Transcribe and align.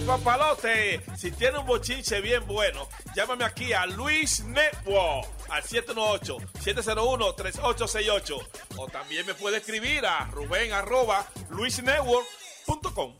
¡Hey, 0.00 0.06
papalote! 0.06 1.02
Si 1.14 1.30
tiene 1.30 1.58
un 1.58 1.66
bochinche 1.66 2.22
bien 2.22 2.46
bueno, 2.46 2.88
llámame 3.14 3.44
aquí 3.44 3.74
a 3.74 3.84
Luis 3.86 4.42
Network 4.44 5.28
al 5.50 5.62
718-701-3868. 5.62 8.48
O 8.76 8.88
también 8.88 9.26
me 9.26 9.34
puede 9.34 9.58
escribir 9.58 10.06
a 10.06 10.24
Rubén 10.26 10.72
arroba 10.72 11.26
luisnetwork.com. 11.50 13.14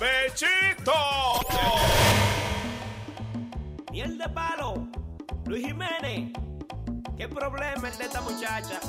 ¡Bechito! 0.00 0.92
Miel 3.92 4.18
de 4.18 4.28
palo, 4.28 4.88
Luis 5.44 5.64
Jiménez. 5.64 6.32
¿Qué 7.16 7.28
problema 7.28 7.88
es 7.88 7.98
de 7.98 8.04
esta 8.04 8.20
muchacha? 8.20 8.80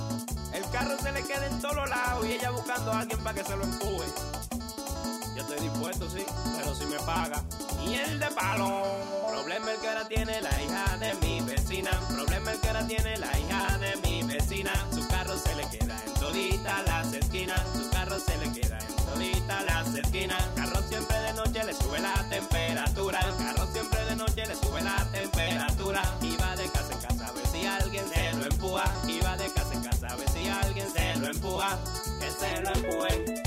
El 0.54 0.68
carro 0.72 0.98
se 0.98 1.12
le 1.12 1.22
queda 1.24 1.46
en 1.46 1.62
todos 1.62 1.88
lados 1.88 2.26
y 2.26 2.32
ella 2.34 2.50
buscando 2.50 2.92
a 2.92 3.02
alguien 3.02 3.24
para 3.24 3.36
que 3.36 3.44
se 3.44 3.56
lo 3.56 3.64
empuje. 3.64 4.08
Yo 5.58 5.64
estoy 5.64 5.70
dispuesto, 5.70 6.10
sí, 6.10 6.26
pero 6.56 6.76
si 6.76 6.86
me 6.86 7.00
paga. 7.00 7.44
Miel 7.88 8.20
de 8.20 8.28
palo. 8.28 8.84
Problema 9.28 9.72
el 9.72 9.80
que 9.80 9.88
ahora 9.88 10.08
tiene 10.08 10.42
la 10.42 10.62
hija 10.62 10.98
de 10.98 11.14
mi 11.16 11.42
vecina. 11.42 11.92
Problema 12.14 12.52
el 12.52 12.60
que 12.60 12.68
ahora 12.68 12.86
tiene 12.86 13.18
la 13.18 13.40
hija 13.40 13.78
de 13.80 13.96
mi 13.98 14.24
vecina. 14.24 14.72
Su 14.94 15.08
carro 15.08 15.36
se 15.38 15.56
le 15.56 15.68
queda 15.70 16.00
en 16.06 16.14
todita 16.16 16.84
las 16.84 17.12
esquinas. 17.12 17.62
Su 17.74 17.90
carro 17.90 18.20
se 18.20 18.38
le 18.38 18.52
queda 18.52 18.78
en 18.78 18.96
todita 19.06 19.64
las 19.64 19.96
esquinas. 19.96 20.44
Carro 20.56 20.82
siempre 20.90 21.20
de 21.22 21.34
noche 21.34 21.64
le 21.64 21.74
sube 21.74 22.00
la 22.00 22.14
temperatura. 22.30 23.20
El 23.20 23.46
carro 23.46 23.68
siempre 23.72 24.06
de 24.06 24.16
noche 24.16 24.46
le 24.46 24.56
sube 24.56 24.82
la 24.82 25.08
temperatura. 25.12 26.02
Y 26.22 26.36
va 26.38 26.56
de 26.56 26.70
casa 26.70 26.94
en 26.94 27.00
casa 27.00 27.28
a 27.28 27.32
ver 27.32 27.48
si 27.48 27.66
alguien 27.66 28.06
se 28.10 28.34
lo 28.34 28.46
empuja. 28.46 28.84
Y 29.08 29.20
va 29.22 29.36
de 29.38 29.52
casa 29.52 29.74
en 29.74 29.82
casa 29.82 30.08
a 30.08 30.16
ver 30.18 30.30
si 30.30 30.48
alguien 30.48 30.88
se 30.92 31.16
lo 31.16 31.28
empuja. 31.28 31.80
Que 32.20 32.30
se 32.32 32.62
lo 32.62 32.74
empujen, 32.74 33.47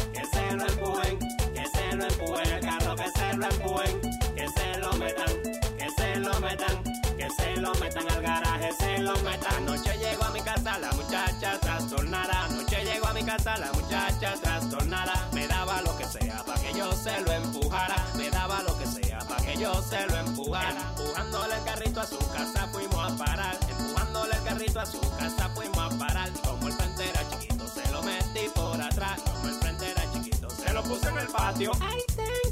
que 3.41 4.49
se 4.49 4.79
lo 4.81 4.93
metan, 4.95 5.43
que 5.79 5.91
se 5.97 6.17
lo 6.17 6.41
metan, 6.41 6.83
que 7.17 7.31
se 7.31 7.57
lo 7.57 7.75
metan 7.77 8.11
al 8.11 8.21
garaje, 8.23 8.71
se 8.79 8.99
lo 8.99 9.15
metan. 9.21 9.55
Anoche 9.57 9.97
llegó 9.97 10.25
a 10.25 10.31
mi 10.31 10.43
casa 10.43 10.79
la 10.79 10.93
muchacha 10.93 11.59
trastornada. 11.59 12.45
Anoche 12.45 12.85
llegó 12.85 13.07
a 13.07 13.15
mi 13.15 13.25
casa 13.25 13.57
la 13.57 13.73
muchacha 13.73 14.35
trastornada. 14.43 15.29
Me 15.33 15.47
daba 15.47 15.81
lo 15.81 15.97
que 15.97 16.05
sea 16.05 16.45
para 16.45 16.61
que 16.61 16.75
yo 16.75 16.93
se 16.93 17.19
lo 17.23 17.33
empujara. 17.33 17.97
Me 18.19 18.29
daba 18.29 18.63
lo 18.63 18.77
que 18.77 18.87
sea 18.87 19.21
para 19.21 19.43
que 19.43 19.57
yo 19.57 19.73
se 19.83 20.07
lo 20.07 20.17
empujara. 20.19 20.93
Empujándole 20.99 21.55
el 21.55 21.65
carrito 21.65 22.01
a 22.01 22.07
su 22.07 22.19
casa 22.19 22.69
fuimos 22.71 23.13
a 23.13 23.17
parar. 23.17 23.57
Empujándole 23.71 24.35
el 24.35 24.43
carrito 24.43 24.81
a 24.81 24.87
su 24.87 25.01
casa 25.17 25.49
fuimos 25.55 25.79
a 25.79 25.99
parar. 25.99 26.31
Como 26.45 26.69
el 26.69 26.75
frente 26.75 27.09
era 27.09 27.27
chiquito, 27.31 27.67
se 27.69 27.91
lo 27.91 28.03
metí 28.03 28.51
por 28.55 28.79
atrás. 28.83 29.19
Como 29.23 29.49
el 29.49 29.55
frente 29.55 29.91
era 29.91 30.13
chiquito, 30.13 30.51
se 30.51 30.73
lo 30.75 30.83
puse 30.83 31.09
en 31.09 31.19
el 31.19 31.29
patio. 31.29 31.73
Ay, 31.81 32.03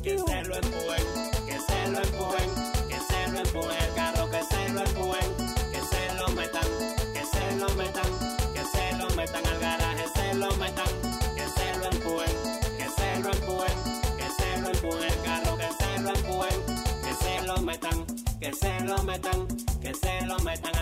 que 0.03 0.17
se 0.19 0.45
lo 0.45 0.57
empujen, 0.57 1.05
que 1.47 1.59
se 1.61 1.91
lo 1.91 1.99
empujen, 1.99 2.51
que 2.89 2.99
se 3.01 3.29
lo 3.33 3.39
empujen. 3.41 3.77
El 3.83 3.95
carro 3.95 4.31
que 4.31 4.43
se 4.45 4.69
lo 4.71 4.81
empujen, 4.85 5.37
que 5.73 5.81
se 5.81 6.15
lo 6.15 6.29
metan, 6.29 6.67
que 7.13 7.25
se 7.25 7.57
lo 7.57 7.69
metan, 7.75 8.11
que 8.55 8.65
se 8.65 8.97
lo 8.97 9.11
metan 9.17 9.47
al 9.47 9.59
garaje, 9.59 10.05
se 10.15 10.35
lo 10.35 10.55
metan, 10.57 10.87
que 11.35 11.49
se 11.49 11.79
lo 11.79 11.87
empujen, 11.87 12.37
que 12.79 12.89
se 12.89 13.21
lo 13.21 13.31
empujen, 13.33 13.77
que 14.17 14.29
se 14.31 14.61
lo 14.61 14.69
empujen. 14.69 15.11
El 15.11 15.23
carro 15.23 15.57
que 15.57 15.69
se 15.79 16.01
lo 16.01 16.11
empujen, 16.15 16.61
que 17.03 17.15
se 17.25 17.47
lo 17.47 17.59
metan, 17.59 18.07
que 18.41 18.53
se 18.53 18.81
lo 18.81 19.03
metan, 19.03 19.49
que 19.81 19.95
se 19.95 20.27
lo 20.27 20.39
metan 20.41 20.78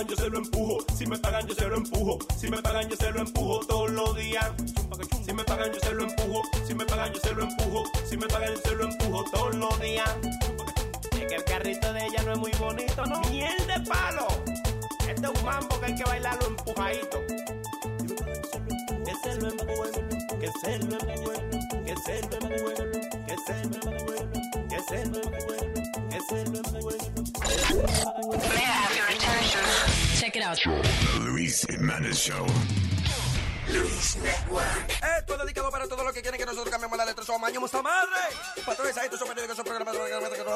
pagan 0.00 0.16
yo 0.16 0.24
se 0.24 0.30
lo 0.30 0.38
empujo, 0.38 0.78
si 0.96 1.06
me 1.06 1.18
pagan 1.18 1.46
yo 1.46 1.54
se 1.54 1.68
lo 1.68 1.76
empujo, 1.76 2.18
si 2.38 2.48
me 2.48 2.62
pagan 2.62 2.88
yo 2.88 2.96
se 2.96 3.10
lo 3.10 3.20
empujo 3.20 3.60
todos 3.66 3.90
los 3.90 4.16
días. 4.16 4.50
Si 5.26 5.34
me 5.34 5.44
pagan 5.44 5.70
yo 5.72 5.80
se 5.80 5.92
lo 5.92 6.04
empujo, 6.04 6.42
si 6.66 6.74
me 6.74 6.86
pagan 6.86 7.12
yo 7.12 7.20
se 7.20 7.34
lo 7.34 7.42
empujo, 7.42 7.84
si 8.08 8.16
me 8.16 8.26
pagan 8.26 8.54
yo 8.54 8.60
se 8.62 8.74
lo 8.76 8.84
empujo 8.84 9.24
todos 9.30 9.54
los 9.56 9.80
días. 9.80 10.08
Es 11.12 11.26
que 11.26 11.34
el 11.34 11.44
carrito 11.44 11.92
de 11.92 12.06
ella 12.06 12.22
no 12.22 12.32
es 12.32 12.38
muy 12.38 12.50
bonito, 12.52 13.04
¿no? 13.06 13.20
Miel 13.30 13.54
de 13.66 13.80
palo. 13.80 14.26
Este 15.06 15.26
es 15.26 15.28
un 15.28 15.44
mambo 15.44 15.78
que 15.80 15.86
hay 15.86 15.94
que 15.94 16.04
bailarlo 16.04 16.46
empujadito. 16.46 17.18
Que 19.04 19.14
se 19.22 19.34
lo 19.36 19.50
empujen, 19.50 20.08
que 20.40 20.50
se 20.62 20.78
lo 20.78 20.98
empujen, 20.98 21.50
que 21.84 21.96
se 21.96 22.22
lo 22.22 22.36
empujen, 22.38 22.90
que 23.26 23.36
se 23.46 23.66
lo 23.66 23.76
empujen, 23.92 24.32
que 24.68 24.78
se 24.80 25.04
lo 25.04 25.18
empujen, 25.20 25.74
que 26.08 26.20
se 26.22 26.44
lo 26.46 26.58
empujen. 26.58 27.20
Check 30.30 30.42
it 30.42 30.46
out. 30.46 30.58
The 30.62 30.70
Luis 31.26 31.66
Jimenez 31.66 32.16
Show. 32.16 32.46
Luis 33.66 34.16
Network. 34.22 34.90
Esto 35.18 35.34
es 35.34 35.40
dedicado 35.40 35.70
para 35.72 35.88
todos 35.88 36.04
los 36.04 36.12
que 36.12 36.22
quieren 36.22 36.38
que 36.38 36.46
nosotros 36.46 36.70
cambiemos 36.70 36.96
la 36.96 37.04
letra. 37.04 37.24
Somos 37.24 37.42
amaño 37.42 37.66
esta 37.66 37.82
madre. 37.82 38.20
Patrones, 38.64 38.96
ahí 38.98 39.06
estos 39.06 39.18
son 39.18 39.26
periódicos, 39.26 39.56
son 39.56 39.64
programas. 39.64 39.92
El 39.92 40.00
hombre 40.00 40.28
de 40.30 40.44
la 40.44 40.54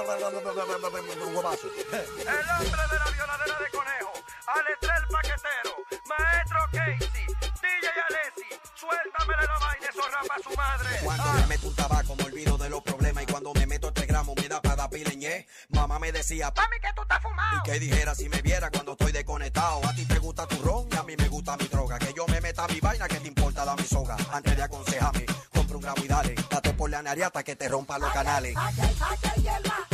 violadera 3.11 3.59
de 3.59 3.71
conejo, 3.71 4.13
Alestrel 4.47 5.05
Paquetero, 5.11 5.75
Maestro 6.07 6.61
Casey, 6.71 7.27
DJ 7.63 7.89
Alessi, 8.09 8.49
suéltamele 8.75 9.43
la 9.43 9.59
vaina, 9.59 9.87
eso 9.91 10.03
rapa 10.09 10.37
su 10.41 10.51
madre. 10.57 11.01
Cuando 11.03 11.33
me 11.33 11.47
meto 11.49 11.67
un 11.67 11.75
tabaco 11.75 12.15
me 12.17 12.25
olvido 12.25 12.59
de 12.59 12.71
los 12.71 12.83
problemas 12.83 13.25
y 13.25 13.27
cuando 13.27 13.53
me 13.55 13.67
meto 13.67 13.74
Mamá 15.69 15.99
me 15.99 16.13
decía, 16.13 16.53
Mami, 16.57 16.77
que 16.81 16.93
tú 16.95 17.03
estás 17.03 17.23
fumado. 17.23 17.59
y 17.59 17.71
que 17.71 17.79
dijera 17.79 18.15
si 18.15 18.29
me 18.29 18.41
viera 18.43 18.71
cuando 18.71 18.93
estoy 18.93 19.13
desconectado. 19.13 19.81
A 19.87 19.95
ti 19.95 20.05
te 20.07 20.19
gusta 20.19 20.47
tu 20.47 20.57
ron 20.63 20.89
y 20.91 20.97
a 20.97 21.03
mí 21.03 21.15
me 21.17 21.29
gusta 21.29 21.57
mi 21.57 21.67
droga. 21.67 21.99
Que 21.99 22.13
yo 22.15 22.27
me 22.27 22.41
meta 22.41 22.67
mi 22.69 22.81
vaina, 22.81 23.09
que 23.09 23.17
te 23.21 23.29
importa 23.29 23.65
la 23.65 23.75
mi 23.77 23.85
soga. 23.85 24.17
Antes 24.33 24.57
de 24.57 24.63
aconsejarme, 24.63 25.27
compra 25.53 25.77
un 25.77 25.83
gramo 25.83 26.05
y 26.05 26.09
dale. 26.09 26.35
Date 26.51 26.73
por 26.75 26.91
la 26.91 27.03
nariata 27.03 27.43
que 27.43 27.57
te 27.57 27.69
rompa 27.69 27.99
los 27.99 28.13
canales. 28.13 28.55
Aquí 28.57 28.81
hay, 28.81 29.49
aquí 29.49 29.94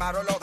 Quemaron 0.00 0.24
los 0.24 0.39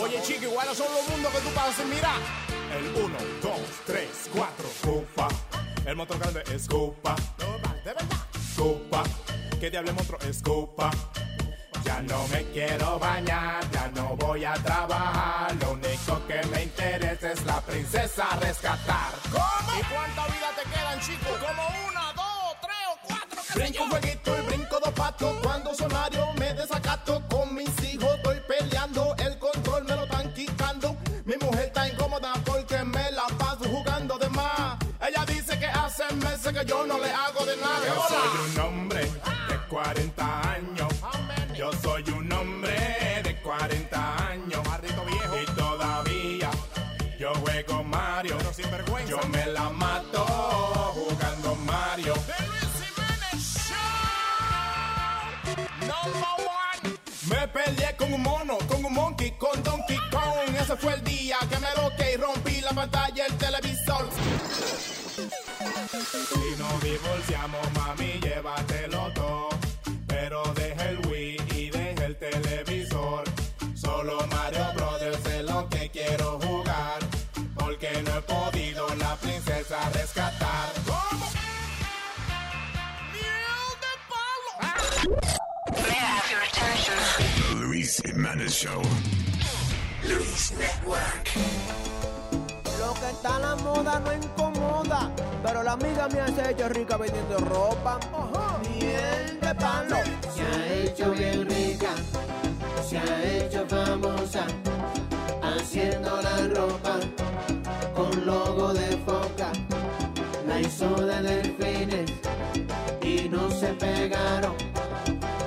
Oye, 0.00 0.22
chico, 0.22 0.44
iguales 0.44 0.76
son 0.76 0.86
los 0.92 1.08
mundos 1.08 1.32
que 1.32 1.40
tú 1.40 1.48
pasas. 1.54 1.86
Mira. 1.86 2.12
El 2.76 3.02
1, 3.02 3.18
2, 3.42 3.52
3, 3.86 4.08
4. 4.32 4.64
Cupa. 4.82 5.28
El 5.86 5.96
motor 5.96 6.18
grande 6.18 6.42
es 6.52 6.68
Cupa. 6.68 7.16
De 7.84 7.92
verdad. 7.94 8.06
Cupa. 8.56 9.02
¿Qué 9.58 9.70
diablo 9.70 9.92
monstruo 9.92 10.18
es 10.20 10.42
Cupa? 10.42 10.90
Ya 11.84 12.00
no 12.02 12.26
me 12.28 12.44
quiero 12.52 12.98
bañar, 12.98 13.68
ya 13.70 13.88
no 13.88 14.16
voy 14.16 14.44
a 14.44 14.54
trabajar. 14.54 15.54
Lo 15.60 15.72
único 15.72 16.26
que 16.26 16.40
me 16.48 16.64
interesa 16.64 17.32
es 17.32 17.44
la 17.44 17.60
princesa 17.60 18.26
rescatar. 18.40 19.12
¿Cómo? 19.32 19.78
¿Y 19.78 19.82
cuánta 19.92 20.26
vida 20.26 20.50
te 20.56 20.70
quedan, 20.70 21.00
chicos? 21.00 21.38
Como 21.38 21.62
una, 21.88 22.12
dos, 22.12 22.56
tres 22.60 22.86
o 22.92 23.06
cuatro. 23.06 23.40
Brinco 23.54 23.82
un 23.84 23.90
jueguito 23.90 24.38
y 24.38 24.40
brinco 24.46 24.80
dos 24.84 24.92
patos. 24.92 25.36
Cuando 25.42 25.74
sonario 25.74 26.32
me 26.34 26.54
desacato 26.54 27.22
yo 36.70 36.86
no 36.86 36.98
le 37.00 37.10
hago 37.10 37.44
de 37.44 37.56
nada. 37.56 37.84
Yo 37.84 38.02
soy 38.08 38.50
un 38.52 38.60
hombre 38.60 39.00
de 39.00 39.56
40 39.68 40.39
Show. 88.50 88.82
Luis 90.02 90.52
Network. 90.58 91.30
Lo 92.80 92.94
que 92.94 93.10
está 93.10 93.36
a 93.36 93.38
la 93.38 93.56
moda 93.56 94.00
no 94.00 94.12
incomoda, 94.12 95.12
pero 95.40 95.62
la 95.62 95.72
amiga 95.72 96.08
mía 96.08 96.26
se 96.34 96.42
ha 96.42 96.50
hecho 96.50 96.68
rica 96.68 96.96
vendiendo 96.96 97.38
ropa. 97.38 98.00
Miel 98.68 99.38
de 99.40 99.54
palo. 99.54 99.96
Se 100.34 100.42
ha 100.42 100.82
hecho 100.82 101.12
bien 101.12 101.48
rica, 101.48 101.90
se 102.88 102.98
ha 102.98 103.22
hecho 103.22 103.64
famosa, 103.68 104.44
haciendo 105.42 106.20
la 106.20 106.36
ropa 106.48 106.98
con 107.94 108.26
logo 108.26 108.74
de 108.74 108.96
foca. 109.06 109.52
La 110.48 110.60
hizo 110.60 110.88
de 111.06 111.22
delfines 111.22 112.10
y 113.00 113.28
no 113.28 113.48
se 113.48 113.68
pegaron, 113.74 114.56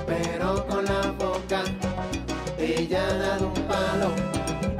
pero 0.06 0.66
con 0.66 0.86
la 0.86 1.12
boca 1.18 1.62
ella 2.76 3.06
ha 3.08 3.14
dado 3.14 3.46
un 3.48 3.62
palo. 3.68 4.10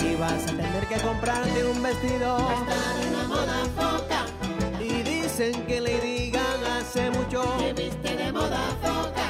Y 0.01 0.15
vas 0.17 0.43
a 0.45 0.47
tener 0.47 0.87
que 0.89 0.97
comprarte 0.97 1.65
un 1.65 1.83
vestido. 1.83 2.39
En 2.39 3.13
la 3.17 3.25
moda 3.29 3.59
foca, 3.77 4.27
Y 4.81 5.03
dicen 5.03 5.65
que 5.67 5.81
le 5.81 6.01
digan 6.01 6.61
hace 6.79 7.11
mucho. 7.11 7.43
que 7.59 7.73
viste 7.73 8.17
de 8.17 8.33
moda 8.33 8.61
foca, 8.83 9.27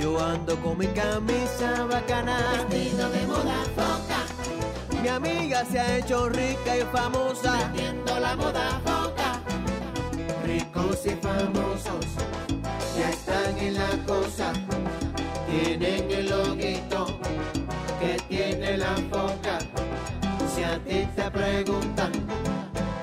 Yo 0.00 0.22
ando 0.24 0.56
con 0.60 0.78
mi 0.78 0.86
camisa 0.88 1.84
bacana. 1.90 2.36
vestido 2.68 3.08
de 3.10 3.26
moda 3.26 3.58
foca, 3.76 5.00
Mi 5.02 5.08
amiga 5.08 5.64
se 5.70 5.78
ha 5.80 5.98
hecho 5.98 6.28
rica 6.28 6.76
y 6.76 6.82
famosa. 6.92 7.52
vendiendo 7.72 8.18
la 8.20 8.36
moda 8.36 8.80
foca. 8.84 9.40
Ricos 10.44 11.06
y 11.06 11.10
famosos 11.26 12.04
ya 12.98 13.10
están 13.10 13.58
en 13.58 13.74
la 13.74 13.90
cosa, 14.06 14.52
tienen 15.48 16.10
el 16.10 16.28
loguito 16.30 17.03
tiene 18.28 18.76
la 18.78 18.94
foca. 19.10 19.58
Si 20.54 20.62
a 20.62 20.78
ti 20.78 21.06
te 21.16 21.30
preguntan 21.30 22.12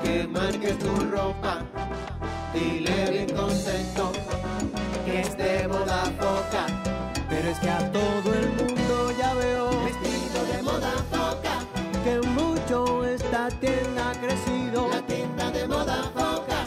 que 0.04 0.28
marques 0.28 0.78
tu 0.80 0.96
ropa, 1.12 1.62
dile 2.54 3.12
bien 3.12 3.30
contento 3.36 4.12
que 5.06 5.22
es 5.22 5.38
de 5.38 5.68
moda 5.68 6.04
foca, 6.20 6.66
Pero 7.30 7.50
es 7.50 7.60
que 7.60 7.70
a 7.70 7.92
todo 7.92 8.34
el 8.34 8.48
mundo 8.60 9.12
ya 9.18 9.34
veo 9.34 9.70
vestido 9.84 10.46
de 10.54 10.62
moda 10.64 10.94
foca, 11.12 11.54
que 12.04 12.20
mucho 12.28 13.06
esta 13.06 13.50
tienda 13.60 14.12
ha 14.12 14.14
crecido. 14.14 14.90
la 14.90 15.02
tienda 15.06 15.52
de 15.52 15.68
moda 15.68 16.04
foca, 16.14 16.60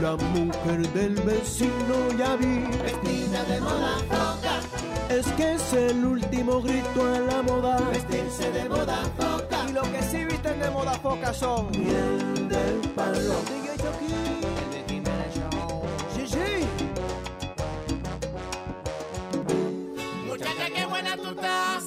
La 0.00 0.16
mujer 0.16 0.88
del 0.92 1.14
vecino 1.22 1.96
ya 2.18 2.34
vi. 2.36 2.66
vestida 2.82 3.44
de 3.44 3.60
moda 3.60 3.96
foca, 4.08 4.54
Es 5.12 5.26
que 5.32 5.52
es 5.52 5.72
el 5.74 6.04
último 6.06 6.62
grito 6.62 7.04
a 7.04 7.20
la 7.20 7.42
moda. 7.42 7.76
vestirse 7.90 8.50
de 8.50 8.66
moda 8.66 8.98
foca. 9.18 9.66
Y 9.68 9.72
lo 9.72 9.82
que 9.82 10.02
sí 10.02 10.24
visten 10.24 10.58
de 10.58 10.70
moda 10.70 10.92
foca 10.92 11.34
son 11.34 11.70
miel 11.70 12.48
del 12.48 12.80
palo. 12.96 13.34
DJ 13.44 13.76
Chucky. 13.76 14.14
Sí, 16.14 16.26
sí. 16.26 16.66
Muchacha, 20.26 20.66
qué 20.74 20.86
buena 20.86 21.16
tú 21.18 21.28
estás. 21.28 21.84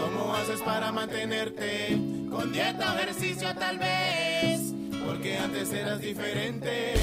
¿Cómo 0.00 0.34
haces 0.34 0.62
para 0.62 0.90
mantenerte? 0.90 1.98
Con 2.30 2.50
dieta 2.50 2.94
o 2.94 2.98
ejercicio 2.98 3.54
tal 3.56 3.78
vez. 3.78 4.72
Porque 5.06 5.36
antes 5.36 5.70
eras 5.70 6.00
diferente. 6.00 6.94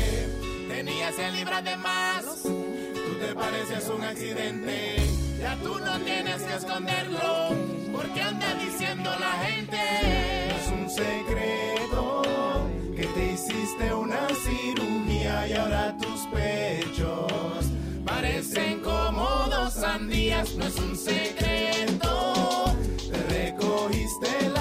Tenías 0.67 1.13
100 1.15 1.35
libras 1.35 1.63
de 1.63 1.77
más. 1.77 2.25
Tú 2.41 3.13
te 3.21 3.35
pareces 3.35 3.87
un 3.89 4.03
accidente. 4.03 5.25
Ya 5.39 5.56
tú 5.58 5.77
no 5.80 6.00
tienes 6.00 6.42
que 6.42 6.56
esconderlo. 6.56 7.50
Porque 7.92 8.22
anda 8.22 8.54
diciendo 8.56 9.10
la 9.20 9.34
gente. 9.46 9.77
Es 10.58 10.72
un 10.72 10.89
secreto 10.89 12.22
que 12.96 13.06
te 13.06 13.34
hiciste 13.34 13.94
una 13.94 14.27
cirugía 14.44 15.48
y 15.48 15.54
ahora 15.54 15.96
tus 15.98 16.22
pechos 16.27 17.65
parecen 18.06 18.80
como 18.82 19.27
dos 19.50 19.74
sandías. 19.74 20.56
No 20.56 20.65
es 20.65 20.77
un 20.77 20.96
secreto. 20.96 22.75
Te 23.12 23.18
recogiste 23.34 24.50
la 24.50 24.54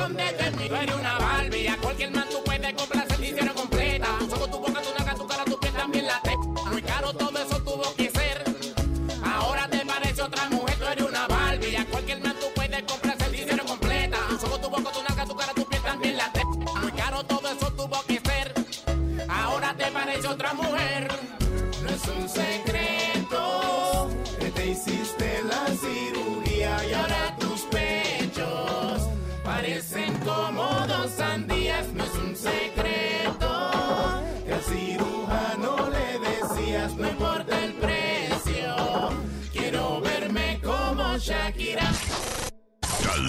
escóndete 0.00 0.50
de. 0.50 0.68
Tú 0.68 0.74
eres 0.74 0.94
una 0.94 1.18
Barbie. 1.18 1.68
A 1.68 1.76
cualquier 1.76 2.10
man 2.10 2.24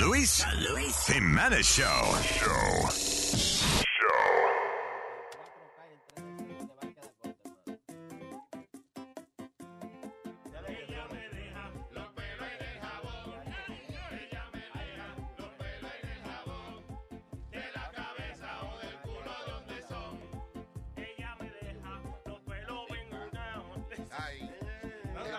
Luis, 0.01 0.43
Luis 0.67 0.95
Jimenez 1.05 1.63
Show. 1.63 1.85
Show. 2.39 2.89
Ay, 24.17 24.49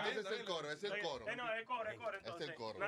ese 0.09 0.19
es 0.21 0.25
el 0.31 0.45
coro, 0.45 0.71
ese 0.71 0.87
es 0.87 0.93
el 0.93 1.01
coro. 1.01 1.27
Eh, 1.27 1.35
no, 1.35 1.51
es 1.51 1.59
el 1.59 1.65
coro, 1.65 1.89
es 1.89 1.95
el 1.95 1.99
coro. 1.99 2.17
Este 2.17 2.43
es 2.43 2.49
el 2.49 2.55
coro. 2.55 2.79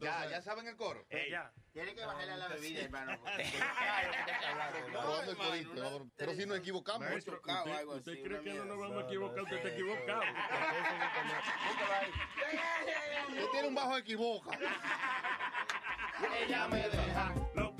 Ya, 0.00 0.28
ya 0.30 0.42
saben 0.42 0.66
el 0.66 0.76
coro. 0.76 1.06
Ya. 1.30 1.52
Tiene 1.72 1.94
que 1.94 2.04
bajarle 2.04 2.32
a 2.32 2.36
la 2.36 2.48
bebida, 2.48 2.82
hermano. 2.82 3.18
¿no? 5.74 6.10
Pero 6.16 6.34
si 6.34 6.46
nos 6.46 6.58
equivocamos. 6.58 7.08
Maestro, 7.08 7.40
usted, 7.44 7.86
usted 7.86 8.22
cree 8.24 8.40
que 8.42 8.54
no 8.54 8.64
nos 8.64 8.78
vamos 8.78 9.04
a 9.04 9.06
equivocar, 9.06 9.42
usted 9.42 9.56
está 9.56 9.68
equivocado. 9.68 10.22
Usted 13.28 13.46
tiene 13.52 13.68
un 13.68 13.74
bajo 13.74 13.96
equivoca. 13.96 14.58
Ella 16.40 16.68
me 16.68 16.88
deja 16.88 17.34
los 17.54 17.76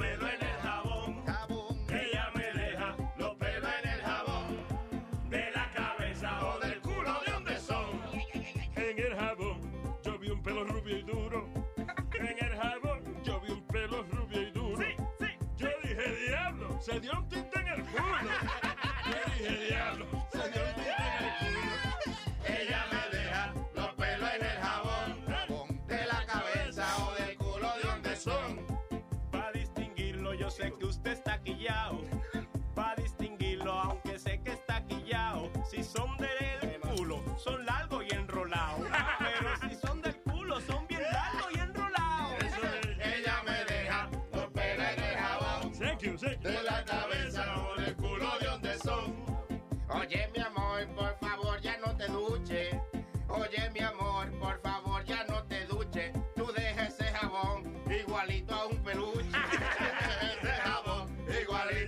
diablo, 16.89 17.25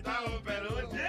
peluche. 0.02 1.00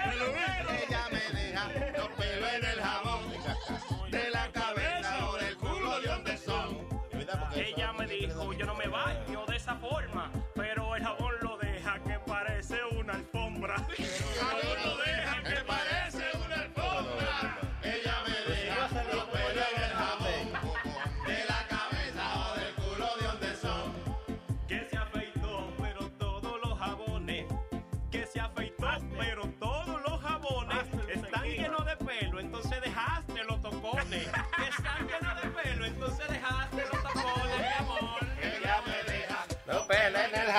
Ella 0.86 1.08
me 1.10 1.38
deja 1.38 1.68
los 1.96 2.08
pelos 2.10 2.48
en 2.54 2.64
el 2.64 2.80
jabón. 2.80 4.10
De 4.10 4.30
la 4.30 4.50
cabeza 4.52 5.28
o 5.28 5.36
del 5.36 5.56
culo, 5.56 6.00
¿de 6.00 6.08
dónde 6.08 6.36
son? 6.36 6.78
Ella 7.54 7.92
me 7.92 8.06
dijo, 8.06 8.52
yo 8.52 8.66
no 8.66 8.74
me 8.74 8.88
baño 8.88 9.44
de 9.46 9.56
esa 9.56 9.76
forma, 9.76 10.30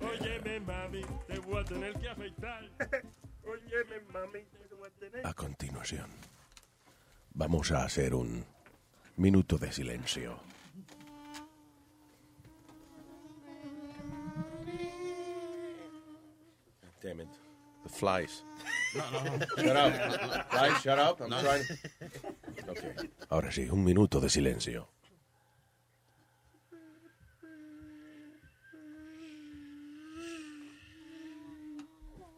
Óyeme, 0.01 0.61
mami, 0.61 1.03
te 1.27 1.39
voy 1.41 1.61
a 1.61 1.65
tener 1.65 1.95
que 1.99 2.09
afeitar. 2.09 2.71
Óyeme, 3.45 4.01
mami, 4.13 4.41
te 4.69 4.75
voy 4.75 4.89
a 4.89 4.91
tener 5.01 5.27
A 5.27 5.35
continuación, 5.35 6.09
vamos 7.33 7.73
a 7.73 7.85
hacer 7.85 8.15
un 8.15 8.45
minuto 9.17 9.59
de 9.59 9.73
silencio. 9.73 10.39
Damn 17.03 17.21
it. 17.21 17.29
The 17.83 17.89
flies. 17.91 18.43
No, 18.95 19.11
no, 19.11 19.25
no. 19.25 19.47
Shut 19.63 19.77
up. 19.77 20.51
Flies, 20.51 20.83
shut 20.83 20.99
up. 20.99 21.21
I'm 21.21 21.29
No. 21.31 21.41
trying. 21.43 21.65
Okay. 22.69 22.95
Ahora 23.29 23.53
sí, 23.53 23.69
un 23.69 23.85
minuto 23.85 24.21
de 24.21 24.31
silencio. 24.31 24.89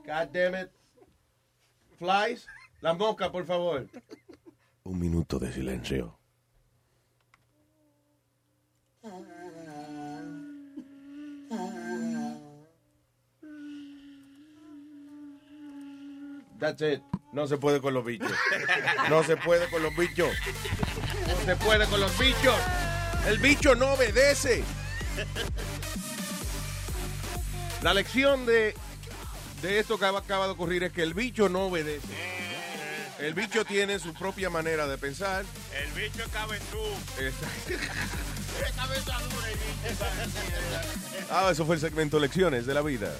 God 0.06 0.32
damn 0.32 0.54
it. 0.54 0.70
Flies. 1.98 2.46
La 2.80 2.94
mosca, 2.94 3.30
por 3.30 3.44
favor. 3.44 3.88
Un 4.84 5.00
minuto 5.00 5.38
de 5.38 5.52
silencio. 5.52 6.16
That's 16.58 16.80
it. 16.82 17.02
No 17.32 17.46
se 17.46 17.58
puede 17.58 17.80
con 17.80 17.92
los 17.92 18.04
bichos. 18.04 18.30
No 19.10 19.22
se 19.24 19.36
puede 19.36 19.68
con 19.68 19.82
los 19.82 19.94
bichos. 19.96 20.30
No 21.26 21.44
se 21.44 21.56
puede 21.56 21.86
con 21.86 22.00
los 22.00 22.18
bichos. 22.18 22.56
El 23.26 23.38
bicho 23.38 23.74
no 23.74 23.92
obedece. 23.94 24.62
La 27.82 27.92
lección 27.92 28.46
de, 28.46 28.74
de 29.66 29.80
esto 29.80 29.98
que 29.98 30.04
acaba 30.04 30.46
de 30.46 30.52
ocurrir 30.52 30.84
es 30.84 30.92
que 30.92 31.02
el 31.02 31.12
bicho 31.12 31.48
no 31.48 31.66
obedece. 31.66 32.06
El 33.18 33.34
bicho 33.34 33.64
tiene 33.64 33.98
su 33.98 34.14
propia 34.14 34.48
manera 34.48 34.86
de 34.86 34.96
pensar. 34.96 35.44
El 35.82 35.90
bicho 35.92 36.22
es 36.22 36.28
cabezú. 36.28 36.78
Cabeza 38.76 39.18
dura. 39.18 40.82
Ah, 41.30 41.48
eso 41.50 41.66
fue 41.66 41.74
el 41.74 41.80
segmento 41.80 42.18
Lecciones 42.18 42.64
de 42.66 42.74
la 42.74 42.82
Vida. 42.82 43.12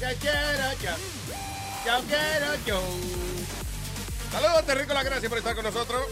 Yo 0.00 0.08
quiero 0.20 0.72
yo. 0.82 0.90
Yo 1.84 2.00
quiero 2.06 2.54
yo. 2.66 2.82
Saludos, 4.30 4.66
Terrícola. 4.66 5.02
Gracias 5.02 5.28
por 5.28 5.38
estar 5.38 5.54
con 5.54 5.64
nosotros. 5.64 6.06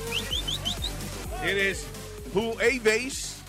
Eres 1.42 1.86
Who 2.34 2.56
A 2.60 2.78
Base. 2.82 3.39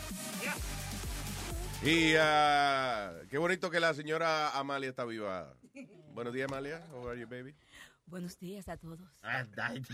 Y 1.84 2.14
ah, 2.20 3.12
qué 3.32 3.40
bonito 3.40 3.72
que 3.72 3.80
la 3.80 3.96
señora 3.96 4.52
Amalia 4.52 4.90
está 4.90 5.04
viva. 5.04 5.52
Buenos 6.14 6.32
días, 6.32 6.48
Amalia. 6.48 6.80
How 6.92 7.10
are 7.10 7.20
you, 7.20 7.26
baby? 7.28 7.56
Buenos 8.12 8.38
días 8.38 8.68
a 8.68 8.76
todos. 8.76 9.00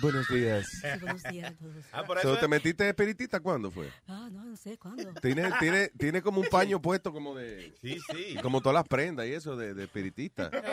Buenos 0.01 0.27
días. 0.27 0.67
Sí, 0.81 0.87
buenos 0.99 1.21
días 1.21 1.51
a 1.51 1.53
todos. 1.53 1.85
Ah, 1.91 2.03
So, 2.23 2.35
¿Te 2.39 2.47
metiste 2.47 2.89
espiritista 2.89 3.39
cuándo 3.39 3.69
fue? 3.69 3.91
Ah, 4.07 4.27
no, 4.31 4.43
no 4.43 4.57
sé 4.57 4.75
cuándo. 4.79 5.13
Tiene, 5.21 5.51
tiene, 5.59 5.89
tiene 5.89 6.23
como 6.23 6.41
un 6.41 6.47
paño 6.47 6.81
puesto 6.81 7.13
como 7.13 7.35
de... 7.35 7.75
Sí, 7.79 7.99
sí. 8.11 8.35
Como 8.41 8.59
todas 8.61 8.73
las 8.73 8.87
prendas 8.87 9.27
y 9.27 9.33
eso 9.33 9.55
de, 9.55 9.75
de 9.75 9.83
espiritista. 9.83 10.49
Pero 10.49 10.63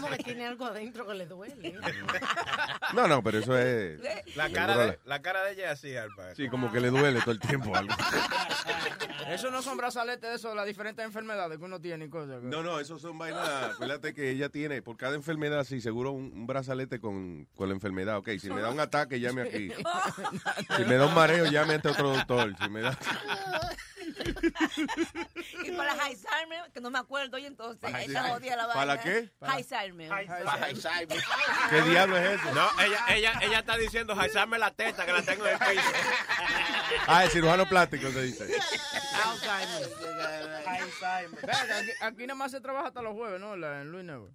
como 0.00 0.08
que 0.16 0.24
tiene 0.24 0.46
algo 0.46 0.64
adentro 0.64 1.06
que 1.06 1.14
le 1.14 1.26
duele. 1.26 1.76
No, 2.92 3.06
no, 3.06 3.22
pero 3.22 3.38
eso 3.38 3.56
es... 3.56 4.00
La 4.34 4.50
cara, 4.50 4.76
de, 4.76 4.98
la 5.04 5.22
cara 5.22 5.44
de 5.44 5.52
ella 5.52 5.66
es 5.66 5.78
así, 5.78 5.96
Alba. 5.96 6.34
Sí, 6.34 6.48
como 6.48 6.72
que 6.72 6.80
le 6.80 6.90
duele 6.90 7.20
todo 7.20 7.30
el 7.30 7.38
tiempo 7.38 7.72
algo. 7.72 7.94
Eso 9.28 9.52
no 9.52 9.62
son 9.62 9.76
brazaletes 9.76 10.28
de 10.28 10.34
eso, 10.34 10.48
de 10.48 10.56
las 10.56 10.66
diferentes 10.66 11.04
enfermedades 11.04 11.56
que 11.56 11.64
uno 11.64 11.80
tiene 11.80 12.06
y 12.06 12.10
cosas. 12.10 12.42
No, 12.42 12.64
no, 12.64 12.80
esos 12.80 13.00
son 13.00 13.16
vainas. 13.16 13.48
Acuérdate 13.74 14.12
que 14.12 14.30
ella 14.30 14.48
tiene, 14.48 14.82
por 14.82 14.96
cada 14.96 15.14
enfermedad, 15.14 15.62
sí, 15.62 15.80
seguro 15.80 16.10
un, 16.10 16.32
un 16.32 16.46
brazalete 16.48 16.79
con, 16.88 17.46
con 17.54 17.68
la 17.68 17.74
enfermedad. 17.74 18.16
Ok, 18.18 18.30
si 18.40 18.50
me 18.50 18.60
da 18.60 18.70
un 18.70 18.80
ataque, 18.80 19.20
llame 19.20 19.42
aquí. 19.42 19.70
Si 20.76 20.84
me 20.84 20.96
da 20.96 21.06
un 21.06 21.14
mareo, 21.14 21.46
llame 21.46 21.74
a 21.74 21.76
este 21.76 21.88
otro 21.88 22.10
doctor. 22.16 22.54
Si 22.62 22.68
me 22.68 22.80
da. 22.80 22.96
Y 25.64 25.70
para 25.72 25.92
Alzheimer, 25.92 26.70
que 26.72 26.80
no 26.80 26.90
me 26.90 26.98
acuerdo, 26.98 27.38
y 27.38 27.46
entonces, 27.46 27.80
Para 27.80 27.98
Alzheimer. 27.98 28.32
odia 28.32 28.56
la 28.56 28.66
vaina. 28.66 28.80
¿Para 28.80 29.00
qué? 29.00 29.30
Alzheimer. 29.40 30.10
¿Qué 31.70 31.82
diablo 31.82 32.16
es 32.18 32.40
eso? 32.40 32.54
No, 32.54 32.68
ella, 32.82 32.98
ella, 33.08 33.32
ella 33.42 33.58
está 33.60 33.76
diciendo, 33.76 34.14
jaizarme 34.16 34.58
la 34.58 34.70
teta 34.72 35.06
que 35.06 35.12
la 35.12 35.22
tengo 35.22 35.46
en 35.46 35.52
el 35.54 35.58
piso. 35.58 35.88
Ah, 37.06 37.24
el 37.24 37.30
cirujano 37.30 37.66
plástico 37.68 38.10
se 38.10 38.22
dice. 38.22 38.46
Venga, 41.42 41.78
aquí, 41.78 41.90
aquí 42.00 42.26
nada 42.26 42.34
más 42.34 42.50
se 42.50 42.60
trabaja 42.60 42.88
hasta 42.88 43.02
los 43.02 43.14
jueves, 43.14 43.40
¿no? 43.40 43.56
La- 43.56 43.80
en 43.82 43.90
Luis 43.90 44.04
Network. 44.04 44.32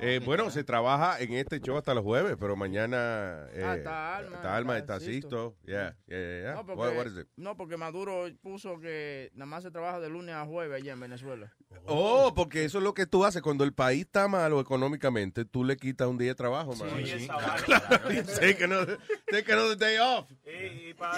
Eh, 0.00 0.20
bueno, 0.24 0.50
se 0.50 0.62
trabaja 0.64 1.18
en 1.20 1.32
este 1.34 1.60
show 1.60 1.76
hasta 1.76 1.92
los 1.94 2.04
jueves, 2.04 2.36
pero 2.38 2.54
mañana 2.56 3.46
eh, 3.52 3.62
Ah, 3.64 3.74
está 3.76 4.16
Alma, 4.16 4.36
está 4.36 4.56
Alma, 4.56 4.78
está 4.78 5.00
Sisto. 5.00 5.56
Yeah, 5.66 5.96
yeah, 6.06 6.18
yeah, 6.18 6.40
yeah. 6.42 6.54
No, 6.54 6.66
porque, 6.66 6.80
What- 6.80 6.96
what 6.96 7.06
is 7.06 7.18
it? 7.18 7.28
no, 7.36 7.56
porque 7.56 7.76
Maduro 7.76 8.26
puso 8.40 8.78
que 8.78 9.30
nada 9.34 9.46
más 9.46 9.62
se 9.64 9.70
trabaja 9.70 9.98
de 10.00 10.08
lunes 10.08 10.34
a 10.34 10.44
jueves 10.46 10.80
allá 10.80 10.92
en 10.92 11.00
Venezuela. 11.00 11.52
Oh, 11.86 12.32
porque 12.34 12.64
eso 12.64 12.78
es 12.78 12.84
lo 12.84 12.94
que 12.94 13.06
tú 13.06 13.24
haces. 13.24 13.42
Cuando 13.42 13.64
el 13.64 13.72
país 13.74 14.02
está 14.06 14.28
malo 14.28 14.60
económicamente, 14.60 15.44
tú 15.44 15.64
le 15.64 15.76
quitas 15.76 16.06
un 16.08 16.18
día 16.18 16.28
de 16.28 16.34
trabajo, 16.34 16.74
man. 16.76 16.88
Sí, 17.04 17.20
sí. 17.20 17.28
take, 18.40 18.64
another, 18.64 18.98
take 19.30 19.52
another 19.52 19.76
day 19.76 19.98
off. 19.98 20.30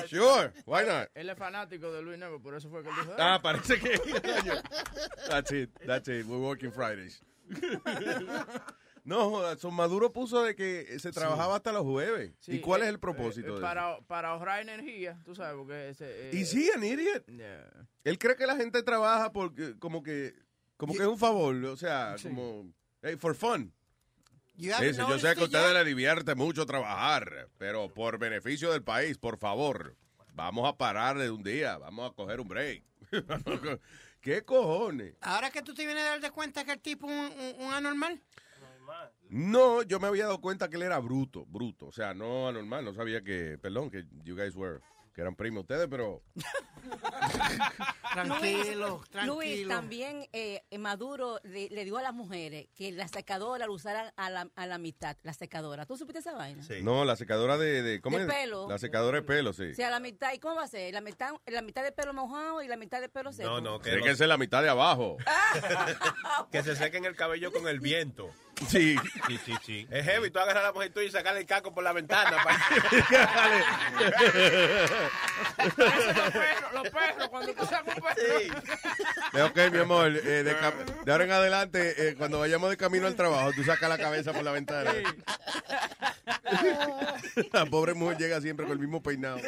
Sure, 0.08 0.52
why 0.66 0.84
not? 0.86 1.08
Él 1.14 1.28
es 1.28 1.36
fanático 1.38 1.92
de 1.92 2.02
Luis 2.02 2.18
Network, 2.18 2.42
por 2.42 2.54
eso 2.54 2.68
fue 2.70 2.82
que 2.82 2.88
él 2.88 2.94
dijo. 3.00 3.12
Ah, 3.18 3.40
parece 3.42 3.78
que. 3.78 3.90
That's 5.28 5.52
it, 5.52 5.70
that's 5.86 6.08
it. 6.08 6.26
We're 6.26 6.40
working 6.40 6.72
Fridays. 6.72 7.22
No, 9.04 9.42
Maduro 9.72 10.12
puso 10.12 10.42
de 10.42 10.54
que 10.54 10.98
se 10.98 11.10
trabajaba 11.10 11.56
hasta 11.56 11.72
los 11.72 11.82
jueves. 11.82 12.32
Sí, 12.38 12.56
¿Y 12.56 12.60
cuál 12.60 12.82
eh, 12.82 12.84
es 12.84 12.90
el 12.90 13.00
propósito 13.00 13.48
eh, 13.48 13.50
de 13.50 13.56
eso? 13.56 13.62
para, 13.62 13.98
para 14.02 14.28
ahorrar 14.28 14.60
energía, 14.60 15.18
tú 15.24 15.34
sabes, 15.34 15.56
porque 15.56 15.88
ese... 15.88 16.28
eh, 16.28 16.30
Y 16.34 16.44
sí, 16.44 16.70
an 16.74 16.84
idiot. 16.84 17.26
Yeah. 17.26 17.88
Él 18.04 18.18
cree 18.18 18.36
que 18.36 18.46
la 18.46 18.56
gente 18.56 18.82
trabaja 18.82 19.32
porque 19.32 19.78
como 19.78 20.02
que 20.02 20.34
como 20.76 20.94
que 20.94 21.02
es 21.02 21.08
un 21.08 21.18
favor, 21.18 21.54
o 21.64 21.76
sea, 21.76 22.16
como 22.22 22.72
hey, 23.02 23.16
for 23.18 23.34
fun. 23.34 23.72
Dice, 24.54 24.92
yo 24.94 25.18
sé 25.18 25.34
que 25.34 25.40
a 25.40 25.44
ustedes 25.44 25.72
les 25.72 25.86
divierte 25.86 26.34
mucho 26.34 26.66
trabajar, 26.66 27.48
pero 27.58 27.92
por 27.92 28.18
beneficio 28.18 28.70
del 28.72 28.82
país, 28.82 29.16
por 29.16 29.38
favor, 29.38 29.96
vamos 30.34 30.68
a 30.68 30.76
parar 30.76 31.18
de 31.18 31.30
un 31.30 31.42
día, 31.42 31.78
vamos 31.78 32.10
a 32.10 32.14
coger 32.14 32.40
un 32.40 32.48
break. 32.48 32.82
¿Qué 34.20 34.42
cojones? 34.44 35.14
Ahora 35.22 35.50
que 35.50 35.62
tú 35.62 35.72
te 35.74 35.84
vienes 35.86 36.02
a 36.04 36.10
dar 36.10 36.20
de 36.20 36.30
cuenta 36.30 36.64
que 36.64 36.72
el 36.72 36.80
tipo 36.80 37.08
es 37.10 37.12
un, 37.32 37.40
un- 37.40 37.66
un 37.66 37.72
anormal. 37.72 38.20
No, 39.30 39.82
yo 39.82 40.00
me 40.00 40.08
había 40.08 40.24
dado 40.24 40.40
cuenta 40.40 40.68
que 40.68 40.76
él 40.76 40.82
era 40.82 40.98
bruto, 40.98 41.46
bruto, 41.46 41.86
o 41.86 41.92
sea, 41.92 42.12
no 42.14 42.48
anormal, 42.48 42.84
no 42.84 42.92
sabía 42.92 43.22
que, 43.22 43.56
perdón, 43.62 43.88
que 43.90 44.04
you 44.24 44.34
guys 44.34 44.56
were, 44.56 44.80
que 45.12 45.20
eran 45.20 45.34
primos 45.34 45.62
ustedes, 45.62 45.88
pero 45.90 46.22
Tranquilo, 48.12 48.88
Luis, 48.98 49.10
tranquilo. 49.10 49.34
Luis, 49.34 49.68
también 49.68 50.28
eh, 50.32 50.62
Maduro 50.78 51.38
le, 51.44 51.68
le 51.70 51.84
dio 51.84 51.96
a 51.98 52.02
las 52.02 52.12
mujeres 52.14 52.68
que 52.76 52.90
la 52.92 53.06
secadora 53.08 53.66
la 53.66 53.72
usaran 53.72 54.12
a 54.16 54.30
la, 54.30 54.48
a 54.56 54.66
la 54.66 54.78
mitad, 54.78 55.16
la 55.22 55.32
secadora. 55.32 55.86
¿Tú 55.86 55.96
supiste 55.96 56.18
esa 56.18 56.32
vaina? 56.32 56.62
no, 56.82 57.04
la 57.04 57.16
secadora 57.16 57.56
de, 57.56 57.82
de 57.82 58.00
¿cómo 58.00 58.18
De 58.18 58.24
es? 58.24 58.32
pelo. 58.32 58.68
La 58.68 58.78
secadora 58.78 59.18
de 59.18 59.22
pelo, 59.22 59.52
sí. 59.52 59.70
O 59.70 59.74
sea, 59.74 59.90
la 59.90 60.00
mitad, 60.00 60.32
¿y 60.32 60.38
cómo 60.38 60.56
va 60.56 60.64
a 60.64 60.68
ser? 60.68 60.92
La 60.92 61.00
mitad, 61.00 61.34
la 61.46 61.62
mitad 61.62 61.82
de 61.84 61.92
pelo 61.92 62.12
mojado 62.12 62.62
y 62.62 62.68
la 62.68 62.76
mitad 62.76 63.00
de 63.00 63.08
pelo 63.08 63.32
seco. 63.32 63.48
No, 63.48 63.60
no, 63.60 63.80
que, 63.80 63.90
Tiene 63.90 64.04
que 64.06 64.16
ser 64.16 64.28
la 64.28 64.38
mitad 64.38 64.62
de 64.62 64.68
abajo. 64.70 65.16
que 66.50 66.62
se 66.62 66.74
sequen 66.76 67.04
el 67.04 67.14
cabello 67.16 67.52
con 67.52 67.68
el 67.68 67.80
viento. 67.80 68.30
Sí. 68.68 68.96
Sí, 69.26 69.38
sí, 69.44 69.54
sí. 69.64 69.86
Es 69.90 70.04
heavy, 70.04 70.30
tú 70.30 70.38
agarras 70.38 70.62
a 70.64 70.66
la 70.68 70.72
mujer 70.72 70.92
tuya 70.92 71.06
y 71.06 71.10
sacarle 71.10 71.40
el 71.40 71.46
caco 71.46 71.72
por 71.72 71.82
la 71.82 71.92
ventana. 71.92 72.36
los 75.56 75.74
perros, 76.32 76.72
los 76.74 76.88
perros, 76.90 77.28
cuando 77.28 77.54
tú 77.54 77.64
sacas 77.66 77.96
un 77.96 78.02
perro. 78.02 78.20
Eh, 79.34 79.42
Ok, 79.42 79.72
mi 79.72 79.78
amor, 79.78 80.08
eh, 80.08 80.42
de, 80.44 80.56
ahora 81.10 81.24
en 81.24 81.32
adelante, 81.32 82.08
eh, 82.08 82.14
cuando 82.16 82.38
vayamos 82.38 82.70
de 82.70 82.76
camino 82.76 83.06
al 83.06 83.16
trabajo, 83.16 83.52
tú 83.52 83.64
sacas 83.64 83.88
la 83.88 83.98
cabeza 83.98 84.32
por 84.32 84.42
la 84.42 84.52
ventana. 84.52 84.92
La 87.52 87.66
pobre 87.66 87.94
mujer 87.94 88.18
llega 88.18 88.40
siempre 88.40 88.66
con 88.66 88.72
el 88.74 88.80
mismo 88.80 89.02
peinado. 89.02 89.38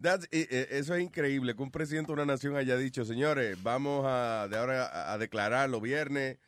That's- 0.00 0.28
eh, 0.32 0.68
eso 0.70 0.94
es 0.94 1.02
increíble, 1.02 1.54
que 1.54 1.62
un 1.62 1.70
presidente 1.70 2.08
de 2.08 2.14
una 2.14 2.24
nación 2.24 2.56
haya 2.56 2.76
dicho, 2.76 3.04
señores, 3.04 3.62
vamos 3.62 4.04
a, 4.06 4.48
de 4.48 4.56
ahora 4.56 5.12
a, 5.12 5.18
declarar 5.18 5.68
los 5.68 5.82
viernes, 5.82 6.38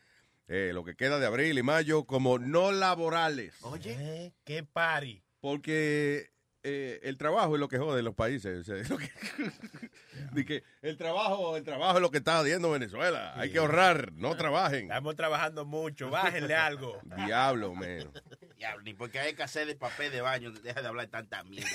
eh, 0.49 0.71
lo 0.73 0.85
que 0.85 0.95
queda 0.97 1.19
de 1.19 1.27
abril 1.27 1.59
y 1.59 1.63
mayo, 1.63 2.05
como 2.05 2.39
no 2.39 2.73
laborales. 2.73 3.55
Oye, 3.63 4.33
qué 4.45 4.63
party. 4.63 5.23
Porque 5.41 6.31
eh, 6.63 7.01
el 7.03 7.19
trabajo 7.19 7.55
es 7.57 7.61
lo 7.61 7.69
que 7.69 7.79
jode 7.79 8.03
los 8.03 8.15
países. 8.15 8.61
o 8.61 8.65
sea, 8.65 8.77
es 8.77 8.89
lo 8.89 8.97
que- 8.97 9.11
de 10.33 10.45
que 10.45 10.65
el 10.83 10.97
trabajo, 10.97 11.57
el 11.57 11.65
trabajo 11.65 11.97
es 11.97 12.03
lo 12.03 12.11
que 12.11 12.19
está 12.19 12.39
jodiendo 12.39 12.71
Venezuela. 12.71 13.33
Hay 13.37 13.51
que 13.51 13.59
ahorrar, 13.59 14.13
no 14.13 14.37
trabajen. 14.37 14.83
Estamos 14.85 15.17
trabajando 15.17 15.65
mucho, 15.65 16.11
bájenle 16.11 16.55
algo. 16.55 16.99
Diablo, 17.27 17.75
man. 17.75 18.11
Diablo, 18.57 18.83
ni 18.83 18.95
porque 18.95 19.19
hay 19.19 19.35
que 19.35 19.43
hacer 19.43 19.69
el 19.69 19.77
papel 19.77 20.13
de 20.13 20.21
baño, 20.21 20.53
deja 20.53 20.83
de 20.83 20.89
hablar 20.89 21.09
tanta 21.09 21.43
mierda. 21.45 21.69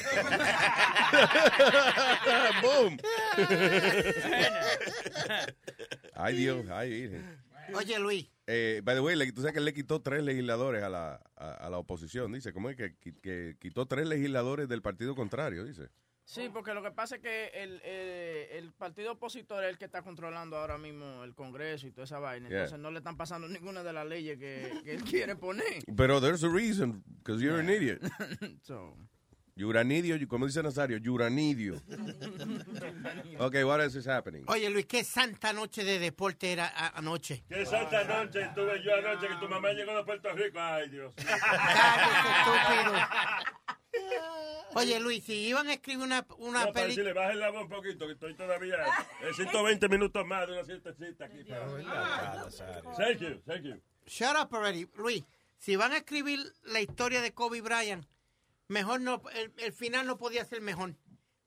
Boom. 2.62 2.98
Ay, 6.14 6.36
Dios, 6.38 6.66
ay, 6.72 6.90
virgen. 6.90 7.38
Oye, 7.74 8.00
Luis. 8.00 8.30
Eh, 8.50 8.82
by 8.84 8.96
the 8.96 9.02
way, 9.02 9.32
tú 9.34 9.42
sabes 9.42 9.54
que 9.54 9.60
le 9.60 9.74
quitó 9.74 10.02
tres 10.02 10.24
legisladores 10.24 10.82
a 10.82 10.88
la, 10.90 11.20
a, 11.36 11.52
a 11.52 11.70
la 11.70 11.78
oposición, 11.78 12.32
dice. 12.32 12.54
¿Cómo 12.54 12.70
es 12.70 12.78
que 12.78 13.58
quitó 13.60 13.86
tres 13.86 14.08
legisladores 14.08 14.70
del 14.70 14.82
partido 14.82 15.16
contrario, 15.16 15.66
dice? 15.66 15.90
Sí, 16.28 16.50
porque 16.52 16.74
lo 16.74 16.84
que 16.84 16.92
pasa 16.92 17.16
es 17.16 17.22
que 17.22 17.48
el, 17.54 17.82
el, 17.84 18.58
el 18.58 18.74
partido 18.74 19.14
opositor 19.14 19.64
es 19.64 19.70
el 19.70 19.78
que 19.78 19.86
está 19.86 20.02
controlando 20.02 20.58
ahora 20.58 20.78
mismo 20.78 21.24
el 21.24 21.34
Congreso 21.34 21.88
y 21.88 21.92
toda 21.92 22.04
esa 22.04 22.20
vaina. 22.20 22.50
Yeah. 22.50 22.58
Entonces 22.64 22.80
no 22.80 22.92
le 22.92 22.98
están 22.98 23.16
pasando 23.16 23.48
ninguna 23.48 23.82
de 23.82 23.94
las 23.94 24.06
leyes 24.06 24.38
que, 24.38 24.82
que 24.84 24.96
él 24.96 25.04
quiere 25.10 25.38
poner. 25.38 25.86
Pero 25.96 26.20
there's 26.20 26.44
a 26.44 26.50
reason, 26.50 27.02
because 27.20 27.42
you're 27.42 27.62
an 27.62 27.70
idiot. 27.70 28.02
So, 28.62 28.98
Yuranidio, 29.56 30.18
como 30.28 30.46
dice 30.48 30.62
Nazario, 30.62 30.98
Yuranidio. 30.98 31.82
Ok, 33.40 33.56
what 33.64 33.80
else 33.80 33.98
is 33.98 34.06
happening? 34.06 34.44
Oye, 34.48 34.70
Luis, 34.70 34.86
qué 34.86 35.06
santa 35.06 35.54
noche 35.54 35.86
de 35.86 35.98
deporte 35.98 36.52
era 36.52 36.68
anoche. 36.94 37.46
Qué 37.48 37.66
santa 37.66 38.04
noche 38.04 38.50
tuve 38.54 38.84
yo 38.84 38.94
anoche 38.96 39.30
que 39.30 39.36
tu 39.40 39.48
mamá 39.48 39.72
llegó 39.72 39.96
de 39.96 40.04
Puerto 40.04 40.34
Rico. 40.34 40.60
Ay, 40.60 40.90
Dios. 40.90 41.14
Oye, 44.76 45.00
Luis, 45.00 45.24
si 45.24 45.34
iban 45.48 45.68
a 45.70 45.74
escribir 45.74 46.04
una, 46.04 46.26
una 46.38 46.66
No, 46.66 46.74
para 46.74 46.86
película... 46.86 46.88
decirle, 46.88 47.14
bajen 47.14 47.40
la 47.40 47.50
voz 47.50 47.64
un 47.64 47.70
poquito, 47.70 48.06
que 48.06 48.14
estoy 48.14 48.36
todavía 48.36 48.76
en 49.22 49.34
120 49.34 49.90
minutos 49.90 50.26
más 50.26 50.46
de 50.48 50.54
una 50.54 50.66
siestecita 50.66 51.26
aquí. 51.26 51.44
Thank 52.98 53.20
you, 53.20 53.42
thank 53.46 53.64
you. 53.64 53.82
Shut 54.06 54.36
up 54.40 54.54
already. 54.54 54.88
Luis, 54.96 55.24
si 55.58 55.76
van 55.76 55.94
a 55.94 55.98
escribir 55.98 56.40
la 56.64 56.82
historia 56.82 57.22
de 57.22 57.34
Kobe 57.34 57.62
Bryant, 57.62 58.06
mejor 58.68 59.02
no, 59.02 59.22
el, 59.34 59.52
el 59.58 59.74
final 59.74 60.06
no 60.06 60.18
podía 60.18 60.46
ser 60.46 60.62
mejor. 60.62 60.94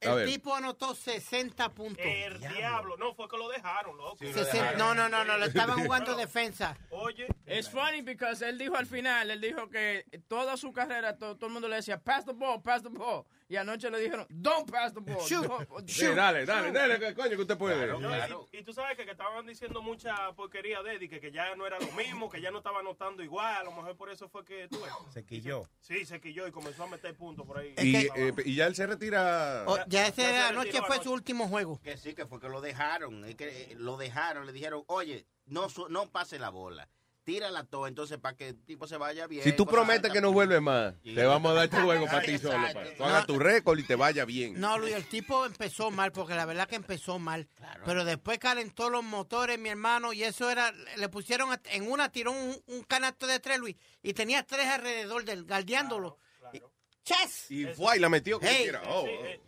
El 0.00 0.14
ver. 0.14 0.26
tipo 0.26 0.54
anotó 0.54 0.94
60 0.94 1.68
puntos. 1.74 2.04
El 2.04 2.38
diablo. 2.38 2.96
No, 2.96 3.14
fue 3.14 3.28
que 3.28 3.36
lo 3.36 3.48
dejaron, 3.50 3.96
loco. 3.98 4.16
Sesen- 4.18 4.76
no, 4.78 4.94
no, 4.94 5.08
no, 5.10 5.24
no, 5.24 5.36
lo 5.36 5.44
estaban 5.44 5.78
jugando 5.86 6.14
defensa. 6.16 6.76
Oye. 6.90 7.26
Es 7.44 7.68
funny 7.68 8.00
because 8.00 8.42
él 8.48 8.56
dijo 8.56 8.76
al 8.76 8.86
final, 8.86 9.30
él 9.30 9.40
dijo 9.40 9.68
que 9.68 10.04
toda 10.26 10.56
su 10.56 10.72
carrera 10.72 11.16
to- 11.18 11.36
todo, 11.36 11.48
el 11.48 11.52
mundo 11.52 11.68
le 11.68 11.76
decía 11.76 11.98
pass 12.00 12.24
the 12.24 12.32
ball, 12.32 12.62
pass 12.62 12.82
the 12.82 12.88
ball. 12.88 13.24
Y 13.50 13.56
anoche 13.56 13.90
le 13.90 13.98
dijeron 13.98 14.26
don't 14.30 14.70
pass 14.70 14.94
the 14.94 15.00
ball. 15.00 15.18
Shoot. 15.26 15.44
don't- 15.44 15.88
Sí, 15.88 16.06
dale, 16.06 16.46
dale, 16.46 16.70
dale, 16.70 17.00
que 17.00 17.14
coño 17.14 17.30
que 17.30 17.42
usted 17.42 17.58
puede. 17.58 17.86
No, 17.98 18.46
y, 18.52 18.58
y 18.58 18.62
tú 18.62 18.72
sabes 18.72 18.96
que, 18.96 19.04
que 19.04 19.10
estaban 19.10 19.44
diciendo 19.44 19.82
mucha 19.82 20.32
porquería 20.36 20.82
de 20.84 20.94
Eddie, 20.94 21.08
que, 21.08 21.18
que 21.20 21.32
ya 21.32 21.54
no 21.56 21.66
era 21.66 21.78
lo 21.80 21.90
mismo, 21.92 22.30
que 22.30 22.40
ya 22.40 22.52
no 22.52 22.58
estaba 22.58 22.78
anotando 22.78 23.24
igual, 23.24 23.56
a 23.56 23.64
lo 23.64 23.72
mejor 23.72 23.96
por 23.96 24.08
eso 24.08 24.28
fue 24.28 24.44
que 24.44 24.68
tú. 24.68 24.78
Se 25.12 25.24
quilló. 25.26 25.68
Sí, 25.80 26.06
se 26.06 26.20
quilló 26.20 26.46
y 26.46 26.52
comenzó 26.52 26.84
a 26.84 26.86
meter 26.86 27.14
puntos 27.16 27.44
por 27.44 27.58
ahí. 27.58 27.74
Y, 27.78 27.96
eh, 27.96 28.32
y 28.44 28.54
ya 28.54 28.66
él 28.68 28.74
se 28.76 28.86
retira. 28.86 29.64
Oh, 29.66 29.78
ya 29.88 30.06
ese 30.06 30.22
Ya 30.22 30.48
anoche 30.48 30.70
fue 30.78 30.86
anoche. 30.86 31.02
su 31.02 31.12
último 31.12 31.48
juego. 31.48 31.80
Que 31.82 31.96
sí, 31.96 32.14
que 32.14 32.26
fue 32.26 32.38
que 32.40 32.48
lo 32.48 32.60
dejaron. 32.60 33.24
Es 33.24 33.34
que 33.34 33.72
eh, 33.72 33.74
lo 33.76 33.96
dejaron, 33.96 34.46
le 34.46 34.52
dijeron, 34.52 34.84
oye, 34.86 35.26
no, 35.46 35.68
su- 35.68 35.88
no 35.88 36.08
pase 36.08 36.38
la 36.38 36.50
bola. 36.50 36.88
Tírala 37.24 37.64
todo, 37.64 37.87
entonces 37.87 38.18
para 38.18 38.35
que 38.37 38.48
el 38.48 38.64
tipo 38.64 38.87
se 38.87 38.96
vaya 38.96 39.26
bien. 39.26 39.44
Si 39.44 39.52
tú 39.52 39.66
prometes 39.66 40.11
que 40.11 40.20
no 40.22 40.33
vuelves 40.33 40.61
más, 40.62 40.94
te 41.02 41.22
vamos 41.24 41.52
a 41.52 41.54
dar 41.54 41.64
este 41.66 41.76
juego 41.83 42.06
para 42.06 42.22
ti 42.22 42.38
solo. 42.38 42.66
Para 42.72 42.85
que 42.85 42.90
tú 42.96 43.04
hagas 43.04 43.26
tu 43.26 43.38
récord 43.38 43.78
y 43.78 43.83
te 43.83 43.94
vaya 43.94 44.24
bien. 44.24 44.59
No, 44.59 44.78
Luis, 44.78 44.94
el 44.94 45.04
tipo 45.04 45.44
empezó 45.44 45.90
mal, 45.90 46.12
porque 46.12 46.35
la 46.35 46.46
verdad 46.46 46.66
que 46.66 46.76
empezó 46.76 47.18
mal. 47.18 47.46
Pero 47.85 48.04
después 48.04 48.38
calentó 48.38 48.88
los 48.88 49.04
motores, 49.04 49.59
mi 49.59 49.68
hermano, 49.68 50.12
y 50.14 50.22
eso 50.24 50.50
era, 50.50 50.72
le 50.96 51.09
pusieron, 51.11 51.52
a- 51.52 51.61
en 51.72 51.90
una 51.90 52.11
tiró 52.11 52.33
un, 52.33 52.56
un 52.66 52.83
canasto 52.85 53.26
de 53.26 53.38
tres, 53.38 53.59
Luis, 53.59 53.76
y 54.02 54.14
tenía 54.14 54.42
tres 54.44 54.66
alrededor 54.66 55.24
del, 55.24 55.44
galdeándolo. 55.44 56.18
Y- 56.54 56.62
¡Chess! 57.04 57.50
Y 57.50 57.64
fue 57.66 57.96
y 57.96 58.00
la 58.00 58.09
metió 58.09 58.38
como 58.38 58.50
Hey. 58.50 58.62
quiera. 58.64 58.83
Oh, 58.88 59.04
oh. 59.04 59.06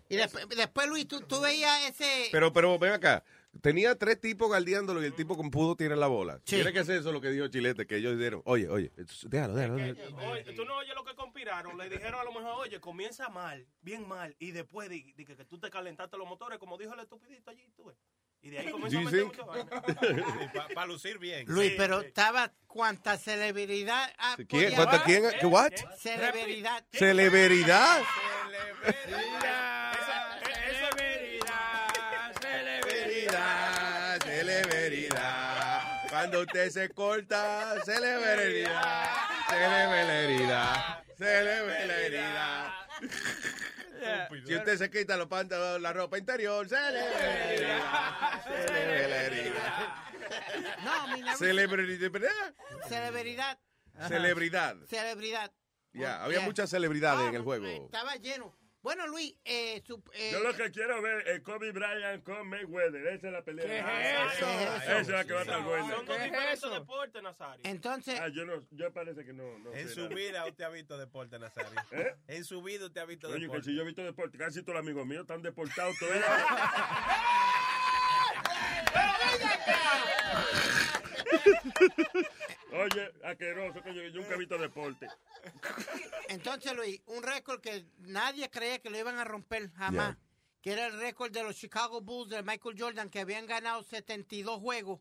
Y 0.08 0.16
después, 0.16 0.48
después, 0.48 0.88
Luis, 0.88 1.06
tú, 1.08 1.20
tú 1.20 1.40
veías 1.40 1.84
ese... 1.88 2.28
Pero, 2.32 2.52
pero 2.52 2.78
ven 2.78 2.92
acá. 2.92 3.22
Tenía 3.60 3.96
tres 3.96 4.20
tipos 4.20 4.48
guardiándolo 4.48 5.02
y 5.02 5.06
el 5.06 5.14
tipo 5.14 5.36
con 5.36 5.50
pudo 5.50 5.76
tirar 5.76 5.98
la 5.98 6.06
bola. 6.06 6.38
Tiene 6.44 6.72
que 6.72 6.84
ser 6.84 7.00
eso 7.00 7.12
lo 7.12 7.20
que 7.20 7.30
dijo 7.30 7.48
Chilete, 7.48 7.86
que 7.86 7.96
ellos 7.96 8.16
dijeron, 8.16 8.42
oye, 8.44 8.68
oye, 8.68 8.92
déjalo, 9.26 9.54
déjalo. 9.54 9.76
déjalo. 9.76 10.16
Oye, 10.30 10.44
tú 10.54 10.64
no 10.64 10.76
oyes 10.76 10.94
lo 10.94 11.04
que 11.04 11.14
conspiraron. 11.14 11.76
Le 11.76 11.88
dijeron 11.88 12.20
a 12.20 12.24
lo 12.24 12.32
mejor, 12.32 12.54
oye, 12.60 12.80
comienza 12.80 13.28
mal, 13.28 13.66
bien 13.82 14.06
mal, 14.08 14.34
y 14.38 14.52
después 14.52 14.88
de, 14.88 15.12
de 15.16 15.24
que, 15.24 15.36
que 15.36 15.44
tú 15.44 15.58
te 15.58 15.70
calentaste 15.70 16.16
los 16.16 16.26
motores, 16.28 16.58
como 16.58 16.78
dijo 16.78 16.94
el 16.94 17.00
estupidito 17.00 17.50
allí, 17.50 17.70
tú 17.76 17.84
ves. 17.84 17.96
Y 18.44 18.50
de 18.50 18.58
ahí 18.58 18.70
comienza 18.72 18.98
a 18.98 19.02
meter 19.02 19.24
Sí, 19.30 20.06
sí. 20.08 20.74
Para 20.74 20.86
lucir 20.88 21.18
bien. 21.18 21.44
Luis, 21.46 21.74
pero 21.76 22.00
estaba 22.00 22.52
cuánta 22.66 23.16
celebridad. 23.16 24.12
ah, 24.18 24.34
¿Quién? 24.36 24.46
podía 24.48 24.74
¿Cuánta 24.74 25.04
quién? 25.04 25.22
¿Qué, 25.38 25.46
what? 25.46 25.70
Celebridad. 25.96 26.84
¿Celebridad? 26.92 28.02
Celebridad, 28.82 29.92
Cuando 36.32 36.46
usted 36.50 36.70
se 36.70 36.88
corta, 36.88 37.74
celebridad, 37.84 39.06
celebridad, 39.50 41.04
celebridad. 41.18 42.72
Si 44.46 44.54
usted 44.56 44.78
se 44.78 44.90
quita 44.90 45.18
los 45.18 45.26
pantalones, 45.28 45.82
la 45.82 45.92
ropa 45.92 46.16
interior, 46.16 46.66
celebridad, 46.66 48.42
celebridad. 48.46 49.88
No, 50.82 51.08
mi 51.08 51.22
Celebridad. 51.36 52.54
Celebridad. 52.88 53.58
Celebridad. 54.08 54.76
Celebridad. 54.88 55.52
Ya, 55.92 56.24
había 56.24 56.38
Yeah. 56.38 56.46
muchas 56.46 56.70
celebridades 56.70 57.28
en 57.28 57.34
el 57.34 57.42
juego. 57.42 57.66
Estaba 57.66 58.16
lleno. 58.16 58.56
Bueno, 58.82 59.06
Luis, 59.06 59.32
eh, 59.44 59.80
su- 59.86 60.02
eh, 60.12 60.30
Yo 60.32 60.40
lo 60.40 60.52
que 60.56 60.72
quiero 60.72 61.00
ver 61.00 61.26
es 61.28 61.40
Kobe 61.42 61.70
Bryant 61.70 62.24
con 62.24 62.48
Mayweather. 62.48 63.06
Esa 63.06 63.28
es 63.28 63.32
la 63.32 63.42
pelea. 63.44 63.64
¿Qué 63.64 63.78
es 63.78 63.84
eso? 64.34 64.48
Esa 64.76 64.98
es 64.98 65.08
la 65.08 65.24
que 65.24 65.32
va 65.34 65.38
a 65.38 65.42
estar 65.42 65.62
buena. 65.62 65.94
Son 65.94 66.04
dos 66.06 66.20
diferentes 66.22 66.70
deportes, 66.70 67.22
Nazario. 67.22 67.60
Entonces. 67.64 68.18
Ah, 68.20 68.26
yo, 68.28 68.44
no, 68.44 68.60
yo 68.72 68.92
parece 68.92 69.24
que 69.24 69.32
no. 69.32 69.56
no 69.60 69.72
En 69.72 69.88
su 69.88 70.00
nada. 70.02 70.14
vida 70.16 70.44
usted 70.46 70.64
ha 70.64 70.68
visto 70.70 70.98
deporte, 70.98 71.38
Nazario. 71.38 71.80
¿Eh? 71.92 72.16
En 72.26 72.44
su 72.44 72.60
vida 72.60 72.86
usted 72.86 73.02
ha 73.02 73.04
visto 73.04 73.28
Oye, 73.28 73.36
que 73.36 73.42
deporte. 73.42 73.64
si 73.66 73.76
yo 73.76 73.82
he 73.82 73.86
visto 73.86 74.02
deporte, 74.02 74.36
casi 74.36 74.62
todos 74.62 74.74
los 74.74 74.82
amigos 74.84 75.06
míos 75.06 75.20
están 75.22 75.42
deportados 75.42 75.96
todos. 75.98 76.12
Oye, 82.72 83.12
asqueroso 83.24 83.82
que 83.82 83.94
yo, 83.94 84.02
yo 84.02 84.20
nunca 84.20 84.34
he 84.34 84.38
visto 84.38 84.58
deporte. 84.58 85.08
entonces, 86.28 86.74
Luis, 86.74 87.00
un 87.06 87.22
récord 87.22 87.60
que 87.60 87.84
nadie 88.00 88.48
creía 88.50 88.80
que 88.80 88.90
lo 88.90 88.98
iban 88.98 89.18
a 89.18 89.24
romper 89.24 89.70
jamás. 89.72 90.16
Que 90.60 90.72
era 90.72 90.86
el 90.86 90.98
récord 91.00 91.32
de 91.32 91.42
los 91.42 91.56
Chicago 91.56 92.00
Bulls 92.00 92.30
de 92.30 92.42
Michael 92.42 92.76
Jordan, 92.78 93.10
que 93.10 93.18
habían 93.18 93.46
ganado 93.46 93.82
72 93.82 94.60
juegos 94.60 95.00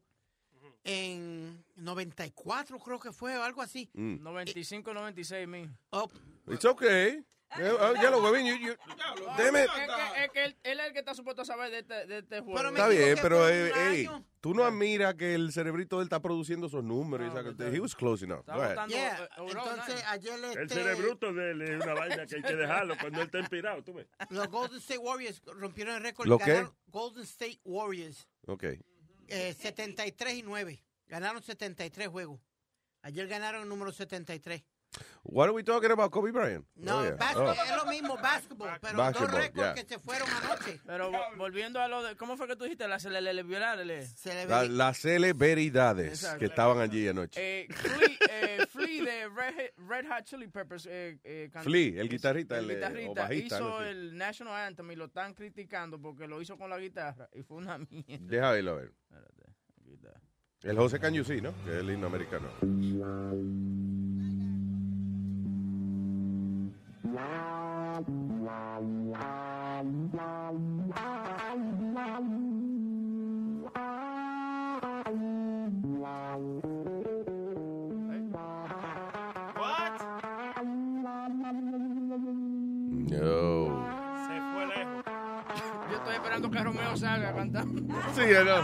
en 0.83 1.63
94, 1.75 2.79
creo 2.79 2.99
que 2.99 3.11
fue, 3.11 3.37
o 3.37 3.43
algo 3.43 3.61
así. 3.61 3.89
Mm. 3.93 4.23
95, 4.23 4.93
96 4.93 5.47
mil. 5.47 5.69
Oh, 5.91 6.09
It's 6.47 6.65
okay. 6.65 7.23
Eh, 7.59 7.69
oh, 7.69 7.93
ya 7.95 8.09
lo 8.09 8.23
huevín, 8.23 8.45
you-. 8.45 8.71
Es 8.71 10.31
que, 10.31 10.45
él, 10.45 10.57
él 10.63 10.79
es 10.79 10.87
el 10.87 10.93
que 10.93 10.99
está 10.99 11.13
supuesto 11.13 11.41
a 11.41 11.45
saber 11.45 11.69
de 11.71 11.79
este, 11.79 12.07
de 12.07 12.19
este 12.19 12.39
juego. 12.41 12.69
Está 12.69 12.87
bien, 12.87 13.17
pero 13.21 13.49
eh, 13.49 13.71
ey, 13.89 14.09
tú 14.39 14.53
no 14.53 14.63
admiras 14.63 15.15
que 15.15 15.35
el 15.35 15.51
cerebrito 15.51 15.97
de 15.97 16.03
él 16.03 16.05
está 16.05 16.21
produciendo 16.21 16.67
esos 16.67 16.83
números. 16.83 17.33
y. 17.59 17.63
He 17.75 17.79
was 17.79 17.95
close 17.95 18.23
enough. 18.23 18.45
Yeah, 18.87 19.27
entonces 19.37 20.03
ayer 20.07 20.33
El 20.39 20.63
este, 20.63 20.75
cerebruto 20.75 21.33
de 21.33 21.51
él 21.51 21.61
es 21.61 21.83
una 21.83 21.93
vaina 21.93 22.25
que 22.25 22.35
hay 22.37 22.41
que 22.41 22.55
dejarlo 22.55 22.95
cuando 22.99 23.19
él 23.19 23.25
está 23.25 23.39
inspirado, 23.39 23.83
tú 23.83 23.93
ves. 23.93 24.07
los 24.29 24.47
Golden 24.47 24.77
State 24.79 24.99
Warriors 24.99 25.41
rompieron 25.45 25.95
el 25.95 26.03
récord. 26.03 26.27
¿Lo 26.27 26.37
qué? 26.37 26.65
Golden 26.87 27.23
State 27.23 27.59
Warriors, 27.65 28.27
Ok. 28.47 28.63
eh, 29.27 29.53
73 29.53 30.35
y 30.35 30.43
9. 30.43 30.83
Ganaron 31.07 31.43
73 31.43 32.07
juegos. 32.07 32.39
Ayer 33.01 33.27
ganaron 33.27 33.63
el 33.63 33.69
número 33.69 33.91
73. 33.91 34.63
What 35.23 35.45
are 35.47 35.53
we 35.53 35.63
talking 35.63 35.91
about, 35.91 36.11
Kobe 36.11 36.31
Bryant? 36.31 36.65
No, 36.75 36.97
Oh, 36.99 37.03
yeah. 37.03 37.15
Oh. 37.35 37.51
es 37.51 37.75
lo 37.77 37.85
mismo, 37.85 38.17
básquetbol, 38.17 38.69
pero 38.81 38.97
Basketball, 38.97 39.31
dos 39.31 39.39
récords 39.39 39.55
yeah. 39.55 39.73
que 39.75 39.85
se 39.85 39.99
fueron 39.99 40.27
anoche. 40.29 40.81
Pero 40.85 41.11
vo- 41.11 41.37
volviendo 41.37 41.79
a 41.79 41.87
lo 41.87 42.01
de. 42.03 42.15
¿Cómo 42.17 42.35
fue 42.37 42.47
que 42.47 42.55
tú 42.55 42.63
dijiste? 42.65 42.87
La 42.87 42.99
celebridad. 42.99 43.77
La- 44.49 44.63
las 44.65 44.97
celebridades 44.97 46.07
Exacto. 46.09 46.39
que 46.39 46.45
estaban 46.45 46.79
allí 46.79 47.07
anoche. 47.07 47.39
Eh, 47.39 47.67
Flea, 47.69 48.17
eh, 48.31 48.65
Flea 48.67 49.03
de 49.05 49.29
Red, 49.29 49.69
Red 49.87 50.05
Hot 50.09 50.23
Chili 50.25 50.47
Peppers. 50.47 50.87
Eh, 50.87 51.19
eh, 51.23 51.49
Flea, 51.61 52.01
el 52.01 52.09
guitarrista, 52.09 52.57
el 52.57 52.65
el, 52.65 52.71
eh, 52.71 52.73
o 52.73 52.77
guitarrista 52.79 53.21
bajista, 53.21 53.55
hizo 53.57 53.83
el 53.83 54.17
National 54.17 54.55
Anthem 54.55 54.91
y 54.91 54.95
lo 54.95 55.05
están 55.05 55.33
criticando 55.35 56.01
porque 56.01 56.27
lo 56.27 56.41
hizo 56.41 56.57
con 56.57 56.69
la 56.69 56.79
guitarra 56.79 57.29
y 57.33 57.43
fue 57.43 57.57
una 57.57 57.77
mierda. 57.77 58.25
Deja 58.27 58.51
verlo 58.51 58.71
a 58.71 58.75
ver. 58.75 58.91
El 60.63 60.77
José 60.77 60.99
Cañuzí, 60.99 61.41
¿no? 61.41 61.53
Que 61.63 61.71
es 61.71 61.77
el 61.79 61.89
himno 61.89 62.05
americano. 62.05 62.47
No. 67.11 67.19
Se 84.25 84.35
fue 84.53 84.63
lejos. 84.67 85.03
Yo 85.89 85.97
estoy 85.97 86.15
esperando 86.15 86.49
que 86.49 86.59
Romeo 86.63 86.95
salga 86.95 87.33
a. 87.33 87.63
Sí, 88.13 88.21
no. 88.45 88.61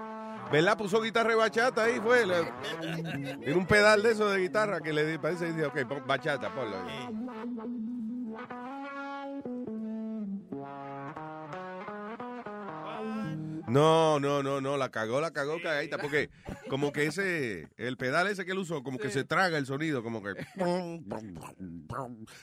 ¿Verdad? 0.50 0.78
Puso 0.78 1.00
guitarra 1.02 1.32
y 1.32 1.36
bachata 1.36 1.84
ahí, 1.84 1.98
fue. 2.00 2.24
Tiene 3.40 3.54
un 3.54 3.66
pedal 3.66 4.02
de 4.02 4.12
eso 4.12 4.28
de 4.28 4.38
guitarra 4.40 4.80
que 4.80 4.92
le 4.92 5.04
di- 5.04 5.18
parece 5.18 5.48
y 5.48 5.52
dice, 5.52 5.66
ok, 5.66 6.06
bachata, 6.06 6.54
ponlo 6.54 6.76
ahí. 6.76 7.08
No, 13.68 14.20
no, 14.20 14.42
no, 14.42 14.60
no, 14.60 14.76
la 14.76 14.90
cagó, 14.90 15.20
la 15.20 15.32
cagó 15.32 15.60
cagadita, 15.60 15.98
porque 15.98 16.30
como 16.68 16.92
que 16.92 17.06
ese, 17.06 17.68
el 17.76 17.96
pedal 17.96 18.28
ese 18.28 18.44
que 18.44 18.52
él 18.52 18.58
usó, 18.58 18.82
como 18.82 18.98
que 18.98 19.10
se 19.10 19.24
traga 19.24 19.58
el 19.58 19.66
sonido, 19.66 20.02
como 20.02 20.22
que... 20.22 20.34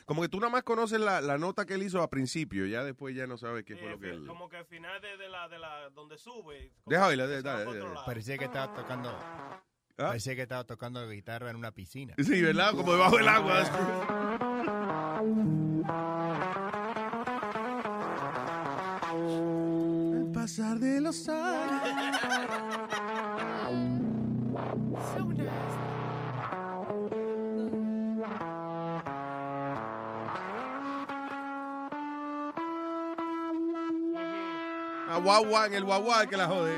Como 0.06 0.22
que 0.22 0.30
tú 0.30 0.40
nada 0.40 0.52
más 0.52 0.64
conoces 0.64 1.00
la, 1.00 1.22
la 1.22 1.38
nota 1.38 1.66
que 1.66 1.76
él 1.76 1.84
hizo 1.84 2.02
a 2.02 2.10
principio, 2.10 2.66
ya 2.66 2.84
después 2.84 3.16
ya 3.16 3.28
no 3.28 3.38
sabes 3.38 3.64
qué 3.64 3.76
fue 3.78 3.90
lo 3.90 4.00
que 4.00 4.10
él... 4.10 4.26
Como 4.28 4.50
que 4.50 4.58
al 4.58 4.66
final 4.66 5.02
de, 5.02 5.18
de 5.18 5.30
la, 5.30 5.48
de 5.48 5.60
la, 5.60 5.90
donde 5.92 6.18
sube. 6.18 6.72
Deja 6.86 7.08
oírla, 7.08 7.28
dale, 7.28 7.42
dale, 7.42 7.66
dale. 7.66 7.96
Parecía 8.06 8.38
que 8.38 8.46
estaba 8.46 8.74
tocando. 8.74 9.18
Parecía 9.96 10.36
que 10.36 10.42
estaba 10.42 10.64
tocando 10.66 11.08
guitarra 11.08 11.50
en 11.52 11.56
una 11.56 11.72
piscina. 11.72 12.16
Sí, 12.18 12.42
¿verdad? 12.42 12.72
Como 12.72 12.94
debajo 12.94 13.18
del 13.18 13.28
agua. 13.28 13.64
pasar 20.44 20.78
de 20.78 21.00
los 21.00 21.30
años. 21.30 21.82
A 35.10 35.18
guagua, 35.24 35.68
en 35.68 35.74
el 35.76 35.86
guagua 35.86 36.28
que 36.28 36.36
la 36.36 36.48
jode. 36.48 36.74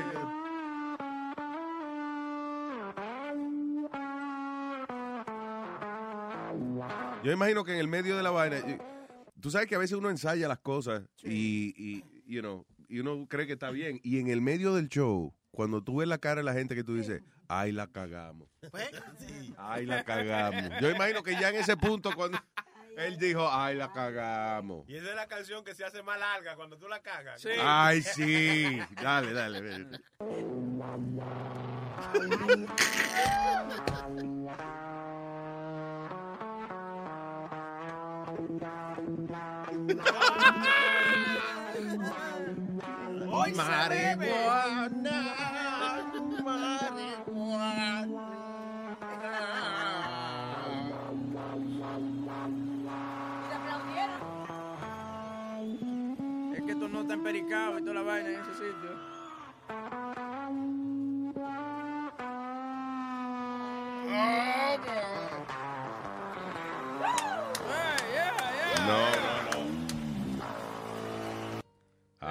Yo 7.24 7.32
imagino 7.32 7.64
que 7.64 7.72
en 7.72 7.80
el 7.80 7.88
medio 7.88 8.16
de 8.16 8.22
la 8.22 8.30
vaina, 8.30 8.58
tú 9.40 9.50
sabes 9.50 9.66
que 9.66 9.74
a 9.74 9.78
veces 9.78 9.98
uno 9.98 10.08
ensaya 10.08 10.46
las 10.46 10.60
cosas 10.60 11.02
y, 11.24 11.74
y, 11.76 12.04
you 12.28 12.40
know, 12.40 12.64
y 12.88 13.00
uno 13.00 13.26
cree 13.28 13.46
que 13.46 13.54
está 13.54 13.70
bien. 13.70 14.00
Y 14.02 14.18
en 14.18 14.28
el 14.28 14.40
medio 14.40 14.74
del 14.74 14.88
show, 14.88 15.34
cuando 15.50 15.82
tú 15.82 15.96
ves 15.96 16.08
la 16.08 16.18
cara 16.18 16.36
de 16.36 16.44
la 16.44 16.52
gente 16.52 16.74
que 16.74 16.84
tú 16.84 16.94
dices, 16.94 17.22
ay, 17.48 17.72
la 17.72 17.86
cagamos. 17.86 18.48
Ay, 19.56 19.86
la 19.86 20.04
cagamos. 20.04 20.72
Yo 20.80 20.90
imagino 20.90 21.22
que 21.22 21.32
ya 21.32 21.48
en 21.50 21.56
ese 21.56 21.76
punto, 21.76 22.12
cuando 22.14 22.38
él 22.96 23.18
dijo, 23.18 23.48
ay, 23.50 23.76
la 23.76 23.92
cagamos. 23.92 24.88
Y 24.88 24.96
esa 24.96 25.10
es 25.10 25.16
la 25.16 25.26
canción 25.26 25.62
que 25.64 25.74
se 25.74 25.84
hace 25.84 26.02
más 26.02 26.18
larga 26.18 26.56
cuando 26.56 26.78
tú 26.78 26.88
la 26.88 27.00
cagas. 27.02 27.46
Ay, 27.60 28.02
sí. 28.02 28.78
Dale, 29.02 29.32
dale. 29.32 29.60
ven. 29.60 30.00
Hoy 43.30 43.54
se 43.54 43.88
bebe. 43.88 44.32
que 56.66 56.72
esto 56.72 56.88
no 56.88 57.02
está 57.02 57.14
empericado 57.14 57.78
y 57.78 57.82
toda 57.82 57.94
la 57.94 58.02
vaina 58.02 58.28
en 58.28 58.40
ese 58.40 58.52
sitio. 58.54 58.90
No, 68.86 69.35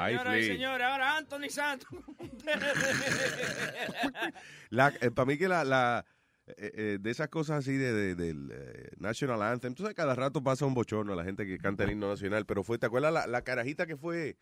Señoras 0.07 0.37
y 0.37 0.47
señores, 0.47 0.87
ahora 0.87 1.17
Anthony 1.17 1.49
Santos. 1.49 1.89
para 5.15 5.25
mí 5.25 5.37
que 5.37 5.47
la, 5.47 5.63
la 5.63 6.05
eh, 6.47 6.71
eh, 6.75 6.97
de 6.99 7.11
esas 7.11 7.29
cosas 7.29 7.59
así 7.59 7.75
de, 7.75 7.93
de- 7.93 8.15
del 8.15 8.51
eh, 8.53 8.89
National 8.97 9.41
Anthem, 9.41 9.73
tú 9.73 9.83
sabes, 9.83 9.95
cada 9.95 10.15
rato 10.15 10.43
pasa 10.43 10.65
un 10.65 10.73
bochorno 10.73 11.13
a 11.13 11.15
la 11.15 11.23
gente 11.23 11.45
que 11.45 11.57
canta 11.57 11.83
el 11.85 11.91
himno 11.91 12.09
nacional, 12.09 12.45
pero 12.45 12.63
fue, 12.63 12.77
¿te 12.77 12.85
acuerdas 12.85 13.13
la, 13.13 13.27
la 13.27 13.41
carajita 13.43 13.85
que 13.87 13.97
fue 13.97 14.37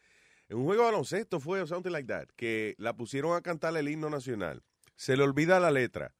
en 0.49 0.57
un 0.57 0.65
juego 0.65 0.83
de 0.83 0.91
baloncesto 0.91 1.39
fue 1.39 1.61
o 1.61 1.67
something 1.67 1.91
like 1.91 2.07
that, 2.07 2.27
que 2.35 2.75
la 2.77 2.95
pusieron 2.95 3.35
a 3.35 3.41
cantar 3.41 3.75
el 3.77 3.87
himno 3.87 4.09
nacional, 4.09 4.63
se 4.95 5.15
le 5.15 5.23
olvida 5.23 5.59
la 5.59 5.71
letra, 5.71 6.13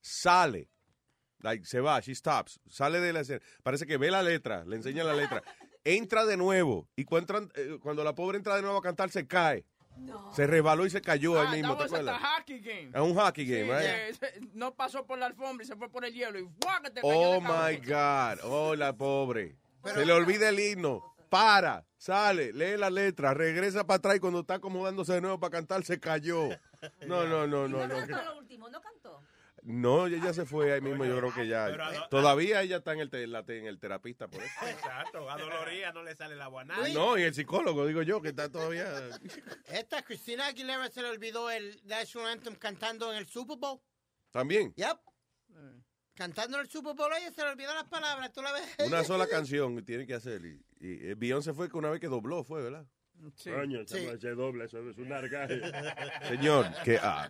sale, 0.00 0.70
like, 1.40 1.64
se 1.64 1.80
va, 1.80 2.00
she 2.00 2.14
stops, 2.14 2.60
sale 2.68 3.00
de 3.00 3.12
la 3.12 3.20
escena, 3.20 3.40
parece 3.62 3.86
que 3.86 3.96
ve 3.96 4.10
la 4.10 4.22
letra, 4.22 4.64
le 4.64 4.76
enseña 4.76 5.04
la 5.04 5.14
letra, 5.14 5.42
entra 5.84 6.24
de 6.26 6.36
nuevo 6.36 6.86
y 6.96 7.04
cuando, 7.04 7.34
entran- 7.34 7.52
eh, 7.54 7.78
cuando 7.82 8.04
la 8.04 8.14
pobre 8.14 8.38
entra 8.38 8.56
de 8.56 8.62
nuevo 8.62 8.78
a 8.78 8.82
cantar 8.82 9.10
se 9.10 9.26
cae. 9.26 9.64
Se 10.32 10.46
resbaló 10.46 10.86
y 10.86 10.90
se 10.90 11.00
cayó 11.00 11.40
ahí 11.40 11.46
Ah, 11.48 11.52
mismo, 11.56 11.76
that 11.76 11.78
¿te 11.78 11.82
was 11.82 11.92
at 12.00 12.04
the 12.04 12.10
acuerdas? 12.10 12.38
hockey 12.38 12.60
game. 12.60 12.90
A 12.94 13.02
un 13.02 13.14
hockey 13.16 13.44
game, 13.44 13.64
Sí, 13.64 13.88
right? 13.88 14.22
eh, 14.22 14.48
no 14.54 14.72
pasó 14.74 15.04
por 15.04 15.18
la 15.18 15.26
alfombra 15.26 15.64
y 15.64 15.66
se 15.66 15.74
fue 15.74 15.88
por 15.90 16.04
el 16.04 16.14
hielo 16.14 16.38
y 16.38 16.42
¡guau! 16.42 16.82
que 16.84 16.90
te 16.90 17.00
cayó 17.00 17.12
Oh 17.12 17.40
my 17.40 17.48
cabeza. 17.80 18.36
God. 18.44 18.50
Oh, 18.52 18.74
la 18.76 18.96
pobre. 18.96 19.56
Se 19.92 20.06
le 20.06 20.12
olvida 20.12 20.50
el 20.50 20.60
himno. 20.60 21.02
Para, 21.28 21.84
sale, 21.98 22.52
lee 22.52 22.76
la 22.78 22.88
letra, 22.90 23.34
regresa 23.34 23.84
para 23.86 23.96
atrás 23.98 24.16
y 24.16 24.20
cuando 24.20 24.40
está 24.40 24.54
acomodándose 24.54 25.12
de 25.14 25.20
nuevo 25.20 25.38
para 25.40 25.50
cantar 25.50 25.84
se 25.84 25.98
cayó. 25.98 26.48
No, 27.08 27.26
no, 27.26 27.44
no, 27.48 27.66
no, 27.66 27.88
no. 27.88 28.06
que- 28.06 28.12
lo 28.12 28.38
último, 28.38 28.68
no 28.68 28.80
cantó. 28.80 28.97
No, 29.70 30.06
ella 30.06 30.16
ya 30.24 30.32
se 30.32 30.46
fue 30.46 30.72
ahí 30.72 30.80
mismo, 30.80 31.04
yo 31.04 31.18
creo 31.18 31.34
que 31.34 31.46
ya. 31.46 31.66
pero 31.66 31.84
Todavía 32.08 32.62
ella 32.62 32.78
está 32.78 32.94
en 32.94 33.00
el, 33.00 33.10
te- 33.10 33.26
la- 33.26 33.44
en 33.46 33.66
el 33.66 33.78
terapista 33.78 34.26
por 34.26 34.42
eso. 34.42 34.66
Exacto, 34.66 35.30
a 35.30 35.36
Doloría 35.36 35.92
no 35.92 36.02
le 36.02 36.14
sale 36.16 36.36
la 36.36 36.46
guaná. 36.46 36.88
No, 36.94 37.18
y 37.18 37.22
el 37.22 37.34
psicólogo, 37.34 37.86
digo 37.86 38.00
yo, 38.00 38.22
que 38.22 38.28
está 38.30 38.50
todavía. 38.50 38.86
Esta 39.66 40.02
Cristina 40.02 40.46
Aguilera 40.46 40.88
se 40.88 41.02
le 41.02 41.08
olvidó 41.10 41.50
el 41.50 41.78
National 41.84 42.28
Anthem 42.32 42.54
cantando 42.54 43.12
en 43.12 43.18
el 43.18 43.28
Super 43.28 43.58
Bowl. 43.58 43.78
También. 44.30 44.72
Yep. 44.74 44.98
Cantando 46.14 46.56
en 46.58 46.64
el 46.64 46.70
Super 46.70 46.94
Bowl, 46.94 47.12
ella 47.16 47.30
se 47.30 47.42
le 47.42 47.50
olvidó 47.50 47.74
las 47.74 47.84
palabras, 47.84 48.32
tú 48.32 48.40
la 48.42 48.52
ves. 48.52 48.64
Una 48.86 49.04
sola 49.04 49.26
canción 49.28 49.84
tiene 49.84 50.06
que 50.06 50.14
hacer. 50.14 50.44
Y, 50.46 50.64
y, 50.80 51.10
eh, 51.10 51.14
Beyoncé 51.14 51.52
fue 51.52 51.70
que 51.70 51.76
una 51.76 51.90
vez 51.90 52.00
que 52.00 52.08
dobló, 52.08 52.42
fue, 52.42 52.62
¿verdad? 52.62 52.86
Coño, 53.44 53.80
esa 53.82 53.96
Sí. 53.98 54.06
no 54.06 54.18
se 54.18 54.30
dobla, 54.30 54.64
eso 54.64 54.88
es 54.88 54.96
un 54.98 55.12
argaje. 55.12 55.60
Señor, 56.28 56.66
que. 56.84 56.98
Ah, 57.02 57.28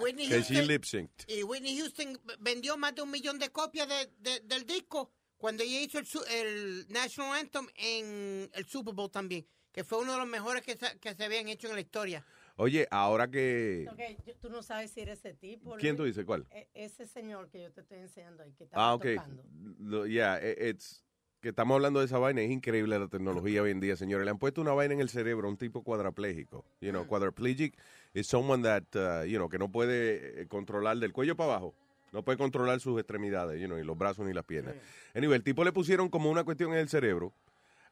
Whitney 0.00 0.28
Que 0.28 0.42
she 0.42 0.54
Houston- 0.56 0.66
lip 0.66 0.84
synced. 0.84 1.24
Y 1.28 1.42
Whitney 1.42 1.78
Houston 1.78 2.18
vendió 2.40 2.76
más 2.76 2.94
de 2.94 3.02
un 3.02 3.10
millón 3.10 3.38
de 3.38 3.50
copias 3.50 3.88
de- 3.88 4.10
de- 4.18 4.40
del 4.40 4.64
disco 4.66 5.10
cuando 5.36 5.62
ella 5.62 5.80
hizo 5.80 5.98
el, 5.98 6.06
el 6.30 6.86
National 6.88 7.38
Anthem 7.38 7.66
en 7.76 8.50
el 8.52 8.64
Super 8.66 8.94
Bowl 8.94 9.10
también, 9.10 9.46
que 9.72 9.84
fue 9.84 9.98
uno 9.98 10.12
de 10.12 10.18
los 10.18 10.28
mejores 10.28 10.62
que 10.62 10.76
se, 10.76 10.98
que 10.98 11.14
se 11.14 11.24
habían 11.24 11.48
hecho 11.48 11.68
en 11.68 11.74
la 11.74 11.80
historia. 11.80 12.24
Oye, 12.56 12.86
ahora 12.90 13.28
que. 13.30 13.86
Ok, 13.90 14.24
yo- 14.26 14.36
tú 14.36 14.50
no 14.50 14.62
sabes 14.62 14.90
si 14.90 15.00
era 15.00 15.14
ese 15.14 15.32
tipo. 15.32 15.74
¿Quién 15.78 15.96
tú 15.96 16.04
dices? 16.04 16.24
¿Cuál? 16.24 16.46
E- 16.50 16.68
ese 16.74 17.06
señor 17.06 17.48
que 17.48 17.62
yo 17.62 17.72
te 17.72 17.80
estoy 17.80 17.98
enseñando 17.98 18.42
ahí, 18.42 18.52
que 18.52 18.64
estaba 18.64 18.90
Ah, 18.90 18.94
ok. 18.94 19.06
tocando. 19.16 19.42
Lo- 19.80 20.06
Yeah, 20.06 20.38
i- 20.38 20.68
it's 20.68 21.02
que 21.42 21.48
estamos 21.48 21.74
hablando 21.74 21.98
de 21.98 22.06
esa 22.06 22.18
vaina, 22.18 22.40
es 22.40 22.50
increíble 22.50 22.96
la 22.98 23.08
tecnología 23.08 23.62
hoy 23.62 23.72
en 23.72 23.80
día, 23.80 23.96
señores. 23.96 24.24
Le 24.24 24.30
han 24.30 24.38
puesto 24.38 24.60
una 24.60 24.72
vaina 24.72 24.94
en 24.94 25.00
el 25.00 25.08
cerebro 25.08 25.48
un 25.48 25.56
tipo 25.56 25.82
cuadraplégico. 25.82 26.64
You 26.80 26.90
know, 26.90 27.04
quadriplegic 27.04 27.74
is 28.14 28.28
someone 28.28 28.62
that, 28.62 28.84
uh, 28.94 29.26
you 29.26 29.38
know, 29.38 29.48
que 29.48 29.58
no 29.58 29.68
puede 29.68 30.42
eh, 30.42 30.46
controlar 30.46 30.98
del 30.98 31.12
cuello 31.12 31.36
para 31.36 31.50
abajo. 31.50 31.74
No 32.12 32.22
puede 32.22 32.38
controlar 32.38 32.78
sus 32.78 32.98
extremidades, 32.98 33.60
you 33.60 33.66
know, 33.66 33.76
ni 33.76 33.82
los 33.84 33.98
brazos 33.98 34.24
ni 34.24 34.32
las 34.32 34.44
piernas. 34.44 34.74
Anyway, 35.14 35.36
el 35.36 35.42
tipo 35.42 35.64
le 35.64 35.72
pusieron 35.72 36.08
como 36.08 36.30
una 36.30 36.44
cuestión 36.44 36.72
en 36.72 36.78
el 36.78 36.88
cerebro 36.88 37.32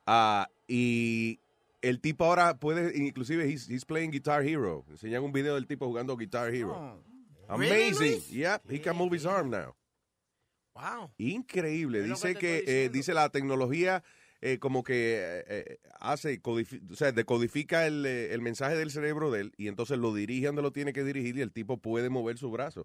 ah, 0.06 0.46
y 0.68 1.40
el 1.82 2.00
tipo 2.00 2.26
ahora 2.26 2.54
puede, 2.56 2.96
inclusive, 2.96 3.44
he's, 3.50 3.68
he's 3.68 3.84
playing 3.84 4.12
Guitar 4.12 4.46
Hero. 4.46 4.84
Enseñan 4.90 5.24
un 5.24 5.32
video 5.32 5.56
del 5.56 5.66
tipo 5.66 5.86
jugando 5.86 6.16
Guitar 6.16 6.54
Hero. 6.54 7.02
Really, 7.48 7.88
Amazing. 7.88 8.12
Luis? 8.12 8.30
Yep, 8.30 8.70
he 8.70 8.78
can 8.78 8.96
move 8.96 9.12
his 9.12 9.26
arm 9.26 9.50
now. 9.50 9.74
Wow. 10.80 11.10
Increíble. 11.18 12.02
Dice 12.02 12.34
que 12.34 12.64
eh, 12.66 12.88
dice 12.90 13.14
la 13.14 13.28
tecnología 13.28 14.02
eh, 14.42 14.58
como 14.58 14.82
que 14.82 15.16
eh, 15.18 15.44
eh, 15.48 15.78
hace, 16.00 16.40
o 16.42 16.94
sea, 16.94 17.12
decodifica 17.12 17.86
el, 17.86 18.06
eh, 18.06 18.32
el 18.32 18.40
mensaje 18.40 18.74
del 18.74 18.90
cerebro 18.90 19.30
de 19.30 19.42
él 19.42 19.52
y 19.58 19.68
entonces 19.68 19.98
lo 19.98 20.14
dirige 20.14 20.46
donde 20.46 20.62
lo 20.62 20.72
tiene 20.72 20.94
que 20.94 21.04
dirigir 21.04 21.36
y 21.36 21.42
el 21.42 21.52
tipo 21.52 21.76
puede 21.76 22.08
mover 22.08 22.38
su 22.38 22.50
brazo. 22.50 22.84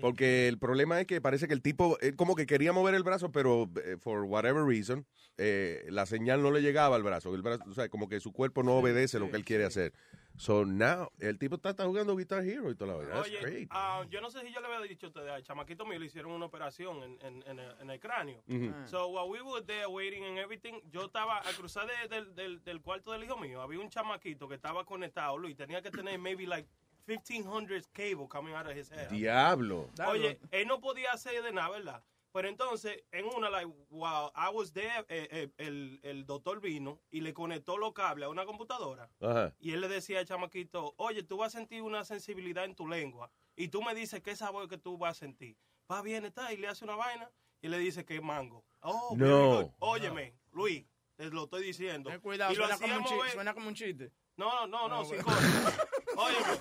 Porque 0.00 0.48
el 0.48 0.58
problema 0.58 0.98
es 0.98 1.06
que 1.06 1.20
parece 1.20 1.46
que 1.46 1.52
el 1.52 1.60
tipo, 1.60 1.98
él 2.00 2.16
como 2.16 2.34
que 2.34 2.46
quería 2.46 2.72
mover 2.72 2.94
el 2.94 3.02
brazo, 3.02 3.30
pero 3.30 3.70
eh, 3.84 3.96
for 3.98 4.22
whatever 4.24 4.64
reason, 4.64 5.04
eh, 5.36 5.84
la 5.90 6.06
señal 6.06 6.40
no 6.42 6.50
le 6.50 6.62
llegaba 6.62 6.96
al 6.96 7.02
brazo. 7.02 7.34
El 7.34 7.42
brazo, 7.42 7.64
o 7.68 7.74
sea, 7.74 7.90
como 7.90 8.08
que 8.08 8.18
su 8.20 8.32
cuerpo 8.32 8.62
no 8.62 8.76
obedece 8.78 9.18
lo 9.18 9.30
que 9.30 9.36
él 9.36 9.44
quiere 9.44 9.64
hacer. 9.66 9.92
So 10.38 10.64
now, 10.64 11.10
el 11.18 11.36
tipo 11.38 11.56
está, 11.56 11.70
está 11.70 11.84
jugando 11.84 12.14
Guitar 12.16 12.44
Hero 12.44 12.70
y 12.70 12.74
toda 12.76 12.92
la 12.92 12.98
vaina. 12.98 13.14
That's 13.14 13.28
Oye, 13.28 13.40
great. 13.40 13.68
ah, 13.72 14.04
yo 14.08 14.20
no 14.20 14.30
sé 14.30 14.40
si 14.40 14.52
yo 14.52 14.60
le 14.60 14.66
había 14.68 14.80
dicho 14.88 15.06
a 15.06 15.08
ustedes, 15.08 15.30
al 15.30 15.42
chamaquito 15.42 15.84
mío 15.84 15.98
le 15.98 16.06
hicieron 16.06 16.30
una 16.32 16.46
operación 16.46 17.02
en, 17.02 17.18
en, 17.22 17.42
en 17.46 17.58
el, 17.58 17.70
en 17.80 17.90
el 17.90 17.98
cráneo. 18.00 18.42
Ujú. 18.48 18.72
So 18.86 19.08
while 19.08 19.28
we 19.28 19.42
were 19.42 19.64
there 19.66 19.86
waiting 19.88 20.24
and 20.24 20.38
everything, 20.38 20.80
yo 20.90 21.06
estaba 21.06 21.38
a 21.40 21.52
cruzar 21.52 21.86
de- 21.86 22.08
del, 22.08 22.34
del, 22.34 22.64
del 22.64 22.80
cuarto 22.80 23.10
del 23.12 23.24
hijo 23.24 23.36
mío. 23.36 23.60
Había 23.60 23.80
un 23.80 23.90
chamaquito 23.90 24.48
que 24.48 24.54
estaba 24.54 24.84
conectado, 24.84 25.36
Luis, 25.36 25.56
tenía 25.56 25.82
que 25.82 25.90
tener 25.90 26.18
maybe 26.18 26.46
like 26.46 26.68
1500 27.08 27.88
cable 27.92 28.28
coming 28.28 28.54
out 28.54 28.66
of 28.66 28.76
his 28.76 28.90
head. 28.92 29.08
Diablo. 29.10 29.88
Oye, 30.06 30.38
él 30.50 30.68
no 30.68 30.78
podía 30.80 31.12
hacer 31.12 31.42
de 31.42 31.52
nada, 31.52 31.70
¿verdad? 31.70 32.02
Pero 32.32 32.48
entonces, 32.48 33.02
en 33.10 33.24
una, 33.26 33.48
like, 33.50 33.70
while 33.90 34.30
I 34.34 34.50
was 34.52 34.72
there, 34.72 35.04
eh, 35.08 35.28
eh, 35.30 35.50
el, 35.56 35.98
el 36.02 36.26
doctor 36.26 36.60
vino 36.60 37.00
y 37.10 37.20
le 37.22 37.32
conectó 37.32 37.78
los 37.78 37.92
cables 37.94 38.26
a 38.26 38.28
una 38.28 38.44
computadora. 38.44 39.10
Ajá. 39.20 39.54
Y 39.58 39.72
él 39.72 39.80
le 39.80 39.88
decía 39.88 40.18
al 40.20 40.26
chamaquito, 40.26 40.94
oye, 40.98 41.22
tú 41.22 41.38
vas 41.38 41.54
a 41.54 41.58
sentir 41.58 41.82
una 41.82 42.04
sensibilidad 42.04 42.64
en 42.64 42.74
tu 42.74 42.86
lengua. 42.86 43.30
Y 43.56 43.68
tú 43.68 43.82
me 43.82 43.94
dices 43.94 44.22
qué 44.22 44.36
sabor 44.36 44.68
que 44.68 44.78
tú 44.78 44.98
vas 44.98 45.12
a 45.16 45.20
sentir. 45.20 45.56
Va 45.90 46.02
bien, 46.02 46.24
está, 46.26 46.52
y 46.52 46.58
le 46.58 46.68
hace 46.68 46.84
una 46.84 46.96
vaina 46.96 47.30
y 47.62 47.68
le 47.68 47.78
dice 47.78 48.04
que 48.04 48.16
es 48.16 48.22
mango. 48.22 48.64
Oh, 48.80 49.14
No. 49.16 49.74
Óyeme, 49.80 50.34
Luis, 50.52 50.84
te 51.16 51.30
lo 51.30 51.44
estoy 51.44 51.62
diciendo. 51.64 52.10
Ten 52.10 52.20
cuidado, 52.20 52.52
y 52.52 52.56
lo 52.56 52.66
suena 52.66 52.78
como, 52.78 52.86
un 52.86 52.90
hacíamos 52.92 53.08
chiste, 53.10 53.22
ver- 53.24 53.32
suena 53.32 53.54
como 53.54 53.68
un 53.68 53.74
chiste. 53.74 54.12
No, 54.36 54.66
no, 54.68 54.86
no, 54.88 54.98
No, 54.98 55.04
sin 55.04 55.20
bueno. 55.22 55.40
Óyeme. 56.18 56.58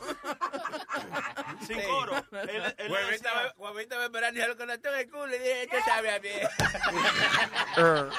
sin 1.67 1.81
coro. 1.81 2.13
Va 2.31 4.03
esperando 4.05 4.39
y 4.39 4.43
se 4.43 4.47
lo 4.47 4.55
conectó 4.55 4.89
en 4.89 4.99
el 4.99 5.09
culo 5.09 5.35
y 5.35 5.39
dije, 5.39 5.67
¿qué 5.71 5.81
sabe 5.81 6.11
a 6.11 6.19
mí? 6.19 6.29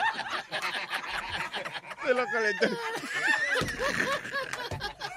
Se 2.04 2.14
lo 2.14 2.24
conectó. 2.26 2.68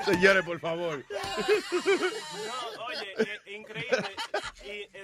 Señores, 0.06 0.46
por 0.46 0.60
favor. 0.60 1.04
No, 1.10 2.84
oye, 2.86 3.14
eh, 3.18 3.40
increíble. 3.46 4.16
Y 4.64 4.90
he 4.94 5.02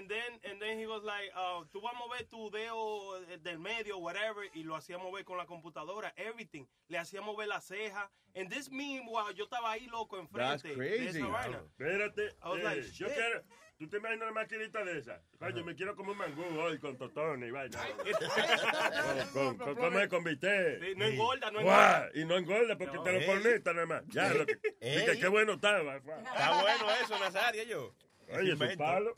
was 0.97 1.03
like, 1.05 1.31
uh, 1.35 1.63
tú 1.71 1.81
vas 1.81 1.93
a 1.93 1.97
mover 1.99 2.23
tu 2.29 2.49
dedo 2.49 3.17
eh, 3.31 3.37
del 3.41 3.59
medio, 3.59 3.97
whatever, 3.99 4.49
y 4.53 4.63
lo 4.63 4.75
hacía 4.75 4.97
mover 4.97 5.23
con 5.23 5.37
la 5.37 5.45
computadora, 5.45 6.11
everything. 6.17 6.65
Le 6.89 6.97
hacía 6.97 7.21
mover 7.21 7.47
la 7.47 7.59
ceja. 7.61 8.09
And 8.35 8.49
this 8.49 8.69
meanwhile, 8.69 9.33
yo 9.35 9.45
estaba 9.45 9.71
ahí 9.71 9.87
loco 9.87 10.17
That's 10.33 10.63
enfrente 10.63 10.67
de 10.69 10.75
crazy. 10.75 11.19
esa 11.19 11.27
vaina. 11.27 11.61
Espérate, 11.77 12.35
I 12.43 12.49
was 12.49 12.59
eh, 12.59 12.63
like, 12.63 12.91
yo 12.93 13.07
quiero... 13.07 13.43
¿Tú 13.77 13.87
te 13.87 13.97
imaginas 13.97 14.31
una 14.31 14.41
maquinita 14.41 14.83
de 14.83 14.97
esa? 14.97 15.21
Coño, 15.37 15.63
me 15.63 15.75
quiero 15.75 15.95
comer 15.95 16.13
un 16.13 16.17
mangú 16.17 16.59
hoy 16.59 16.79
con 16.79 16.97
totones 16.97 17.47
y 17.47 17.51
vaina. 17.51 17.77
con, 19.33 19.55
con, 19.55 19.57
con, 19.57 19.75
comer 19.75 20.09
con 20.09 20.23
bistec. 20.23 20.81
Sí, 20.81 20.95
no 20.95 21.05
engorda, 21.05 21.51
no 21.51 21.59
engorda. 21.59 22.09
Y 22.15 22.25
no 22.25 22.37
engorda 22.37 22.75
porque 22.75 22.97
No. 22.97 23.03
te 23.03 23.11
lo 23.13 23.19
Ey. 23.19 23.25
conecta 23.27 23.73
nada 23.73 23.85
más. 23.85 24.03
Ya, 24.07 24.33
lo 24.33 24.47
que, 24.47 24.59
qué 24.81 25.27
bueno 25.27 25.53
estaba. 25.53 25.97
Está 25.97 26.61
bueno 26.61 26.89
eso, 27.03 27.19
Nazario, 27.19 27.63
yo. 27.65 27.93
Oye, 28.35 28.53
es 28.53 28.59
un 28.59 28.77
palo. 28.77 29.15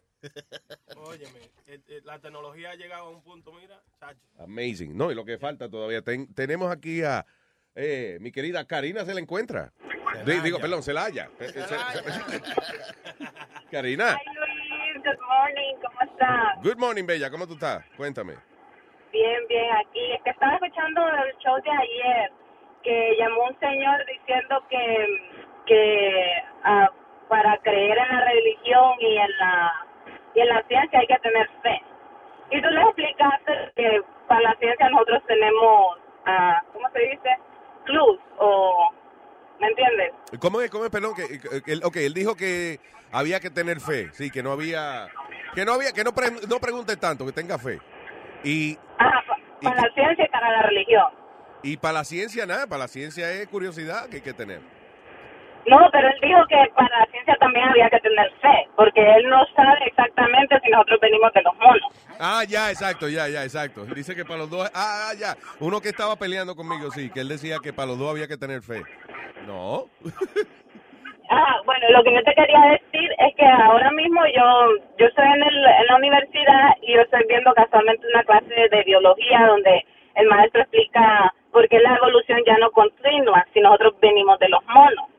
Óyeme, 0.97 1.39
eh, 1.67 1.79
eh, 1.88 2.01
la 2.03 2.19
tecnología 2.19 2.71
ha 2.71 2.75
llegado 2.75 3.05
a 3.05 3.10
un 3.10 3.21
punto, 3.23 3.51
mira, 3.53 3.79
chacho. 3.99 4.19
Amazing. 4.39 4.95
No, 4.97 5.12
y 5.12 5.15
lo 5.15 5.23
que 5.25 5.38
falta 5.38 5.69
todavía. 5.69 6.01
ten- 6.01 6.34
tenemos 6.34 6.71
aquí 6.71 7.03
a 7.03 7.25
eh, 7.75 8.17
mi 8.19 8.32
querida 8.32 8.65
Karina, 8.65 9.05
¿se 9.05 9.13
la 9.13 9.19
encuentra? 9.21 9.71
Di- 10.25 10.39
Digo, 10.41 10.60
perdón, 10.60 10.84
Celaya. 10.84 11.29
Eh, 11.39 11.45
eh, 11.55 11.62
se- 11.62 11.77
Karina. 13.71 14.17
Hi 14.17 14.25
Luis, 14.36 15.03
good 15.05 15.19
morning, 15.25 15.75
¿cómo 15.86 16.01
estás? 16.12 16.63
Good 16.63 16.77
morning, 16.77 17.05
Bella. 17.05 17.29
¿Cómo 17.29 17.47
tú 17.47 17.53
estás? 17.53 17.86
Cuéntame. 17.95 18.34
Bien, 19.12 19.47
bien, 19.47 19.71
aquí. 19.77 20.12
Es 20.13 20.21
que 20.23 20.29
estaba 20.32 20.55
escuchando 20.55 21.01
el 21.08 21.36
show 21.38 21.55
de 21.63 21.71
ayer, 21.71 22.32
que 22.84 23.15
llamó 23.17 23.45
un 23.47 23.60
señor 23.60 24.05
diciendo 24.05 24.63
que, 24.69 25.08
que 25.65 26.32
ah, 26.63 26.89
para 27.29 27.58
creer 27.60 27.97
en 27.97 28.08
la 28.17 28.25
religión 28.25 28.93
y 28.99 29.17
en 29.17 29.32
la, 29.39 29.71
y 30.36 30.39
en 30.42 30.48
la 30.50 30.63
ciencia 30.68 31.00
hay 31.00 31.08
que 31.08 31.18
tener 31.20 31.48
fe. 31.62 31.82
Y 32.52 32.62
tú 32.62 32.68
le 32.70 32.82
explicaste 32.82 33.72
que 33.76 34.02
para 34.28 34.42
la 34.42 34.56
ciencia 34.60 34.89
nosotros 34.89 35.22
tenemos, 35.28 35.98
ah, 36.26 36.62
¿cómo 36.74 36.89
se 36.92 37.00
dice? 37.00 37.30
Clues 37.86 38.20
o 38.39 38.92
¿me 39.60 39.68
entiendes? 39.68 40.12
¿Cómo 40.39 40.62
es? 40.62 40.70
¿Cómo 40.72 40.86
es? 40.86 40.92
Perdón, 40.92 41.13
que, 41.15 41.39
que- 41.39 41.72
él- 41.72 41.82
ok, 41.84 41.96
él 41.98 42.13
dijo 42.13 42.36
que 42.36 42.80
había 43.12 43.39
que 43.39 43.50
tener 43.50 43.80
fe, 43.80 44.10
sí, 44.13 44.30
que 44.32 44.44
no 44.44 44.52
había, 44.52 45.08
que 45.56 45.65
no 45.65 45.74
había, 45.74 45.92
que 45.92 46.04
no, 46.04 46.13
pre- 46.13 46.32
no 46.48 46.60
pregunte 46.60 46.96
tanto, 46.98 47.26
que 47.26 47.32
tenga 47.32 47.58
fe. 47.58 47.80
Y, 48.44 48.78
Ajá, 48.98 49.24
pa- 49.28 49.38
para 49.62 49.76
la 49.88 49.94
ciencia 49.94 50.26
y 50.26 50.30
para 50.30 50.52
la 50.52 50.62
religión. 50.63 51.08
y 51.63 51.78
para 51.78 51.94
la 51.94 52.04
ciencia 52.04 52.46
nada, 52.46 52.68
para 52.68 52.80
la 52.80 52.88
ciencia 52.88 53.32
es 53.32 53.48
curiosidad 53.48 54.08
que 54.10 54.18
hay 54.18 54.22
que 54.22 54.34
tener. 54.34 54.62
No, 55.69 55.77
pero 55.91 56.08
él 56.08 56.15
dijo 56.21 56.39
que 56.47 56.58
para 56.75 56.99
la 56.99 57.05
ciencia 57.12 57.36
también 57.39 57.69
había 57.69 57.89
que 57.89 57.99
tener 57.99 58.32
fe, 58.41 58.67
porque 58.75 59.01
él 59.01 59.29
no 59.29 59.45
sabe 59.55 59.86
exactamente 59.86 60.60
si 60.63 60.71
nosotros 60.71 60.99
venimos 60.99 61.32
de 61.34 61.43
los 61.43 61.55
monos. 61.58 61.91
Ah, 62.19 62.43
ya, 62.47 62.71
exacto, 62.71 63.08
ya, 63.08 63.27
ya, 63.27 63.43
exacto. 63.43 63.86
Dice 63.86 64.15
que 64.15 64.25
para 64.25 64.39
los 64.39 64.49
dos, 64.49 64.69
ah, 64.73 65.10
ah, 65.10 65.13
ya, 65.17 65.36
uno 65.60 65.79
que 65.79 65.89
estaba 65.89 66.15
peleando 66.15 66.55
conmigo, 66.55 66.89
sí, 66.91 67.12
que 67.12 67.19
él 67.19 67.27
decía 67.27 67.58
que 67.62 67.71
para 67.71 67.89
los 67.89 67.99
dos 67.99 68.10
había 68.12 68.27
que 68.27 68.38
tener 68.38 68.62
fe. 68.62 68.82
No. 69.45 69.86
Ah, 71.32 71.62
bueno, 71.63 71.86
lo 71.91 72.03
que 72.03 72.12
yo 72.12 72.23
te 72.23 72.34
quería 72.34 72.60
decir 72.71 73.12
es 73.19 73.36
que 73.36 73.45
ahora 73.45 73.91
mismo 73.91 74.19
yo 74.36 74.82
yo 74.97 75.05
estoy 75.05 75.27
en, 75.27 75.43
el, 75.43 75.63
en 75.63 75.86
la 75.86 75.95
universidad 75.97 76.73
y 76.82 76.95
yo 76.95 77.01
estoy 77.01 77.23
viendo 77.29 77.53
casualmente 77.53 78.08
una 78.08 78.23
clase 78.23 78.67
de 78.71 78.84
biología 78.84 79.45
donde 79.45 79.86
el 80.15 80.27
maestro 80.27 80.62
explica 80.62 81.32
por 81.51 81.67
qué 81.69 81.79
la 81.82 81.95
evolución 81.97 82.41
ya 82.47 82.58
no 82.58 82.71
continúa 82.71 83.45
si 83.53 83.62
nosotros 83.62 83.93
venimos 84.01 84.39
de 84.39 84.49
los 84.49 84.65
monos, 84.65 85.05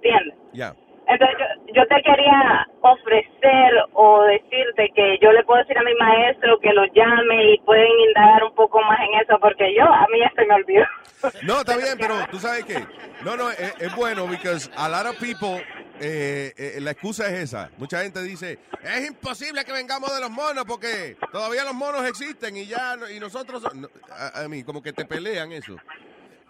entiendes? 0.00 0.34
Ya. 0.52 0.74
Entonces 1.06 1.36
yo, 1.40 1.72
yo 1.74 1.86
te 1.88 2.02
quería 2.02 2.68
ofrecer 2.82 3.72
o 3.94 4.22
decirte 4.22 4.92
que 4.94 5.18
yo 5.20 5.32
le 5.32 5.42
puedo 5.42 5.60
decir 5.60 5.76
a 5.76 5.82
mi 5.82 5.94
maestro 5.94 6.58
que 6.60 6.72
lo 6.72 6.84
llame 6.94 7.54
y 7.54 7.58
pueden 7.62 7.90
indagar 8.08 8.44
un 8.44 8.54
poco 8.54 8.80
más 8.82 9.00
en 9.00 9.20
eso 9.20 9.36
porque 9.40 9.74
yo, 9.74 9.82
a 9.82 10.06
mí 10.12 10.20
ya 10.20 10.30
se 10.36 10.46
me 10.46 10.54
olvidó. 10.54 10.84
No, 11.42 11.58
está 11.60 11.76
bien, 11.76 11.98
pero 11.98 12.14
tú 12.30 12.38
sabes 12.38 12.64
que, 12.64 12.78
no, 13.24 13.36
no, 13.36 13.50
es, 13.50 13.74
es 13.78 13.94
bueno, 13.94 14.26
because 14.26 14.70
a 14.74 14.88
lot 14.88 15.04
of 15.04 15.18
people, 15.18 15.62
eh, 16.00 16.52
eh, 16.56 16.78
la 16.80 16.92
excusa 16.92 17.26
es 17.26 17.40
esa. 17.40 17.70
Mucha 17.76 18.02
gente 18.02 18.22
dice, 18.22 18.58
es 18.82 19.06
imposible 19.06 19.62
que 19.66 19.72
vengamos 19.72 20.14
de 20.14 20.20
los 20.20 20.30
monos 20.30 20.64
porque 20.64 21.16
todavía 21.30 21.64
los 21.64 21.74
monos 21.74 22.06
existen 22.06 22.56
y 22.56 22.64
ya, 22.66 22.96
y 23.14 23.20
nosotros, 23.20 23.62
no, 23.74 23.88
a, 24.10 24.44
a 24.44 24.48
mí, 24.48 24.62
como 24.64 24.82
que 24.82 24.94
te 24.94 25.04
pelean 25.04 25.52
eso. 25.52 25.76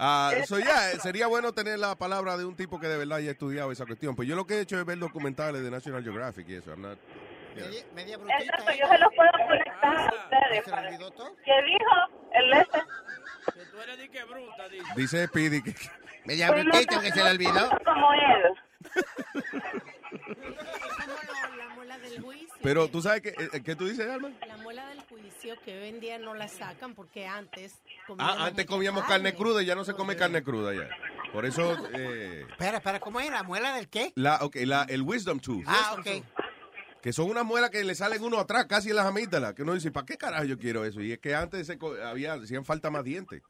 Ah, 0.02 0.32
so 0.46 0.58
ya, 0.58 0.92
eh, 0.92 0.98
sería 1.00 1.26
bueno 1.26 1.52
tener 1.52 1.78
la 1.78 1.94
palabra 1.94 2.38
de 2.38 2.46
un 2.46 2.56
tipo 2.56 2.80
que 2.80 2.88
de 2.88 2.96
verdad 2.96 3.18
haya 3.18 3.32
estudiado 3.32 3.70
esa 3.70 3.84
cuestión. 3.84 4.16
Pues 4.16 4.26
yo 4.26 4.34
lo 4.34 4.46
que 4.46 4.54
he 4.54 4.60
hecho 4.60 4.78
es 4.80 4.86
ver 4.86 4.98
documentales 4.98 5.62
de 5.62 5.70
National 5.70 6.02
Geographic 6.02 6.48
y 6.48 6.54
eso. 6.54 6.70
I'm 6.70 6.80
not- 6.80 6.98
yeah. 7.54 7.66
Exacto, 7.66 8.72
yo 8.72 8.88
se 8.88 8.98
los 8.98 9.14
puedo 9.14 9.30
conectar 9.46 9.96
a 9.96 10.06
ustedes. 10.06 10.64
para- 10.70 10.88
¿Qué 11.44 11.52
dijo 11.66 11.94
el 12.32 12.52
este? 12.54 12.78
Dice 14.96 15.26
Speedy 15.26 15.62
que... 15.62 15.74
Media 16.24 16.50
brutita 16.50 17.00
que 17.00 17.10
se 17.12 17.22
le 17.24 17.30
olvidó. 17.30 17.70
Como 17.84 18.12
él. 18.14 18.54
La 21.58 21.68
muela 21.74 21.98
del 21.98 22.20
juicio. 22.22 22.49
Pero 22.62 22.88
tú 22.88 23.00
sabes 23.00 23.22
que, 23.22 23.30
eh, 23.30 23.62
¿qué 23.64 23.74
tú 23.74 23.86
dices, 23.86 24.08
Alma? 24.08 24.30
La 24.46 24.56
muela 24.58 24.86
del 24.88 25.00
juicio 25.02 25.54
que 25.64 25.80
hoy 25.80 25.88
en 25.88 26.00
día 26.00 26.18
no 26.18 26.34
la 26.34 26.48
sacan 26.48 26.94
porque 26.94 27.26
antes 27.26 27.72
Ah, 27.82 28.04
comíamos 28.06 28.38
antes 28.40 28.64
mucha 28.64 28.66
comíamos 28.66 29.04
carne 29.04 29.34
cruda 29.34 29.62
y 29.62 29.66
ya 29.66 29.74
no 29.74 29.84
se 29.84 29.94
come 29.94 30.16
carne 30.16 30.42
cruda 30.42 30.74
ya. 30.74 30.88
Por 31.32 31.46
eso, 31.46 31.76
eh, 31.94 32.44
Espera, 32.50 32.78
espera, 32.78 33.00
¿cómo 33.00 33.20
es? 33.20 33.30
¿La 33.30 33.42
muela 33.42 33.74
del 33.74 33.88
qué? 33.88 34.12
la, 34.16 34.38
okay, 34.42 34.66
la, 34.66 34.82
el 34.88 35.02
wisdom 35.02 35.38
tooth, 35.40 35.64
Ah, 35.66 35.96
ok. 35.98 36.24
que 37.02 37.12
son 37.12 37.30
unas 37.30 37.44
muelas 37.44 37.70
que 37.70 37.82
le 37.84 37.94
salen 37.94 38.22
uno 38.22 38.38
atrás, 38.38 38.66
casi 38.66 38.90
en 38.90 38.96
las 38.96 39.06
amígdalas, 39.06 39.54
que 39.54 39.62
uno 39.62 39.72
dice, 39.74 39.90
¿para 39.90 40.04
qué 40.04 40.18
carajo 40.18 40.44
yo 40.44 40.58
quiero 40.58 40.84
eso? 40.84 41.00
Y 41.00 41.12
es 41.12 41.18
que 41.18 41.34
antes 41.34 41.66
se 41.66 41.78
co- 41.78 41.94
había, 42.04 42.34
hacían 42.34 42.64
falta 42.64 42.90
más 42.90 43.04
dientes. 43.04 43.42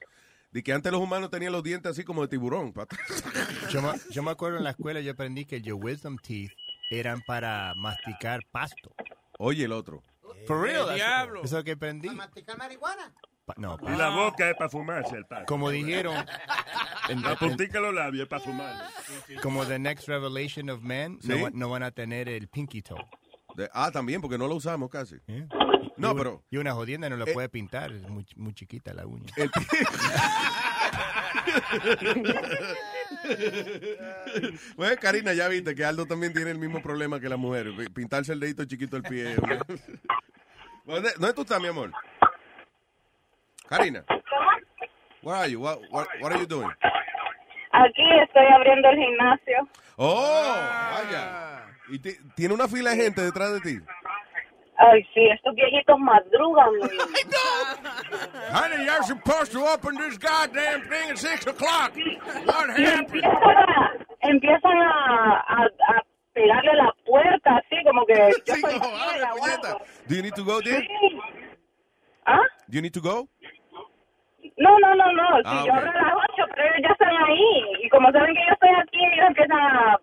De 0.53 0.62
que 0.62 0.73
antes 0.73 0.90
los 0.92 1.01
humanos 1.01 1.31
tenían 1.31 1.53
los 1.53 1.62
dientes 1.62 1.90
así 1.92 2.05
como 2.05 2.23
de 2.23 2.29
tiburón. 2.29 2.73
pa- 2.73 2.87
Yo 3.70 3.81
me, 3.83 3.92
yo 4.11 4.23
me 4.23 4.31
acuerdo 4.33 4.59
en 4.59 4.64
la 4.64 4.70
escuela 4.70 5.01
yo 5.01 5.12
aprendí 5.12 5.44
que 5.46 5.61
your 5.62 5.79
wisdom 5.83 6.16
teeth 6.18 6.51
eran 6.90 7.22
para 7.22 7.72
masticar 7.76 8.40
pasto. 8.50 8.92
Oye, 9.38 9.64
el 9.64 9.72
otro. 9.72 10.03
For 10.46 10.61
real, 10.61 10.87
that's- 10.87 10.94
diablo. 10.96 11.42
Eso 11.42 11.62
que 11.64 11.72
aprendí. 11.72 12.09
¿Masticar 12.11 12.59
marihuana? 12.59 13.12
Pa- 13.46 13.55
no, 13.57 13.79
Y 13.83 13.96
la 13.96 14.11
boca 14.11 14.48
es 14.50 14.57
para 14.57 14.68
fumarse 14.70 15.16
el 15.16 15.24
pasto. 15.26 15.46
Como 15.46 15.70
dijeron, 15.70 16.14
en- 17.09 17.22
La 17.22 17.33
en- 17.33 17.37
puntica 17.38 17.79
de 17.79 17.81
los 17.87 17.94
labios 17.94 18.24
es 18.24 18.29
para 18.29 18.42
fumar. 18.42 18.88
como 19.42 19.64
the 19.66 19.79
next 19.79 20.07
revelation 20.09 20.68
of 20.70 20.83
man, 20.83 21.18
no, 21.22 21.37
Sí. 21.37 21.42
va- 21.42 21.50
no 21.53 21.68
van 21.70 21.83
a 21.83 21.90
tener 21.90 22.29
el 22.29 22.48
pinky 22.48 22.83
toe. 22.83 22.98
De- 23.57 23.68
ah, 23.72 23.90
también, 23.90 24.20
porque 24.20 24.38
no 24.38 24.46
lo 24.46 24.55
usamos 24.55 24.88
casi. 24.90 25.16
No, 25.96 26.12
Y- 26.12 26.14
pero... 26.14 26.44
Y 26.50 26.57
una 26.59 26.72
jodienda 26.74 27.09
no 27.11 27.16
lo 27.16 27.26
Eh, 27.26 27.33
puede 27.33 27.48
pintar, 27.48 27.90
es 27.92 28.09
muy, 28.09 28.24
muy 28.37 28.55
chiquita 28.55 28.94
la 28.94 29.07
uña. 29.07 29.33
El 29.37 29.50
Bueno, 34.77 34.97
Karina, 35.01 35.33
ya 35.33 35.49
viste 35.49 35.75
que 35.75 35.85
Aldo 35.85 36.07
también 36.07 36.33
tiene 36.33 36.51
el 36.51 36.59
mismo 36.59 36.83
problema 36.83 37.21
que 37.21 37.29
la 37.29 37.37
mujer. 37.37 37.69
Pintarse 37.95 38.33
el 38.33 38.40
dedito 38.40 38.64
chiquito 38.64 39.01
del 39.01 39.11
pie. 39.11 39.37
¿Dónde, 40.85 41.11
¿Dónde 41.19 41.35
tú 41.35 41.43
estás, 41.43 41.61
mi 41.61 41.69
amor? 41.69 41.93
Karina. 43.69 44.05
Where 45.23 45.38
are 45.38 45.51
you? 45.51 45.61
What, 45.61 45.79
what, 45.90 46.07
what 46.21 46.33
are 46.33 46.40
you 46.40 46.47
doing? 46.47 46.71
Aquí 47.73 48.03
estoy 48.23 48.47
abriendo 48.47 48.88
el 48.88 48.97
gimnasio. 48.97 49.69
Oh, 49.97 50.57
vaya. 50.93 51.66
Y 51.88 51.99
ti- 51.99 52.16
tiene 52.35 52.55
una 52.55 52.66
fila 52.69 52.90
de 52.90 52.97
gente 52.97 53.23
detrás 53.23 53.53
de 53.53 53.61
ti. 53.61 53.81
Ay, 54.83 55.03
sí, 55.12 55.27
estos 55.29 55.55
viejitos 55.55 55.99
madrugan. 55.99 56.71
Honey, 58.53 58.85
you're 58.87 59.03
supposed 59.03 59.53
to 59.53 59.61
open 59.66 59.95
this 59.97 60.16
goddamn 60.16 60.81
thing 60.88 61.11
at 61.11 61.19
6 61.19 61.47
o'clock. 61.49 61.93
What 62.47 62.79
Y 62.79 62.85
happened? 62.85 63.23
empiezan 63.23 63.57
a, 63.57 63.93
empiezan 64.23 64.79
a, 64.81 65.45
a, 65.49 65.64
a 65.66 66.03
pegarle 66.33 66.71
a 66.71 66.77
la 66.85 66.93
puerta, 67.05 67.57
así 67.59 67.77
como 67.85 68.07
que 68.07 68.14
yo 68.47 68.55
Sí, 68.55 68.61
soy 68.62 68.79
no, 68.79 68.87
abre, 68.97 69.27
puñeta. 69.38 69.77
Do 70.09 70.14
you 70.16 70.23
need 70.23 70.35
to 70.35 70.45
go 70.45 70.61
there? 70.62 70.81
Sí. 70.81 71.19
¿Ah? 72.27 72.40
Do 72.69 72.77
you 72.77 72.83
need 72.83 72.95
to 72.95 73.01
go? 73.03 73.29
No, 74.57 74.79
no, 74.79 74.95
no, 74.95 75.12
no. 75.12 75.29
Sí, 75.38 75.43
Ah, 75.45 75.64
yo 75.66 75.73
ok. 75.73 75.79
abro 75.79 75.90
a 75.90 76.03
las 76.03 76.14
8, 76.38 76.45
pero 76.55 76.64
ellos 76.69 76.83
ya 76.88 76.93
están 76.93 77.16
ahí. 77.29 77.85
Y 77.85 77.88
como 77.90 78.11
saben 78.12 78.35
que 78.35 78.40
yo 78.47 78.53
estoy 78.55 78.71
aquí, 78.81 78.99
ellos 79.12 79.27
empiezan 79.29 79.61
a, 79.61 80.01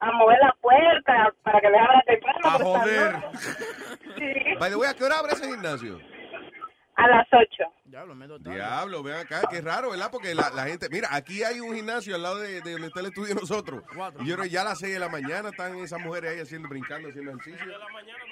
a 0.00 0.12
mover 0.12 0.38
la 0.40 0.52
puerta 0.60 1.32
para 1.42 1.60
que 1.60 1.70
les 1.70 1.80
abra 1.80 2.02
temprano. 2.06 2.38
A 2.44 2.56
están 2.56 2.66
joder. 2.66 3.16
Sí. 4.16 4.32
By 4.58 4.70
the 4.70 4.76
way, 4.76 4.88
¿a 4.88 4.94
qué 4.94 5.04
hora 5.04 5.18
abre 5.18 5.32
ese 5.32 5.46
gimnasio? 5.46 6.00
A 6.94 7.06
las 7.08 7.26
8. 7.30 7.46
Diablo, 7.84 9.02
ven 9.02 9.16
acá, 9.16 9.42
qué 9.50 9.60
raro, 9.60 9.90
¿verdad? 9.90 10.08
Porque 10.10 10.34
la, 10.34 10.48
la 10.50 10.64
gente, 10.64 10.88
mira, 10.90 11.08
aquí 11.12 11.42
hay 11.44 11.60
un 11.60 11.74
gimnasio 11.74 12.14
al 12.14 12.22
lado 12.22 12.38
de, 12.38 12.62
de 12.62 12.72
donde 12.72 12.86
está 12.86 13.00
el 13.00 13.06
estudio 13.06 13.34
de 13.34 13.40
nosotros. 13.40 13.82
Y 14.20 14.26
yo 14.26 14.34
creo 14.36 14.44
que 14.44 14.50
ya 14.50 14.62
a 14.62 14.64
las 14.64 14.78
6 14.78 14.94
de 14.94 14.98
la 14.98 15.10
mañana 15.10 15.50
están 15.50 15.76
esas 15.76 16.00
mujeres 16.00 16.32
ahí 16.32 16.40
haciendo, 16.40 16.68
brincando, 16.68 17.08
haciendo 17.10 17.32
ejercicio. 17.32 17.66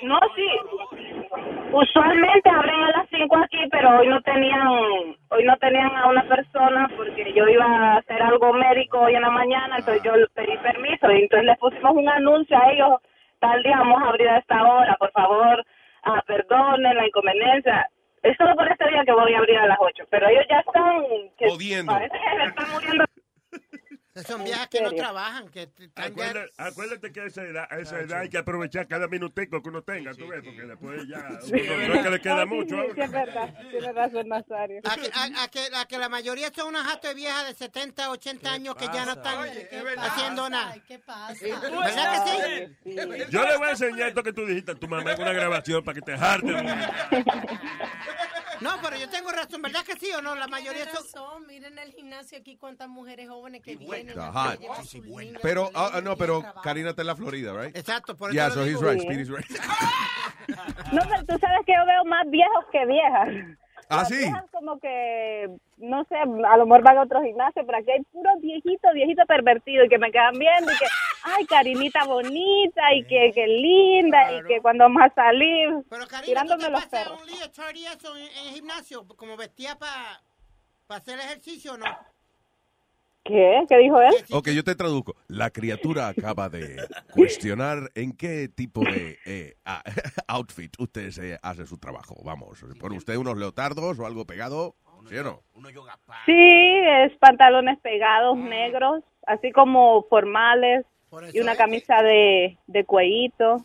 No, 0.02 0.18
sí. 0.34 0.48
Usualmente 1.72 2.48
abren 2.48 2.82
a 2.82 2.90
las 2.90 3.08
5 3.10 3.36
aquí, 3.36 3.58
pero 3.70 3.98
hoy 3.98 4.08
no 4.08 4.20
tenían 4.22 4.68
hoy 4.68 5.44
no 5.44 5.56
tenían 5.56 5.96
a 5.96 6.06
una 6.06 6.22
persona 6.22 6.88
porque 6.96 7.32
yo 7.34 7.48
iba 7.48 7.64
a 7.64 7.96
hacer 7.98 8.22
algo 8.22 8.52
médico 8.52 9.00
hoy 9.00 9.14
en 9.14 9.22
la 9.22 9.30
mañana, 9.30 9.76
entonces 9.78 10.02
yo 10.04 10.12
pedí 10.34 10.56
permiso 10.58 11.10
y 11.10 11.22
entonces 11.22 11.46
les 11.46 11.58
pusimos 11.58 11.92
un 11.94 12.08
anuncio 12.08 12.56
a 12.56 12.70
ellos, 12.70 13.00
tal 13.40 13.62
día 13.62 13.78
vamos 13.78 14.02
a 14.02 14.08
abrir 14.08 14.28
a 14.28 14.38
esta 14.38 14.62
hora, 14.62 14.96
por 14.98 15.10
favor, 15.10 15.64
ah, 16.04 16.22
perdonen 16.26 16.96
la 16.96 17.06
inconveniencia. 17.06 17.88
Es 18.22 18.36
solo 18.38 18.54
por 18.54 18.70
este 18.70 18.88
día 18.88 19.04
que 19.04 19.12
voy 19.12 19.34
a 19.34 19.38
abrir 19.38 19.58
a 19.58 19.66
las 19.66 19.78
8, 19.80 20.04
pero 20.08 20.28
ellos 20.28 20.46
ya 20.48 20.60
están... 20.60 21.02
Que 21.36 21.50
Jodiendo. 21.50 21.92
Parece 21.92 22.16
que 22.18 22.36
se 22.36 22.48
están 22.48 22.72
muriendo. 22.72 23.04
Son 24.28 24.44
viejas 24.44 24.68
que 24.68 24.80
no 24.80 24.92
trabajan, 24.92 25.48
que. 25.48 25.68
Acuérdate, 25.96 26.52
acuérdate 26.56 27.10
que 27.12 27.20
a 27.20 27.24
esa 27.24 27.42
edad, 27.42 27.66
a 27.68 27.78
esa 27.80 27.98
edad 27.98 28.20
hay 28.20 28.28
que 28.28 28.38
aprovechar 28.38 28.86
cada 28.86 29.08
minutico 29.08 29.60
que 29.60 29.68
uno 29.68 29.82
tenga, 29.82 30.14
tú 30.14 30.28
ves, 30.28 30.40
porque 30.44 30.62
después 30.62 31.02
ya 31.08 31.40
Sí. 31.42 31.52
uno 31.54 31.88
no 31.88 31.94
es 31.94 32.02
que 32.04 32.10
le 32.10 32.20
queda 32.20 32.42
sí, 32.44 32.48
mucho. 32.48 32.76
sí, 32.76 32.88
sí, 32.94 33.00
es 33.00 33.10
verdad, 33.10 33.54
tiene 33.70 33.92
razón 33.92 34.28
Nazario. 34.28 34.80
A 34.84 34.94
que, 34.96 35.10
a- 35.12 35.42
a 35.42 35.48
que- 35.48 35.76
a 35.76 35.84
que 35.86 35.98
la 35.98 36.08
mayoría 36.08 36.52
son 36.54 36.68
unas 36.68 36.84
jato 36.86 37.08
de 37.08 37.14
viejas 37.14 37.48
de 37.48 37.54
70, 37.54 38.10
80 38.10 38.52
años 38.52 38.76
que 38.76 38.84
ya 38.86 39.04
no 39.04 39.12
están 39.14 39.48
haciendo 39.98 40.48
nada. 40.48 40.76
¿Qué 40.86 40.98
pasa? 41.00 41.34
¿Verdad 41.44 42.24
que 42.24 42.68
sí? 42.84 42.94
Yo 43.30 43.44
le 43.44 43.56
voy 43.56 43.66
a 43.66 43.70
enseñar 43.70 44.08
esto 44.10 44.22
que 44.22 44.32
tú 44.32 44.46
dijiste 44.46 44.70
a 44.72 44.74
tu 44.76 44.86
mamá 44.86 45.12
en 45.12 45.22
una 45.22 45.32
grabación 45.32 45.82
para 45.82 45.94
que 45.96 46.02
te 46.02 46.16
jarte. 46.16 46.52
No, 49.14 49.24
pero 49.24 49.30
yo 49.30 49.30
tengo 49.30 49.30
razón, 49.30 49.62
¿verdad 49.62 49.84
que 49.84 49.94
sí 49.96 50.12
o 50.12 50.22
no? 50.22 50.34
La 50.34 50.48
mayoría 50.48 50.84
son... 50.86 50.94
razón, 50.94 51.46
miren 51.46 51.78
el 51.78 51.92
gimnasio 51.92 52.38
aquí 52.38 52.56
cuántas 52.56 52.88
mujeres 52.88 53.28
jóvenes 53.28 53.62
que 53.62 53.76
vienen. 53.76 54.18
Ajá. 54.18 54.56
Pero, 55.42 55.70
ah, 55.74 55.90
colegio, 55.90 56.02
no, 56.02 56.16
pero. 56.16 56.44
Karina 56.62 56.90
está 56.90 57.02
en 57.02 57.06
la 57.08 57.16
Florida, 57.16 57.52
right? 57.52 57.76
Exacto, 57.76 58.16
por 58.16 58.32
Yeah, 58.32 58.46
eso 58.46 58.54
so 58.56 58.60
lo 58.60 58.66
he's 58.66 58.80
right, 58.80 59.00
Speedy's 59.00 59.28
right. 59.28 59.48
No, 60.92 61.00
pero 61.08 61.24
tú 61.26 61.38
sabes 61.38 61.64
que 61.66 61.72
yo 61.72 61.86
veo 61.86 62.04
más 62.04 62.28
viejos 62.30 62.64
que 62.70 62.86
viejas. 62.86 63.58
¿Ah, 63.88 63.96
Las 63.98 64.08
sí? 64.08 64.16
viejas 64.18 64.44
como 64.50 64.78
que, 64.78 65.48
no 65.78 66.04
sé, 66.04 66.16
a 66.16 66.56
lo 66.56 66.66
mejor 66.66 66.82
van 66.82 66.98
a 66.98 67.02
otro 67.02 67.22
gimnasio, 67.22 67.64
pero 67.66 67.78
aquí 67.78 67.90
hay 67.90 68.02
puros 68.04 68.40
viejitos, 68.40 68.92
viejitos 68.94 69.26
pervertidos 69.26 69.86
y 69.86 69.88
que 69.88 69.98
me 69.98 70.10
quedan 70.12 70.38
viendo 70.38 70.72
y 70.72 70.76
que, 70.78 70.86
ay, 71.24 71.44
Karinita 71.46 72.04
bonita 72.04 72.94
y 72.94 73.04
que, 73.04 73.32
que 73.34 73.46
linda 73.46 74.32
y 74.32 74.42
que 74.44 74.60
cuando 74.60 74.84
vamos 74.84 75.02
a 75.02 75.14
salir, 75.14 75.68
Pero 75.90 76.06
Karina, 76.06 76.20
¿tú 76.20 76.24
tirándome 76.26 76.64
te 76.64 76.70
los 76.70 76.86
perros. 76.86 77.20
un 77.20 77.26
día 77.28 77.50
Charlie 77.50 77.86
eso 77.86 78.16
en, 78.16 78.22
en 78.22 78.46
el 78.48 78.54
gimnasio, 78.54 79.06
como 79.16 79.36
vestía 79.36 79.76
para 79.78 80.20
hacer 80.88 81.18
ejercicio 81.18 81.74
o 81.74 81.76
no? 81.78 81.86
¿Qué? 83.24 83.64
¿Qué 83.68 83.78
dijo 83.78 84.00
él? 84.00 84.12
Ok, 84.32 84.50
yo 84.50 84.62
te 84.62 84.74
traduzco. 84.74 85.16
La 85.28 85.50
criatura 85.50 86.08
acaba 86.08 86.50
de 86.50 86.76
cuestionar 87.12 87.90
en 87.94 88.14
qué 88.14 88.48
tipo 88.48 88.82
de 88.84 89.18
eh, 89.24 89.54
ah, 89.64 89.82
outfit 90.28 90.74
usted 90.78 91.10
se 91.10 91.38
hace 91.42 91.66
su 91.66 91.78
trabajo. 91.78 92.16
Vamos, 92.22 92.62
¿pone 92.78 92.96
usted 92.98 93.16
unos 93.16 93.38
leotardos 93.38 93.98
o 93.98 94.06
algo 94.06 94.26
pegado? 94.26 94.74
¿Sí 95.08 95.16
o 95.16 95.22
no? 95.22 95.42
Sí, 96.26 96.32
es 96.32 97.16
pantalones 97.18 97.78
pegados 97.80 98.36
negros, 98.36 99.02
así 99.26 99.52
como 99.52 100.02
formales 100.04 100.86
y 101.32 101.40
una 101.40 101.56
camisa 101.56 102.02
de, 102.02 102.58
de 102.66 102.84
cuellito. 102.84 103.64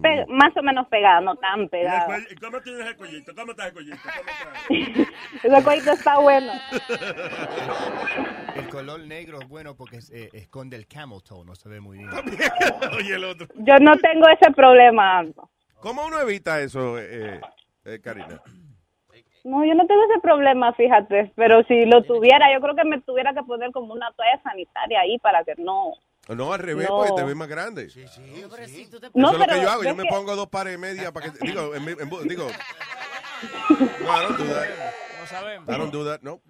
Pe- 0.00 0.26
más 0.28 0.56
o 0.56 0.62
menos 0.62 0.88
pegada, 0.88 1.20
no 1.20 1.36
tan 1.36 1.60
¿Y 1.60 1.62
el 1.64 1.68
pegada. 1.68 2.06
¿Cómo 2.40 2.60
tienes 2.62 2.86
el 2.86 2.96
collito? 2.96 3.34
¿Cómo 3.34 3.50
está 3.52 3.66
el 3.66 3.72
collito? 3.74 3.96
¿Cómo 4.02 4.30
está? 4.30 5.12
Ese 5.42 5.64
cuellito 5.64 5.92
está 5.92 6.18
bueno. 6.18 6.52
El 8.56 8.68
color 8.68 9.00
negro 9.00 9.40
es 9.40 9.48
bueno 9.48 9.74
porque 9.76 9.96
es- 9.96 10.10
eh, 10.10 10.30
esconde 10.32 10.76
el 10.76 10.86
camel 10.86 11.22
toe, 11.22 11.44
no 11.44 11.54
se 11.54 11.68
ve 11.68 11.80
muy 11.80 11.98
bien. 11.98 12.10
Oye, 12.96 13.14
el 13.14 13.24
otro. 13.24 13.48
Yo 13.56 13.78
no 13.80 13.96
tengo 13.98 14.28
ese 14.28 14.50
problema. 14.52 15.24
¿Cómo 15.80 16.06
uno 16.06 16.20
evita 16.20 16.60
eso, 16.60 16.98
eh, 16.98 17.40
eh, 17.84 18.00
Karina? 18.02 18.40
No, 19.44 19.64
yo 19.64 19.74
no 19.74 19.84
tengo 19.86 20.02
ese 20.08 20.20
problema, 20.20 20.72
fíjate. 20.74 21.32
Pero 21.34 21.64
si 21.64 21.84
lo 21.86 22.02
tuviera, 22.04 22.52
yo 22.54 22.60
creo 22.60 22.76
que 22.76 22.84
me 22.84 23.00
tuviera 23.00 23.34
que 23.34 23.42
poner 23.42 23.72
como 23.72 23.92
una 23.92 24.12
toalla 24.12 24.40
sanitaria 24.42 25.00
ahí 25.00 25.18
para 25.18 25.42
que 25.44 25.54
no. 25.58 25.92
No, 26.28 26.52
al 26.52 26.60
revés, 26.60 26.88
No. 26.88 26.96
porque 26.96 27.12
te 27.16 27.24
ves 27.24 27.36
más 27.36 27.48
grande. 27.48 27.90
Sí, 27.90 28.00
No, 28.00 28.06
Eso 28.06 28.20
es 28.22 29.38
lo 29.38 29.44
pero 29.44 29.54
que 29.54 29.62
yo 29.62 29.70
hago. 29.70 29.82
Yo 29.82 29.88
ves 29.90 29.96
me 29.96 30.02
que- 30.04 30.08
pongo 30.08 30.36
dos 30.36 30.48
pares 30.48 30.74
y 30.74 30.78
media 30.78 31.12
para 31.12 31.32
que... 31.32 31.38
Digo, 31.46 31.74
en 31.74 31.84
mi- 31.84 31.92
en 31.92 32.28
digo... 32.28 32.48
No, 33.42 34.06
I 34.06 34.22
don't 34.22 34.38
do 34.38 34.44
that. 34.54 34.68
No 35.20 35.26
sabemos. 35.26 35.68
I 35.68 35.78
don't 35.78 35.92
do 35.92 36.04
that, 36.04 36.20
no. 36.22 36.40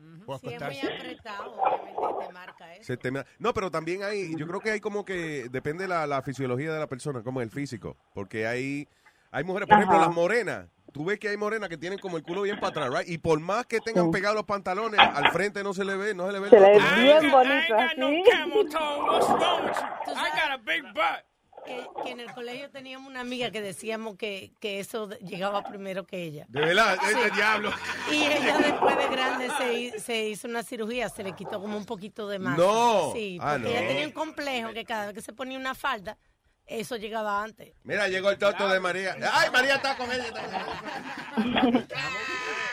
Si 0.40 0.54
es 0.54 0.60
muy 0.60 0.78
apretado, 0.78 1.52
obviamente 1.54 2.26
te 2.26 2.32
marca 2.32 2.74
eso. 2.74 2.84
Se 2.84 2.96
te 2.98 3.10
me- 3.10 3.24
No, 3.38 3.52
pero 3.54 3.70
también 3.70 4.02
hay, 4.02 4.36
yo 4.36 4.46
creo 4.46 4.60
que 4.60 4.70
hay 4.72 4.80
como 4.80 5.04
que 5.04 5.48
depende 5.50 5.88
la, 5.88 6.06
la 6.06 6.22
fisiología 6.22 6.72
de 6.72 6.78
la 6.78 6.86
persona, 6.86 7.22
como 7.22 7.40
el 7.40 7.50
físico, 7.50 7.96
porque 8.14 8.46
hay, 8.46 8.86
hay 9.30 9.44
mujeres, 9.44 9.68
por 9.68 9.78
ejemplo, 9.78 9.96
Ajá. 9.96 10.06
las 10.06 10.14
morenas, 10.14 10.66
tú 10.92 11.04
ves 11.04 11.18
que 11.18 11.28
hay 11.28 11.36
morenas 11.36 11.68
que 11.68 11.76
tienen 11.78 11.98
como 11.98 12.16
el 12.16 12.22
culo 12.22 12.42
bien 12.42 12.60
para 12.60 12.68
atrás, 12.84 12.90
right? 13.00 13.08
Y 13.08 13.18
por 13.18 13.40
más 13.40 13.66
que 13.66 13.80
tengan 13.80 14.10
pegados 14.10 14.36
los 14.36 14.44
pantalones, 14.44 15.00
al 15.00 15.30
frente 15.32 15.62
no 15.64 15.74
se 15.74 15.84
le 15.84 15.96
ve, 15.96 16.14
no 16.14 16.26
se 16.26 16.32
le 16.32 16.38
ve. 16.40 16.46
el 16.46 16.50
Se 16.50 16.60
le 16.60 16.68
ve 16.78 17.02
bien 17.02 17.30
bonito, 17.30 17.74
No 17.96 18.06
así. 18.08 18.22
camel 18.30 18.68
toe. 18.68 19.02
What's 19.02 19.28
wrong 19.28 19.64
with 19.64 19.76
you? 20.06 20.12
I 20.12 20.30
got 20.30 20.52
a 20.52 20.58
big 20.58 20.82
butt. 20.94 21.24
Que, 21.64 21.86
que 22.02 22.10
en 22.10 22.18
el 22.18 22.32
colegio 22.32 22.68
teníamos 22.72 23.08
una 23.08 23.20
amiga 23.20 23.52
que 23.52 23.62
decíamos 23.62 24.16
que, 24.16 24.52
que 24.58 24.80
eso 24.80 25.08
llegaba 25.20 25.62
primero 25.62 26.04
que 26.04 26.20
ella. 26.24 26.44
De 26.48 26.60
verdad, 26.60 26.98
Sí. 27.00 27.14
este 27.14 27.30
diablo. 27.36 27.70
Y 28.10 28.16
ella 28.24 28.58
después 28.58 28.96
de 28.98 29.06
grande 29.08 29.48
se, 29.58 30.00
se 30.00 30.28
hizo 30.28 30.48
una 30.48 30.64
cirugía, 30.64 31.08
se 31.08 31.22
le 31.22 31.34
quitó 31.36 31.60
como 31.60 31.76
un 31.76 31.84
poquito 31.86 32.26
de 32.26 32.40
masa. 32.40 32.56
No. 32.60 33.12
Sí, 33.14 33.38
Ah, 33.40 33.58
porque 33.62 33.78
ella 33.78 33.86
tenía 33.86 34.06
un 34.06 34.12
complejo 34.12 34.72
que 34.72 34.84
cada 34.84 35.06
vez 35.06 35.14
que 35.14 35.20
se 35.22 35.32
ponía 35.32 35.56
una 35.56 35.76
falda, 35.76 36.18
eso 36.66 36.96
llegaba 36.96 37.42
antes. 37.42 37.74
Mira, 37.84 38.08
llegó 38.08 38.30
el 38.30 38.38
toto 38.38 38.68
de 38.68 38.80
María. 38.80 39.16
Ay, 39.32 39.50
María 39.50 39.76
está 39.76 39.96
con 39.96 40.10
ella. 40.10 40.32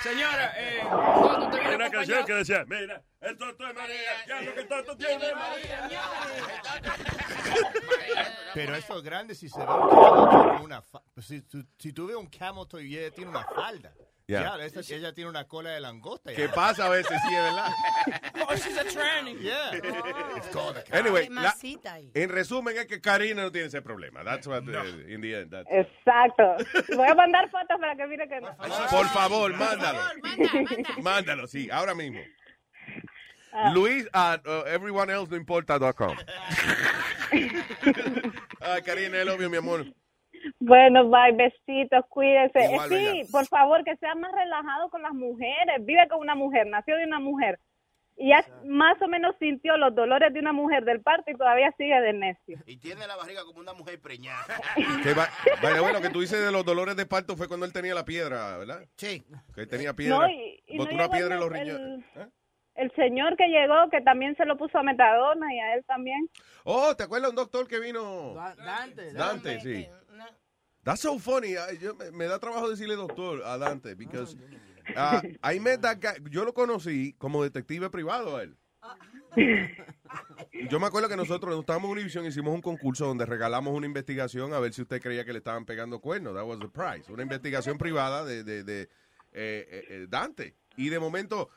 Señora, 0.03 0.53
eh, 0.57 0.79
Hay 0.81 1.75
una 1.75 1.89
canción 1.89 2.25
que 2.25 2.33
decía, 2.33 2.63
mira, 2.67 3.03
el 3.19 3.37
toto 3.37 3.65
de 3.65 3.73
María, 3.73 4.25
ya 4.27 4.41
lo 4.41 4.53
que 4.53 4.59
el 4.61 4.67
toto 4.67 4.95
tiene 4.97 5.33
María. 5.35 5.89
Pero 8.53 8.75
eso 8.75 8.97
es 8.97 9.03
grande 9.03 9.35
si 9.35 9.49
se 9.49 9.59
ve 9.59 9.65
un 9.65 9.89
camel 9.89 10.29
toe 10.29 10.47
con 10.53 10.61
una 10.61 10.81
fa- 10.81 11.03
si, 11.21 11.41
tú- 11.41 11.65
si 11.77 11.91
tú 11.93 12.07
ves 12.07 12.15
un 12.15 12.27
camel 12.27 12.65
toe 12.67 12.83
y 12.83 12.97
ella 12.97 13.11
tiene 13.13 13.29
una 13.31 13.43
falda. 13.43 13.93
Esa- 14.37 14.95
ella 14.95 15.13
tiene 15.13 15.29
una 15.29 15.45
cola 15.47 15.71
de 15.71 15.79
langosta. 15.79 16.33
¿Qué 16.33 16.47
pasa 16.49 16.85
a 16.85 16.89
veces? 16.89 17.17
Sí, 17.27 17.33
es 17.35 17.41
verdad. 17.43 17.71
oh, 18.47 18.55
she's 18.55 18.77
a 18.77 18.83
tranny. 18.85 19.35
Yeah. 19.39 19.71
It's 20.37 20.47
called 20.49 20.77
a. 20.77 20.83
Anyway, 20.95 21.27
la- 21.29 21.55
en 22.13 22.29
resumen 22.29 22.77
es 22.77 22.85
que 22.85 23.01
Karina 23.01 23.41
no 23.43 23.51
tiene 23.51 23.67
ese 23.67 23.81
problema. 23.81 24.23
That's 24.23 24.45
what, 24.47 24.63
uh, 24.67 24.83
in 25.07 25.21
the 25.21 25.33
end, 25.41 25.51
that's- 25.51 25.65
Exacto. 25.71 26.57
Voy 26.95 27.07
a 27.07 27.15
mandar 27.15 27.49
fotos 27.49 27.79
para 27.79 27.95
que 27.95 28.05
mire 28.07 28.27
que 28.27 28.39
no. 28.39 28.55
Por 28.89 29.07
favor, 29.09 29.53
mándalo. 29.55 29.99
Mándalo, 31.01 31.47
sí, 31.47 31.69
ahora 31.71 31.95
mismo. 31.95 32.19
Ah. 33.51 33.71
Luis 33.73 34.07
at 34.13 34.45
uh, 34.45 34.63
everyoneelsenoimporta.com. 34.67 36.15
Ay, 38.61 38.81
Karina, 38.83 39.17
el 39.21 39.29
obvio, 39.29 39.49
mi 39.49 39.57
amor. 39.57 39.85
Bueno, 40.59 41.09
bye, 41.09 41.31
besitos, 41.33 42.05
cuídense. 42.09 42.59
Eh, 42.59 42.71
Igual, 42.71 42.89
sí, 42.89 43.21
por 43.31 43.45
favor, 43.47 43.83
que 43.83 43.95
sea 43.97 44.15
más 44.15 44.31
relajado 44.31 44.89
con 44.89 45.01
las 45.01 45.13
mujeres. 45.13 45.85
Vive 45.85 46.07
con 46.09 46.19
una 46.19 46.35
mujer, 46.35 46.67
nació 46.67 46.97
de 46.97 47.05
una 47.05 47.19
mujer. 47.19 47.59
Y 48.21 48.29
ya 48.29 48.43
más 48.65 49.01
o 49.01 49.07
menos 49.07 49.33
sintió 49.39 49.77
los 49.77 49.95
dolores 49.95 50.33
de 50.33 50.41
una 50.41 50.51
mujer 50.51 50.83
del 50.83 51.01
parto 51.01 51.31
y 51.31 51.35
todavía 51.35 51.73
sigue 51.77 52.01
de 52.01 52.11
necio. 52.11 52.59
Y 52.65 52.75
tiene 52.77 53.07
la 53.07 53.15
barriga 53.15 53.45
como 53.45 53.61
una 53.61 53.71
mujer 53.71 54.01
preñada. 54.01 54.43
Que 55.03 55.13
va, 55.13 55.29
vaya, 55.63 55.79
bueno, 55.79 55.99
lo 55.99 56.01
que 56.01 56.09
tú 56.09 56.19
dices 56.19 56.43
de 56.43 56.51
los 56.51 56.65
dolores 56.65 56.97
de 56.97 57.05
parto 57.05 57.37
fue 57.37 57.47
cuando 57.47 57.65
él 57.65 57.71
tenía 57.71 57.95
la 57.95 58.03
piedra, 58.03 58.57
¿verdad? 58.57 58.81
Sí. 58.97 59.23
Que 59.55 59.61
él 59.61 59.69
tenía 59.69 59.93
piedra. 59.93 60.17
No, 60.17 60.27
y, 60.29 60.61
y 60.67 60.77
no 60.77 60.83
botó 60.83 60.95
una 60.95 61.03
llegó 61.03 61.13
piedra 61.15 61.35
en 61.35 61.39
los 61.39 61.49
riñones. 61.49 62.05
el, 62.15 62.31
el 62.75 62.91
señor 62.95 63.37
que 63.37 63.47
llegó, 63.47 63.89
que 63.89 64.01
también 64.01 64.35
se 64.35 64.45
lo 64.45 64.57
puso 64.57 64.77
a 64.77 64.83
metadona 64.83 65.53
y 65.53 65.59
a 65.59 65.75
él 65.75 65.85
también. 65.85 66.29
Oh, 66.65 66.93
¿te 66.97 67.03
acuerdas 67.03 67.29
un 67.29 67.37
doctor 67.37 67.69
que 67.69 67.79
vino? 67.79 68.33
Dante. 68.33 69.13
Dante, 69.13 69.61
sí. 69.61 69.87
That's 70.83 71.01
so 71.01 71.19
funny. 71.19 71.55
I- 71.57 71.77
yo- 71.79 71.95
me, 71.95 72.11
me 72.11 72.25
da 72.25 72.39
trabajo 72.39 72.69
decirle 72.69 72.95
doctor 72.95 73.41
a 73.43 73.57
Dante, 73.57 73.95
because 73.95 74.35
uh, 74.95 75.21
I 75.43 75.59
met 75.59 75.81
that 75.81 75.99
guy. 75.99 76.17
Yo 76.31 76.45
lo 76.45 76.53
conocí 76.53 77.13
como 77.17 77.43
detective 77.43 77.89
privado 77.89 78.37
a 78.37 78.43
él. 78.43 78.55
Yo 80.69 80.79
me 80.79 80.87
acuerdo 80.87 81.07
que 81.09 81.15
nosotros 81.15 81.59
estábamos 81.59 81.87
en 81.89 81.91
Univision 81.97 82.25
hicimos 82.25 82.53
un 82.53 82.61
concurso 82.61 83.05
donde 83.05 83.25
regalamos 83.25 83.73
una 83.73 83.85
investigación 83.85 84.53
a 84.53 84.59
ver 84.59 84.73
si 84.73 84.81
usted 84.81 85.01
creía 85.01 85.23
que 85.25 85.33
le 85.33 85.39
estaban 85.39 85.65
pegando 85.65 85.99
cuernos. 85.99 86.33
That 86.33 86.45
was 86.45 86.59
the 86.59 86.67
prize. 86.69 87.11
Una 87.11 87.23
investigación 87.23 87.77
privada 87.77 88.25
de, 88.25 88.43
de, 88.43 88.63
de, 88.63 88.81
eh, 88.81 88.87
eh, 89.33 89.85
eh, 89.89 90.07
Dante. 90.09 90.55
Y 90.77 90.89
de 90.89 90.99
momento, 90.99 91.49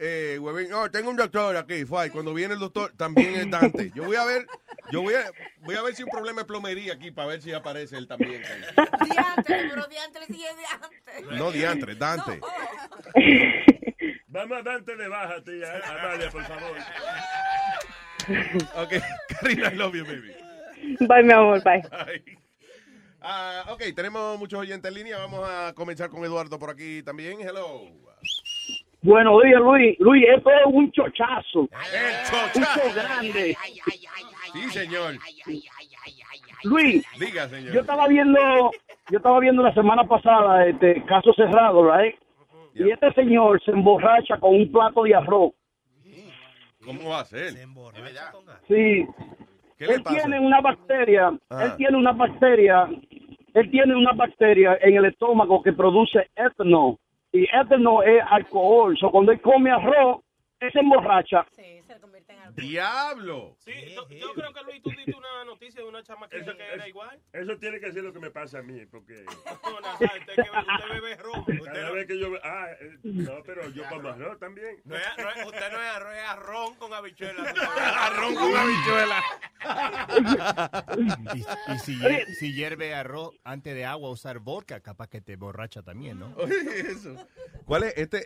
eh, 0.00 0.38
Huevín, 0.40 0.72
"Oh, 0.72 0.90
tengo 0.90 1.10
un 1.10 1.16
doctor 1.16 1.56
aquí. 1.56 1.84
Fue, 1.84 2.10
cuando 2.10 2.32
viene 2.34 2.54
el 2.54 2.60
doctor, 2.60 2.92
también 2.96 3.34
es 3.36 3.50
Dante. 3.50 3.90
Yo 3.94 4.04
voy 4.04 4.16
a 4.16 4.24
ver, 4.24 4.46
yo 4.90 5.02
voy 5.02 5.14
a, 5.14 5.30
voy 5.60 5.76
a 5.76 5.82
ver 5.82 5.94
si 5.94 6.02
un 6.02 6.08
problema 6.10 6.40
de 6.40 6.46
plomería 6.46 6.94
aquí 6.94 7.10
para 7.10 7.28
ver 7.28 7.42
si 7.42 7.52
aparece 7.52 7.96
él 7.98 8.08
también. 8.08 8.42
Diantre, 9.04 9.68
pero 9.68 9.86
diantre 9.86 10.26
sí 10.26 10.44
es 10.44 10.56
diantre. 10.56 11.36
No, 11.36 11.52
diantre, 11.52 11.94
Dante. 11.94 12.40
Vamos 14.28 14.58
a 14.58 14.62
darte 14.62 14.96
de 14.96 15.08
baja, 15.08 15.42
tía. 15.42 15.76
eh, 15.78 15.82
Amalia, 15.84 16.30
por 16.30 16.44
favor. 16.44 16.76
Ok, 18.76 18.92
Karina, 19.40 19.72
I 19.72 19.76
love 19.76 19.94
you, 19.94 20.04
baby. 20.04 20.32
Bye, 21.00 21.22
mi 21.24 21.32
amor, 21.32 21.62
bye. 21.64 21.82
Ay. 21.90 22.22
Ah, 23.20 23.64
ok, 23.68 23.82
tenemos 23.94 24.38
muchos 24.38 24.60
oyentes 24.60 24.88
en 24.88 24.94
línea. 24.94 25.18
Vamos 25.18 25.46
a 25.48 25.72
comenzar 25.74 26.08
con 26.10 26.24
Eduardo 26.24 26.58
por 26.58 26.70
aquí 26.70 27.02
también. 27.02 27.40
Hello. 27.40 27.82
Buenos 29.02 29.42
días, 29.42 29.60
Luis. 29.60 29.96
Luis, 29.98 30.24
esto 30.36 30.50
es 30.50 30.66
un 30.66 30.92
chochazo. 30.92 31.60
El 31.60 32.58
Un 32.58 32.62
chochazo 32.64 32.94
grande. 32.94 33.56
Sí, 34.52 34.70
señor. 34.70 35.14
Luis, 36.64 37.04
Diga, 37.18 37.48
señor. 37.48 37.72
yo 37.72 37.80
estaba 37.80 38.06
viendo, 38.08 38.38
yo 39.10 39.16
estaba 39.16 39.40
viendo 39.40 39.62
la 39.62 39.72
semana 39.72 40.04
pasada 40.04 40.66
este 40.66 41.02
caso 41.06 41.32
cerrado, 41.32 41.90
right? 41.90 42.14
Y 42.74 42.90
este 42.90 43.12
señor 43.14 43.60
se 43.64 43.70
emborracha 43.70 44.36
con 44.38 44.54
un 44.54 44.70
plato 44.70 45.04
de 45.04 45.14
arroz. 45.14 45.52
¿Cómo 46.84 47.10
va 47.10 47.20
a 47.20 47.24
ser? 47.24 47.52
Sí. 48.68 49.06
¿Qué 49.78 49.86
le 49.86 49.94
él 49.94 50.02
pasa? 50.02 50.16
tiene 50.16 50.38
una 50.40 50.60
bacteria, 50.60 51.32
Ah. 51.48 51.64
él 51.64 51.76
tiene 51.76 51.96
una 51.96 52.12
bacteria, 52.12 52.88
él 53.54 53.70
tiene 53.70 53.94
una 53.96 54.12
bacteria 54.12 54.78
en 54.82 54.96
el 54.96 55.06
estómago 55.06 55.62
que 55.62 55.72
produce 55.72 56.28
ethanol. 56.36 56.98
Y 57.32 57.44
ethanol 57.44 58.06
es 58.08 58.22
alcohol. 58.28 58.96
So, 58.98 59.10
cuando 59.10 59.32
él 59.32 59.40
come 59.40 59.70
arroz, 59.70 60.20
él 60.60 60.72
se 60.72 60.80
emborracha. 60.80 61.46
¡Diablo! 62.60 63.56
Sí, 63.60 63.72
yo, 63.94 64.08
yo 64.08 64.32
creo 64.34 64.52
que 64.52 64.62
Luis, 64.64 64.82
tú 64.82 64.90
diste 64.90 65.14
una 65.14 65.44
noticia 65.44 65.82
de 65.82 65.88
una 65.88 66.02
chamaquita 66.02 66.56
que 66.56 66.62
era 66.74 66.88
igual. 66.88 67.20
Eso 67.32 67.56
tiene 67.58 67.80
que 67.80 67.92
ser 67.92 68.02
lo 68.04 68.12
que 68.12 68.20
me 68.20 68.30
pasa 68.30 68.58
a 68.58 68.62
mí, 68.62 68.84
porque 68.86 69.24
No, 69.64 69.80
Nazario, 69.80 70.20
usted, 70.20 70.34
que, 70.34 70.40
usted 70.42 70.88
bebe 70.94 71.16
ron. 71.16 71.40
Usted 71.40 71.64
cada 71.64 71.88
no, 71.88 71.92
vez 71.94 72.06
que 72.06 72.18
yo... 72.18 72.28
Ah, 72.42 72.66
eh, 72.80 72.98
no, 73.02 73.42
pero 73.44 73.68
yo 73.70 73.82
como 73.88 74.08
arroz 74.08 74.38
también. 74.38 74.80
no 74.84 74.96
es, 74.96 75.02
no 75.18 75.30
es- 75.30 75.46
usted 75.46 75.72
no 75.72 75.82
es 75.82 75.88
arroz, 75.90 76.14
es 76.14 76.24
arrón 76.28 76.74
con 76.76 76.92
habichuelas. 76.94 77.54
Arrón 78.00 78.34
con 78.34 78.56
habichuela. 78.56 79.22
Y, 81.34 81.72
y 81.74 81.78
si, 81.78 81.96
hier- 82.00 82.26
si 82.34 82.52
hierve 82.54 82.94
arroz 82.94 83.34
antes 83.44 83.74
de 83.74 83.84
agua, 83.84 84.10
usar 84.10 84.38
vodka, 84.38 84.80
capaz 84.80 85.08
que 85.08 85.20
te 85.20 85.36
borracha 85.36 85.82
también, 85.82 86.18
¿no? 86.18 86.34
Oye, 86.36 86.56
eso. 86.90 87.14
¿Cuál 87.64 87.84
es 87.84 87.94
este? 87.96 88.24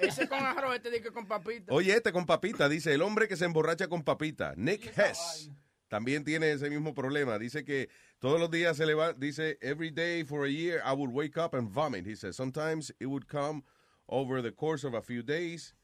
Ese 0.00 0.28
con 0.28 0.38
arroz, 0.40 0.76
este 0.76 0.90
dice 0.90 1.10
con 1.12 1.26
papita. 1.26 1.72
Oye, 1.72 1.92
este 1.92 2.12
con 2.12 2.26
papita, 2.26 2.68
dice 2.68 2.94
el 2.94 3.02
hombre 3.02 3.26
que 3.28 3.36
se 3.36 3.44
emborracha 3.50 3.88
con 3.88 4.02
papita. 4.02 4.54
Nick 4.56 4.96
Hess 4.96 5.50
también 5.88 6.24
tiene 6.24 6.50
ese 6.52 6.70
mismo 6.70 6.94
problema. 6.94 7.38
Dice 7.38 7.64
que 7.64 7.88
todos 8.18 8.38
los 8.40 8.50
días 8.50 8.76
se 8.76 8.86
le 8.86 8.94
va, 8.94 9.12
dice, 9.12 9.58
every 9.60 9.90
day 9.90 10.24
for 10.24 10.44
a 10.44 10.48
year 10.50 10.80
I 10.84 10.92
would 10.94 11.10
wake 11.12 11.36
up 11.36 11.54
and 11.54 11.68
vomit. 11.68 12.06
He 12.06 12.14
says, 12.16 12.36
sometimes 12.36 12.92
it 13.00 13.06
would 13.06 13.26
come 13.26 13.62
over 14.06 14.42
the 14.42 14.52
course 14.52 14.84
of 14.86 14.94
a 14.94 15.02
few 15.02 15.22
days. 15.22 15.74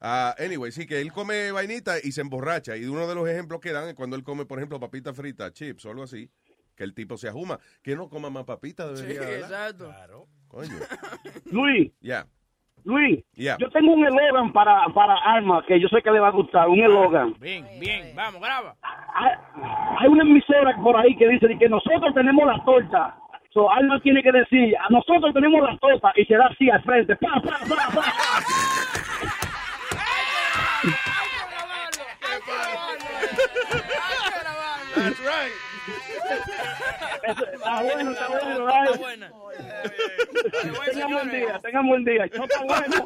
Ah, 0.00 0.34
anyway, 0.38 0.70
sí, 0.72 0.84
que 0.86 1.00
él 1.00 1.12
come 1.12 1.52
vainita 1.52 1.98
y 2.02 2.10
se 2.10 2.22
emborracha. 2.22 2.76
Y 2.76 2.86
uno 2.86 3.06
de 3.06 3.14
los 3.14 3.28
ejemplos 3.28 3.60
que 3.60 3.72
dan 3.72 3.88
es 3.88 3.94
cuando 3.94 4.16
él 4.16 4.24
come, 4.24 4.44
por 4.46 4.58
ejemplo, 4.58 4.80
papita 4.80 5.14
frita, 5.14 5.52
chips 5.52 5.84
o 5.86 5.90
algo 5.90 6.02
así, 6.02 6.28
que 6.74 6.82
el 6.82 6.92
tipo 6.92 7.16
se 7.16 7.28
ajuma. 7.28 7.60
Que 7.82 7.94
no 7.94 8.08
coma 8.08 8.28
más 8.30 8.44
papita, 8.44 8.96
Sí, 8.96 9.02
debería, 9.04 9.20
¿verdad? 9.48 9.70
exacto. 9.70 10.28
Coño. 10.48 10.74
Luis, 11.52 11.92
Ya. 12.00 12.26
Luis, 12.84 13.24
Ya. 13.34 13.56
yo 13.58 13.70
tengo 13.70 13.92
un 13.92 14.04
eslogan 14.04 14.52
para, 14.52 14.86
para 14.88 15.14
Alma 15.14 15.64
que 15.66 15.78
yo 15.78 15.88
sé 15.88 16.02
que 16.02 16.10
le 16.10 16.20
va 16.20 16.28
a 16.28 16.32
gustar, 16.32 16.68
un 16.68 16.80
eslogan. 16.80 17.34
Bien, 17.38 17.64
bien, 17.78 18.12
vamos, 18.14 18.40
graba. 18.40 18.74
Hay, 19.14 19.32
hay 19.98 20.08
una 20.08 20.22
emisora 20.22 20.76
por 20.82 20.96
ahí 20.96 21.16
que 21.16 21.28
dice 21.28 21.56
que 21.58 21.68
nosotros 21.68 22.12
tenemos 22.14 22.46
la 22.46 22.62
torta. 22.64 23.16
So, 23.52 23.70
Alma 23.70 24.00
tiene 24.00 24.22
que 24.22 24.32
decir, 24.32 24.74
a 24.78 24.88
nosotros 24.88 25.32
tenemos 25.34 25.62
la 25.62 25.76
torta 25.78 26.12
y 26.16 26.24
se 26.24 26.34
da 26.36 26.46
así 26.46 26.70
al 26.70 26.82
frente. 26.82 27.14
Pa, 27.16 27.40
pa, 27.42 27.58
pa, 27.68 27.94
pa. 27.94 28.02
That's 34.94 35.20
right. 35.20 35.71
Está 37.22 37.82
bueno, 37.82 38.10
está 38.12 38.28
bueno. 38.28 38.68
ay. 38.68 38.88
Tengan 40.92 41.12
buen 41.12 41.30
día, 41.30 41.58
tengan 41.60 41.86
buen 41.88 42.04
día. 42.04 42.26
No 42.36 42.44
está 42.44 42.60
bueno. 42.64 43.04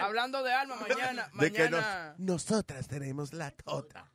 Hablando 0.00 0.42
de 0.42 0.52
alma, 0.52 0.76
mañana, 0.76 1.28
De 1.34 1.52
que 1.52 1.68
nos- 1.70 1.84
nosotras 2.18 2.88
tenemos 2.88 3.32
la 3.32 3.50
tota. 3.50 4.06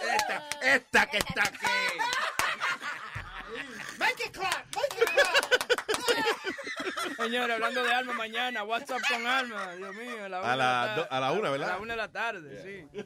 Esta, 0.00 0.48
esta 0.62 1.06
que 1.06 1.18
está 1.18 1.42
aquí. 1.42 1.66
Make 3.98 4.24
it 4.26 4.32
clap, 4.32 4.66
make 4.74 5.02
it 5.02 5.08
clap. 5.08 5.44
Señores, 7.16 7.54
hablando 7.54 7.82
de 7.82 7.92
alma, 7.92 8.12
mañana, 8.12 8.62
WhatsApp 8.64 9.00
con 9.08 9.26
alma, 9.26 9.74
Dios 9.74 9.94
mío. 9.96 10.24
A 10.24 10.28
la, 10.28 10.40
una 10.40 10.52
A 10.52 10.56
la 10.56 10.94
do- 10.96 11.06
a 11.10 11.20
la 11.20 11.32
una, 11.32 11.50
¿verdad? 11.50 11.68
A 11.70 11.72
la 11.72 11.78
una 11.78 11.92
de 11.94 11.96
la 11.96 12.12
tarde, 12.12 12.62
sí. 12.62 13.04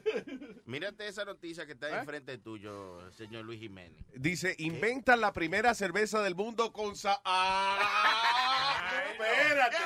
Mírate 0.65 1.07
esa 1.07 1.25
noticia 1.25 1.65
que 1.65 1.71
está 1.73 1.89
¿Eh? 1.89 1.99
enfrente 1.99 2.37
tuyo, 2.37 3.11
señor 3.13 3.43
Luis 3.45 3.59
Jiménez. 3.59 4.03
Dice, 4.13 4.55
inventan 4.59 5.19
la 5.21 5.33
primera 5.33 5.73
cerveza 5.73 6.21
del 6.21 6.35
mundo 6.35 6.71
con 6.73 6.95
sa... 6.95 7.19
¡Ah! 7.25 8.91
espérate. 9.11 9.77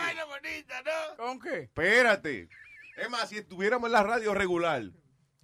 ¿Con 1.17 1.39
qué? 1.39 1.59
Espérate. 1.63 2.49
Es 2.97 3.09
más, 3.09 3.29
si 3.29 3.37
estuviéramos 3.37 3.87
en 3.87 3.93
la 3.93 4.03
radio 4.03 4.33
regular, 4.33 4.83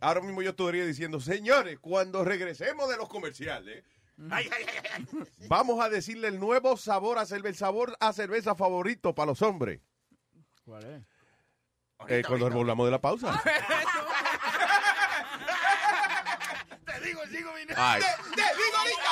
ahora 0.01 0.21
mismo 0.21 0.41
yo 0.41 0.49
estaría 0.51 0.85
diciendo, 0.85 1.19
señores, 1.21 1.79
cuando 1.79 2.23
regresemos 2.25 2.89
de 2.89 2.97
los 2.97 3.07
comerciales, 3.07 3.83
ay, 4.31 4.47
ay, 4.51 4.65
ay, 4.67 4.75
ay, 4.93 5.07
vamos 5.47 5.83
a 5.83 5.89
decirle 5.89 6.27
el 6.27 6.39
nuevo 6.39 6.77
sabor 6.77 7.17
a 7.17 7.25
cerveza, 7.25 7.49
el 7.49 7.55
sabor 7.55 7.97
a 7.99 8.13
cerveza 8.13 8.53
favorito 8.55 9.15
para 9.15 9.25
los 9.27 9.41
hombres. 9.41 9.81
¿Cuál 10.65 10.85
es? 10.85 11.01
Eh, 12.07 12.23
cuando 12.27 12.49
volvamos 12.49 12.85
de 12.85 12.91
la 12.91 12.99
pausa. 12.99 13.41
Te 16.85 16.99
digo. 17.01 17.21
Ay. 17.75 18.01
Te, 18.01 18.07
te 18.35 18.41
digo 18.41 18.77
ahorita. 18.77 19.09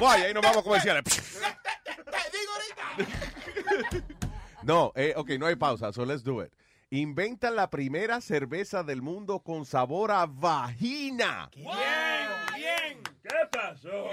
Vaya, 0.00 0.24
ahí 0.24 0.34
nos 0.34 0.42
vamos 0.42 0.58
a 0.58 0.62
comerciales. 0.62 1.04
Te 1.04 1.20
digo 2.32 2.52
ahorita. 2.54 2.80
No, 4.62 4.92
eh, 4.94 5.14
ok, 5.16 5.30
no 5.38 5.46
hay 5.46 5.56
pausa, 5.56 5.90
so 5.92 6.04
let's 6.04 6.22
do 6.22 6.42
it. 6.42 6.52
Inventan 6.90 7.54
la 7.54 7.70
primera 7.70 8.20
cerveza 8.20 8.82
del 8.82 9.00
mundo 9.00 9.40
con 9.40 9.64
sabor 9.64 10.10
a 10.10 10.26
vagina. 10.26 11.48
Bien, 11.54 11.70
bien. 12.60 13.02
¿Qué 13.22 13.46
pasó? 13.50 14.10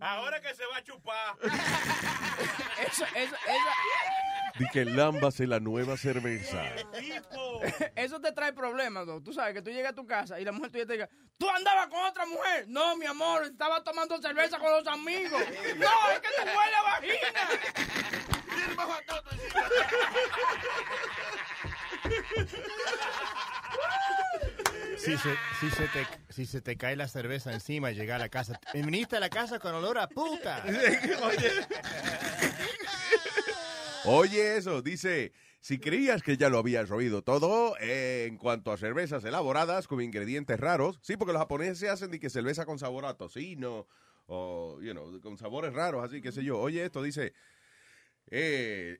Ahora 0.00 0.40
que 0.40 0.54
se 0.54 0.64
va 0.66 0.78
a 0.78 0.82
chupar. 0.82 1.36
Eso, 2.84 3.04
eso, 3.04 3.34
eso, 3.34 3.38
Di 4.58 4.66
que 4.68 4.84
lámbase 4.84 5.46
la 5.46 5.60
nueva 5.60 5.96
cerveza. 5.96 6.60
eso 7.96 8.20
te 8.20 8.32
trae 8.32 8.52
problemas, 8.52 9.06
¿no? 9.06 9.22
Tú 9.22 9.32
sabes 9.32 9.54
que 9.54 9.62
tú 9.62 9.70
llegas 9.70 9.92
a 9.92 9.94
tu 9.94 10.06
casa 10.06 10.40
y 10.40 10.44
la 10.44 10.50
mujer 10.52 10.72
tuya 10.72 10.86
te 10.86 10.92
diga, 10.94 11.08
tú 11.38 11.48
andabas 11.48 11.86
con 11.86 12.04
otra 12.04 12.26
mujer. 12.26 12.66
No, 12.68 12.96
mi 12.96 13.06
amor, 13.06 13.44
estaba 13.44 13.82
tomando 13.84 14.20
cerveza 14.20 14.58
con 14.58 14.70
los 14.72 14.86
amigos. 14.86 15.40
No, 15.76 16.10
es 16.10 16.20
que 16.20 16.28
te 16.28 16.42
huele 16.42 16.76
a 16.76 16.82
vagina. 16.82 17.48
Si 24.96 25.16
se, 25.16 25.36
si, 25.60 25.70
se 25.70 25.88
te, 25.88 26.06
si 26.30 26.46
se 26.46 26.60
te 26.60 26.76
cae 26.76 26.96
la 26.96 27.08
cerveza 27.08 27.52
encima 27.52 27.90
y 27.90 27.94
llega 27.94 28.16
a 28.16 28.18
la 28.18 28.28
casa, 28.28 28.60
viniste 28.72 29.16
a 29.16 29.20
la 29.20 29.28
casa 29.28 29.58
con 29.58 29.74
olor 29.74 29.98
a 29.98 30.08
puta. 30.08 30.64
Oye. 31.22 31.50
Oye, 34.04 34.56
eso, 34.56 34.82
dice, 34.82 35.32
si 35.60 35.78
creías 35.78 36.22
que 36.22 36.36
ya 36.36 36.48
lo 36.48 36.58
habías 36.58 36.90
oído 36.90 37.22
todo 37.22 37.76
eh, 37.80 38.26
en 38.28 38.36
cuanto 38.36 38.70
a 38.70 38.76
cervezas 38.76 39.24
elaboradas 39.24 39.88
con 39.88 40.00
ingredientes 40.00 40.60
raros, 40.60 41.00
sí, 41.02 41.16
porque 41.16 41.32
los 41.32 41.40
japoneses 41.40 41.90
hacen 41.90 42.10
de 42.10 42.20
que 42.20 42.30
cerveza 42.30 42.66
con 42.66 42.78
sabor 42.78 43.06
a 43.06 43.14
tocino 43.14 43.86
o, 44.26 44.78
you 44.80 44.92
know, 44.92 45.20
con 45.20 45.36
sabores 45.38 45.72
raros, 45.72 46.04
así, 46.04 46.20
qué 46.20 46.32
sé 46.32 46.44
yo. 46.44 46.58
Oye, 46.58 46.84
esto 46.84 47.02
dice, 47.02 47.32
eh, 48.30 48.98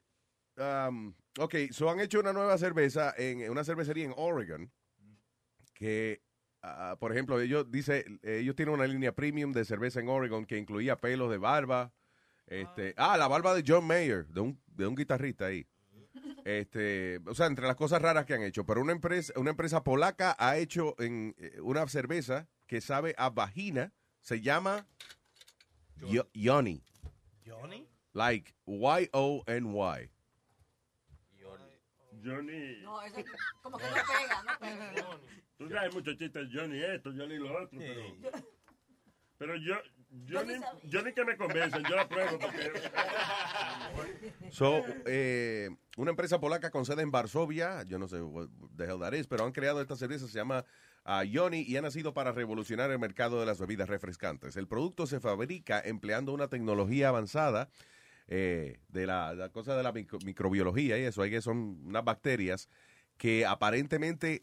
um, 0.57 1.15
ok, 1.39 1.55
so 1.71 1.91
han 1.91 2.01
hecho 2.01 2.21
una 2.21 2.33
nueva 2.33 2.59
cerveza 2.59 3.15
en 3.17 3.49
una 3.51 3.65
cervecería 3.65 4.07
en 4.07 4.15
Oregon 4.17 4.73
que, 5.85 6.23
ah, 6.63 6.97
por 6.99 7.13
ejemplo, 7.13 7.39
ellos 7.41 7.71
dice, 7.71 8.07
ellos 8.23 8.57
tienen 8.57 8.75
una 8.75 8.87
línea 8.87 9.13
premium 9.15 9.53
de 9.53 9.67
cerveza 9.67 10.01
en 10.01 10.09
Oregon 10.09 10.47
que 10.47 10.57
incluía 10.57 10.99
pelos 10.99 11.31
de 11.31 11.37
barba. 11.37 11.93
Este, 12.47 12.95
ah, 12.97 13.19
la 13.19 13.29
barba 13.29 13.55
de 13.55 13.63
John 13.67 13.87
Mayer, 13.87 14.27
de 14.29 14.41
un, 14.41 14.59
de 14.67 14.87
un 14.87 14.95
guitarrista 14.95 15.47
ahí. 15.47 15.67
Este, 16.47 17.21
o 17.27 17.35
sea, 17.35 17.47
entre 17.47 17.67
las 17.67 17.77
cosas 17.77 18.01
raras 18.01 18.25
que 18.25 18.33
han 18.33 18.43
hecho, 18.43 18.65
pero 18.65 18.81
una 18.81 18.93
empresa, 18.93 19.33
una 19.37 19.51
empresa 19.51 19.85
polaca 19.85 20.35
ha 20.39 20.57
hecho 20.57 20.95
en, 20.99 21.35
eh, 21.39 21.61
una 21.61 21.87
cerveza 21.89 22.49
que 22.67 22.81
sabe 22.81 23.15
a 23.19 23.29
vagina, 23.29 23.93
se 24.21 24.41
llama 24.41 24.87
Yo- 25.97 26.29
Yoni. 26.33 26.83
¿Johnny? 27.47 27.87
Like 28.15 28.55
Y-O-N-Y. 28.67 30.11
Johnny. 32.25 32.81
No, 32.83 33.03
eso 33.03 33.17
como 33.63 33.77
que 33.77 33.85
no 33.85 33.95
pega, 33.95 34.43
no 34.45 34.59
pega. 34.59 35.21
Tú 35.59 35.69
sabes 35.69 35.95
muchos 35.95 36.17
chistes, 36.17 36.49
Johnny 36.53 36.83
esto, 36.83 37.11
Johnny 37.17 37.37
lo 37.37 37.63
otro, 37.63 37.79
pero... 37.79 38.03
Pero 39.37 39.57
yo, 39.57 39.75
Johnny, 40.31 40.55
Johnny 40.91 41.13
que 41.13 41.25
me 41.25 41.37
convencen, 41.37 41.83
yo 41.89 41.97
la 41.97 42.09
pruebo 42.09 42.39
porque... 42.39 42.71
So, 44.51 44.83
eh, 45.07 45.71
una 45.97 46.11
empresa 46.11 46.41
polaca 46.41 46.71
con 46.71 46.85
sede 46.85 47.03
en 47.03 47.11
Varsovia, 47.11 47.83
yo 47.85 47.99
no 47.99 48.09
sé 48.09 48.23
what 48.23 48.49
the 48.77 48.85
hell 48.85 49.01
that 49.01 49.13
is, 49.13 49.27
pero 49.27 49.45
han 49.45 49.53
creado 49.53 49.81
esta 49.81 49.97
cerveza, 49.97 50.27
se 50.29 50.35
llama 50.39 50.65
Yoni 51.29 51.63
y 51.63 51.77
ha 51.77 51.83
nacido 51.83 52.15
para 52.15 52.33
revolucionar 52.33 52.91
el 52.91 52.99
mercado 52.99 53.39
de 53.41 53.47
las 53.47 53.59
bebidas 53.59 53.89
refrescantes. 53.89 54.57
El 54.57 54.67
producto 54.69 55.07
se 55.07 55.21
fabrica 55.21 55.81
empleando 55.85 56.33
una 56.33 56.49
tecnología 56.49 57.09
avanzada 57.09 57.69
eh, 58.29 58.79
de 58.89 59.07
la, 59.07 59.35
la 59.35 59.49
cosa 59.51 59.77
de 59.77 59.83
la 59.83 59.93
micro- 59.93 60.19
microbiología 60.25 60.97
y 60.99 61.03
eso, 61.03 61.23
hay 61.23 61.31
que 61.31 61.43
son 61.43 61.79
unas 61.85 62.05
bacterias 62.05 62.69
que 63.19 63.45
aparentemente 63.47 64.43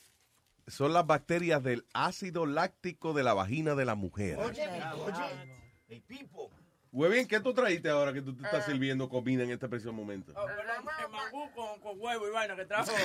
son 0.72 0.94
las 0.94 1.06
bacterias 1.06 1.62
del 1.62 1.86
ácido 1.94 2.46
láctico 2.46 3.14
de 3.14 3.24
la 3.24 3.34
vagina 3.34 3.76
de 3.76 3.86
la 3.86 3.96
mujer. 3.96 4.40
Oye, 4.40 4.66
oye. 4.68 5.58
Hey, 5.88 6.02
people. 6.08 6.48
Huevín, 6.94 7.26
¿qué 7.26 7.40
tú 7.40 7.54
traíste 7.54 7.88
ahora 7.90 8.12
que 8.12 8.22
tú 8.22 8.36
te 8.36 8.44
estás 8.44 8.66
sirviendo 8.66 9.08
comida 9.08 9.44
en 9.44 9.52
este 9.52 9.70
preciso 9.70 9.94
momento? 9.94 10.34
Oh, 10.36 10.46
perdón, 10.46 10.66
el 11.06 11.10
mangú 11.10 11.50
con, 11.54 11.80
con 11.80 11.98
huevo 12.02 12.28
y 12.28 12.32
vaina 12.32 12.54
que 12.56 12.66
trajo. 12.66 12.92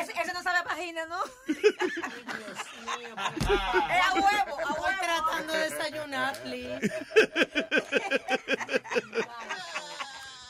Ese, 0.00 0.12
ese 0.12 0.32
no 0.34 0.42
sabe 0.42 0.58
a 0.58 0.64
página, 0.64 1.06
¿no? 1.06 1.16
Es 1.46 1.56
a 2.78 2.94
huevo, 2.94 3.16
a 3.18 3.32
Estoy 3.32 3.56
huevo. 4.14 4.56
tratando 5.02 5.52
de 5.54 5.58
desayunar, 5.70 6.38
please. 6.42 6.92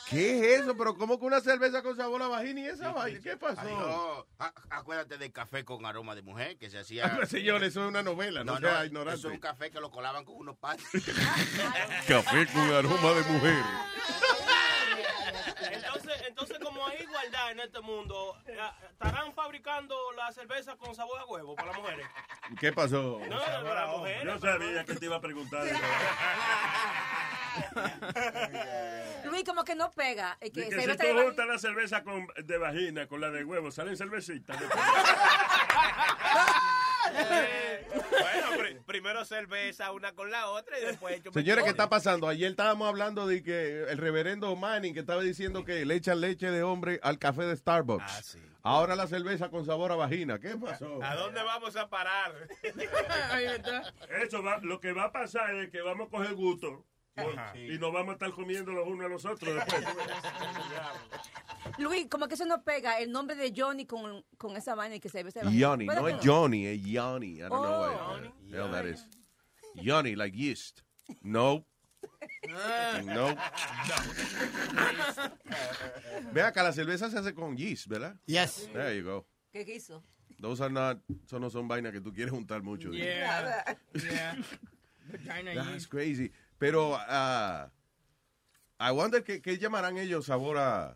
¿Qué 0.09 0.55
es 0.55 0.61
eso? 0.61 0.75
¿Pero 0.75 0.95
cómo 0.95 1.19
que 1.19 1.25
una 1.25 1.39
cerveza 1.39 1.83
con 1.83 1.95
sabor 1.95 2.21
a 2.23 2.27
vagina 2.27 2.61
y 2.61 2.65
esa 2.65 2.91
vaina? 2.91 3.19
¿Qué 3.21 3.37
pasó? 3.37 3.61
Ay, 3.61 3.73
no. 3.73 4.25
Acuérdate 4.71 5.17
del 5.17 5.31
café 5.31 5.63
con 5.63 5.85
aroma 5.85 6.15
de 6.15 6.23
mujer 6.23 6.57
que 6.57 6.69
se 6.69 6.79
hacía. 6.79 7.19
Ah, 7.21 7.25
señor, 7.27 7.63
eso 7.63 7.83
es 7.83 7.89
una 7.89 8.01
novela, 8.01 8.43
no, 8.43 8.57
sea 8.57 8.85
ignorante. 8.85 9.19
Eso 9.19 9.27
es 9.27 9.35
un 9.35 9.39
café 9.39 9.69
que 9.69 9.79
lo 9.79 9.91
colaban 9.91 10.25
con 10.25 10.35
unos 10.35 10.57
panes. 10.57 10.83
Café 12.07 12.47
con 12.47 12.73
aroma 12.73 13.11
de 13.13 13.23
mujer. 13.31 13.63
Hay 16.89 17.03
igualdad 17.03 17.51
en 17.51 17.59
este 17.59 17.79
mundo, 17.81 18.35
eh, 18.47 18.57
¿estarán 18.91 19.33
fabricando 19.33 19.95
la 20.13 20.31
cerveza 20.31 20.75
con 20.75 20.95
sabor 20.95 21.19
a 21.19 21.25
huevo 21.25 21.55
para 21.55 21.67
las 21.69 21.77
mujeres? 21.77 22.07
¿Qué 22.59 22.73
pasó? 22.73 23.19
No, 23.29 23.39
para 23.39 23.85
las 23.85 23.97
mujeres. 23.97 24.23
Yo 24.23 24.39
sabía 24.39 24.85
que 24.85 24.95
te 24.95 25.05
iba 25.05 25.17
a 25.17 25.21
preguntar. 25.21 25.65
Luis, 29.25 29.43
como 29.43 29.63
que 29.63 29.75
no 29.75 29.91
pega. 29.91 30.37
Es 30.39 30.49
Y 30.49 30.51
que 30.51 30.69
que 30.69 30.81
se 30.81 30.91
si 30.91 30.97
tú 30.97 31.21
juntas 31.21 31.47
la 31.47 31.57
cerveza 31.57 32.03
con, 32.03 32.27
de 32.43 32.57
vagina 32.57 33.07
con 33.07 33.21
la 33.21 33.29
de 33.29 33.43
huevo, 33.43 33.71
salen 33.71 33.97
cervecitas. 33.97 34.57
Bueno, 38.09 38.57
pri- 38.57 38.77
primero 38.85 39.25
cerveza 39.25 39.91
una 39.91 40.13
con 40.13 40.29
la 40.31 40.49
otra 40.49 40.79
y 40.79 40.85
después 40.85 41.21
yo 41.23 41.31
Señores, 41.31 41.63
¿qué 41.63 41.69
está 41.71 41.89
pasando? 41.89 42.27
Ayer 42.27 42.51
estábamos 42.51 42.87
hablando 42.87 43.25
de 43.27 43.41
que 43.43 43.83
el 43.89 43.97
reverendo 43.97 44.55
Manning 44.55 44.93
que 44.93 44.99
estaba 44.99 45.21
diciendo 45.21 45.65
que 45.65 45.85
le 45.85 45.95
echan 45.95 46.21
leche 46.21 46.51
de 46.51 46.63
hombre 46.63 46.99
al 47.03 47.17
café 47.19 47.43
de 47.43 47.55
Starbucks. 47.55 48.37
Ahora 48.61 48.95
la 48.95 49.07
cerveza 49.07 49.49
con 49.49 49.65
sabor 49.65 49.91
a 49.91 49.95
vagina. 49.95 50.39
¿Qué 50.39 50.49
pasó? 50.57 51.01
¿A 51.01 51.15
dónde 51.15 51.41
vamos 51.41 51.75
a 51.77 51.89
parar? 51.89 52.33
Eso 54.21 54.43
va, 54.43 54.57
lo 54.61 54.79
que 54.79 54.91
va 54.93 55.05
a 55.05 55.11
pasar 55.11 55.55
es 55.55 55.69
que 55.69 55.81
vamos 55.81 56.07
a 56.07 56.11
coger 56.11 56.33
gusto 56.33 56.85
y 57.55 57.77
nos 57.77 57.91
vamos 57.91 58.09
a 58.09 58.13
estar 58.13 58.31
comiendo 58.31 58.71
los 58.71 58.87
unos 58.87 59.05
a 59.05 59.09
los 59.09 59.25
otros 59.25 59.55
después. 59.55 59.83
Luis, 61.77 62.07
como 62.09 62.27
que 62.27 62.35
eso 62.35 62.45
no 62.45 62.63
pega 62.63 62.99
el 62.99 63.11
nombre 63.11 63.35
de 63.35 63.53
Johnny 63.55 63.85
con, 63.85 64.23
con 64.37 64.55
esa 64.55 64.75
vaina 64.75 64.95
y 64.95 64.99
que 64.99 65.09
se 65.09 65.23
ve 65.23 65.29
ese 65.29 65.41
Johnny, 65.43 65.85
¿Puede 65.85 65.99
no 66.01 66.07
es 66.07 66.15
Johnny, 66.23 66.65
es 66.67 66.79
Johnny. 66.85 67.37
I 67.37 67.39
don't 67.41 67.49
know 67.49 67.83
Oh. 67.83 68.19
why. 68.21 68.31
the 68.51 68.57
hell 68.57 68.71
that 68.71 68.85
is. 68.85 69.05
Johnny, 69.83 70.15
like 70.15 70.35
yeast. 70.37 70.81
No. 71.23 71.65
No. 73.03 73.35
Ve 76.31 76.41
acá, 76.41 76.63
la 76.63 76.71
cerveza 76.71 77.09
se 77.09 77.17
hace 77.17 77.33
con 77.33 77.57
yeast, 77.57 77.87
¿verdad? 77.87 78.15
Yes. 78.25 78.69
There 78.71 78.95
you 78.97 79.03
go. 79.03 79.27
¿Qué 79.51 79.65
quiso? 79.65 80.03
Those 80.39 80.61
are 80.63 80.71
not, 80.71 80.99
eso 81.25 81.39
no 81.39 81.49
son 81.49 81.67
vainas 81.67 81.91
que 81.91 81.99
tú 82.01 82.13
quieres 82.13 82.31
juntar 82.31 82.61
mucho. 82.63 82.91
Yeah. 82.91 83.75
Yeah. 83.93 84.35
That's 85.55 85.87
crazy. 85.87 86.31
Pero, 86.59 86.95
ah, 86.99 87.69
I 88.79 88.91
wonder 88.91 89.23
qué, 89.23 89.41
qué 89.41 89.57
llamarán 89.57 89.97
ellos 89.97 90.25
sabor 90.25 90.57
a, 90.57 90.95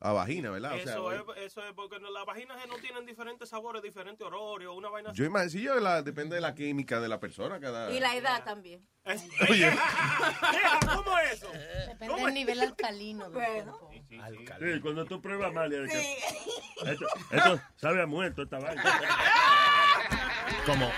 a 0.00 0.12
vagina, 0.12 0.50
¿verdad? 0.50 0.72
O 0.74 0.78
sea, 0.80 0.92
Eso, 0.94 1.12
es, 1.12 1.22
eso 1.44 1.64
es 1.64 1.72
porque 1.74 1.98
las 2.00 2.24
vaginas 2.26 2.56
no 2.68 2.76
tienen 2.76 3.06
diferentes 3.06 3.48
sabores, 3.48 3.82
diferentes 3.82 4.26
olores, 4.26 4.66
o 4.68 4.74
una 4.74 4.88
vaina 4.88 5.12
yo 5.12 5.24
imagino, 5.24 5.50
sí, 5.50 5.62
yo 5.62 5.78
la- 5.80 6.02
depende 6.02 6.34
de 6.36 6.40
la 6.40 6.54
química 6.54 7.00
de 7.00 7.08
la 7.08 7.20
persona. 7.20 7.60
Cada, 7.60 7.90
Y 7.92 8.00
la 8.00 8.14
edad 8.16 8.42
también. 8.44 8.86
Oye. 9.48 9.70
¿Cómo 10.94 11.18
es 11.18 11.32
eso? 11.34 11.50
Depende 11.88 12.22
del 12.24 12.34
nivel 12.34 12.60
alcalino. 12.60 13.30
cuerpo. 13.30 13.90
Sí, 14.08 14.80
cuando 14.82 15.04
tú 15.04 15.20
pruebas 15.22 15.52
mal, 15.52 15.72
esto, 15.72 17.06
esto 17.30 17.60
sabe 17.76 18.02
a 18.02 18.06
muerto 18.06 18.42
esta 18.42 18.58
vaina. 18.58 18.82
Como, 20.66 20.90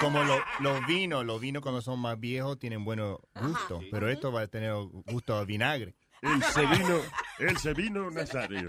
como 0.00 0.22
lo- 0.24 0.42
los 0.60 0.86
vinos, 0.86 1.24
los 1.24 1.40
vinos 1.40 1.62
cuando 1.62 1.80
son 1.82 1.98
más 2.00 2.18
viejos 2.18 2.58
tienen 2.58 2.84
bueno 2.84 3.20
gusto, 3.40 3.80
pero 3.90 4.08
esto 4.08 4.30
va 4.32 4.42
a 4.42 4.46
tener 4.46 4.72
gusto 5.06 5.34
a 5.36 5.44
vinagre. 5.44 5.94
El 6.22 6.42
Sevino, 6.42 7.00
el 7.38 7.56
Sevino 7.58 8.10
Nazario. 8.10 8.68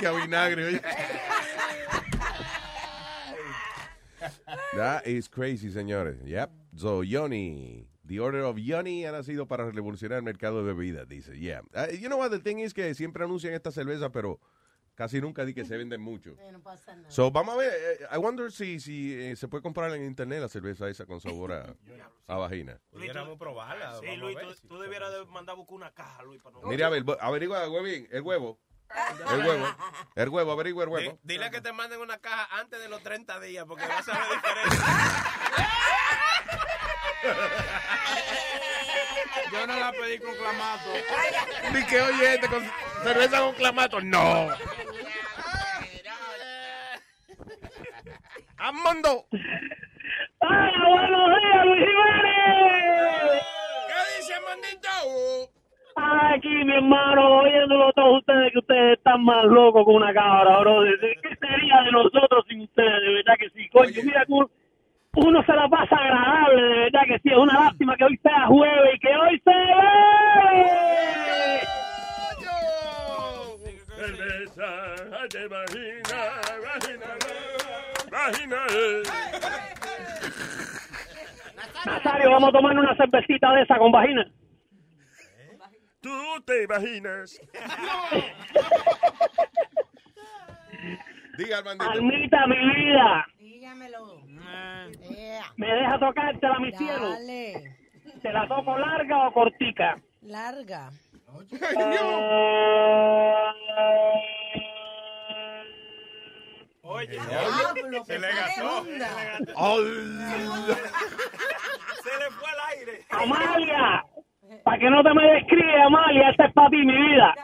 que 0.00 0.06
a 0.06 0.12
vinagre, 0.12 0.64
oye. 0.66 0.80
That 4.76 5.06
is 5.06 5.28
crazy, 5.28 5.70
señores. 5.70 6.18
Yep. 6.24 6.50
So, 6.76 7.02
Yoni. 7.02 7.88
The 8.04 8.18
order 8.20 8.42
of 8.42 8.56
Yoni 8.58 9.04
ha 9.06 9.12
nacido 9.12 9.46
para 9.46 9.70
revolucionar 9.70 10.18
el 10.18 10.22
mercado 10.24 10.58
de 10.64 10.72
bebidas, 10.74 11.08
dice. 11.08 11.38
Yeah. 11.38 11.60
Uh, 11.74 11.86
you 11.92 12.08
know 12.08 12.18
what? 12.18 12.30
The 12.30 12.40
thing 12.40 12.58
is 12.58 12.74
que 12.74 12.94
siempre 12.94 13.24
anuncian 13.24 13.54
esta 13.54 13.70
cerveza, 13.70 14.10
pero 14.10 14.38
casi 14.94 15.20
nunca 15.20 15.44
di 15.44 15.54
que 15.54 15.64
se 15.64 15.76
venden 15.76 16.00
mucho. 16.00 16.34
Eh, 16.42 16.52
no 16.52 16.60
pasa 16.62 16.94
nada. 16.96 17.10
So, 17.10 17.30
vamos 17.30 17.54
a 17.54 17.58
ver. 17.58 17.72
eh, 17.72 18.06
I 18.12 18.18
wonder 18.18 18.50
si, 18.52 18.78
si 18.80 19.14
eh, 19.14 19.36
se 19.36 19.48
puede 19.48 19.62
comprar 19.62 19.92
en 19.94 20.04
internet 20.04 20.40
la 20.40 20.48
cerveza 20.48 20.88
esa 20.88 21.06
con 21.06 21.20
sabor 21.20 21.52
a, 21.52 21.74
a 22.26 22.36
vagina. 22.36 22.78
Pudiéramos 22.90 23.38
probarla. 23.38 23.98
Sí, 24.00 24.06
vamos 24.06 24.22
a 24.22 24.26
ver 24.38 24.46
tú, 24.48 24.54
si- 24.54 24.68
tú 24.68 24.78
debieras 24.80 25.12
de 25.12 25.24
mandar 25.26 25.54
a 25.54 25.56
buscar 25.56 25.74
una 25.76 25.90
caja, 25.92 26.22
Luis, 26.22 26.40
para 26.42 26.56
no... 26.60 26.66
Mira, 26.68 26.86
a 26.86 26.90
ver, 26.90 27.04
averigua, 27.20 27.68
huevín, 27.68 28.08
el 28.10 28.22
huevo. 28.22 28.58
El 29.32 29.46
huevo. 29.46 29.66
El 30.16 30.28
huevo, 30.28 30.52
averigua 30.52 30.84
el 30.84 30.90
huevo. 30.90 31.18
Dile 31.22 31.50
que 31.50 31.62
te 31.62 31.72
manden 31.72 32.00
una 32.00 32.18
caja 32.18 32.46
antes 32.60 32.78
de 32.78 32.88
los 32.90 33.02
30 33.02 33.40
días 33.40 33.64
porque 33.66 33.86
vas 33.86 34.06
a 34.08 34.12
ver 34.18 34.28
diferente. 34.36 34.76
Yo 39.52 39.66
no 39.66 39.78
la 39.78 39.92
pedí 39.92 40.18
con 40.18 40.34
clamato. 40.34 40.90
Ni 41.72 41.86
que 41.86 42.00
oye 42.00 42.34
este 42.34 42.48
con 42.48 42.62
cerveza 43.02 43.40
con 43.40 43.54
clamato. 43.54 44.00
No. 44.00 44.48
¡Amondo! 48.58 49.26
¡Hola, 50.38 50.88
buenos 50.88 51.28
días, 51.40 51.64
Luis 51.66 51.80
Jiménez! 51.80 53.42
¿Qué 53.88 54.00
dice 54.18 54.34
Mondito? 54.40 55.52
Aquí, 55.96 56.64
mi 56.64 56.74
hermano, 56.74 57.40
oyéndolo 57.40 57.92
todos 57.92 58.18
ustedes, 58.20 58.52
que 58.52 58.58
ustedes 58.58 58.98
están 58.98 59.24
más 59.24 59.44
locos 59.44 59.84
que 59.84 59.90
una 59.90 60.14
cabra, 60.14 60.60
bro. 60.60 60.82
¿Qué 60.82 61.36
sería 61.40 61.82
de 61.84 61.92
nosotros 61.92 62.44
sin 62.48 62.62
ustedes? 62.62 63.00
De 63.02 63.14
verdad 63.14 63.34
que 63.38 63.50
sí. 63.50 63.68
Coño, 63.70 64.02
mira 64.04 64.24
que 64.26 64.61
uno, 65.14 65.44
se 65.44 65.52
la 65.52 65.68
pasa 65.68 65.96
agradable, 65.96 66.62
de 66.62 66.78
verdad 66.84 67.02
que 67.06 67.18
sí. 67.18 67.28
Es 67.28 67.36
una 67.36 67.60
lástima 67.60 67.96
que 67.96 68.04
hoy 68.04 68.16
sea 68.18 68.46
jueves 68.46 68.94
y 68.94 68.98
que 68.98 69.16
hoy 69.16 69.42
se. 69.44 69.52
Nazario, 81.84 82.30
vamos 82.30 82.48
a 82.48 82.52
tomar 82.52 82.78
una 82.78 82.96
cervecita 82.96 83.52
de 83.52 83.62
esa 83.62 83.76
con 83.76 83.92
vagina. 83.92 84.24
Tú 86.00 86.42
te 86.44 86.64
imaginas. 86.64 87.40
Diga, 91.38 91.58
Armandito. 91.58 91.90
Almita, 91.90 92.46
mi 92.46 92.56
vida, 92.56 93.26
Dígamelo. 93.38 94.21
¿Me 95.56 95.66
deja 95.66 95.98
tocártela, 95.98 96.58
mi 96.58 96.72
cielo? 96.72 97.10
Dale. 97.10 97.76
¿Te 98.22 98.32
la 98.32 98.46
toco 98.48 98.78
larga 98.78 99.28
o 99.28 99.32
cortica? 99.32 99.96
Larga. 100.22 100.90
Oye, 106.82 107.06
Diablo, 107.08 108.04
se 108.04 108.12
que 108.12 108.18
le 108.18 108.28
está 108.30 108.40
gastó. 108.46 108.84
de 108.84 108.92
onda. 109.54 110.74
Se 112.02 112.18
le 112.18 112.30
fue 112.32 112.50
al 112.50 112.60
aire. 112.78 113.06
Amalia, 113.10 114.04
para 114.64 114.78
que 114.78 114.90
no 114.90 115.02
te 115.04 115.14
me 115.14 115.22
describe, 115.34 115.82
Amalia, 115.82 116.30
esta 116.30 116.46
es 116.46 116.52
para 116.52 116.68
ti, 116.70 116.76
mi 116.78 116.92
vida. 116.96 117.34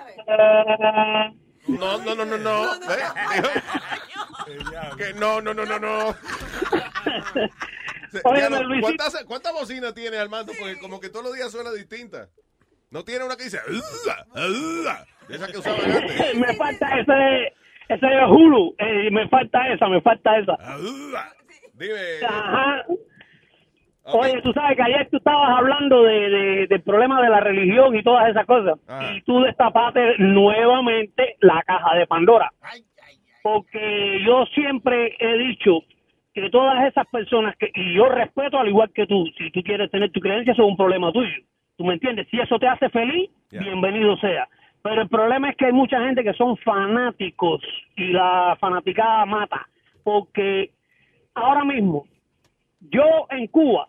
No, 1.68 1.98
no, 1.98 2.14
no, 2.16 2.24
no, 2.24 2.38
no. 2.38 2.74
¿Eh? 2.74 2.78
Que 4.96 5.12
no, 5.14 5.40
no, 5.42 5.52
no, 5.52 5.64
no, 5.66 5.78
no. 5.78 6.12
Se- 6.12 6.77
Oye. 8.24 8.80
¿Cuántas 8.80 9.24
cuántas 9.26 9.52
bocinas 9.52 9.94
tiene 9.94 10.16
Armando? 10.18 10.52
Porque 10.58 10.78
como 10.78 11.00
que 11.00 11.08
todos 11.10 11.24
los 11.26 11.34
días 11.34 11.50
suena 11.52 11.70
distinta. 11.72 12.28
No 12.90 13.04
tiene 13.04 13.24
una 13.24 13.36
que 13.36 13.44
dice. 13.44 13.58
De 15.28 15.36
esa 15.36 15.46
que 15.46 15.58
usaban 15.58 15.80
antes. 15.90 16.34
me 16.36 16.54
falta 16.56 16.98
ese, 17.00 17.52
ese 17.90 18.06
de 18.06 18.24
Hulu, 18.24 18.74
eh, 18.78 19.10
me 19.10 19.28
falta 19.28 19.68
esa, 19.68 19.86
me 19.88 20.00
falta 20.00 20.38
esa. 20.38 20.56
Dime. 21.74 22.26
Ajá. 22.26 22.84
Oye, 24.04 24.40
tú 24.42 24.54
sabes 24.54 24.74
que 24.74 24.82
ayer 24.84 25.06
tú 25.10 25.18
estabas 25.18 25.50
hablando 25.58 26.02
de, 26.04 26.30
de- 26.30 26.66
del 26.66 26.80
problema 26.82 27.20
de 27.20 27.28
la 27.28 27.40
religión 27.40 27.94
y 27.94 28.02
todas 28.02 28.26
esas 28.30 28.46
cosas. 28.46 28.78
Ah. 28.88 29.12
Y 29.14 29.20
tú 29.20 29.42
destapaste 29.42 30.14
nuevamente 30.18 31.36
la 31.40 31.62
caja 31.66 31.94
de 31.94 32.06
Pandora. 32.06 32.50
Porque 33.42 34.22
yo 34.26 34.46
siempre 34.54 35.14
he 35.18 35.36
dicho 35.36 35.80
que 36.40 36.50
todas 36.50 36.84
esas 36.86 37.06
personas, 37.08 37.56
que 37.56 37.70
y 37.74 37.94
yo 37.94 38.06
respeto 38.08 38.58
al 38.58 38.68
igual 38.68 38.90
que 38.92 39.06
tú, 39.06 39.24
si 39.36 39.50
tú 39.50 39.62
quieres 39.62 39.90
tener 39.90 40.10
tu 40.10 40.20
creencia, 40.20 40.52
eso 40.52 40.62
es 40.62 40.68
un 40.68 40.76
problema 40.76 41.12
tuyo. 41.12 41.42
¿Tú 41.76 41.84
me 41.84 41.94
entiendes? 41.94 42.26
Si 42.30 42.38
eso 42.40 42.58
te 42.58 42.66
hace 42.66 42.88
feliz, 42.90 43.30
bienvenido 43.62 44.16
sea. 44.18 44.48
Pero 44.82 45.02
el 45.02 45.08
problema 45.08 45.50
es 45.50 45.56
que 45.56 45.66
hay 45.66 45.72
mucha 45.72 46.00
gente 46.04 46.22
que 46.24 46.32
son 46.34 46.56
fanáticos 46.58 47.60
y 47.96 48.06
la 48.12 48.56
fanaticada 48.60 49.24
mata. 49.26 49.66
Porque 50.04 50.70
ahora 51.34 51.64
mismo, 51.64 52.04
yo 52.80 53.26
en 53.30 53.46
Cuba, 53.48 53.88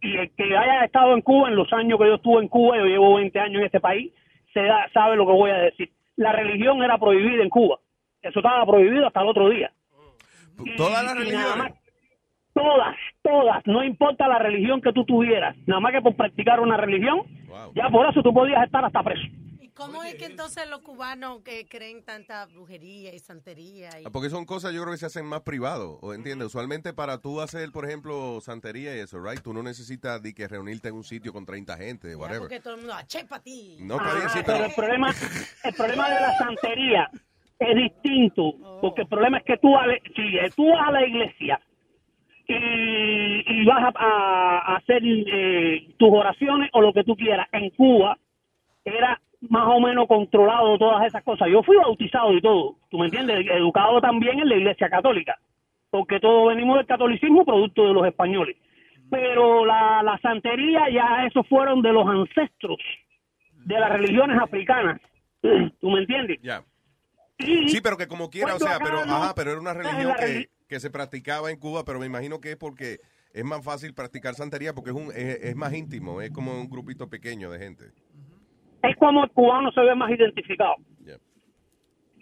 y 0.00 0.16
el 0.16 0.30
que 0.36 0.56
haya 0.56 0.84
estado 0.84 1.14
en 1.14 1.22
Cuba 1.22 1.48
en 1.48 1.56
los 1.56 1.72
años 1.72 1.98
que 1.98 2.06
yo 2.06 2.14
estuve 2.14 2.42
en 2.42 2.48
Cuba, 2.48 2.76
yo 2.78 2.84
llevo 2.86 3.14
20 3.16 3.38
años 3.40 3.60
en 3.60 3.66
este 3.66 3.80
país, 3.80 4.12
se 4.52 4.62
da- 4.62 4.88
sabe 4.92 5.16
lo 5.16 5.26
que 5.26 5.32
voy 5.32 5.50
a 5.50 5.56
decir. 5.58 5.90
La 6.16 6.32
religión 6.32 6.82
era 6.82 6.98
prohibida 6.98 7.42
en 7.42 7.48
Cuba. 7.48 7.78
Eso 8.22 8.38
estaba 8.38 8.64
prohibido 8.66 9.06
hasta 9.06 9.20
el 9.22 9.28
otro 9.28 9.48
día. 9.48 9.72
Todas 10.76 11.04
las 11.04 11.14
Y 11.14 11.30
nada 11.32 11.54
religiones. 11.54 11.56
más- 11.58 11.72
todas, 12.54 12.96
todas, 13.22 13.62
no 13.66 13.82
importa 13.84 14.28
la 14.28 14.38
religión 14.38 14.80
que 14.82 14.92
tú 14.92 15.04
tuvieras, 15.04 15.56
nada 15.66 15.80
más 15.80 15.92
que 15.92 16.02
por 16.02 16.14
practicar 16.16 16.60
una 16.60 16.76
religión, 16.76 17.20
ya 17.74 17.88
por 17.90 18.08
eso 18.08 18.22
tú 18.22 18.32
podías 18.32 18.62
estar 18.64 18.84
hasta 18.84 19.02
preso. 19.02 19.22
¿Y 19.60 19.68
cómo 19.74 20.02
es 20.04 20.16
que 20.16 20.26
entonces 20.26 20.68
los 20.68 20.80
cubanos 20.82 21.40
que 21.42 21.66
creen 21.66 22.04
tanta 22.04 22.44
brujería 22.44 23.14
y 23.14 23.18
santería? 23.18 23.88
Y... 23.98 24.04
Ah, 24.04 24.10
Porque 24.12 24.28
son 24.28 24.44
cosas 24.44 24.74
yo 24.74 24.82
creo 24.82 24.92
que 24.92 24.98
se 24.98 25.06
hacen 25.06 25.24
más 25.24 25.40
privado, 25.40 25.98
¿o 26.02 26.12
entiendes? 26.12 26.48
Usualmente 26.48 26.92
para 26.92 27.18
tú 27.22 27.40
hacer, 27.40 27.72
por 27.72 27.86
ejemplo, 27.86 28.38
santería 28.42 28.94
y 28.94 29.00
eso, 29.00 29.18
right? 29.18 29.40
Tú 29.40 29.54
no 29.54 29.62
necesitas 29.62 30.22
de 30.22 30.34
que 30.34 30.46
reunirte 30.46 30.88
en 30.88 30.94
un 30.96 31.04
sitio 31.04 31.32
con 31.32 31.46
30 31.46 31.78
gente, 31.78 32.10
Ya, 32.10 32.16
whatever. 32.18 32.40
porque 32.42 32.60
todo 32.60 32.74
el 32.74 32.80
mundo, 32.80 32.94
"Ah, 32.94 33.04
che, 33.06 33.24
pa' 33.24 33.40
ti. 33.40 33.78
No, 33.80 33.96
pero 33.96 34.10
pero... 34.44 34.64
el 34.66 34.74
problema, 34.74 35.10
el 35.64 35.74
problema 35.74 36.10
de 36.10 36.20
la 36.20 36.36
santería 36.36 37.10
es 37.62 37.76
distinto, 37.76 38.54
porque 38.80 39.02
el 39.02 39.08
problema 39.08 39.38
es 39.38 39.44
que 39.44 39.56
tú, 39.58 39.72
vas 39.72 39.84
a 39.84 39.86
le- 39.88 40.02
si 40.14 40.36
eh, 40.38 40.50
tú 40.54 40.70
vas 40.70 40.88
a 40.88 40.92
la 40.92 41.06
iglesia 41.06 41.60
y, 42.48 42.54
y 43.46 43.64
vas 43.64 43.92
a, 43.94 44.76
hacer 44.76 45.02
eh, 45.04 45.86
tus 45.96 46.10
oraciones 46.10 46.70
o 46.72 46.80
lo 46.80 46.92
que 46.92 47.04
tú 47.04 47.16
quieras, 47.16 47.48
en 47.52 47.70
Cuba 47.70 48.16
era 48.84 49.20
más 49.48 49.66
o 49.68 49.80
menos 49.80 50.06
controlado 50.06 50.78
todas 50.78 51.06
esas 51.06 51.22
cosas. 51.24 51.48
Yo 51.48 51.62
fui 51.62 51.76
bautizado 51.76 52.32
y 52.32 52.40
todo, 52.40 52.76
tú 52.90 52.98
me 52.98 53.06
entiendes, 53.06 53.46
educado 53.50 54.00
también 54.00 54.40
en 54.40 54.48
la 54.48 54.56
iglesia 54.56 54.88
católica, 54.88 55.36
porque 55.90 56.20
todos 56.20 56.48
venimos 56.48 56.76
del 56.76 56.86
catolicismo 56.86 57.44
producto 57.44 57.86
de 57.86 57.92
los 57.94 58.06
españoles. 58.06 58.56
Pero 59.10 59.66
la, 59.66 60.02
la 60.02 60.18
santería 60.18 60.88
ya 60.90 61.26
esos 61.26 61.46
fueron 61.48 61.82
de 61.82 61.92
los 61.92 62.06
ancestros 62.08 62.78
de 63.64 63.78
las 63.78 63.90
religiones 63.90 64.38
africanas, 64.40 65.00
¿tú 65.80 65.90
me 65.90 66.00
entiendes? 66.00 66.40
Ya. 66.42 66.62
Sí, 67.68 67.80
pero 67.82 67.96
que 67.96 68.06
como 68.06 68.30
quiera, 68.30 68.54
o 68.54 68.58
sea, 68.58 68.78
pero, 68.78 69.00
ajá, 69.00 69.34
pero 69.34 69.52
era 69.52 69.60
una 69.60 69.74
religión 69.74 70.14
que, 70.18 70.48
que 70.68 70.80
se 70.80 70.90
practicaba 70.90 71.50
en 71.50 71.58
Cuba, 71.58 71.84
pero 71.84 71.98
me 71.98 72.06
imagino 72.06 72.40
que 72.40 72.52
es 72.52 72.56
porque 72.56 73.00
es 73.32 73.44
más 73.44 73.64
fácil 73.64 73.94
practicar 73.94 74.34
santería 74.34 74.74
porque 74.74 74.90
es, 74.90 74.96
un, 74.96 75.06
es, 75.14 75.42
es 75.42 75.56
más 75.56 75.72
íntimo, 75.72 76.20
es 76.20 76.30
como 76.30 76.52
un 76.52 76.68
grupito 76.68 77.08
pequeño 77.08 77.50
de 77.50 77.58
gente. 77.58 77.84
es 78.82 78.96
como 78.96 79.24
el 79.24 79.30
cubano 79.30 79.72
se 79.72 79.80
ve 79.80 79.94
más 79.94 80.10
identificado. 80.10 80.76
Yeah. 81.04 81.18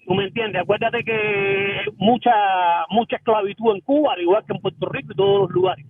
¿Tú 0.06 0.14
me 0.14 0.24
entiendes? 0.24 0.62
Acuérdate 0.62 1.02
que 1.04 1.84
mucha 1.96 2.32
mucha 2.90 3.16
esclavitud 3.16 3.74
en 3.74 3.80
Cuba, 3.80 4.14
al 4.14 4.22
igual 4.22 4.44
que 4.46 4.54
en 4.54 4.62
Puerto 4.62 4.88
Rico 4.88 5.12
y 5.12 5.16
todos 5.16 5.40
los 5.42 5.50
lugares. 5.50 5.84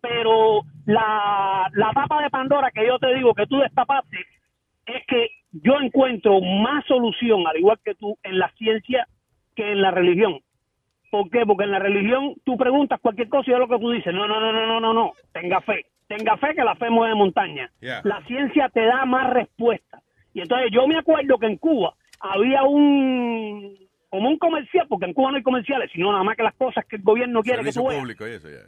Pero 0.00 0.62
la, 0.86 1.70
la 1.74 1.92
tapa 1.92 2.22
de 2.22 2.30
Pandora 2.30 2.70
que 2.72 2.86
yo 2.86 2.98
te 2.98 3.14
digo 3.14 3.34
que 3.34 3.46
tú 3.46 3.58
destapaste 3.58 4.16
es 4.86 5.06
que 5.06 5.28
yo 5.52 5.74
encuentro 5.80 6.40
más 6.40 6.84
solución, 6.86 7.46
al 7.46 7.56
igual 7.58 7.78
que 7.84 7.94
tú, 7.94 8.16
en 8.22 8.38
la 8.38 8.50
ciencia 8.58 9.06
que 9.54 9.72
en 9.72 9.82
la 9.82 9.90
religión. 9.90 10.40
¿Por 11.10 11.28
qué? 11.30 11.44
Porque 11.46 11.64
en 11.64 11.72
la 11.72 11.78
religión 11.78 12.34
tú 12.44 12.56
preguntas 12.56 12.98
cualquier 13.00 13.28
cosa 13.28 13.50
y 13.50 13.54
es 13.54 13.58
lo 13.60 13.68
que 13.68 13.78
tú 13.78 13.90
dices. 13.90 14.14
No, 14.14 14.26
no, 14.26 14.40
no, 14.40 14.50
no, 14.52 14.66
no, 14.66 14.80
no, 14.80 14.94
no. 14.94 15.12
Tenga 15.32 15.60
fe. 15.60 15.84
Tenga 16.08 16.36
fe 16.38 16.54
que 16.54 16.64
la 16.64 16.74
fe 16.76 16.88
mueve 16.90 17.14
montaña. 17.14 17.70
Yeah. 17.80 18.00
La 18.04 18.22
ciencia 18.26 18.68
te 18.70 18.84
da 18.84 19.04
más 19.04 19.30
respuestas. 19.30 20.02
Y 20.32 20.40
entonces 20.40 20.70
yo 20.72 20.86
me 20.88 20.96
acuerdo 20.98 21.38
que 21.38 21.46
en 21.46 21.58
Cuba 21.58 21.94
había 22.20 22.62
un 22.62 23.76
como 24.08 24.28
un 24.28 24.38
comercial, 24.38 24.86
porque 24.88 25.06
en 25.06 25.14
Cuba 25.14 25.30
no 25.30 25.36
hay 25.38 25.42
comerciales, 25.42 25.90
sino 25.92 26.12
nada 26.12 26.22
más 26.24 26.36
que 26.36 26.42
las 26.42 26.54
cosas 26.54 26.84
que 26.86 26.96
el 26.96 27.02
gobierno 27.02 27.42
quiere 27.42 27.58
que 27.58 27.72
Servicio 27.72 27.82
tú 27.82 27.88
veas. 27.88 28.00
público 28.00 28.28
y 28.28 28.30
eso, 28.32 28.48
ya. 28.50 28.58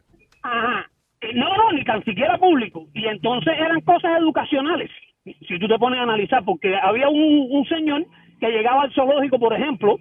Ajá. 0.42 0.90
Eh, 1.20 1.32
No, 1.34 1.54
no, 1.56 1.72
ni 1.72 1.84
tan 1.84 2.02
siquiera 2.04 2.38
público. 2.38 2.86
Y 2.94 3.06
entonces 3.06 3.52
eran 3.58 3.80
cosas 3.82 4.18
educacionales, 4.18 4.90
si 5.24 5.58
tú 5.58 5.66
te 5.68 5.78
pones 5.78 5.98
a 6.00 6.02
analizar, 6.02 6.44
porque 6.44 6.74
había 6.76 7.08
un, 7.08 7.48
un 7.50 7.64
señor 7.66 8.04
que 8.40 8.48
llegaba 8.48 8.82
al 8.82 8.92
zoológico, 8.92 9.38
por 9.38 9.54
ejemplo, 9.54 9.96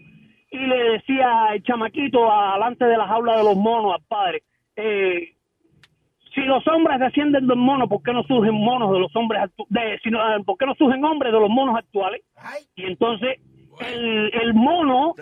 y 0.51 0.57
le 0.57 0.91
decía 0.91 1.47
el 1.53 1.63
chamaquito 1.63 2.31
alante 2.31 2.85
de 2.85 2.97
la 2.97 3.07
jaula 3.07 3.37
de 3.37 3.43
los 3.43 3.55
monos 3.55 3.93
al 3.95 4.03
padre, 4.07 4.43
eh, 4.75 5.29
si 6.35 6.41
los 6.41 6.67
hombres 6.67 6.99
descienden 6.99 7.43
de 7.47 7.55
los 7.55 7.57
monos, 7.63 7.87
¿por 7.87 8.01
qué 8.01 8.11
no 8.11 8.23
surgen 8.23 8.55
monos 8.55 8.91
de 8.91 8.99
los 8.99 9.15
hombres 9.15 9.41
actu- 9.43 9.67
de, 9.69 9.99
si 10.03 10.09
no, 10.09 10.19
eh, 10.35 10.43
¿Por 10.43 10.57
qué 10.57 10.65
no 10.65 10.73
surgen 10.75 11.03
hombres 11.05 11.31
de 11.31 11.39
los 11.39 11.49
monos 11.49 11.75
actuales? 11.77 12.21
Y 12.75 12.85
entonces 12.85 13.37
el, 13.79 14.31
el 14.41 14.53
mono 14.55 15.13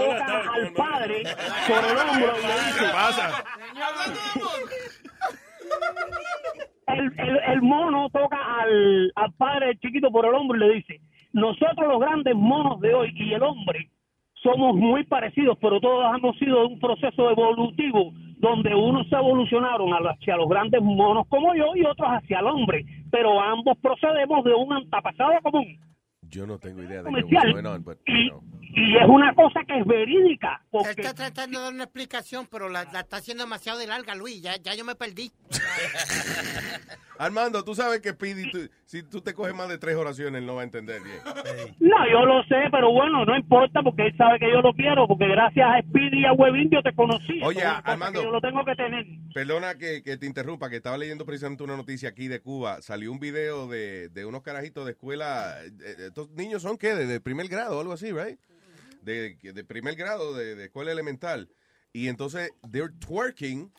toca 0.00 0.26
al 0.54 0.72
padre 0.72 1.22
por 1.68 1.84
el 1.84 1.96
hombro 1.98 2.32
y 2.38 2.46
le 2.46 2.52
dice, 2.66 2.78
¿Qué 2.80 2.92
pasa? 2.92 3.44
El, 7.52 7.62
mono 7.62 8.08
toca 8.10 8.38
al, 8.60 9.12
al 9.14 9.32
padre 9.34 9.76
chiquito 9.78 10.10
por 10.10 10.26
el 10.26 10.34
hombro 10.34 10.56
y 10.56 10.60
le 10.60 10.74
dice, 10.76 11.00
nosotros 11.32 11.88
los 11.88 12.00
grandes 12.00 12.34
monos 12.34 12.80
de 12.80 12.94
hoy 12.94 13.12
y 13.14 13.32
el 13.32 13.42
hombre 13.42 13.88
somos 14.42 14.76
muy 14.76 15.04
parecidos, 15.04 15.56
pero 15.60 15.80
todos 15.80 16.04
hemos 16.16 16.36
sido 16.38 16.60
de 16.60 16.66
un 16.66 16.78
proceso 16.78 17.30
evolutivo 17.30 18.12
donde 18.38 18.74
unos 18.74 19.08
se 19.08 19.16
evolucionaron 19.16 19.88
hacia 19.90 20.36
los 20.36 20.48
grandes 20.48 20.82
monos 20.82 21.26
como 21.28 21.54
yo 21.54 21.74
y 21.74 21.84
otros 21.84 22.08
hacia 22.08 22.40
el 22.40 22.46
hombre, 22.46 22.84
pero 23.10 23.40
ambos 23.40 23.78
procedemos 23.78 24.44
de 24.44 24.52
un 24.52 24.72
antepasado 24.72 25.32
común. 25.42 25.78
Yo 26.34 26.46
no 26.46 26.58
tengo 26.58 26.82
idea 26.82 27.02
de 27.02 27.10
qué 27.14 27.22
Comercial. 27.22 27.52
going 27.52 27.64
on, 27.66 27.84
but, 27.84 27.98
Y, 28.06 28.26
you 28.26 28.30
know. 28.30 28.42
y 28.60 28.96
es 28.96 29.08
una 29.08 29.32
cosa 29.34 29.60
que 29.66 29.78
es 29.78 29.86
verídica. 29.86 30.60
Él 30.62 30.68
Porque 30.72 30.90
está 31.02 31.14
tratando 31.14 31.58
de 31.58 31.64
dar 31.66 31.74
una 31.74 31.84
explicación, 31.84 32.48
pero 32.50 32.68
la, 32.68 32.84
la 32.92 33.00
está 33.00 33.18
haciendo 33.18 33.44
demasiado 33.44 33.78
de 33.78 33.86
larga, 33.86 34.14
Luis. 34.16 34.42
Ya, 34.42 34.56
ya 34.56 34.74
yo 34.74 34.84
me 34.84 34.96
perdí. 34.96 35.30
Armando, 37.16 37.62
tú 37.64 37.76
sabes 37.76 38.00
que 38.00 38.10
Speedy, 38.10 38.50
tú- 38.50 38.68
si 38.86 39.04
tú 39.04 39.20
te 39.20 39.34
coges 39.34 39.54
más 39.54 39.68
de 39.68 39.78
tres 39.78 39.94
oraciones, 39.94 40.40
él 40.40 40.46
no 40.46 40.56
va 40.56 40.62
a 40.62 40.64
entender 40.64 41.00
bien. 41.00 41.18
No, 41.78 41.96
yo 42.10 42.26
lo 42.26 42.42
sé, 42.44 42.56
pero 42.72 42.90
bueno, 42.92 43.24
no 43.24 43.36
importa 43.36 43.82
porque 43.84 44.06
él 44.08 44.16
sabe 44.16 44.40
que 44.40 44.50
yo 44.50 44.60
lo 44.60 44.72
quiero, 44.74 45.06
porque 45.06 45.28
gracias 45.28 45.64
a 45.64 45.80
Speedy 45.82 46.22
y 46.22 46.24
a 46.24 46.32
Webin 46.32 46.70
yo 46.70 46.82
te 46.82 46.92
conocí. 46.94 47.40
Oye, 47.44 47.62
Armando. 47.64 48.20
Yo 48.20 48.32
lo 48.32 48.40
tengo 48.40 48.64
que 48.64 48.74
tener. 48.74 49.06
Perdona 49.32 49.76
que, 49.76 50.02
que 50.02 50.16
te 50.16 50.26
interrumpa, 50.26 50.68
que 50.68 50.76
estaba 50.76 50.98
leyendo 50.98 51.24
precisamente 51.24 51.62
una 51.62 51.76
noticia 51.76 52.08
aquí 52.08 52.26
de 52.26 52.40
Cuba. 52.40 52.82
Salió 52.82 53.12
un 53.12 53.20
video 53.20 53.68
de, 53.68 54.08
de 54.08 54.24
unos 54.24 54.42
carajitos 54.42 54.84
de 54.84 54.92
escuela. 54.92 55.54
eh, 55.64 56.10
Niños 56.30 56.62
son 56.62 56.78
qué? 56.78 56.94
De, 56.94 57.20
primer 57.20 57.48
grado 57.48 57.80
algo 57.80 57.92
así, 57.92 58.12
¿right? 58.12 58.38
De, 59.02 59.36
de 59.42 59.64
primer 59.64 59.96
grado, 59.96 60.34
de, 60.34 60.54
de 60.54 60.64
escuela 60.64 60.92
elemental. 60.92 61.48
Y 61.92 62.08
entonces, 62.08 62.50
they're 62.70 62.92
twerking. 62.98 63.70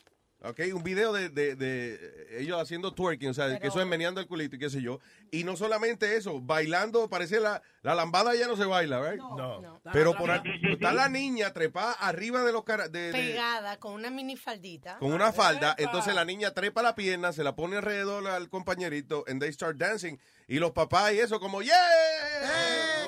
Ok, 0.42 0.60
un 0.74 0.82
video 0.84 1.12
de, 1.14 1.30
de- 1.30 1.56
de 1.56 2.38
ellos 2.40 2.60
haciendo 2.60 2.92
twerking, 2.92 3.30
o 3.30 3.34
sea, 3.34 3.58
que 3.58 3.66
eso 3.68 3.80
es 3.80 3.86
meneando 3.86 4.20
el 4.20 4.26
culito 4.26 4.54
y 4.54 4.58
qué 4.58 4.68
sé 4.68 4.82
yo. 4.82 5.00
Y 5.30 5.44
no 5.44 5.56
solamente 5.56 6.14
eso, 6.16 6.40
bailando, 6.42 7.08
parece 7.08 7.40
la, 7.40 7.62
la 7.82 7.94
lambada 7.94 8.34
ya 8.34 8.46
no 8.46 8.54
se 8.54 8.66
baila, 8.66 9.00
¿verdad? 9.00 9.16
No. 9.16 9.80
Pero 9.94 10.14
por 10.14 10.30
ahí- 10.30 10.42
está 10.70 10.92
la 10.92 11.08
niña 11.08 11.52
trepada 11.54 11.92
arriba 11.92 12.42
de 12.44 12.52
los 12.52 12.64
cara, 12.64 12.86
de- 12.88 13.10
de- 13.10 13.12
Pegada 13.12 13.78
con 13.78 13.94
una 13.94 14.10
minifaldita. 14.10 14.98
con 14.98 15.12
una 15.14 15.32
falda, 15.32 15.74
entonces 15.78 16.14
la 16.14 16.24
niña 16.26 16.50
trepa 16.52 16.82
la 16.82 16.94
pierna, 16.94 17.32
se 17.32 17.42
la 17.42 17.56
pone 17.56 17.76
alrededor 17.78 18.28
al 18.28 18.48
compañerito, 18.50 19.24
and 19.28 19.40
they 19.40 19.50
start 19.52 19.78
dancing, 19.78 20.18
y 20.46 20.58
los 20.58 20.72
papás 20.72 21.14
y 21.14 21.18
eso 21.20 21.40
como, 21.40 21.62
¡yeah! 21.62 21.74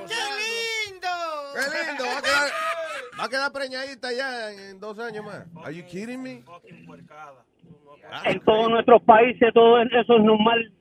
¡Qué 0.08 0.14
lindo! 0.14 1.08
¡Qué 1.54 1.86
lindo! 1.86 2.04
Va 2.04 2.18
a 2.18 2.22
quedar, 2.22 2.50
va 3.18 3.24
a 3.24 3.28
quedar 3.28 3.52
preñadita 3.52 4.12
ya 4.12 4.50
en 4.52 4.78
dos 4.80 4.98
años 4.98 5.24
más. 5.24 5.46
Are 5.64 5.74
you 5.74 5.84
kidding 5.86 6.22
me? 6.22 6.44
En 8.24 8.40
todos 8.44 8.70
nuestros 8.70 9.02
países 9.02 9.52
todo 9.52 9.80
eso 9.82 10.16
es 10.16 10.24
normal. 10.24 10.72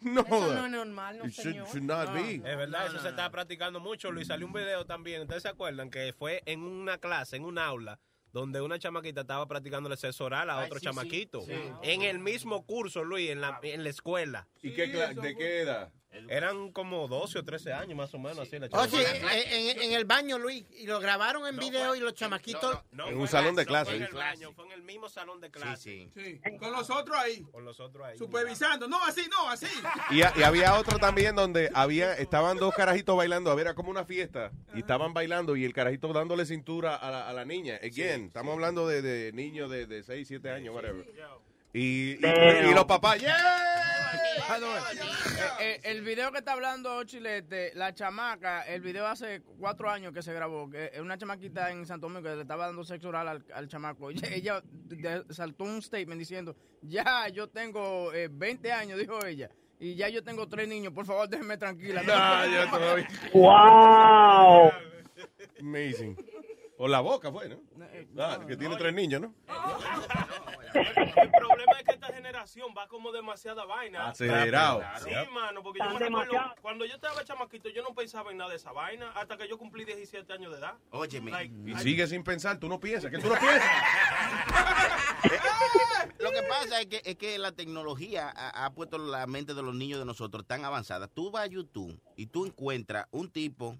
No, 0.00 0.20
Eso 0.20 0.54
no 0.54 0.66
es 0.66 0.70
normal, 0.70 1.18
no, 1.18 1.26
It 1.26 1.32
should, 1.32 1.44
señor. 1.52 1.66
should 1.66 1.82
not 1.82 2.14
be. 2.14 2.34
Es 2.36 2.56
verdad, 2.56 2.86
eso 2.86 3.00
se 3.00 3.08
está 3.08 3.28
practicando 3.30 3.80
mucho, 3.80 4.12
Luis. 4.12 4.28
Salió 4.28 4.46
un 4.46 4.52
video 4.52 4.86
también. 4.86 5.22
¿Ustedes 5.22 5.42
se 5.42 5.48
acuerdan 5.48 5.90
que 5.90 6.12
fue 6.12 6.40
en 6.46 6.60
una 6.62 6.98
clase, 6.98 7.34
en 7.36 7.44
un 7.44 7.58
aula, 7.58 7.98
donde 8.32 8.60
una 8.60 8.78
chamaquita 8.78 9.22
estaba 9.22 9.46
practicando 9.48 9.90
el 9.90 9.98
sexo 9.98 10.26
oral 10.26 10.50
a 10.50 10.60
Ay, 10.60 10.66
otro 10.66 10.78
sí, 10.78 10.84
chamaquito? 10.84 11.40
sí. 11.40 11.52
Sí. 11.52 11.72
En 11.82 12.02
el 12.02 12.20
mismo 12.20 12.64
curso, 12.64 13.02
Luis, 13.02 13.30
en 13.30 13.40
la, 13.40 13.58
en 13.60 13.82
la 13.82 13.90
escuela. 13.90 14.46
¿Y 14.62 14.72
qué 14.72 14.86
de 14.86 15.34
qué 15.36 15.62
edad? 15.62 15.90
Eran 16.30 16.72
como 16.72 17.06
12 17.06 17.38
o 17.38 17.44
13 17.44 17.72
años 17.72 17.96
más 17.96 18.12
o 18.14 18.18
menos, 18.18 18.38
así 18.38 18.58
la 18.58 18.68
Oh, 18.72 18.86
sí, 18.86 18.96
en, 18.96 19.26
en- 19.28 19.82
en 19.82 19.92
el 19.92 20.04
baño, 20.04 20.38
Luis. 20.38 20.64
Y 20.78 20.86
lo 20.86 20.98
grabaron 21.00 21.46
en 21.46 21.56
video 21.58 21.94
y 21.94 22.00
los 22.00 22.14
chamaquitos. 22.14 22.78
No 22.92 23.08
En 23.08 23.18
un 23.18 23.28
salón 23.28 23.54
de 23.54 23.64
clase. 23.66 23.90
Fue 23.92 23.96
en 23.96 24.02
el 24.04 24.12
baño, 24.14 24.52
fue 24.52 24.64
en 24.66 24.72
el 24.72 24.82
mismo 24.82 25.08
salón 25.08 25.40
de 25.40 25.50
clase. 25.50 26.10
Sí, 26.14 26.40
con 26.58 26.72
los 26.72 26.90
otros 26.90 27.16
ahí. 27.16 27.42
Con 27.52 27.64
los 27.64 27.78
otros 27.78 28.06
ahí. 28.06 28.18
Supervisando. 28.18 28.88
No, 28.88 29.02
así, 29.04 29.22
no, 29.30 29.48
así. 29.50 29.66
Y, 30.10 30.18
y 30.18 30.42
había 30.42 30.74
otro 30.74 30.98
también 30.98 31.36
donde 31.36 31.70
había 31.74 32.14
estaban 32.14 32.56
dos 32.56 32.74
carajitos 32.74 33.16
bailando, 33.16 33.50
a 33.50 33.54
ver, 33.54 33.66
era 33.68 33.74
como 33.74 33.90
una 33.90 34.04
fiesta, 34.04 34.50
y 34.74 34.80
estaban 34.80 35.12
bailando 35.14 35.56
y 35.56 35.64
el 35.64 35.72
carajito 35.74 36.12
dándole 36.12 36.46
cintura 36.46 36.96
a 36.96 37.10
la, 37.10 37.28
a 37.28 37.32
la 37.32 37.44
niña. 37.44 37.76
Again, 37.82 38.26
estamos 38.26 38.54
hablando 38.54 38.86
de, 38.88 39.02
de 39.02 39.32
niños 39.32 39.70
de, 39.70 39.86
de 39.86 40.02
6, 40.02 40.26
7 40.26 40.50
años, 40.50 40.74
whatever. 40.74 41.06
Y, 41.74 42.12
y, 42.14 42.18
y 42.70 42.74
los 42.74 42.86
papás, 42.86 43.20
¡yeah! 43.20 43.97
Eh, 44.10 45.60
eh, 45.60 45.80
el 45.84 46.02
video 46.02 46.32
que 46.32 46.38
está 46.38 46.52
hablando 46.52 47.02
Chilete, 47.04 47.72
la 47.74 47.94
chamaca, 47.94 48.62
el 48.62 48.80
video 48.80 49.06
hace 49.06 49.42
cuatro 49.58 49.90
años 49.90 50.12
que 50.12 50.22
se 50.22 50.32
grabó, 50.32 50.70
que 50.70 50.90
es 50.94 51.00
una 51.00 51.18
chamaquita 51.18 51.70
en 51.70 51.84
Santo 51.86 52.06
Domingo 52.08 52.28
que 52.28 52.34
le 52.36 52.42
estaba 52.42 52.66
dando 52.66 52.84
sexo 52.84 53.08
oral 53.08 53.28
al, 53.28 53.44
al 53.54 53.68
chamaco. 53.68 54.10
Ella, 54.10 54.28
ella 54.30 54.62
de- 54.62 55.24
saltó 55.34 55.64
un 55.64 55.82
statement 55.82 56.18
diciendo, 56.18 56.56
ya 56.82 57.28
yo 57.28 57.48
tengo 57.48 58.12
eh, 58.12 58.28
20 58.30 58.72
años, 58.72 58.98
dijo 58.98 59.24
ella, 59.26 59.50
y 59.78 59.94
ya 59.94 60.08
yo 60.08 60.24
tengo 60.24 60.48
tres 60.48 60.66
niños, 60.68 60.92
por 60.92 61.04
favor 61.06 61.28
déjenme 61.28 61.56
tranquila. 61.56 62.02
No, 62.02 62.46
yo 62.46 62.70
todavía. 62.70 63.08
¡Wow! 63.32 64.70
Amazing. 65.60 66.16
O 66.80 66.86
la 66.86 67.00
boca 67.00 67.32
fue, 67.32 67.48
¿no? 67.48 67.56
Ah, 68.22 68.38
que 68.46 68.56
tiene 68.56 68.76
tres 68.76 68.94
niños, 68.94 69.20
¿no? 69.20 69.34
El 70.74 70.74
problema 71.32 71.72
es 71.78 71.84
que 71.84 71.92
esta 71.94 72.06
generación 72.12 72.72
va 72.76 72.86
como 72.86 73.10
demasiada 73.10 73.64
vaina. 73.64 74.08
Acelerado. 74.08 74.82
Sí, 75.02 75.10
Yep. 75.10 75.30
mano, 75.32 75.62
porque 75.62 75.80
yo 75.80 75.90
me 75.90 75.98
recuerdo, 75.98 76.54
cuando 76.62 76.84
yo 76.84 76.94
estaba 76.94 77.24
chamaquito, 77.24 77.68
yo 77.70 77.82
no 77.82 77.94
pensaba 77.94 78.30
en 78.30 78.36
nada 78.38 78.50
de 78.50 78.56
esa 78.56 78.70
vaina 78.72 79.10
hasta 79.12 79.36
que 79.36 79.48
yo 79.48 79.58
cumplí 79.58 79.84
17 79.84 80.32
años 80.32 80.52
de 80.52 80.58
edad. 80.58 80.74
Óyeme. 80.90 81.50
Y 81.66 81.74
sigue 81.78 82.06
sin 82.06 82.22
pensar, 82.22 82.58
tú 82.58 82.68
no 82.68 82.78
piensas, 82.78 83.10
que 83.10 83.18
tú 83.18 83.28
no 83.28 83.34
piensas. 83.34 83.68
Lo 86.20 86.30
que 86.30 86.42
pasa 86.48 86.80
es 86.80 86.86
que, 86.86 87.02
es 87.04 87.16
que 87.16 87.38
la 87.38 87.52
tecnología 87.52 88.32
ha, 88.34 88.66
ha 88.66 88.74
puesto 88.74 88.98
la 88.98 89.26
mente 89.26 89.54
de 89.54 89.62
los 89.62 89.74
niños 89.74 89.98
de 89.98 90.04
nosotros 90.04 90.46
tan 90.46 90.64
avanzada. 90.64 91.08
Tú 91.08 91.30
vas 91.30 91.44
a 91.44 91.46
YouTube 91.46 92.00
y 92.16 92.26
tú 92.26 92.46
encuentras 92.46 93.06
un 93.10 93.30
tipo 93.30 93.76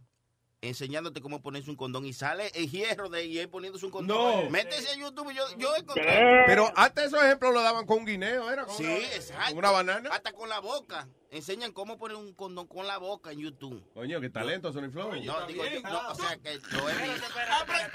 enseñándote 0.61 1.21
cómo 1.21 1.41
ponerse 1.41 1.71
un 1.71 1.77
condón 1.77 2.05
y 2.05 2.13
sale 2.13 2.51
el 2.55 2.71
hierro 2.71 3.09
de 3.09 3.25
y 3.25 3.39
él 3.39 3.49
poniéndose 3.49 3.85
un 3.87 3.93
condón. 3.93 4.45
No. 4.45 4.51
Métese 4.51 4.89
a 4.91 4.97
YouTube 4.97 5.31
y 5.31 5.35
yo, 5.35 5.45
yo 5.57 5.75
encontré. 5.77 6.45
Pero 6.47 6.73
antes 6.77 7.07
esos 7.07 7.23
ejemplos 7.23 7.53
lo 7.55 7.63
daban 7.63 7.87
con 7.87 7.99
un 7.99 8.05
guineo, 8.07 8.51
¿era? 8.51 8.65
Con 8.65 8.77
Sí, 8.77 8.85
una- 8.85 8.97
exacto. 9.15 9.49
con 9.51 9.59
una 9.59 9.71
banana. 9.71 10.11
Hasta 10.13 10.33
con 10.33 10.49
la 10.49 10.59
boca. 10.61 11.09
Enseñan 11.31 11.73
cómo 11.73 11.99
poner 11.99 12.17
un 12.17 12.33
condón 12.33 12.67
con 12.67 12.87
la 12.87 12.97
boca 12.97 13.31
en 13.33 13.41
YouTube. 13.41 13.85
Coño, 13.93 14.19
qué 14.19 14.31
talento, 14.31 14.73
Sony 14.73 14.89
Flow. 14.91 15.11
No, 15.23 15.47
digo 15.47 15.63
yo, 15.67 15.81
no, 15.83 16.09
o 16.09 16.15
sea 16.15 16.39
que 16.39 16.55
lo 16.55 16.89
he 16.89 16.95
visto. 16.95 17.29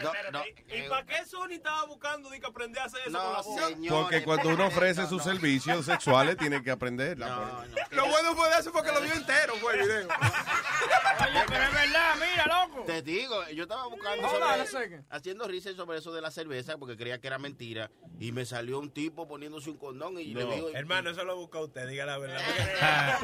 No, 0.03 0.31
no, 0.31 0.43
¿Y 0.67 0.87
para 0.87 1.05
qué 1.05 1.25
Sony 1.25 1.53
estaba 1.53 1.85
buscando 1.85 2.29
de 2.29 2.39
que 2.39 2.45
aprender 2.45 2.81
a 2.83 2.85
hacer 2.85 3.01
eso 3.07 3.11
con 3.17 3.31
la 3.33 3.37
No, 3.39 3.43
boca? 3.43 3.67
señor. 3.69 4.01
Porque 4.03 4.23
cuando 4.23 4.49
uno 4.49 4.67
ofrece 4.67 5.07
sus 5.07 5.23
servicios 5.23 5.83
sexuales, 5.85 6.37
tiene 6.37 6.61
que 6.61 6.69
aprender. 6.69 7.17
Lo 7.17 8.05
bueno 8.07 8.35
fue 8.35 8.49
de 8.51 8.59
eso 8.59 8.71
porque 8.71 8.91
lo 8.91 9.01
vio 9.01 9.13
entero, 9.13 9.55
fue 9.55 9.79
el 9.79 9.87
video. 9.87 10.07
Oye, 11.23 11.39
pero 11.47 11.63
es 11.63 11.73
verdad, 11.73 12.15
mira, 12.15 12.45
loco. 12.67 12.83
Te 12.85 13.01
digo, 13.01 13.47
yo 13.49 13.63
estaba 13.63 13.87
buscando 13.87 14.21
No, 14.23 14.29
sobre- 14.29 14.67
seque. 14.67 15.01
haciendo 15.09 15.47
research 15.47 15.75
sobre 15.77 15.97
eso 15.97 16.13
de 16.13 16.21
la 16.21 16.29
cerveza 16.31 16.77
porque 16.77 16.97
creía 16.97 17.19
que 17.19 17.27
era 17.27 17.39
mentira 17.39 17.89
y 18.19 18.31
me 18.31 18.45
salió 18.45 18.79
un 18.79 18.91
tipo 18.91 19.27
poniéndose 19.27 19.69
un 19.69 19.77
condón 19.77 20.19
y 20.19 20.33
le 20.33 20.45
digo, 20.45 20.69
Hermano, 20.69 21.09
eso 21.11 21.23
lo 21.23 21.35
busca 21.37 21.59
usted, 21.61 21.87
diga 21.87 22.05
la 22.05 22.17
verdad. 22.19 22.41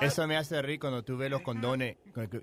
Eso 0.00 0.26
me 0.26 0.36
hace 0.36 0.60
reír 0.60 0.80
cuando 0.80 1.04
tú 1.04 1.16
ves 1.16 1.30
los 1.30 1.42
condones 1.42 1.96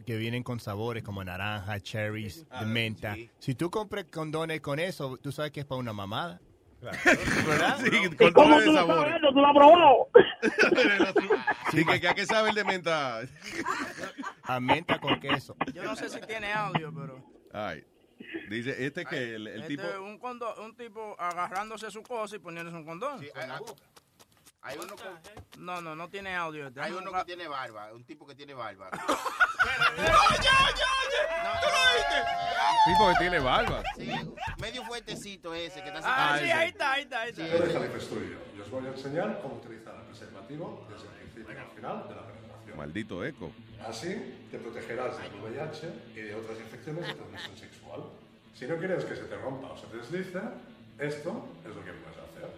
que, 0.05 0.17
vienen 0.17 0.43
con 0.43 0.59
sabores 0.59 1.03
como 1.03 1.23
naranja, 1.23 1.79
cherries, 1.79 2.47
de 2.49 2.65
menta. 2.65 3.15
Si 3.39 3.55
tú 3.55 3.69
compras 3.69 4.05
condones 4.11 4.61
con 4.61 4.79
eso, 4.79 5.17
tú 5.17 5.31
sabes 5.31 5.51
que 5.51 5.59
es 5.61 5.65
para 5.65 5.79
una 5.79 5.93
mamada. 5.93 6.39
¿Verdad? 6.81 7.77
Sí, 7.83 7.89
¿Y 7.91 8.15
con 8.15 8.31
cómo 8.31 8.59
tú 8.61 8.71
lo 8.71 8.87
sabes? 8.87 9.21
¿Tú 9.21 9.35
lo 9.35 9.47
has 9.47 9.53
probado? 9.53 10.07
Sí, 11.71 11.85
que, 11.85 11.99
que 11.99 12.07
a 12.07 12.15
qué 12.15 12.25
sabe 12.25 12.49
el 12.49 12.55
de 12.55 12.63
menta. 12.63 13.19
A 14.43 14.59
menta 14.59 14.97
con 14.99 15.19
queso. 15.19 15.55
Yo 15.73 15.83
no 15.83 15.95
sé 15.95 16.09
si 16.09 16.19
tiene 16.21 16.51
audio, 16.53 16.93
pero. 16.93 17.21
Ay. 17.53 17.83
Dice, 18.49 18.85
este 18.85 19.05
que 19.05 19.35
el, 19.35 19.47
el 19.47 19.61
este 19.61 19.77
tipo... 19.77 19.87
un, 20.01 20.19
condo- 20.19 20.53
un 20.63 20.75
tipo 20.75 21.15
agarrándose 21.19 21.89
su 21.91 22.03
cosa 22.03 22.35
y 22.35 22.39
poniéndose 22.39 22.75
un 22.77 22.85
condón. 22.85 23.19
hay, 23.35 23.49
hay 24.61 24.77
uno 24.77 24.95
con- 24.95 25.65
No, 25.65 25.81
no, 25.81 25.95
no 25.95 26.09
tiene 26.09 26.35
audio. 26.35 26.67
este. 26.67 26.81
hay 26.81 26.91
uno 26.91 26.99
que 27.01 27.07
buscar- 27.07 27.25
tiene 27.25 27.47
barba, 27.47 27.93
un 27.93 28.03
tipo 28.03 28.25
que 28.27 28.35
tiene 28.35 28.53
barba. 28.53 28.89
Tipo 32.85 33.09
que 33.09 33.15
tiene 33.19 33.39
barba. 33.39 33.83
Sí, 33.95 34.11
medio 34.59 34.83
fuertecito 34.83 35.53
ese 35.53 35.81
que 35.83 35.89
está 35.89 36.01
Ah, 36.03 36.37
sí, 36.39 36.49
ahí 36.51 36.69
está, 36.69 36.91
ahí 36.93 37.03
está, 37.03 37.21
ahí 37.21 37.29
está. 37.29 37.47
Yo 37.47 37.59
dejaré 37.65 37.91
que 37.91 37.97
estudio 37.97 38.37
y 38.55 38.59
os 38.61 38.69
voy 38.71 38.85
a 38.85 38.89
enseñar 38.89 39.41
cómo 39.41 39.55
utilizar 39.55 39.95
el 39.95 40.01
preservativo 40.03 40.87
desde 40.89 41.07
el 41.07 41.13
principio 41.13 41.59
al 41.59 41.69
final 41.75 42.07
de 42.07 42.15
la. 42.15 42.38
Maldito 42.75 43.25
eco. 43.25 43.51
Así 43.87 44.35
te 44.51 44.57
protegerás 44.57 45.17
del 45.17 45.41
VIH 45.41 45.87
y 46.15 46.21
de 46.21 46.35
otras 46.35 46.59
infecciones 46.59 47.07
de 47.07 47.13
transmisión 47.13 47.57
sexual. 47.57 48.01
Si 48.53 48.67
no 48.67 48.77
quieres 48.77 49.05
que 49.05 49.15
se 49.15 49.23
te 49.23 49.37
rompa 49.37 49.71
o 49.71 49.77
se 49.77 49.87
te 49.87 49.97
deslice, 49.97 50.39
esto 50.99 51.47
es 51.63 51.75
lo 51.75 51.83
que 51.83 51.91
puedes 51.93 52.17
hacer. 52.17 52.49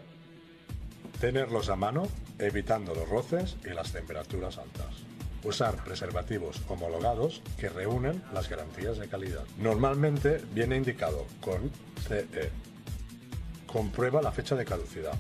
Tenerlos 1.20 1.70
a 1.70 1.76
mano, 1.76 2.08
evitando 2.40 2.96
los 2.96 3.08
roces 3.08 3.58
y 3.64 3.70
las 3.70 3.92
temperaturas 3.92 4.58
altas. 4.58 5.04
Usar 5.44 5.84
preservativos 5.84 6.62
homologados 6.68 7.42
que 7.58 7.70
reúnen 7.70 8.24
las 8.34 8.50
garantías 8.50 8.98
de 8.98 9.08
calidad. 9.08 9.46
Normalmente 9.58 10.42
viene 10.54 10.76
indicado 10.76 11.26
con 11.40 11.72
CE. 12.08 12.52
Comprueba 13.66 14.22
la 14.22 14.32
fecha 14.32 14.56
de 14.56 14.66
caducidad. 14.66 15.18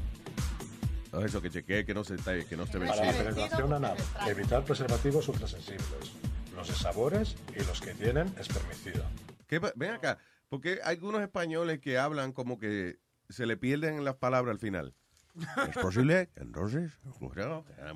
Eso 1.26 1.42
que 1.42 1.50
chequee 1.50 1.86
que 1.86 1.94
no 1.94 2.04
se 2.04 2.16
está, 2.16 2.40
que 2.46 2.56
no 2.56 2.64
esté 2.64 2.80
Para 2.80 2.96
la 2.96 3.02
vencido. 3.02 3.24
penetración 3.26 3.74
anal, 3.74 3.98
evitar 4.28 4.64
preservativos 4.64 5.28
ultrasensibles. 5.28 6.14
Los 6.56 6.68
de 6.68 6.74
sabores 6.74 7.36
y 7.56 7.64
los 7.66 7.82
que 7.82 7.94
tienen 7.94 8.34
espermicida. 8.38 9.10
¿Qué 9.48 9.60
pa- 9.60 9.74
ven 9.76 9.92
acá, 9.92 10.18
porque 10.50 10.80
hay 10.84 10.96
algunos 10.96 11.22
españoles 11.22 11.80
que 11.80 11.98
hablan 11.98 12.32
como 12.32 12.58
que 12.58 13.00
se 13.30 13.46
le 13.46 13.58
pierden 13.58 14.04
las 14.06 14.16
palabras 14.16 14.54
al 14.54 14.60
final. 14.60 14.94
Es 15.70 15.78
posible 15.78 16.30
entonces, 16.36 16.92
bueno, 17.20 17.64
eh, 17.78 17.92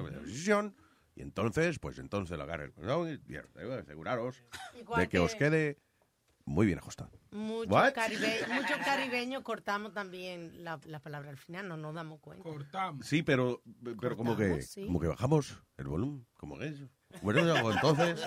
bueno, 0.00 0.20
y 1.14 1.20
entonces, 1.22 1.78
pues 1.78 1.98
entonces 1.98 2.36
lo 2.38 2.44
agarre 2.44 2.64
el 2.64 2.72
condón 2.72 3.08
y 3.10 3.16
bien, 3.18 3.44
eh, 3.56 3.80
aseguraros 3.82 4.42
de 4.96 5.08
que 5.08 5.18
os 5.18 5.32
que- 5.32 5.38
quede 5.38 5.78
muy 6.44 6.66
bien 6.66 6.78
ajustado. 6.78 7.10
Muchos 7.30 7.72
What? 7.72 7.92
caribe- 7.94 8.46
muchos 8.48 8.76
caribeños 8.84 9.42
cortamos 9.42 9.92
también 9.94 10.64
la, 10.64 10.78
la 10.84 10.98
palabra 11.00 11.30
al 11.30 11.36
final, 11.38 11.68
no 11.68 11.76
nos 11.76 11.94
damos 11.94 12.20
cuenta. 12.20 12.42
Cortamos. 12.42 13.06
Sí, 13.06 13.22
pero, 13.22 13.62
pero 14.00 14.16
como 14.16 14.36
que, 14.36 14.48
Cortamos, 14.48 14.66
sí. 14.70 14.86
como 14.86 15.00
que 15.00 15.06
bajamos 15.08 15.62
el 15.78 15.86
volumen, 15.88 16.26
como 16.34 16.58
que 16.58 16.66
eso. 16.68 16.88
Bueno, 17.22 17.40
entonces, 17.70 18.20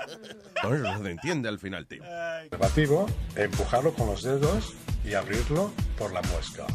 entonces 0.55 0.81
no 0.83 1.03
se 1.03 1.11
entiende 1.11 1.49
al 1.49 1.57
final, 1.59 1.87
tío. 1.87 2.03
Preservativo, 2.49 3.07
empujarlo 3.35 3.93
con 3.93 4.07
los 4.07 4.21
dedos 4.23 4.73
y 5.03 5.13
abrirlo 5.15 5.71
por 5.97 6.13
la 6.13 6.21
muesca. 6.21 6.65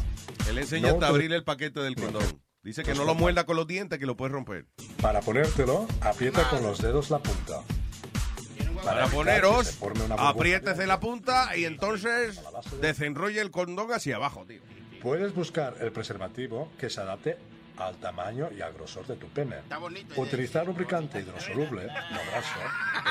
Él 0.49 0.57
enseña 0.57 0.89
No 0.89 0.93
hasta 0.95 1.07
te- 1.07 1.11
abrir 1.13 1.31
el 1.33 1.43
paquete 1.43 1.79
del 1.79 1.95
condón. 1.95 2.41
Dice 2.63 2.83
que 2.83 2.93
no 2.93 3.05
lo 3.05 3.15
muerda 3.15 3.45
con 3.45 3.55
los 3.55 3.65
dientes, 3.65 3.97
que 3.97 4.05
lo 4.05 4.15
puedes 4.17 4.33
romper. 4.33 4.67
Para 5.01 5.21
ponértelo, 5.21 5.87
aprieta 6.01 6.47
con 6.49 6.61
los 6.63 6.79
dedos 6.81 7.09
la 7.09 7.17
punta. 7.19 7.61
Para 8.83 9.07
poneros, 9.07 9.79
apriétese 10.17 10.87
la 10.87 10.99
punta 10.99 11.55
y 11.55 11.65
entonces 11.65 12.41
desenrolle 12.81 13.41
el 13.41 13.51
condón 13.51 13.91
hacia 13.93 14.15
abajo, 14.15 14.45
tío. 14.45 14.61
Puedes 15.01 15.33
buscar 15.33 15.75
el 15.81 15.91
preservativo 15.91 16.71
que 16.77 16.89
se 16.89 17.01
adapte 17.01 17.37
al 17.77 17.95
tamaño 17.97 18.49
y 18.55 18.61
al 18.61 18.73
grosor 18.73 19.07
de 19.07 19.15
tu 19.15 19.27
pene. 19.27 19.57
Utilizar 20.15 20.65
lubricante 20.65 21.19
hidrosoluble, 21.19 21.87
no 21.87 22.19
graso, 22.31 22.59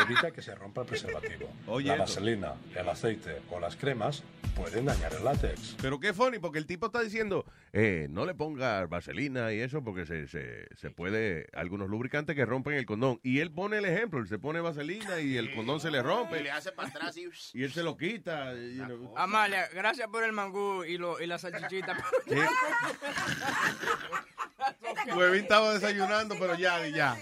evita 0.05 0.31
que 0.31 0.43
se 0.43 0.55
rompa 0.55 0.83
el 0.83 0.87
preservativo. 0.87 1.49
Oye, 1.67 1.89
la 1.89 1.97
vaselina, 1.97 2.55
el 2.75 2.89
aceite 2.89 3.43
o 3.51 3.59
las 3.59 3.77
cremas 3.77 4.23
pueden 4.55 4.85
dañar 4.87 5.13
el 5.15 5.25
látex. 5.25 5.77
Pero 5.81 5.99
qué 5.99 6.13
funny, 6.13 6.39
porque 6.39 6.59
el 6.59 6.67
tipo 6.67 6.87
está 6.87 7.01
diciendo, 7.01 7.45
eh, 7.73 8.09
no 8.11 8.27
le 8.27 8.35
pongas 8.35 8.89
vaselina 8.89 9.53
y 9.53 9.61
eso, 9.61 9.83
porque 9.85 10.07
se, 10.07 10.27
se, 10.27 10.67
se 10.77 10.91
puede, 10.91 11.47
algunos 11.53 11.89
lubricantes 11.89 12.35
que 12.35 12.45
rompen 12.45 12.75
el 12.75 12.87
condón. 12.87 13.21
Y 13.23 13.41
él 13.41 13.53
pone 13.53 13.79
el 13.79 13.85
ejemplo, 13.85 14.19
él 14.21 14.29
se 14.29 14.39
pone 14.39 14.61
vaselina 14.61 15.21
y 15.21 15.37
el 15.37 15.55
condón 15.55 15.81
se 15.81 15.91
le 15.91 15.99
Y 15.99 16.03
rompe. 16.03 16.43
le 16.43 16.51
hace 16.51 16.73
para 16.73 16.89
atrás 16.89 17.17
y... 17.17 17.29
Y 17.55 17.65
él 17.65 17.73
se 17.73 17.83
lo 17.83 17.97
quita. 17.97 18.55
y, 18.55 18.77
you 18.77 18.85
know. 18.85 19.15
Amalia, 19.17 19.69
gracias 19.73 20.09
por 20.09 20.25
el 20.25 20.33
mangú 20.33 20.85
y, 20.85 20.99
lo, 20.99 21.21
y 21.21 21.27
la 21.27 21.39
salchichita. 21.39 21.97
Huevín 25.17 25.43
estaba 25.43 25.75
desayunando, 25.75 26.37
pero 26.39 26.55
ya, 26.57 26.87
ya. 26.89 27.17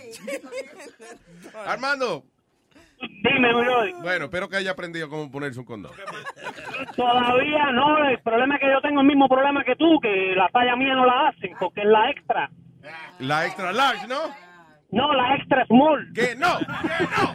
Armando. 1.67 2.25
Dime, 3.01 3.53
Brody. 3.53 3.93
Bueno, 4.03 4.25
espero 4.27 4.49
que 4.49 4.57
haya 4.57 4.73
aprendido 4.73 5.09
cómo 5.09 5.31
ponerse 5.31 5.61
un 5.61 5.67
condón. 5.67 5.93
Todavía 6.97 7.71
no, 7.73 8.09
el 8.09 8.21
problema 8.21 8.57
es 8.57 8.61
que 8.61 8.71
yo 8.71 8.81
tengo 8.81 9.01
el 9.01 9.07
mismo 9.07 9.29
problema 9.29 9.65
que 9.65 9.77
tú, 9.77 9.99
que 10.01 10.35
la 10.35 10.49
talla 10.49 10.77
mía 10.77 10.95
no 10.95 11.07
la 11.07 11.29
hacen, 11.29 11.55
porque 11.59 11.83
es 11.83 11.87
la 11.87 12.11
extra. 12.11 12.51
La 13.21 13.47
extra 13.47 13.73
large, 13.73 14.07
¿no? 14.07 14.35
No, 14.91 15.13
la 15.13 15.37
extra 15.37 15.67
small. 15.67 16.11
¿Qué? 16.15 16.35
No, 16.37 16.59
¿qué? 16.59 16.65
No. 16.65 17.35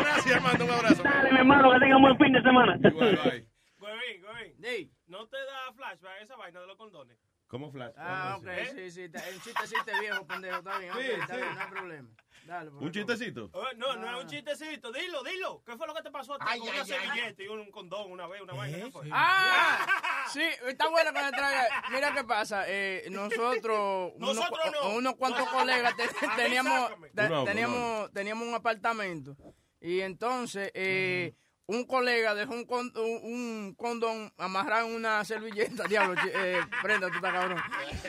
Gracias, 0.00 0.36
Armando, 0.36 0.64
un 0.64 0.70
abrazo. 0.70 1.02
Dale, 1.02 1.32
mi 1.32 1.38
hermano, 1.38 1.72
que 1.72 1.78
tenga 1.78 1.96
un 1.96 2.02
buen 2.02 2.18
fin 2.18 2.32
de 2.32 2.42
semana. 2.42 2.78
Huevín. 2.82 4.90
¿No 5.06 5.26
te 5.28 5.36
da 5.36 5.72
flashback 5.76 6.22
esa 6.22 6.36
vaina 6.36 6.60
de 6.60 6.66
los 6.66 6.76
condones? 6.76 7.16
¿Cómo 7.48 7.70
flash? 7.70 7.92
Ah, 7.96 8.36
ok, 8.38 8.46
¿Eh? 8.48 8.72
sí, 8.74 8.90
sí. 8.90 9.02
está- 9.04 9.22
Un 9.32 9.40
chistecito 9.40 10.00
viejo, 10.00 10.26
pendejo, 10.26 10.56
está 10.58 10.78
bien. 10.78 10.90
ok, 10.92 10.98
Sí, 11.00 11.06
está 11.12 11.34
sí. 11.34 11.40
bien, 11.40 11.54
no 11.54 11.60
hay 11.60 11.68
problema. 11.68 12.08
Dale, 12.44 12.70
por 12.70 12.82
¿Un 12.84 12.92
chistecito? 12.92 13.50
Oh, 13.52 13.64
no, 13.76 13.96
no 13.96 14.08
es 14.18 14.24
un 14.24 14.30
chistecito. 14.30 14.92
Dilo, 14.92 15.22
dilo. 15.24 15.62
¿Qué 15.64 15.76
fue 15.76 15.86
lo 15.86 15.94
que 15.94 16.02
te 16.02 16.10
pasó 16.12 16.34
a 16.34 16.38
ti 16.38 16.44
Ay, 16.48 16.60
con 16.60 16.68
ay, 16.68 16.74
una 16.74 16.82
ay. 16.82 16.86
servilleta 16.88 17.42
y 17.42 17.48
un 17.48 17.70
condón 17.72 18.10
una 18.12 18.26
vez, 18.28 18.40
una 18.42 18.54
fue? 18.54 19.08
¡Ah! 19.12 19.86
Sí, 20.32 20.42
está 20.66 20.88
bueno 20.88 21.12
que 21.12 21.22
me 21.22 21.30
traiga. 21.30 21.84
Mira 21.92 22.12
qué 22.12 22.24
pasa. 22.24 22.64
Eh, 22.66 23.06
nosotros, 23.10 24.12
unos, 24.16 24.34
Nosotros 24.36 24.58
cua- 24.66 24.72
no. 24.72 24.88
unos 24.96 25.14
cuantos 25.14 25.48
colegas 25.50 25.94
te- 25.96 26.08
teníamos, 26.36 26.90
te- 27.14 27.28
teníamos, 27.44 28.12
teníamos 28.12 28.48
un 28.48 28.54
apartamento. 28.54 29.36
Y 29.80 30.00
entonces, 30.00 30.72
eh, 30.74 31.32
un 31.66 31.84
colega 31.84 32.34
dejó 32.34 32.54
un, 32.54 32.64
con- 32.64 32.92
un, 32.96 33.74
condón 33.76 34.32
amarrado 34.38 34.86
en 34.88 34.94
una 34.94 35.24
servilleta. 35.24 35.84
Diablo, 35.88 36.20
eh, 36.32 36.60
prenda, 36.82 37.08
tú 37.08 37.16
estás 37.16 37.32
cabrón. 37.32 37.62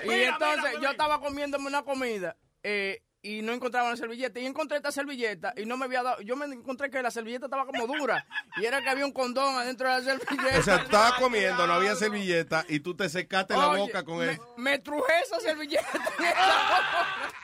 Y 0.03 0.07
Mira, 0.07 0.29
entonces, 0.29 0.71
mira, 0.75 0.81
yo 0.81 0.89
estaba 0.91 1.19
comiéndome 1.19 1.67
una 1.67 1.83
comida. 1.83 2.35
eh, 2.63 3.01
y 3.23 3.41
no 3.41 3.51
encontraba 3.51 3.89
la 3.89 3.97
servilleta. 3.97 4.39
Y 4.39 4.45
encontré 4.45 4.77
esta 4.77 4.91
servilleta 4.91 5.53
y 5.57 5.65
no 5.65 5.75
me 5.75 5.85
había 5.85 6.01
dado. 6.01 6.21
Yo 6.21 6.37
me 6.37 6.45
encontré 6.45 6.89
que 6.89 7.01
la 7.01 7.11
servilleta 7.11 7.47
estaba 7.47 7.65
como 7.65 7.85
dura. 7.87 8.25
Y 8.55 8.65
era 8.65 8.81
que 8.81 8.89
había 8.89 9.05
un 9.05 9.11
condón 9.11 9.55
adentro 9.55 9.89
de 9.89 9.97
la 9.97 10.01
servilleta. 10.01 10.59
O 10.59 10.63
sea, 10.63 10.75
estaba 10.77 11.15
comiendo, 11.17 11.67
no 11.67 11.73
había 11.73 11.95
servilleta 11.95 12.63
y 12.69 12.79
tú 12.79 12.95
te 12.95 13.09
secaste 13.09 13.53
la 13.55 13.67
boca 13.67 14.05
con 14.05 14.19
me, 14.19 14.31
él. 14.31 14.39
Me 14.55 14.79
truje 14.79 15.11
esa 15.25 15.41
servilleta. 15.41 15.87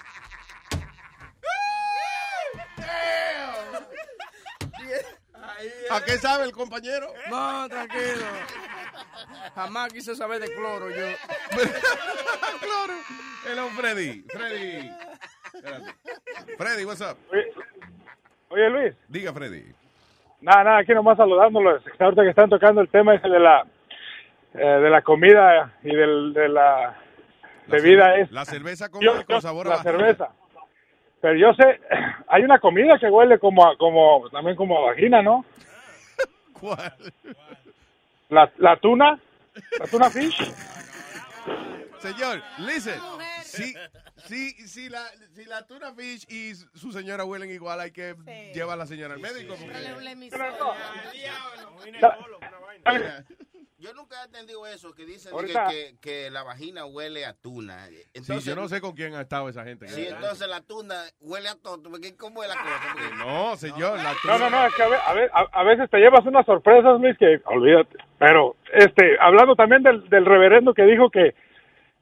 en 5.60 5.68
esa 5.70 5.73
¿A 5.92 6.04
qué 6.04 6.12
sabe 6.18 6.46
el 6.46 6.52
compañero? 6.52 7.08
No, 7.30 7.68
tranquilo. 7.70 8.26
Jamás 9.56 9.92
quise 9.94 10.16
saber 10.16 10.40
de 10.42 10.54
cloro 10.54 10.90
yo. 10.90 11.06
Cloro. 12.62 12.94
Hello, 13.46 13.68
Freddy. 13.70 14.24
Freddy. 14.30 14.92
Freddy, 16.58 16.86
what's 16.86 17.02
up? 17.02 17.18
Oye, 18.50 18.70
Luis. 18.70 18.94
Diga, 19.08 19.34
Freddy. 19.34 19.64
Nada, 20.42 20.64
nada, 20.64 20.78
aquí 20.80 20.94
nomás 20.94 21.18
saludándolos. 21.18 21.84
Ahorita 22.00 22.24
que 22.24 22.30
están 22.30 22.50
tocando 22.50 22.82
el 22.82 22.90
tema 22.90 23.16
ese 23.16 23.28
de 23.30 23.40
la 23.40 23.66
eh, 24.54 24.60
de 24.60 24.90
la 24.90 25.02
comida 25.02 25.74
y 25.84 25.96
del, 25.96 26.34
de 26.34 26.50
la 26.50 26.96
bebida 27.68 28.18
es 28.18 28.32
La 28.32 28.46
cerveza 28.46 28.90
con, 28.90 29.02
Yo- 29.02 29.26
con 29.26 29.36
yo- 29.38 29.42
sabor 29.42 29.68
a 29.68 29.70
la 29.72 29.76
vagina. 29.78 29.92
cerveza. 29.98 30.30
Pero 31.22 31.36
yo 31.36 31.54
sé, 31.54 31.80
hay 32.28 32.44
una 32.44 32.60
comida 32.60 33.00
que 33.00 33.08
huele 33.08 33.40
como 33.40 33.66
a- 33.66 33.78
como 33.78 34.30
también 34.32 34.56
como 34.56 34.78
a 34.78 34.92
vagina, 34.92 35.22
¿no? 35.22 35.46
¿Cuál? 36.64 37.14
La, 38.30 38.50
la 38.58 38.78
tuna, 38.80 39.20
la 39.80 39.86
tuna 39.88 40.10
fish. 40.10 40.50
Señor, 42.00 42.42
listen. 42.60 43.02
Si, 43.44 43.76
si, 44.26 44.52
si, 44.70 44.88
la, 44.88 45.06
si 45.36 45.44
la 45.44 45.68
tuna 45.68 45.94
fish 45.94 46.26
y 46.30 46.56
su 46.56 46.94
señora 46.94 47.26
huelen 47.26 47.52
igual, 47.52 47.82
hay 47.82 47.92
que 47.92 48.16
llevar 48.54 48.76
a 48.76 48.78
la 48.78 48.86
señora 48.86 49.16
al 49.16 49.20
médico. 49.20 49.58
Yo 53.84 53.94
nunca 53.94 54.16
he 54.22 54.26
entendido 54.28 54.66
eso, 54.66 54.94
que 54.94 55.06
dicen 55.06 55.34
que, 55.46 55.54
que, 55.70 55.96
que 56.00 56.32
la 56.32 56.42
vagina 56.44 56.86
huele 56.86 57.26
a 57.26 57.34
tuna. 57.34 57.86
Entonces, 58.14 58.46
sí, 58.46 58.50
yo 58.50 58.56
no 58.56 58.70
sé 58.70 58.80
con 58.80 58.94
quién 58.94 59.14
ha 59.14 59.20
estado 59.20 59.50
esa 59.50 59.66
gente. 59.66 59.90
Sí, 59.90 60.08
entonces 60.08 60.48
la 60.48 60.62
tuna 60.62 60.96
huele 61.20 61.50
a 61.50 61.56
todo. 61.62 61.82
¿Cómo 62.18 62.44
es 62.44 62.48
la 62.50 62.56
cosa? 62.56 62.94
Porque- 62.94 63.16
No, 63.18 63.56
señor, 63.58 63.98
la 63.98 64.14
No, 64.14 64.20
tuna. 64.22 64.38
no, 64.38 64.50
no, 64.52 64.66
es 64.68 64.74
que 64.76 64.84
a, 64.84 64.88
ve- 64.88 65.30
a 65.34 65.40
a- 65.42 65.50
a 65.52 65.64
veces 65.66 65.90
te 65.90 65.98
llevas 65.98 66.26
unas 66.26 66.46
sorpresas, 66.46 66.98
Luis, 67.02 67.18
que 67.18 67.42
olvídate. 67.44 67.98
Pero, 68.20 68.56
este, 68.72 69.18
hablando 69.20 69.54
también 69.58 69.84
del, 69.84 70.08
del 70.08 70.26
reverendo 70.26 70.74
que 70.74 70.84
dijo 70.84 71.10
que, 71.10 71.36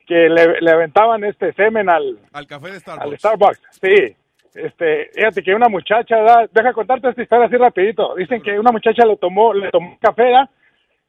que 0.06 0.30
le, 0.30 0.62
le 0.62 0.72
aventaban 0.72 1.24
este 1.24 1.52
semen 1.54 1.90
al, 1.90 2.20
Al 2.32 2.46
café 2.46 2.70
de 2.74 2.80
Starbucks. 2.80 3.12
al 3.12 3.18
Starbucks. 3.18 3.60
Sí, 3.82 4.16
este, 4.54 5.10
fíjate 5.16 5.42
que 5.42 5.56
una 5.56 5.68
muchacha, 5.68 6.16
da, 6.18 6.48
deja 6.52 6.74
contarte 6.74 7.10
esta 7.10 7.24
historia 7.24 7.48
así 7.48 7.58
rapidito. 7.58 8.14
Dicen 8.14 8.40
que 8.44 8.60
una 8.60 8.72
muchacha 8.72 9.04
le 9.04 9.18
tomó, 9.18 9.52
le 9.52 9.72
tomó 9.72 9.98
café, 10.00 10.30
¿da? 10.30 10.48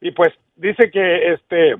y 0.01 0.11
pues 0.11 0.33
dice 0.55 0.89
que, 0.91 1.33
este, 1.33 1.75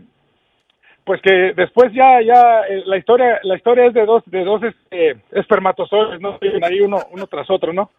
pues 1.04 1.22
que 1.22 1.54
después 1.56 1.92
ya, 1.94 2.22
ya 2.22 2.62
eh, 2.70 2.84
la 2.86 2.98
historia, 2.98 3.40
la 3.44 3.56
historia 3.56 3.86
es 3.86 3.94
de 3.94 4.06
dos, 4.06 4.24
de 4.26 4.44
dos 4.44 4.62
este, 4.64 5.18
espermatozoides, 5.32 6.22
no 6.22 6.38
ahí 6.64 6.80
uno, 6.82 6.98
uno 7.12 7.28
tras 7.28 7.50
otro, 7.50 7.74
¿no? 7.74 7.90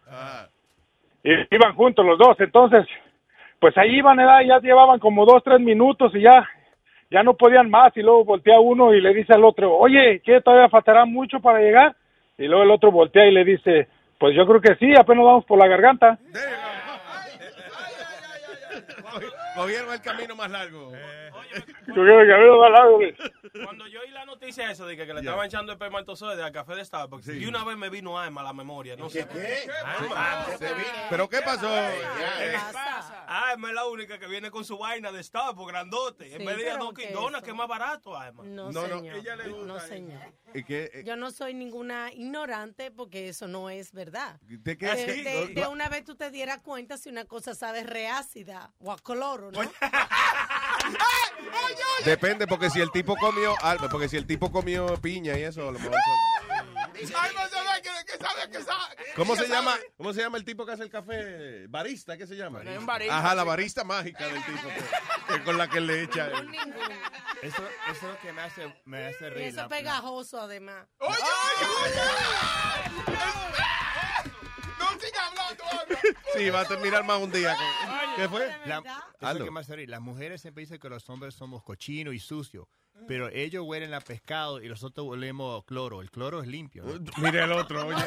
Y 1.23 1.31
iban 1.55 1.75
juntos 1.75 2.05
los 2.05 2.17
dos, 2.17 2.39
entonces, 2.39 2.85
pues 3.59 3.77
ahí 3.77 3.97
iban, 3.97 4.17
¿verdad? 4.17 4.41
ya 4.47 4.59
llevaban 4.59 4.99
como 4.99 5.25
dos, 5.25 5.43
tres 5.43 5.59
minutos 5.59 6.11
y 6.15 6.21
ya, 6.21 6.47
ya 7.11 7.23
no 7.23 7.35
podían 7.35 7.69
más 7.69 7.95
y 7.95 8.01
luego 8.01 8.25
voltea 8.25 8.59
uno 8.59 8.93
y 8.93 9.01
le 9.01 9.13
dice 9.13 9.33
al 9.33 9.43
otro, 9.43 9.75
oye, 9.75 10.21
¿qué 10.23 10.41
todavía 10.41 10.69
faltará 10.69 11.05
mucho 11.05 11.39
para 11.39 11.59
llegar? 11.59 11.95
Y 12.37 12.47
luego 12.47 12.63
el 12.63 12.71
otro 12.71 12.91
voltea 12.91 13.25
y 13.25 13.31
le 13.31 13.43
dice, 13.43 13.87
pues 14.19 14.35
yo 14.35 14.45
creo 14.45 14.61
que 14.61 14.75
sí, 14.75 14.93
apenas 14.97 15.25
vamos 15.25 15.45
por 15.45 15.57
la 15.57 15.67
garganta. 15.67 16.17
Cogieron 19.55 19.93
el 19.93 20.01
camino 20.01 20.35
más 20.35 20.51
largo. 20.51 20.91
A 20.91 20.91
mí 20.91 22.01
me 22.01 22.25
da 22.27 22.69
largo. 22.69 22.99
Cuando 23.63 23.87
yo 23.87 24.01
oí 24.01 24.09
la 24.09 24.25
noticia 24.25 24.69
eso 24.71 24.85
de 24.85 24.97
que, 24.97 25.05
que 25.05 25.13
le 25.13 25.19
estaban 25.21 25.45
echando 25.45 25.71
espermatozoides 25.71 26.43
al 26.43 26.51
café 26.51 26.75
de 26.75 26.83
Starbucks, 26.85 27.27
y 27.29 27.45
una 27.45 27.63
vez 27.63 27.77
me 27.77 27.89
vino 27.89 28.19
alma 28.19 28.41
a 28.41 28.43
la 28.45 28.53
memoria. 28.53 28.95
No 28.95 29.09
sé 29.09 29.25
¿Qué? 29.27 29.67
Alma. 29.83 30.45
¿Pero 31.09 31.29
qué 31.29 31.41
pasó? 31.41 31.69
Alma 33.27 33.69
es 33.69 33.75
la 33.75 33.85
única 33.85 34.19
que 34.19 34.27
viene 34.27 34.51
con 34.51 34.65
su 34.65 34.77
vaina 34.77 35.11
de 35.11 35.23
Starbucks 35.23 35.71
grandote. 35.71 36.33
En 36.33 36.39
Sí, 36.41 36.45
vez 36.45 36.57
de 36.57 36.63
ir 36.63 36.77
Dunkin' 36.77 37.07
¿qué 37.07 37.13
Donuts, 37.13 37.43
que 37.43 37.49
es 37.51 37.55
más 37.55 37.67
barato, 37.67 38.15
Alma. 38.17 38.43
No, 38.45 38.71
No, 38.71 38.87
no, 38.87 38.97
señor. 38.99 39.15
ella 39.17 39.35
le 39.35 39.49
gusta 39.49 39.65
no, 39.65 39.79
señor. 39.79 40.21
¿Y 40.53 40.63
qué, 40.63 40.89
eh, 40.93 41.03
Yo 41.05 41.15
no 41.15 41.31
soy 41.31 41.53
ninguna 41.53 42.11
ignorante 42.13 42.91
porque 42.91 43.29
eso 43.29 43.47
no 43.47 43.69
es 43.69 43.91
verdad. 43.91 44.39
¿De 44.41 44.77
qué? 44.77 44.85
De, 44.87 45.13
Sí, 45.13 45.21
de- 45.21 45.49
no, 45.53 45.61
de 45.61 45.67
una 45.67 45.89
vez 45.89 46.03
tú 46.05 46.15
te 46.15 46.31
dieras 46.31 46.59
cuenta 46.59 46.97
si 46.97 47.09
una 47.09 47.25
cosa 47.25 47.53
sabe 47.55 47.83
reácida 47.83 48.71
o 48.79 48.91
a 48.91 48.97
Depende, 52.05 52.45
porque 52.47 52.69
si 52.69 52.79
el 52.81 52.91
tipo 52.91 53.15
comió 53.15 53.55
algo, 53.63 53.89
porque 53.89 54.07
si 54.09 54.17
el 54.17 54.27
tipo 54.27 54.51
comió 54.51 54.95
piña 55.01 55.37
y 55.37 55.43
eso, 55.43 55.67
a 55.69 55.71
lo 55.71 55.79
mejor 55.79 55.93
eso-. 55.95 57.13
¿Cómo 59.15 59.35
se 59.35 59.47
llama? 59.47 59.75
¿Cómo 59.97 60.13
se 60.13 60.21
llama 60.21 60.37
el 60.37 60.45
tipo 60.45 60.65
que 60.65 60.73
hace 60.73 60.83
el 60.83 60.89
café? 60.89 61.67
Barista, 61.67 62.17
¿qué 62.17 62.27
se 62.27 62.35
llama? 62.35 62.59
Bueno, 62.59 62.71
es 62.71 62.77
un 62.79 62.85
barista, 62.85 63.17
Ajá, 63.17 63.33
la 63.35 63.41
sí. 63.43 63.47
barista 63.47 63.83
mágica 63.83 64.25
del 64.27 64.43
tipo 64.45 64.67
que, 65.27 65.33
que 65.33 65.43
con 65.43 65.57
la 65.57 65.67
que 65.69 65.81
le 65.81 66.03
echa. 66.03 66.29
Eso, 67.41 67.61
eso 67.91 67.91
es 67.91 68.01
lo 68.03 68.19
que 68.21 68.31
me 68.33 68.41
hace, 68.41 68.81
me 68.85 69.05
hace 69.07 69.25
Y 69.27 69.29
reír. 69.29 69.47
eso 69.49 69.57
la- 69.57 69.63
es 69.63 69.69
pegajoso, 69.69 70.39
además. 70.41 70.87
Oye, 70.99 71.15
oye, 71.15 71.99
oye. 73.07 73.65
Hablando, 75.37 75.63
habla. 75.65 75.99
Sí, 76.35 76.49
va 76.49 76.61
a 76.61 76.65
terminar 76.65 77.03
más 77.03 77.21
un 77.21 77.31
día. 77.31 77.55
¿Qué 78.15 78.27
fue? 78.29 78.47
La- 78.65 78.81
eso 79.21 79.45
que 79.45 79.51
me 79.51 79.59
hace 79.59 79.75
reír. 79.75 79.89
Las 79.89 80.01
mujeres 80.01 80.41
siempre 80.41 80.61
dicen 80.61 80.79
que 80.79 80.89
los 80.89 81.09
hombres 81.09 81.33
somos 81.35 81.63
cochinos 81.63 82.13
y 82.13 82.19
sucios, 82.19 82.67
pero 83.07 83.29
ellos 83.29 83.63
huelen 83.65 83.93
a 83.93 84.01
pescado 84.01 84.61
y 84.61 84.67
nosotros 84.69 85.05
olemos 85.07 85.63
cloro. 85.65 86.01
El 86.01 86.09
cloro 86.11 86.41
es 86.41 86.47
limpio. 86.47 86.83
¿no? 86.83 86.99
Mire 87.21 87.43
el 87.43 87.51
otro, 87.51 87.87
oye. 87.87 88.03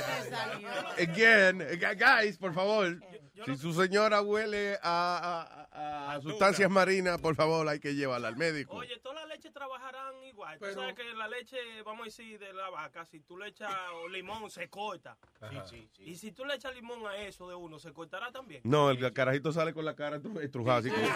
Again, 0.99 1.61
gu- 1.61 1.97
guys, 1.99 2.37
por 2.39 2.53
favor. 2.55 2.99
Si 3.47 3.57
su 3.57 3.73
señora 3.73 4.21
huele 4.21 4.77
a, 4.83 5.69
a- 5.73 6.11
a- 6.11 6.15
a 6.17 6.21
sustancias 6.21 6.69
marinas, 6.69 7.21
por 7.21 7.37
favor, 7.37 7.69
hay 7.69 7.79
que 7.79 7.95
llevarla 7.95 8.27
al 8.29 8.37
médico. 8.37 8.75
Oye, 8.75 8.99
todas 8.99 9.21
las 9.21 9.29
leches 9.29 9.53
trabajarán 9.53 10.21
igual. 10.25 10.59
Tú 10.59 10.65
sabes 10.75 10.95
que 10.97 11.05
la 11.15 11.29
leche, 11.29 11.57
vamos 11.85 12.01
a 12.03 12.05
decir, 12.07 12.37
de 12.41 12.53
la 12.53 12.69
vaca, 12.71 13.05
si 13.05 13.21
tú 13.21 13.37
le 13.39 13.47
echas 13.49 13.71
limón, 14.11 14.51
se 14.51 14.69
corta. 14.69 15.17
Ajá. 15.41 15.65
Y 16.01 16.17
si 16.17 16.33
tú 16.33 16.45
le 16.45 16.55
echas 16.57 16.75
limón 16.75 17.07
a 17.07 17.17
eso 17.19 17.49
de 17.49 17.55
uno, 17.55 17.79
¿se 17.79 17.93
cortará 17.93 18.33
también? 18.33 18.61
No, 18.65 18.91
el 18.91 19.13
carajito 19.13 19.53
sale 19.53 19.73
con 19.73 19.85
la 19.85 19.95
cara 19.95 20.17
estru- 20.19 20.43
estrujada 20.43 20.79
así 20.79 20.91
como... 20.91 21.07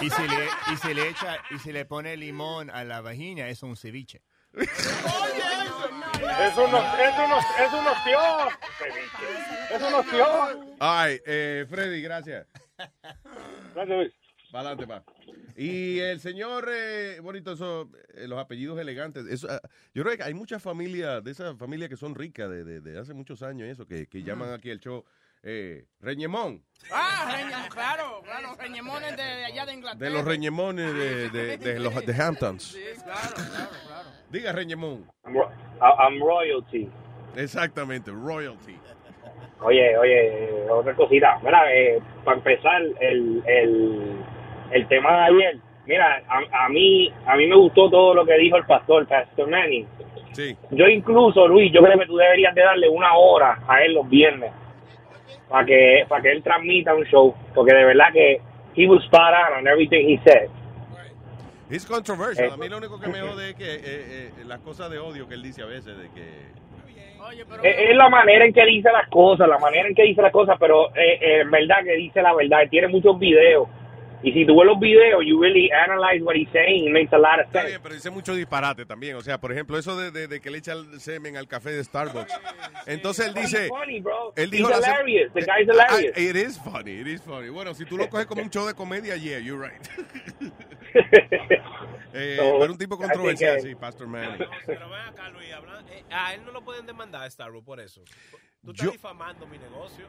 Y 0.00 0.10
si 0.10 0.22
le, 0.28 0.46
y 0.72 0.76
si 0.76 0.94
le 0.94 1.08
echa, 1.08 1.36
y 1.50 1.58
si 1.58 1.72
le 1.72 1.84
pone 1.84 2.16
limón 2.16 2.70
a 2.70 2.84
la 2.84 3.00
vagina, 3.00 3.48
eso 3.48 3.66
es 3.66 3.70
un 3.70 3.76
ceviche. 3.76 4.22
Es 4.54 4.68
una, 6.56 7.02
es 7.02 7.18
una, 7.18 7.38
es 7.64 7.72
una 7.72 7.92
opción. 7.92 8.48
Es 9.70 9.82
una 9.82 9.98
opción. 9.98 10.74
Ay, 10.80 11.20
eh, 11.26 11.66
Freddy, 11.68 12.02
gracias. 12.02 12.46
Gracias, 13.74 13.98
Luis. 13.98 14.12
Para 14.50 14.70
adelante, 14.70 14.86
pa. 14.86 15.04
Y 15.56 15.98
el 16.00 16.20
señor, 16.20 16.68
eh, 16.70 17.20
bonito, 17.20 17.52
eso, 17.52 17.90
eh, 18.14 18.26
los 18.28 18.38
apellidos 18.38 18.78
elegantes. 18.78 19.26
Eso, 19.26 19.48
ah, 19.50 19.60
yo 19.94 20.02
creo 20.02 20.16
que 20.16 20.22
hay 20.22 20.34
muchas 20.34 20.62
familias, 20.62 21.22
de 21.24 21.30
esas 21.30 21.56
familias 21.56 21.88
que 21.88 21.96
son 21.96 22.14
ricas 22.14 22.50
de, 22.50 22.64
de- 22.64 22.80
de 22.80 22.98
hace 22.98 23.14
muchos 23.14 23.42
años, 23.42 23.68
eso, 23.68 23.86
que, 23.86 24.06
que 24.06 24.22
llaman 24.22 24.52
aquí 24.52 24.70
el 24.70 24.80
show 24.80 25.04
eh, 25.42 25.84
Reñemón. 26.00 26.62
Ah, 26.92 27.32
Reñemón, 27.36 27.68
claro, 27.70 28.22
claro, 28.24 28.56
Reñemones 28.58 29.16
de, 29.16 29.22
de 29.22 29.44
allá 29.44 29.66
de 29.66 29.74
Inglaterra. 29.74 30.04
De 30.04 30.10
los 30.10 30.24
Reñemones 30.24 30.94
de, 30.94 31.30
de, 31.30 31.56
de 31.58 31.78
los 31.78 31.94
de 32.04 32.22
Hamptons. 32.22 32.62
Sí, 32.62 32.80
claro, 33.02 33.20
claro, 33.34 33.70
claro. 33.86 34.08
Diga 34.30 34.52
Reñemón. 34.52 35.06
I'm 35.80 36.20
royalty. 36.20 36.88
Exactamente, 37.36 38.10
royalty. 38.10 38.76
Oye, 39.60 39.96
oye, 39.96 40.64
otra 40.70 40.94
cosita. 40.94 41.38
Mira, 41.42 41.72
eh, 41.72 42.00
para 42.24 42.38
empezar, 42.38 42.82
el, 43.00 43.42
el, 43.46 44.16
el 44.72 44.88
tema 44.88 45.16
de 45.16 45.22
ayer, 45.22 45.58
mira, 45.86 46.22
a, 46.28 46.64
a 46.64 46.68
mí 46.68 47.12
a 47.26 47.36
mí 47.36 47.46
me 47.46 47.56
gustó 47.56 47.88
todo 47.88 48.12
lo 48.14 48.26
que 48.26 48.36
dijo 48.38 48.56
el 48.56 48.64
pastor, 48.66 49.06
Pastor 49.06 49.48
Manning. 49.48 49.86
Sí. 50.32 50.56
Yo 50.70 50.88
incluso, 50.88 51.46
Luis, 51.46 51.72
yo 51.72 51.80
creo 51.82 51.98
que 51.98 52.06
tú 52.06 52.16
deberías 52.16 52.54
de 52.54 52.62
darle 52.62 52.88
una 52.88 53.14
hora 53.14 53.62
a 53.68 53.84
él 53.84 53.94
los 53.94 54.08
viernes 54.08 54.50
para 55.52 55.66
que 55.66 56.04
para 56.08 56.22
que 56.22 56.32
él 56.32 56.42
transmita 56.42 56.94
un 56.94 57.04
show, 57.04 57.34
porque 57.54 57.74
de 57.74 57.84
verdad 57.84 58.12
que 58.12 58.40
he 58.74 58.88
was 58.88 59.04
spot 59.04 59.34
on 59.50 59.58
on 59.58 59.68
everything 59.68 60.08
he 60.08 60.18
said. 60.24 60.48
Es 61.70 61.86
controversial. 61.86 62.48
Eh, 62.48 62.52
A 62.52 62.56
mí 62.56 62.68
lo 62.68 62.78
único 62.78 62.98
que 62.98 63.08
me 63.08 63.20
jode 63.20 63.50
es 63.50 63.54
que 63.54 63.74
eh, 63.74 63.80
eh, 63.84 64.30
las 64.46 64.58
cosas 64.60 64.90
de 64.90 64.98
odio 64.98 65.28
que 65.28 65.34
él 65.34 65.42
dice 65.42 65.62
a 65.62 65.66
veces, 65.66 65.96
de 65.96 66.08
que... 66.10 66.52
Es, 67.62 67.90
es 67.90 67.96
la 67.96 68.10
manera 68.10 68.44
en 68.44 68.52
que 68.52 68.64
dice 68.66 68.90
las 68.92 69.08
cosas, 69.08 69.48
la 69.48 69.58
manera 69.58 69.88
en 69.88 69.94
que 69.94 70.02
dice 70.02 70.20
las 70.20 70.32
cosas, 70.32 70.56
pero 70.58 70.88
eh, 70.96 71.18
eh, 71.20 71.40
en 71.42 71.50
verdad 71.50 71.76
que 71.84 71.94
dice 71.94 72.20
la 72.20 72.34
verdad. 72.34 72.58
Tiene 72.68 72.88
muchos 72.88 73.18
videos. 73.18 73.68
Y 74.24 74.32
si 74.32 74.46
tú 74.46 74.56
ves 74.56 74.66
los 74.66 74.78
videos, 74.78 75.22
you 75.26 75.40
really 75.40 75.68
analyze 75.72 76.22
what 76.22 76.36
he's 76.36 76.48
saying, 76.52 76.86
it 76.86 76.92
makes 76.92 77.12
a 77.12 77.18
lot 77.18 77.40
of 77.40 77.46
Está 77.46 77.60
sense. 77.62 77.68
bien, 77.70 77.80
pero 77.82 77.94
dice 77.94 78.10
mucho 78.10 78.34
disparate 78.34 78.86
también. 78.86 79.16
O 79.16 79.20
sea, 79.20 79.38
por 79.40 79.50
ejemplo, 79.52 79.76
eso 79.78 79.96
de, 79.96 80.10
de- 80.12 80.28
de 80.28 80.40
que 80.40 80.50
le 80.50 80.58
echa 80.58 80.72
el 80.72 81.00
semen 81.00 81.36
al 81.36 81.48
café 81.48 81.70
de 81.72 81.82
Starbucks. 81.82 82.32
Entonces 82.86 83.26
él 83.26 83.34
dice... 83.34 83.68
Funny, 83.68 84.00
bro. 84.00 84.32
Él 84.36 84.50
dijo 84.50 84.68
He's 84.70 84.78
hilarious. 84.78 85.32
The 85.32 85.40
guy's 85.40 85.68
Ah, 85.68 85.72
hilarious. 85.96 86.16
It 86.18 86.36
is 86.36 86.58
funny, 86.58 86.92
it 87.00 87.06
is 87.08 87.20
funny. 87.22 87.48
Bueno, 87.48 87.74
si 87.74 87.84
tú 87.84 87.96
lo 87.96 88.08
coges 88.08 88.26
como 88.26 88.42
un 88.42 88.50
show 88.50 88.66
de 88.66 88.74
comedia, 88.74 89.16
yeah, 89.16 89.38
you're 89.38 89.58
right. 89.60 89.82
Eh, 92.14 92.36
So, 92.38 92.58
pero 92.60 92.72
un 92.72 92.78
tipo 92.78 92.98
controversial, 92.98 93.56
que- 93.56 93.62
sí, 93.62 93.74
Pastor 93.74 94.06
Manning. 94.06 94.46
Pero 94.66 94.90
ven 94.90 95.00
acá, 95.00 95.30
Luis, 95.30 95.50
hablan- 95.52 95.86
eh, 95.88 96.04
a 96.10 96.34
él 96.34 96.44
no 96.44 96.52
lo 96.52 96.62
pueden 96.62 96.84
demandar 96.84 97.22
a 97.22 97.30
Starbucks 97.30 97.64
por 97.64 97.80
eso. 97.80 98.02
Tú 98.64 98.70
estás 98.70 98.86
Yo- 98.86 98.92
difamando 98.92 99.46
mi 99.46 99.58
negocio. 99.58 100.06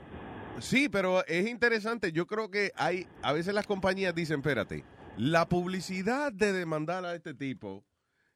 Sí, 0.60 0.88
pero 0.90 1.26
es 1.26 1.48
interesante. 1.48 2.12
Yo 2.12 2.28
creo 2.28 2.52
que 2.52 2.72
hay, 2.76 3.08
a 3.24 3.34
veces 3.34 3.54
las 3.56 3.66
compañías 3.66 4.14
dicen, 4.14 4.40
espérate, 4.40 4.84
la 5.18 5.48
publicidad 5.50 6.32
de 6.32 6.54
demandar 6.54 7.04
a 7.06 7.16
este 7.16 7.34
tipo 7.34 7.84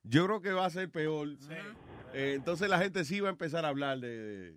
yo 0.03 0.25
creo 0.25 0.41
que 0.41 0.51
va 0.53 0.65
a 0.65 0.69
ser 0.69 0.89
peor. 0.89 1.27
Eh, 2.13 2.33
entonces 2.35 2.69
la 2.69 2.79
gente 2.79 3.03
sí 3.03 3.19
va 3.19 3.27
a 3.27 3.31
empezar 3.31 3.65
a 3.65 3.67
hablar 3.67 3.99
de, 3.99 4.17
de, 4.53 4.55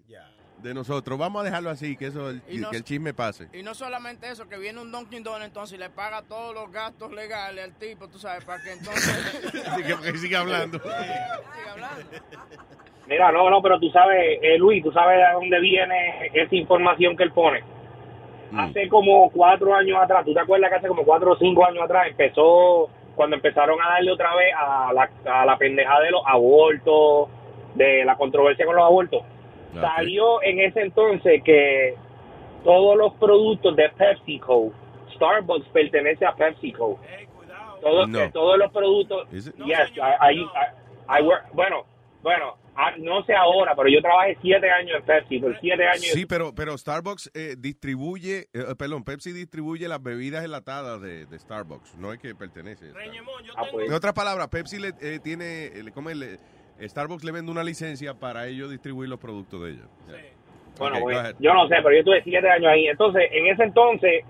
de 0.62 0.74
nosotros. 0.74 1.18
Vamos 1.18 1.40
a 1.40 1.44
dejarlo 1.44 1.70
así, 1.70 1.96
que 1.96 2.06
eso 2.06 2.30
el, 2.30 2.40
no- 2.60 2.70
que 2.70 2.76
el 2.76 2.84
chisme 2.84 3.12
pase. 3.14 3.48
Y 3.52 3.62
no 3.64 3.74
solamente 3.74 4.30
eso, 4.30 4.48
que 4.48 4.56
viene 4.58 4.80
un 4.80 4.92
Dunkin' 4.92 5.24
Donuts 5.24 5.44
entonces 5.46 5.76
y 5.76 5.80
le 5.80 5.90
paga 5.90 6.22
todos 6.22 6.54
los 6.54 6.70
gastos 6.70 7.10
legales 7.12 7.64
al 7.64 7.74
tipo, 7.78 8.06
tú 8.08 8.18
sabes, 8.20 8.44
para 8.44 8.62
que 8.62 8.72
entonces... 8.72 9.64
Así 9.66 9.82
que, 9.82 9.96
que 10.12 10.18
siga 10.18 10.40
hablando. 10.40 10.78
Siga 10.78 11.40
hablando. 11.72 12.10
Mira, 13.10 13.32
no, 13.32 13.50
no, 13.50 13.60
pero 13.60 13.78
tú 13.80 13.90
sabes, 13.90 14.38
eh, 14.40 14.56
Luis, 14.56 14.82
tú 14.84 14.92
sabes 14.92 15.18
de 15.18 15.32
dónde 15.34 15.58
viene 15.60 16.30
esa 16.32 16.54
información 16.54 17.16
que 17.16 17.24
él 17.24 17.32
pone. 17.32 17.60
Hace 18.56 18.88
como 18.88 19.28
cuatro 19.30 19.74
años 19.74 19.98
atrás, 20.00 20.24
¿tú 20.24 20.32
te 20.32 20.40
acuerdas 20.40 20.70
que 20.70 20.76
hace 20.76 20.88
como 20.88 21.04
cuatro 21.04 21.32
o 21.32 21.36
cinco 21.36 21.64
años 21.66 21.82
atrás 21.84 22.06
empezó, 22.08 22.88
cuando 23.16 23.34
empezaron 23.36 23.80
a 23.82 23.90
darle 23.94 24.12
otra 24.12 24.34
vez 24.36 24.54
a 24.56 24.92
la, 24.92 25.10
a 25.40 25.44
la 25.44 25.56
pendejada 25.58 26.00
de 26.02 26.10
los 26.12 26.22
abortos, 26.24 27.28
de 27.74 28.04
la 28.04 28.16
controversia 28.16 28.64
con 28.64 28.76
los 28.76 28.84
abortos? 28.84 29.22
Salió 29.80 30.42
en 30.42 30.60
ese 30.60 30.80
entonces 30.82 31.42
que 31.44 31.94
todos 32.64 32.96
los 32.96 33.12
productos 33.14 33.74
de 33.76 33.88
PepsiCo, 33.90 34.72
Starbucks 35.14 35.68
pertenece 35.68 36.24
a 36.26 36.32
PepsiCo. 36.34 36.98
Todos, 37.80 38.08
No. 38.08 38.30
todos 38.32 38.58
los 38.58 38.70
productos, 38.72 39.28
yes, 39.30 39.52
I, 39.96 40.34
I- 40.34 40.40
I- 40.42 41.18
I 41.18 41.22
work- 41.22 41.46
bueno, 41.52 41.84
bueno, 42.22 42.54
ah, 42.86 42.94
no 42.98 43.22
sé 43.24 43.34
ahora, 43.34 43.74
pero 43.76 43.88
yo 43.88 44.00
trabajé 44.00 44.36
siete 44.40 44.70
años 44.70 44.96
en 45.00 45.04
Pepsi, 45.04 45.38
por 45.38 45.58
siete 45.60 45.86
años. 45.86 46.06
Sí, 46.12 46.26
pero, 46.26 46.54
pero 46.54 46.76
Starbucks 46.78 47.30
eh, 47.34 47.56
distribuye, 47.58 48.48
eh, 48.52 48.74
perdón, 48.78 49.04
Pepsi 49.04 49.32
distribuye 49.32 49.86
las 49.88 50.02
bebidas 50.02 50.44
enlatadas 50.44 51.00
de, 51.00 51.26
de 51.26 51.38
Starbucks, 51.38 51.94
no 51.96 52.12
es 52.12 52.18
que 52.18 52.34
pertenece. 52.34 52.86
a 52.86 52.90
Starbucks. 52.90 53.50
Ah, 53.56 53.62
pues. 53.70 53.88
En 53.88 53.94
otras 53.94 54.12
palabras, 54.14 54.48
Pepsi 54.48 54.78
le, 54.78 54.88
eh, 55.00 55.18
tiene, 55.22 55.66
eh, 55.66 55.82
le-. 55.82 56.14
Le- 56.14 56.38
Starbucks 56.88 57.24
le 57.24 57.32
vende 57.32 57.52
una 57.52 57.62
licencia 57.62 58.14
para 58.14 58.46
ellos 58.46 58.70
distribuir 58.70 59.08
los 59.10 59.18
productos 59.20 59.62
de 59.62 59.70
ellos. 59.72 59.86
Bueno, 60.78 60.96
Ok, 60.96 61.02
pues, 61.02 61.34
yo 61.38 61.52
no 61.52 61.68
sé, 61.68 61.74
pero 61.82 61.94
yo 61.94 62.04
tuve 62.04 62.22
siete 62.24 62.48
años 62.48 62.68
ahí. 62.72 62.86
Entonces, 62.86 63.24
en 63.30 63.46
ese 63.48 63.64
entonces 63.64 64.24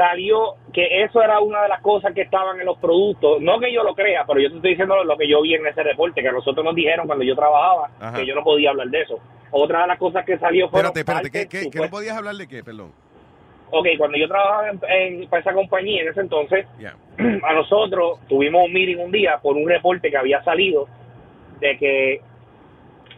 salió 0.00 0.54
que 0.72 1.02
eso 1.02 1.22
era 1.22 1.40
una 1.40 1.62
de 1.62 1.68
las 1.68 1.82
cosas 1.82 2.14
que 2.14 2.22
estaban 2.22 2.58
en 2.58 2.64
los 2.64 2.78
productos. 2.78 3.40
No 3.42 3.58
que 3.60 3.70
yo 3.72 3.82
lo 3.84 3.94
crea, 3.94 4.24
pero 4.26 4.40
yo 4.40 4.48
te 4.50 4.56
estoy 4.56 4.70
diciendo 4.70 5.04
lo 5.04 5.16
que 5.18 5.28
yo 5.28 5.42
vi 5.42 5.54
en 5.54 5.66
ese 5.66 5.82
reporte, 5.82 6.22
que 6.22 6.28
a 6.28 6.32
nosotros 6.32 6.64
nos 6.64 6.74
dijeron 6.74 7.06
cuando 7.06 7.22
yo 7.24 7.36
trabajaba 7.36 7.90
Ajá. 8.00 8.16
que 8.16 8.24
yo 8.26 8.34
no 8.34 8.42
podía 8.42 8.70
hablar 8.70 8.88
de 8.88 9.02
eso. 9.02 9.18
Otra 9.50 9.82
de 9.82 9.88
las 9.88 9.98
cosas 9.98 10.24
que 10.24 10.38
salió 10.38 10.68
fue... 10.70 10.78
Espérate, 10.80 11.00
espérate, 11.00 11.30
¿qué, 11.30 11.46
qué, 11.48 11.70
qué 11.70 11.78
no 11.80 11.90
podías 11.90 12.16
hablar 12.16 12.34
de 12.36 12.48
qué, 12.48 12.64
perdón? 12.64 12.92
Ok, 13.72 13.86
cuando 13.98 14.16
yo 14.16 14.26
trabajaba 14.26 14.70
en, 14.70 14.80
en- 14.88 15.28
para 15.28 15.40
esa 15.42 15.52
compañía 15.52 16.02
en 16.02 16.08
ese 16.08 16.20
entonces, 16.20 16.66
Ya. 16.78 16.94
a 17.42 17.52
nosotros 17.52 18.18
tuvimos 18.28 18.64
un 18.64 18.72
meeting 18.72 18.96
un 18.96 19.10
día 19.12 19.38
por 19.42 19.56
un 19.56 19.68
reporte 19.68 20.10
que 20.10 20.16
había 20.16 20.42
salido 20.44 20.88
de 21.60 21.76
que 21.78 22.20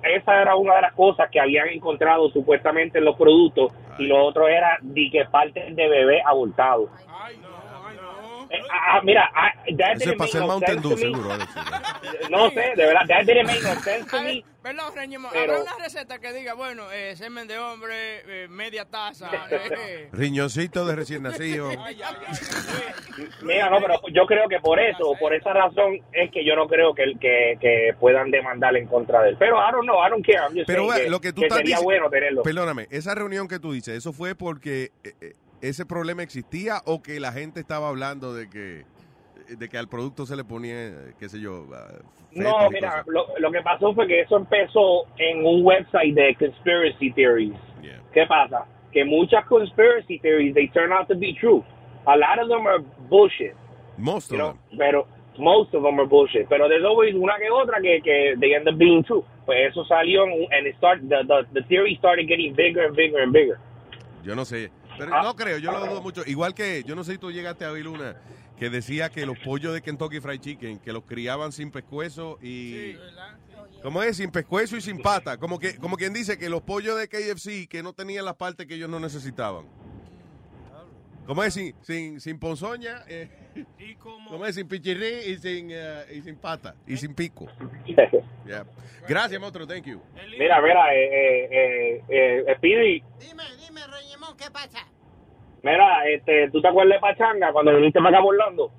esa 0.03 0.43
era 0.43 0.57
una 0.57 0.77
de 0.77 0.83
las 0.83 0.93
cosas 0.95 1.31
que 1.31 1.41
habían 1.41 1.69
encontrado 1.69 2.31
supuestamente 2.31 2.99
en 2.99 3.05
los 3.05 3.17
productos 3.17 3.73
y 3.99 4.07
lo 4.07 4.25
otro 4.25 4.49
era 4.49 4.79
de 4.83 5.09
que 5.11 5.25
partes 5.27 5.75
de 5.75 5.89
bebé 5.89 6.23
abortado. 6.25 6.89
Eh, 8.51 8.61
ah, 8.71 8.97
ah, 8.97 9.01
mira, 9.03 9.31
ah, 9.35 9.51
that 9.79 9.97
Eso 9.97 10.11
es 10.13 10.19
didn't 10.19 10.19
make 10.19 10.35
no 10.35 10.59
sense 10.61 10.83
to 10.83 10.89
me. 10.91 10.97
seguro. 10.97 11.33
Alex. 11.33 11.55
No 12.31 12.51
sé, 12.51 12.73
de 12.77 12.85
verdad, 12.87 13.07
that 13.09 13.25
didn't 13.25 13.47
make 13.47 13.63
no 13.63 13.75
sense 13.81 14.11
to 14.11 14.23
me. 14.23 14.45
Perdón, 14.63 14.93
Reñimo, 14.95 15.29
Pero- 15.33 15.55
habrá 15.57 15.63
una 15.73 15.85
receta 15.85 16.19
que 16.21 16.33
diga, 16.33 16.55
bueno, 16.55 16.91
eh, 16.93 17.17
semen 17.17 17.49
de 17.49 17.59
hombre, 17.59 18.45
eh, 18.45 18.49
media 18.49 18.85
taza. 18.85 19.29
eh, 19.51 20.09
Riñoncito 20.13 20.87
de 20.87 20.95
recién 20.95 21.23
nacido. 21.25 21.69
Mira, 23.43 23.69
no, 23.71 23.81
pero 23.81 23.95
yo 24.13 24.27
creo 24.27 24.49
que 24.49 24.61
por 24.61 24.79
eso, 24.81 25.15
por 25.19 25.35
esa 25.35 25.53
razón, 25.53 25.99
es 26.13 26.31
que 26.31 26.45
yo 26.45 26.55
no 26.57 26.67
creo 26.69 26.95
que, 26.95 27.05
que, 27.21 27.57
que 27.61 27.95
puedan 27.99 28.31
demandar 28.31 28.77
en 28.77 28.87
contra 28.87 29.23
de 29.23 29.31
él. 29.31 29.37
Pero 29.39 29.57
I 29.57 29.73
don't 29.73 29.85
know, 29.85 29.97
I 30.07 30.11
don't 30.11 30.25
care. 30.25 30.39
I'm 30.39 30.55
just 30.55 30.67
Pero 30.67 30.89
que, 30.89 31.11
lo 31.11 31.21
que 31.21 31.33
tú 31.33 31.41
que 31.41 31.47
estás 31.47 31.59
sería 31.59 31.79
dici- 31.79 31.83
bueno 31.85 32.09
tenerlo. 32.11 32.43
Perdóname, 32.43 32.87
esa 32.91 33.15
reunión 33.15 33.49
que 33.49 33.59
tú 33.59 33.73
dices, 33.73 33.97
¿eso 33.97 34.13
fue 34.13 34.35
porque 34.35 34.93
eh, 35.05 35.13
eh, 35.21 35.33
ese 35.61 35.85
problema 35.87 36.23
existía 36.23 36.83
o 36.87 37.03
que 37.03 37.21
la 37.21 37.33
gente 37.33 37.61
estaba 37.61 37.89
hablando 37.89 38.35
de 38.35 38.49
que 38.49 38.85
de 39.57 39.69
que 39.69 39.79
al 39.79 39.89
producto 39.89 40.27
se 40.27 40.37
le 40.37 40.45
ponía, 40.45 41.15
qué 41.19 41.29
sé 41.29 41.41
yo, 41.41 41.67
ah, 41.75 41.99
No, 42.33 42.71
mira, 42.71 43.05
lo, 43.07 43.27
lo 43.39 43.51
que 43.53 43.61
pasó 43.63 43.95
fue 43.95 44.07
que 44.07 44.21
eso 44.21 44.37
empezó 44.37 45.07
en 45.19 45.45
un 45.45 45.65
website 45.65 46.15
de 46.15 46.35
conspiracy 46.37 47.11
theories. 47.13 47.55
¿Qué 48.13 48.27
pasa? 48.27 48.67
Que 48.93 49.05
muchas 49.05 49.45
conspiracy 49.47 50.19
theories, 50.19 50.55
they 50.55 50.69
turn 50.69 50.93
out 50.93 51.09
to 51.09 51.15
be 51.15 51.35
true. 51.41 51.65
A 52.07 52.17
lot 52.17 52.39
of 52.39 52.49
them 52.49 52.67
are 52.67 52.81
bullshit. 53.09 53.55
Most 53.97 54.33
of 54.33 54.39
know, 54.39 54.49
them. 54.71 54.79
Pero 54.79 55.07
most 55.39 55.73
of 55.75 55.83
them 55.83 55.99
are 55.99 56.07
bullshit. 56.07 56.47
Pero 56.49 56.69
there's 56.69 56.85
always 56.85 57.15
una 57.15 57.35
que 57.39 57.49
otra 57.51 57.81
que, 57.81 58.01
que 58.03 58.35
they 58.39 58.55
end 58.55 58.69
up 58.69 58.77
being 58.77 59.03
true. 59.05 59.25
Pues 59.47 59.71
eso 59.71 59.85
salió 59.87 60.25
and 60.25 60.67
it 60.67 60.77
start, 60.77 61.01
the, 61.09 61.25
the, 61.27 61.47
the 61.55 61.63
theory 61.69 61.97
started 61.97 62.29
getting 62.29 62.55
bigger 62.55 62.85
and 62.87 62.95
bigger 62.95 63.23
and 63.23 63.33
bigger. 63.33 63.59
Yo 64.23 64.35
no 64.35 64.45
sé, 64.45 64.71
pero 64.99 65.11
Ah. 65.15 65.23
no 65.23 65.35
creo, 65.35 65.59
yo 65.59 65.73
lo 65.73 65.81
dudo 65.81 66.03
mucho. 66.03 66.23
Igual 66.27 66.55
que, 66.55 66.83
yo 66.85 66.95
no 66.95 67.03
sé 67.03 67.13
si 67.13 67.19
tú 67.19 67.31
llegaste 67.33 67.65
a 67.65 67.73
oír 67.73 67.89
una 67.89 68.17
que 68.59 68.71
decía 68.71 69.11
que 69.11 69.27
los 69.27 69.39
pollos 69.39 69.75
de 69.75 69.83
Kentucky 69.83 70.21
Fried 70.21 70.41
Chicken, 70.41 70.79
que 70.79 70.93
los 70.93 71.05
criaban 71.05 71.53
sin 71.53 71.71
pescuezo 71.71 72.39
y... 72.43 72.97
¿Cómo 73.83 74.01
es? 74.03 74.17
Sin 74.17 74.31
pescuezo 74.31 74.77
y 74.77 74.81
sin 74.81 75.03
pata. 75.03 75.39
Como 75.39 75.59
que 75.59 75.77
como 75.77 75.97
quien 75.97 76.13
dice 76.13 76.39
que 76.39 76.49
los 76.49 76.63
pollos 76.63 76.97
de 76.97 77.09
KFC 77.09 77.69
que 77.69 77.83
no 77.83 77.93
tenían 77.93 78.25
las 78.25 78.37
partes 78.37 78.67
que 78.67 78.75
ellos 78.75 78.89
no 78.89 79.01
necesitaban. 79.01 79.67
¿Cómo 81.27 81.43
es? 81.45 81.55
Sin, 81.55 81.75
sin, 81.83 82.21
sin 82.21 82.39
ponzoña, 82.39 83.05
eh, 83.09 83.29
¿cómo 84.29 84.45
es? 84.45 84.57
Sin 84.57 84.67
pichirrí 84.67 85.31
y 85.31 85.39
sin, 85.39 85.69
eh, 85.71 86.05
y 86.13 86.21
sin 86.21 86.37
pata 86.37 86.75
y 86.87 86.97
sin 86.97 87.15
pico. 87.15 87.47
Yeah. 88.45 88.67
Gracias, 89.09 89.41
monstruo, 89.41 89.69
thank 89.69 89.85
you. 89.85 90.03
Mira, 90.37 90.61
mira, 90.61 90.93
eh, 90.93 91.09
eh, 91.13 92.03
eh, 92.09 92.45
eh, 92.49 92.55
Speedy. 92.57 93.01
Dime, 93.21 93.45
dime, 93.65 93.81
Reñemón, 93.87 94.37
¿qué 94.37 94.51
pasa? 94.51 94.85
Mira, 95.63 96.09
este, 96.09 96.51
¿tú 96.51 96.61
te 96.61 96.69
acuerdas 96.69 96.97
de 96.97 97.01
Pachanga 97.01 97.53
cuando 97.53 97.77
viniste 97.77 98.01
para 98.01 98.11
acá 98.17 98.23
por 98.23 98.35
Orlando? 98.35 98.73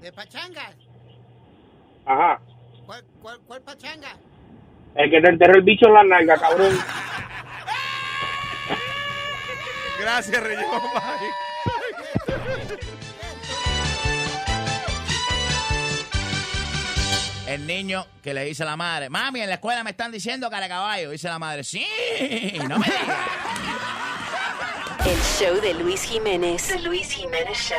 ¿De 0.00 0.12
pachanga? 0.12 0.72
Ajá. 2.06 2.40
¿Cuál, 2.86 3.04
cuál, 3.20 3.38
cuál 3.46 3.60
pachanga? 3.62 4.08
El 4.94 5.10
que 5.10 5.20
te 5.20 5.28
enterró 5.28 5.54
el 5.56 5.62
bicho 5.62 5.86
en 5.88 5.94
la 5.94 6.04
nalga, 6.04 6.36
cabrón. 6.36 6.72
Gracias, 10.00 10.42
Reyes. 10.42 10.64
El 17.46 17.66
niño 17.66 18.06
que 18.22 18.34
le 18.34 18.44
dice 18.44 18.62
a 18.62 18.66
la 18.66 18.76
madre, 18.76 19.08
mami, 19.08 19.40
en 19.40 19.48
la 19.48 19.54
escuela 19.54 19.82
me 19.82 19.90
están 19.90 20.12
diciendo 20.12 20.48
cara 20.50 20.64
de 20.64 20.68
caballo. 20.68 21.10
Dice 21.10 21.28
la 21.28 21.38
madre, 21.38 21.64
sí, 21.64 21.86
no 22.68 22.78
me 22.78 22.86
digas. 22.86 24.17
El 25.08 25.16
show 25.22 25.58
de 25.62 25.72
Luis 25.72 26.02
Jiménez. 26.02 26.68
The 26.68 26.80
Luis 26.80 27.10
Jiménez 27.10 27.56
Show. 27.56 27.78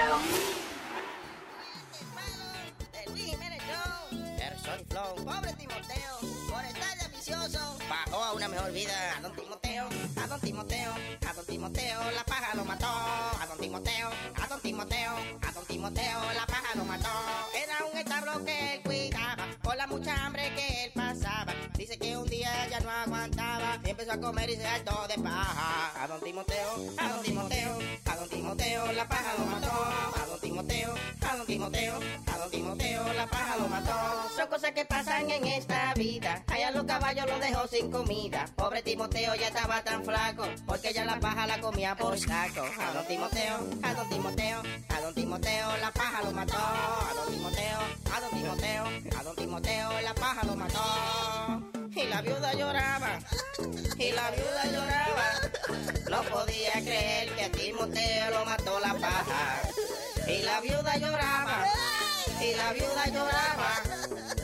Person 4.40 4.86
Flow, 4.90 5.16
pobre 5.24 5.54
Timoteo, 5.54 6.18
por 6.50 6.66
estar 6.66 6.98
de 6.98 7.06
ambicioso, 7.06 7.78
bajó 7.88 8.24
a 8.24 8.34
una 8.34 8.48
mejor 8.48 8.72
vida. 8.72 9.14
A 9.16 9.22
don 9.22 9.36
Timoteo, 9.36 9.90
a 10.24 10.28
don 10.28 10.42
Timoteo, 10.42 10.92
a 11.30 11.34
don 11.34 11.46
Timoteo, 11.46 12.00
la 12.16 12.24
paja 12.24 12.56
lo 12.56 12.66
mató. 12.66 12.88
A 12.88 13.46
don 13.48 13.60
Timoteo, 13.60 14.10
a 14.36 14.48
don 14.48 14.60
Timoteo, 14.62 15.12
a 15.48 15.52
don 15.52 15.66
Timoteo, 15.68 16.20
la 16.34 16.48
paja 16.48 16.76
lo 16.76 16.86
mató. 16.86 17.10
Era 17.54 17.86
un 17.92 17.96
establo 17.96 18.44
que 18.44 18.74
él 18.74 18.82
cuidaba, 18.82 19.46
por 19.62 19.76
la 19.76 19.86
mucha 19.86 20.26
hambre 20.26 20.52
que 20.56 20.86
él 20.86 20.92
pasaba. 20.96 21.09
Aguantaba 22.90 23.78
y 23.84 23.90
empezó 23.90 24.14
a 24.14 24.18
comer 24.18 24.50
y 24.50 24.56
se 24.56 24.68
hartó 24.68 25.08
de 25.08 25.22
paja. 25.22 26.04
A 26.04 26.08
don 26.08 26.22
Timoteo, 26.22 26.70
a 26.98 27.10
don 27.10 27.24
Timoteo, 27.24 27.80
a 28.06 28.16
don 28.16 28.30
Timoteo, 28.30 28.92
la 28.94 29.08
paja 29.08 29.34
lo 29.38 29.46
mató. 29.46 29.72
A 29.72 30.26
don 30.28 30.40
Timoteo, 30.40 30.96
a 31.22 31.36
don 31.36 31.46
Timoteo, 31.46 32.00
a 32.28 32.38
don 32.38 32.52
Timoteo, 32.52 33.14
la 33.14 33.28
paja 33.28 33.58
lo 33.58 33.68
mató. 33.68 33.94
Son 34.36 34.48
cosas 34.48 34.72
que 34.72 34.86
pasan 34.86 35.30
en 35.30 35.46
esta 35.48 35.94
vida. 35.94 36.44
Allá 36.48 36.72
los 36.72 36.86
caballos 36.86 37.26
los 37.28 37.40
dejó 37.40 37.68
sin 37.68 37.92
comida. 37.92 38.46
Pobre 38.56 38.82
Timoteo 38.82 39.36
ya 39.36 39.48
estaba 39.48 39.84
tan 39.84 40.04
flaco, 40.04 40.46
porque 40.66 40.94
ya 40.94 41.06
la 41.06 41.20
paja 41.20 41.48
la 41.48 41.60
comía 41.60 41.96
por 41.96 42.18
saco. 42.18 42.62
A 42.80 42.94
don 42.94 43.06
Timoteo, 43.08 43.58
a 43.84 43.94
don 43.94 44.10
Timoteo, 44.10 44.62
a 44.90 45.02
don 45.02 45.14
Timoteo, 45.14 45.78
la 45.78 45.92
paja 45.92 46.24
lo 46.24 46.32
mató. 46.32 46.58
A 46.58 47.14
don 47.16 47.34
Timoteo, 47.34 47.80
a 48.14 48.20
don 48.20 48.30
Timoteo, 48.30 48.84
a 49.20 49.24
don 49.24 49.36
Timoteo, 49.36 50.02
la 50.02 50.14
paja 50.14 50.46
lo 50.46 50.56
mató. 50.56 51.59
Y 52.00 52.08
la 52.08 52.22
viuda 52.22 52.54
lloraba, 52.54 53.20
y 53.98 54.12
la 54.14 54.32
viuda 54.32 54.66
lloraba. 54.72 55.26
No 56.10 56.24
podía 56.24 56.72
creer 56.72 57.36
que 57.36 57.44
a 57.44 57.52
Timoteo 57.52 58.32
lo 58.32 58.46
mató 58.46 58.80
la 58.80 58.94
paja. 58.94 59.62
Y 60.26 60.42
la 60.44 60.62
viuda 60.62 60.96
lloraba, 60.96 61.66
y 62.42 62.56
la 62.56 62.72
viuda 62.72 63.06
lloraba. 63.08 63.82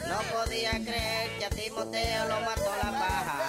No 0.07 0.18
podía 0.34 0.72
creer 0.72 1.38
que 1.38 1.45
a 1.45 1.49
Timoteo 1.49 2.27
lo 2.27 2.41
mató 2.41 2.72
la 2.84 2.91
paja. 2.91 3.40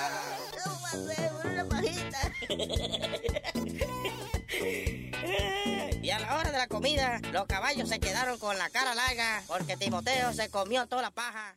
Y 6.00 6.10
a 6.10 6.18
la 6.20 6.36
hora 6.36 6.52
de 6.52 6.58
la 6.58 6.68
comida, 6.68 7.20
los 7.32 7.46
caballos 7.46 7.88
se 7.88 7.98
quedaron 7.98 8.38
con 8.38 8.56
la 8.56 8.70
cara 8.70 8.94
larga 8.94 9.42
porque 9.48 9.76
Timoteo 9.76 10.32
se 10.32 10.48
comió 10.48 10.86
toda 10.86 11.02
la 11.02 11.10
paja. 11.10 11.56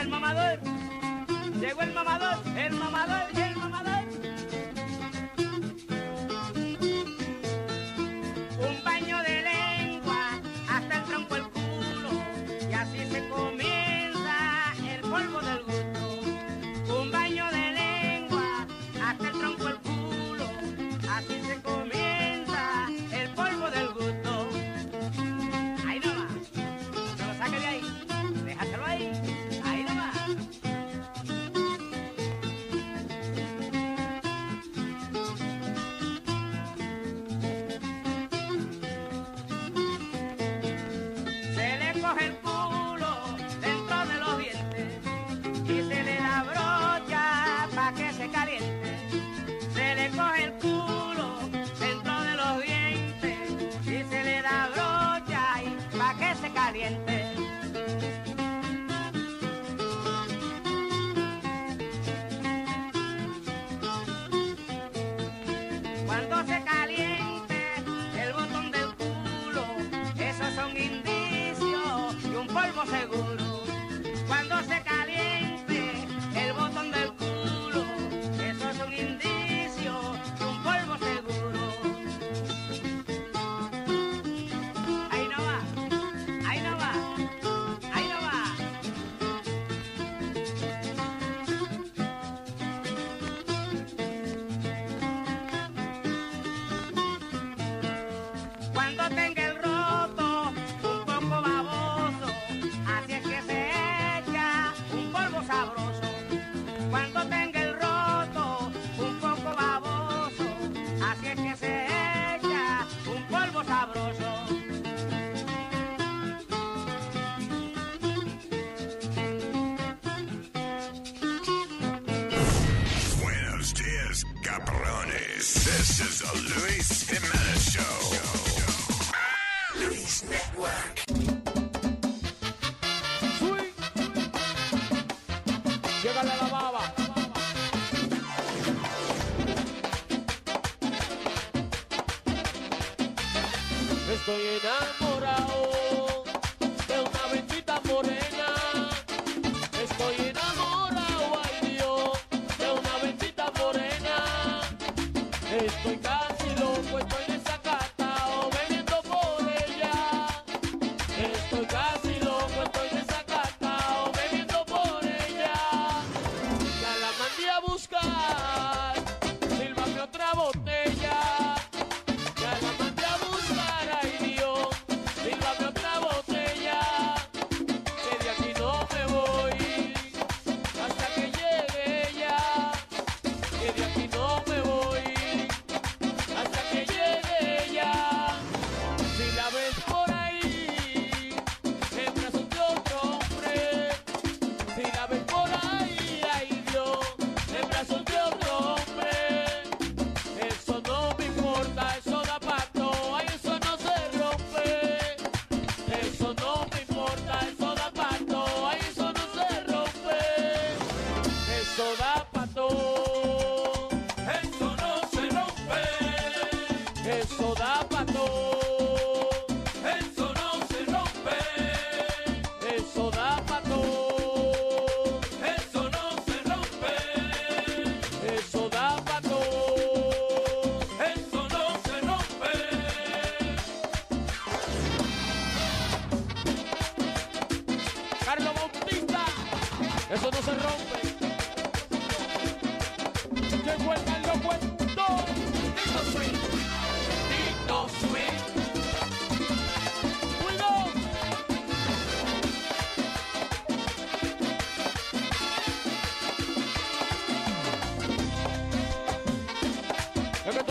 El 0.00 0.08
mamador. 0.08 0.58
Llegó 1.60 1.82
el 1.82 1.92
mamador, 1.92 2.36
el 2.56 2.72
mamador. 2.74 3.37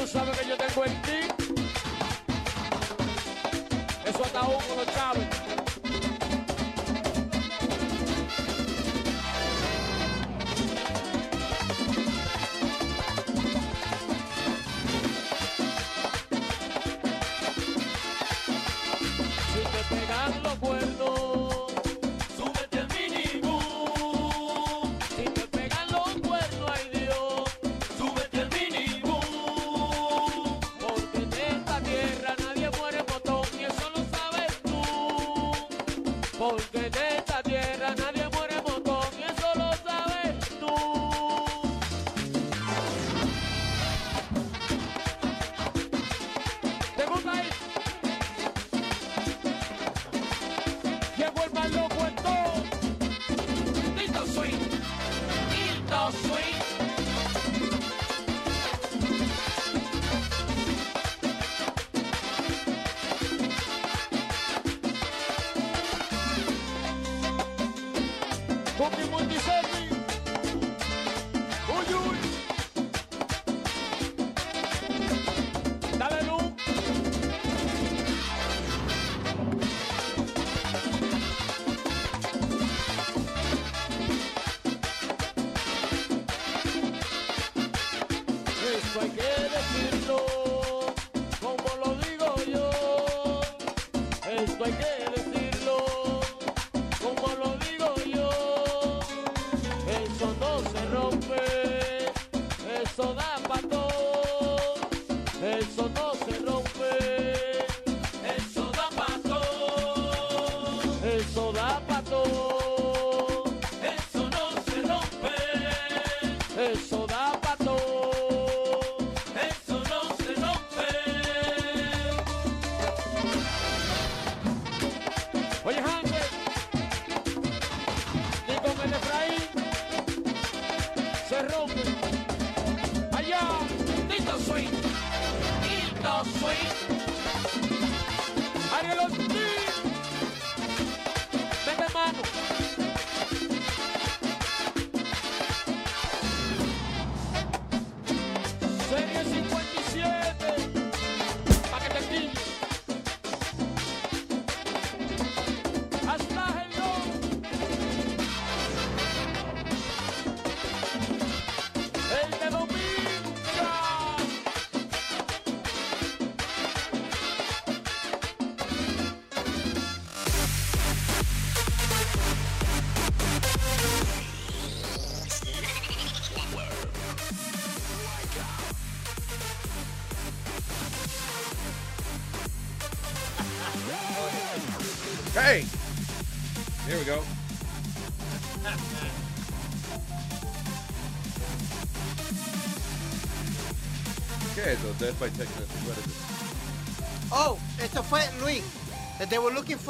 sabes 0.08 0.38
que 0.40 0.48
yo 0.48 0.58
tengo 0.58 0.86
en 0.86 1.02
ti. 1.02 1.20
Eso 4.06 4.24
ataúd 4.24 4.64
con 4.68 4.78
los. 4.78 5.37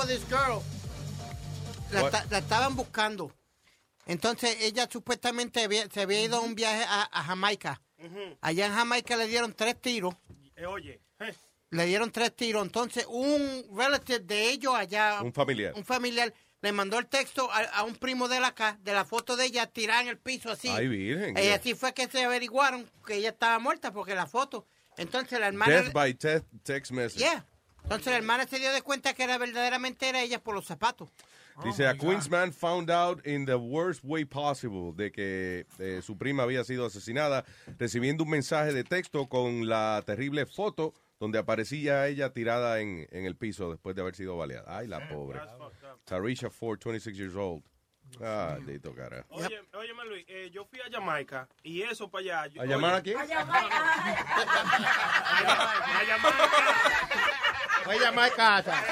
This 0.08 0.24
girl. 0.30 0.62
La, 1.92 2.10
ta- 2.10 2.26
la 2.30 2.40
estaban 2.40 2.76
buscando. 2.76 3.32
Entonces 4.06 4.58
ella 4.62 4.88
supuestamente 4.92 5.64
había- 5.64 5.88
se 5.90 6.02
había 6.02 6.22
ido 6.24 6.38
a 6.38 6.42
un 6.42 6.56
viaje 6.56 6.84
a, 6.88 7.04
a 7.12 7.24
Jamaica. 7.24 7.82
Allá 8.42 8.68
en 8.68 8.74
Jamaica 8.74 9.18
le 9.18 9.28
dieron 9.28 9.54
tres 9.54 9.80
tiros. 9.82 10.14
Eh, 10.56 10.66
oye, 10.66 11.02
eh, 11.20 11.34
Le 11.72 11.86
dieron 11.86 12.12
tres 12.12 12.36
tiros. 12.36 12.64
Entonces 12.66 13.06
un 13.10 13.66
relative 13.76 14.20
de 14.20 14.50
ellos 14.52 14.74
allá, 14.76 15.22
Un 15.22 15.34
familiar. 15.34 15.74
un 15.76 15.84
familiar, 15.84 16.34
le 16.62 16.72
mandó 16.72 17.00
el 17.00 17.08
texto 17.08 17.52
a, 17.52 17.60
a 17.64 17.84
un 17.84 17.96
primo 17.96 18.28
de 18.28 18.40
la 18.40 18.48
acá, 18.48 18.78
de 18.82 18.94
la 18.94 19.04
foto 19.06 19.36
de 19.36 19.46
ella 19.46 19.68
tirada 19.68 20.02
en 20.02 20.08
el 20.10 20.18
piso 20.18 20.52
así. 20.52 20.70
Ay, 20.70 20.88
virgen. 20.88 21.38
Y 21.38 21.48
así 21.50 21.74
fue 21.74 21.94
que 21.94 22.08
se 22.08 22.24
averiguaron 22.24 22.90
que 23.06 23.16
ella 23.16 23.30
estaba 23.30 23.60
muerta 23.60 23.92
porque 23.92 24.16
la 24.16 24.28
foto. 24.28 24.66
Entonces 24.98 25.40
la 25.40 25.48
hermana... 25.48 25.82
Death 25.82 25.94
by 25.94 26.14
te- 26.16 26.42
Text 26.64 26.92
Message. 26.92 27.20
Yeah. 27.20 27.46
Entonces 27.88 28.08
la 28.08 28.18
hermana 28.18 28.46
se 28.46 28.60
dio 28.60 28.74
de 28.74 28.82
cuenta 28.82 29.14
que 29.14 29.24
era 29.24 29.38
verdaderamente 29.38 30.10
era 30.10 30.22
ella 30.22 30.44
por 30.44 30.54
los 30.54 30.66
zapatos. 30.66 31.08
Dice, 31.64 31.88
a 31.88 31.96
Queens 31.96 32.30
man 32.30 32.52
found 32.52 32.92
out 32.92 33.26
in 33.26 33.46
the 33.46 33.56
worst 33.56 34.02
way 34.04 34.26
possible 34.26 34.92
de 34.94 35.10
que 35.10 35.66
eh, 35.80 36.02
su 36.04 36.18
prima 36.18 36.44
había 36.44 36.66
sido 36.66 36.86
asesinada 36.86 37.46
recibiendo 37.80 38.26
un 38.26 38.30
mensaje 38.30 38.74
de 38.74 38.84
texto 38.84 39.28
con 39.28 39.70
la 39.70 40.04
terrible 40.06 40.46
foto 40.46 40.94
donde 41.18 41.40
aparecía 41.40 42.08
ella 42.08 42.34
tirada 42.34 42.82
en, 42.82 43.08
en 43.10 43.26
el 43.26 43.38
piso 43.38 43.72
después 43.72 43.96
de 43.96 44.02
haber 44.02 44.16
sido 44.16 44.36
baleada. 44.36 44.78
Ay, 44.78 44.88
la 44.88 45.08
pobre. 45.08 45.40
Tarisha 46.04 46.50
Ford, 46.50 46.80
26 46.84 47.18
years 47.18 47.36
old. 47.36 47.64
Ah, 48.22 48.58
dito 48.66 48.94
cara. 48.96 49.26
Oye, 49.30 49.62
óyeme 49.74 50.06
Luis, 50.06 50.26
eh, 50.28 50.50
yo 50.52 50.66
fui 50.66 50.80
a 50.82 50.90
Jamaica 50.92 51.48
y 51.64 51.82
eso 51.84 52.10
para 52.10 52.22
allá. 52.44 52.48
yo- 52.48 52.62
¿A 52.62 52.66
llamar 52.66 52.92
oye, 52.94 53.00
a 53.00 53.04
quién? 53.04 53.18
A 53.18 53.28
Jamaica. 53.28 53.82
Voy 57.86 57.96
a 57.96 58.00
llamar 58.00 58.32
a 58.32 58.36
casa. 58.36 58.84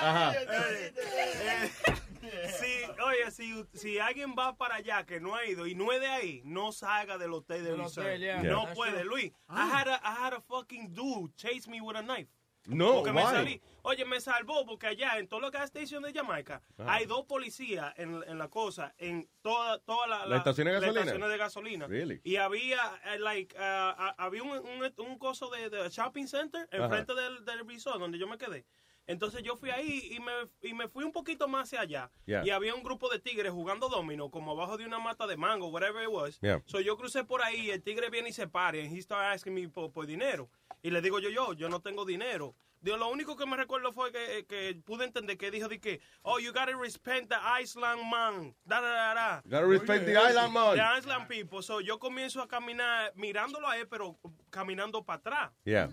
Ajá. 0.00 0.32
Eh, 0.34 0.92
eh, 1.02 2.50
sí, 2.58 2.82
oye, 3.02 3.30
si, 3.30 3.64
si 3.74 3.98
alguien 3.98 4.34
va 4.38 4.56
para 4.56 4.76
allá 4.76 5.04
que 5.04 5.20
no 5.20 5.34
ha 5.34 5.44
ido 5.46 5.66
y 5.66 5.74
no 5.74 5.92
es 5.92 6.00
de 6.00 6.08
ahí, 6.08 6.42
no 6.44 6.72
salga 6.72 7.18
del 7.18 7.32
hotel 7.32 7.64
de 7.64 7.72
hotel, 7.72 8.20
yeah. 8.20 8.42
No 8.42 8.64
Yeah. 8.64 8.74
puede, 8.74 9.04
Luis. 9.04 9.32
I, 9.48 9.66
had 9.68 9.88
a, 9.88 10.00
I 10.02 10.14
had 10.26 10.32
a 10.34 10.40
fucking 10.40 10.92
dude 10.94 11.34
chase 11.36 11.68
me 11.68 11.80
with 11.80 11.96
a 11.96 12.02
knife. 12.02 12.28
No, 12.66 12.94
Porque 12.94 13.12
me 13.12 13.22
salí. 13.22 13.60
Oye, 13.82 14.04
me 14.04 14.20
salvó 14.20 14.66
porque 14.66 14.88
allá 14.88 15.18
en 15.18 15.28
todas 15.28 15.42
las 15.42 15.52
gas 15.52 15.68
stations 15.70 16.04
de 16.04 16.12
Jamaica 16.12 16.60
Ah. 16.78 16.94
hay 16.94 17.06
dos 17.06 17.24
policías 17.26 17.94
en, 17.96 18.20
en 18.26 18.36
la 18.38 18.48
cosa, 18.48 18.92
en 18.98 19.28
toda, 19.42 19.78
toda 19.78 20.06
la, 20.08 20.26
¿La 20.26 20.38
estación 20.38 20.66
de 20.66 20.72
las 20.72 20.80
gasolina? 20.82 21.00
estaciones 21.02 21.28
de 21.30 21.36
gasolina. 21.38 21.86
Really? 21.86 22.20
Y 22.24 22.36
había, 22.36 22.80
eh, 23.04 23.18
like, 23.20 23.54
ah, 23.58 24.14
había 24.18 24.42
un, 24.42 24.50
un, 24.58 24.92
un 25.06 25.18
coso 25.18 25.48
de, 25.50 25.70
de 25.70 25.88
shopping 25.88 26.26
center 26.26 26.68
enfrente 26.72 27.14
del, 27.14 27.44
del 27.44 27.66
resort 27.68 28.00
donde 28.00 28.18
yo 28.18 28.26
me 28.26 28.36
quedé. 28.38 28.64
Entonces 29.08 29.44
yo 29.44 29.56
fui 29.56 29.70
ahí 29.70 30.08
y 30.10 30.18
me, 30.18 30.32
y 30.62 30.74
me 30.74 30.88
fui 30.88 31.04
un 31.04 31.12
poquito 31.12 31.46
más 31.46 31.68
hacia 31.68 31.80
allá. 31.82 32.10
Yeah. 32.24 32.44
Y 32.44 32.50
había 32.50 32.74
un 32.74 32.82
grupo 32.82 33.08
de 33.08 33.20
tigres 33.20 33.52
jugando 33.52 33.88
domino 33.88 34.32
como 34.32 34.50
abajo 34.50 34.76
de 34.76 34.84
una 34.84 34.98
mata 34.98 35.28
de 35.28 35.36
mango, 35.36 35.68
whatever 35.68 36.02
it 36.02 36.08
was. 36.10 36.40
Yeah. 36.40 36.60
So 36.66 36.80
yo 36.80 36.96
crucé 36.96 37.22
por 37.22 37.40
ahí, 37.40 37.70
el 37.70 37.80
tigre 37.84 38.10
viene 38.10 38.30
y 38.30 38.32
se 38.32 38.48
para, 38.48 38.78
and 38.80 38.90
he 38.92 39.00
started 39.00 39.32
asking 39.32 39.54
me 39.54 39.68
por, 39.68 39.92
por 39.92 40.06
dinero. 40.06 40.48
Y 40.86 40.90
le 40.90 41.02
digo 41.02 41.18
yo, 41.18 41.30
yo, 41.30 41.52
yo 41.54 41.68
no 41.68 41.80
tengo 41.80 42.04
dinero. 42.04 42.54
Digo, 42.80 42.96
lo 42.96 43.08
único 43.08 43.36
que 43.36 43.44
me 43.44 43.56
recuerdo 43.56 43.92
fue 43.92 44.12
que, 44.12 44.46
que 44.46 44.80
pude 44.84 45.04
entender 45.04 45.36
que 45.36 45.50
dijo 45.50 45.66
de 45.66 45.80
que, 45.80 46.00
oh, 46.22 46.38
you 46.38 46.52
gotta 46.52 46.76
respect 46.80 47.28
the 47.28 47.34
Iceland 47.60 48.08
man. 48.08 48.54
Da, 48.64 48.80
da, 48.80 48.92
da, 48.92 49.14
da. 49.14 49.42
Gotta 49.46 49.66
respect 49.66 50.06
the 50.06 50.12
island 50.16 50.52
man. 50.54 50.76
The 50.76 50.82
Island 50.82 51.26
people. 51.26 51.60
So 51.60 51.80
yo 51.80 51.98
comienzo 51.98 52.40
a 52.40 52.46
caminar 52.46 53.12
mirándolo 53.16 53.66
a 53.66 53.76
él, 53.76 53.88
pero 53.88 54.16
caminando 54.48 55.02
para 55.02 55.18
atrás. 55.18 55.50
Yeah. 55.64 55.88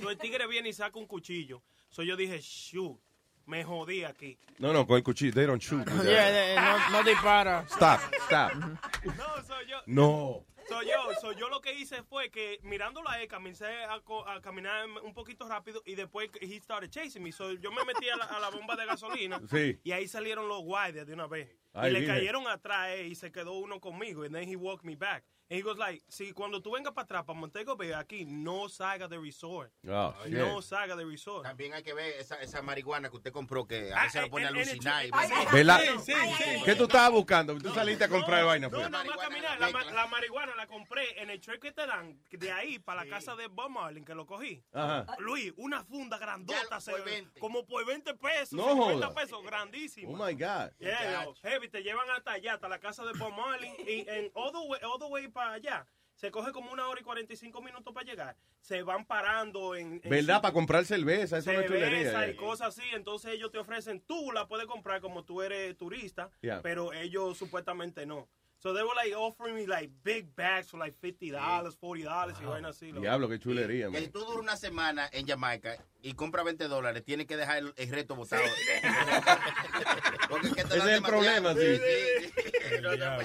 So 0.00 0.10
el 0.10 0.16
tigre 0.16 0.46
viene 0.46 0.68
y 0.68 0.72
saca 0.72 0.96
un 0.96 1.08
cuchillo. 1.08 1.60
So 1.90 2.04
yo 2.04 2.16
dije, 2.16 2.38
shoot, 2.40 3.00
me 3.46 3.64
jodí 3.64 4.04
aquí. 4.04 4.38
No, 4.60 4.72
no, 4.72 4.86
con 4.86 4.96
el 4.96 5.02
cuchillo. 5.02 5.34
They 5.34 5.46
don't 5.46 5.60
shoot. 5.60 5.84
Yeah, 6.04 6.78
no, 6.92 6.98
no 6.98 7.02
dispara. 7.02 7.66
Stop, 7.68 7.98
stop. 8.26 8.52
No, 8.54 9.42
so 9.44 9.54
yo, 9.66 9.78
No. 9.86 10.46
So 10.68 10.82
yo, 10.82 11.12
so 11.20 11.32
yo 11.32 11.48
lo 11.48 11.60
que 11.60 11.72
hice 11.72 12.02
fue 12.02 12.30
que 12.30 12.58
mirándolo 12.62 13.08
a 13.08 13.20
él, 13.22 13.28
comencé 13.28 13.66
a, 13.84 13.94
a 14.26 14.40
caminar 14.40 14.84
un 15.04 15.14
poquito 15.14 15.48
rápido 15.48 15.80
y 15.86 15.94
después 15.94 16.28
he 16.40 16.58
started 16.60 16.90
chasing 16.90 17.22
me. 17.22 17.30
So 17.32 17.52
yo 17.52 17.70
me 17.70 17.84
metí 17.84 18.08
a 18.08 18.16
la, 18.16 18.24
a 18.24 18.40
la 18.40 18.50
bomba 18.50 18.74
de 18.76 18.84
gasolina 18.86 19.40
Sí. 19.48 19.78
y 19.84 19.92
ahí 19.92 20.08
salieron 20.08 20.48
los 20.48 20.62
guardias 20.62 21.06
de 21.06 21.14
una 21.14 21.26
vez. 21.26 21.48
Ay, 21.76 21.90
y 21.90 22.00
le 22.00 22.06
cayeron 22.06 22.46
atrás 22.48 22.88
él 22.90 23.06
y 23.06 23.14
se 23.14 23.30
quedó 23.30 23.52
uno 23.54 23.80
conmigo. 23.80 24.22
And 24.24 24.34
then 24.34 24.48
he 24.48 24.56
walked 24.56 24.84
me 24.84 24.96
back. 24.96 25.24
And 25.48 25.56
he 25.60 25.62
goes 25.62 25.78
like, 25.78 26.02
si 26.08 26.32
cuando 26.32 26.60
tú 26.60 26.72
vengas 26.72 26.92
para 26.92 27.04
atrás, 27.04 27.24
para 27.24 27.38
Montego 27.38 27.76
Bay, 27.76 27.92
aquí, 27.92 28.24
no 28.24 28.68
salga 28.68 29.06
de 29.06 29.16
resort. 29.16 29.70
Oh, 29.88 30.12
no 30.28 30.60
salga 30.60 30.96
de 30.96 31.04
resort. 31.04 31.44
También 31.44 31.72
hay 31.72 31.84
que 31.84 31.94
ver 31.94 32.14
esa, 32.18 32.42
esa 32.42 32.62
marihuana 32.62 33.10
que 33.10 33.16
usted 33.16 33.30
compró 33.30 33.64
que 33.64 33.92
a 33.92 34.00
Ah, 34.00 34.04
veces 34.06 34.22
la 34.22 34.28
pone 34.28 34.46
a 34.46 34.48
alucinar. 34.48 35.06
y- 35.06 35.10
chu- 35.12 35.52
¿Verdad? 35.52 35.80
Sí, 36.04 36.12
sí, 36.12 36.12
sí. 36.36 36.62
¿Qué 36.64 36.74
tú 36.74 36.84
estabas 36.84 37.12
buscando? 37.12 37.56
Tú 37.58 37.72
saliste 37.72 38.02
a 38.02 38.08
comprar 38.08 38.44
vaina. 38.44 38.66
No, 38.66 38.76
pues. 38.76 38.90
no, 38.90 39.04
más 39.04 39.16
caminar. 39.18 39.60
La, 39.60 39.70
la 39.70 40.06
marihuana 40.08 40.56
la 40.56 40.66
compré 40.66 41.22
en 41.22 41.30
el 41.30 41.40
truck 41.40 41.60
que 41.60 41.70
te 41.70 41.86
dan 41.86 42.20
de 42.28 42.50
ahí 42.50 42.80
para 42.80 43.04
la 43.04 43.08
casa 43.10 43.36
de 43.36 43.46
Bob 43.46 43.70
Marlin, 43.70 44.04
que 44.04 44.16
lo 44.16 44.26
cogí. 44.26 44.64
Ajá. 44.72 45.06
Luis, 45.20 45.52
una 45.58 45.84
funda 45.84 46.18
grandota, 46.18 46.80
se- 46.80 46.90
como 47.38 47.64
por 47.64 47.86
20 47.86 48.14
pesos, 48.14 48.52
No 48.54 48.66
50 48.72 49.06
joda. 49.06 49.14
pesos, 49.14 49.44
grandísima. 49.44 50.10
Oh 50.10 50.26
my 50.26 50.32
God. 50.32 50.72
Yeah, 50.80 51.24
yo, 51.24 51.34
te 51.68 51.82
llevan 51.82 52.08
hasta 52.10 52.32
allá, 52.32 52.54
hasta 52.54 52.68
la 52.68 52.78
casa 52.78 53.04
de 53.04 53.12
Bob 53.18 53.32
Marlin, 53.32 53.74
y 53.86 54.08
en 54.08 54.30
all 54.34 54.52
the 54.52 54.58
way, 54.68 54.80
all 54.82 54.98
the 54.98 55.06
way 55.06 55.28
para 55.28 55.52
allá. 55.52 55.86
Se 56.14 56.30
coge 56.30 56.50
como 56.50 56.72
una 56.72 56.88
hora 56.88 56.98
y 56.98 57.04
45 57.04 57.60
minutos 57.60 57.92
para 57.92 58.06
llegar. 58.06 58.36
Se 58.62 58.82
van 58.82 59.04
parando 59.04 59.74
en... 59.76 60.00
en 60.02 60.10
¿Verdad? 60.10 60.40
Para 60.40 60.54
comprar 60.54 60.84
cerveza. 60.86 61.36
Eso 61.38 61.52
no 61.52 61.60
es 61.60 61.66
cerveza 61.66 61.86
chulería. 61.90 62.26
y 62.28 62.30
eh. 62.30 62.36
cosas 62.36 62.68
así, 62.68 62.88
entonces 62.94 63.34
ellos 63.34 63.50
te 63.50 63.58
ofrecen, 63.58 64.00
tú 64.00 64.32
la 64.32 64.48
puedes 64.48 64.66
comprar 64.66 65.02
como 65.02 65.24
tú 65.24 65.42
eres 65.42 65.76
turista, 65.76 66.30
Yeah. 66.40 66.62
pero 66.62 66.92
ellos 66.94 67.36
supuestamente 67.36 68.06
no. 68.06 68.28
So 68.66 68.74
they 68.74 68.82
were 68.82 68.96
like 68.96 69.14
offering 69.16 69.54
me 69.54 69.64
like 69.64 69.90
big 70.02 70.34
bags 70.34 70.68
for 70.68 70.76
like 70.76 70.92
$50, 71.00 71.30
$40 71.30 72.40
y 72.42 72.44
vaina 72.44 72.70
así. 72.70 72.88
loco. 72.88 73.00
Diablo, 73.00 73.28
qué 73.28 73.38
chulería, 73.38 73.88
Que 73.92 73.98
si 73.98 74.02
man. 74.02 74.10
tú 74.12 74.18
duras 74.24 74.40
una 74.42 74.56
semana 74.56 75.08
en 75.12 75.24
Jamaica 75.24 75.76
y 76.02 76.14
compras 76.14 76.44
20 76.46 76.66
dólares, 76.66 77.04
tienes 77.04 77.28
que 77.28 77.36
dejar 77.36 77.58
el, 77.58 77.72
el 77.76 77.88
resto 77.90 78.16
botado. 78.16 78.42
Porque 80.28 80.48
es 80.48 80.54
que 80.54 80.60
Ese 80.62 80.78
es 80.78 80.84
el 80.84 81.02
problema, 81.02 81.54
sí. 81.54 81.60
sí, 81.60 82.32
sí. 82.34 82.42
No. 82.82 83.18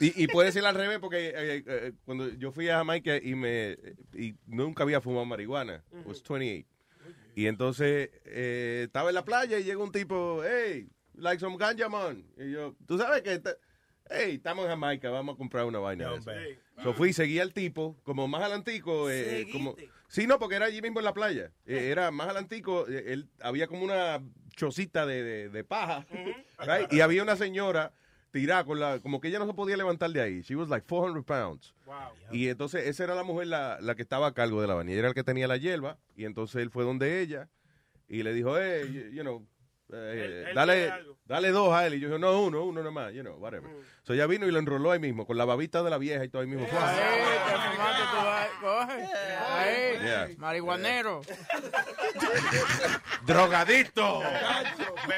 Y, 0.00 0.24
y 0.24 0.26
puede 0.28 0.50
ser 0.50 0.64
al 0.64 0.74
revés, 0.74 0.98
porque 0.98 1.28
eh, 1.28 1.62
eh, 1.66 1.92
cuando 2.06 2.30
yo 2.30 2.50
fui 2.50 2.70
a 2.70 2.78
Jamaica 2.78 3.16
y 3.16 3.34
me 3.34 3.76
y 4.14 4.34
nunca 4.46 4.82
había 4.84 5.02
fumado 5.02 5.26
marihuana, 5.26 5.84
was 6.06 6.22
28. 6.26 6.66
Y 7.36 7.46
entonces 7.46 8.10
eh, 8.24 8.84
estaba 8.86 9.10
en 9.10 9.14
la 9.16 9.24
playa 9.26 9.58
y 9.58 9.64
llega 9.64 9.82
un 9.82 9.92
tipo, 9.92 10.42
hey, 10.42 10.88
like 11.14 11.38
some 11.38 11.58
ganja 11.58 11.88
man. 11.90 12.24
Y 12.38 12.52
yo, 12.52 12.74
tú 12.86 12.96
sabes 12.96 13.20
que, 13.22 13.42
hey, 14.10 14.34
estamos 14.36 14.64
en 14.64 14.70
Jamaica, 14.70 15.10
vamos 15.10 15.34
a 15.34 15.38
comprar 15.38 15.64
una 15.64 15.78
vaina. 15.78 16.04
de 16.10 16.10
esa". 16.18 16.32
So 16.82 16.92
fui, 16.94 17.12
seguí 17.12 17.38
al 17.38 17.52
tipo, 17.52 17.96
como 18.04 18.26
más 18.28 18.42
adelantico, 18.42 19.10
eh, 19.10 19.42
como... 19.52 19.76
Sí, 20.08 20.26
no, 20.26 20.38
porque 20.38 20.56
era 20.56 20.66
allí 20.66 20.82
mismo 20.82 20.98
en 20.98 21.04
la 21.04 21.14
playa. 21.14 21.52
Eh, 21.66 21.88
era 21.90 22.10
más 22.10 22.26
adelantico, 22.28 22.88
eh, 22.88 23.12
él, 23.12 23.28
había 23.40 23.66
como 23.68 23.84
una 23.84 24.20
chocita 24.56 25.06
de, 25.06 25.22
de- 25.22 25.48
de 25.50 25.64
paja, 25.64 26.04
right? 26.58 26.92
y 26.92 27.00
había 27.00 27.22
una 27.22 27.36
señora 27.36 27.92
tirada 28.32 28.64
con 28.64 28.80
la, 28.80 28.98
como 29.00 29.20
que 29.20 29.28
ella 29.28 29.38
no 29.38 29.46
se 29.46 29.54
podía 29.54 29.76
levantar 29.76 30.10
de 30.10 30.20
ahí. 30.20 30.40
She 30.42 30.56
was 30.56 30.68
like 30.68 30.86
400 30.86 31.24
pounds. 31.24 31.74
Y 32.32 32.48
entonces 32.48 32.86
esa 32.86 33.04
era 33.04 33.14
la 33.14 33.22
mujer 33.24 33.46
la, 33.48 33.78
la 33.80 33.94
que 33.94 34.02
estaba 34.02 34.28
a 34.28 34.34
cargo 34.34 34.60
de 34.60 34.68
la 34.68 34.74
vaina. 34.74 34.90
Ella 34.92 35.00
era 35.00 35.08
el 35.08 35.14
que 35.14 35.24
tenía 35.24 35.46
la 35.48 35.56
hierba, 35.56 35.98
y 36.16 36.24
entonces 36.24 36.62
él 36.62 36.70
fue 36.70 36.84
donde 36.84 37.20
ella 37.20 37.48
y 38.08 38.22
le 38.24 38.32
dijo, 38.32 38.56
hey, 38.58 38.90
you, 38.92 39.16
you 39.16 39.22
know, 39.22 39.46
eh, 39.92 40.12
Él- 40.24 40.46
él 40.48 40.54
dale, 40.54 40.92
dale 41.24 41.50
dos 41.50 41.72
a 41.72 41.86
él. 41.86 41.94
Y 41.94 42.00
yo 42.00 42.08
dije, 42.08 42.18
no, 42.20 42.40
uno, 42.40 42.64
uno 42.64 42.82
nomás, 42.82 43.12
you 43.12 43.22
know, 43.22 43.36
whatever. 43.36 43.70
So 44.02 44.12
ella 44.14 44.26
vino 44.26 44.46
y 44.46 44.50
lo 44.50 44.58
enroló 44.58 44.90
ahí 44.92 44.98
mismo, 44.98 45.26
con 45.26 45.36
la 45.36 45.44
babita 45.44 45.82
de 45.82 45.90
la 45.90 45.98
vieja 45.98 46.24
y 46.24 46.28
todo 46.28 46.42
ahí 46.42 46.48
mismo. 46.48 46.66
Yeah. 50.02 50.28
marihuanero. 50.38 51.20
¡Drogadito! 53.26 54.22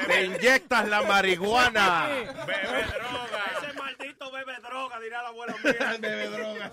¡Te 0.07 0.25
inyectas 0.25 0.87
la 0.89 1.01
marihuana! 1.03 2.07
Bebe 2.45 2.83
droga. 2.83 3.72
Maldito 3.97 4.31
bebe 4.31 4.53
droga, 4.61 4.99
dirá 4.99 5.21
la 5.23 5.29
abuela 5.29 5.55
mía. 5.63 5.97
bebe 5.99 6.27
droga. 6.29 6.71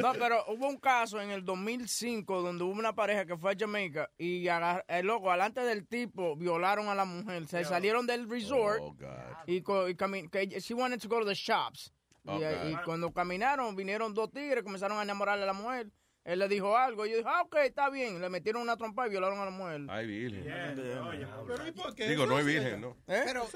No, 0.00 0.12
pero 0.14 0.44
hubo 0.48 0.68
un 0.68 0.78
caso 0.78 1.20
en 1.20 1.30
el 1.30 1.44
2005 1.44 2.42
donde 2.42 2.64
hubo 2.64 2.72
una 2.72 2.94
pareja 2.94 3.24
que 3.26 3.36
fue 3.36 3.52
a 3.52 3.56
Jamaica 3.58 4.10
y 4.18 4.46
agar- 4.48 4.84
el 4.88 5.06
loco, 5.06 5.30
alante 5.30 5.60
del 5.62 5.86
tipo, 5.86 6.36
violaron 6.36 6.88
a 6.88 6.94
la 6.94 7.04
mujer. 7.04 7.46
Se 7.48 7.64
salieron 7.64 8.06
del 8.06 8.28
resort 8.28 8.82
y, 9.46 9.62
co- 9.62 9.88
y 9.88 9.94
cami- 9.94 10.30
que 10.30 10.46
she 10.60 10.74
wanted 10.74 11.00
to 11.00 11.08
go 11.08 11.20
to 11.20 11.26
the 11.26 11.34
shops. 11.34 11.92
Y, 12.24 12.30
Oh, 12.30 12.68
y 12.68 12.76
cuando 12.84 13.10
caminaron, 13.10 13.74
vinieron 13.74 14.12
dos 14.12 14.30
tigres, 14.30 14.62
comenzaron 14.62 14.98
a 14.98 15.02
enamorarle 15.02 15.44
a 15.44 15.46
la 15.46 15.52
mujer. 15.54 15.88
Él 16.28 16.40
le 16.40 16.48
dijo 16.48 16.76
algo 16.76 17.06
y 17.06 17.10
yo 17.10 17.16
dije, 17.16 17.28
ah, 17.32 17.40
ok, 17.40 17.56
está 17.64 17.88
bien. 17.88 18.20
Le 18.20 18.28
metieron 18.28 18.60
una 18.60 18.76
trompa 18.76 19.06
y 19.06 19.10
violaron 19.10 19.38
a 19.38 19.46
la 19.46 19.50
mujer. 19.50 19.80
Ay, 19.88 20.06
virgen. 20.06 20.44
Pero 21.46 21.66
¿y 21.66 21.72
por 21.72 21.94
qué? 21.94 22.06
Digo, 22.06 22.24
Eso 22.24 22.32
no 22.32 22.38
es 22.38 22.44
virgen, 22.44 22.80
¿no? 22.82 22.96
¿Eh? 23.06 23.22
Pero, 23.24 23.48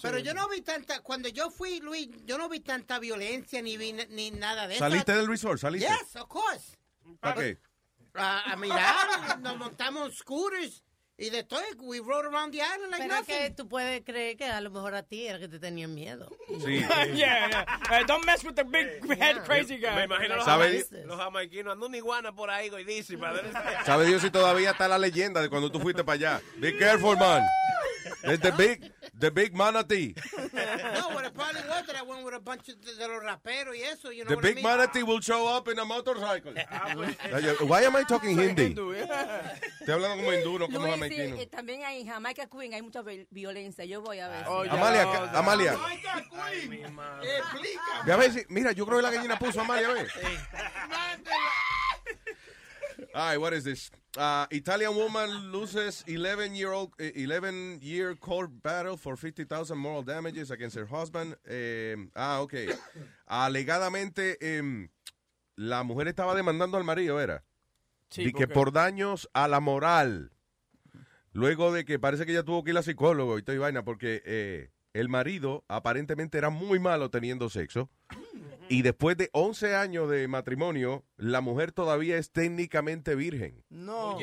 pero 0.00 0.18
yo 0.18 0.32
no 0.32 0.48
vi 0.48 0.60
tanta, 0.60 1.00
cuando 1.00 1.28
yo 1.28 1.50
fui, 1.50 1.80
Luis, 1.80 2.08
yo 2.24 2.38
no 2.38 2.48
vi 2.48 2.60
tanta 2.60 3.00
violencia 3.00 3.60
ni 3.62 3.76
vi 3.76 3.92
ni- 3.94 4.06
ni 4.10 4.30
nada 4.30 4.68
de 4.68 4.74
eso. 4.76 4.84
¿Saliste 4.84 5.12
del 5.12 5.26
resort? 5.26 5.58
¿Saliste? 5.58 5.88
Yes, 5.88 6.14
of 6.14 6.28
course. 6.28 6.76
¿Para 7.18 7.34
qué? 7.40 7.58
A, 8.14 8.52
a 8.52 8.56
mirar, 8.56 9.40
nos 9.40 9.56
montamos 9.56 10.16
scooters 10.18 10.84
y 11.22 11.30
de 11.30 11.44
todo, 11.44 11.62
we 11.82 12.00
rode 12.00 12.26
around 12.26 12.52
the 12.52 12.60
island 12.60 12.90
like 12.90 13.00
Pero 13.00 13.14
es 13.14 13.20
nothing. 13.20 13.38
que 13.38 13.50
tú 13.50 13.68
puedes 13.68 14.02
creer 14.04 14.36
que 14.36 14.44
a 14.44 14.60
lo 14.60 14.70
mejor 14.70 14.92
a 14.96 15.04
ti 15.04 15.28
era 15.28 15.38
que 15.38 15.46
te 15.46 15.60
tenían 15.60 15.94
miedo. 15.94 16.28
Sí. 16.48 16.80
yeah, 17.14 17.46
yeah. 17.48 17.66
Eh, 17.92 18.04
don't 18.08 18.26
mess 18.26 18.42
with 18.42 18.56
the 18.56 18.64
big 18.64 18.88
head 19.20 19.44
crazy 19.44 19.76
guy. 19.76 19.94
Me 19.94 20.04
imagino 20.06 20.34
los, 20.34 20.44
¿Sabe? 20.44 20.82
jamaiquinos, 20.82 21.06
los 21.06 21.16
jamaiquinos 21.20 21.72
andando 21.74 21.86
una 21.86 21.96
iguana 21.96 22.32
por 22.34 22.50
ahí, 22.50 22.70
goidísima. 22.70 23.32
¿Sabe 23.86 24.06
Dios 24.06 24.20
si 24.20 24.30
todavía 24.30 24.72
está 24.72 24.88
la 24.88 24.98
leyenda 24.98 25.40
de 25.40 25.48
cuando 25.48 25.70
tú 25.70 25.78
fuiste 25.78 26.02
para 26.02 26.14
allá? 26.14 26.42
Be 26.56 26.76
careful, 26.76 27.16
man. 27.16 27.42
It's 28.24 28.42
the 28.42 28.52
big, 28.52 28.90
the 29.18 29.30
big 29.30 29.54
manatee. 29.56 30.14
No, 30.52 31.08
what 31.10 31.24
it 31.24 31.34
probably 31.34 31.60
was 31.68 31.86
that 31.86 31.96
I 31.96 32.02
went 32.02 32.24
with 32.24 32.34
a 32.34 32.40
bunch 32.40 32.68
of 32.68 32.80
de, 32.80 32.94
de 32.94 33.08
los 33.08 33.22
raperos 33.22 33.74
y 33.76 33.82
eso, 33.82 34.10
you 34.10 34.24
know 34.24 34.30
The 34.30 34.36
what 34.36 34.44
I 34.44 34.48
big 34.48 34.54
mean? 34.56 34.64
manatee 34.64 35.02
will 35.02 35.20
show 35.20 35.46
up 35.48 35.68
in 35.68 35.78
a 35.78 35.84
motorcycle. 35.84 36.54
Ah, 36.70 36.92
pues, 36.94 37.60
Why 37.60 37.82
am 37.84 37.96
I 37.96 38.04
talking 38.04 38.36
Hindi? 38.38 38.74
Estoy 38.74 39.92
hablando 39.94 40.16
como 40.16 40.32
hindú, 40.32 40.58
no 40.58 40.66
como 40.68 40.86
Luis, 40.86 40.94
sí, 40.94 41.16
jamaicano. 41.16 41.36
eh, 41.40 41.46
también 41.46 41.82
hay 41.84 42.00
en 42.02 42.06
Jamaica 42.08 42.46
Queen, 42.46 42.74
hay 42.74 42.82
mucha 42.82 43.02
vi- 43.02 43.26
violencia. 43.30 43.84
Yo 43.84 44.00
voy 44.02 44.18
a 44.20 44.28
ver. 44.28 44.44
Oh, 44.48 44.62
Amalia, 44.68 45.04
ca- 45.04 45.38
Amalia. 45.38 45.76
Ve 48.06 48.12
a 48.12 48.16
ver 48.16 48.32
si, 48.32 48.44
mira, 48.48 48.72
yo 48.72 48.84
creo 48.86 48.98
que 48.98 49.02
la 49.02 49.10
gallina 49.10 49.38
puso 49.38 49.60
a 49.60 49.64
Amalia, 49.64 49.88
a 49.88 49.92
ver. 49.92 50.08
All 53.14 53.28
right, 53.30 53.38
what 53.40 53.52
is 53.52 53.64
this? 53.64 53.90
Uh, 54.18 54.44
Italian 54.50 54.94
woman 54.94 55.50
loses 55.50 56.04
11 56.06 56.54
year 56.54 56.70
old, 56.70 56.92
eh, 56.98 57.12
11 57.16 57.80
year 57.80 58.14
court 58.14 58.50
battle 58.62 58.98
for 58.98 59.16
50,000 59.16 59.78
moral 59.78 60.02
damages 60.02 60.50
against 60.50 60.76
her 60.76 60.86
husband. 60.86 61.34
Eh, 61.46 61.96
ah, 62.14 62.42
ok. 62.42 62.54
Alegadamente, 63.26 64.36
em, 64.40 64.90
la 65.56 65.82
mujer 65.82 66.08
estaba 66.08 66.34
demandando 66.34 66.76
al 66.76 66.84
marido, 66.84 67.20
¿era? 67.20 67.42
Sí, 68.10 68.24
y 68.24 68.32
que 68.32 68.46
por 68.46 68.72
daños 68.72 69.30
a 69.32 69.48
la 69.48 69.60
moral. 69.60 70.32
Luego 71.32 71.72
de 71.72 71.86
que 71.86 71.98
parece 71.98 72.26
que 72.26 72.32
ella 72.32 72.42
tuvo 72.42 72.62
que 72.62 72.72
ir 72.72 72.76
a 72.78 72.82
psicólogo 72.82 73.38
y 73.38 73.42
toda 73.42 73.56
y 73.56 73.58
vaina, 73.58 73.82
porque 73.82 74.22
eh, 74.26 74.70
el 74.92 75.08
marido 75.08 75.64
aparentemente 75.68 76.38
era 76.38 76.50
muy 76.50 76.78
malo 76.78 77.10
teniendo 77.10 77.48
sexo. 77.50 77.90
Y 78.68 78.82
después 78.82 79.16
de 79.16 79.28
11 79.32 79.74
años 79.74 80.08
de 80.08 80.26
matrimonio, 80.28 81.04
la 81.16 81.40
mujer 81.40 81.72
todavía 81.72 82.16
es 82.16 82.30
técnicamente 82.30 83.14
virgen. 83.14 83.62
No. 83.68 84.18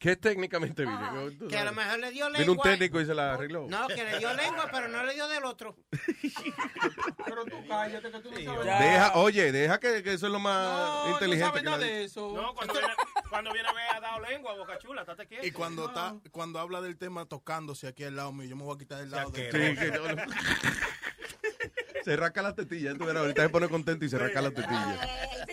¿Qué 0.00 0.12
es 0.12 0.20
técnicamente 0.20 0.86
virgen? 0.86 1.38
Tú 1.38 1.46
Que 1.46 1.58
a 1.58 1.64
lo 1.64 1.70
sabes. 1.72 1.84
mejor 1.84 1.98
le 2.00 2.10
dio 2.10 2.24
lengua. 2.30 2.40
Vino 2.40 2.52
un 2.52 2.58
técnico 2.60 3.00
y 3.02 3.04
se 3.04 3.14
la 3.14 3.34
arregló. 3.34 3.66
No, 3.68 3.86
que 3.86 4.02
le 4.02 4.18
dio 4.18 4.32
lengua, 4.32 4.66
pero 4.72 4.88
no 4.88 5.04
le 5.04 5.12
dio 5.12 5.28
del 5.28 5.44
otro. 5.44 5.76
Pero 7.26 7.44
tú 7.44 7.56
cállate 7.68 8.10
que 8.10 8.18
tú 8.20 8.30
no 8.30 8.36
sabes 8.64 8.80
Deja, 8.80 9.12
oye, 9.16 9.52
deja 9.52 9.78
que, 9.78 10.02
que 10.02 10.14
eso 10.14 10.26
es 10.26 10.32
lo 10.32 10.38
más 10.40 11.04
No, 11.06 11.10
inteligente 11.12 11.44
no 11.46 11.52
que 11.52 11.58
sabes 11.60 11.64
nada 11.64 11.76
la- 11.78 11.84
de 11.84 12.04
eso. 12.04 12.32
No, 12.34 12.54
cuando 12.54 12.72
viene, 12.74 12.88
cuando 13.28 13.52
viene 13.52 13.68
a 13.68 13.72
ver 13.74 13.84
ha 13.94 14.00
dado 14.00 14.20
lengua, 14.20 14.54
boca 14.56 14.78
chula, 14.78 15.02
estate 15.02 15.26
quieto. 15.26 15.46
Y 15.46 15.50
cuando 15.52 15.84
está, 15.86 16.16
cuando 16.30 16.58
habla 16.58 16.80
del 16.80 16.96
tema 16.96 17.26
tocándose 17.26 17.86
aquí 17.86 18.04
al 18.04 18.16
lado 18.16 18.32
mío, 18.32 18.48
yo 18.48 18.56
me 18.56 18.64
voy 18.64 18.74
a 18.74 18.78
quitar 18.78 18.98
del 19.00 19.10
lado 19.10 19.30
de 19.30 19.44
Sí, 19.44 19.76
que 19.78 19.90
no. 19.90 20.04
Se 22.04 22.16
rasca 22.16 22.40
las 22.40 22.54
tetillas, 22.54 22.96
tú 22.96 23.04
verás, 23.04 23.20
ahorita 23.20 23.42
se 23.42 23.48
pone 23.50 23.68
contento 23.68 24.06
y 24.06 24.08
se 24.08 24.16
rasca 24.18 24.40
las 24.40 24.54
tetillas. 24.54 24.98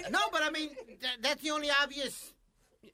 No, 0.09 0.19
but 0.31 0.41
I 0.41 0.51
mean, 0.51 0.69
th- 0.99 1.19
that's 1.21 1.41
the 1.41 1.51
only 1.51 1.69
obvious 1.83 2.33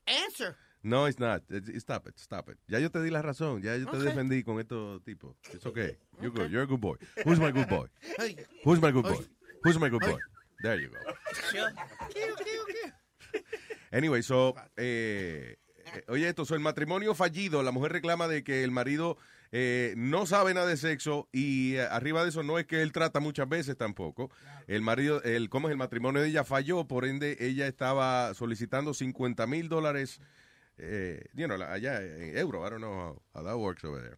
answer. 0.08 0.58
No, 0.84 1.08
it's 1.08 1.18
not. 1.18 1.44
Stop 1.80 2.08
it, 2.08 2.18
stop 2.20 2.50
it. 2.50 2.58
Ya 2.68 2.78
yo 2.80 2.90
te 2.92 3.02
di 3.02 3.10
la 3.10 3.22
razón. 3.22 3.62
Ya 3.62 3.76
yo 3.78 3.86
te 3.86 3.98
Okay. 3.98 4.08
defendí 4.10 4.44
con 4.44 4.60
estos 4.60 5.02
tipos. 5.04 5.36
It's 5.54 5.66
okay. 5.66 5.98
You're 6.22 6.30
good. 6.32 6.52
You're 6.52 6.64
a 6.64 6.68
good 6.68 6.82
boy. 6.82 6.98
Who's 7.26 7.40
my 7.40 7.52
good 7.52 7.70
boy? 7.70 7.88
Who's 8.66 8.82
my 8.82 8.92
good 8.92 9.04
boy? 9.04 9.26
Who's 9.64 9.80
my 9.80 9.90
good 9.90 10.02
boy? 10.02 10.18
There 10.62 10.80
you 10.82 10.90
go. 10.90 10.98
Anyway, 13.92 14.22
so, 14.24 14.56
eh, 14.76 15.56
eh, 15.94 16.04
oye 16.08 16.28
esto, 16.28 16.46
so 16.46 16.56
el 16.56 16.62
matrimonio 16.62 17.14
fallido, 17.14 17.62
la 17.64 17.72
mujer 17.72 17.92
reclama 17.92 18.28
de 18.28 18.44
que 18.44 18.64
el 18.64 18.72
marido 18.72 19.18
eh, 19.52 19.94
no 19.98 20.26
sabe 20.26 20.54
nada 20.54 20.66
de 20.66 20.78
sexo 20.78 21.30
y 21.32 21.76
eh, 21.76 21.82
arriba 21.84 22.24
de 22.24 22.30
eso 22.30 22.42
no 22.42 22.58
es 22.58 22.66
que 22.66 22.82
él 22.82 22.92
trata 22.92 23.20
muchas 23.20 23.48
veces 23.48 23.78
tampoco. 23.78 24.32
El 24.68 24.82
marido, 24.82 25.22
el, 25.24 25.50
¿cómo 25.50 25.68
es? 25.68 25.74
El 25.74 25.78
matrimonio 25.78 26.22
de 26.22 26.30
ella 26.30 26.44
falló, 26.44 26.88
por 26.88 27.06
ende 27.06 27.38
ella 27.40 27.68
estaba 27.68 28.34
solicitando 28.34 28.94
50 28.96 29.46
mil 29.46 29.70
dólares, 29.70 30.20
eh, 30.78 31.26
you 31.34 31.48
know, 31.48 31.62
allá 31.62 32.02
en 32.02 32.38
euro, 32.38 32.66
I 32.66 32.70
don't 32.70 32.82
know 32.82 32.94
how, 32.94 33.22
how 33.34 33.44
that 33.44 33.58
works 33.58 33.84
over 33.84 34.02
there. 34.02 34.18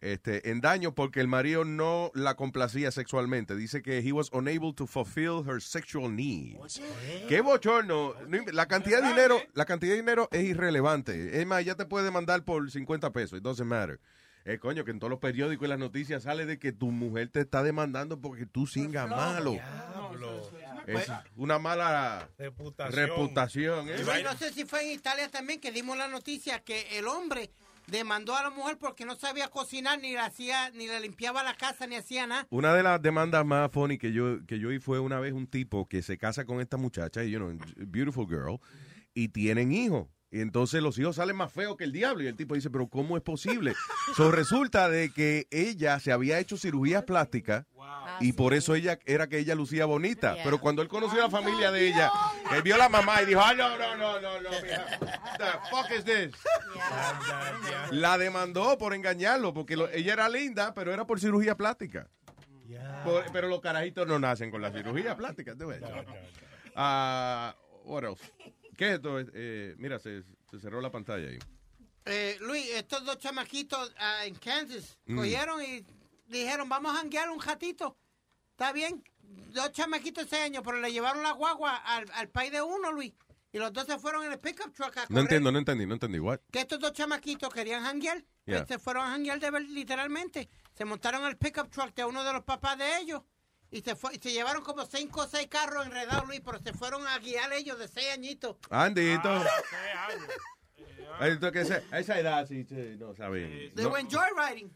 Este, 0.00 0.50
en 0.50 0.62
daño 0.62 0.94
porque 0.94 1.20
el 1.20 1.28
marido 1.28 1.64
no 1.64 2.10
la 2.14 2.34
complacía 2.34 2.90
sexualmente. 2.90 3.54
Dice 3.54 3.82
que 3.82 3.98
he 3.98 4.12
was 4.12 4.30
unable 4.32 4.72
to 4.72 4.86
fulfill 4.86 5.44
her 5.46 5.60
sexual 5.60 6.14
needs. 6.14 6.80
Qué 7.28 7.42
bochorno. 7.42 8.14
La 8.52 8.66
cantidad 8.66 9.02
de 9.02 9.08
dinero, 9.08 9.42
la 9.52 9.66
cantidad 9.66 9.92
de 9.92 9.98
dinero 9.98 10.28
es 10.32 10.44
irrelevante. 10.44 11.38
Es 11.38 11.46
más, 11.46 11.64
ya 11.66 11.74
te 11.74 11.84
puede 11.84 12.06
demandar 12.06 12.44
por 12.44 12.70
50 12.70 13.12
pesos. 13.12 13.38
It 13.38 13.44
doesn't 13.44 13.68
matter. 13.68 14.00
Eh, 14.46 14.58
coño, 14.58 14.86
que 14.86 14.90
en 14.90 14.98
todos 14.98 15.10
los 15.10 15.20
periódicos 15.20 15.66
y 15.66 15.68
las 15.68 15.78
noticias 15.78 16.22
sale 16.22 16.46
de 16.46 16.58
que 16.58 16.72
tu 16.72 16.90
mujer 16.90 17.28
te 17.28 17.40
está 17.40 17.62
demandando 17.62 18.18
porque 18.18 18.46
tú 18.46 18.66
singas 18.66 19.08
malo. 19.08 19.58
Es 20.86 21.08
una 21.36 21.58
mala 21.58 22.28
Reputación. 22.38 22.92
reputación. 23.08 23.88
¿eh? 23.88 24.22
No 24.24 24.36
sé 24.36 24.52
si 24.52 24.64
fue 24.64 24.82
en 24.82 24.92
Italia 24.92 25.28
también 25.28 25.60
que 25.60 25.72
dimos 25.72 25.96
la 25.96 26.08
noticia 26.08 26.60
que 26.60 26.98
el 26.98 27.06
hombre 27.06 27.50
demandó 27.86 28.36
a 28.36 28.42
la 28.42 28.50
mujer 28.50 28.78
porque 28.78 29.04
no 29.04 29.16
sabía 29.16 29.48
cocinar, 29.48 29.98
ni 30.00 30.12
le 30.12 30.20
hacía, 30.20 30.70
ni 30.70 30.86
le 30.86 31.00
limpiaba 31.00 31.42
la 31.42 31.54
casa, 31.54 31.86
ni 31.86 31.96
hacía 31.96 32.26
nada. 32.26 32.46
Una 32.50 32.72
de 32.74 32.82
las 32.82 33.02
demandas 33.02 33.44
más 33.44 33.70
funny 33.72 33.98
que 33.98 34.12
yo, 34.12 34.44
que 34.46 34.58
yo 34.58 34.68
oí 34.68 34.78
fue 34.78 35.00
una 35.00 35.18
vez 35.18 35.32
un 35.32 35.46
tipo 35.46 35.88
que 35.88 36.02
se 36.02 36.16
casa 36.16 36.44
con 36.44 36.60
esta 36.60 36.76
muchacha, 36.76 37.24
y 37.24 37.30
you 37.32 37.38
know, 37.38 37.58
beautiful 37.76 38.26
girl, 38.28 38.60
y 39.14 39.28
tienen 39.28 39.72
hijos. 39.72 40.06
Y 40.32 40.40
entonces 40.40 40.80
los 40.80 40.96
hijos 41.00 41.16
salen 41.16 41.34
más 41.34 41.52
feos 41.52 41.76
que 41.76 41.82
el 41.82 41.90
diablo. 41.90 42.22
Y 42.22 42.28
el 42.28 42.36
tipo 42.36 42.54
dice, 42.54 42.70
pero 42.70 42.86
¿cómo 42.88 43.16
es 43.16 43.22
posible? 43.24 43.74
so, 44.14 44.30
resulta 44.30 44.88
de 44.88 45.10
que 45.12 45.48
ella 45.50 45.98
se 45.98 46.12
había 46.12 46.38
hecho 46.38 46.56
cirugías 46.56 47.02
plásticas 47.02 47.66
y 48.20 48.32
por 48.32 48.52
eso 48.54 48.74
ella 48.74 48.98
era 49.06 49.28
que 49.28 49.38
ella 49.38 49.54
lucía 49.54 49.86
bonita. 49.86 50.34
Yeah. 50.34 50.44
Pero 50.44 50.58
cuando 50.60 50.82
él 50.82 50.88
conoció 50.88 51.20
a 51.20 51.24
la 51.24 51.30
familia 51.30 51.70
de 51.70 51.88
ella, 51.88 52.10
él 52.52 52.62
vio 52.62 52.74
a 52.74 52.78
la 52.78 52.88
mamá 52.88 53.22
y 53.22 53.26
dijo, 53.26 53.40
ah, 53.40 53.54
no, 53.54 53.76
no, 53.78 53.96
no, 53.96 54.20
no, 54.20 54.40
no, 54.40 54.50
mija. 54.50 54.98
the 55.38 55.68
fuck 55.70 55.90
is 55.96 56.04
this? 56.04 56.34
La 57.90 58.18
demandó 58.18 58.76
por 58.78 58.94
engañarlo, 58.94 59.52
porque 59.54 59.76
lo- 59.76 59.88
ella 59.90 60.12
era 60.12 60.28
linda, 60.28 60.74
pero 60.74 60.92
era 60.92 61.06
por 61.06 61.18
cirugía 61.20 61.56
plástica. 61.56 62.08
Por- 63.04 63.30
pero 63.32 63.48
los 63.48 63.60
carajitos 63.60 64.06
no 64.06 64.18
nacen 64.18 64.50
con 64.50 64.60
la 64.60 64.70
cirugía 64.70 65.16
plástica. 65.16 65.56
tú 65.56 65.68
ves. 65.68 65.82
Ah, 66.76 67.54
what 67.84 68.04
else? 68.04 68.22
¿Qué 68.76 68.88
es 68.88 68.94
esto? 68.96 69.18
Eh, 69.34 69.74
mira, 69.78 69.98
se, 69.98 70.22
se 70.50 70.58
cerró 70.60 70.80
la 70.80 70.90
pantalla 70.90 71.28
ahí. 71.28 71.38
Eh, 72.06 72.36
Luis, 72.40 72.66
estos 72.74 73.04
dos 73.04 73.18
chamaquitos 73.18 73.94
ah, 73.98 74.24
en 74.24 74.34
Kansas 74.34 74.98
Mm. 75.06 75.16
cogieron 75.16 75.62
y 75.62 75.84
dijeron, 76.30 76.68
vamos 76.68 76.92
a 76.94 76.98
janguear 76.98 77.30
un 77.30 77.40
ratito. 77.40 77.96
¿Está 78.52 78.72
bien? 78.72 79.02
Dos 79.22 79.72
chamaquitos 79.72 80.24
de 80.24 80.30
seis 80.30 80.42
años, 80.44 80.62
pero 80.64 80.80
le 80.80 80.92
llevaron 80.92 81.22
la 81.22 81.32
guagua 81.32 81.76
al, 81.76 82.10
al 82.14 82.28
país 82.28 82.50
de 82.52 82.62
uno, 82.62 82.92
Luis. 82.92 83.12
Y 83.52 83.58
los 83.58 83.72
dos 83.72 83.84
se 83.86 83.98
fueron 83.98 84.24
en 84.24 84.32
el 84.32 84.38
pickup 84.38 84.72
truck 84.72 84.96
a 84.96 85.06
No 85.08 85.20
entiendo, 85.20 85.50
no 85.50 85.58
entendí, 85.58 85.84
no 85.86 85.94
entendí. 85.94 86.18
What? 86.20 86.38
Que 86.52 86.60
estos 86.60 86.78
dos 86.78 86.92
chamaquitos 86.92 87.52
querían 87.52 87.82
janguear. 87.82 88.24
Yeah. 88.46 88.64
Se 88.66 88.78
fueron 88.78 89.04
a 89.06 89.10
janguear 89.10 89.40
de 89.40 89.50
ver- 89.50 89.68
literalmente. 89.68 90.48
Se 90.76 90.84
montaron 90.84 91.24
al 91.24 91.36
pickup 91.36 91.68
truck 91.70 91.94
de 91.94 92.04
uno 92.04 92.22
de 92.22 92.32
los 92.32 92.44
papás 92.44 92.78
de 92.78 92.98
ellos. 92.98 93.22
Y 93.72 93.80
se, 93.82 93.94
fue, 93.96 94.14
y 94.14 94.18
se 94.18 94.32
llevaron 94.32 94.62
como 94.62 94.84
cinco 94.86 95.22
o 95.22 95.26
seis 95.28 95.46
carros 95.48 95.86
enredados, 95.86 96.26
Luis, 96.28 96.40
pero 96.44 96.58
se 96.60 96.72
fueron 96.72 97.06
a 97.06 97.18
guiar 97.18 97.52
ellos 97.52 97.78
de 97.78 97.88
seis 97.88 98.08
añitos. 98.12 98.56
Andito. 98.70 99.28
Que 99.28 100.14
ese- 100.14 100.32
a 101.18 101.98
esa 101.98 102.18
edad, 102.18 102.46
sí, 102.46 102.64
sí, 102.64 102.96
no 102.98 103.14
saben. 103.14 103.72
They 103.74 103.84
No. 103.84 103.90
were 103.90 104.04
joyriding. 104.08 104.70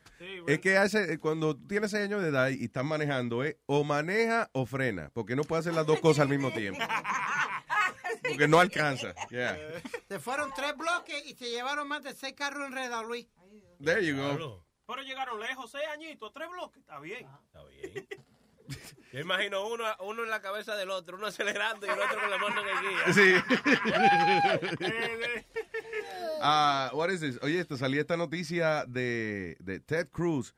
Es 0.47 0.59
que 0.61 0.77
hace, 0.77 1.19
cuando 1.19 1.57
tienes 1.57 1.91
6 1.91 2.05
años 2.05 2.23
de 2.23 2.29
edad 2.29 2.49
y 2.51 2.65
estás 2.65 2.85
manejando, 2.85 3.45
es 3.45 3.57
o 3.67 3.85
maneja 3.85 4.49
o 4.53 4.67
frena, 4.67 5.11
porque 5.15 5.37
no 5.37 5.43
puede 5.45 5.61
hacer 5.61 5.75
las 5.75 5.87
dos 5.87 6.01
cosas 6.01 6.23
al 6.23 6.29
mismo 6.29 6.51
tiempo. 6.53 6.81
Porque 8.27 8.49
no 8.49 8.59
alcanza. 8.59 9.13
Yeah. 9.29 9.59
Se 10.09 10.19
fueron 10.19 10.51
tres 10.57 10.75
bloques 10.79 11.27
y 11.27 11.35
se 11.35 11.51
llevaron 11.51 11.87
más 11.87 12.03
de 12.03 12.15
seis 12.15 12.33
carros 12.35 12.67
enredados, 12.67 13.07
Luis. 13.07 13.27
There 13.83 14.03
you 14.05 14.17
go. 14.17 14.65
Pero 14.87 15.03
llegaron 15.03 15.39
lejos, 15.41 15.71
seis 15.71 15.85
añitos, 15.93 16.33
tres 16.33 16.49
bloques. 16.49 16.81
Está 16.81 17.01
bien. 17.01 17.27
Está 17.47 17.63
bien. 17.65 18.09
Yo 19.15 19.21
imagino 19.21 19.67
uno, 19.69 19.85
uno 20.01 20.25
en 20.25 20.31
la 20.31 20.41
cabeza 20.41 20.75
del 20.75 20.91
otro, 20.91 21.17
uno 21.17 21.29
acelerando 21.29 21.87
y 21.87 21.91
el 21.91 22.01
otro 22.01 22.21
con 22.21 22.31
la 22.31 22.37
mano 22.37 22.63
en 22.63 22.69
el 22.69 22.81
guía. 22.83 23.13
Sí. 23.15 23.33
Ah, 26.47 26.91
what 26.93 27.09
is 27.11 27.21
this? 27.21 27.39
Oye, 27.41 27.59
esto 27.59 27.79
salía 27.79 28.03
esta 28.03 28.19
noticia 28.19 28.85
de, 28.87 29.57
de 29.61 29.81
Ted 29.81 30.11
Cruz. 30.11 30.55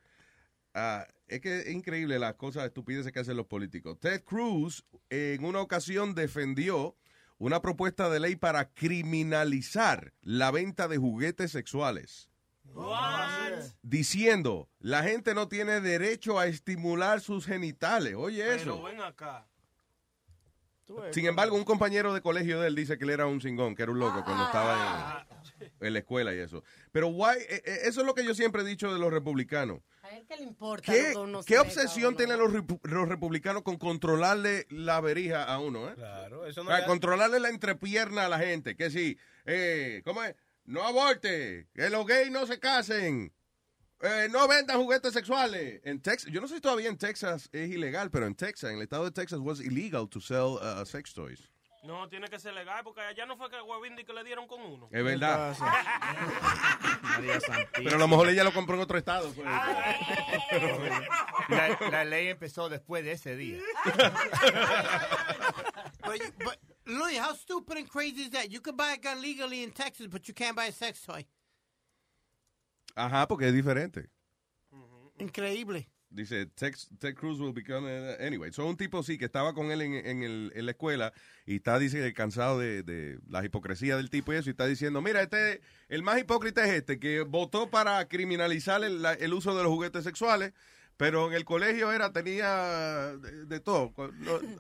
Ah, 0.75 1.07
es 1.29 1.41
que 1.41 1.61
es 1.61 1.69
increíble 1.69 2.19
las 2.19 2.35
cosas 2.35 2.65
estupideces 2.65 3.13
que 3.13 3.21
hacen 3.21 3.37
los 3.37 3.47
políticos. 3.47 3.97
Ted 4.01 4.25
Cruz 4.25 4.85
en 5.11 5.45
una 5.45 5.61
ocasión 5.61 6.17
defendió 6.17 6.97
una 7.39 7.61
propuesta 7.61 8.09
de 8.09 8.19
ley 8.19 8.35
para 8.35 8.73
criminalizar 8.73 10.13
la 10.23 10.51
venta 10.51 10.89
de 10.89 10.97
juguetes 10.97 11.53
sexuales. 11.53 12.31
Diciendo, 13.83 14.69
la 14.79 15.03
gente 15.03 15.35
no 15.35 15.49
tiene 15.49 15.81
derecho 15.81 16.39
a 16.39 16.47
estimular 16.47 17.21
sus 17.21 17.47
genitales. 17.47 18.15
Oye 18.17 18.43
Pero 18.45 18.55
eso. 18.63 18.83
ven 18.83 19.01
acá. 19.01 19.47
Sin 21.11 21.27
embargo, 21.27 21.57
un 21.57 21.65
compañero 21.65 22.15
de 22.15 22.21
colegio 22.21 22.61
de 22.61 22.69
él 22.69 22.77
dice 22.77 22.97
que 22.97 23.03
él 23.05 23.11
era 23.11 23.27
un 23.27 23.41
cingón, 23.41 23.75
que 23.75 23.83
era 23.83 23.91
un 23.91 23.99
loco 23.99 24.23
cuando 24.25 24.45
estaba 24.45 25.27
en, 25.61 25.73
en 25.89 25.93
la 25.93 25.99
escuela 25.99 26.33
y 26.33 26.39
eso. 26.39 26.63
Pero 26.93 27.09
why, 27.09 27.35
eh, 27.41 27.63
eh, 27.65 27.79
eso 27.87 28.03
es 28.03 28.07
lo 28.07 28.15
que 28.15 28.25
yo 28.25 28.35
siempre 28.37 28.63
he 28.63 28.65
dicho 28.65 28.93
de 28.93 29.01
los 29.01 29.13
republicanos. 29.13 29.81
A 30.03 30.11
él 30.11 30.25
que 30.29 30.37
le 30.37 30.45
importa. 30.45 30.93
¿Qué, 30.93 31.13
uno 31.17 31.41
obsesión 31.41 32.17
tienen 32.17 32.39
los, 32.39 32.53
repu- 32.53 32.79
los 32.85 33.09
republicanos 33.09 33.63
con 33.65 33.79
controlarle 33.79 34.67
la 34.71 35.01
verija 35.01 35.43
a 35.43 35.59
uno? 35.59 35.89
¿eh? 35.91 35.95
Claro, 35.97 36.47
eso 36.47 36.63
no 36.63 36.71
Ah, 36.71 36.79
le- 36.79 36.87
controlarle 36.87 37.41
la 37.41 37.49
entrepierna 37.49 38.27
a 38.27 38.29
la 38.29 38.39
gente. 38.39 38.77
Que 38.77 38.89
si, 38.89 39.19
eh, 39.45 40.03
¿cómo 40.05 40.23
es? 40.23 40.37
No 40.67 40.83
aborte, 40.83 41.69
que 41.75 41.89
los 41.91 42.07
gays 42.07 42.31
no 42.31 42.45
se 42.47 42.59
casen, 42.59 43.33
eh, 44.01 44.29
no 44.31 44.47
vendan 44.49 44.79
juguetes 44.79 45.13
sexuales. 45.13 45.81
En 45.85 46.03
Texas, 46.03 46.31
yo 46.33 46.41
no 46.41 46.49
sé 46.49 46.57
si 46.57 46.61
todavía 46.61 46.89
en 46.89 46.99
Texas 46.99 47.49
es 47.53 47.71
ilegal, 47.71 48.11
pero 48.11 48.27
en 48.27 48.35
Texas, 48.35 48.71
en 48.71 48.77
el 48.77 48.83
estado 48.83 49.05
de 49.05 49.13
Texas, 49.13 49.39
was 49.39 49.61
illegal 49.61 50.09
to 50.09 50.21
sell 50.21 50.59
uh, 50.61 50.85
sex 50.85 51.15
toys. 51.15 51.51
No, 51.85 52.09
tiene 52.09 52.27
que 52.27 52.41
ser 52.41 52.53
legal 52.53 52.83
porque 52.83 53.01
allá 53.01 53.27
no 53.27 53.37
fue 53.37 53.49
que 53.49 53.55
el 53.55 53.63
Wabindi 53.63 54.05
que 54.05 54.13
le 54.13 54.25
dieron 54.25 54.49
con 54.49 54.61
uno. 54.61 54.89
Es 54.91 55.05
verdad. 55.05 55.57
Pero 57.77 57.95
a 57.95 57.99
lo 57.99 58.09
mejor 58.09 58.29
ella 58.29 58.43
lo 58.43 58.53
compró 58.53 58.75
en 58.75 58.81
otro 58.81 58.99
estado. 58.99 59.33
pues. 59.33 59.47
La, 61.49 61.79
la 61.91 62.05
ley 62.05 62.27
empezó 62.27 62.69
después 62.69 63.05
de 63.05 63.13
ese 63.13 63.37
día. 63.37 63.61
But, 66.07 66.19
you- 66.21 66.33
but 66.45 66.59
Louis, 66.87 67.17
how 67.19 67.35
stupid 67.35 67.79
and 67.79 67.89
crazy 67.89 68.23
is 68.23 68.31
that? 68.31 68.49
You 68.51 68.61
could 68.61 68.77
buy 68.77 68.93
a 68.95 68.97
gun 68.99 69.21
legally 69.21 69.63
in 69.63 69.73
Texas, 69.73 70.07
but 70.09 70.27
you 70.29 70.35
can't 70.35 70.55
buy 70.57 70.67
a 70.67 70.73
sex 70.73 71.03
toy. 71.03 71.27
Ajá, 72.95 73.27
porque 73.29 73.49
es 73.49 73.53
diferente. 73.55 74.09
Increíble. 75.19 75.89
Dice, 76.09 76.47
Tex, 76.55 76.89
Ted 77.01 77.15
Cruz 77.15 77.41
will 77.41 77.53
become... 77.53 77.87
a- 77.89 78.17
anyway, 78.25 78.51
so 78.53 78.65
un 78.67 78.77
tipo 78.77 79.03
sí 79.03 79.19
que 79.19 79.25
estaba 79.27 79.53
con 79.55 79.71
él 79.73 79.83
en, 79.83 79.95
en 79.95 80.23
el- 80.23 80.53
en 80.55 80.65
la 80.65 80.71
escuela 80.73 81.13
y 81.45 81.57
está, 81.57 81.79
dice, 81.79 82.13
cansado 82.15 82.59
de, 82.61 82.83
de 82.85 83.19
la 83.29 83.45
hipocresía 83.45 83.97
del 83.97 84.09
tipo 84.09 84.33
y 84.33 84.37
eso, 84.37 84.49
y 84.49 84.53
está 84.53 84.67
diciendo, 84.67 85.03
mira, 85.03 85.21
este 85.23 85.61
el 85.89 86.03
más 86.03 86.19
hipócrita 86.19 86.65
es 86.65 86.73
este, 86.73 86.99
que 87.01 87.23
votó 87.23 87.71
para 87.71 88.07
criminalizar 88.09 88.83
el, 88.85 89.03
la- 89.03 89.15
el 89.15 89.35
uso 89.35 89.55
de 89.57 89.65
los 89.65 89.73
juguetes 89.73 90.05
sexuales, 90.05 90.53
pero 90.97 91.27
en 91.29 91.35
el 91.35 91.45
colegio 91.45 91.93
era, 91.93 92.13
tenía 92.13 93.17
de, 93.19 93.47
de 93.47 93.61
todo, 93.61 93.93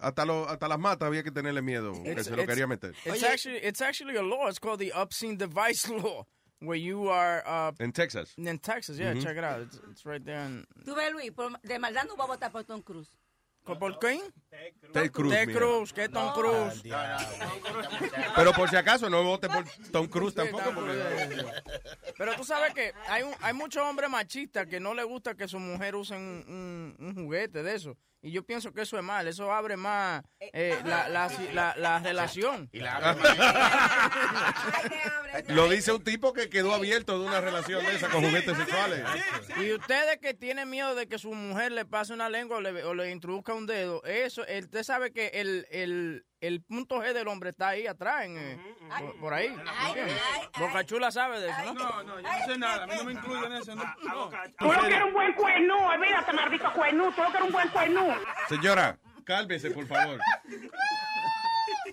hasta, 0.00 0.24
lo- 0.24 0.48
hasta 0.48 0.68
las 0.68 0.78
matas 0.78 1.06
había 1.06 1.22
que 1.22 1.30
tenerle 1.30 1.62
miedo, 1.62 1.92
que 2.02 2.22
se 2.24 2.36
lo 2.36 2.46
quería 2.46 2.66
meter. 2.66 2.94
It's 3.06 3.22
actually 3.22 3.58
it's 3.62 3.80
actually 3.80 4.16
a 4.16 4.22
law. 4.22 4.48
It's 4.48 4.58
called 4.58 4.78
the 4.80 4.92
obscene 4.92 5.36
device 5.36 5.88
law, 5.90 6.26
where 6.60 6.78
you 6.78 7.08
are 7.10 7.42
uh, 7.46 7.72
En 7.78 7.92
Texas. 7.92 8.34
in 8.36 8.58
Texas. 8.58 8.98
Yeah, 8.98 9.14
check 9.14 9.36
it 9.36 9.44
out. 9.44 9.60
It's, 9.62 9.80
it's 9.90 10.04
right 10.04 10.24
there. 10.24 10.44
In, 10.44 10.66
Tú 10.84 10.94
ves, 10.94 11.12
Luis, 11.12 11.30
por- 11.32 11.58
de 11.62 11.78
maldad 11.78 12.04
no 12.06 12.16
va 12.16 12.24
a 12.24 12.28
votar 12.36 12.50
por 12.52 12.64
Tom 12.64 12.82
Cruise. 12.82 13.08
¿Por 13.66 13.98
quién? 13.98 14.20
Ted 14.92 15.10
Cruz. 15.10 15.32
Ted. 15.32 15.52
Cruz, 15.54 15.92
que 15.92 16.08
Tom 16.08 16.32
Cruise. 16.32 16.82
Pero 18.36 18.52
por 18.52 18.70
si 18.70 18.76
acaso, 18.76 19.10
no 19.10 19.22
vote 19.24 19.48
por 19.48 19.64
Tom 19.92 20.06
Cruise 20.06 20.34
tampoco. 20.34 20.72
porque- 20.74 21.44
Pero 22.16 22.34
tú 22.36 22.44
sabes 22.44 22.72
que 22.74 22.92
hay 23.08 23.22
un, 23.22 23.34
hay 23.40 23.52
muchos 23.52 23.82
hombres 23.82 24.08
machistas 24.08 24.66
que 24.66 24.80
no 24.80 24.94
les 24.94 25.04
gusta 25.04 25.34
que 25.34 25.48
su 25.48 25.58
mujer 25.58 25.96
use 25.96 26.14
un, 26.16 26.94
un- 26.98 27.06
un 27.06 27.14
juguete 27.14 27.62
de 27.62 27.74
eso. 27.74 27.96
Y 28.22 28.32
yo 28.32 28.44
pienso 28.44 28.72
que 28.72 28.82
eso 28.82 28.96
es 28.98 29.04
mal, 29.04 29.28
eso 29.28 29.52
abre 29.52 29.76
más 29.76 30.22
eh, 30.40 30.76
la, 30.84 31.08
la, 31.08 31.30
la, 31.52 31.74
la 31.76 31.98
relación. 32.00 32.68
Lo 35.48 35.68
dice 35.68 35.92
un 35.92 36.02
tipo 36.02 36.32
que 36.32 36.48
quedó 36.48 36.74
abierto 36.74 37.20
de 37.20 37.26
una 37.26 37.40
relación 37.40 37.84
de 37.84 37.94
esa 37.94 38.08
con 38.08 38.24
juguetes 38.24 38.56
sexuales. 38.56 39.04
Y 39.60 39.72
ustedes 39.72 40.18
que 40.18 40.34
tienen 40.34 40.68
miedo 40.70 40.94
de 40.94 41.06
que 41.06 41.18
su 41.18 41.32
mujer 41.32 41.72
le 41.72 41.84
pase 41.84 42.14
una 42.14 42.28
lengua 42.28 42.56
o 42.56 42.60
le, 42.60 42.82
o 42.84 42.94
le 42.94 43.10
introduzca 43.10 43.54
un 43.54 43.66
dedo, 43.66 44.02
eso, 44.04 44.46
eh, 44.46 44.60
usted 44.60 44.82
sabe 44.82 45.12
que 45.12 45.28
el, 45.28 45.66
el, 45.70 46.24
el 46.46 46.62
punto 46.62 46.96
G 47.02 47.12
del 47.12 47.28
hombre 47.28 47.50
está 47.50 47.68
ahí 47.68 47.86
atrás, 47.86 48.24
en, 48.24 48.36
eh, 48.38 48.58
por, 48.98 49.16
por 49.20 49.34
ahí. 49.34 49.54
Boca 50.58 50.84
Chula 50.84 51.10
sabe 51.10 51.40
de 51.40 51.50
eso, 51.50 51.64
¿no? 51.64 51.74
No, 51.74 52.02
no, 52.02 52.20
yo 52.20 52.28
no 52.28 52.44
sé 52.46 52.58
nada. 52.58 52.84
A 52.84 52.86
mí 52.86 52.94
no 52.96 53.04
me 53.04 53.12
incluyen 53.12 53.44
en 53.44 53.52
eso. 53.54 53.74
No, 53.74 53.84
no. 54.04 54.30
Tú 54.58 54.72
lo 54.72 54.80
que 54.80 54.86
eres 54.86 55.02
un 55.04 55.12
buen 55.12 55.32
cuernú, 55.34 55.76
olvídate, 55.76 56.32
maldito 56.32 56.72
cuernú. 56.72 57.12
Tú 57.12 57.22
lo 57.22 57.30
que 57.30 57.36
eres 57.36 57.46
un 57.46 57.52
buen 57.52 57.68
cuernú. 57.68 58.14
Señora, 58.48 58.98
cálmese, 59.24 59.70
por 59.70 59.86
favor. 59.86 60.18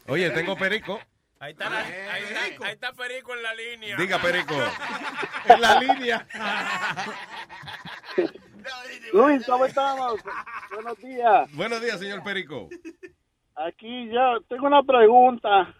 Oye, 0.07 0.29
tengo 0.31 0.55
perico. 0.57 0.99
Ahí 1.39 1.51
está, 1.51 1.69
la- 1.69 1.79
ahí, 1.79 2.23
está, 2.23 2.65
ahí 2.67 2.71
está 2.73 2.93
Perico 2.93 3.35
en 3.35 3.43
la 3.43 3.53
línea. 3.53 3.97
Diga, 3.97 4.17
perico. 4.21 4.55
En 5.45 5.59
la 5.59 5.77
línea. 5.81 6.25
Luis, 9.11 9.45
¿cómo 9.45 9.65
estamos? 9.65 10.21
Buenos 10.73 10.97
días. 10.99 11.51
Buenos 11.53 11.81
días, 11.81 11.99
señor 11.99 12.23
perico. 12.23 12.69
Aquí 13.55 14.09
yo 14.09 14.41
tengo 14.47 14.67
una 14.67 14.83
pregunta. 14.83 15.73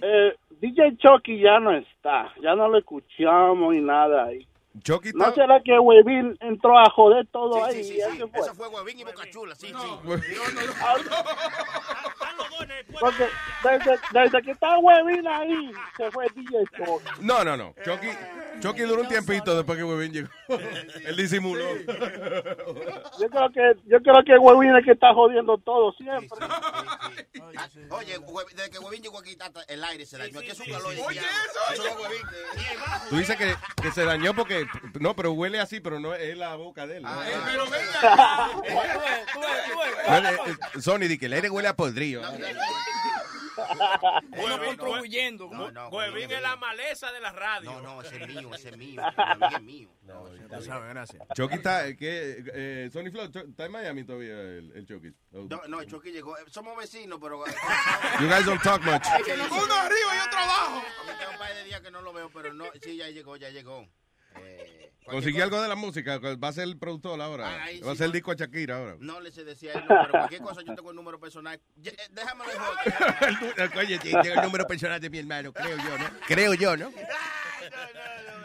Eh, 0.00 0.34
DJ 0.60 0.96
Chucky 0.96 1.38
ya 1.38 1.60
no 1.60 1.72
está, 1.72 2.32
ya 2.40 2.54
no 2.54 2.68
lo 2.68 2.78
escuchamos 2.78 3.74
y 3.74 3.80
nada. 3.80 4.32
Y 4.32 4.46
Chucky 4.80 5.12
¿No 5.14 5.32
será 5.34 5.60
que 5.62 5.78
Huevín 5.78 6.36
entró 6.40 6.78
a 6.78 6.88
joder 6.90 7.26
todo 7.28 7.64
ahí? 7.64 7.84
Sí, 7.84 7.84
sí, 7.84 7.94
y 7.94 7.96
sí. 7.96 8.16
eso 8.16 8.28
fue? 8.28 8.40
Eso 8.40 8.54
fue 8.54 8.68
Huevín 8.68 9.00
y 9.00 9.04
Boca 9.04 9.28
Chula, 9.30 9.54
sí, 9.54 9.66
sí. 9.66 9.74
Porque 13.00 13.28
desde, 13.64 13.98
desde 14.12 14.42
que 14.42 14.50
está 14.52 14.78
Huevín 14.78 15.26
ahí, 15.26 15.72
se 15.96 16.10
fue 16.10 16.26
DJ 16.34 16.64
Chucky. 16.76 17.04
No, 17.20 17.44
no, 17.44 17.56
no. 17.56 17.74
Chucky, 17.84 18.08
Chucky 18.60 18.82
duró 18.82 19.02
un 19.02 19.08
tiempito 19.08 19.56
después 19.56 19.76
que 19.76 19.84
Webin 19.84 20.12
llegó. 20.12 20.28
Él 21.04 21.16
disimuló. 21.16 21.64
Yo 23.18 23.28
creo 23.28 23.50
que 23.50 23.76
yo 23.86 24.00
creo 24.02 24.22
que 24.24 24.38
Huevín 24.38 24.70
es 24.70 24.78
el 24.78 24.84
que 24.84 24.92
está 24.92 25.12
jodiendo 25.14 25.58
todo 25.58 25.92
siempre. 25.92 26.38
Ah, 26.40 27.10
Oye, 27.90 28.18
desde 28.54 28.70
que 28.70 28.78
Huevín 28.78 29.02
llegó 29.02 29.18
aquí, 29.18 29.36
el 29.68 29.84
aire 29.84 30.06
se 30.06 30.18
dañó. 30.18 30.38
Aquí 30.38 30.50
es 30.50 30.60
un 30.60 30.66
calor. 30.66 30.94
Oye, 31.06 31.20
eso, 31.72 31.82
Huevín. 32.00 32.22
Tú 33.10 33.16
dices 33.16 33.36
que, 33.36 33.54
que 33.82 33.90
se 33.90 34.04
dañó 34.04 34.34
porque. 34.34 34.61
No, 35.00 35.14
pero 35.16 35.32
huele 35.32 35.60
así, 35.60 35.80
pero 35.80 35.98
no 36.00 36.14
es 36.14 36.36
la 36.36 36.54
boca 36.56 36.86
de 36.86 36.98
él. 36.98 37.02
¿no? 37.02 37.10
Pero 37.46 37.64
venga. 37.70 38.50
No, 40.12 40.28
eh, 40.28 40.38
eh, 40.46 40.80
Sony, 40.80 41.00
di 41.08 41.16
que 41.18 41.26
el 41.26 41.32
aire 41.32 41.48
huele 41.48 41.68
a 41.68 41.76
podrido. 41.76 42.22
Uno 44.36 44.58
contribuyendo. 44.64 45.48
No, 45.50 45.70
no, 45.70 45.88
Huevín 45.88 46.30
es 46.30 46.42
la 46.42 46.56
maleza 46.56 47.12
de 47.12 47.20
la 47.20 47.32
radio. 47.32 47.70
No, 47.70 47.80
no, 47.82 48.02
ese 48.02 48.16
es 48.22 48.28
mío, 48.28 48.54
ese 48.54 48.68
es 48.70 48.76
mío. 48.76 49.02
Es 49.52 49.62
mío. 49.62 49.88
Tú 50.54 50.62
sabes, 50.62 50.88
gracias. 50.90 51.22
Chucky 51.34 51.54
está. 51.56 51.86
eh, 51.86 51.96
¿qué? 51.96 52.44
Eh, 52.54 52.90
Sony 52.92 53.10
Flow, 53.10 53.24
está 53.24 53.64
en 53.66 53.72
Miami 53.72 54.04
todavía 54.04 54.34
el, 54.34 54.72
el 54.74 54.86
Chucky. 54.86 55.08
Oh. 55.32 55.46
No, 55.48 55.60
no, 55.68 55.80
el 55.80 55.86
Chucky 55.86 56.10
llegó. 56.10 56.36
Eh, 56.38 56.42
Somos 56.48 56.76
vecinos, 56.76 57.18
pero. 57.20 57.44
You 58.20 58.28
guys 58.28 58.44
don't 58.44 58.62
talk 58.62 58.82
much. 58.82 59.02
Uno 59.50 59.74
arriba 59.74 60.16
y 60.16 60.26
otro 60.26 60.38
abajo. 60.38 60.82
Tengo 61.18 61.32
un 61.32 61.38
par 61.38 61.54
de 61.54 61.64
días 61.64 61.80
que 61.80 61.90
no 61.90 62.02
lo 62.02 62.12
veo, 62.12 62.30
pero 62.32 62.52
no. 62.52 62.64
Sí, 62.82 62.96
ya 62.96 63.08
llegó, 63.08 63.36
ya 63.36 63.50
llegó. 63.50 63.86
Eh, 64.36 64.90
Conseguí 65.04 65.40
algo 65.40 65.60
de 65.60 65.68
la 65.68 65.74
música. 65.74 66.18
Va 66.18 66.48
a 66.48 66.52
ser 66.52 66.64
el 66.64 66.78
productor 66.78 67.20
ahora. 67.20 67.48
Ah, 67.48 67.64
ahí 67.64 67.80
Va 67.80 67.92
a 67.92 67.94
ser 67.96 68.04
el 68.04 68.10
no. 68.10 68.14
disco 68.14 68.30
a 68.30 68.34
Shakira 68.34 68.78
ahora. 68.78 68.96
No 69.00 69.20
le 69.20 69.30
sé 69.30 69.44
decir 69.44 69.70
ahí, 69.70 69.80
no, 69.82 69.88
pero 69.88 70.10
cualquier 70.12 70.40
cosa 70.42 70.62
yo 70.62 70.74
tengo 70.74 70.90
el 70.90 70.96
número 70.96 71.18
personal. 71.20 71.60
Eh, 71.84 71.96
Déjamelo 72.10 72.50
en 72.52 72.58
hold. 72.60 73.76
Oye, 73.78 73.98
tengo 73.98 74.20
el 74.22 74.42
número 74.42 74.66
personal 74.66 75.00
de 75.00 75.10
mi 75.10 75.18
hermano, 75.18 75.52
creo 75.52 75.76
yo, 75.76 75.98
¿no? 75.98 76.04
Creo 76.26 76.54
yo, 76.54 76.76
¿no? 76.76 76.90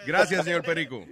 Gracias, 0.05 0.43
señor 0.45 0.63
Perico. 0.63 1.05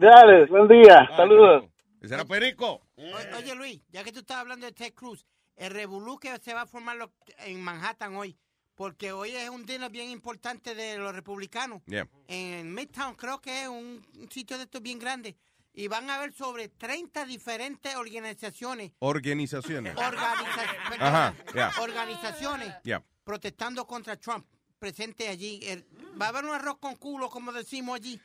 Dale, 0.00 0.46
buen 0.46 0.68
día, 0.68 1.08
saludos. 1.16 1.64
Ese 2.00 2.14
era 2.14 2.24
Perico. 2.24 2.82
O- 2.96 3.36
Oye, 3.38 3.54
Luis, 3.54 3.82
ya 3.90 4.04
que 4.04 4.12
tú 4.12 4.20
estás 4.20 4.38
hablando 4.38 4.66
de 4.66 4.72
Ted 4.72 4.92
Cruz, 4.94 5.24
el 5.56 5.70
revolú 5.70 6.18
que 6.18 6.36
se 6.38 6.54
va 6.54 6.62
a 6.62 6.66
formar 6.66 6.96
en 7.38 7.60
Manhattan 7.62 8.14
hoy, 8.16 8.36
porque 8.76 9.10
hoy 9.12 9.30
es 9.30 9.48
un 9.48 9.66
dinner 9.66 9.90
bien 9.90 10.10
importante 10.10 10.74
de 10.76 10.98
los 10.98 11.14
republicanos. 11.14 11.82
Yeah. 11.86 12.06
En 12.28 12.72
Midtown 12.72 13.14
creo 13.16 13.40
que 13.40 13.62
es 13.62 13.68
un, 13.68 14.06
un 14.20 14.30
sitio 14.30 14.56
de 14.58 14.64
estos 14.64 14.80
bien 14.82 14.98
grande. 14.98 15.36
Y 15.78 15.88
van 15.88 16.08
a 16.08 16.14
haber 16.16 16.32
sobre 16.32 16.68
30 16.68 17.26
diferentes 17.26 17.94
organizaciones. 17.96 18.92
Organizaciones. 19.00 19.94
Organiza- 19.96 20.88
perdón, 20.88 21.06
Ajá, 21.06 21.34
yeah. 21.52 21.72
Organizaciones 21.80 22.72
Yeah. 22.84 23.02
protestando 23.24 23.86
contra 23.86 24.16
Trump. 24.16 24.46
Presente 24.78 25.28
allí. 25.28 25.60
El- 25.64 25.86
va 26.20 26.26
a 26.26 26.28
haber 26.28 26.44
un 26.44 26.54
arroz 26.54 26.76
con 26.78 26.96
culo, 26.96 27.28
como 27.30 27.50
decimos 27.52 27.96
allí. 27.96 28.20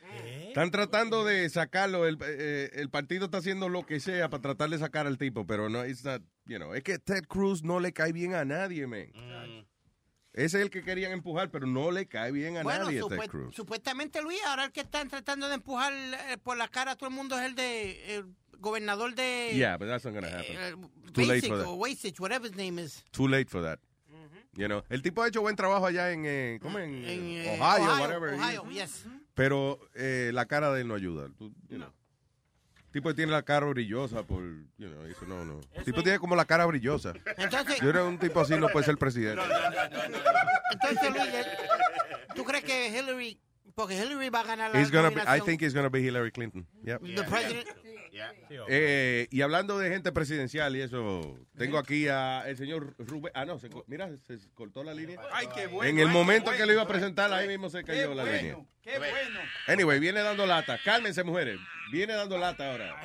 Están 0.48 0.70
tratando 0.70 1.24
de 1.24 1.48
sacarlo. 1.48 2.06
El, 2.06 2.18
eh, 2.22 2.70
el 2.74 2.90
partido 2.90 3.24
está 3.26 3.38
haciendo 3.38 3.68
lo 3.70 3.84
que 3.86 4.00
sea 4.00 4.28
para 4.28 4.42
tratar 4.42 4.68
de 4.70 4.78
sacar 4.78 5.06
al 5.06 5.16
tipo, 5.18 5.46
pero 5.46 5.68
no, 5.70 5.84
it's 5.86 6.04
not, 6.04 6.22
you 6.44 6.56
know, 6.58 6.74
es 6.74 6.82
que 6.82 6.98
Ted 6.98 7.24
Cruz 7.26 7.62
no 7.62 7.80
le 7.80 7.92
cae 7.94 8.12
bien 8.12 8.34
a 8.34 8.44
nadie, 8.44 8.86
man. 8.86 9.06
Ese 10.34 10.58
es 10.58 10.62
el 10.64 10.70
que 10.70 10.82
querían 10.82 11.12
empujar, 11.12 11.50
pero 11.50 11.66
no 11.66 11.90
le 11.90 12.06
cae 12.06 12.32
bien 12.32 12.56
a 12.56 12.62
Bueno, 12.62 12.84
nadie 12.86 13.00
supue- 13.02 13.20
Ted 13.20 13.28
Cruz. 13.30 13.54
supuestamente 13.54 14.22
Luis, 14.22 14.40
ahora 14.46 14.64
el 14.64 14.72
que 14.72 14.80
están 14.80 15.08
tratando 15.08 15.48
de 15.48 15.56
empujar 15.56 15.92
eh, 15.92 16.38
por 16.42 16.56
la 16.56 16.68
cara 16.68 16.92
a 16.92 16.96
todo 16.96 17.08
el 17.10 17.14
mundo 17.14 17.38
es 17.38 17.44
el 17.44 17.54
de 17.54 18.16
el 18.16 18.24
gobernador 18.58 19.14
de 19.14 19.50
Yeah, 19.54 19.76
but 19.76 19.88
that's 19.88 20.04
not 20.04 20.14
gonna 20.14 20.28
happen. 20.28 20.56
eh, 20.58 20.74
Too 21.12 21.22
late 21.26 21.46
for 21.46 21.58
that. 21.58 21.66
Wasich, 21.68 22.18
whatever 22.20 22.46
his 22.48 22.56
name 22.56 22.78
is. 22.82 23.04
Too 23.10 23.28
late 23.28 23.50
for 23.50 23.62
that. 23.62 23.78
You 24.54 24.66
know, 24.68 24.82
el 24.90 25.00
tipo 25.02 25.22
ha 25.22 25.28
hecho 25.28 25.40
buen 25.40 25.56
trabajo 25.56 25.86
allá 25.86 26.12
en, 26.12 26.24
eh, 26.26 26.58
¿cómo 26.60 26.78
en, 26.78 26.94
En, 26.94 27.04
eh, 27.06 27.54
eh, 27.54 27.58
Ohio, 27.60 27.84
Ohio, 27.90 28.00
whatever. 28.02 28.34
Ohio, 28.34 28.64
yes. 28.70 29.04
Pero 29.34 29.80
eh, 29.94 30.30
la 30.34 30.44
cara 30.46 30.70
de 30.72 30.82
él 30.82 30.88
no 30.88 30.94
ayuda. 30.94 31.28
You 31.38 31.52
know. 31.78 31.88
El 31.88 32.01
tipo 32.92 33.14
tiene 33.14 33.32
la 33.32 33.42
cara 33.42 33.66
brillosa 33.66 34.22
por, 34.22 34.42
you 34.78 34.88
know, 34.88 35.04
eso 35.06 35.24
no, 35.26 35.44
no. 35.44 35.60
El 35.74 35.84
tipo 35.84 36.02
tiene 36.02 36.18
como 36.18 36.36
la 36.36 36.44
cara 36.44 36.66
brillosa. 36.66 37.12
Entonces- 37.36 37.80
Yo 37.80 37.88
era 37.90 38.04
un 38.04 38.18
tipo 38.18 38.40
así, 38.40 38.54
no 38.56 38.68
puede 38.68 38.84
ser 38.86 38.96
presidente. 38.98 39.42
Entonces, 40.72 41.10
Luis, 41.10 41.34
eh, 41.34 41.46
¿tú 42.34 42.44
crees 42.44 42.64
que 42.64 42.88
Hillary, 42.88 43.38
porque 43.74 43.94
Hillary 43.96 44.28
va 44.30 44.40
a 44.40 44.44
ganar 44.44 44.70
la 44.72 44.80
He's 44.80 44.90
gonna 44.90 45.08
be, 45.08 45.14
I 45.14 45.18
nominación? 45.18 45.46
think 45.46 45.62
he's 45.62 45.74
gonna 45.74 45.88
be 45.88 46.00
Hillary 46.00 46.30
Clinton. 46.30 46.66
Yep. 46.84 47.00
The 47.02 47.24
president- 47.24 47.68
Eh, 48.68 49.26
y 49.30 49.40
hablando 49.40 49.78
de 49.78 49.88
gente 49.88 50.12
presidencial 50.12 50.76
y 50.76 50.82
eso, 50.82 51.38
tengo 51.56 51.78
aquí 51.78 52.08
a 52.08 52.42
el 52.46 52.56
señor 52.56 52.94
Rubén. 52.98 53.32
Ah, 53.34 53.46
no, 53.46 53.58
se 53.58 53.70
mira, 53.86 54.10
se 54.26 54.38
cortó 54.54 54.84
la 54.84 54.92
línea. 54.92 55.18
Ay, 55.32 55.48
qué 55.54 55.66
bueno. 55.66 55.90
en 55.90 55.98
el 55.98 56.08
momento 56.08 56.50
que 56.50 56.66
lo 56.66 56.72
iba 56.72 56.82
a 56.82 56.84
bueno. 56.84 56.98
presentar, 56.98 57.32
ahí 57.32 57.48
mismo 57.48 57.70
se 57.70 57.78
Qué 57.78 57.92
cayó 57.92 58.14
la 58.14 58.24
bueno, 58.24 58.36
línea. 58.36 58.56
Qué 58.82 58.98
bueno. 58.98 59.40
Anyway, 59.66 59.98
viene 59.98 60.20
dando 60.20 60.44
lata. 60.44 60.78
Cálmense, 60.84 61.24
mujeres. 61.24 61.58
Viene 61.90 62.12
dando 62.12 62.36
lata 62.36 62.70
ahora. 62.70 63.00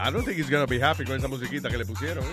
I 0.00 0.10
don't 0.10 0.24
think 0.24 0.38
he's 0.38 0.48
gonna 0.48 0.66
be 0.66 0.80
happy 0.80 1.04
con 1.04 1.16
esa 1.16 1.28
musiquita 1.28 1.68
que 1.68 1.76
le 1.76 1.84
pusieron. 1.84 2.24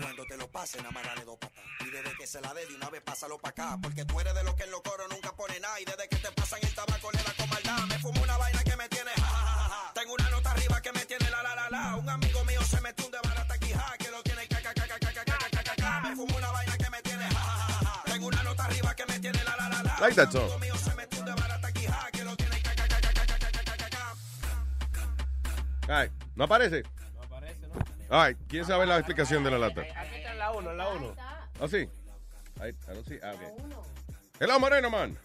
Cuando 0.00 0.24
te 0.26 0.36
lo 0.36 0.50
pasen, 0.50 0.82
dale 0.82 1.24
dos 1.24 1.38
patas. 1.38 1.64
Y 1.80 1.90
desde 1.90 2.16
que 2.16 2.26
se 2.26 2.40
la 2.40 2.54
dé 2.54 2.66
de 2.66 2.74
una 2.74 2.90
vez, 2.90 3.02
pásalo 3.02 3.38
para 3.38 3.50
acá. 3.50 3.78
Porque 3.82 4.04
tú 4.04 4.20
eres 4.20 4.34
de 4.34 4.44
los 4.44 4.54
que 4.54 4.64
en 4.64 4.70
los 4.70 4.82
coros 4.82 5.08
nunca 5.10 5.34
pone 5.34 5.58
nada. 5.60 5.80
Y 5.80 5.84
desde 5.84 6.08
que 6.08 6.16
te 6.16 6.30
pasan 6.32 6.60
el 6.62 6.74
tabaco, 6.74 7.10
le 7.10 7.22
da 7.22 7.32
con 7.36 7.48
maldad. 7.48 7.86
Me 7.86 7.98
fumo 7.98 8.22
una 8.22 8.36
vaina 8.36 8.59
like 20.00 20.14
that 20.14 20.32
song. 20.32 20.50
All 25.88 25.96
right. 25.96 26.10
¿No 26.36 26.44
aparece? 26.44 26.82
No 27.16 27.22
aparece, 27.22 27.66
¿no? 27.66 28.16
All 28.16 28.26
right. 28.28 28.38
¿Quién 28.48 28.64
sabe 28.64 28.86
la 28.86 28.98
explicación 28.98 29.42
de 29.42 29.50
la 29.50 29.58
lata? 29.58 29.80
Aquí 29.80 30.16
está 30.16 30.32
en 30.32 30.38
la 30.38 30.52
1, 30.52 30.70
en 30.70 30.76
la 30.76 30.88
1. 30.88 31.14
¿Ah, 31.60 31.68
sí? 31.68 31.88
Ahí, 32.60 32.72
ahora 32.86 33.00
sí. 33.06 33.18
Ah, 33.22 33.32
bien. 33.38 33.52
Hello, 34.38 34.60
Moreno, 34.60 34.88
man. 34.88 35.18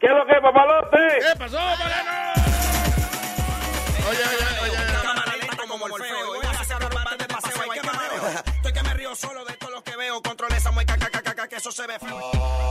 ¿Qué 0.00 0.06
es 0.06 0.12
lo 0.12 0.26
que, 0.26 0.40
papalote? 0.40 0.96
¿Qué 0.96 1.38
pasó, 1.38 1.58
Moreno? 1.58 2.10
Oye, 4.08 4.18
oye, 4.18 4.70
oye. 4.70 4.90
¿eh? 8.30 8.42
Estoy 8.56 8.72
que 8.72 8.82
me 8.82 8.94
río 8.94 9.14
solo 9.14 9.44
de 9.44 9.52
todos 9.54 9.72
los 9.72 9.82
que 9.82 9.96
veo. 9.96 10.22
Control 10.22 10.52
esa 10.52 10.70
mueca, 10.70 10.96
caca, 10.96 11.22
caca, 11.22 11.48
que 11.48 11.56
eso 11.56 11.70
se 11.70 11.86
ve 11.86 11.98
feo. 11.98 12.69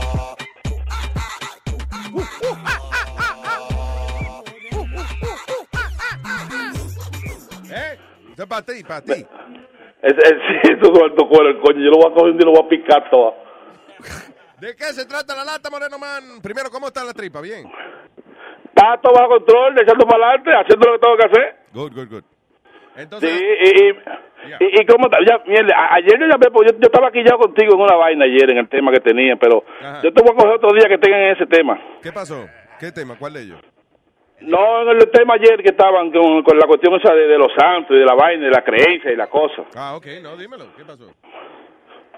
Veo. 8.40 8.48
Con 8.48 8.48
para 8.48 8.62
ti, 8.62 8.84
para 8.84 9.02
ti. 9.02 9.26
Es, 10.02 10.14
es, 10.16 10.80
eso 10.80 10.92
es 10.94 11.02
alto 11.02 11.28
cuero, 11.28 11.50
el 11.50 11.60
coño. 11.60 11.78
Yo 11.84 11.90
lo 11.90 11.98
voy 11.98 12.10
a 12.10 12.14
coger 12.14 12.34
y 12.34 12.38
lo 12.38 12.52
voy 12.52 12.64
a 12.64 12.68
picar 12.70 13.10
todo. 13.10 13.34
¿De 14.58 14.74
qué 14.74 14.84
se 14.96 15.04
trata 15.04 15.36
la 15.36 15.44
lata, 15.44 15.68
Moreno 15.68 15.98
Man? 15.98 16.40
Primero, 16.42 16.70
¿cómo 16.70 16.86
está 16.86 17.04
la 17.04 17.12
tripa? 17.12 17.42
Bien. 17.42 17.70
Está 18.64 18.98
todo 19.02 19.12
bajo 19.12 19.28
control, 19.36 19.74
echando 19.78 20.06
para 20.06 20.24
adelante, 20.24 20.50
haciendo 20.56 20.88
lo 20.88 20.92
que 20.96 21.04
tengo 21.04 21.16
que 21.18 21.26
hacer. 21.26 21.56
Good, 21.74 21.92
good, 21.92 22.08
good. 22.08 22.24
Sí, 22.24 23.02
Entonces, 23.02 23.30
y, 23.30 23.44
y, 23.44 23.88
y, 23.90 24.80
y 24.80 24.86
cómo 24.86 25.04
está. 25.10 25.18
Ya, 25.20 25.36
mierda, 25.46 25.74
ayer 25.92 26.18
yo 26.18 26.26
llamé, 26.26 26.50
porque 26.50 26.72
yo, 26.72 26.78
yo 26.78 26.86
estaba 26.88 27.08
aquí 27.08 27.22
ya 27.22 27.36
contigo 27.36 27.74
en 27.74 27.80
una 27.80 27.96
vaina 27.96 28.24
ayer, 28.24 28.50
en 28.50 28.58
el 28.58 28.68
tema 28.68 28.92
que 28.92 29.00
tenía, 29.00 29.36
pero 29.36 29.64
Ajá. 29.80 30.00
yo 30.02 30.12
te 30.12 30.22
voy 30.22 30.32
a 30.32 30.34
coger 30.34 30.56
otro 30.56 30.70
día 30.72 30.88
que 30.88 30.98
tengan 30.98 31.20
ese 31.36 31.46
tema. 31.46 31.78
¿qué 32.02 32.10
pasó? 32.10 32.46
¿Qué 32.78 32.90
tema? 32.90 33.16
¿Cuál 33.18 33.34
de 33.34 33.42
ellos? 33.42 33.60
No, 34.42 34.82
en 34.82 34.96
el 34.96 35.10
tema 35.10 35.34
ayer 35.34 35.62
que 35.62 35.70
estaban 35.70 36.10
con, 36.10 36.42
con 36.42 36.58
la 36.58 36.66
cuestión 36.66 36.94
esa 36.94 37.14
de, 37.14 37.26
de 37.26 37.38
los 37.38 37.52
santos 37.54 37.94
y 37.94 37.98
de 38.00 38.06
la 38.06 38.14
vaina, 38.14 38.44
de 38.46 38.50
la 38.50 38.62
creencia 38.62 39.12
y 39.12 39.16
la 39.16 39.26
cosa. 39.26 39.64
Ah, 39.76 39.96
ok, 39.96 40.06
no, 40.22 40.36
dímelo. 40.36 40.64
¿Qué 40.76 40.84
pasó? 40.84 41.12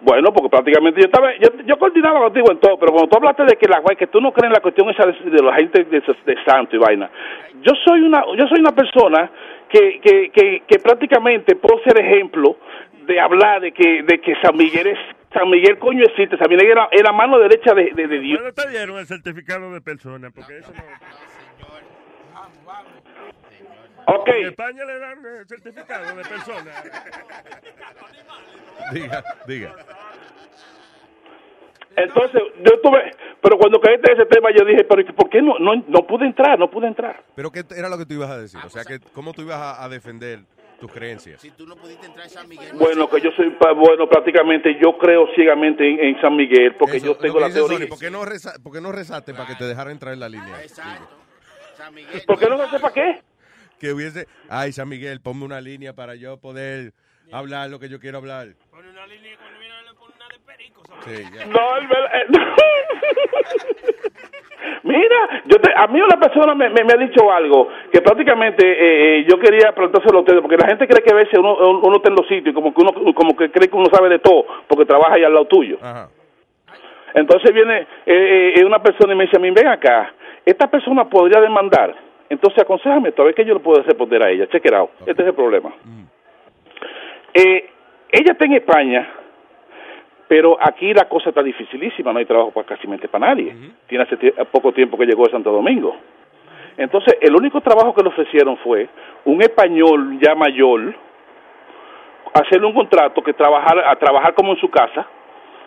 Bueno, 0.01 0.33
porque 0.33 0.49
prácticamente 0.51 1.01
yo 1.01 1.07
estaba, 1.07 1.33
yo, 1.39 1.49
yo 1.65 1.79
coordinaba 1.79 2.19
contigo 2.21 2.51
en 2.51 2.59
todo, 2.59 2.77
pero 2.77 2.91
cuando 2.93 3.09
tú 3.09 3.17
hablaste 3.19 3.45
de 3.45 3.57
que 3.57 3.69
la 3.69 3.81
que 3.97 4.09
tú 4.09 4.21
no 4.21 4.33
crees 4.33 4.49
en 4.49 4.53
la 4.55 4.61
cuestión 4.61 4.91
esa 4.91 5.07
de, 5.07 5.31
de 5.31 5.43
la 5.43 5.55
gente 5.55 5.85
de, 5.85 6.01
de 6.01 6.45
santo 6.45 6.75
y 6.75 6.79
vaina, 6.81 7.09
yo 7.61 7.73
soy 7.85 8.01
una, 8.01 8.25
yo 8.37 8.47
soy 8.49 8.59
una 8.59 8.73
persona 8.73 9.31
que, 9.69 10.01
que, 10.01 10.31
que, 10.31 10.63
que 10.67 10.79
prácticamente 10.81 11.55
puedo 11.55 11.81
ser 11.85 11.99
ejemplo 11.99 12.57
de 13.07 13.21
hablar 13.21 13.61
de 13.61 13.73
que, 13.73 14.03
de 14.03 14.21
que 14.21 14.35
San 14.43 14.57
Miguel 14.57 14.89
es, 14.89 14.99
San 15.33 15.49
Miguel 15.49 15.79
coño 15.79 16.03
existe, 16.05 16.37
San 16.37 16.51
Miguel 16.51 16.71
era, 16.71 16.89
era 16.91 17.13
mano 17.13 17.39
derecha 17.39 17.73
de, 17.73 17.93
de, 17.95 18.09
de 18.09 18.19
Dios. 18.19 18.41
Bueno, 18.41 18.55
te 18.55 18.71
dieron 18.71 18.99
el 18.99 19.07
certificado 19.07 19.73
de 19.73 19.81
persona, 19.81 20.31
porque 20.35 20.59
eso 20.59 20.73
no... 20.73 20.83
Ok. 24.07 24.29
En 24.29 24.47
España 24.49 24.85
le 24.85 24.99
dan 24.99 25.25
el 25.25 25.47
certificado 25.49 26.17
de 26.17 26.23
persona. 26.25 26.73
Diga, 28.93 29.25
diga. 29.47 29.75
Entonces, 31.95 32.43
yo 32.65 32.81
tuve, 32.81 33.15
pero 33.41 33.59
cuando 33.59 33.79
caíste 33.81 34.13
en 34.13 34.19
ese 34.21 34.27
tema 34.29 34.49
yo 34.51 34.65
dije, 34.65 34.83
pero 34.85 35.05
¿por 35.15 35.29
qué 35.29 35.43
no, 35.43 35.59
no, 35.59 35.77
no 35.87 36.07
pude 36.07 36.25
entrar, 36.27 36.59
no 36.59 36.71
pude 36.71 36.87
entrar? 36.89 37.23
¿Pero 37.37 37.51
qué 37.53 37.63
era 37.77 37.89
lo 37.91 37.99
que 37.99 38.07
tú 38.07 38.15
ibas 38.15 38.31
a 38.31 38.39
decir? 38.39 38.59
O 38.65 38.71
sea, 38.71 38.83
que 38.85 38.99
¿cómo 39.13 39.33
tú 39.35 39.43
ibas 39.43 39.59
a, 39.61 39.85
a 39.85 39.89
defender 39.91 40.41
tus 40.81 40.91
creencias? 40.91 41.41
Si 41.43 41.51
tú 41.51 41.67
no 41.67 41.77
pudiste 41.77 42.07
entrar 42.07 42.27
a 42.27 42.31
San 42.31 42.49
Miguel. 42.49 42.71
Bueno, 42.75 43.09
que 43.11 43.21
yo 43.21 43.31
soy, 43.37 43.51
pa- 43.51 43.73
bueno, 43.73 44.09
prácticamente 44.09 44.75
yo 44.83 44.97
creo 44.99 45.27
ciegamente 45.35 45.87
en, 45.89 46.01
en 46.17 46.21
San 46.21 46.35
Miguel, 46.35 46.75
porque 46.77 46.97
Eso, 46.97 47.07
yo 47.07 47.17
tengo 47.17 47.39
la 47.39 47.51
teoría. 47.51 47.79
Sony, 47.79 47.87
¿por 47.89 47.99
qué 47.99 48.11
no, 48.11 48.25
reza- 48.25 48.55
por 48.63 48.73
qué 48.73 48.81
no 48.81 48.91
rezaste 48.91 49.35
para 49.35 49.47
que 49.47 49.55
te 49.57 49.65
dejaran 49.65 49.93
entrar 49.93 50.15
en 50.15 50.21
la 50.21 50.29
línea? 50.31 50.63
Exacto. 50.63 51.09
San 51.77 51.95
Miguel. 51.95 52.23
¿Por 52.27 52.39
qué 52.39 52.49
no 52.49 52.71
sé 52.71 52.81
para 52.81 52.95
qué? 52.95 53.23
Que 53.83 53.93
hubiese, 53.93 54.29
ay, 54.49 54.71
San 54.71 54.89
Miguel, 54.89 55.21
ponme 55.21 55.45
una 55.45 55.61
línea 55.61 55.93
para 55.93 56.15
yo 56.15 56.37
poder 56.41 56.93
hablar 57.33 57.69
lo 57.69 57.81
que 57.81 57.89
yo 57.89 57.99
quiero 57.99 58.19
hablar. 58.19 58.47
Sí, 61.05 61.25
ya. 61.35 61.47
No, 61.47 61.77
es 61.79 61.89
verdad, 61.89 62.11
eh, 62.15 62.27
Mira, 64.85 65.43
yo 65.47 65.57
te- 65.61 65.73
a 65.77 65.89
mí 65.89 66.01
una 66.01 66.17
persona 66.21 66.55
me, 66.55 66.69
me- 66.71 66.85
me 66.85 66.93
ha 66.93 66.97
dicho 66.97 67.33
algo 67.33 67.69
que 67.93 68.01
prácticamente 68.01 68.65
eh, 68.65 69.19
eh, 69.19 69.27
yo 69.29 69.37
quería 69.41 69.73
preguntárselo 69.75 70.19
a 70.19 70.21
ustedes 70.21 70.41
porque 70.43 70.57
la 70.59 70.69
gente 70.69 70.87
cree 70.87 71.03
que 71.03 71.11
a 71.13 71.17
veces 71.17 71.37
uno, 71.41 71.57
uno 71.81 71.97
está 71.97 72.09
en 72.11 72.15
los 72.15 72.29
sitios 72.29 72.53
y 72.53 72.55
como 72.55 72.73
que 72.73 72.83
uno 72.83 72.93
como 73.15 73.37
que 73.37 73.51
cree 73.51 73.69
que 73.69 73.75
uno 73.77 73.87
sabe 73.93 74.09
de 74.11 74.21
todo 74.21 74.47
porque 74.69 74.87
trabaja 74.87 75.15
ahí 75.17 75.25
al 75.25 75.33
lado 75.35 75.47
tuyo. 75.47 75.77
Entonces 77.15 77.53
viene 77.53 77.81
eh, 78.07 78.55
eh, 78.59 78.65
una 78.65 78.81
persona 78.81 79.13
y 79.13 79.17
me 79.17 79.25
dice 79.25 79.39
a 79.39 79.41
mí, 79.41 79.51
ven 79.51 79.67
acá, 79.67 80.15
esta 80.47 80.71
persona 80.71 81.09
podría 81.09 81.41
demandar. 81.41 81.97
Entonces 82.33 82.63
aconsejame, 82.63 83.13
a 83.15 83.23
ver 83.25 83.35
que 83.35 83.45
yo 83.45 83.53
le 83.53 83.61
puedo 83.61 83.83
responder 83.83 84.23
a 84.23 84.31
ella. 84.31 84.47
Check 84.47 84.65
it 84.65 84.73
out. 84.73 84.89
Este 85.05 85.21
es 85.21 85.29
el 85.29 85.35
problema. 85.35 85.71
Eh, 87.35 87.71
ella 88.11 88.33
está 88.33 88.47
en 88.47 88.55
España, 88.55 89.07
pero 90.29 90.57
aquí 90.59 90.95
la 90.95 91.07
cosa 91.11 91.29
está 91.29 91.43
dificilísima, 91.43 92.11
no 92.11 92.21
hay 92.21 92.25
trabajo 92.25 92.51
para 92.51 92.67
casi 92.67 92.87
para 92.87 93.27
nadie. 93.27 93.55
Tiene 93.87 94.05
hace 94.05 94.17
poco 94.51 94.73
tiempo 94.73 94.97
que 94.97 95.05
llegó 95.05 95.25
de 95.27 95.31
Santo 95.31 95.53
Domingo. 95.53 95.95
Entonces, 96.79 97.19
el 97.21 97.37
único 97.37 97.61
trabajo 97.61 97.95
que 97.95 98.03
le 98.03 98.09
ofrecieron 98.09 98.57
fue 98.65 98.89
un 99.27 99.43
español 99.43 100.19
ya 100.19 100.35
mayor, 100.35 100.95
hacerle 102.33 102.67
un 102.67 102.73
contrato 102.73 103.23
que 103.23 103.35
trabajar, 103.35 103.79
a 103.87 103.95
trabajar 103.97 104.33
como 104.33 104.53
en 104.53 104.59
su 104.59 104.71
casa, 104.71 105.07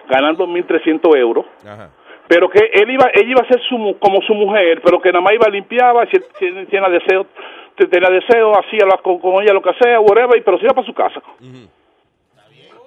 ganando 0.10 0.48
1.300 0.48 1.16
euros, 1.16 1.46
Ajá. 1.64 1.92
Pero 2.27 2.49
que 2.49 2.60
él 2.73 2.89
iba, 2.91 3.10
ella 3.14 3.30
iba 3.30 3.41
a 3.41 3.47
ser 3.47 3.61
su, 3.69 3.97
como 3.99 4.22
su 4.22 4.34
mujer, 4.34 4.81
pero 4.84 4.99
que 5.02 5.10
nada 5.11 5.22
más 5.22 5.34
iba, 5.34 5.47
limpiaba, 5.49 6.06
si, 6.07 6.18
si, 6.39 6.47
si 6.52 6.65
tenía 6.65 6.89
deseo, 6.89 7.27
tenía 7.76 8.10
deseo, 8.10 8.57
hacía 8.57 8.85
la- 8.85 8.97
con, 8.97 9.19
con 9.19 9.41
ella 9.43 9.53
lo 9.53 9.61
que 9.61 9.73
sea, 9.81 9.99
whatever, 9.99 10.38
y- 10.38 10.41
pero 10.41 10.57
se 10.57 10.65
iba 10.65 10.73
para 10.73 10.88
su 10.88 10.93
casa. 10.93 11.22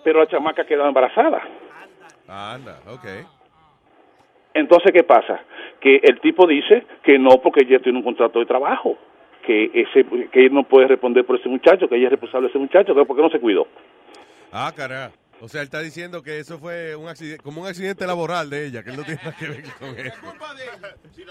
Pero 0.05 0.20
la 0.20 0.27
chamaca 0.27 0.65
quedó 0.65 0.86
embarazada. 0.86 1.43
Anda, 2.27 2.81
ok. 2.89 3.06
Entonces, 4.55 4.93
¿qué 4.93 5.02
pasa? 5.05 5.40
Que 5.81 5.97
el 6.02 6.20
tipo 6.20 6.47
dice 6.47 6.85
que 7.02 7.19
no 7.19 7.39
porque 7.43 7.62
ella 7.65 7.78
tiene 7.81 7.98
un 7.98 8.05
contrato 8.05 8.39
de 8.40 8.47
trabajo, 8.47 8.97
que 9.47 9.70
ese 9.73 10.05
que 10.32 10.47
él 10.47 10.52
no 10.55 10.65
puede 10.65 10.89
responder 10.89 11.24
por 11.24 11.39
ese 11.39 11.48
muchacho, 11.48 11.89
que 11.89 11.97
ella 11.97 12.06
es 12.06 12.10
responsable 12.12 12.47
de 12.47 12.51
ese 12.51 12.59
muchacho, 12.59 12.94
que 12.94 13.05
porque 13.05 13.23
no 13.23 13.31
se 13.31 13.39
cuidó. 13.40 13.66
Ah, 14.52 14.73
cara. 14.74 15.10
O 15.40 15.48
sea, 15.48 15.60
él 15.60 15.66
está 15.66 15.81
diciendo 15.81 16.23
que 16.23 16.40
eso 16.40 16.59
fue 16.59 16.97
un 16.97 17.09
accidente, 17.09 17.43
como 17.43 17.62
un 17.62 17.69
accidente 17.69 18.06
laboral 18.06 18.51
de 18.51 18.66
ella, 18.66 18.82
que 18.82 18.90
él 18.90 18.97
no 18.97 19.05
tiene 19.05 19.20
nada 19.23 19.36
que 19.36 19.48
ver 19.48 19.65
con 19.78 19.98
eso. 19.98 20.16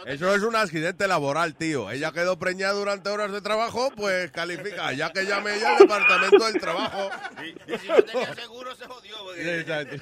Eso 0.05 0.35
es 0.35 0.43
un 0.43 0.55
accidente 0.55 1.07
laboral, 1.07 1.55
tío. 1.55 1.91
Ella 1.91 2.11
quedó 2.11 2.39
preñada 2.39 2.73
durante 2.73 3.09
horas 3.09 3.31
de 3.31 3.41
trabajo, 3.41 3.91
pues 3.95 4.31
califica. 4.31 4.93
Ya 4.93 5.11
que 5.11 5.25
llame 5.25 5.55
ella 5.55 5.73
al 5.73 5.79
departamento 5.79 6.45
del 6.45 6.61
trabajo. 6.61 7.09
Y 7.43 7.77
si 7.77 7.87
no 7.87 8.03
tenía 8.03 8.35
seguro, 8.35 8.75
se 8.75 8.85
jodió. 8.85 9.15
Sí, 9.35 9.49
exacto. 9.49 9.97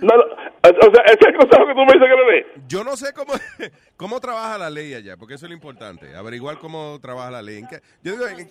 No, 0.00 0.16
no, 0.16 0.22
o 0.22 0.94
sea, 0.94 1.02
ese 1.06 1.18
es 1.20 1.26
el 1.28 1.36
consejo 1.36 1.66
que 1.66 1.74
tú 1.74 1.80
me 1.80 1.92
dices 1.92 2.08
que 2.08 2.16
le 2.16 2.32
dé. 2.32 2.46
Yo 2.68 2.84
no 2.84 2.96
sé 2.96 3.12
cómo, 3.12 3.32
cómo 3.96 4.20
trabaja 4.20 4.56
la 4.58 4.70
ley 4.70 4.94
allá, 4.94 5.16
porque 5.16 5.34
eso 5.34 5.46
es 5.46 5.50
lo 5.50 5.54
importante, 5.56 6.14
averiguar 6.16 6.58
cómo 6.58 6.98
trabaja 7.02 7.30
la 7.30 7.42
ley. 7.42 7.58
En 7.58 7.68
yo 8.02 8.12
digo, 8.12 8.26
en, 8.26 8.48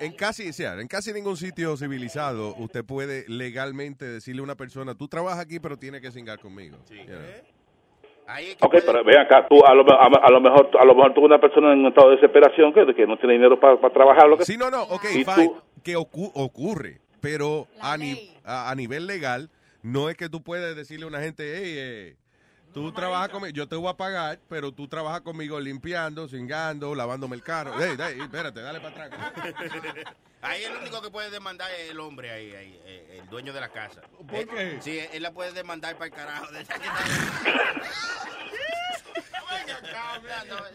en 0.00 0.12
casi, 0.12 0.48
o 0.48 0.52
sea, 0.52 0.74
en 0.80 0.88
casi 0.88 1.12
ningún 1.12 1.36
sitio 1.36 1.76
civilizado 1.76 2.54
usted 2.56 2.84
puede 2.84 3.24
legalmente 3.28 4.04
decirle 4.04 4.40
a 4.40 4.44
una 4.44 4.56
persona, 4.56 4.94
tú 4.94 5.08
trabajas 5.08 5.40
aquí, 5.40 5.58
pero 5.60 5.76
tienes 5.78 6.00
que 6.02 6.10
cingar 6.10 6.38
conmigo. 6.38 6.76
You 6.90 7.04
know. 7.06 7.18
Ok, 8.60 8.76
pero 8.86 9.04
ven 9.04 9.18
acá, 9.18 9.46
tú 9.48 9.64
a 9.64 9.74
lo, 9.74 9.84
a, 9.92 10.06
a 10.06 10.30
lo 10.30 10.40
mejor 10.40 10.70
a 10.80 10.84
lo 10.84 10.94
mejor 10.94 11.12
tú 11.12 11.22
una 11.22 11.38
persona 11.40 11.72
en 11.72 11.80
un 11.80 11.86
estado 11.88 12.10
de 12.10 12.16
desesperación 12.16 12.72
que, 12.72 12.86
que 12.94 13.06
no 13.06 13.18
tiene 13.18 13.34
dinero 13.34 13.58
para 13.60 13.76
trabajar 13.92 14.28
lo 14.28 14.38
que 14.38 14.44
Sí, 14.44 14.56
no, 14.56 14.70
no, 14.70 14.84
ok, 14.84 15.02
fine, 15.06 15.24
tú- 15.34 15.56
que 15.82 15.96
ocu- 15.96 16.30
ocurre, 16.34 17.00
pero 17.20 17.66
a, 17.80 17.96
ni- 17.98 18.31
a, 18.44 18.70
a 18.70 18.74
nivel 18.74 19.06
legal 19.06 19.50
no 19.82 20.08
es 20.08 20.16
que 20.16 20.28
tú 20.28 20.42
puedes 20.42 20.76
decirle 20.76 21.04
a 21.04 21.08
una 21.08 21.20
gente, 21.20 21.42
hey, 21.56 21.74
eh, 21.76 22.16
tú 22.72 22.92
trabajas 22.92 23.30
conmigo, 23.30 23.52
yo 23.52 23.66
te 23.68 23.74
voy 23.76 23.90
a 23.90 23.96
pagar, 23.96 24.38
pero 24.48 24.70
tú 24.72 24.86
trabajas 24.88 25.22
conmigo 25.22 25.58
limpiando, 25.58 26.28
cingando, 26.28 26.94
lavándome 26.94 27.34
el 27.36 27.42
carro. 27.42 27.74
Hey, 27.78 27.96
hey, 27.98 28.18
espérate, 28.20 28.60
dale 28.60 28.80
para 28.80 29.06
atrás. 29.06 29.32
Ahí 30.42 30.64
el 30.64 30.76
único 30.76 31.00
que 31.02 31.10
puede 31.10 31.30
demandar 31.30 31.70
es 31.70 31.90
el 31.92 32.00
hombre 32.00 32.32
ahí, 32.32 32.52
ahí, 32.52 32.80
eh, 32.84 33.20
el 33.22 33.28
dueño 33.28 33.52
de 33.52 33.60
la 33.60 33.68
casa. 33.68 34.00
¿Por 34.26 34.34
Eh, 34.34 34.46
qué? 34.48 34.78
Sí, 34.82 34.98
él 35.12 35.22
la 35.22 35.30
puede 35.32 35.52
demandar 35.52 35.94
para 35.94 36.06
el 36.06 36.12
carajo. 36.12 36.46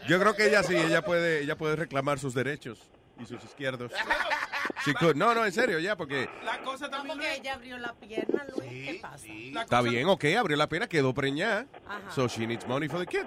Yo 0.06 0.18
creo 0.18 0.34
que 0.34 0.46
ella 0.46 0.62
sí, 0.62 0.74
ella 0.74 1.02
puede, 1.02 1.40
ella 1.42 1.56
puede 1.56 1.76
reclamar 1.76 2.18
sus 2.18 2.32
derechos 2.34 2.78
y 3.20 3.26
sus 3.26 3.42
izquierdos. 3.44 3.92
She 4.84 4.94
could. 4.94 5.16
No, 5.16 5.34
no, 5.34 5.44
en 5.44 5.52
serio, 5.52 5.78
ya, 5.78 5.96
porque 5.96 6.28
La 6.44 6.58
cosa 6.62 6.88
también. 6.88 7.16
porque 7.18 7.34
ella 7.36 7.54
abrió 7.54 7.78
la 7.78 7.94
pierna, 7.94 8.44
Luis. 8.56 8.70
¿Qué 8.70 8.98
pasa? 9.00 9.26
está 9.62 9.80
bien, 9.82 10.06
ok, 10.08 10.24
abrió 10.38 10.56
la 10.56 10.68
pena, 10.68 10.86
quedó 10.86 11.12
preñada. 11.14 11.66
So 12.14 12.28
she 12.28 12.46
needs 12.46 12.66
money 12.66 12.88
for 12.88 13.00
the 13.00 13.06
kid. 13.06 13.26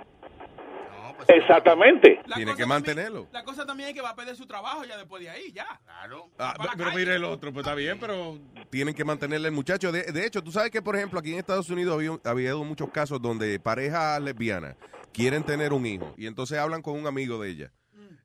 Exactamente. 1.27 2.19
Tiene 2.35 2.55
que 2.55 2.65
mantenerlo. 2.65 3.27
La 3.31 3.43
cosa 3.43 3.65
también 3.65 3.89
es 3.89 3.95
que 3.95 4.01
va 4.01 4.09
a 4.09 4.15
perder 4.15 4.35
su 4.35 4.45
trabajo 4.45 4.83
ya 4.83 4.97
después 4.97 5.21
de 5.21 5.29
ahí, 5.29 5.51
ya. 5.51 5.79
Claro. 5.85 6.29
Ah, 6.39 6.55
pero 6.77 6.91
mire 6.93 7.15
el 7.15 7.23
otro, 7.23 7.51
pues 7.53 7.63
está 7.65 7.75
bien, 7.75 7.99
pero 7.99 8.39
tienen 8.69 8.93
que 8.93 9.03
mantenerle 9.05 9.49
el 9.49 9.53
muchacho. 9.53 9.91
De, 9.91 10.03
de 10.03 10.25
hecho, 10.25 10.43
tú 10.43 10.51
sabes 10.51 10.71
que, 10.71 10.81
por 10.81 10.95
ejemplo, 10.95 11.19
aquí 11.19 11.31
en 11.33 11.39
Estados 11.39 11.69
Unidos 11.69 11.93
había, 11.93 12.11
había 12.11 12.51
habido 12.51 12.63
muchos 12.63 12.89
casos 12.89 13.21
donde 13.21 13.59
parejas 13.59 14.21
lesbianas 14.21 14.75
quieren 15.13 15.43
tener 15.43 15.73
un 15.73 15.85
hijo 15.85 16.13
y 16.17 16.25
entonces 16.25 16.57
hablan 16.57 16.81
con 16.81 16.95
un 16.97 17.05
amigo 17.05 17.41
de 17.41 17.49
ella 17.49 17.71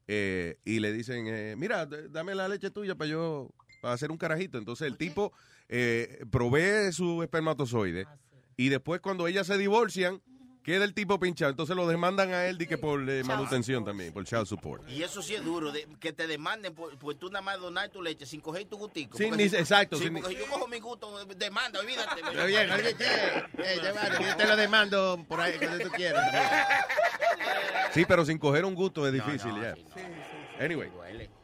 eh, 0.08 0.58
y 0.64 0.80
le 0.80 0.92
dicen, 0.92 1.26
eh, 1.26 1.54
mira, 1.56 1.86
dame 1.86 2.34
la 2.34 2.48
leche 2.48 2.70
tuya 2.70 2.94
para 2.94 3.10
yo, 3.10 3.50
para 3.80 3.94
hacer 3.94 4.10
un 4.10 4.18
carajito. 4.18 4.58
Entonces 4.58 4.86
el 4.86 4.96
tipo 4.96 5.32
eh, 5.68 6.24
provee 6.30 6.92
su 6.92 7.22
espermatozoide 7.22 8.06
y 8.56 8.68
después 8.68 9.00
cuando 9.00 9.26
ellas 9.26 9.46
se 9.46 9.58
divorcian, 9.58 10.22
queda 10.66 10.84
el 10.84 10.92
tipo 10.94 11.16
pinchado. 11.20 11.52
Entonces 11.52 11.76
lo 11.76 11.86
demandan 11.86 12.32
a 12.34 12.44
él 12.46 12.58
de 12.58 12.66
que 12.66 12.76
por 12.76 13.08
eh, 13.08 13.22
manutención 13.22 13.84
también, 13.84 14.12
por 14.12 14.24
child 14.24 14.46
support. 14.46 14.82
Y 14.90 15.00
eso 15.04 15.22
sí 15.22 15.36
es 15.36 15.44
duro, 15.44 15.70
de- 15.70 15.86
que 16.00 16.12
te 16.12 16.26
demanden 16.26 16.74
por, 16.74 16.98
por 16.98 17.14
tú 17.14 17.28
nada 17.30 17.40
más 17.40 17.60
donar 17.60 17.88
tu 17.90 18.02
leche 18.02 18.26
sin 18.26 18.40
coger 18.40 18.64
tu 18.64 18.76
gustico. 18.76 19.16
Sí, 19.16 19.26
Porque 19.28 19.44
ni- 19.44 19.48
si- 19.48 19.54
exacto, 19.56 19.96
Sí, 19.96 20.10
ni- 20.10 20.20
porque 20.20 20.34
yo 20.36 20.46
cojo 20.48 20.66
mi 20.66 20.80
gusto, 20.80 21.24
demanda, 21.36 21.78
olvídate. 21.78 22.20
Está 22.20 22.44
bien, 22.46 22.68
oye, 22.72 22.96
yo 24.28 24.36
te 24.36 24.46
lo 24.46 24.56
demando 24.56 25.24
por 25.28 25.40
ahí 25.40 25.56
cuando 25.56 25.78
tú 25.84 25.90
quieras. 25.92 26.24
Sí, 27.92 28.04
pero 28.04 28.24
sin 28.24 28.36
coger 28.38 28.64
un 28.64 28.74
gusto 28.74 29.06
es 29.06 29.12
difícil 29.12 29.52
ya. 29.62 29.76
Anyway. 30.62 30.90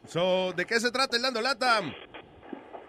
So, 0.09 0.51
¿De 0.51 0.65
qué 0.65 0.81
se 0.81 0.91
trata 0.91 1.15
el 1.15 1.21
dando 1.21 1.39
lata? 1.39 1.79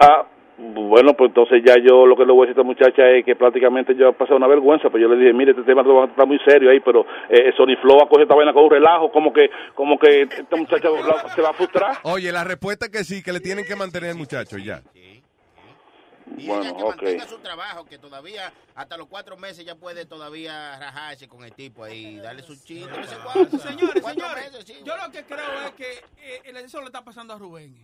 Ah, 0.01 0.29
bueno, 0.57 1.15
pues 1.15 1.31
entonces 1.31 1.63
ya 1.65 1.75
yo 1.79 2.07
lo 2.07 2.17
que 2.17 2.25
le 2.25 2.33
voy 2.33 2.47
a 2.47 2.49
decir 2.49 2.59
a 2.59 2.63
esta 2.63 2.67
muchacha 2.87 3.11
es 3.11 3.25
que 3.25 3.35
prácticamente 3.35 3.95
yo 3.97 4.09
he 4.11 4.13
pasado 4.13 4.37
una 4.37 4.47
vergüenza, 4.47 4.89
pues 4.89 5.01
yo 5.03 5.09
le 5.09 5.17
dije, 5.17 5.33
mire, 5.33 5.51
este 5.51 5.65
tema 5.65 5.83
está 6.05 6.25
muy 6.25 6.39
serio 6.47 6.71
ahí, 6.71 6.81
pero 6.81 7.05
eh, 7.29 7.53
Sony 7.57 7.75
Flow 7.83 8.01
ha 8.03 8.09
cogido 8.09 8.23
esta 8.23 8.35
vaina 8.37 8.53
con 8.53 8.65
un 8.65 8.71
relajo, 8.71 9.11
como 9.11 9.33
que 9.33 9.51
como 9.75 9.99
que 9.99 10.23
esta 10.23 10.57
muchacha 10.57 10.89
la- 10.91 11.29
se 11.35 11.41
va 11.43 11.51
a 11.51 11.55
frustrar. 11.55 11.97
Oye, 12.05 12.31
la 12.31 12.45
respuesta 12.45 12.87
es 12.87 12.93
que 12.93 13.05
sí, 13.05 13.23
que 13.23 13.33
le 13.33 13.41
tienen 13.41 13.65
que 13.65 13.75
mantener 13.75 14.11
el 14.11 14.17
muchacho 14.17 14.57
ya. 14.59 14.81
Y 16.37 16.47
Bueno, 16.49 16.63
ella 16.65 16.77
que 16.77 16.85
mantenga 16.85 17.27
su 17.27 17.39
trabajo, 17.39 17.85
que 17.85 17.99
todavía, 17.99 18.53
hasta 18.75 18.97
los 18.97 19.07
cuatro 19.09 19.37
meses 19.37 19.65
ya 19.65 19.75
puede 19.75 20.07
todavía 20.07 20.79
rajarse 20.81 21.29
con 21.29 21.45
el 21.45 21.53
tipo 21.53 21.85
ahí, 21.85 22.17
darle 22.17 22.43
su 22.43 22.55
chiste. 22.57 22.91
Señores, 23.05 24.03
señores, 24.05 24.53
meses, 24.53 24.65
sí. 24.65 24.75
yo 24.85 24.95
lo 24.97 25.13
que 25.13 25.23
creo 25.25 25.67
es 25.67 25.73
que 25.73 25.85
eh, 26.23 26.43
eso 26.65 26.81
le 26.81 26.87
está 26.87 27.05
pasando 27.05 27.35
a 27.35 27.39
Rubén. 27.39 27.75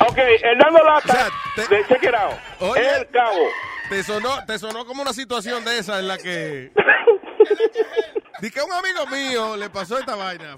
Ok, 0.00 0.18
el 0.18 0.58
dando 0.58 0.78
lata 0.84 1.28
de 1.56 1.86
Check 1.86 2.02
It 2.02 2.14
Out. 2.14 2.34
Oye. 2.60 2.96
El 2.98 3.08
cabo. 3.10 3.48
Te 3.88 4.02
sonó, 4.02 4.44
te 4.46 4.58
sonó 4.58 4.84
como 4.86 5.02
una 5.02 5.12
situación 5.12 5.64
de 5.64 5.78
esa 5.78 5.98
en 5.98 6.08
la 6.08 6.18
que... 6.18 6.72
Di 8.40 8.50
que 8.50 8.60
a 8.60 8.64
un 8.64 8.72
amigo 8.72 9.06
mío 9.06 9.56
le 9.56 9.70
pasó 9.70 9.98
esta 9.98 10.16
vaina. 10.16 10.56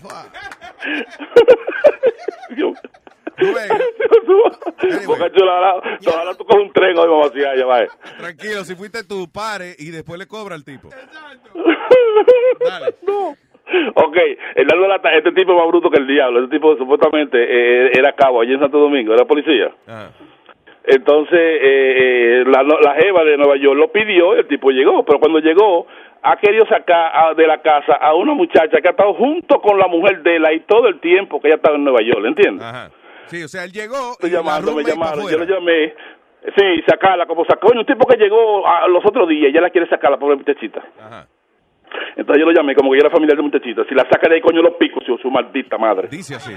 Boca 5.07 5.31
Chula, 5.31 5.53
ojalá, 5.53 5.99
ojalá 6.07 6.35
tú 6.35 6.47
coges 6.47 6.63
un 6.63 6.73
tren 6.73 6.97
hoy, 6.99 7.09
vamos 7.09 7.31
a 7.31 7.51
allá, 7.51 7.67
vaya. 7.67 7.89
tranquilo, 8.17 8.65
si 8.65 8.75
fuiste 8.75 9.05
tú, 9.05 9.31
pare 9.31 9.77
y 9.79 9.91
después 9.91 10.19
le 10.19 10.27
cobra 10.27 10.55
al 10.55 10.65
tipo. 10.65 10.89
Ok, 13.95 14.17
el 14.55 14.67
lata, 14.89 15.13
este 15.15 15.33
tipo 15.33 15.53
es 15.53 15.59
más 15.59 15.67
bruto 15.69 15.91
que 15.91 15.99
el 16.01 16.07
diablo. 16.07 16.41
Este 16.45 16.57
tipo 16.57 16.77
supuestamente 16.77 17.37
eh, 17.39 17.91
era 17.99 18.13
cabo 18.13 18.41
allí 18.41 18.55
en 18.55 18.61
Santo 18.61 18.79
Domingo, 18.79 19.13
era 19.15 19.25
policía. 19.25 19.73
Entonces, 20.85 21.39
eh, 21.39 21.63
eh, 21.63 22.45
la, 22.47 22.63
la 22.63 22.95
jeva 22.95 23.25
de 23.25 23.37
Nueva 23.37 23.57
York 23.57 23.77
lo 23.77 23.91
pidió 23.91 24.37
y 24.37 24.41
el 24.41 24.47
tipo 24.47 24.71
llegó, 24.71 25.05
pero 25.05 25.19
cuando 25.19 25.41
llegó, 25.41 25.87
ha 26.23 26.37
querido 26.37 26.65
sacar 26.67 27.11
a- 27.13 27.35
de 27.35 27.45
la 27.47 27.61
casa 27.61 27.95
a 27.95 28.15
una 28.15 28.35
muchacha 28.35 28.81
que 28.81 28.87
ha 28.89 28.93
estado 28.93 29.15
junto 29.15 29.61
con 29.61 29.79
la 29.79 29.89
mujer 29.89 30.23
de 30.23 30.37
él 30.37 30.45
ahí 30.47 30.61
todo 30.61 30.87
el 30.87 31.01
tiempo 31.01 31.41
que 31.41 31.49
ella 31.49 31.57
estaba 31.57 31.75
en 31.77 31.83
Nueva 31.85 32.03
York, 32.03 32.25
¿entiendes? 32.25 32.65
Ajá. 32.65 32.91
Sí, 33.27 33.43
o 33.43 33.49
sea, 33.49 33.65
él 33.65 33.73
llegó 33.73 34.13
Estoy 34.13 34.31
y 34.31 34.33
la 34.33 34.39
llamando, 34.39 34.75
me 34.77 34.85
llamaron, 34.85 35.29
yo 35.29 35.39
lo 35.39 35.45
llamé. 35.45 35.93
Sí, 36.57 36.83
sacarla, 36.87 37.27
como 37.27 37.45
sacó. 37.45 37.73
Un 37.77 37.85
tipo 37.85 38.07
que 38.07 38.17
llegó 38.17 38.65
a 38.65 38.87
los 38.87 39.05
otros 39.05 39.29
días, 39.29 39.53
ya 39.53 39.61
la 39.61 39.71
quiere 39.71 39.89
sacar, 39.89 40.13
la 40.13 40.17
pobre 40.19 40.37
muchachita. 40.37 40.81
Ajá. 41.01 41.27
Entonces 42.17 42.41
yo 42.41 42.47
lo 42.47 42.53
llamé, 42.53 42.75
como 42.75 42.91
que 42.93 42.99
yo 42.99 43.07
era 43.07 43.11
familiar 43.11 43.37
de 43.37 43.43
muchachita. 43.43 43.83
Si 43.89 43.95
la 43.95 44.05
saca 44.05 44.29
de 44.29 44.37
ahí, 44.37 44.41
coño, 44.41 44.63
los 44.63 44.77
picos, 44.77 45.03
su, 45.05 45.17
su 45.19 45.31
maldita 45.31 45.79
madre. 45.79 46.09
Dice 46.09 46.35
así. 46.35 46.53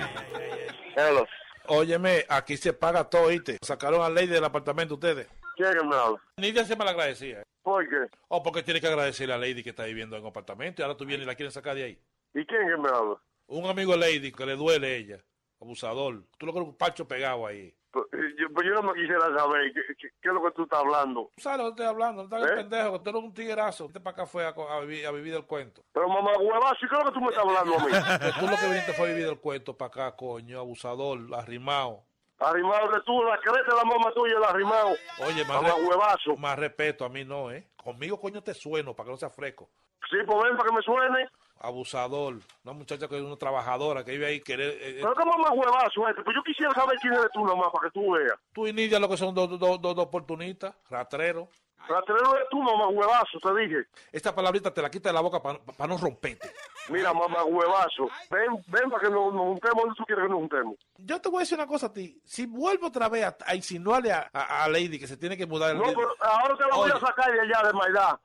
Óyeme, 1.68 2.26
aquí 2.28 2.57
se 2.57 2.74
paga 2.74 3.10
todo, 3.10 3.28
¿oíste? 3.28 3.57
Sacaron 3.61 4.02
a 4.02 4.10
Lady 4.10 4.28
del 4.28 4.44
apartamento 4.44 4.95
ustedes. 4.95 5.28
¿Quién 5.56 5.74
que 5.74 5.86
me 5.86 5.95
habla? 5.95 6.20
Nidia 6.38 6.64
se 6.66 6.76
malagradecía. 6.76 7.44
¿Por 7.61 7.88
qué? 7.88 8.07
O 8.30 8.41
porque 8.41 8.64
tiene 8.64 8.82
que 8.82 8.88
agradecerle 8.88 9.34
a 9.34 9.38
Lady 9.38 9.61
que 9.61 9.70
está 9.70 9.86
viviendo 9.86 10.16
en 10.16 10.24
un 10.24 10.30
apartamento 10.30 10.82
y 10.82 10.84
ahora 10.84 10.98
tú 10.98 11.06
vienes 11.06 11.26
y 11.26 11.28
la 11.28 11.36
quieren 11.36 11.52
sacar 11.52 11.76
de 11.76 11.84
ahí. 11.84 11.99
¿Y 12.34 12.45
quién 12.45 12.68
que 12.68 12.78
me 12.78 12.90
habla? 12.90 13.18
Un 13.48 13.70
amigo 13.70 13.91
de 13.94 13.99
Lady 13.99 14.32
que 14.32 14.45
le 14.45 14.56
duele 14.56 14.95
ella, 14.95 15.18
abusador. 15.61 16.24
Tú 16.38 16.45
lo 16.45 16.53
crees 16.53 16.68
un 16.68 16.78
parcho 16.78 17.07
pegado 17.07 17.45
ahí. 17.45 17.74
Pues 17.91 18.06
yo, 18.38 18.48
pues 18.53 18.68
yo 18.68 18.74
no 18.76 18.84
me 18.84 18.94
quisiera 18.94 19.36
saber 19.36 19.74
qué, 19.74 19.82
qué- 19.98 20.10
qué 20.22 20.28
es 20.30 20.34
lo 20.34 20.44
que 20.44 20.52
tú 20.52 20.64
estás 20.64 20.80
hablando. 20.80 21.32
¿Tú 21.36 21.41
sabes 21.41 21.57
lo 21.60 21.64
que 21.66 21.70
estoy 21.72 21.86
hablando? 21.88 22.28
No 22.28 22.36
hagas 22.36 22.52
¿Eh? 22.52 22.56
pendejo, 22.57 22.91
que 22.94 22.99
tú 22.99 23.10
eres 23.10 23.24
un 23.24 23.34
tiguerazo. 23.34 23.86
Este 23.86 23.99
para 23.99 24.14
acá 24.14 24.26
fue 24.28 24.45
a, 24.45 24.80
vivir, 24.82 25.07
a 25.07 25.11
vivir 25.11 25.34
el 25.34 25.45
cuento. 25.45 25.84
Pero 25.91 26.07
mamá 26.07 26.32
huevazo, 26.38 26.86
¿y 26.86 26.88
qué 26.90 26.95
es 26.95 27.03
lo 27.03 27.06
que 27.06 27.11
tú 27.14 27.22
me 27.22 27.28
estás 27.30 27.44
hablando 27.45 27.74
a 27.76 27.80
mí? 27.80 27.91
Tú 28.40 28.48
lo 28.48 28.57
que 28.57 28.66
viniste 28.68 28.94
fue 28.94 29.07
a 29.10 29.14
vivir 29.14 29.28
el 29.28 29.40
cuento 29.40 29.76
para 29.76 29.88
acá, 29.88 30.16
coño, 30.16 30.60
abusador, 30.60 31.20
arrimado. 31.36 32.03
Arrimado 32.41 32.90
de 32.91 33.02
tú, 33.02 33.22
la 33.24 33.38
creta 33.40 33.70
de 33.70 33.76
la 33.76 33.84
mamá 33.84 34.14
tuya, 34.14 34.38
el 34.38 34.44
arrimado. 34.44 34.91
Oye, 35.28 35.44
más, 35.45 35.61
Mamá 35.61 35.76
re- 35.76 35.84
huevazo. 35.84 36.38
más 36.38 36.57
respeto, 36.57 37.03
a 37.03 37.10
mí 37.10 37.26
no, 37.26 37.52
¿eh? 37.52 37.68
Conmigo, 37.76 38.18
coño, 38.20 38.41
te 38.41 38.53
sueno 38.53 38.95
para 38.95 39.07
que 39.07 39.11
no 39.11 39.18
sea 39.18 39.30
fresco. 39.30 39.70
Sí, 40.10 40.16
pues 40.26 40.44
ven 40.44 40.56
para 40.56 40.70
que 40.70 40.76
me 40.76 40.82
suene. 40.82 41.28
Abusador, 41.60 42.36
una 42.64 42.73
muchacha 42.73 43.07
que 43.07 43.18
es 43.18 43.22
una 43.22 43.36
trabajadora 43.38 44.03
que 44.06 44.11
vive 44.11 44.27
ahí, 44.27 44.40
querer... 44.41 44.69
eh, 44.72 44.77
eh, 44.81 44.99
Pero 45.02 45.14
qué 45.14 45.26
mamá 45.26 45.52
huevazo 45.52 46.07
este. 46.07 46.23
Pues 46.23 46.36
yo 46.36 46.44
quisiera 46.44 46.72
saber 46.73 46.98
quién 47.02 47.14
eres 47.14 47.27
tú 47.34 47.45
nomás 47.45 47.69
para 47.72 47.90
que 47.90 47.99
tú 47.99 48.11
veas. 48.11 48.34
tú 48.53 48.65
y 48.68 48.73
Nidia 48.73 48.99
lo 48.99 49.10
que 49.10 49.18
son 49.18 49.34
dos, 49.36 49.49
dos, 49.49 49.60
dos, 49.60 49.81
dos 49.95 49.98
oportunistas, 50.06 50.73
ratreros. 50.90 51.48
Rastrero 51.88 52.36
eres 52.36 52.48
tú, 52.52 52.61
mamá 52.61 52.88
huevazo, 52.90 53.40
te 53.41 53.56
dije. 53.61 53.88
Esta 54.11 54.36
palabrita 54.36 54.72
te 54.72 54.81
la 54.81 54.91
quita 54.91 55.10
de 55.10 55.14
la 55.14 55.22
boca 55.22 55.41
para 55.41 55.88
no 55.88 55.98
romperte. 55.98 56.52
Mira, 56.90 57.14
mamá 57.14 57.44
huevazo. 57.45 58.10
Ven, 58.30 58.64
ven 58.68 58.90
para 58.91 59.07
que 59.07 59.10
nos, 59.14 59.34
nos 59.34 59.44
juntemos 59.45 59.84
donde 59.84 59.95
tú 59.98 60.03
quieres 60.06 60.26
que 60.26 60.30
nos 60.30 60.40
juntemos. 60.40 60.76
Yo 60.98 61.19
te 61.19 61.30
voy 61.30 61.38
a 61.38 61.40
decir 61.41 61.57
una 61.57 61.65
cosa 61.68 61.88
a 61.88 61.94
ti. 61.94 62.22
Si 62.26 62.45
vuelvo 62.45 62.88
otra 62.88 63.10
vez 63.10 63.23
a, 63.26 63.36
a 63.45 63.56
insinuarle 63.56 64.11
a, 64.11 64.30
a- 64.31 64.65
a 64.65 64.69
Lady 64.69 64.99
que 64.99 65.07
se 65.07 65.18
tiene 65.18 65.36
que 65.36 65.48
mudar... 65.48 65.76
No, 65.76 65.84
pero 65.84 66.14
ahora 66.19 66.56
te 66.56 66.64
la 66.68 66.76
voy 66.76 66.91
a 66.91 66.99
sacar 66.99 67.31
de 67.31 67.41
allá, 67.41 67.68
de 67.68 67.73
Maidá. 67.73 68.19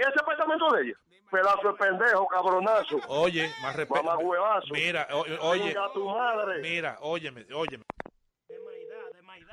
Ese 0.00 0.20
apartamento 0.20 0.66
de 0.74 0.82
ella. 0.82 0.94
Pedazo 1.30 1.68
de 1.72 1.74
pendejo, 1.74 2.26
cabronazo. 2.26 2.98
Oye, 3.08 3.50
más 3.62 3.76
respeto. 3.76 4.02
Mamá 4.02 4.18
huevazo. 4.18 4.72
Mira, 4.72 5.06
o- 5.12 5.48
oye. 5.48 5.64
Venga 5.74 5.92
tu 5.92 6.08
madre. 6.08 6.58
Mira, 6.60 6.98
óyeme, 7.00 7.46
óyeme. 7.54 7.84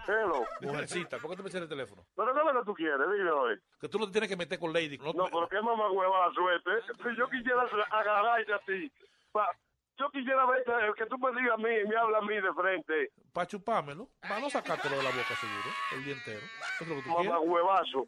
Hello. 0.07 0.45
Mujercita, 0.61 1.17
¿por 1.17 1.31
qué 1.31 1.37
te 1.37 1.43
me 1.43 1.63
el 1.63 1.69
teléfono? 1.69 2.05
Pero 2.15 2.31
qué 2.33 2.39
es 2.39 2.45
lo 2.53 2.59
que 2.59 2.65
tú 2.65 2.73
quieres, 2.75 2.99
dime 3.11 3.31
hoy. 3.31 3.59
Que 3.81 3.89
tú 3.89 3.97
no 3.97 4.05
te 4.05 4.11
tienes 4.11 4.29
que 4.29 4.35
meter 4.37 4.59
con 4.59 4.71
Lady. 4.71 4.97
No, 4.99 5.13
No, 5.13 5.25
pero 5.25 5.47
qué 5.49 5.59
mamá 5.61 5.89
huevazo 5.91 6.51
este. 6.51 6.93
Si 7.09 7.15
yo 7.17 7.27
quisiera 7.29 7.63
agarrarte 7.91 8.53
a 8.53 8.59
ti. 8.59 8.91
pa- 9.31 9.49
yo 9.97 10.09
quisiera 10.11 10.45
verte, 10.45 10.71
que 10.97 11.05
tú 11.07 11.17
me 11.17 11.31
digas 11.39 11.53
a 11.55 11.57
mí 11.57 11.69
y 11.83 11.87
me 11.87 11.95
habla 11.97 12.19
a 12.19 12.21
mí 12.21 12.35
de 12.35 12.53
frente. 12.53 13.11
Para 13.33 13.47
chupármelo. 13.47 14.09
Para 14.21 14.39
no 14.39 14.49
sacártelo 14.49 14.97
de 14.97 15.03
la 15.03 15.09
boca 15.09 15.35
seguro. 15.35 15.69
El 15.93 16.03
día 16.05 16.13
entero. 16.13 16.39
Eso 16.39 16.83
es 16.83 16.87
lo 16.87 16.95
que 16.97 17.01
tú 17.01 17.09
Mamá 17.09 17.21
quieres. 17.21 17.41
huevazo. 17.43 18.07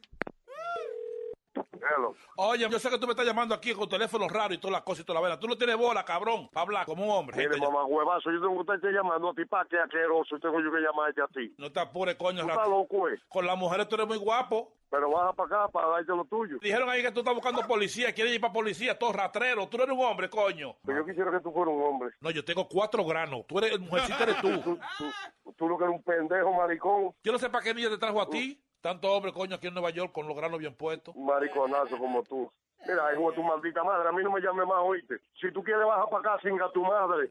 Hello. 1.73 2.15
Oye, 2.37 2.67
yo 2.69 2.79
sé 2.79 2.89
que 2.89 2.97
tú 2.97 3.07
me 3.07 3.11
estás 3.11 3.25
llamando 3.25 3.55
aquí 3.55 3.73
con 3.73 3.87
teléfono 3.87 4.27
raro 4.27 4.53
y 4.53 4.57
todas 4.57 4.73
las 4.73 4.81
cosas 4.83 5.01
y 5.01 5.05
toda 5.05 5.19
la 5.19 5.23
vela. 5.23 5.39
Tú 5.39 5.47
no 5.47 5.57
tienes 5.57 5.77
bola, 5.77 6.03
cabrón, 6.03 6.49
para 6.49 6.63
hablar 6.63 6.85
como 6.85 7.05
un 7.05 7.11
hombre. 7.11 7.37
Mire, 7.37 7.57
mamá 7.59 7.85
huevazo, 7.85 8.31
yo 8.31 8.41
tengo 8.41 8.65
que 8.65 8.75
estar 8.75 8.91
llamando 8.91 9.29
a 9.29 9.33
ti 9.33 9.45
para 9.45 9.67
que 9.67 9.77
asqueroso. 9.77 10.39
Tengo 10.39 10.59
yo 10.59 10.71
que 10.71 10.79
llamarte 10.79 11.21
a 11.21 11.27
ti. 11.27 11.53
No 11.57 11.71
te 11.71 11.79
apures, 11.79 12.15
coño. 12.15 12.41
Tú 12.41 12.47
rato. 12.47 12.59
estás 12.61 12.69
loco, 12.69 13.09
eh. 13.09 13.19
Con 13.29 13.45
las 13.45 13.57
mujeres 13.57 13.87
tú 13.87 13.95
eres 13.95 14.07
muy 14.07 14.17
guapo. 14.17 14.73
Pero 14.89 15.11
baja 15.11 15.33
para 15.33 15.63
acá 15.63 15.71
para 15.71 15.87
darte 15.89 16.15
lo 16.15 16.23
tuyo. 16.25 16.59
Dijeron 16.61 16.89
ahí 16.89 17.01
que 17.01 17.11
tú 17.11 17.19
estás 17.19 17.33
buscando 17.33 17.61
policía, 17.67 18.13
quieres 18.13 18.33
ir 18.33 18.39
para 18.41 18.53
policía, 18.53 18.97
todo 18.97 19.11
ratrero. 19.11 19.67
Tú 19.67 19.77
no 19.77 19.83
eres 19.83 19.97
un 19.97 20.05
hombre, 20.05 20.29
coño. 20.29 20.77
Pero 20.85 20.99
yo 20.99 21.05
quisiera 21.05 21.29
que 21.31 21.41
tú 21.41 21.51
fueras 21.51 21.73
un 21.73 21.83
hombre. 21.83 22.11
No, 22.21 22.31
yo 22.31 22.43
tengo 22.45 22.67
cuatro 22.69 23.03
granos. 23.03 23.45
Tú 23.47 23.59
eres, 23.59 23.79
mujercita 23.79 24.23
eres 24.23 24.41
tú. 24.41 24.47
Tú, 24.97 25.53
tú 25.53 25.67
lo 25.67 25.77
que 25.77 25.83
eres 25.85 25.95
un 25.95 26.03
pendejo, 26.03 26.53
maricón. 26.53 27.13
Yo 27.23 27.31
no 27.31 27.37
sé 27.37 27.49
para 27.49 27.63
qué 27.63 27.73
niña 27.73 27.89
te 27.89 27.97
trajo 27.97 28.21
a 28.21 28.29
ti. 28.29 28.61
Tanto 28.81 29.11
hombre, 29.11 29.33
coño, 29.33 29.55
aquí 29.55 29.67
en 29.67 29.73
Nueva 29.73 29.89
York 29.89 30.11
con 30.13 30.27
los 30.27 30.37
granos 30.37 30.59
bien 30.59 30.75
puestos. 30.75 31.15
Un 31.15 31.25
mariconazo 31.25 31.97
como 31.97 32.23
tú. 32.23 32.51
Mira, 32.87 33.11
hijo 33.13 33.31
de 33.31 33.35
tu 33.35 33.43
maldita 33.43 33.83
madre, 33.83 34.07
a 34.07 34.11
mí 34.11 34.23
no 34.23 34.31
me 34.31 34.39
llames 34.39 34.67
más, 34.67 34.77
oíste. 34.81 35.15
Si 35.41 35.51
tú 35.51 35.63
quieres, 35.63 35.85
baja 35.85 36.07
para 36.07 36.33
acá, 36.35 36.41
singa 36.41 36.71
tu 36.71 36.83
madre. 36.83 37.29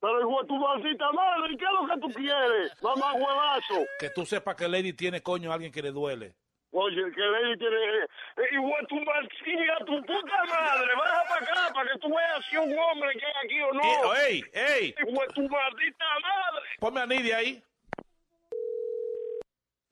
Pero 0.00 0.20
hijo 0.20 0.42
de 0.42 0.48
tu 0.48 0.54
maldita 0.56 1.12
madre, 1.12 1.56
¿qué 1.58 1.64
es 1.64 1.70
lo 1.72 1.86
que 1.94 2.00
tú 2.00 2.08
quieres? 2.14 2.82
Mamá 2.82 3.14
huevazo. 3.14 3.84
Que 3.98 4.10
tú 4.10 4.24
sepas 4.24 4.54
que 4.54 4.68
Lady 4.68 4.92
tiene, 4.92 5.22
coño, 5.22 5.50
a 5.50 5.54
alguien 5.54 5.72
que 5.72 5.82
le 5.82 5.90
duele. 5.90 6.34
Oye, 6.70 7.02
que 7.14 7.20
Lady 7.20 7.56
tiene... 7.58 7.76
eh, 7.76 8.08
hijo 8.52 8.66
de 8.80 8.86
tu 8.88 8.96
maldita, 8.96 9.78
tu 9.86 10.00
puta 10.04 10.44
madre, 10.48 10.88
baja 10.96 11.22
para 11.28 11.40
acá 11.40 11.74
para 11.74 11.92
que 11.92 11.98
tú 12.00 12.08
veas 12.08 12.44
si 12.50 12.56
un 12.56 12.78
hombre 12.78 13.10
que 13.18 13.26
hay 13.26 13.32
aquí 13.44 13.60
o 13.60 13.72
no. 13.72 13.82
Eh, 14.14 14.26
¡Ey, 14.28 14.44
ey! 14.52 14.94
Hijo 14.98 15.20
de 15.20 15.28
tu 15.34 15.42
maldita 15.48 16.04
madre. 16.22 16.66
Ponme 16.80 17.00
a 17.00 17.06
Nidia 17.06 17.36
ahí. 17.38 17.62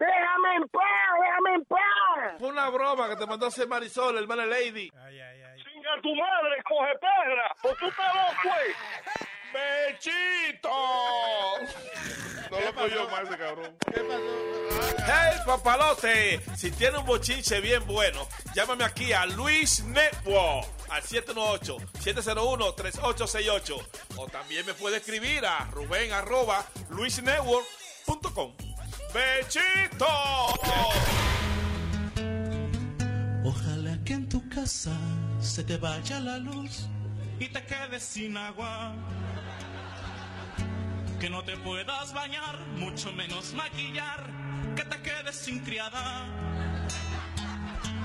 Déjame 0.03 0.57
en 0.57 0.67
paz, 0.69 0.83
déjame 1.21 1.55
en 1.55 1.65
paz. 1.67 2.35
Fue 2.41 2.49
una 2.49 2.69
broma 2.71 3.09
que 3.09 3.15
te 3.17 3.25
mandó 3.27 3.47
a 3.47 3.51
hacer 3.51 3.69
Marisol, 3.69 4.19
hermana 4.19 4.47
Lady. 4.47 4.91
Singa 4.91 6.01
tu 6.03 6.13
madre, 6.17 6.61
coge 6.69 6.93
perra. 6.99 7.55
Pues 7.63 7.77
tú 7.79 7.87
estás 7.87 8.13
loco, 8.15 8.49
eh. 8.59 8.75
¡Bechito! 9.53 10.71
No 12.51 12.61
lo 12.61 12.75
cogió 12.75 13.09
más 13.11 13.23
ese 13.23 13.39
cabrón. 13.39 13.77
¿Qué 13.95 14.01
pasó? 14.01 14.97
¡Hey, 15.07 15.37
papalote! 15.47 16.41
Si 16.57 16.71
tiene 16.73 16.99
un 16.99 17.07
bochinche 17.07 17.61
bien 17.61 17.87
bueno, 17.87 18.27
llámame 18.55 18.83
aquí 18.85 19.13
a 19.13 19.25
Luis 19.27 19.85
Network 19.85 20.67
al 20.91 21.03
718-701-3868. 21.03 23.87
O 24.17 24.27
también 24.27 24.67
me 24.67 24.75
puede 24.75 24.97
escribir 24.97 25.47
a 25.47 25.67
ruben 25.71 26.13
arroba 26.13 26.65
luisnetwork.com. 26.91 28.53
¡Bechito! 29.13 30.07
Ojalá 33.45 33.99
que 34.05 34.15
en 34.15 34.29
tu 34.29 34.49
casa 34.49 34.97
se 35.41 35.63
te 35.65 35.77
vaya 35.77 36.19
la 36.21 36.39
luz 36.39 36.89
y 37.39 37.49
te 37.49 37.63
quedes 37.65 38.03
sin 38.03 38.37
agua. 38.39 38.95
Que 41.21 41.29
no 41.29 41.45
te 41.45 41.57
puedas 41.59 42.15
bañar, 42.15 42.59
mucho 42.79 43.13
menos 43.13 43.53
maquillar, 43.53 44.25
que 44.77 44.85
te 44.85 45.03
quedes 45.03 45.37
sin 45.37 45.61
criada. 45.61 46.27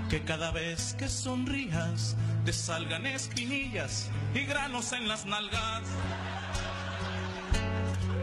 Que 0.09 0.23
cada 0.23 0.51
vez 0.51 0.93
que 0.99 1.07
sonrías 1.07 2.17
te 2.43 2.51
salgan 2.51 3.05
espinillas 3.05 4.09
y 4.33 4.45
granos 4.45 4.91
en 4.91 5.07
las 5.07 5.25
nalgas. 5.25 5.83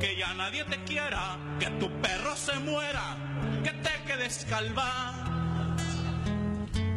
Que 0.00 0.16
ya 0.16 0.34
nadie 0.34 0.64
te 0.64 0.82
quiera, 0.84 1.38
que 1.58 1.66
tu 1.80 1.90
perro 2.00 2.36
se 2.36 2.58
muera, 2.60 3.16
que 3.62 3.70
te 3.70 3.90
quedes 4.06 4.46
calva. 4.48 5.24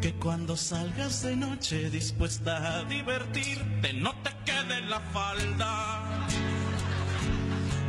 Que 0.01 0.13
cuando 0.13 0.55
salgas 0.55 1.23
de 1.23 1.35
noche 1.35 1.89
dispuesta 1.89 2.79
a 2.79 2.83
divertirte, 2.83 3.93
no 3.93 4.13
te 4.23 4.31
quede 4.45 4.81
la 4.81 4.99
falda. 4.99 6.27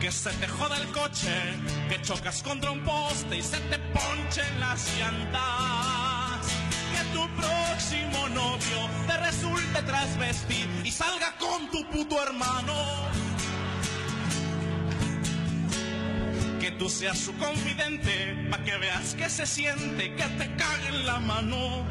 Que 0.00 0.10
se 0.12 0.30
te 0.30 0.48
joda 0.48 0.76
el 0.78 0.88
coche, 0.88 1.34
que 1.88 2.00
chocas 2.02 2.42
contra 2.42 2.70
un 2.70 2.82
poste 2.82 3.36
y 3.36 3.42
se 3.42 3.58
te 3.58 3.78
ponchen 3.78 4.60
las 4.60 4.88
llantas. 4.98 6.46
Que 6.92 7.04
tu 7.12 7.28
próximo 7.36 8.28
novio 8.28 8.88
te 9.06 9.16
resulte 9.16 9.82
trasvestir 9.82 10.68
y 10.84 10.90
salga 10.90 11.36
con 11.38 11.70
tu 11.70 11.84
puto 11.90 12.22
hermano. 12.22 12.74
Que 16.68 16.74
tú 16.74 16.90
seas 16.90 17.16
su 17.16 17.32
confidente, 17.38 18.10
pa' 18.50 18.62
que 18.62 18.76
veas 18.76 19.14
que 19.14 19.30
se 19.30 19.46
siente, 19.46 20.14
que 20.14 20.24
te 20.38 20.54
cague 20.56 20.88
en 20.88 21.06
la 21.06 21.18
mano. 21.18 21.86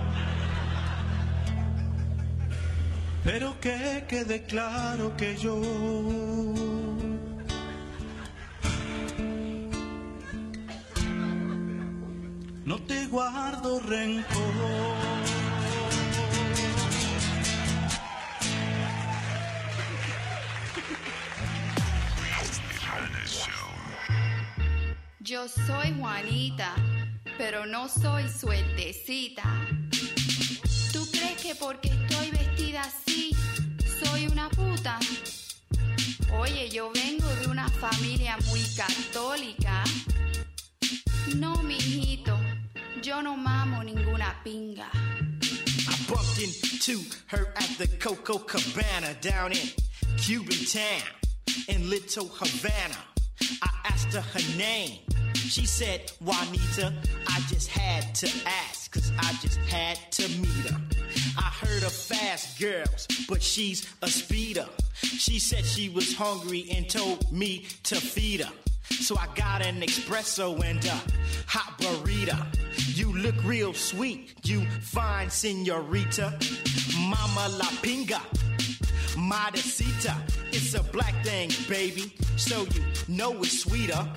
Pero 3.24 3.60
que 3.60 4.06
quede 4.08 4.44
claro 4.44 5.18
que 5.18 5.36
yo 5.36 5.60
no 12.64 12.78
te 12.84 13.08
guardo 13.08 13.80
rencor. 13.80 15.37
Yo 25.28 25.46
soy 25.50 25.94
Juanita, 26.00 26.74
pero 27.38 27.66
no 27.66 27.90
soy 27.90 28.30
suertecita. 28.30 29.44
¿Tú 30.94 31.06
crees 31.12 31.42
que 31.42 31.54
porque 31.54 31.90
estoy 31.90 32.32
vestida 32.32 32.80
así, 32.84 33.36
soy 34.06 34.28
una 34.28 34.48
puta? 34.48 34.98
Oye, 36.40 36.70
yo 36.70 36.94
vengo 36.94 37.28
de 37.42 37.48
una 37.48 37.68
familia 37.68 38.38
muy 38.48 38.64
católica. 38.74 39.84
No, 41.36 41.62
mijito, 41.62 42.40
yo 43.02 43.22
no 43.22 43.36
mamo 43.36 43.84
ninguna 43.84 44.34
pinga. 44.46 44.90
I 44.94 46.06
bumped 46.08 46.40
into 46.40 47.04
her 47.26 47.52
at 47.58 47.78
the 47.78 47.88
Coco 48.00 48.38
Cabana 48.38 49.14
down 49.20 49.52
in 49.52 49.68
Cuban 50.16 50.64
town 50.72 51.04
in 51.68 51.90
Little 51.90 52.30
Havana. 52.30 53.17
I 53.62 53.70
asked 53.86 54.14
her 54.14 54.22
her 54.22 54.58
name. 54.58 55.00
She 55.36 55.66
said, 55.66 56.12
Juanita, 56.20 56.94
I 57.28 57.40
just 57.48 57.70
had 57.70 58.14
to 58.16 58.28
ask, 58.46 58.92
cause 58.92 59.12
I 59.18 59.34
just 59.42 59.60
had 59.60 59.98
to 60.14 60.28
meet 60.40 60.70
her. 60.70 60.82
I 61.38 61.44
heard 61.66 61.84
of 61.84 61.92
fast 61.92 62.60
girls, 62.60 63.08
but 63.30 63.42
she's 63.42 63.88
a 64.02 64.08
speeder. 64.08 64.68
She 64.94 65.40
said 65.40 65.66
she 65.66 65.90
was 65.90 66.14
hungry 66.16 66.66
and 66.76 66.90
told 66.90 67.32
me 67.32 67.66
to 67.84 67.96
feed 67.96 68.42
her. 68.42 68.52
So 68.90 69.18
I 69.18 69.28
got 69.36 69.66
an 69.66 69.82
espresso 69.82 70.60
and 70.64 70.84
a 70.86 71.02
hot 71.46 71.78
burrito. 71.80 72.38
You 72.98 73.14
look 73.18 73.36
real 73.44 73.74
sweet, 73.74 74.34
you 74.44 74.66
fine 74.82 75.30
senorita. 75.30 76.38
Mama 77.00 77.48
La 77.58 77.70
Pinga, 77.84 78.22
Modestita. 79.16 80.16
It's 80.52 80.74
a 80.74 80.84
black 80.84 81.14
thing, 81.24 81.50
baby, 81.70 82.14
so 82.36 82.66
you 82.74 82.84
know 83.08 83.34
it's 83.40 83.62
sweeter. 83.62 84.08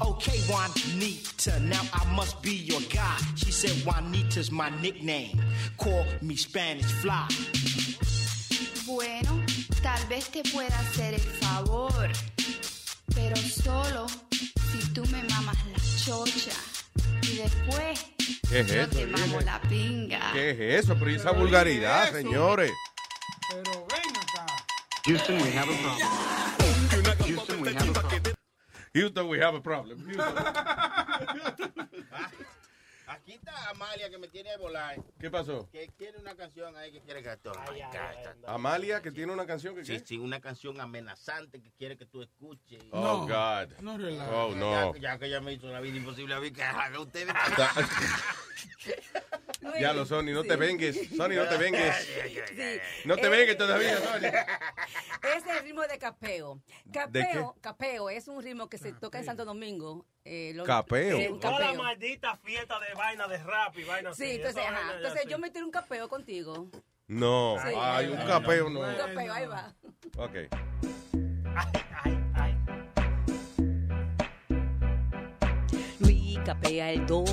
Okay, 0.00 0.38
Juanita, 0.48 1.58
now 1.60 1.82
I 1.92 2.04
must 2.14 2.42
be 2.42 2.54
your 2.54 2.80
guy. 2.92 3.16
She 3.34 3.50
said 3.50 3.70
Juanita's 3.84 4.50
my 4.50 4.70
nickname. 4.80 5.40
Call 5.78 6.04
me 6.22 6.36
Spanish 6.36 6.90
Fly. 7.02 7.28
Bueno, 8.86 9.42
tal 9.82 10.00
vez 10.08 10.28
te 10.30 10.42
pueda 10.44 10.78
hacer 10.78 11.14
el 11.14 11.20
favor, 11.20 12.08
pero 13.14 13.36
solo 13.36 14.06
si 14.70 14.92
tú 14.92 15.04
me 15.06 15.22
mamas 15.24 15.56
la 15.72 15.78
chocha. 16.04 16.56
Y 17.22 17.36
después 17.36 18.06
¿Qué 18.48 18.60
es 18.60 18.66
yo 18.68 18.82
eso, 18.82 18.90
te 18.90 19.06
mamo 19.06 19.40
la 19.40 19.60
pinga. 19.62 20.32
¿Qué 20.32 20.50
es 20.50 20.84
eso? 20.84 20.96
Pero 20.98 21.10
¿y 21.10 21.14
esa 21.16 21.32
vulgaridad, 21.32 22.12
señores. 22.12 22.70
Pero 23.48 23.86
ven 23.86 24.16
acá. 24.16 24.44
Houston, 25.06 25.40
we 25.40 25.52
have 25.52 25.70
a 25.70 25.76
problem. 25.82 26.08
Houston, 27.26 27.60
we 27.60 27.72
have 27.74 27.88
a 27.88 27.92
problem. 27.92 28.34
Houston, 28.92 29.28
we 29.28 29.38
have 29.38 29.54
a 29.54 29.60
problem. 29.60 30.04
Aquí 33.06 33.34
está 33.34 33.70
Amalia 33.70 34.10
que 34.10 34.18
me 34.18 34.26
tiene 34.26 34.50
a 34.50 34.58
volar. 34.58 34.96
¿Qué 35.20 35.30
pasó? 35.30 35.68
Que 35.70 35.86
quiere 35.96 36.18
una 36.18 36.34
canción 36.34 36.76
ahí 36.76 36.90
que 36.90 37.00
quiere 37.02 37.22
que 37.22 37.30
esto. 37.32 37.52
Amalia, 38.46 39.00
que 39.00 39.12
tiene 39.12 39.32
una 39.32 39.46
canción 39.46 39.76
que 39.76 39.84
Sí, 39.84 40.00
sí, 40.04 40.18
una 40.18 40.40
canción 40.40 40.80
amenazante 40.80 41.62
que 41.62 41.70
quiere 41.72 41.96
que 41.96 42.06
tú 42.06 42.22
escuches. 42.22 42.82
Oh, 42.90 43.20
God. 43.20 43.78
No 43.80 43.96
relaja. 43.96 44.28
Oh, 44.32 44.52
no. 44.56 44.92
Ya, 44.94 45.00
ya 45.00 45.18
que 45.18 45.26
ella 45.26 45.40
me 45.40 45.52
hizo 45.52 45.68
la 45.68 45.78
vida 45.80 45.96
imposible 45.96 46.34
a 46.34 46.40
mí, 46.40 46.50
que 46.50 46.64
haga 46.64 46.98
ustedes. 46.98 47.32
Ya 49.80 49.92
lo, 49.92 50.06
Sony, 50.06 50.32
no 50.32 50.42
te 50.44 50.56
vengues. 50.56 50.96
Sony, 51.16 51.30
no 51.34 51.48
te 51.48 51.56
vengues. 51.56 51.94
Sí. 52.56 52.80
No 53.04 53.16
te 53.16 53.26
Eh, 53.26 53.30
vengues 53.30 53.56
todavía, 53.58 53.98
Sony. 53.98 54.22
Es 55.36 55.44
el 55.46 55.64
ritmo 55.64 55.82
de 55.82 55.98
capeo. 55.98 56.60
Capeo, 56.92 57.56
capeo 57.60 58.08
es 58.10 58.28
un 58.28 58.42
ritmo 58.42 58.68
que 58.68 58.78
se 58.78 58.92
toca 58.92 59.18
en 59.18 59.24
Santo 59.24 59.44
Domingo. 59.44 60.06
eh, 60.24 60.52
lo- 60.54 60.64
Capeo. 60.64 61.18
eh, 61.18 61.28
un 61.30 61.38
Toda 61.40 61.58
la 61.58 61.66
capeo. 61.66 61.82
maldita 61.82 62.36
fiesta 62.38 62.78
de 62.80 62.94
vaina 62.94 63.26
de 63.28 63.38
rap 63.38 63.76
y 63.78 63.84
vaina 63.84 64.14
Sí, 64.14 64.24
así. 64.24 64.34
entonces, 64.36 64.62
ajá. 64.66 64.94
entonces 64.96 65.24
yo 65.28 65.38
me 65.38 65.50
tiro 65.50 65.64
un 65.66 65.72
capeo 65.72 66.08
contigo. 66.08 66.68
No. 67.08 67.56
Sí. 67.62 67.72
Ay, 67.78 68.06
un 68.08 68.16
capeo 68.26 68.68
no. 68.70 68.80
Un 68.80 68.96
capeo, 68.96 69.32
ahí 69.32 69.46
va. 69.46 69.74
Ok. 70.16 70.36
Luis 76.00 76.38
capea 76.44 76.90
el 76.92 77.06
do, 77.06 77.24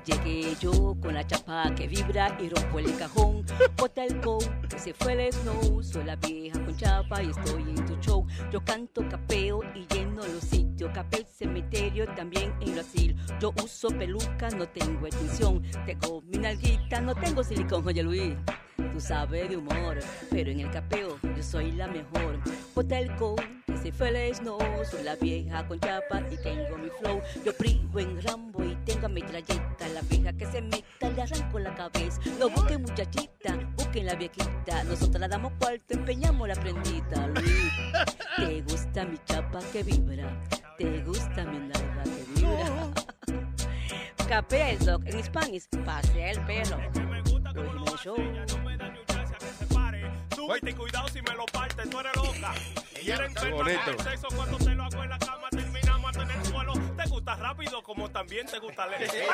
que 0.00 0.12
llegue 0.12 0.56
yo 0.60 0.96
con 1.00 1.14
la 1.14 1.26
chapa 1.26 1.74
que 1.74 1.86
vibra 1.88 2.36
y 2.40 2.48
rompo 2.48 2.78
el 2.78 2.96
cajón. 2.96 3.44
Bota 3.76 4.04
el 4.04 4.20
que 4.68 4.78
se 4.78 4.94
fue 4.94 5.26
el 5.26 5.32
snow. 5.32 5.82
Soy 5.82 6.04
la 6.04 6.16
vieja 6.16 6.62
con 6.64 6.76
chapa 6.76 7.22
y 7.22 7.30
estoy 7.30 7.62
en 7.62 7.86
tu 7.86 7.96
show. 7.96 8.26
Yo 8.52 8.64
canto, 8.64 9.06
capeo 9.08 9.60
y 9.74 9.86
lleno 9.92 10.22
los 10.26 10.44
sitios. 10.44 10.90
Capeo 10.94 11.20
el 11.20 11.26
cementerio 11.26 12.06
también 12.14 12.54
en 12.60 12.74
Brasil. 12.74 13.16
Yo 13.40 13.52
uso 13.62 13.88
peluca, 13.88 14.50
no 14.50 14.68
tengo 14.68 15.06
extensión. 15.06 15.62
Tengo 15.86 16.22
mi 16.22 16.38
nalguita, 16.38 17.00
no 17.00 17.14
tengo 17.14 17.42
silicón. 17.42 17.86
Oye 17.86 18.02
Luis, 18.02 18.34
tú 18.92 19.00
sabes 19.00 19.48
de 19.48 19.56
humor, 19.56 19.98
pero 20.30 20.50
en 20.50 20.60
el 20.60 20.70
capeo 20.70 21.18
yo 21.36 21.42
soy 21.42 21.72
la 21.72 21.86
mejor. 21.86 22.40
Bota 22.74 22.98
el 22.98 23.10
que 23.66 23.76
se 23.82 23.92
fue 23.92 24.28
el 24.28 24.34
snow. 24.34 24.58
Soy 24.90 25.02
la 25.02 25.16
vieja 25.16 25.66
con 25.66 25.78
chapa 25.80 26.22
y 26.30 26.36
tengo 26.36 26.76
mi 26.78 26.88
flow. 26.88 27.20
Yo 27.44 27.52
privo 27.54 27.98
en 27.98 28.22
Rambo 28.22 28.64
y 28.64 28.74
tengo 28.84 29.08
mi 29.08 29.22
trayecta. 29.22 29.89
La 29.94 30.02
vieja 30.02 30.32
que 30.32 30.46
se 30.46 30.62
meta 30.62 31.10
le 31.10 31.22
arranco 31.22 31.58
la 31.58 31.74
cabeza. 31.74 32.20
No 32.38 32.48
busquen 32.50 32.82
muchachita, 32.82 33.56
busquen 33.76 34.06
la 34.06 34.14
viejita. 34.14 34.84
Nosotros 34.84 35.20
la 35.20 35.28
damos 35.28 35.52
cuarto, 35.58 35.94
empeñamos 35.94 36.48
la 36.48 36.54
prendita. 36.54 37.26
Luis, 37.28 37.72
¿te 38.36 38.62
gusta 38.62 39.04
mi 39.04 39.18
chapa 39.24 39.58
que 39.72 39.82
vibra? 39.82 40.40
¿Te 40.78 41.02
gusta 41.02 41.44
mi 41.44 41.58
nalga 41.58 42.02
que 42.04 42.40
vibra? 42.40 42.90
Capea 44.28 44.70
el 44.70 44.78
dog 44.78 45.02
en 45.06 45.24
Spanish, 45.24 45.66
pasea 45.84 46.30
el 46.30 46.40
pelo. 46.46 46.76
Luis 46.76 46.92
Jiménez 46.94 47.30
Show. 48.02 48.16
Súbete 50.34 50.70
y 50.70 50.74
cuidado 50.74 51.08
si 51.08 51.20
me 51.20 51.34
lo 51.34 51.44
parte, 51.46 51.86
tú 51.88 52.00
eres 52.00 52.16
loca. 52.16 52.54
Quieren 52.94 53.26
está 53.26 53.42
ver 53.42 53.52
bonito. 53.52 53.90
el 53.90 54.00
sexo 54.00 54.28
cuando 54.34 54.56
te 54.58 54.74
lo 54.74 54.84
hago 54.84 55.02
en 55.02 55.10
la 55.10 55.18
cama, 55.18 55.48
terminamos 55.50 56.10
hasta 56.10 56.22
en 56.22 56.30
el 56.30 56.46
suelo. 56.46 56.72
Te 57.20 57.32
gusta 57.32 57.36
rápido 57.36 57.82
como 57.82 58.10
también 58.10 58.46
te 58.46 58.58
gusta 58.58 58.86
lento. 58.86 59.14
¡Eh, 59.14 59.26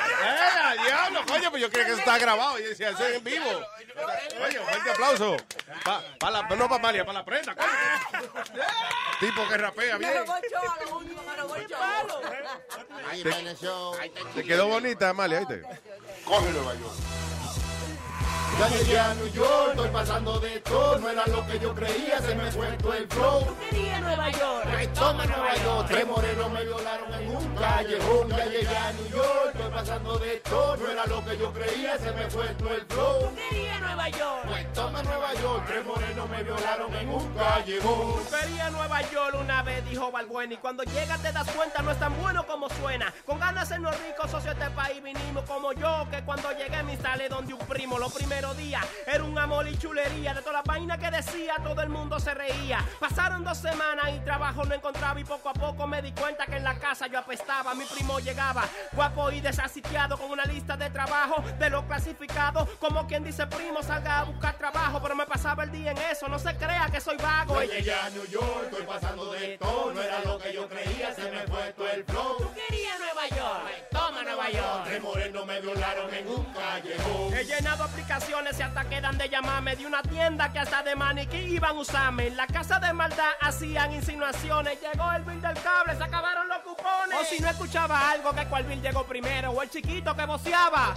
diablo, 0.84 1.20
coño! 1.24 1.50
Pues 1.50 1.62
yo 1.62 1.70
creo 1.70 1.84
que 1.86 1.92
eso 1.92 2.00
está 2.00 2.18
grabado. 2.18 2.58
Y 2.58 2.64
decía, 2.64 2.90
eso 2.90 3.06
es 3.06 3.16
en 3.18 3.24
vivo. 3.24 3.44
Oye, 4.44 4.58
fuerte 4.58 4.90
aplauso. 4.90 5.36
Pa, 5.84 6.02
pa 6.18 6.30
la, 6.32 6.42
no 6.42 6.68
para 6.68 6.82
Malia, 6.82 7.04
para 7.06 7.20
la 7.20 7.24
prenda. 7.24 7.54
coño. 7.54 7.68
Tipo 9.20 9.48
que 9.48 9.56
rapea 9.56 9.98
bien. 9.98 10.12
Te-. 13.22 14.32
Te 14.34 14.44
quedó 14.44 14.66
bonita, 14.66 15.10
Amalia, 15.10 15.38
¿viste? 15.40 15.62
Coge 16.24 16.50
Nueva 16.50 16.74
York. 16.74 17.25
Ya 18.58 18.68
llegué 18.68 18.98
a 18.98 19.14
New 19.14 19.28
York, 19.32 19.70
estoy 19.72 19.88
pasando 19.90 20.40
de 20.40 20.60
todo. 20.60 20.98
No 20.98 21.10
era 21.10 21.26
lo 21.26 21.46
que 21.46 21.58
yo 21.58 21.74
creía, 21.74 22.18
se 22.20 22.34
me 22.34 22.50
fue 22.50 22.66
todo 22.78 22.94
el 22.94 23.06
flow. 23.08 23.46
Quería 23.68 24.00
Nueva 24.00 24.30
York. 24.30 24.66
Ay, 24.74 24.86
toma 24.88 25.26
Nueva 25.26 25.54
York. 25.56 25.86
Tres 25.88 26.06
morenos 26.06 26.50
me 26.50 26.64
violaron 26.64 27.14
en 27.14 27.36
un 27.36 27.54
callejón. 27.54 28.28
Ya 28.30 28.46
llegué 28.46 28.76
a 28.76 28.92
New 28.92 29.08
York, 29.10 29.50
estoy 29.54 29.70
pasando 29.70 30.18
de 30.18 30.36
todo. 30.38 30.76
No 30.78 30.90
era 30.90 31.06
lo 31.06 31.24
que 31.24 31.36
yo 31.36 31.52
creía, 31.52 31.98
se 31.98 32.12
me 32.12 32.30
fue 32.30 32.46
todo 32.54 32.74
el 32.74 32.86
flow. 32.86 33.34
Quería 33.34 33.78
Nueva 33.80 34.08
York. 34.08 34.46
Ay, 34.54 34.66
toma 34.72 35.02
Nueva 35.02 35.34
York. 35.34 35.64
Tres 35.66 35.84
morenos 35.84 36.30
me 36.30 36.42
violaron 36.42 36.94
en 36.94 37.08
un 37.10 37.34
callejón. 37.34 38.24
Quería 38.24 38.70
Nueva 38.70 39.02
York 39.02 39.36
una 39.38 39.62
vez, 39.64 39.84
dijo 39.90 40.10
Balbuena. 40.10 40.54
Y 40.54 40.56
cuando 40.56 40.82
llegas 40.82 41.20
te 41.20 41.30
das 41.30 41.50
cuenta, 41.50 41.82
no 41.82 41.90
es 41.90 41.98
tan 41.98 42.16
bueno 42.22 42.46
como 42.46 42.70
suena. 42.70 43.12
Con 43.26 43.38
ganas 43.38 43.68
de 43.68 43.74
sernos 43.74 43.94
ricos, 44.00 44.30
socio, 44.30 44.52
este 44.52 44.70
país 44.70 45.02
vinimos 45.02 45.44
como 45.44 45.74
yo. 45.74 46.06
Que 46.10 46.22
cuando 46.22 46.50
llegué 46.52 46.82
me 46.84 46.94
instalé 46.94 47.28
donde 47.28 47.52
un 47.52 47.60
primo. 47.66 47.98
Los 47.98 48.14
primeros 48.14 48.45
era 49.06 49.24
un 49.24 49.38
amor 49.38 49.66
y 49.66 49.76
chulería. 49.76 50.34
De 50.34 50.40
toda 50.40 50.54
la 50.54 50.62
vaina 50.62 50.98
que 50.98 51.10
decía, 51.10 51.54
todo 51.62 51.80
el 51.82 51.88
mundo 51.88 52.20
se 52.20 52.34
reía. 52.34 52.84
Pasaron 53.00 53.44
dos 53.44 53.58
semanas 53.58 54.06
y 54.14 54.20
trabajo 54.20 54.64
no 54.64 54.74
encontraba. 54.74 55.18
Y 55.18 55.24
poco 55.24 55.48
a 55.48 55.52
poco 55.52 55.86
me 55.86 56.02
di 56.02 56.12
cuenta 56.12 56.46
que 56.46 56.56
en 56.56 56.64
la 56.64 56.78
casa 56.78 57.06
yo 57.06 57.18
apestaba. 57.18 57.74
Mi 57.74 57.84
primo 57.84 58.20
llegaba, 58.20 58.64
guapo 58.92 59.30
y 59.30 59.40
desasitiado, 59.40 60.16
con 60.16 60.30
una 60.30 60.44
lista 60.44 60.76
de 60.76 60.90
trabajo 60.90 61.42
de 61.58 61.70
los 61.70 61.84
clasificados. 61.84 62.68
Como 62.78 63.06
quien 63.06 63.24
dice, 63.24 63.46
primo, 63.46 63.82
salga 63.82 64.20
a 64.20 64.24
buscar 64.24 64.56
trabajo. 64.56 65.00
Pero 65.02 65.16
me 65.16 65.26
pasaba 65.26 65.64
el 65.64 65.72
día 65.72 65.90
en 65.92 65.98
eso, 65.98 66.28
no 66.28 66.38
se 66.38 66.54
crea 66.56 66.88
que 66.90 67.00
soy 67.00 67.16
vago. 67.16 67.60
Ya 67.62 67.74
llegué 67.74 67.94
a 67.94 68.10
New 68.10 68.26
York, 68.26 68.68
estoy 68.70 68.86
pasando 68.86 69.32
de 69.32 69.58
todo. 69.58 69.92
No 69.92 70.02
era 70.02 70.20
lo 70.24 70.38
que 70.38 70.52
yo 70.52 70.68
creía, 70.68 71.14
se 71.14 71.30
me 71.30 71.46
fue 71.46 71.72
todo 71.72 71.88
el 71.88 72.04
flow. 72.04 72.36
Tú 72.38 72.50
querías 72.54 72.98
Nueva 72.98 73.28
York. 73.28 73.88
Toma 73.90 74.22
Nueva 74.22 74.50
York. 74.50 74.84
Tres 74.84 75.02
morenos 75.02 75.46
me 75.46 75.60
violaron 75.60 76.14
en 76.14 76.28
un 76.28 76.44
callejón. 76.44 77.34
He 77.34 77.44
llenado 77.44 77.84
aplicaciones 77.84 78.35
y 78.36 78.62
hasta 78.62 78.84
quedan 78.84 79.16
de 79.16 79.30
llamarme 79.30 79.76
de 79.76 79.86
una 79.86 80.02
tienda 80.02 80.52
que 80.52 80.58
hasta 80.58 80.82
de 80.82 80.94
maniquí 80.94 81.38
iban 81.38 81.70
a 81.70 81.80
usarme. 81.80 82.26
En 82.26 82.36
la 82.36 82.46
casa 82.46 82.78
de 82.78 82.92
maldad 82.92 83.30
hacían 83.40 83.94
insinuaciones. 83.94 84.78
Llegó 84.78 85.10
el 85.12 85.22
bill 85.22 85.40
del 85.40 85.54
cable, 85.62 85.96
se 85.96 86.04
acabaron 86.04 86.46
los 86.46 86.58
cupones. 86.58 87.18
O 87.18 87.24
si 87.24 87.40
no 87.40 87.48
escuchaba 87.48 88.10
algo, 88.10 88.34
que 88.34 88.44
cuál 88.46 88.64
bill 88.64 88.82
llegó 88.82 89.04
primero. 89.04 89.52
O 89.52 89.62
el 89.62 89.70
chiquito 89.70 90.14
que 90.14 90.26
voceaba. 90.26 90.94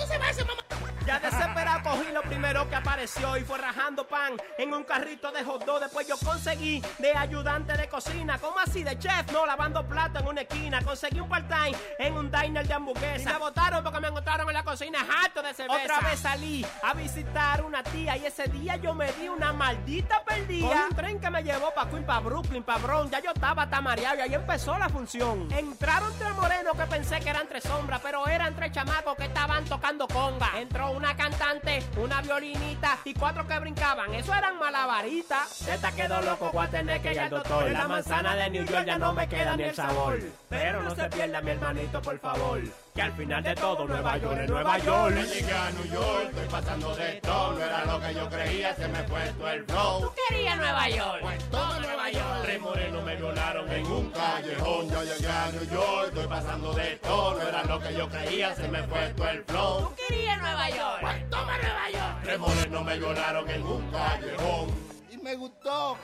Ya 1.05 1.19
desesperado 1.19 1.81
cogí 1.81 2.11
lo 2.11 2.21
primero 2.23 2.69
que 2.69 2.75
apareció 2.75 3.35
y 3.37 3.43
fue 3.43 3.57
rajando 3.57 4.05
pan 4.07 4.33
en 4.57 4.73
un 4.73 4.83
carrito 4.83 5.31
de 5.31 5.43
hot 5.43 5.65
dog. 5.65 5.79
Después 5.79 6.07
yo 6.07 6.17
conseguí 6.17 6.83
de 6.99 7.15
ayudante 7.15 7.73
de 7.73 7.87
cocina. 7.87 8.37
¿Cómo 8.37 8.59
así? 8.59 8.83
De 8.83 8.99
chef, 8.99 9.31
no, 9.31 9.45
lavando 9.45 9.87
plato 9.87 10.19
en 10.19 10.27
una 10.27 10.41
esquina. 10.41 10.81
Conseguí 10.83 11.21
un 11.21 11.29
part-time 11.29 11.75
en 11.97 12.13
un 12.13 12.29
diner 12.29 12.67
de 12.67 12.73
hamburguesa. 12.73 13.29
Y 13.29 13.33
me 13.33 13.39
botaron 13.39 13.81
porque 13.83 13.99
me 14.01 14.09
encontraron 14.09 14.47
en 14.49 14.53
la 14.53 14.63
cocina 14.63 14.99
harto 15.23 15.41
de 15.41 15.53
cerveza. 15.53 15.83
Otra 15.83 16.09
vez 16.09 16.19
salí 16.19 16.65
a 16.83 16.93
visitar 16.93 17.28
una 17.65 17.83
tía 17.83 18.17
y 18.17 18.25
ese 18.25 18.47
día 18.47 18.75
yo 18.77 18.93
me 18.93 19.11
di 19.13 19.27
una 19.27 19.53
maldita 19.53 20.23
perdida. 20.23 20.67
Con 20.67 20.77
un 20.77 20.95
tren 20.95 21.19
que 21.19 21.29
me 21.29 21.43
llevó 21.43 21.71
pa' 21.73 21.87
Queen, 21.89 22.03
pa' 22.03 22.19
Brooklyn, 22.19 22.63
pa' 22.63 22.77
Bronx. 22.77 23.11
Ya 23.11 23.21
yo 23.21 23.31
estaba 23.31 23.69
tamareado 23.69 24.17
y 24.17 24.21
ahí 24.21 24.33
empezó 24.33 24.77
la 24.77 24.89
función. 24.89 25.47
Entraron 25.51 26.11
tres 26.17 26.33
morenos 26.35 26.75
que 26.75 26.85
pensé 26.85 27.19
que 27.19 27.29
eran 27.29 27.47
tres 27.47 27.63
sombras, 27.63 28.01
pero 28.01 28.27
eran 28.27 28.55
tres 28.55 28.71
chamacos 28.71 29.15
que 29.15 29.25
estaban 29.25 29.63
tocando 29.65 30.07
conga. 30.07 30.59
Entró 30.59 30.91
una 30.91 31.15
cantante, 31.15 31.83
una 31.97 32.21
violinita 32.21 32.97
y 33.05 33.13
cuatro 33.13 33.47
que 33.47 33.59
brincaban. 33.59 34.13
Eso 34.13 34.33
eran 34.33 34.57
malabaritas. 34.57 35.67
Esta 35.67 35.91
quedó 35.91 36.21
loco, 36.21 36.49
voy 36.51 36.65
a 36.65 36.69
tener 36.69 37.01
que 37.01 37.13
ir 37.13 37.19
al 37.19 37.29
doctor. 37.29 37.67
En 37.67 37.73
la 37.73 37.87
manzana 37.87 38.35
de 38.35 38.49
New 38.49 38.65
York 38.65 38.85
ya 38.85 38.97
no 38.97 39.13
me 39.13 39.27
queda 39.27 39.55
ni 39.55 39.63
el 39.63 39.75
sabor. 39.75 40.19
Pero 40.49 40.81
no 40.81 40.95
se 40.95 41.07
pierda 41.09 41.41
mi 41.41 41.51
hermanito, 41.51 42.01
por 42.01 42.17
favor 42.19 42.61
Que 42.98 43.02
al 43.02 43.12
final 43.14 43.42
de 43.42 43.54
todo, 43.56 43.88
Nueva 43.88 44.16
York 44.18 44.38
es 44.40 44.50
Nueva 44.50 44.78
York. 44.78 45.16
Ya 45.16 45.24
llegué 45.24 45.52
a 45.52 45.70
New 45.72 45.84
York, 45.92 46.28
estoy 46.30 46.48
pasando 46.48 46.94
de 46.94 47.12
todo. 47.22 47.52
No 47.54 47.60
era 47.60 47.84
lo 47.86 48.00
que 48.00 48.14
yo 48.14 48.28
creía, 48.30 48.76
se 48.76 48.86
me 48.86 49.02
fue 49.04 49.20
todo 49.36 49.50
el 49.50 49.64
flow. 49.64 50.00
Tú 50.00 50.12
querías 50.28 50.56
Nueva 50.56 50.88
York. 50.88 51.22
Toma 51.50 51.78
Nueva 51.80 52.10
York. 52.10 52.42
Tres 52.44 52.60
morenos 52.60 53.04
me 53.04 53.16
violaron 53.16 53.72
en 53.72 53.86
un 53.86 54.10
callejón. 54.10 54.90
Ya 54.90 55.02
llegué 55.02 55.28
a 55.28 55.50
New 55.50 55.70
York, 55.70 56.08
estoy 56.08 56.26
pasando 56.28 56.72
de 56.72 56.96
todo. 57.02 57.34
No 57.34 57.48
era 57.48 57.64
lo 57.64 57.80
que 57.80 57.94
yo 57.94 58.08
creía, 58.08 58.54
se 58.54 58.68
me 58.68 58.82
fue 58.84 59.08
todo 59.16 59.28
el 59.28 59.44
flow. 59.44 59.80
Tú 59.80 59.94
querías 60.06 60.40
Nueva 60.40 60.70
York. 60.70 61.26
Toma 61.30 61.58
Nueva 61.58 61.90
York. 61.90 62.20
Tres 62.22 62.38
morenos 62.38 62.84
me 62.84 62.98
violaron 62.98 63.50
en 63.50 63.62
un 63.64 63.90
callejón. 63.90 64.70
Y 65.10 65.18
me 65.18 65.34
gustó. 65.34 65.98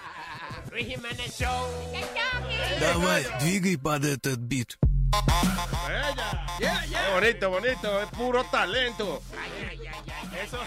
Luis 0.72 0.86
Jiménez 0.88 1.38
Show. 1.38 1.68
Давай, 2.80 3.26
двигай 3.38 3.76
под 3.76 4.04
этот 4.04 4.38
бит. 4.40 4.76
Qué 6.57 7.11
bonito, 7.13 7.49
bonito, 7.49 8.01
es 8.01 8.09
puro 8.09 8.43
talento. 8.45 9.21
Eso. 10.41 10.59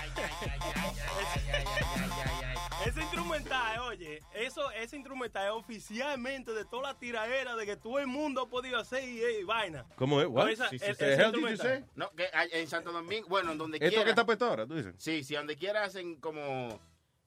Ese 2.87 3.01
instrumental, 3.01 3.81
oye, 3.81 4.23
eso, 4.33 4.71
ese 4.71 4.97
instrumental 4.97 5.47
es 5.47 5.53
oficialmente 5.53 6.53
de 6.53 6.65
toda 6.65 6.93
la 6.93 6.99
tiraera 6.99 7.55
de 7.57 7.67
que 7.67 7.77
todo 7.77 7.99
el 7.99 8.07
mundo 8.07 8.43
ha 8.43 8.49
podido 8.49 8.79
hacer 8.79 9.05
y, 9.05 9.21
y 9.41 9.45
vaina. 9.45 9.85
¿Cómo 9.97 10.21
es? 10.23 10.29
What? 10.29 10.49
Esa- 10.51 10.69
Sí, 10.71 10.77
el-? 10.77 11.85
No, 11.97 12.11
que 12.13 12.29
hay- 12.33 12.49
en 12.53 12.69
Santo 12.69 12.93
Domingo, 12.93 13.29
bueno, 13.29 13.53
en 13.53 13.59
donde 13.59 13.77
Esto 13.79 13.89
quiera. 13.89 14.05
que 14.05 14.11
está 14.11 14.25
puesto 14.25 14.47
ahora, 14.47 14.67
tú 14.67 14.75
dices. 14.77 14.95
Sí, 14.97 15.23
sí, 15.25 15.35
donde 15.35 15.57
quiera 15.57 15.85
hacen 15.85 16.17
como 16.17 16.81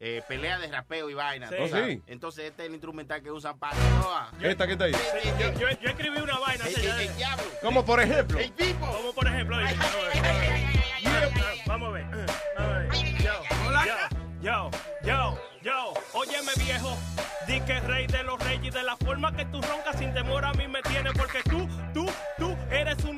eh, 0.03 0.23
pelea 0.27 0.57
de 0.57 0.67
rapeo 0.67 1.09
y 1.11 1.13
vaina. 1.13 1.47
Sí. 1.47 1.55
¿tú 1.57 1.63
Oh, 1.63 1.67
sí. 1.85 2.01
Entonces 2.07 2.45
este 2.45 2.63
es 2.63 2.67
el 2.69 2.73
instrumental 2.73 3.21
que 3.21 3.29
usan 3.31 3.57
para. 3.59 3.75
Esta 4.41 4.65
que 4.65 4.73
está 4.73 4.85
ahí. 4.85 4.93
Yo, 5.39 5.53
yo- 5.53 5.69
yo 5.79 5.89
escribí 5.89 6.17
una 6.19 6.39
vaina. 6.39 6.65
El- 6.67 6.75
el- 6.75 7.01
el 7.01 7.15
diablo. 7.15 7.43
Como 7.61 7.85
por 7.85 8.01
ejemplo. 8.01 8.39
El 8.39 8.51
tipo. 8.53 8.87
Como 8.87 9.13
por 9.13 9.27
ejemplo, 9.27 9.57
oye, 9.57 9.75
vamos 9.75 9.95
a 9.95 10.07
ver, 10.07 11.61
vamos 11.67 11.87
a 11.89 11.91
ver. 11.91 12.05
Yo, 13.21 13.33
yo, 14.41 14.71
yo, 15.03 15.37
yo, 15.61 15.93
óyeme 16.13 16.51
viejo, 16.57 16.97
di 17.47 17.61
que 17.61 17.79
rey 17.81 18.07
de 18.07 18.23
los 18.23 18.39
reyes 18.43 18.65
y 18.65 18.69
de 18.71 18.83
la 18.83 18.97
forma 18.97 19.31
que 19.35 19.45
tú 19.45 19.61
roncas 19.61 19.97
sin 19.99 20.13
temor 20.13 20.43
a 20.45 20.53
mí 20.53 20.67
me 20.67 20.81
tienes 20.81 21.13
porque 21.13 21.41
tú, 21.43 21.67
tú, 21.93 22.09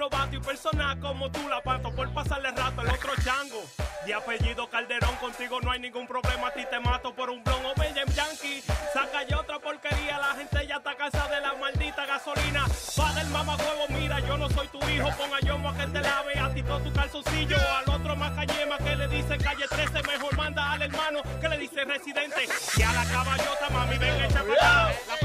novato 0.03 0.35
y 0.35 0.39
persona 0.39 0.97
como 0.99 1.31
tú 1.31 1.47
la 1.47 1.61
pato 1.61 1.89
por 1.95 2.09
pasarle 2.13 2.51
rato 2.51 2.81
al 2.81 2.89
otro 2.89 3.11
chango. 3.23 3.63
De 4.05 4.13
apellido 4.13 4.69
Calderón, 4.69 5.15
contigo 5.15 5.61
no 5.61 5.71
hay 5.71 5.79
ningún 5.79 6.05
problema, 6.07 6.47
a 6.47 6.53
ti 6.53 6.63
te 6.69 6.79
mato 6.81 7.15
por 7.15 7.29
un 7.29 7.41
blon 7.41 7.65
o 7.65 7.73
Benjamin 7.79 8.13
Yankee. 8.13 8.61
Saca 8.93 9.23
ya 9.23 9.39
otra 9.39 9.59
porquería, 9.59 10.17
la 10.19 10.35
gente 10.35 10.67
ya 10.67 10.75
está 10.77 10.95
cansada 10.95 11.33
de 11.35 11.41
la 11.41 11.53
maldita 11.53 12.05
gasolina. 12.05 12.65
Va 12.99 13.13
del 13.13 13.27
mamahuevo, 13.29 13.85
mira, 13.89 14.19
yo 14.19 14.37
no 14.37 14.49
soy 14.49 14.67
tu 14.67 14.79
hijo, 14.89 15.09
ponga 15.17 15.39
yo 15.39 15.55
a 15.55 15.73
que 15.77 15.87
te 15.87 16.01
lave 16.01 16.39
a 16.39 16.53
ti 16.53 16.63
todo 16.63 16.79
tu 16.79 16.91
calzoncillo. 16.91 17.57
Al 17.57 17.89
otro 17.95 18.15
macayema 18.17 18.77
que 18.77 18.95
le 18.97 19.07
dice 19.07 19.37
calle 19.37 19.67
13, 19.69 20.03
mejor 20.03 20.35
manda 20.35 20.71
al 20.73 20.81
hermano 20.81 21.21
que 21.39 21.47
le 21.47 21.57
dice 21.59 21.85
residente. 21.85 22.45
Y 22.75 22.81
a 22.81 22.91
la 22.91 23.05
caballota, 23.05 23.69
mami, 23.71 23.97
ven 23.97 24.21
echa 24.21 24.43
para 24.43 25.22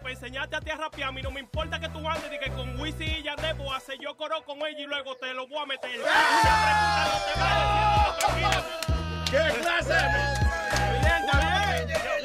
para 0.00 0.12
enseñarte 0.12 0.56
a 0.56 0.60
ti 0.60 0.70
a 0.70 0.76
rapear. 0.76 1.08
A 1.08 1.12
mí 1.12 1.22
no 1.22 1.30
me 1.30 1.40
importa 1.40 1.78
que 1.78 1.88
tú 1.88 1.98
andes 2.08 2.30
y 2.32 2.38
que 2.38 2.50
con 2.50 2.80
Wisin 2.80 3.08
y 3.08 3.22
Yandel 3.22 3.54
voy 3.54 3.68
a 3.70 3.76
hacer 3.76 3.98
yo 4.00 4.16
coro 4.16 4.42
con 4.44 4.58
ella 4.58 4.80
y 4.80 4.86
luego 4.86 5.14
te 5.16 5.32
lo 5.34 5.46
voy 5.46 5.58
a 5.58 5.66
meter. 5.66 5.90
Pregunta 5.90 7.08
no 7.12 7.18
te 7.26 7.32
tranquilo. 8.20 8.64
¿Qué 9.30 9.60
clase 9.60 9.94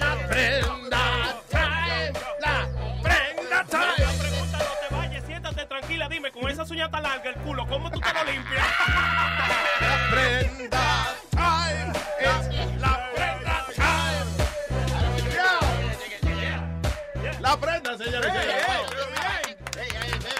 La 0.02 0.16
prenda 0.28 1.44
time, 1.50 2.14
la 2.40 2.68
prenda 3.02 3.64
time. 3.70 3.98
La 4.00 4.12
pregunta 4.20 4.58
no 4.58 4.74
te 4.88 4.96
vayas, 4.96 5.24
siéntate 5.26 5.66
tranquila, 5.66 6.10
dime, 6.10 6.32
con 6.32 6.50
esa 6.50 6.64
uña 6.64 6.90
tan 6.90 7.04
larga 7.04 7.30
el 7.30 7.36
culo, 7.38 7.68
¿cómo 7.68 7.92
tú 7.92 8.00
te 8.00 8.14
lo 8.14 8.24
limpias? 8.24 8.66
La 9.82 10.10
prenda 10.12 11.16
time. 11.32 11.94
La 17.46 17.56
prenda, 17.58 17.96
señores. 17.96 18.34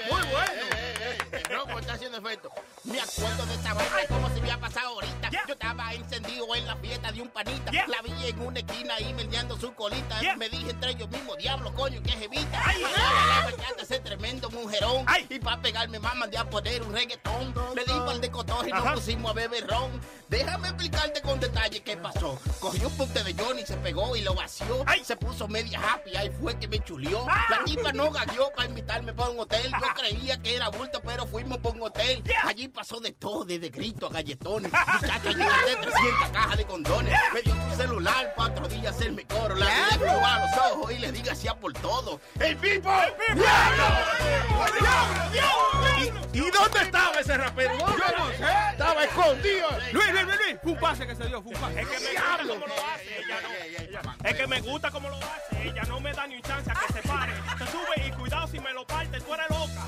Muy 0.10 0.22
bueno. 0.24 1.56
Loco, 1.56 1.80
está 1.80 1.94
haciendo 1.94 2.18
efecto. 2.18 2.50
Me 2.84 3.00
acuerdo 3.00 3.46
de 3.46 3.54
esta 3.54 3.74
vaina 3.76 4.08
como 4.10 4.30
se 4.30 4.42
me 4.42 4.52
ha 4.52 4.60
pasado 4.60 4.88
ahorita. 4.88 5.30
Yo 5.30 5.54
estaba 5.54 5.94
encendido 5.94 6.56
en 6.56 6.66
la 6.66 6.76
fiesta 6.78 7.12
de 7.12 7.22
un 7.22 7.28
panita. 7.28 7.72
La 7.72 8.02
vi 8.02 8.28
en 8.28 8.42
una 8.42 8.58
esquina 8.58 8.96
ahí 8.96 9.14
meneando 9.14 9.56
su 9.56 9.72
colita. 9.76 10.20
Me 10.36 10.50
dije 10.50 10.72
entre 10.72 10.92
ellos 10.94 11.08
mismos, 11.10 11.38
diablo, 11.38 11.72
coño, 11.76 12.02
que 12.02 12.10
jevita. 12.10 12.60
Ay, 12.66 12.82
la 12.82 13.84
ese 13.84 14.00
tremendo 14.00 14.50
mujerón. 14.50 15.06
Y 15.30 15.38
para 15.38 15.62
pegarme 15.62 16.00
más 16.00 16.16
mandé 16.16 16.40
a 16.40 16.50
poner 16.50 16.82
un 16.82 16.92
reggaetón. 16.92 17.54
Le 17.76 17.84
di 17.86 18.00
par 18.00 18.20
de 18.20 18.32
cotos 18.32 18.68
y 18.68 18.72
nos 18.72 18.94
pusimos 18.94 19.30
a 19.30 19.34
beber 19.36 19.68
ron. 19.68 20.02
Déjame 20.30 20.70
explicarte 20.70 21.22
con 21.22 21.40
detalle 21.40 21.82
qué 21.82 21.98
pasó. 21.98 22.40
Cogió 22.60 22.88
un 22.88 22.98
punte 22.98 23.24
de 23.24 23.34
Johnny, 23.34 23.66
se 23.66 23.78
pegó 23.78 24.16
y 24.16 24.22
lo 24.22 24.34
vació. 24.34 24.84
Se 25.04 25.16
puso 25.16 25.48
media 25.48 25.80
happy, 25.80 26.16
ahí 26.16 26.32
fue 26.42 26.58
que 26.58 26.68
me 26.68 26.80
chulió. 26.80 27.26
La 27.50 27.64
tipa 27.64 27.92
no 27.92 28.12
gagueó 28.12 28.52
para 28.56 28.68
invitarme 28.68 29.14
para 29.14 29.30
un 29.30 29.40
hotel. 29.40 29.72
Yo 29.72 29.94
creía 29.94 30.42
que 30.42 30.56
era 30.56 30.70
bulto, 30.70 31.02
pero 31.02 31.28
fuimos 31.28 31.60
para 31.60 31.76
un 31.76 31.84
hotel. 31.84 32.24
Allí 32.44 32.68
pasó 32.68 33.00
de 33.00 33.12
todo, 33.12 33.46
desde 33.46 33.70
grito 33.70 34.08
a 34.08 34.10
galletones. 34.10 34.72
Muchacha, 34.72 35.30
llegaste 35.30 35.76
300 35.82 36.30
cajas 36.30 36.58
de 36.58 36.66
condones. 36.66 37.20
Me 37.34 37.42
dio 37.42 37.56
su 37.70 37.76
celular, 37.78 38.34
cuatro 38.36 38.68
días 38.68 38.96
hacerme 38.96 39.26
coro. 39.26 39.56
La 39.56 39.68
probar 39.98 40.42
a 40.42 40.46
los 40.46 40.72
ojos 40.72 40.92
y 40.92 40.98
le 41.00 41.12
diga 41.12 41.34
así 41.34 41.48
por 41.62 41.74
todo. 41.74 42.20
¡El 42.40 42.58
pipo! 42.58 42.90
¿Y 46.34 46.40
dónde 46.52 46.80
estaba 46.82 47.20
ese 47.20 47.38
rapero? 47.38 47.78
Yo 47.78 47.88
no 47.88 48.28
sé. 48.30 48.46
Estaba 48.72 49.04
escondido. 49.04 49.70
Luis, 49.94 50.14
Luis, 50.24 50.38
Luis, 50.38 50.58
Luis, 50.64 50.78
pase 50.80 51.06
que 51.06 51.16
se 51.16 51.28
dio, 51.28 51.42
fue 51.42 51.54
un 51.54 51.60
pase. 51.60 51.82
Es 51.82 51.88
que 51.90 52.00
me 52.00 52.12
gusta 52.12 52.48
como 52.48 52.68
lo 52.68 52.86
hace, 52.86 53.20
ella 53.20 54.02
no. 54.02 54.30
Es 54.30 54.36
que 54.36 54.48
me 54.48 54.62
gusta 54.62 54.92
como 54.92 55.10
lo 55.10 55.18
hace, 55.18 55.68
ella 55.68 55.84
no 55.88 56.00
me 56.00 56.14
da 56.14 56.28
ni 56.28 56.36
un 56.36 56.42
chance 56.42 56.72
a 56.72 56.74
que 56.74 56.94
se 56.94 57.02
pare. 57.08 57.34
Se 57.58 57.68
sube 57.68 58.08
y 58.08 58.12
cuidado 58.12 58.48
si 58.48 58.60
me 58.60 58.72
lo 58.74 58.88
parte, 58.88 59.20
tú 59.20 59.34
eres 59.34 59.50
loca. 59.50 59.86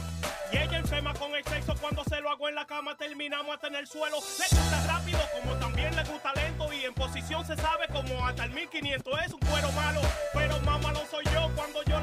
Y 0.51 0.57
ella 0.57 0.77
enferma 0.77 1.13
con 1.13 1.33
el 1.33 1.43
sexo 1.45 1.75
cuando 1.79 2.03
se 2.03 2.19
lo 2.19 2.29
hago 2.29 2.49
en 2.49 2.55
la 2.55 2.65
cama, 2.65 2.95
terminamos 2.97 3.53
hasta 3.53 3.67
en 3.67 3.75
el 3.75 3.87
suelo. 3.87 4.17
Le 4.17 4.57
gusta 4.57 4.87
rápido 4.87 5.19
como 5.33 5.55
también 5.59 5.95
le 5.95 6.03
gusta 6.03 6.33
lento 6.33 6.73
y 6.73 6.85
en 6.85 6.93
posición 6.93 7.45
se 7.45 7.55
sabe 7.55 7.87
como 7.87 8.25
hasta 8.25 8.45
el 8.45 8.51
1500 8.51 9.21
es 9.25 9.33
un 9.33 9.39
cuero 9.39 9.71
malo. 9.71 10.01
Pero 10.33 10.59
mamá 10.61 10.91
lo 10.91 11.05
soy 11.05 11.23
yo 11.33 11.49
cuando 11.55 11.83
yo 11.83 11.96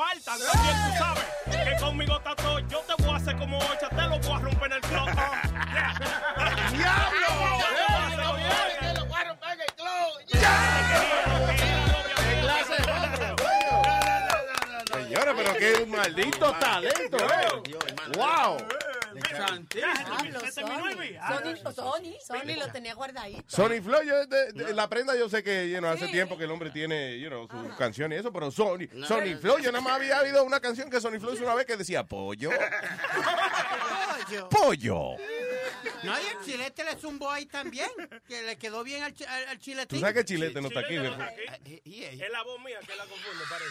te 0.00 0.30
lo 0.30 0.36
partan. 0.36 0.38
También 0.52 0.76
tú 0.86 0.90
sabes 0.98 1.24
que 1.64 1.76
conmigo 1.80 2.16
está 2.16 2.34
todo. 2.36 2.58
Yo 2.60 2.78
te 2.80 2.94
voy 3.02 3.12
a 3.12 3.16
hacer 3.16 3.36
como 3.36 3.58
ocho, 3.58 3.88
te 3.88 4.02
lo 4.02 4.18
voy 4.18 4.32
a 4.32 4.38
romper 4.38 4.66
en 4.66 4.72
el 4.72 4.80
club. 4.80 5.08
Señora, 14.92 15.34
pero 15.36 15.54
qué 15.54 15.86
maldito 15.86 16.52
talento, 16.54 17.16
¿eh? 17.16 17.62
¡Wow! 18.16 18.58
Sony, 19.46 19.66
Sony, 21.74 22.14
Sony 22.26 22.56
lo 22.58 22.68
tenía 22.72 22.94
guardadito. 22.94 23.42
Sony 23.46 23.80
Flow, 23.82 24.02
yo, 24.02 24.26
de- 24.26 24.52
de- 24.52 24.74
la 24.74 24.88
prenda 24.88 25.16
yo 25.16 25.28
sé 25.28 25.42
que 25.42 25.70
you 25.70 25.78
know, 25.78 25.90
hace 25.90 26.08
tiempo 26.08 26.36
que 26.38 26.44
el 26.44 26.50
hombre 26.50 26.70
tiene 26.70 27.18
you 27.18 27.28
know, 27.28 27.46
su 27.48 27.76
canción 27.76 28.12
y 28.12 28.16
eso, 28.16 28.32
pero 28.32 28.50
Sony, 28.50 28.86
Sony 29.06 29.36
Flow, 29.40 29.58
yo 29.58 29.70
nada 29.72 29.82
más 29.82 29.94
había 29.94 30.20
oído 30.20 30.44
una 30.44 30.60
canción 30.60 30.90
que 30.90 31.00
Sony 31.00 31.18
Flow 31.20 31.34
hizo 31.34 31.44
una 31.44 31.54
vez 31.54 31.66
que 31.66 31.76
decía 31.76 32.04
pollo. 32.06 32.50
Pollo. 34.50 35.16
No, 36.02 36.12
y 36.18 36.26
el 36.26 36.40
chilete 36.44 36.84
le 36.84 36.96
zumbó 36.96 37.30
ahí 37.30 37.46
también, 37.46 37.88
que 38.28 38.42
le 38.42 38.56
quedó 38.56 38.82
bien 38.84 39.02
al, 39.02 39.14
al, 39.28 39.48
al 39.48 39.58
chilete. 39.58 39.94
Tú 39.94 40.00
sabes 40.00 40.14
que 40.14 40.24
Chilete 40.24 40.60
no 40.60 40.68
está 40.68 40.80
aquí, 40.80 40.94
Chilete 40.94 41.10
no 41.10 41.16
¿verdad? 41.18 41.34
está 41.38 41.52
aquí. 41.54 41.80
Es 42.04 42.30
la 42.30 42.42
voz 42.42 42.60
mía 42.60 42.78
que 42.86 42.96
la 42.96 43.04
confunde, 43.06 43.44
parece. 43.48 43.70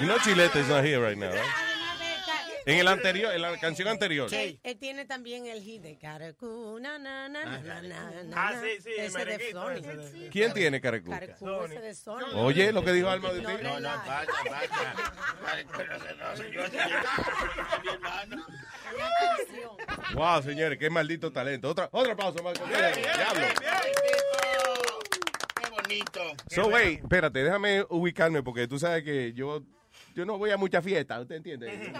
You 0.00 0.06
know 0.06 0.18
Chilete 0.20 0.60
is 0.60 0.68
not 0.68 0.84
here 0.84 0.98
right 1.00 1.18
now, 1.18 1.30
right? 1.30 1.42
En 2.64 2.78
el 2.78 2.86
anterior, 2.86 3.34
en 3.34 3.42
la 3.42 3.58
canción 3.58 3.88
anterior. 3.88 4.32
Él, 4.32 4.60
él 4.62 4.78
tiene 4.78 5.04
también 5.04 5.46
el 5.46 5.60
hit 5.64 5.82
de 5.82 5.98
Caracú, 5.98 6.78
na, 6.80 6.96
na, 6.96 7.28
na, 7.28 7.44
na, 7.44 7.60
na, 7.60 7.82
na, 7.82 8.22
na, 8.22 8.48
Ah, 8.48 8.52
sí, 8.62 8.80
sí, 8.80 8.90
ese 8.96 9.24
de 9.24 9.36
de- 9.38 10.28
¿Quién 10.30 10.52
tiene 10.52 10.80
Carecú? 10.80 11.10
Caracú, 11.10 11.64
ese 11.64 11.80
de 11.80 11.92
Sony. 11.94 12.22
Oye, 12.36 12.70
lo 12.72 12.84
que 12.84 12.92
dijo 12.92 13.08
Alma 13.08 13.32
de 13.32 13.40
ti. 13.40 13.46
No, 13.64 13.80
no, 13.80 13.88
vaya, 13.88 14.26
Wow, 20.14 20.42
señores, 20.62 20.78
qué 20.78 20.90
maldito 20.90 21.32
talento. 21.32 21.68
Otra, 21.70 21.88
otra 21.90 22.14
pausa, 22.14 22.40
Marco. 22.42 22.64
Diablo. 22.66 23.46
Qué 25.60 25.70
bonito. 25.70 26.20
So, 26.48 26.68
wait, 26.68 27.00
espérate, 27.00 27.42
déjame 27.42 27.84
ubicarme 27.88 28.42
porque 28.42 28.68
tú 28.68 28.78
sabes 28.78 29.02
que 29.02 29.32
yo, 29.32 29.62
yo 30.14 30.24
no 30.24 30.38
voy 30.38 30.50
a 30.50 30.56
mucha 30.56 30.80
fiesta, 30.80 31.20
¿usted 31.20 31.36
entiende? 31.36 31.92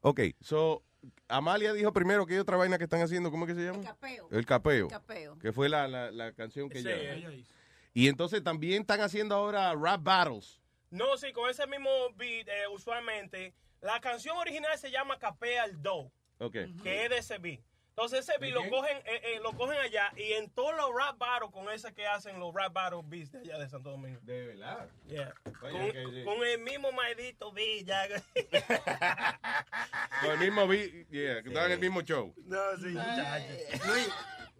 Ok, 0.00 0.20
so, 0.40 0.82
Amalia 1.28 1.74
dijo 1.74 1.92
primero 1.92 2.24
que 2.24 2.34
hay 2.34 2.40
otra 2.40 2.56
vaina 2.56 2.78
que 2.78 2.84
están 2.84 3.02
haciendo, 3.02 3.30
¿cómo 3.30 3.44
es 3.44 3.52
que 3.52 3.60
se 3.60 3.66
llama? 3.66 3.80
El 3.80 3.84
capeo. 3.84 4.28
El 4.30 4.46
capeo. 4.46 4.86
El 4.86 4.90
capeo. 4.90 5.38
Que 5.38 5.52
fue 5.52 5.68
la, 5.68 5.86
la, 5.86 6.10
la 6.10 6.32
canción 6.32 6.70
que 6.70 6.80
Sí, 6.80 6.88
ella... 6.88 7.12
ella 7.14 7.32
hizo. 7.32 7.52
Y 7.92 8.08
entonces 8.08 8.42
también 8.42 8.82
están 8.82 9.00
haciendo 9.00 9.34
ahora 9.34 9.74
rap 9.74 10.02
battles. 10.02 10.60
No, 10.90 11.16
sí, 11.18 11.32
con 11.32 11.50
ese 11.50 11.66
mismo 11.66 11.90
beat, 12.16 12.48
eh, 12.48 12.66
usualmente. 12.72 13.52
La 13.80 14.00
canción 14.00 14.36
original 14.38 14.78
se 14.78 14.90
llama 14.90 15.18
Capea 15.18 15.64
el 15.64 15.82
Do, 15.82 16.10
Ok. 16.40 16.52
que 16.82 17.04
es 17.04 17.10
de 17.10 17.18
ese 17.18 17.38
beat. 17.38 17.60
Entonces 17.90 18.20
ese 18.26 18.38
beat 18.38 18.54
lo 18.54 18.66
cogen, 18.70 18.96
eh, 18.98 19.20
eh, 19.24 19.40
lo 19.42 19.52
cogen 19.52 19.78
allá 19.78 20.10
y 20.16 20.32
en 20.32 20.48
todos 20.50 20.74
los 20.74 20.88
rap 20.96 21.18
battles 21.18 21.50
con 21.50 21.68
ese 21.70 21.92
que 21.92 22.06
hacen 22.06 22.38
los 22.40 22.54
rap 22.54 22.72
battle 22.72 23.00
beats 23.04 23.30
de 23.32 23.40
allá 23.40 23.58
de 23.58 23.68
Santo 23.68 23.90
Domingo. 23.90 24.18
De 24.22 24.46
verdad. 24.46 24.88
Yeah. 25.06 25.34
Oye, 25.62 25.72
Con, 25.72 25.90
que 25.92 26.06
sí. 26.20 26.24
con 26.24 26.46
el 26.46 26.58
mismo 26.60 26.92
maldito 26.92 27.52
beat. 27.52 27.84
ya. 27.84 28.08
Con 30.22 30.30
el 30.32 30.38
mismo 30.38 30.66
beat, 30.66 31.08
yeah, 31.10 31.42
que 31.42 31.48
estaban 31.48 31.66
en 31.66 31.72
el 31.72 31.80
mismo 31.80 32.00
show. 32.02 32.32
No, 32.46 32.58
sí, 32.78 32.86
muchachos. 32.88 33.86
Luis, 33.86 34.08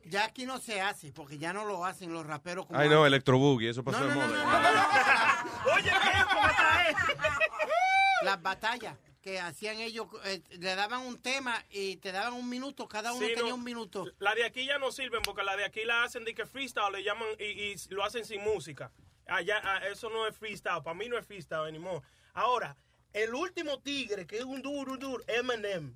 ya 0.07 0.25
aquí 0.25 0.45
no 0.47 0.59
se 0.59 0.81
hace, 0.81 1.13
porque 1.13 1.39
ya 1.39 1.53
no 1.53 1.65
lo 1.65 1.85
hacen 1.85 2.13
los 2.13 2.27
raperos 2.27 2.67
como 2.67 2.79
Ay, 2.79 2.89
no, 2.89 2.97
antes. 2.99 3.09
Electro 3.09 3.39
Boogie, 3.39 3.71
eso 3.71 3.83
pasó 3.85 4.01
No, 4.01 4.07
de 4.09 4.15
no, 4.15 4.27
no, 4.27 4.45
moda. 4.45 5.45
Oye, 5.77 5.91
¿qué? 5.91 6.25
¿Cómo 6.35 6.47
está? 6.47 6.95
Las 8.23 8.43
batallas 8.43 8.97
que 9.21 9.39
hacían 9.39 9.79
ellos, 9.81 10.07
eh, 10.25 10.43
le 10.51 10.75
daban 10.75 11.03
un 11.03 11.21
tema 11.21 11.65
y 11.71 11.97
te 11.97 12.11
daban 12.13 12.33
un 12.33 12.49
minuto, 12.49 12.89
cada 12.89 13.13
uno 13.13 13.27
Sí, 13.27 13.35
tenía 13.35 13.51
no. 13.51 13.57
un 13.57 13.65
minuto. 13.65 14.07
La 14.19 14.35
de 14.35 14.45
aquí 14.45 14.65
ya 14.65 14.79
no 14.79 14.91
sirven 14.93 15.21
porque 15.23 15.43
la 15.43 15.57
de 15.57 15.65
aquí 15.65 15.85
la 15.85 16.05
hacen 16.05 16.25
de 16.25 16.35
que 16.35 16.47
freestyle, 16.47 16.91
le 16.93 17.03
llaman 17.03 17.29
y, 17.39 17.45
y 17.45 17.75
lo 17.91 18.03
hacen 18.05 18.25
sin 18.25 18.43
música. 18.43 18.91
Allá, 19.27 19.61
ah, 19.63 19.87
eso 19.89 20.09
no 20.11 20.27
es 20.27 20.37
freestyle, 20.37 20.83
para 20.83 20.95
mí 20.95 21.09
no 21.09 21.19
es 21.19 21.27
freestyle 21.27 21.69
anymore. 21.69 22.01
Ahora, 22.33 22.77
el 23.13 23.35
último 23.35 23.79
tigre, 23.81 24.27
que 24.27 24.39
es 24.39 24.45
un 24.45 24.63
duro, 24.63 24.93
un 24.93 24.99
duro, 24.99 25.23
Eminem, 25.27 25.95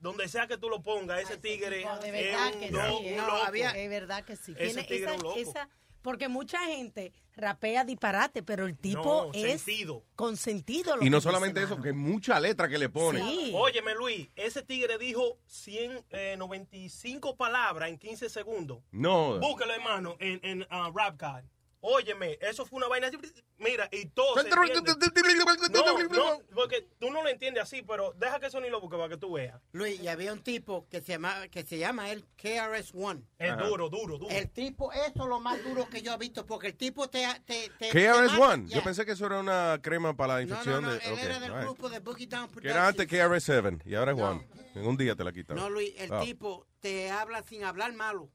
donde 0.00 0.28
sea 0.28 0.46
que 0.48 0.58
tú 0.58 0.68
lo 0.68 0.82
pongas, 0.82 1.20
ese 1.22 1.36
tigre 1.38 1.84
No, 1.84 1.98
de 2.00 2.06
es 2.08 2.12
verdad 2.12 2.52
un 2.54 2.60
que 2.60 2.70
loco, 2.72 2.98
sí. 2.98 3.06
eh. 3.08 3.16
loco. 3.16 3.46
Es 3.76 3.90
verdad 3.90 4.24
que 4.24 4.36
sí. 4.36 4.54
Ese 4.58 4.82
tigre 4.82 5.04
esa, 5.04 5.10
es 5.14 5.16
un 5.16 5.22
loco. 5.22 5.38
esa- 5.38 5.68
porque 6.04 6.28
mucha 6.28 6.58
gente 6.66 7.12
rapea 7.34 7.82
disparate, 7.82 8.42
pero 8.42 8.66
el 8.66 8.76
tipo 8.76 9.30
No, 9.32 9.32
es 9.32 9.62
sentido. 9.62 10.04
con 10.14 10.36
sentido. 10.36 10.96
lo 10.96 11.04
Y 11.04 11.08
no 11.08 11.22
solamente 11.22 11.60
dice, 11.60 11.72
eso, 11.72 11.82
que 11.82 11.94
mucha 11.94 12.38
letra 12.38 12.68
que 12.68 12.76
le 12.76 12.90
pone. 12.90 13.22
Óyeme, 13.54 13.94
Luis, 13.94 14.28
ese 14.36 14.62
tigre 14.62 14.98
dijo 14.98 15.38
195 15.46 17.36
palabras 17.36 17.88
en 17.88 17.96
15 17.98 18.28
segundos. 18.28 18.82
No. 18.92 19.40
Búscalo, 19.40 19.72
hermano, 19.72 20.16
en, 20.20 20.40
en 20.42 20.66
ah, 20.68 20.92
Rap 20.94 21.18
God. 21.18 21.42
Óyeme, 21.86 22.38
eso 22.40 22.64
fue 22.64 22.78
una 22.78 22.88
vaina 22.88 23.08
así. 23.08 23.18
Mira, 23.58 23.88
y 23.92 24.06
todo 24.06 24.40
se. 24.42 24.48
No, 24.48 25.98
no, 26.10 26.40
porque 26.54 26.88
tú 26.98 27.10
no 27.10 27.22
lo 27.22 27.28
entiendes 27.28 27.62
así, 27.62 27.82
pero 27.82 28.14
deja 28.16 28.40
que 28.40 28.48
Sony 28.50 28.70
lo 28.70 28.80
busque 28.80 28.96
para 28.96 29.10
que 29.10 29.18
tú 29.18 29.32
veas. 29.34 29.60
Luis, 29.72 30.00
y 30.00 30.08
había 30.08 30.32
un 30.32 30.42
tipo 30.42 30.86
que 30.88 31.02
se 31.02 31.12
llama, 31.12 31.46
que 31.48 31.62
se 31.62 31.76
llama 31.76 32.10
el 32.10 32.24
KRS-One. 32.36 33.22
Es 33.38 33.56
duro, 33.58 33.90
duro, 33.90 34.16
duro. 34.16 34.30
El 34.34 34.48
tipo, 34.50 34.92
eso 34.92 35.04
es 35.14 35.28
lo 35.28 35.40
más 35.40 35.62
duro 35.62 35.86
que 35.88 36.00
yo 36.00 36.14
he 36.14 36.16
visto, 36.16 36.46
porque 36.46 36.68
el 36.68 36.74
tipo 36.74 37.08
te... 37.08 37.26
te, 37.44 37.70
KRS-One. 37.90 38.68
Yo 38.68 38.82
pensé 38.82 39.04
que 39.04 39.12
eso 39.12 39.26
era 39.26 39.40
una 39.40 39.78
crema 39.82 40.16
para 40.16 40.34
la 40.38 40.40
No, 40.40 40.46
no, 40.46 40.52
infección 40.54 40.84
no, 40.84 40.90
de. 40.90 40.96
él 40.98 41.18
era 41.18 41.38
del 41.40 41.52
right. 41.52 41.62
grupo 41.64 41.90
de 41.90 41.98
Boogie 41.98 42.26
Down 42.26 42.48
Que 42.48 42.68
era 42.70 42.88
antes 42.88 43.06
KRS-7 43.06 43.82
y 43.84 43.94
ahora 43.94 44.12
es 44.12 44.18
One. 44.20 44.46
En 44.74 44.86
un 44.86 44.96
día 44.96 45.14
te 45.14 45.22
la 45.22 45.32
quitan. 45.32 45.56
No, 45.56 45.68
Luis, 45.68 45.92
el 45.98 46.12
Ah. 46.12 46.20
tipo 46.20 46.66
te 46.80 47.10
habla 47.10 47.42
sin 47.42 47.62
hablar 47.64 47.92
malo. 47.92 48.30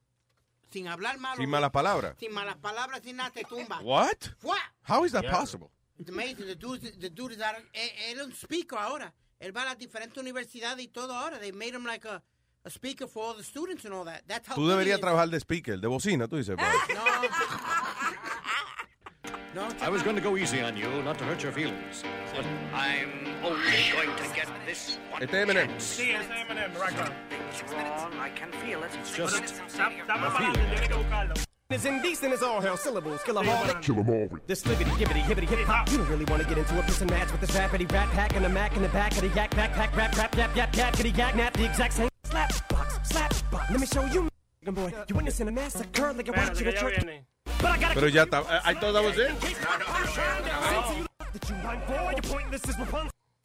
Sin 0.71 0.87
hablar 0.87 1.17
malo. 1.19 1.37
Sin 1.37 1.49
malas 1.49 1.71
palabras. 1.71 2.15
Sin 2.19 2.31
malas 2.33 2.55
palabras, 2.57 3.01
sin 3.03 3.15
nada, 3.17 3.31
te 3.31 3.43
tumba. 3.43 3.79
What? 3.81 4.35
What? 4.43 4.59
How 4.83 5.03
is 5.05 5.11
that 5.13 5.23
Yeah. 5.23 5.31
possible? 5.31 5.71
It's 5.97 6.09
amazing. 6.09 6.45
The 6.47 6.55
dude, 6.55 6.81
the 6.99 7.09
dude 7.09 7.33
is 7.33 7.41
out 7.41 7.55
of- 7.57 7.63
él, 7.73 7.89
él 8.09 8.19
es 8.19 8.25
un 8.25 8.33
speaker 8.33 8.77
ahora. 8.77 9.13
Él 9.39 9.51
va 9.55 9.63
a 9.63 9.65
las 9.65 9.77
diferentes 9.77 10.17
universidades 10.17 10.83
y 10.83 10.87
todo 10.89 11.13
ahora. 11.13 11.39
They 11.39 11.51
made 11.51 11.73
him 11.73 11.85
like 11.85 12.05
a, 12.07 12.21
a 12.65 12.69
speaker 12.69 13.07
for 13.07 13.23
all 13.25 13.33
the 13.35 13.43
students 13.43 13.85
and 13.85 13.93
all 13.93 14.05
that. 14.05 14.23
That's 14.27 14.47
how 14.47 14.55
Tú 14.55 14.67
deberías 14.67 14.99
trabajar 14.99 15.29
de 15.29 15.39
speaker, 15.39 15.79
de 15.79 15.87
bocina, 15.87 16.27
tú 16.27 16.37
dices. 16.37 16.55
No, 16.57 16.63
I 19.81 19.89
was 19.89 20.03
going 20.03 20.15
to 20.15 20.21
go 20.21 20.37
easy 20.37 20.61
on 20.61 20.77
you, 20.77 20.87
not 21.03 21.17
to 21.17 21.23
hurt 21.23 21.41
your 21.41 21.51
feelings. 21.51 22.03
But 22.35 22.45
I'm 22.73 23.09
only 23.43 23.91
going 23.91 24.15
to 24.15 24.35
get 24.35 24.47
this 24.65 24.97
one 25.11 25.23
Este 25.23 25.33
es 25.33 25.47
Eminem. 25.47 25.67
chance. 25.67 25.83
Sí, 25.99 26.11
ese 26.11 26.21
es 26.21 26.29
Eminem, 26.29 26.79
right 26.79 26.93
now. 26.95 27.11
wrong. 27.73 28.13
I 28.19 28.29
can 28.29 28.51
feel 28.63 28.83
it. 28.83 28.91
It's 28.99 29.15
just 29.15 29.41
Está 29.43 29.89
más 29.89 30.33
para 30.33 30.47
adelante, 30.49 30.59
tienes 30.59 30.87
que 30.87 30.95
buscarlo. 30.95 31.33
As 31.71 31.85
indecent 31.85 32.33
as 32.33 32.41
all 32.43 32.61
hell 32.61 32.77
syllables. 32.77 33.21
Kill 33.23 33.39
'em 33.39 33.49
all. 33.49 33.65
Kill 33.81 33.99
'em 33.99 34.09
all. 34.09 34.29
This 34.47 34.61
flippity 34.63 34.91
gibbity 34.91 35.21
hibbity 35.21 35.47
hip 35.47 35.65
hop. 35.67 35.89
You 35.91 35.97
don't 35.97 36.09
really 36.09 36.25
want 36.25 36.41
to 36.43 36.47
get 36.47 36.57
into 36.57 36.79
a 36.79 36.83
piss 36.83 37.01
and 37.01 37.09
match 37.11 37.31
with 37.31 37.41
this 37.41 37.51
rapidy 37.51 37.91
rat 37.91 38.09
pack 38.11 38.35
and 38.35 38.45
a 38.45 38.49
mac 38.49 38.75
in 38.75 38.81
the 38.83 38.89
back 38.89 39.11
of 39.13 39.21
the 39.21 39.29
yak 39.29 39.51
backpack 39.51 39.95
rap 39.95 40.15
rap 40.17 40.35
yap 40.35 40.55
yap 40.55 40.75
yap 40.75 40.93
kitty 40.93 41.11
yak 41.11 41.35
nap 41.35 41.53
the 41.53 41.65
exact 41.65 41.93
same 41.93 42.09
slap 42.23 42.51
box 42.69 42.99
slap 43.09 43.31
box. 43.51 43.69
Let 43.71 43.79
me 43.79 43.85
show 43.87 44.05
you, 44.05 44.29
boy. 44.71 44.91
You 45.07 45.15
witnessing 45.15 45.47
a 45.47 45.51
massacre 45.51 46.13
like 46.13 46.27
you're 46.27 46.35
Espérate, 46.35 46.49
watching 46.49 46.63
que 46.65 46.69
a 46.69 46.73
ya 46.73 46.79
church. 46.79 47.03
Pero 47.93 48.07
ya 48.07 48.23
está. 48.23 48.43
I 48.63 48.73
thought 48.73 48.93
that 48.93 49.03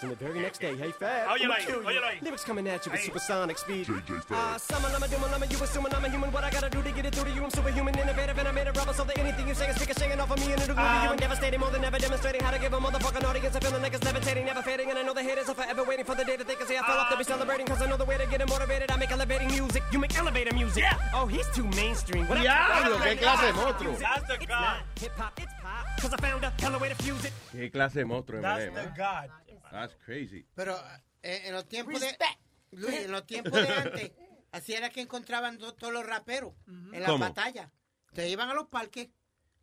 was 0.02 0.10
it. 0.10 0.10
Since 0.10 0.10
you 0.10 0.10
that 0.10 0.10
you 0.10 0.10
line 0.10 0.10
for, 0.10 0.10
your 0.10 0.10
pointless 0.10 0.10
is 0.10 0.10
Rapunzel. 0.10 0.10
And 0.10 0.10
the 0.10 0.16
very 0.16 0.40
next 0.40 0.60
day, 0.60 0.76
hey 0.76 0.92
fat, 0.92 1.28
Óyelo 1.28 1.44
I'ma 1.44 1.54
ahí, 1.54 1.66
kill 1.66 1.82
you. 1.82 1.88
óyelo 1.88 2.06
ahí. 2.08 2.22
Lyrics 2.22 2.44
coming 2.44 2.66
at 2.68 2.86
you 2.86 2.92
with 2.92 3.00
Ahí. 3.00 3.04
supersonic 3.06 3.58
speed. 3.58 3.86
JJ 3.86 4.24
Fad. 4.24 4.54
Uh, 4.54 4.58
summer, 4.58 4.88
I'm 4.94 5.02
a 5.02 5.08
doom, 5.08 5.24
I'm 5.24 5.42
a 5.42 5.46
you 5.46 5.58
assuming 5.62 5.94
I'm 5.94 6.04
a 6.04 6.08
human. 6.08 6.32
What 6.32 6.44
I 6.44 6.50
gotta 6.50 6.68
do 6.70 6.82
to 6.82 6.90
get 6.92 7.06
it 7.06 7.14
through 7.14 7.30
to 7.30 7.34
you? 7.36 7.44
I'm 7.44 7.50
superhuman, 7.50 7.94
innovative, 7.98 8.38
and 8.38 8.48
I 8.48 8.52
made 8.52 8.66
a 8.66 8.72
rubber 8.72 8.92
so 8.92 9.04
that 9.04 9.18
anything 9.18 9.46
you 9.48 9.54
say 9.54 9.68
is 9.68 9.76
speaking, 9.76 9.94
shaking 9.98 10.20
off 10.20 10.30
of 10.30 10.38
me 10.40 10.52
and 10.52 10.60
it'll 10.62 10.74
glue 10.74 10.82
to 10.84 11.02
you 11.04 11.10
and 11.10 11.20
devastating 11.20 11.60
more 11.60 11.70
than 11.70 11.84
ever, 11.84 11.98
demonstrating 11.98 12.42
how 12.42 12.50
to 12.50 12.58
give 12.58 12.72
a 12.72 12.78
motherfucking 12.78 13.24
audience 13.24 13.54
a 13.54 13.60
feeling 13.60 13.82
like 13.82 13.94
it's 13.94 14.04
levitating, 14.04 14.44
never 14.46 14.62
fading. 14.62 14.90
And 14.90 14.98
I 14.98 15.02
know 15.02 15.14
the 15.14 15.22
haters 15.22 15.48
are 15.48 15.54
forever 15.54 15.84
waiting 15.84 16.04
for 16.04 16.14
the 16.14 16.24
day 16.24 16.36
that 16.36 16.46
they 16.46 16.54
can 16.56 16.66
say 16.66 16.76
I 16.78 16.82
fell 16.82 16.98
off 16.98 17.10
to 17.10 17.16
be 17.16 17.24
celebrating. 17.24 17.66
Cause 17.66 17.80
I 17.82 17.86
know 17.86 17.96
the 17.96 18.04
way 18.04 18.18
to 18.18 18.26
get 18.26 18.40
it 18.40 18.48
motivated. 18.48 18.90
I 18.90 18.96
make 18.96 19.12
elevating 19.12 19.48
music. 19.48 19.82
You 19.92 19.98
make 20.00 20.16
elevator 20.18 20.54
music. 20.54 20.82
Yeah. 20.82 20.98
Oh, 21.14 21.26
he's 21.26 21.48
too 21.54 21.64
mainstream. 21.76 22.26
What 22.28 22.38
Diablo, 22.40 22.98
qué 22.98 23.16
clase 23.16 23.46
de 23.46 23.52
monstruo. 23.52 23.96
That's 23.98 24.26
the 24.28 24.46
God. 24.46 24.82
Hip 25.00 25.12
hop, 25.16 25.40
it's 25.40 25.52
pop. 25.62 25.86
Cause 26.00 26.12
I 26.12 26.16
found 26.20 26.44
a 26.44 26.52
hella 26.60 26.78
way 26.78 26.88
to 26.88 26.94
fuse 26.96 27.24
it. 27.24 27.32
Qué 27.54 27.70
clase 27.70 27.94
de 27.94 28.04
monstruo 28.04 28.40
That's 28.42 28.64
the. 28.74 28.90
God. 28.96 29.30
That's 29.74 29.96
crazy. 30.04 30.46
Pero 30.54 30.76
eh, 31.22 31.42
en 31.46 31.52
los 31.54 31.66
tiempos 31.68 32.00
de... 32.00 32.16
Luis, 32.72 32.94
en 33.00 33.12
los 33.12 33.26
tiempos 33.26 33.52
de 33.52 33.68
antes, 33.68 34.12
así 34.52 34.72
era 34.74 34.88
que 34.90 35.00
encontraban 35.00 35.58
to- 35.58 35.74
todos 35.74 35.92
los 35.92 36.04
raperos 36.06 36.54
en 36.66 37.00
las 37.00 37.10
¿Cómo? 37.10 37.18
batallas. 37.18 37.70
Se 38.14 38.28
iban 38.28 38.48
a 38.50 38.54
los 38.54 38.68
parques, 38.68 39.08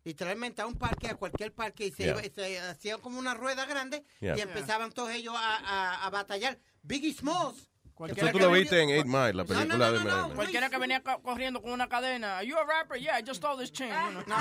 literalmente 0.04 0.62
a 0.62 0.66
un 0.66 0.76
parque, 0.78 1.08
a 1.08 1.16
cualquier 1.16 1.52
parque, 1.54 1.86
y 1.86 1.92
se, 1.92 2.04
Yeah. 2.04 2.12
iba- 2.12 2.26
y 2.26 2.30
se 2.30 2.58
hacían 2.60 3.00
como 3.00 3.18
una 3.18 3.34
rueda 3.34 3.64
grande 3.66 4.04
Yeah. 4.20 4.36
y 4.36 4.40
empezaban 4.42 4.92
todos 4.92 5.10
ellos 5.10 5.34
a, 5.36 5.56
a- 5.56 6.06
a 6.06 6.10
batallar. 6.10 6.58
Biggie 6.82 7.12
Smalls. 7.14 7.68
Eso 8.10 8.30
tú 8.32 8.38
lo 8.38 8.50
viste 8.50 8.80
en 8.80 8.90
Eight 8.90 9.06
Mile, 9.06 9.32
la 9.34 9.44
película 9.44 9.90
de 9.90 9.96
Eminem. 9.98 10.34
Cualquiera 10.34 10.68
que 10.70 10.78
venía 10.78 11.00
co- 11.02 11.20
corriendo 11.22 11.60
con 11.62 11.72
una 11.72 11.88
cadena. 11.88 12.38
Are 12.38 12.46
you 12.46 12.56
a 12.56 12.64
rapper? 12.64 12.96
Yeah, 12.98 13.18
I 13.18 13.22
just 13.22 13.40
stole 13.40 13.56
this 13.56 13.70
chain. 13.70 13.90
you 13.90 14.22
know. 14.24 14.36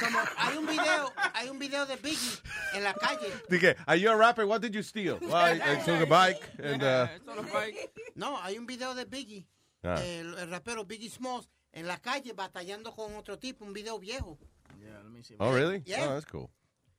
Como 0.00 0.18
hay 0.36 0.56
un 0.58 0.66
video, 0.66 1.12
hay 1.34 1.48
un 1.48 1.58
video 1.58 1.86
de 1.86 1.96
Biggie 1.96 2.38
en 2.74 2.84
la 2.84 2.94
calle. 2.94 3.32
Dije, 3.48 3.76
are 3.86 3.96
you 3.98 4.10
a 4.10 4.16
rapper? 4.16 4.46
What 4.46 4.60
did 4.60 4.74
you 4.74 4.82
steal? 4.82 5.18
Well, 5.22 5.34
I, 5.34 5.60
I 5.60 5.76
took 5.84 6.00
a 6.00 6.06
bike 6.06 6.42
and 6.62 6.82
uh, 6.82 7.06
No, 8.14 8.36
hay 8.36 8.56
un 8.58 8.66
video 8.66 8.94
de 8.94 9.04
Biggie, 9.06 9.44
Ah. 9.84 9.96
el, 10.00 10.34
el 10.38 10.48
rapero 10.50 10.84
Biggie 10.84 11.08
Smalls, 11.10 11.48
en 11.72 11.86
la 11.86 11.96
calle 11.96 12.32
batallando 12.34 12.94
con 12.94 13.14
otro 13.16 13.36
tipo, 13.38 13.64
un 13.64 13.72
video 13.72 13.98
viejo. 13.98 14.38
oh 15.40 15.52
really? 15.52 15.82
Yeah. 15.86 16.06
Oh, 16.06 16.14
that's 16.14 16.24
cool. 16.26 16.50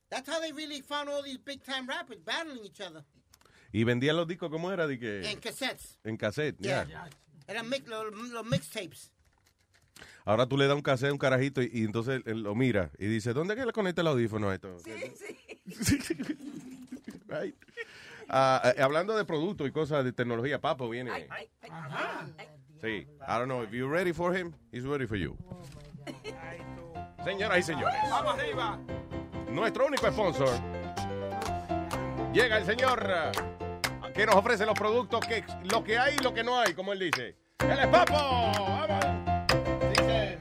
That's 0.09 0.27
how 0.29 0.39
they 0.41 0.51
really 0.51 0.81
found 0.81 1.09
all 1.09 1.23
these 1.23 1.37
big 1.37 1.63
time 1.63 1.87
rappers 1.87 2.19
battling 2.23 2.63
each 2.65 2.81
other 2.81 3.03
Y 3.73 3.83
vendían 3.83 4.15
los 4.15 4.27
discos 4.27 4.49
¿cómo 4.49 4.71
era? 4.71 4.87
Dije, 4.87 5.29
en 5.29 5.39
cassettes. 5.41 5.99
en 6.05 6.15
cassette, 6.15 6.55
Yeah. 6.59 6.85
yeah. 6.85 7.09
Eran 7.47 7.69
mix- 7.69 7.85
los, 7.87 8.13
los 8.29 8.45
mixtapes. 8.45 9.11
Ahora 10.25 10.47
tú 10.47 10.57
le 10.57 10.65
das 10.67 10.75
un 10.77 10.81
cassette 10.81 11.09
a 11.09 11.13
un 11.13 11.17
carajito 11.19 11.61
y, 11.61 11.69
y 11.73 11.83
entonces 11.83 12.21
él 12.25 12.41
lo 12.43 12.55
mira 12.55 12.89
y 12.97 13.07
dice, 13.07 13.33
¿dónde 13.33 13.53
es 13.55 13.59
que 13.59 13.65
le 13.65 13.73
conecta 13.73 13.99
el 14.01 14.07
audífono 14.07 14.49
a 14.49 14.53
esto? 14.55 14.77
Right. 17.27 17.55
Ah, 18.29 18.73
eh, 18.77 18.81
hablando 18.81 19.15
de 19.17 19.25
productos 19.25 19.67
y 19.67 19.71
cosas 19.71 20.03
de 20.05 20.13
tecnología, 20.13 20.59
Papo 20.59 20.89
viene. 20.89 21.11
Sí. 22.81 22.87
I 22.87 23.07
don't 23.27 23.45
know 23.47 23.61
if 23.63 23.71
you're 23.71 23.91
ready 23.93 24.13
for 24.13 24.35
him, 24.35 24.53
he's 24.71 24.85
ready 24.85 25.05
for 25.05 25.17
you. 25.17 25.37
Señoras 27.25 27.59
y 27.59 27.63
señores, 27.63 27.95
Vamos 28.09 28.39
arriba. 28.39 28.79
nuestro 29.51 29.85
único 29.87 30.09
sponsor. 30.09 30.49
Llega 32.33 32.57
el 32.57 32.65
señor 32.65 33.05
que 34.13 34.25
nos 34.25 34.35
ofrece 34.35 34.65
los 34.65 34.77
productos, 34.77 35.25
que 35.25 35.43
lo 35.63 35.83
que 35.83 35.97
hay 35.97 36.15
y 36.15 36.23
lo 36.23 36.33
que 36.33 36.43
no 36.43 36.59
hay, 36.59 36.73
como 36.73 36.93
él 36.93 36.99
dice. 36.99 37.35
¡Él 37.59 37.79
es 37.79 37.87
Papo! 37.87 38.13
¡Vamos! 38.13 39.05
Dice... 39.89 40.37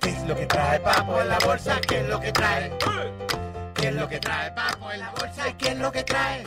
¿Qué 0.00 0.08
es 0.10 0.22
lo 0.24 0.36
que 0.36 0.46
trae 0.46 0.80
Papo 0.80 1.20
en 1.20 1.28
la 1.28 1.38
bolsa? 1.40 1.80
¿Qué 1.80 2.00
es 2.00 2.08
lo 2.08 2.20
que 2.20 2.32
trae? 2.32 2.72
¿Qué 3.74 3.88
es 3.88 3.94
lo 3.94 4.08
que 4.08 4.18
trae 4.18 4.50
Papo 4.52 4.92
en 4.92 5.00
la 5.00 5.10
bolsa? 5.10 5.56
¿Qué 5.56 5.68
es 5.68 5.78
lo 5.78 5.90
que 5.90 6.04
trae? 6.04 6.44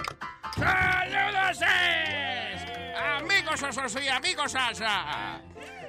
¡Saludos! 0.55 1.59
Amigos 3.17 3.63
osos 3.63 4.03
y 4.03 4.07
amigos 4.07 4.55
asa. 4.55 5.41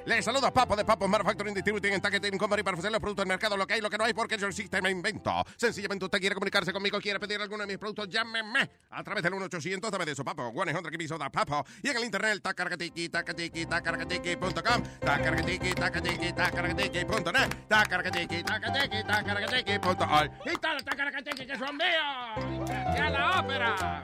Les 0.05 0.25
saluda 0.25 0.51
Papo 0.51 0.75
de 0.75 0.83
Papo 0.83 1.07
Manufacturing 1.07 1.53
Distributing 1.53 1.93
and 1.93 2.01
Packaging 2.01 2.37
Company 2.37 2.61
para 2.61 2.75
ofrecer 2.75 2.91
los 2.91 2.99
productos 2.99 3.23
del 3.23 3.29
mercado, 3.29 3.55
lo 3.55 3.65
que 3.65 3.75
hay 3.75 3.81
lo 3.81 3.89
que 3.89 3.97
no 3.97 4.03
hay, 4.03 4.13
porque 4.13 4.37
yo 4.37 4.47
existe 4.47 4.81
me 4.81 4.89
invento. 4.89 5.31
Sencillamente 5.55 6.03
usted 6.03 6.19
quiere 6.19 6.35
comunicarse 6.35 6.73
conmigo, 6.73 6.99
quiere 6.99 7.21
pedir 7.21 7.39
alguno 7.39 7.61
de 7.61 7.67
mis 7.67 7.77
productos, 7.77 8.09
llámeme 8.09 8.69
a 8.89 9.01
través 9.01 9.23
del 9.23 9.33
1-800, 9.33 9.89
dame 9.89 10.03
de 10.03 10.13
su 10.13 10.25
papo, 10.25 10.51
100 10.51 10.83
que 10.83 11.07
da 11.07 11.29
papo, 11.29 11.65
y 11.81 11.87
en 11.87 11.97
el 11.97 12.03
internet, 12.03 12.41
tacargatiki, 12.41 13.07
tacatiki, 13.07 13.65
tacargatiki.com, 13.65 14.83
tacargatiki, 14.99 15.73
tacatiki, 15.73 16.33
tacargatiki.net, 16.33 17.67
tacargatiki, 17.69 18.43
tacatiki, 18.43 19.03
tacargatiki.org, 19.07 20.31
y 20.45 20.57
tal 20.57 20.83
tacargatiki 20.83 21.45
que 21.45 21.57
son 21.57 21.77
míos, 21.77 22.69
y 22.93 22.99
a 22.99 23.09
la 23.09 23.39
ópera. 23.39 24.03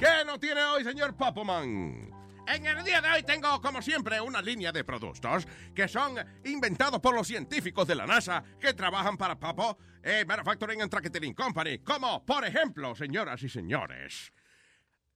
¿Qué 0.00 0.24
no 0.26 0.36
tiene 0.40 0.64
hoy, 0.64 0.82
señor 0.82 1.14
Papoman? 1.14 2.11
En 2.46 2.66
el 2.66 2.84
día 2.84 3.00
de 3.00 3.08
hoy 3.08 3.22
tengo, 3.22 3.60
como 3.60 3.80
siempre, 3.80 4.20
una 4.20 4.42
línea 4.42 4.72
de 4.72 4.84
productos 4.84 5.46
que 5.74 5.86
son 5.86 6.16
inventados 6.44 7.00
por 7.00 7.14
los 7.14 7.26
científicos 7.26 7.86
de 7.86 7.94
la 7.94 8.06
NASA 8.06 8.42
que 8.60 8.74
trabajan 8.74 9.16
para 9.16 9.38
Papo 9.38 9.78
eh, 10.02 10.24
Manufacturing 10.26 10.82
and 10.82 10.90
Tracketing 10.90 11.34
Company. 11.34 11.78
Como, 11.78 12.24
por 12.26 12.44
ejemplo, 12.44 12.94
señoras 12.94 13.42
y 13.42 13.48
señores, 13.48 14.32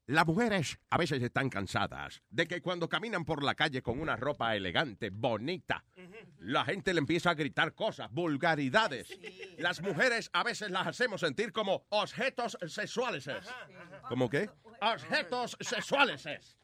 las 0.06 0.24
mujeres 0.24 0.78
a 0.88 0.98
veces 0.98 1.20
están 1.20 1.50
cansadas 1.50 2.22
de 2.30 2.46
que 2.46 2.62
cuando 2.62 2.88
caminan 2.88 3.24
por 3.24 3.42
la 3.42 3.56
calle 3.56 3.82
con 3.82 4.00
una 4.00 4.14
ropa 4.14 4.54
elegante, 4.54 5.10
bonita, 5.10 5.84
la 6.38 6.64
gente 6.64 6.94
le 6.94 7.00
empieza 7.00 7.30
a 7.30 7.34
gritar 7.34 7.74
cosas, 7.74 8.08
vulgaridades. 8.12 9.08
Las 9.58 9.82
mujeres 9.82 10.30
a 10.32 10.44
veces 10.44 10.70
las 10.70 10.86
hacemos 10.86 11.20
sentir 11.20 11.52
como 11.52 11.86
objetos 11.88 12.56
sexuales. 12.68 13.28
¿Cómo 14.08 14.30
qué? 14.30 14.48
Objetos 14.80 15.56
sexuales. 15.60 16.55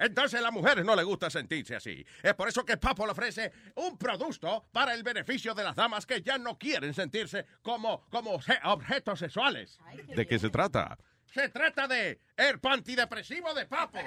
Entonces 0.00 0.40
a 0.40 0.42
las 0.42 0.52
mujeres 0.52 0.84
no 0.84 0.94
les 0.96 1.04
gusta 1.04 1.30
sentirse 1.30 1.76
así. 1.76 2.04
Es 2.22 2.34
por 2.34 2.48
eso 2.48 2.64
que 2.64 2.76
Papo 2.76 3.04
le 3.06 3.12
ofrece 3.12 3.52
un 3.76 3.96
producto 3.98 4.66
para 4.72 4.94
el 4.94 5.02
beneficio 5.02 5.54
de 5.54 5.64
las 5.64 5.74
damas 5.76 6.06
que 6.06 6.22
ya 6.22 6.38
no 6.38 6.58
quieren 6.58 6.94
sentirse 6.94 7.46
como, 7.62 8.06
como 8.10 8.40
se- 8.42 8.58
objetos 8.64 9.18
sexuales. 9.18 9.78
¿De 10.06 10.26
qué 10.26 10.38
se 10.38 10.50
trata? 10.50 10.98
Se 11.32 11.48
trata 11.50 11.86
de 11.86 12.20
el 12.36 12.58
pantidepresivo 12.58 13.52
de 13.54 13.66
Papo. 13.66 13.98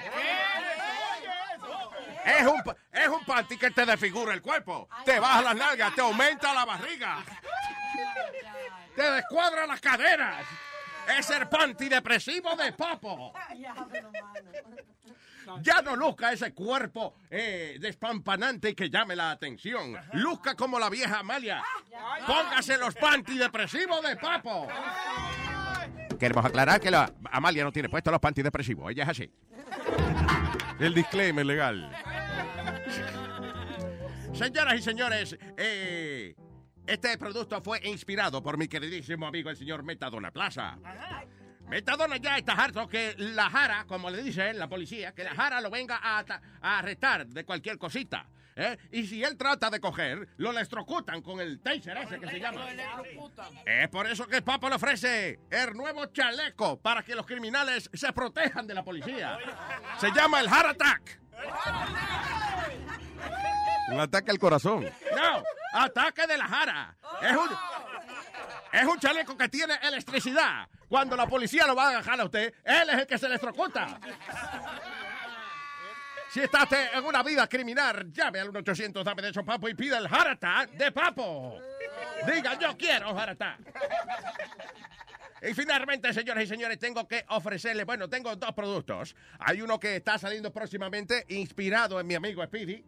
Es 2.26 2.47
un, 2.47 2.61
es 2.91 3.07
un 3.07 3.23
panty 3.26 3.57
que 3.57 3.72
te 3.72 3.85
desfigura 3.85 4.34
el 4.34 4.41
cuerpo, 4.41 4.88
te 5.05 5.19
baja 5.19 5.41
las 5.41 5.55
nalgas, 5.55 5.95
te 5.95 6.01
aumenta 6.01 6.53
la 6.53 6.65
barriga, 6.65 7.23
te 8.95 9.11
descuadra 9.11 9.65
las 9.68 9.80
caderas. 9.81 10.45
Es 11.18 11.30
el 11.31 11.47
pantidepresivo 11.49 12.55
de 12.55 12.72
Papo. 12.73 13.34
Ya 15.61 15.81
no 15.81 15.95
luzca 15.95 16.31
ese 16.31 16.53
cuerpo 16.53 17.15
eh, 17.29 17.77
despampanante 17.79 18.75
que 18.75 18.89
llame 18.89 19.15
la 19.15 19.31
atención. 19.31 19.95
Luzca 20.13 20.55
como 20.55 20.79
la 20.79 20.89
vieja 20.89 21.19
Amalia. 21.19 21.63
Póngase 22.25 22.77
los 22.77 22.95
pantidepresivos 22.95 24.01
de 24.01 24.15
Papo. 24.15 24.67
Queremos 26.19 26.45
aclarar 26.45 26.79
que 26.79 26.91
la 26.91 27.11
Amalia 27.31 27.63
no 27.63 27.71
tiene 27.71 27.89
puesto 27.89 28.11
los 28.11 28.19
pantidepresivos. 28.19 28.91
Ella 28.91 29.03
es 29.03 29.09
así. 29.09 29.31
El 30.79 30.93
disclaimer 30.93 31.45
legal. 31.45 31.91
Señoras 34.33 34.75
y 34.75 34.81
señores, 34.81 35.37
eh, 35.57 36.35
este 36.87 37.17
producto 37.17 37.61
fue 37.61 37.79
inspirado 37.87 38.41
por 38.41 38.57
mi 38.57 38.67
queridísimo 38.67 39.27
amigo 39.27 39.49
el 39.49 39.57
señor 39.57 39.83
Metadona 39.83 40.31
Plaza. 40.31 40.77
Metadona 41.72 42.18
ya 42.18 42.38
está 42.38 42.52
harto 42.52 42.85
que 42.85 43.15
la 43.18 43.49
Jara, 43.49 43.85
como 43.88 44.10
le 44.10 44.22
dice 44.22 44.53
la 44.53 44.68
policía, 44.68 45.14
que 45.14 45.23
la 45.23 45.34
Jara 45.34 45.61
lo 45.61 45.69
venga 45.69 46.02
a, 46.03 46.22
arrestar 46.61 47.26
de 47.26 47.45
cualquier 47.45 47.77
cosita. 47.77 48.27
¿eh? 48.57 48.77
Y 48.91 49.07
si 49.07 49.23
él 49.23 49.38
trata 49.38 49.69
de 49.69 49.80
coger, 49.80 50.27
lo 50.35 50.52
electrocutan 50.52 51.22
con 51.22 51.39
el 51.39 51.61
taser 51.61 51.95
ese 51.95 52.19
que 52.19 52.27
se 52.27 52.41
llama. 52.41 52.68
Es 53.65 53.88
por 53.88 54.06
eso 54.06 54.27
que 54.27 54.41
Papo 54.41 54.68
le 54.68 54.76
ofrece 54.76 55.39
el 55.49 55.73
nuevo 55.73 56.07
chaleco 56.07 56.77
para 56.81 57.03
que 57.03 57.15
los 57.15 57.26
criminales 57.26 57.89
se 57.93 58.11
protejan 58.11 58.68
de 58.68 58.73
la 58.73 58.84
policía. 58.84 59.38
Se 59.98 60.11
llama 60.11 60.41
el 60.41 60.49
Heart 60.49 60.72
Attack. 60.72 61.22
Un 63.89 63.99
ataque 63.99 64.31
al 64.31 64.39
corazón. 64.39 64.83
No, 65.15 65.43
ataque 65.73 66.27
de 66.27 66.37
la 66.37 66.47
jara. 66.47 66.95
Es 67.21 67.35
un, 67.35 67.49
es 68.71 68.85
un 68.85 68.99
chaleco 68.99 69.37
que 69.37 69.49
tiene 69.49 69.75
electricidad. 69.83 70.67
Cuando 70.87 71.15
la 71.15 71.27
policía 71.27 71.65
lo 71.67 71.75
va 71.75 71.85
a 71.85 71.89
agarrar 71.89 72.21
a 72.21 72.25
usted, 72.25 72.53
él 72.63 72.89
es 72.89 72.99
el 72.99 73.07
que 73.07 73.17
se 73.17 73.25
electrocuta. 73.25 73.99
Si 76.29 76.39
está 76.39 76.63
usted 76.63 76.93
en 76.93 77.05
una 77.05 77.23
vida 77.23 77.47
criminal, 77.47 78.09
llame 78.11 78.39
al 78.39 78.53
1-800 78.53 79.03
dame 79.03 79.21
de 79.21 79.29
eso, 79.29 79.43
papo, 79.43 79.67
y 79.67 79.73
pida 79.73 79.97
el 79.97 80.05
attack 80.05 80.71
de 80.71 80.91
papo. 80.91 81.59
Diga, 82.25 82.57
yo 82.57 82.77
quiero 82.77 83.17
attack. 83.19 83.59
Y 85.41 85.55
finalmente, 85.55 86.13
señoras 86.13 86.43
y 86.43 86.47
señores, 86.47 86.77
tengo 86.77 87.07
que 87.07 87.26
ofrecerle, 87.30 87.84
bueno, 87.84 88.07
tengo 88.07 88.35
dos 88.35 88.53
productos. 88.53 89.15
Hay 89.39 89.61
uno 89.61 89.80
que 89.80 89.95
está 89.95 90.19
saliendo 90.19 90.53
próximamente, 90.53 91.26
inspirado 91.30 91.99
en 91.99 92.05
mi 92.05 92.13
amigo 92.13 92.43
Speedy. 92.45 92.73
Eh, 92.73 92.84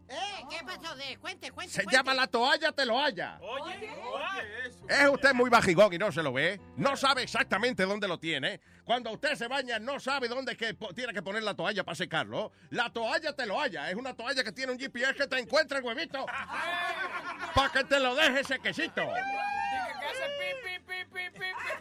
¿qué 0.52 0.64
pasó? 0.64 0.96
De? 0.96 1.18
Cuente, 1.18 1.50
cuente. 1.50 1.74
Se 1.74 1.84
cuente. 1.84 1.98
llama 1.98 2.14
La 2.14 2.28
Toalla 2.28 2.72
Te 2.72 2.86
Lo 2.86 3.00
Haya. 3.00 3.40
Oye, 3.42 3.90
oye, 3.90 4.68
eso. 4.68 4.88
Es 4.88 5.10
usted 5.10 5.34
muy 5.34 5.50
bajigón 5.50 5.94
y 5.94 5.98
no 5.98 6.12
se 6.12 6.22
lo 6.22 6.32
ve. 6.32 6.62
No 6.78 6.96
sabe 6.96 7.24
exactamente 7.24 7.86
dónde 7.86 8.08
lo 8.08 8.20
tiene. 8.20 8.62
Cuando 8.84 9.12
usted 9.12 9.34
se 9.34 9.48
baña, 9.48 9.80
no 9.80 10.00
sabe 10.00 10.28
dónde 10.28 10.56
que 10.56 10.76
tiene 10.94 11.12
que 11.12 11.24
poner 11.24 11.42
la 11.42 11.56
toalla 11.56 11.84
para 11.84 11.96
secarlo. 11.96 12.52
La 12.70 12.92
toalla 12.92 13.34
te 13.34 13.48
lo 13.48 13.60
haya. 13.60 13.90
Es 13.90 13.96
una 13.96 14.14
toalla 14.14 14.44
que 14.44 14.52
tiene 14.52 14.74
un 14.74 14.80
GPS 14.80 15.16
que 15.16 15.26
te 15.26 15.40
encuentra 15.40 15.80
el 15.80 15.84
huevito. 15.84 16.24
para 17.56 17.70
que 17.72 17.84
te 17.86 18.00
lo 18.00 18.14
deje 18.14 18.44
sequecito. 18.44 19.02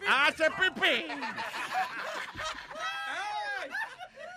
Hace 0.07 0.45
pipí. 0.51 1.05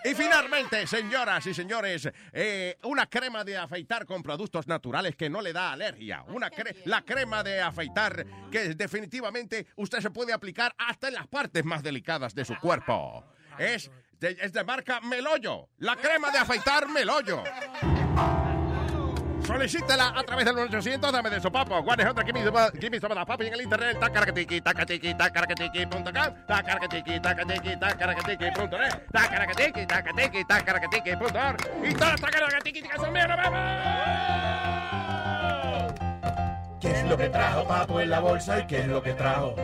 Y 0.05 0.13
finalmente, 0.15 0.87
señoras 0.87 1.45
y 1.47 1.53
señores, 1.53 2.07
eh, 2.31 2.77
una 2.83 3.07
crema 3.07 3.43
de 3.43 3.57
afeitar 3.57 4.05
con 4.05 4.23
productos 4.23 4.65
naturales 4.67 5.15
que 5.17 5.29
no 5.29 5.41
le 5.41 5.51
da 5.51 5.73
alergia. 5.73 6.23
Una 6.27 6.49
cre- 6.49 6.77
la 6.85 7.01
crema 7.01 7.43
de 7.43 7.59
afeitar 7.61 8.25
que 8.49 8.75
definitivamente 8.75 9.67
usted 9.75 9.99
se 9.99 10.09
puede 10.11 10.31
aplicar 10.31 10.73
hasta 10.77 11.09
en 11.09 11.15
las 11.15 11.27
partes 11.27 11.65
más 11.65 11.83
delicadas 11.83 12.33
de 12.33 12.45
su 12.45 12.55
cuerpo. 12.57 13.25
Es 13.59 13.91
de, 14.19 14.37
es 14.39 14.53
de 14.53 14.63
marca 14.63 15.01
Meloyo. 15.01 15.67
La 15.79 15.97
crema 15.97 16.31
de 16.31 16.37
afeitar 16.37 16.87
Meloyo. 16.87 17.43
Solicítela 19.47 20.11
a 20.13 20.23
través 20.23 20.43
del 20.43 20.57
800 20.57 21.09
dame 21.09 21.29
de 21.29 21.39
sopapo. 21.39 21.81
Give 21.81 21.95
me 22.33 22.43
some- 22.43 22.71
give 22.81 22.89
me 22.91 22.99
some 22.99 23.13
of 23.15 23.25
papi 23.25 23.47
en 23.47 23.53
el 23.53 23.61
internet. 23.61 23.97
Tacaracatiki, 23.97 24.59
tacatiki, 24.59 25.13
tacaracatiki, 25.13 25.85
punto 25.85 26.11
com. 26.11 26.33
Tacaracatiki, 26.45 27.19
tacatiki, 27.21 27.77
tacaracatiki, 27.79 28.51
punto 28.51 28.77
net. 28.77 29.07
Tacaracatiki, 29.09 29.85
tacatiki, 29.87 30.43
tacaracatiki, 30.43 31.15
punto 31.15 31.39
org. 31.39 31.57
Y 31.81 31.93
todas 31.93 32.11
las 32.11 32.21
tacaracatiki 32.21 32.81
que 32.81 32.97
son 32.97 33.13
mías, 33.13 33.27
nos 33.29 33.37
vemos. 33.37 33.59
¿Qué 36.81 36.91
es 36.91 37.03
lo 37.05 37.17
que 37.17 37.29
trajo 37.29 37.67
Papo 37.67 38.01
en 38.01 38.09
la 38.09 38.19
bolsa 38.19 38.59
y 38.59 38.67
qué 38.67 38.79
es 38.79 38.87
lo 38.87 39.01
que 39.01 39.13
trajo? 39.13 39.55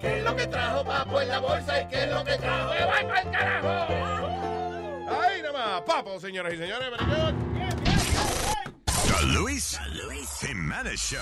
¿Qué 0.00 0.18
es 0.18 0.24
lo 0.24 0.36
que 0.36 0.46
trajo 0.46 0.84
Papo 0.84 1.20
en 1.20 1.28
la 1.28 1.38
bolsa 1.40 1.82
y 1.82 1.86
qué 1.88 2.04
es 2.04 2.10
lo 2.12 2.24
que 2.24 2.36
trajo? 2.38 2.72
¡Me 2.72 2.84
voy 2.84 3.04
pa'l 3.12 3.30
carajo! 3.32 3.68
Ahí 5.22 5.42
nomás, 5.42 5.80
papo, 5.82 6.20
señoras 6.20 6.54
y 6.54 6.58
señores. 6.58 6.88
Good. 9.16 9.26
The 9.26 9.38
Luis, 9.38 10.40
Jimenez 10.40 11.00
Show. 11.00 11.20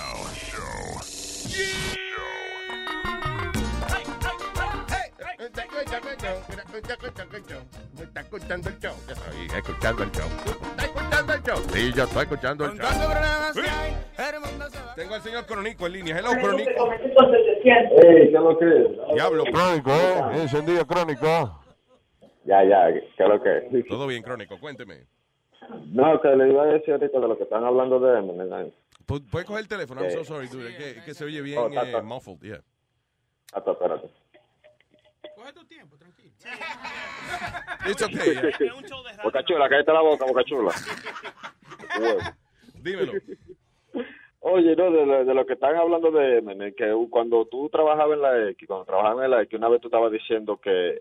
Está 5.38 5.62
escuchando 5.62 6.10
el 6.10 6.16
show. 6.18 6.36
Estoy 6.68 6.92
escuchando 6.92 7.36
el 7.36 7.44
show. 7.44 7.60
Está 8.00 8.20
escuchando 8.20 8.70
el 11.34 11.42
show. 11.42 11.58
Sí, 11.72 11.92
yo 11.94 12.04
estoy 12.04 12.22
escuchando 12.22 12.64
el 12.66 12.78
show. 12.78 12.88
Tengo 14.96 15.14
al 15.14 15.22
señor 15.22 15.46
Cronico 15.46 15.86
en 15.86 15.92
línea. 15.92 16.18
Hello, 16.18 16.30
Cronico. 16.32 16.92
Ey, 16.92 18.30
¿qué 18.30 18.38
lo 18.38 18.58
que? 18.58 19.14
Diablo, 19.14 19.44
Crónico, 19.44 19.90
¿eh? 19.90 20.42
Encendido 20.42 20.86
Crónico. 20.86 21.60
Ya, 22.44 22.62
ya, 22.64 22.92
¿qué 23.16 23.24
lo 23.24 23.42
que? 23.42 23.84
Todo 23.88 24.06
bien, 24.06 24.22
Crónico, 24.22 24.58
cuénteme. 24.58 25.06
No, 25.92 26.20
que 26.20 26.28
le 26.28 26.48
iba 26.50 26.62
a 26.62 26.66
decir 26.66 26.94
ahorita 26.94 27.18
de 27.20 27.28
lo 27.28 27.36
que 27.36 27.44
están 27.44 27.64
hablando 27.64 27.98
de 28.00 28.18
Eminem. 28.18 28.70
Pu- 29.06 29.24
¿Puedes 29.30 29.46
coger 29.46 29.62
el 29.62 29.68
teléfono? 29.68 30.00
I'm 30.02 30.10
so 30.10 30.24
sorry, 30.24 30.48
dude. 30.48 30.74
Que, 31.04 31.14
se 31.14 31.24
oye 31.24 31.40
bien 31.42 31.58
Oh, 31.58 31.68
eh, 31.70 32.02
muffled. 32.02 32.40
Yeah. 32.40 32.60
Hasta, 33.52 33.72
espérate. 33.72 34.08
It's 37.86 38.02
okay. 38.02 38.34
yeah. 38.34 39.22
Boca 39.22 39.42
chula, 39.44 39.68
cállate 39.68 39.92
la 39.92 40.00
boca, 40.00 40.24
boca 40.26 40.44
chula. 40.44 40.72
Huevo. 42.00 42.20
Dímelo. 42.82 43.12
Oye, 44.40 44.76
no, 44.76 44.90
de, 44.90 45.06
lo- 45.06 45.24
de 45.24 45.34
lo 45.34 45.46
que 45.46 45.54
están 45.54 45.74
hablando 45.76 46.10
de 46.10 46.38
Eminem, 46.38 46.74
que 46.74 46.92
cuando 47.10 47.46
tú 47.46 47.68
trabajabas 47.70 48.16
en 48.16 48.22
la 48.22 48.50
X, 48.50 48.66
cuando 48.68 48.84
trabajabas 48.84 49.24
en 49.24 49.30
la 49.30 49.42
X, 49.42 49.58
una 49.58 49.68
vez 49.68 49.80
tú 49.80 49.88
estabas 49.88 50.12
diciendo 50.12 50.58
que, 50.62 51.00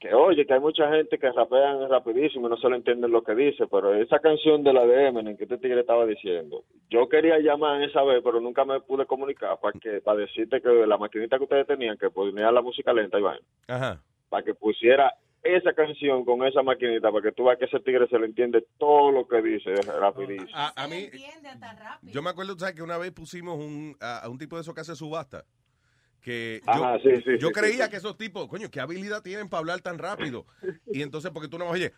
que 0.00 0.12
oye, 0.14 0.46
que 0.46 0.54
hay 0.54 0.60
mucha 0.60 0.90
gente 0.90 1.18
que 1.18 1.32
rapean 1.32 1.88
rapidísimo 1.88 2.46
y 2.46 2.50
no 2.50 2.56
se 2.56 2.68
lo 2.68 2.76
entienden 2.76 3.10
lo 3.10 3.22
que 3.22 3.34
dice, 3.34 3.66
pero 3.66 3.94
esa 3.94 4.18
canción 4.18 4.62
de 4.62 4.72
la 4.72 4.84
de 4.86 5.06
Eminem 5.08 5.36
que 5.36 5.44
este 5.44 5.58
tigre 5.58 5.80
estaba 5.80 6.04
diciendo, 6.06 6.64
yo 6.90 7.08
quería 7.08 7.38
llamar 7.38 7.82
esa 7.82 8.02
vez, 8.02 8.20
pero 8.22 8.40
nunca 8.40 8.64
me 8.64 8.80
pude 8.80 9.06
comunicar 9.06 9.58
para 9.60 9.78
que 9.78 10.00
para 10.00 10.20
decirte 10.20 10.60
que 10.60 10.86
la 10.86 10.98
maquinita 10.98 11.38
que 11.38 11.44
ustedes 11.44 11.66
tenían, 11.66 11.96
que 11.96 12.10
ponía 12.10 12.50
la 12.52 12.62
música 12.62 12.92
lenta, 12.92 13.18
Iván, 13.18 13.38
Ajá. 13.68 14.02
para 14.28 14.42
que 14.44 14.54
pusiera 14.54 15.12
esa 15.42 15.74
canción 15.74 16.24
con 16.24 16.42
esa 16.46 16.62
maquinita, 16.62 17.10
para 17.12 17.22
que 17.22 17.32
tú 17.32 17.44
veas 17.44 17.58
que 17.58 17.66
ese 17.66 17.78
tigre 17.80 18.08
se 18.08 18.18
le 18.18 18.26
entiende 18.26 18.66
todo 18.78 19.10
lo 19.12 19.28
que 19.28 19.42
dice 19.42 19.74
rapidísimo. 19.74 20.48
A, 20.54 20.72
a 20.74 20.88
mí, 20.88 21.10
yo 22.02 22.22
me 22.22 22.30
acuerdo, 22.30 22.58
¿sabes? 22.58 22.74
Que 22.74 22.82
una 22.82 22.96
vez 22.96 23.12
pusimos 23.12 23.58
un, 23.58 23.94
a, 24.00 24.20
a 24.20 24.28
un 24.30 24.38
tipo 24.38 24.56
de 24.56 24.62
esos 24.62 24.74
que 24.74 24.80
hace 24.80 24.96
subasta. 24.96 25.44
Que 26.24 26.62
yo, 26.64 26.72
Ajá, 26.72 26.98
sí, 27.02 27.10
sí, 27.22 27.32
yo 27.38 27.48
sí, 27.48 27.52
creía 27.52 27.90
que 27.90 27.96
esos 27.96 28.16
tipos, 28.16 28.48
coño, 28.48 28.70
qué 28.70 28.80
habilidad 28.80 29.22
tienen 29.22 29.46
para 29.46 29.58
hablar 29.58 29.82
tan 29.82 29.98
rápido. 29.98 30.46
Y 30.86 31.02
entonces, 31.02 31.30
porque 31.30 31.48
tú 31.48 31.58
no 31.58 31.66
vas 31.66 31.72
a 31.72 31.76
oye, 31.76 31.92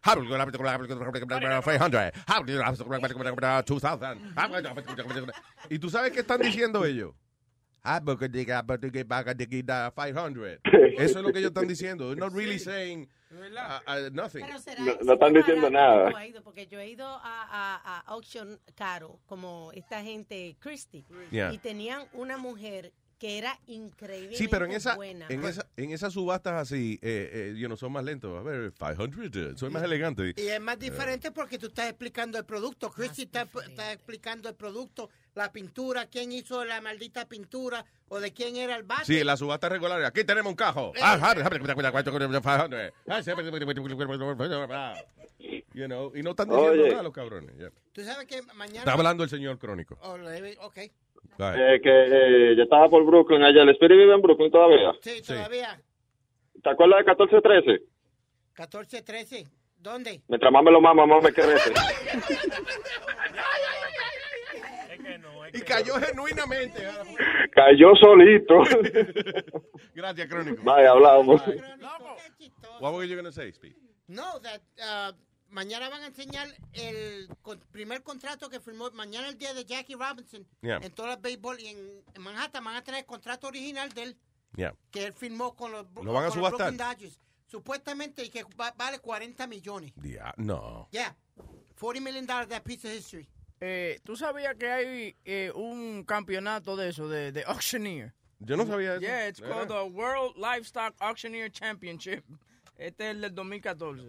500. 4.85 5.35
Y 5.71 5.79
tú 5.79 5.91
sabes 5.91 6.11
qué 6.11 6.21
están 6.21 6.41
diciendo 6.41 6.85
ellos. 6.85 7.15
500. 7.85 8.19
Eso 10.99 11.19
es 11.19 11.25
lo 11.25 11.33
que 11.33 11.39
ellos 11.39 11.51
están 11.51 11.69
diciendo. 11.69 12.09
They're 12.09 12.19
not 12.19 12.35
really 12.35 12.59
saying 12.59 13.09
uh, 13.31 13.37
uh, 13.87 14.11
nothing. 14.13 14.41
No, 14.41 14.97
no 15.05 15.13
están 15.13 15.35
diciendo 15.35 15.71
nada. 15.71 16.27
Yo 16.27 16.43
porque 16.43 16.67
yo 16.67 16.81
he 16.81 16.89
ido 16.89 17.07
a, 17.07 17.21
a, 17.23 17.81
a 17.85 18.01
auction 18.13 18.59
caro, 18.75 19.21
como 19.27 19.71
esta 19.73 20.03
gente 20.03 20.57
Christie, 20.59 21.05
Yeah. 21.31 21.53
y 21.53 21.59
tenían 21.59 22.09
una 22.13 22.39
mujer 22.39 22.93
que 23.19 23.39
era 23.39 23.59
increíble. 23.67 24.37
Sí, 24.37 24.49
pero 24.49 24.67
en 24.67 24.73
esa, 24.73 24.95
buena. 24.95 25.27
en 25.29 25.45
esa, 25.45 25.67
en 25.77 25.91
esas 25.91 26.13
subastas 26.13 26.55
así, 26.55 26.99
eh, 27.03 27.31
eh, 27.33 27.55
you 27.57 27.67
know, 27.67 27.77
son 27.77 27.93
más 27.93 28.05
lentos. 28.05 28.39
A 28.39 28.43
ver, 28.43 28.73
500, 28.73 29.37
eh, 29.37 29.53
soy 29.57 29.71
más 29.71 29.83
elegante. 29.83 30.35
Y 30.37 30.49
es 30.49 30.61
más 30.61 30.79
diferente 30.79 31.31
porque 31.31 31.59
tú 31.59 31.69
estás 31.69 31.89
explicando 31.89 32.39
el 32.39 32.45
producto. 32.45 32.91
Christy 32.91 33.23
está, 33.23 33.49
está 33.67 33.93
explicando 33.93 34.49
el 34.49 34.55
producto, 34.55 35.09
la 35.35 35.51
pintura, 35.51 36.07
quién 36.07 36.33
hizo 36.33 36.65
la 36.65 36.81
maldita 36.81 37.27
pintura 37.27 37.85
o 38.09 38.21
de 38.21 38.33
quién 38.33 38.57
era 38.57 38.77
el 38.77 38.83
bate. 38.83 39.07
Sí, 39.07 39.19
en 39.19 39.27
la 39.27 39.37
subasta 39.37 39.69
regular. 39.69 40.05
Aquí 40.05 40.25
tenemos 40.25 40.51
un 40.51 40.57
cajo. 40.57 40.93
You 45.75 45.87
know, 45.87 46.13
y 46.17 46.23
no 46.23 46.31
están 46.31 46.49
diciendo 46.49 46.73
Oye. 46.73 46.91
nada 46.91 47.03
los 47.03 47.13
cabrones. 47.13 47.55
yeah. 47.59 47.71
Tú 47.93 48.03
sabes 48.03 48.27
que 48.27 48.41
mañana... 48.55 48.79
Está 48.81 48.93
hablando 48.93 49.23
el 49.23 49.31
señor 49.31 49.59
crónico. 49.59 49.99
Oh, 50.01 50.17
le 50.17 50.57
Eh, 51.39 51.81
que 51.83 51.91
eh, 51.91 52.57
yo 52.57 52.63
estaba 52.63 52.89
por 52.89 53.05
Brooklyn 53.05 53.43
allá. 53.43 53.63
¿El 53.63 53.71
Spirit 53.71 53.99
vive 53.99 54.15
en 54.15 54.23
Brooklyn 54.23 54.51
todavía? 54.51 54.93
Sí, 55.01 55.23
todavía. 55.23 55.81
¿Te 56.63 56.71
acuerdas 56.71 56.99
de 56.99 57.13
1413? 57.13 57.83
14, 58.55 59.03
13. 59.03 59.45
¿Dónde? 59.79 60.23
Mientras 60.29 60.53
más 60.53 60.65
me 60.65 60.71
lo 60.71 60.81
mama, 60.81 61.07
más 61.07 61.23
me 61.23 61.33
crece. 61.33 61.73
Y 65.53 65.61
cayó 65.61 65.95
genuinamente. 65.95 66.87
Cayó 67.53 67.95
solito. 67.97 68.63
Gracias, 69.95 70.29
crónico. 70.29 70.63
Vaya, 70.65 70.91
hablamos. 70.91 71.41
What 72.81 72.95
were 72.95 73.07
you 73.07 73.15
going 73.15 73.25
to 73.25 73.33
say, 73.33 73.53
Speed? 73.53 73.75
No, 74.09 74.39
that, 74.43 74.61
uh, 74.81 75.13
mañana 75.57 75.89
van 75.89 76.03
a 76.03 76.07
enseñar 76.09 76.49
el 76.75 77.29
con- 77.43 77.59
primer 77.73 78.03
contrato 78.03 78.49
que 78.51 78.61
firmó. 78.61 78.91
Mañana 78.93 79.29
el 79.29 79.39
día 79.39 79.55
de 79.55 79.65
Jackie 79.65 79.95
Robinson. 79.95 80.47
Yeah. 80.61 80.79
En 80.83 80.93
todo 80.93 81.11
el 81.13 81.17
béisbol 81.19 81.59
y 81.61 81.69
en, 81.69 81.79
en 82.15 82.23
Manhattan 82.23 82.63
van 82.63 82.77
a 82.77 82.85
tener 82.85 83.01
el 83.01 83.07
contrato 83.07 83.49
original 83.49 83.89
de 83.93 84.03
él 84.03 84.17
Yeah. 84.57 84.75
que 84.91 85.05
él 85.07 85.13
firmó 85.13 85.55
con 85.55 85.71
los, 85.73 85.87
¿Lo 86.03 86.13
van 86.13 86.25
a 86.27 86.29
con 86.31 86.41
los 86.41 86.49
subastar? 86.51 86.73
Brooklyn 86.73 86.77
Dodgers. 86.79 87.21
Supuestamente 87.47 88.25
y 88.25 88.31
que 88.31 88.45
va- 88.61 88.75
vale 88.77 88.99
40 89.01 89.47
millones. 89.47 89.93
Yeah, 90.03 90.33
no. 90.37 90.89
Yeah. 90.93 91.15
40 91.79 92.01
million 92.01 92.27
dollars 92.27 92.49
that 92.49 92.63
piece 92.63 92.85
of 92.87 92.93
history. 92.95 93.29
Eh, 93.61 94.01
¿Tú 94.05 94.17
sabías 94.17 94.55
que 94.57 94.71
hay 94.71 95.17
eh, 95.25 95.51
un 95.55 96.05
campeonato 96.05 96.77
de 96.77 96.89
eso, 96.91 97.09
de, 97.09 97.33
de 97.33 97.43
auctioneer? 97.45 98.13
Yo 98.39 98.57
no 98.57 98.67
sabía 98.67 98.93
eso. 98.93 99.01
Yeah, 99.01 99.29
it's 99.29 99.41
¿De 99.41 99.49
called 99.49 99.69
the 99.69 99.83
World 99.91 100.37
Livestock 100.37 100.95
Auctioneer 101.01 101.51
Championship. 101.51 102.23
Este 102.77 103.05
es 103.05 103.11
el 103.15 103.21
del 103.23 103.35
2014. 103.35 104.03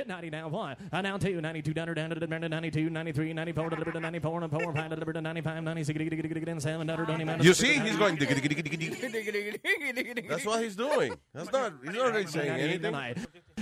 Oye. 0.00 0.04
90 0.06 0.30
down 0.30 0.50
one, 0.50 0.76
uh, 0.92 1.02
down 1.02 1.20
two, 1.20 1.40
92 1.40 1.74
down 1.74 1.94
down 1.94 2.10
to 2.10 2.20
the 2.20 2.26
92, 2.26 2.90
93, 2.90 3.32
94, 3.32 3.70
delivered 3.70 3.92
to 3.92 4.00
94, 4.00 4.42
and 4.42 4.50
4, 4.50 4.72
5, 4.72 4.90
delivered 4.90 5.12
to 5.14 5.20
95, 5.20 5.62
96, 5.62 5.98
7, 6.62 6.86
delivered 6.86 7.06
to 7.06 7.44
You 7.44 7.54
see, 7.54 7.78
he's 7.78 7.96
going. 7.96 8.16
diggy, 8.16 8.40
diggy, 8.40 8.52
diggy, 8.52 9.96
diggy. 9.96 10.28
That's 10.28 10.46
what 10.46 10.62
he's 10.62 10.76
doing. 10.76 11.18
That's 11.32 11.52
not. 11.52 11.74
He's 11.82 11.94
not 11.94 12.12
really 12.12 12.26
saying 12.26 12.60
anything. 12.60 12.94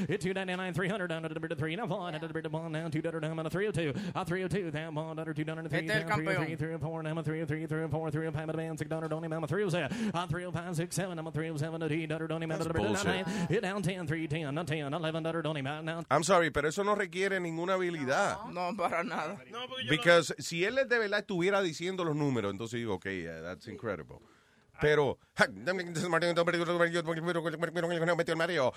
Hit 0.08 0.20
299, 0.20 0.74
300 0.74 1.06
down 1.06 1.22
to 1.22 1.28
the 1.28 1.38
bit 1.38 1.52
of 1.52 1.58
3, 1.58 1.76
now 1.76 1.86
4, 1.86 2.10
down 2.12 2.20
to 2.20 2.26
the 2.26 2.34
bit 2.34 2.46
of 2.46 2.52
1, 2.52 2.72
down 2.72 2.90
2 2.90 3.02
down 3.02 3.12
to 3.12 3.50
302, 3.50 3.94
uh, 4.14 4.24
302, 4.24 4.70
down 4.70 4.94
1, 4.94 5.16
down 5.16 5.34
2 5.34 5.44
down 5.44 5.56
to 5.62 5.68
3, 5.68 5.78
Este 5.78 5.90
es 5.90 6.02
el 6.02 6.08
down 6.08 6.18
3, 6.18 6.26
campeón. 6.26 6.46
3, 6.46 6.56
304, 6.56 7.02
down 7.02 7.24
303, 7.24 7.66
304, 7.66 8.10
305, 8.10 8.56
down 8.56 8.78
6 8.78 8.90
down 8.90 9.08
down 9.08 9.30
down 9.30 9.46
307, 9.46 10.10
uh, 10.14 10.26
305, 10.26 10.76
6, 10.76 10.96
7, 10.96 11.16
down 11.16 11.32
307, 11.32 11.80
down 11.80 11.92
8 11.92 12.08
down 12.08 12.18
down 12.18 12.40
down 12.40 12.48
That's 12.48 12.62
to 12.62 12.68
the 12.68 12.74
bit 12.74 12.82
of 12.82 12.88
bullshit. 12.88 13.26
9, 13.26 13.46
hit 13.48 13.62
down 13.62 13.82
10, 13.82 14.06
3, 14.06 14.26
10, 14.26 14.58
uh, 14.58 14.64
10, 14.64 14.94
11 14.94 15.22
down 15.22 15.42
down 15.42 15.84
now 15.84 16.02
I'm 16.22 16.24
sorry, 16.24 16.50
pero 16.50 16.68
eso 16.68 16.84
no 16.84 16.94
requiere 16.94 17.40
ninguna 17.40 17.74
habilidad. 17.74 18.44
No, 18.44 18.76
para 18.76 19.02
nada. 19.02 19.36
Because 19.90 20.32
si 20.38 20.64
él 20.64 20.76
de 20.76 20.98
verdad 20.98 21.18
estuviera 21.18 21.60
diciendo 21.60 22.04
los 22.04 22.14
números, 22.14 22.52
entonces 22.52 22.78
digo, 22.78 22.94
ok, 22.94 23.06
yeah, 23.06 23.42
that's 23.42 23.66
incredible. 23.66 24.18
Pero, 24.80 25.18
metió 28.16 28.32
el 28.32 28.38
Mario. 28.38 28.72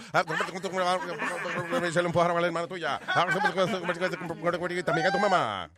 Se 1.91 2.01
lo 2.01 2.07
empujaron 2.07 2.37
a 2.37 2.41
la 2.41 2.47
hermana 2.47 2.67
tuya. 2.67 2.99
También 4.85 5.07
a 5.07 5.11
tu 5.11 5.19
mamá. 5.19 5.69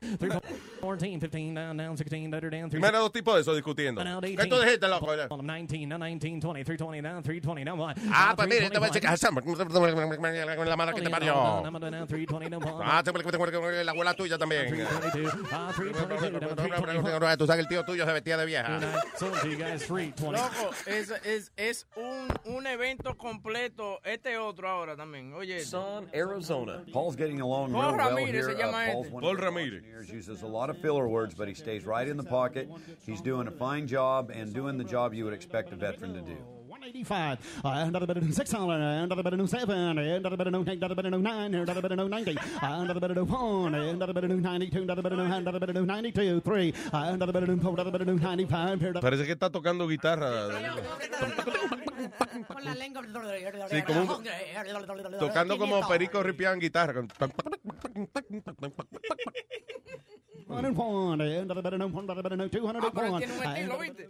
14, 0.79 1.07
15, 1.19 1.53
down, 1.53 1.77
down, 1.77 1.95
16, 1.95 2.31
down, 2.31 2.49
down, 2.49 2.69
3, 2.69 2.81
Mira 2.81 2.99
dos 2.99 3.11
tipos 3.11 3.35
de 3.35 3.41
eso 3.41 3.53
discutiendo. 3.53 4.03
down, 4.03 4.21
¿Qué 4.21 4.27
18, 4.27 4.49
tú 4.49 4.61
dijiste, 4.61 4.87
loco? 4.87 5.15
19, 5.15 5.27
down 5.27 5.67
19, 5.67 5.99
20, 5.99 6.63
320, 6.65 7.01
down 7.01 7.23
320, 7.23 7.65
down 7.65 7.79
1. 7.79 7.93
Ah, 8.13 8.33
pues 8.35 8.47
mire, 8.47 8.69
te 8.69 8.79
voy 8.79 8.87
a 8.87 8.91
decir 8.91 9.03
la 10.67 10.75
mala 10.75 10.93
que 10.93 11.01
te 11.01 11.09
parió. 11.09 11.63
Ah, 12.83 13.03
la 13.83 13.91
abuela 13.91 14.13
tuya 14.13 14.37
también. 14.37 14.87
Tú 17.37 17.45
sabes 17.45 17.55
que 17.55 17.61
el 17.61 17.67
tío 17.67 17.83
tuyo 17.83 18.05
se 18.05 18.13
vestía 18.13 18.37
de 18.37 18.45
vieja. 18.45 18.79
Loco, 18.79 20.71
es, 20.85 21.11
es, 21.25 21.51
es 21.57 21.87
un, 21.95 22.27
un 22.55 22.67
evento 22.67 23.15
completo. 23.17 23.99
Este 24.03 24.37
otro 24.37 24.67
ahora 24.69 24.95
también. 24.95 25.33
Oye. 25.33 25.61
Son, 25.61 26.07
Arizona. 26.13 26.83
Paul's 26.93 27.15
getting 27.15 27.41
along 27.41 27.71
Paul 27.71 27.81
real 27.81 27.97
well 27.97 28.09
Ramirez 28.09 28.45
here. 28.45 28.55
se 28.55 28.61
llama 28.61 28.77
Uh, 28.87 28.91
Paul's 28.93 29.05
este. 29.05 29.13
one 29.13 29.21
Paul 29.23 29.31
of 29.31 29.37
the 29.39 29.45
Ramirez. 29.45 29.73
engineers, 29.83 30.09
uses 30.09 30.41
a 30.43 30.47
lot 30.47 30.69
of 30.69 30.77
filler 30.79 31.07
words, 31.07 31.33
but 31.33 31.47
he 31.47 31.53
stays 31.53 31.85
right 31.85 32.07
in 32.07 32.17
the 32.17 32.23
pocket. 32.23 32.69
He's 33.05 33.21
doing 33.21 33.47
a 33.47 33.51
fine 33.51 33.87
job 33.87 34.29
and 34.31 34.53
doing 34.53 34.77
the 34.77 34.83
job 34.83 35.13
you 35.13 35.23
would 35.25 35.33
expect 35.33 35.71
a 35.73 35.75
veteran 35.75 36.13
to 36.13 36.21
do. 36.21 36.37
185, 36.87 37.39
uh, 37.65 37.69
another 37.87 38.07
better 38.07 38.21
than 38.21 38.31
600, 38.31 38.75
another 39.03 39.23
better 39.23 39.35
than 39.37 39.47
7, 39.47 39.97
another 39.97 40.37
better 40.37 40.51
than 40.51 40.67
8, 40.67 40.77
another 40.77 40.95
better 40.95 41.09
than 41.11 41.21
9, 41.21 41.53
another 41.53 41.81
better 41.81 41.95
than 41.95 42.09
90, 42.09 42.35
another 42.61 42.99
better 42.99 43.13
than 43.13 43.27
1, 43.27 43.75
another 43.75 44.13
better 44.13 44.27
than 44.27 44.41
92, 44.41 44.83
another 44.83 45.01
better 45.01 45.15
than 45.17 45.31
another 45.33 45.59
better 45.59 45.73
than 45.73 45.85
92, 45.85 46.41
3, 46.41 46.73
another 46.93 47.33
better 47.33 47.45
than 47.47 47.59
4, 47.59 47.73
another 47.73 47.91
better 47.91 48.05
than 48.05 48.15
95, 48.21 49.01
Parece 49.01 49.25
que 49.25 49.33
está 49.33 49.49
tocando 49.49 49.87
guitarra. 49.87 50.47
Con 52.47 52.63
la 52.63 52.75
lengua. 52.75 53.01
Sí, 53.69 53.81
como 53.83 54.01
un- 54.01 54.23
Tocando 55.19 55.57
como 55.57 55.85
Perico 55.87 56.23
Ripián 56.23 56.59
guitarra. 56.59 56.93
con- 56.93 57.09
101, 60.47 61.21
another 61.21 61.61
better 61.61 61.77
than 61.77 61.81
1, 61.93 61.99
another 62.03 62.23
better 62.23 62.37
than 62.37 62.49
2, 62.49 62.69
another 62.69 62.91
pero 62.93 63.07
él 63.07 63.13
one, 63.13 63.25
tiene 63.25 63.37
un 63.37 63.43
estilo, 63.43 63.79
¿viste? 63.79 64.09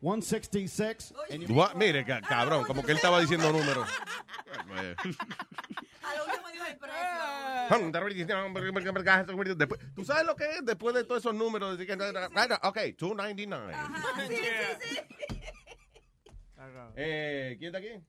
166. 0.00 1.14
And 1.30 1.42
you- 1.46 1.54
What? 1.54 1.74
Mire, 1.74 2.04
ca- 2.04 2.20
cabrón, 2.20 2.64
como 2.64 2.82
que 2.84 2.92
él 2.92 2.96
estaba 2.96 3.20
diciendo 3.20 3.50
números. 3.52 3.88
Después, 9.56 9.80
¿Tú 9.94 10.04
sabes 10.04 10.24
lo 10.24 10.34
que 10.36 10.44
es 10.44 10.64
después 10.64 10.94
de 10.94 11.04
todos 11.04 11.20
esos 11.22 11.34
números? 11.34 11.76
Decir 11.78 11.96
que- 11.98 12.04
Ok, 12.62 12.78
299. 12.98 13.74
Eh, 16.96 17.56
¿Quién 17.58 17.74
está 17.74 17.78
aquí? 17.78 18.02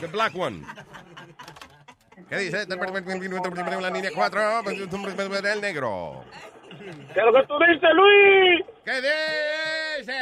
The 0.00 0.06
black 0.08 0.34
one. 0.36 0.64
¿Qué 2.28 2.36
dice? 2.38 2.66
La 2.66 3.90
línea 3.90 4.10
4, 4.14 4.62
el 5.52 5.60
negro. 5.60 6.24
¿Qué 7.14 7.20
es 7.20 7.24
lo 7.24 7.32
que 7.32 7.42
tú 7.46 7.58
dices, 7.58 7.90
Luis? 7.94 8.64
¿Qué 8.84 8.92
dice? 9.98 10.12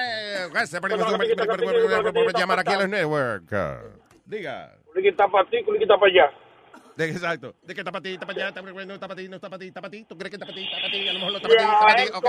Llamar 2.39 2.59
aquí 2.61 2.73
a 2.73 2.79
los 2.79 2.89
network. 2.89 3.51
Diga. 4.25 4.73
Culiqui 4.87 5.09
está 5.09 5.29
para 5.29 5.49
ti, 5.51 5.63
culiqui 5.65 5.85
está 5.85 5.99
para 5.99 6.13
allá. 6.13 6.31
Exacto. 6.97 7.55
De 7.63 7.75
que 7.75 7.81
está 7.81 7.91
para 7.91 8.03
ti, 8.03 8.13
está 8.15 8.27
para 8.27 8.39
allá, 8.39 8.49
está 8.49 8.63
para 8.63 8.73
no 8.87 8.95
está 8.95 9.09
para 9.09 9.21
ti, 9.21 9.29
no 9.29 9.37
está 9.37 9.51
para 9.51 9.59
ti, 9.59 9.67
está 9.67 9.81
para 9.81 9.91
ti. 9.91 10.05
¿Tú 10.05 10.17
crees 10.17 10.31
que 10.31 10.37
está 10.37 10.47
para 10.47 10.57
ti, 10.57 10.65
está 10.65 10.77
para 10.77 10.91
ti? 10.93 11.09
A 11.09 11.13
lo 11.13 11.19
mejor 11.19 11.33
no 11.33 11.39
está 11.39 11.49
para 11.49 11.97
ti, 11.97 12.03
está 12.05 12.21
para 12.21 12.29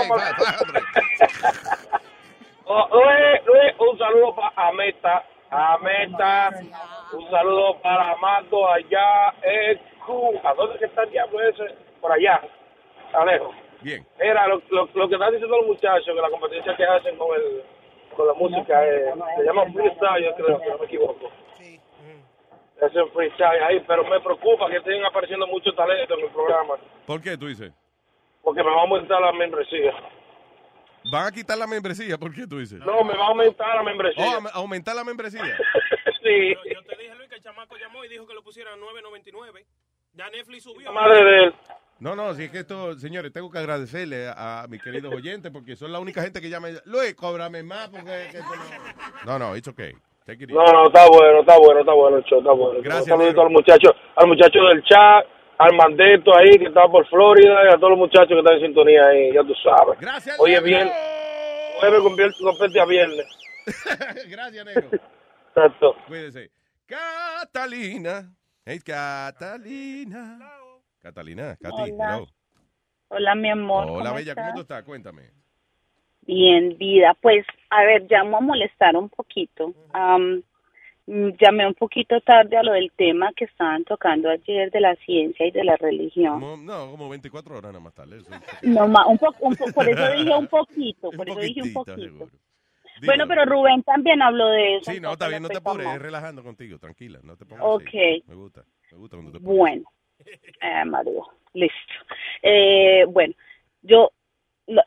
Oh, 2.68 2.88
Luis, 2.90 3.46
Luis, 3.46 3.74
un 3.78 3.96
saludo 3.96 4.34
para 4.34 4.68
Ameta. 4.68 5.24
Ameta. 5.50 6.50
Un 7.12 7.30
saludo 7.30 7.80
para 7.80 8.10
Amado 8.10 8.72
allá 8.72 9.32
en 9.42 9.78
Cuba. 10.04 10.52
¿Dónde 10.56 10.84
está 10.84 11.04
el 11.04 11.10
diablo 11.10 11.40
ese? 11.42 11.76
Por 12.00 12.10
allá. 12.10 12.40
Alejo. 13.12 13.54
Bien. 13.86 14.04
Era 14.18 14.48
lo, 14.48 14.60
lo, 14.70 14.88
lo 14.94 15.08
que 15.08 15.14
están 15.14 15.30
diciendo 15.30 15.56
los 15.58 15.66
muchachos, 15.68 16.06
que 16.06 16.14
la 16.20 16.28
competencia 16.28 16.74
que 16.76 16.84
hacen 16.84 17.16
con 17.16 17.28
el 17.36 17.62
con 18.16 18.26
la 18.26 18.34
música 18.34 18.84
eh, 18.84 19.12
se 19.36 19.44
llama 19.44 19.62
freestyle, 19.72 20.24
yo 20.24 20.34
creo, 20.34 20.58
si 20.58 20.68
no 20.70 20.78
me 20.78 20.86
equivoco. 20.86 21.30
Hacen 22.82 23.08
freestyle 23.12 23.62
ahí, 23.62 23.78
pero 23.86 24.02
me 24.04 24.18
preocupa 24.20 24.68
que 24.68 24.78
estén 24.78 25.04
apareciendo 25.04 25.46
muchos 25.46 25.76
talentos 25.76 26.18
en 26.18 26.24
el 26.24 26.30
programa, 26.32 26.74
¿Por 27.06 27.20
qué 27.22 27.38
tú 27.38 27.46
dices? 27.46 27.72
porque 28.42 28.62
me 28.64 28.70
va 28.70 28.78
a 28.78 28.82
aumentar 28.82 29.20
la 29.20 29.32
membresía. 29.32 29.92
¿Van 31.12 31.26
a 31.28 31.30
quitar 31.30 31.56
la 31.56 31.66
membresía? 31.68 32.18
¿Por 32.18 32.34
qué 32.34 32.44
tú 32.46 32.58
dices? 32.58 32.80
No, 32.80 33.04
me 33.04 33.14
va 33.16 33.26
a 33.26 33.28
aumentar 33.28 33.72
la 33.76 33.82
membresía. 33.84 34.24
Oh, 34.24 34.48
aumentar 34.54 34.96
la 34.96 35.04
membresía. 35.04 35.42
sí. 36.22 36.54
Yo, 36.54 36.74
yo 36.74 36.82
te 36.82 36.96
dije, 36.96 37.14
Luis, 37.14 37.28
que 37.28 37.36
el 37.36 37.42
chamaco 37.42 37.76
llamó 37.76 38.04
y 38.04 38.08
dijo 38.08 38.26
que 38.26 38.34
lo 38.34 38.42
pusieran 38.42 38.74
a 38.74 38.76
9.99. 38.82 39.64
Ya 40.14 40.28
Netflix 40.30 40.64
subió. 40.64 40.92
madre 40.92 41.24
de 41.24 41.44
él. 41.44 41.54
No, 41.98 42.14
no, 42.14 42.34
si 42.34 42.44
es 42.44 42.50
que 42.50 42.58
esto, 42.58 42.98
señores, 42.98 43.32
tengo 43.32 43.50
que 43.50 43.58
agradecerle 43.58 44.28
a, 44.28 44.62
a 44.62 44.68
mis 44.68 44.82
queridos 44.82 45.14
oyentes 45.14 45.50
porque 45.50 45.76
son 45.76 45.92
la 45.92 45.98
única 45.98 46.22
gente 46.22 46.42
que 46.42 46.50
llama 46.50 46.68
y 46.68 46.72
dice, 46.72 46.82
Luis, 46.86 47.14
cóbrame 47.14 47.62
más 47.62 47.88
porque... 47.88 48.28
que 48.32 48.38
no... 48.38 49.38
no, 49.38 49.38
no, 49.38 49.56
it's 49.56 49.66
okay. 49.68 49.92
Take 50.26 50.44
it 50.44 50.50
easy. 50.50 50.54
No, 50.54 50.64
no, 50.72 50.86
está 50.88 51.08
bueno, 51.08 51.40
está 51.40 51.56
bueno, 51.56 51.80
está 51.80 51.92
bueno 51.94 52.16
el 52.18 52.24
show, 52.24 52.38
está 52.40 52.52
bueno. 52.52 52.80
Gracias, 52.82 53.06
Un 53.06 53.18
saludito 53.18 53.42
al 53.42 53.50
muchacho, 53.50 53.94
al 54.16 54.26
muchacho 54.26 54.58
del 54.64 54.82
chat, 54.84 55.24
al 55.58 55.74
mandeto 55.74 56.36
ahí 56.36 56.58
que 56.58 56.66
está 56.66 56.86
por 56.88 57.06
Florida 57.08 57.64
y 57.64 57.68
a 57.68 57.78
todos 57.78 57.90
los 57.90 57.98
muchachos 57.98 58.28
que 58.28 58.38
están 58.38 58.54
en 58.56 58.60
sintonía 58.60 59.06
ahí, 59.06 59.32
ya 59.32 59.42
tú 59.42 59.54
sabes. 59.64 59.98
Gracias, 59.98 60.38
Oye, 60.38 60.60
bien, 60.60 60.90
jueves 61.80 62.00
convierte, 62.00 62.36
convierte 62.42 62.80
a 62.80 62.84
viernes. 62.84 63.26
Gracias, 64.28 64.64
negro. 64.66 64.90
Exacto. 65.54 65.96
Cuídese. 66.06 66.50
Catalina. 66.86 68.30
Hey, 68.64 68.80
Catalina. 68.84 70.38
Catalina, 71.10 71.56
Katy, 71.62 71.82
Hola. 71.82 72.04
hello. 72.16 72.26
Hola, 73.08 73.34
mi 73.36 73.48
amor. 73.48 73.86
Hola, 73.88 74.08
¿cómo 74.10 74.14
bella, 74.16 74.34
¿cómo 74.34 74.46
estás? 74.48 74.54
tú 74.54 74.60
estás? 74.62 74.82
Cuéntame. 74.84 75.22
Bien, 76.22 76.76
vida. 76.76 77.16
Pues, 77.22 77.46
a 77.70 77.84
ver, 77.84 78.06
llamo 78.10 78.38
a 78.38 78.40
molestar 78.40 78.96
un 78.96 79.08
poquito. 79.08 79.72
Mm, 81.08 81.28
llamé 81.40 81.64
un 81.68 81.74
poquito 81.74 82.20
tarde 82.22 82.56
a 82.56 82.64
lo 82.64 82.72
del 82.72 82.90
tema 82.96 83.30
que 83.36 83.44
estaban 83.44 83.84
tocando 83.84 84.28
ayer 84.28 84.72
de 84.72 84.80
la 84.80 84.96
ciencia 84.96 85.46
y 85.46 85.52
de 85.52 85.62
la 85.62 85.76
religión. 85.76 86.40
Como- 86.40 86.56
no, 86.56 86.90
como 86.90 87.08
24 87.08 87.56
horas 87.56 87.70
nada 87.70 87.84
más 87.84 87.94
tarde. 87.94 88.18
eso. 88.18 88.30
No, 88.62 88.88
ma- 88.88 89.06
un 89.06 89.16
po- 89.16 89.36
un 89.38 89.54
po- 89.54 89.70
por 89.70 89.88
eso 89.88 90.10
dije 90.10 90.34
un 90.36 90.48
poquito, 90.48 91.12
por 91.12 91.28
eso 91.28 91.38
dije 91.38 91.62
un 91.62 91.72
poquito. 91.72 92.00
seguro. 92.00 92.30
Bueno, 93.04 93.28
pero 93.28 93.44
Rubén 93.44 93.84
también 93.84 94.20
habló 94.22 94.48
de 94.48 94.78
eso. 94.78 94.90
Sí, 94.90 94.98
no, 94.98 95.12
está 95.12 95.28
bien, 95.28 95.42
no 95.44 95.48
te 95.48 95.58
apures, 95.58 96.02
relajando 96.02 96.42
contigo, 96.42 96.80
tranquila, 96.80 97.20
no 97.22 97.36
te 97.36 97.46
pongas 97.46 97.66
Ok. 97.68 97.84
así. 97.86 98.24
Me 98.26 98.34
gusta, 98.34 98.64
me 98.90 98.98
gusta 98.98 99.16
cuando 99.16 99.30
te 99.30 99.38
pones 99.38 99.56
Bueno, 99.58 99.84
eh, 100.60 100.84
María, 100.84 101.22
listo. 101.54 101.94
Eh, 102.42 103.04
bueno, 103.08 103.34
yo, 103.82 104.10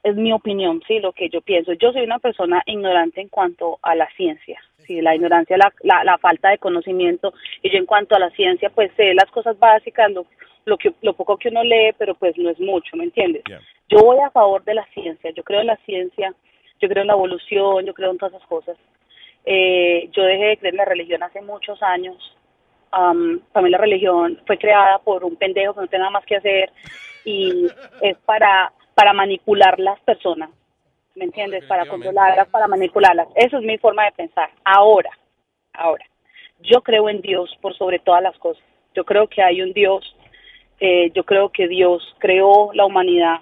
es 0.04 0.16
mi 0.16 0.34
opinión, 0.34 0.82
sí, 0.88 1.00
lo 1.00 1.14
que 1.14 1.30
yo 1.30 1.42
pienso. 1.42 1.74
Yo 1.74 1.92
soy 1.92 2.04
una 2.04 2.20
persona 2.20 2.62
ignorante 2.66 3.22
en 3.22 3.30
cuanto 3.30 3.80
a 3.82 3.96
la 3.96 4.10
ciencia, 4.16 4.62
sí, 4.86 5.02
la 5.02 5.16
ignorancia, 5.16 5.58
la, 5.58 5.74
la, 5.84 6.04
la 6.04 6.18
falta 6.18 6.50
de 6.50 6.58
conocimiento. 6.58 7.34
Y 7.62 7.72
yo 7.72 7.78
en 7.78 7.86
cuanto 7.86 8.16
a 8.16 8.20
la 8.20 8.30
ciencia, 8.32 8.70
pues 8.70 8.92
sé 8.98 9.14
las 9.14 9.30
cosas 9.32 9.58
básicas, 9.58 10.12
lo, 10.12 10.26
lo, 10.66 10.78
que, 10.78 10.94
lo 11.02 11.14
poco 11.14 11.38
que 11.38 11.50
uno 11.50 11.64
lee, 11.64 11.94
pero 11.98 12.16
pues 12.16 12.38
no 12.38 12.50
es 12.50 12.60
mucho, 12.60 12.96
¿me 12.98 13.06
entiendes? 13.06 13.44
Yo 13.90 14.00
voy 14.00 14.20
a 14.20 14.30
favor 14.32 14.64
de 14.64 14.76
la 14.76 14.86
ciencia, 14.94 15.32
yo 15.32 15.44
creo 15.44 15.62
en 15.62 15.68
la 15.68 15.78
ciencia, 15.78 16.34
yo 16.80 16.88
creo 16.88 17.02
en 17.02 17.08
la 17.08 17.14
evolución, 17.14 17.86
yo 17.86 17.94
creo 17.94 18.12
en 18.12 18.18
todas 18.18 18.34
esas 18.34 18.48
cosas. 18.48 18.78
Eh, 19.46 20.10
yo 20.12 20.24
dejé 20.24 20.46
de 20.46 20.58
creer 20.58 20.74
en 20.74 20.78
la 20.78 20.86
religión 20.86 21.24
hace 21.24 21.42
muchos 21.42 21.82
años. 21.82 22.36
Para 22.90 23.14
mí 23.14 23.70
la 23.70 23.78
religión 23.78 24.40
fue 24.46 24.58
creada 24.58 25.00
por 25.00 25.24
un 25.24 25.36
pendejo 25.36 25.74
que 25.74 25.82
no 25.82 25.88
tiene 25.88 26.04
nada 26.04 26.12
más 26.12 26.26
que 26.26 26.38
hacer 26.38 26.72
y 27.26 27.68
es 28.02 28.18
para, 28.26 28.72
para 28.96 29.14
manipular 29.14 29.80
las 29.80 30.00
personas, 30.02 30.50
¿me 31.16 31.26
entiendes? 31.26 31.66
Para 31.66 31.86
controlarlas, 31.86 32.48
para 32.50 32.68
manipularlas. 32.68 33.28
Esa 33.36 33.58
es 33.58 33.64
mi 33.64 33.78
forma 33.78 34.06
de 34.06 34.12
pensar. 34.14 34.50
Ahora, 34.64 35.12
ahora, 35.74 36.06
yo 36.62 36.82
creo 36.82 37.10
en 37.10 37.22
Dios 37.22 37.56
por 37.62 37.76
sobre 37.76 38.00
todas 38.00 38.24
las 38.24 38.38
cosas. 38.40 38.64
Yo 38.96 39.06
creo 39.06 39.28
que 39.28 39.42
hay 39.42 39.62
un 39.62 39.74
Dios, 39.74 40.16
eh, 40.80 41.12
yo 41.14 41.24
creo 41.24 41.50
que 41.50 41.68
Dios 41.68 42.16
creó 42.18 42.72
la 42.74 42.86
humanidad 42.86 43.42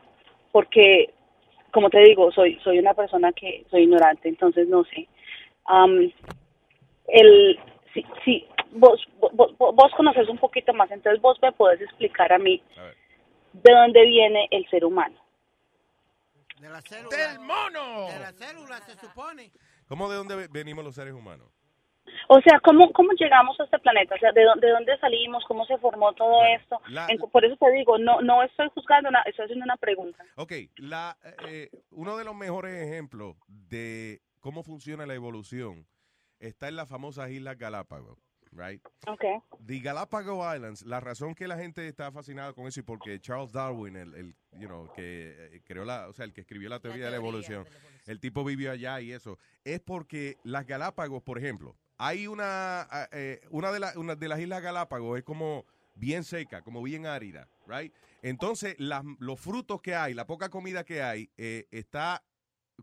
porque, 0.51 1.13
como 1.71 1.89
te 1.89 1.99
digo, 1.99 2.31
soy, 2.31 2.59
soy 2.63 2.79
una 2.79 2.93
persona 2.93 3.31
que 3.31 3.63
soy 3.69 3.83
ignorante, 3.83 4.27
entonces 4.27 4.67
no 4.67 4.83
sé. 4.85 5.07
Am, 5.65 6.11
el, 7.07 7.59
si, 7.93 8.05
si 8.25 8.45
vos, 8.71 9.01
vos, 9.19 9.31
vos, 9.57 9.75
vos 9.75 9.91
conoces 9.95 10.27
un 10.29 10.37
poquito 10.37 10.73
más, 10.73 10.89
entonces 10.91 11.21
vos 11.21 11.37
me 11.41 11.51
podés 11.51 11.81
explicar 11.81 12.31
a 12.33 12.37
mí 12.37 12.61
de 13.53 13.71
dónde 13.73 14.05
viene 14.05 14.47
el 14.51 14.67
ser 14.69 14.85
humano. 14.85 15.15
De 16.59 16.69
la 16.69 16.81
célula. 16.81 17.15
¡Del 17.15 17.39
mono! 17.39 18.07
De 18.07 18.19
la 18.19 18.31
célula, 18.33 18.77
se 18.81 18.95
supone. 18.95 19.51
¿Cómo 19.87 20.09
de 20.09 20.15
dónde 20.17 20.35
ve- 20.35 20.47
venimos 20.51 20.83
los 20.83 20.95
seres 20.95 21.13
humanos? 21.13 21.47
O 22.29 22.39
sea, 22.41 22.59
¿cómo, 22.61 22.91
cómo 22.93 23.11
llegamos 23.13 23.59
a 23.59 23.63
este 23.65 23.77
planeta? 23.79 24.15
O 24.15 24.17
sea, 24.17 24.31
¿de, 24.31 24.43
dónde- 24.43 24.65
de 24.65 24.73
dónde 24.73 24.97
salimos? 24.99 25.43
¿Cómo 25.47 25.65
se 25.65 25.77
formó 25.77 26.13
todo 26.13 26.43
esto? 26.45 26.81
la- 26.87 27.05
En- 27.09 27.19
por 27.19 27.45
eso 27.45 27.55
te 27.57 27.71
digo, 27.73 27.97
no 27.99 28.21
no 28.21 28.41
estoy 28.43 28.69
juzgando, 28.73 29.09
estoy 29.25 29.45
haciendo 29.45 29.65
una 29.65 29.77
pregunta. 29.77 30.23
Ok, 30.35 30.51
la, 30.77 31.15
eh, 31.47 31.69
uno 31.91 32.17
de 32.17 32.25
los 32.25 32.35
mejores 32.35 32.73
ejemplos 32.81 33.35
de 33.47 34.21
cómo 34.39 34.63
funciona 34.63 35.05
la 35.05 35.13
evolución 35.13 35.85
está 36.39 36.67
en 36.69 36.75
las 36.75 36.89
famosas 36.89 37.29
Islas 37.29 37.57
Galápagos, 37.57 38.17
right? 38.57 38.81
Okay. 39.07 39.35
The 39.65 39.79
Galapagos 39.79 40.55
Islands, 40.55 40.81
la 40.83 40.99
razón 40.99 41.35
que 41.35 41.47
la 41.47 41.55
gente 41.57 41.87
está 41.87 42.11
fascinada 42.11 42.53
con 42.53 42.67
eso 42.67 42.79
y 42.79 42.83
porque 42.83 43.19
Charles 43.19 43.51
Darwin, 43.51 43.95
el, 43.95 44.13
el 44.15 44.35
you 44.59 44.67
know, 44.67 44.91
que 44.93 45.35
eh, 45.55 45.61
creó 45.63 45.85
la, 45.85 46.07
o 46.07 46.13
sea, 46.13 46.25
el 46.25 46.33
que 46.33 46.41
escribió 46.41 46.67
la 46.69 46.79
teoría, 46.79 47.05
de 47.05 47.11
la 47.11 47.17
evolución, 47.17 47.65
el 48.07 48.19
tipo 48.19 48.43
vivió 48.43 48.71
allá 48.71 48.99
y 49.01 49.11
eso, 49.11 49.37
es 49.63 49.79
porque 49.79 50.37
las 50.43 50.65
Galápagos, 50.65 51.21
por 51.23 51.37
ejemplo, 51.37 51.75
hay 51.97 52.27
una, 52.27 52.81
ah, 52.81 53.07
eh, 53.11 53.39
una, 53.49 53.71
de 53.71 53.79
la- 53.79 53.93
una 53.95 54.15
de 54.15 54.27
las 54.27 54.39
Islas 54.39 54.61
Galápagos 54.61 55.17
es 55.17 55.23
como 55.23 55.65
bien 55.95 56.23
seca, 56.23 56.61
como 56.61 56.81
bien 56.83 57.05
árida, 57.05 57.47
right? 57.67 57.93
Entonces, 58.21 58.75
las- 58.79 59.03
los 59.19 59.39
frutos 59.39 59.81
que 59.81 59.95
hay, 59.95 60.13
la 60.13 60.25
poca 60.27 60.49
comida 60.49 60.83
que 60.83 61.01
hay, 61.01 61.29
eh, 61.37 61.67
está 61.71 62.23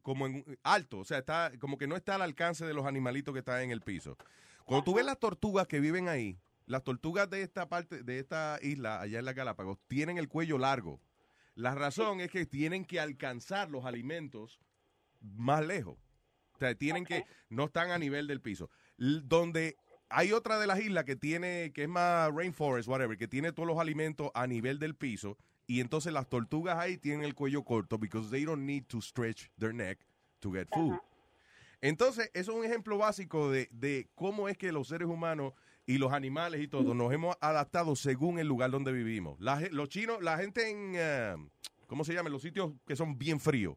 como 0.02 0.26
en 0.26 0.44
alto, 0.64 0.98
o 0.98 1.04
sea, 1.04 1.18
está 1.18 1.52
como 1.60 1.78
que 1.78 1.86
no 1.86 1.94
está 1.94 2.16
al 2.16 2.22
alcance 2.22 2.64
de 2.66 2.74
los 2.74 2.84
animalitos 2.86 3.32
que 3.32 3.38
están 3.38 3.60
en 3.62 3.70
el 3.70 3.80
piso. 3.80 4.16
Cuando 4.64 4.84
tú 4.84 4.94
ves 4.94 5.04
las 5.04 5.18
tortugas 5.18 5.66
que 5.66 5.80
viven 5.80 6.08
ahí, 6.08 6.38
las 6.66 6.82
tortugas 6.82 7.28
de 7.28 7.42
esta 7.42 7.68
parte, 7.68 8.02
de 8.02 8.18
esta 8.18 8.58
isla, 8.62 9.00
allá 9.00 9.18
en 9.18 9.24
las 9.24 9.34
Galápagos, 9.34 9.78
tienen 9.86 10.18
el 10.18 10.28
cuello 10.28 10.58
largo. 10.58 11.00
La 11.54 11.74
razón 11.74 12.20
es 12.20 12.30
que 12.30 12.46
tienen 12.46 12.84
que 12.84 12.98
alcanzar 12.98 13.70
los 13.70 13.84
alimentos 13.84 14.58
más 15.20 15.64
lejos. 15.64 15.98
O 16.54 16.58
sea, 16.58 16.74
tienen 16.74 17.04
que, 17.04 17.24
no 17.48 17.64
están 17.64 17.90
a 17.90 17.98
nivel 17.98 18.26
del 18.26 18.40
piso. 18.40 18.70
L- 18.98 19.20
donde 19.24 19.76
hay 20.08 20.32
otra 20.32 20.58
de 20.58 20.66
las 20.66 20.80
islas 20.80 21.04
que 21.04 21.16
tiene, 21.16 21.72
que 21.72 21.82
es 21.84 21.88
más 21.88 22.32
rainforest, 22.32 22.88
whatever, 22.88 23.16
que 23.18 23.28
tiene 23.28 23.52
todos 23.52 23.66
los 23.66 23.78
alimentos 23.78 24.30
a 24.34 24.46
nivel 24.46 24.78
del 24.78 24.94
piso. 24.94 25.36
Y 25.66 25.80
entonces 25.80 26.12
las 26.12 26.28
tortugas 26.28 26.78
ahí 26.78 26.98
tienen 26.98 27.24
el 27.24 27.34
cuello 27.34 27.64
corto 27.64 27.98
because 27.98 28.30
they 28.30 28.44
don't 28.44 28.64
need 28.64 28.84
to 28.86 29.00
stretch 29.00 29.50
their 29.58 29.74
neck 29.74 29.98
to 30.40 30.52
get 30.52 30.68
food. 30.72 30.98
Entonces, 31.80 32.30
eso 32.34 32.52
es 32.52 32.58
un 32.58 32.64
ejemplo 32.64 32.98
básico 32.98 33.50
de, 33.50 33.68
de 33.70 34.08
cómo 34.14 34.48
es 34.48 34.56
que 34.56 34.72
los 34.72 34.88
seres 34.88 35.08
humanos 35.08 35.52
y 35.86 35.98
los 35.98 36.12
animales 36.12 36.60
y 36.60 36.68
todo 36.68 36.94
nos 36.94 37.12
hemos 37.12 37.36
adaptado 37.40 37.94
según 37.96 38.38
el 38.38 38.46
lugar 38.46 38.70
donde 38.70 38.92
vivimos. 38.92 39.38
La 39.40 39.60
los 39.70 39.88
chinos, 39.88 40.22
la 40.22 40.38
gente 40.38 40.70
en, 40.70 40.92
eh, 40.96 41.36
¿cómo 41.86 42.04
se 42.04 42.14
llama? 42.14 42.28
En 42.28 42.32
los 42.32 42.42
sitios 42.42 42.72
que 42.86 42.96
son 42.96 43.18
bien 43.18 43.40
fríos. 43.40 43.76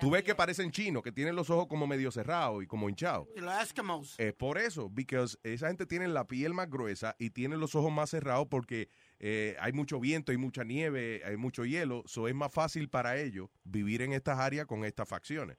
Tú 0.00 0.10
ves 0.10 0.24
que 0.24 0.34
parecen 0.34 0.72
chinos, 0.72 1.04
que 1.04 1.12
tienen 1.12 1.36
los 1.36 1.50
ojos 1.50 1.68
como 1.68 1.86
medio 1.86 2.10
cerrados 2.10 2.64
y 2.64 2.66
como 2.66 2.88
hinchados. 2.88 3.28
Los 3.36 3.62
Eskimos. 3.62 4.18
Es 4.18 4.32
por 4.32 4.58
eso, 4.58 4.88
because 4.90 5.38
esa 5.44 5.68
gente 5.68 5.86
tiene 5.86 6.08
la 6.08 6.26
piel 6.26 6.52
más 6.52 6.68
gruesa 6.68 7.14
y 7.16 7.30
tiene 7.30 7.56
los 7.56 7.76
ojos 7.76 7.92
más 7.92 8.10
cerrados 8.10 8.48
porque 8.48 8.88
eh, 9.20 9.56
hay 9.60 9.72
mucho 9.72 10.00
viento, 10.00 10.32
hay 10.32 10.38
mucha 10.38 10.64
nieve, 10.64 11.22
hay 11.24 11.36
mucho 11.36 11.64
hielo, 11.64 12.02
so 12.06 12.26
es 12.26 12.34
más 12.34 12.52
fácil 12.52 12.88
para 12.88 13.18
ellos 13.18 13.48
vivir 13.62 14.02
en 14.02 14.12
estas 14.12 14.40
áreas 14.40 14.66
con 14.66 14.84
estas 14.84 15.08
facciones. 15.08 15.58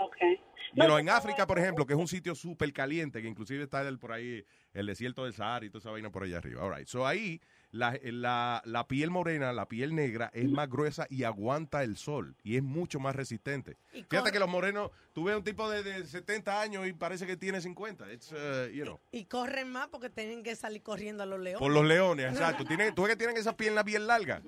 Okay. 0.00 0.40
You 0.74 0.84
know, 0.84 0.98
en 0.98 1.08
África, 1.08 1.46
por 1.46 1.58
ejemplo, 1.58 1.84
que 1.86 1.94
es 1.94 1.98
un 1.98 2.06
sitio 2.08 2.34
súper 2.34 2.72
caliente, 2.72 3.20
que 3.22 3.28
inclusive 3.28 3.64
está 3.64 3.80
el, 3.86 3.98
por 3.98 4.12
ahí 4.12 4.44
el 4.72 4.86
desierto 4.86 5.24
del 5.24 5.34
Sahara 5.34 5.66
y 5.66 5.70
toda 5.70 5.80
esa 5.80 5.90
vaina 5.90 6.10
por 6.10 6.22
allá 6.22 6.38
arriba. 6.38 6.62
All 6.62 6.74
right. 6.76 6.86
So 6.86 7.06
ahí 7.06 7.40
la, 7.72 7.98
la, 8.04 8.62
la 8.64 8.86
piel 8.86 9.10
morena, 9.10 9.52
la 9.52 9.66
piel 9.66 9.94
negra 9.94 10.30
es 10.32 10.48
más 10.48 10.68
gruesa 10.70 11.06
y 11.10 11.24
aguanta 11.24 11.82
el 11.82 11.96
sol 11.96 12.36
y 12.44 12.56
es 12.56 12.62
mucho 12.62 13.00
más 13.00 13.16
resistente. 13.16 13.76
Y 13.92 14.02
Fíjate 14.04 14.16
corre- 14.18 14.32
que 14.32 14.38
los 14.38 14.48
morenos, 14.48 14.90
tú 15.12 15.24
ves 15.24 15.36
un 15.36 15.42
tipo 15.42 15.68
de, 15.68 15.82
de 15.82 16.04
70 16.06 16.60
años 16.60 16.86
y 16.86 16.92
parece 16.92 17.26
que 17.26 17.36
tiene 17.36 17.60
50. 17.60 18.12
It's, 18.12 18.30
uh, 18.32 18.68
you 18.72 18.84
know. 18.84 19.00
Y 19.10 19.24
corren 19.24 19.70
más 19.72 19.88
porque 19.88 20.08
tienen 20.08 20.42
que 20.44 20.54
salir 20.54 20.82
corriendo 20.82 21.24
a 21.24 21.26
los 21.26 21.40
leones. 21.40 21.58
Por 21.60 21.72
los 21.72 21.84
leones, 21.84 22.30
exacto. 22.32 22.64
Tienen, 22.64 22.94
tú 22.94 23.02
ves 23.02 23.10
que 23.10 23.16
tienen 23.16 23.36
esas 23.36 23.54
piernas 23.54 23.84
bien 23.84 24.06
largas. 24.06 24.42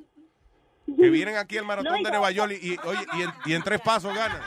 Que 0.85 1.11
vienen 1.11 1.37
aquí 1.37 1.57
al 1.59 1.65
maratón 1.65 1.93
No, 2.03 2.03
de 2.05 2.11
Nueva 2.11 2.31
York 2.33 2.53
y, 2.61 2.75
y, 2.75 2.77
oye, 2.85 3.07
y, 3.17 3.23
en, 3.23 3.31
y 3.47 3.53
en 3.55 3.63
tres 3.63 3.81
pasos 3.81 4.15
ganan. 4.15 4.41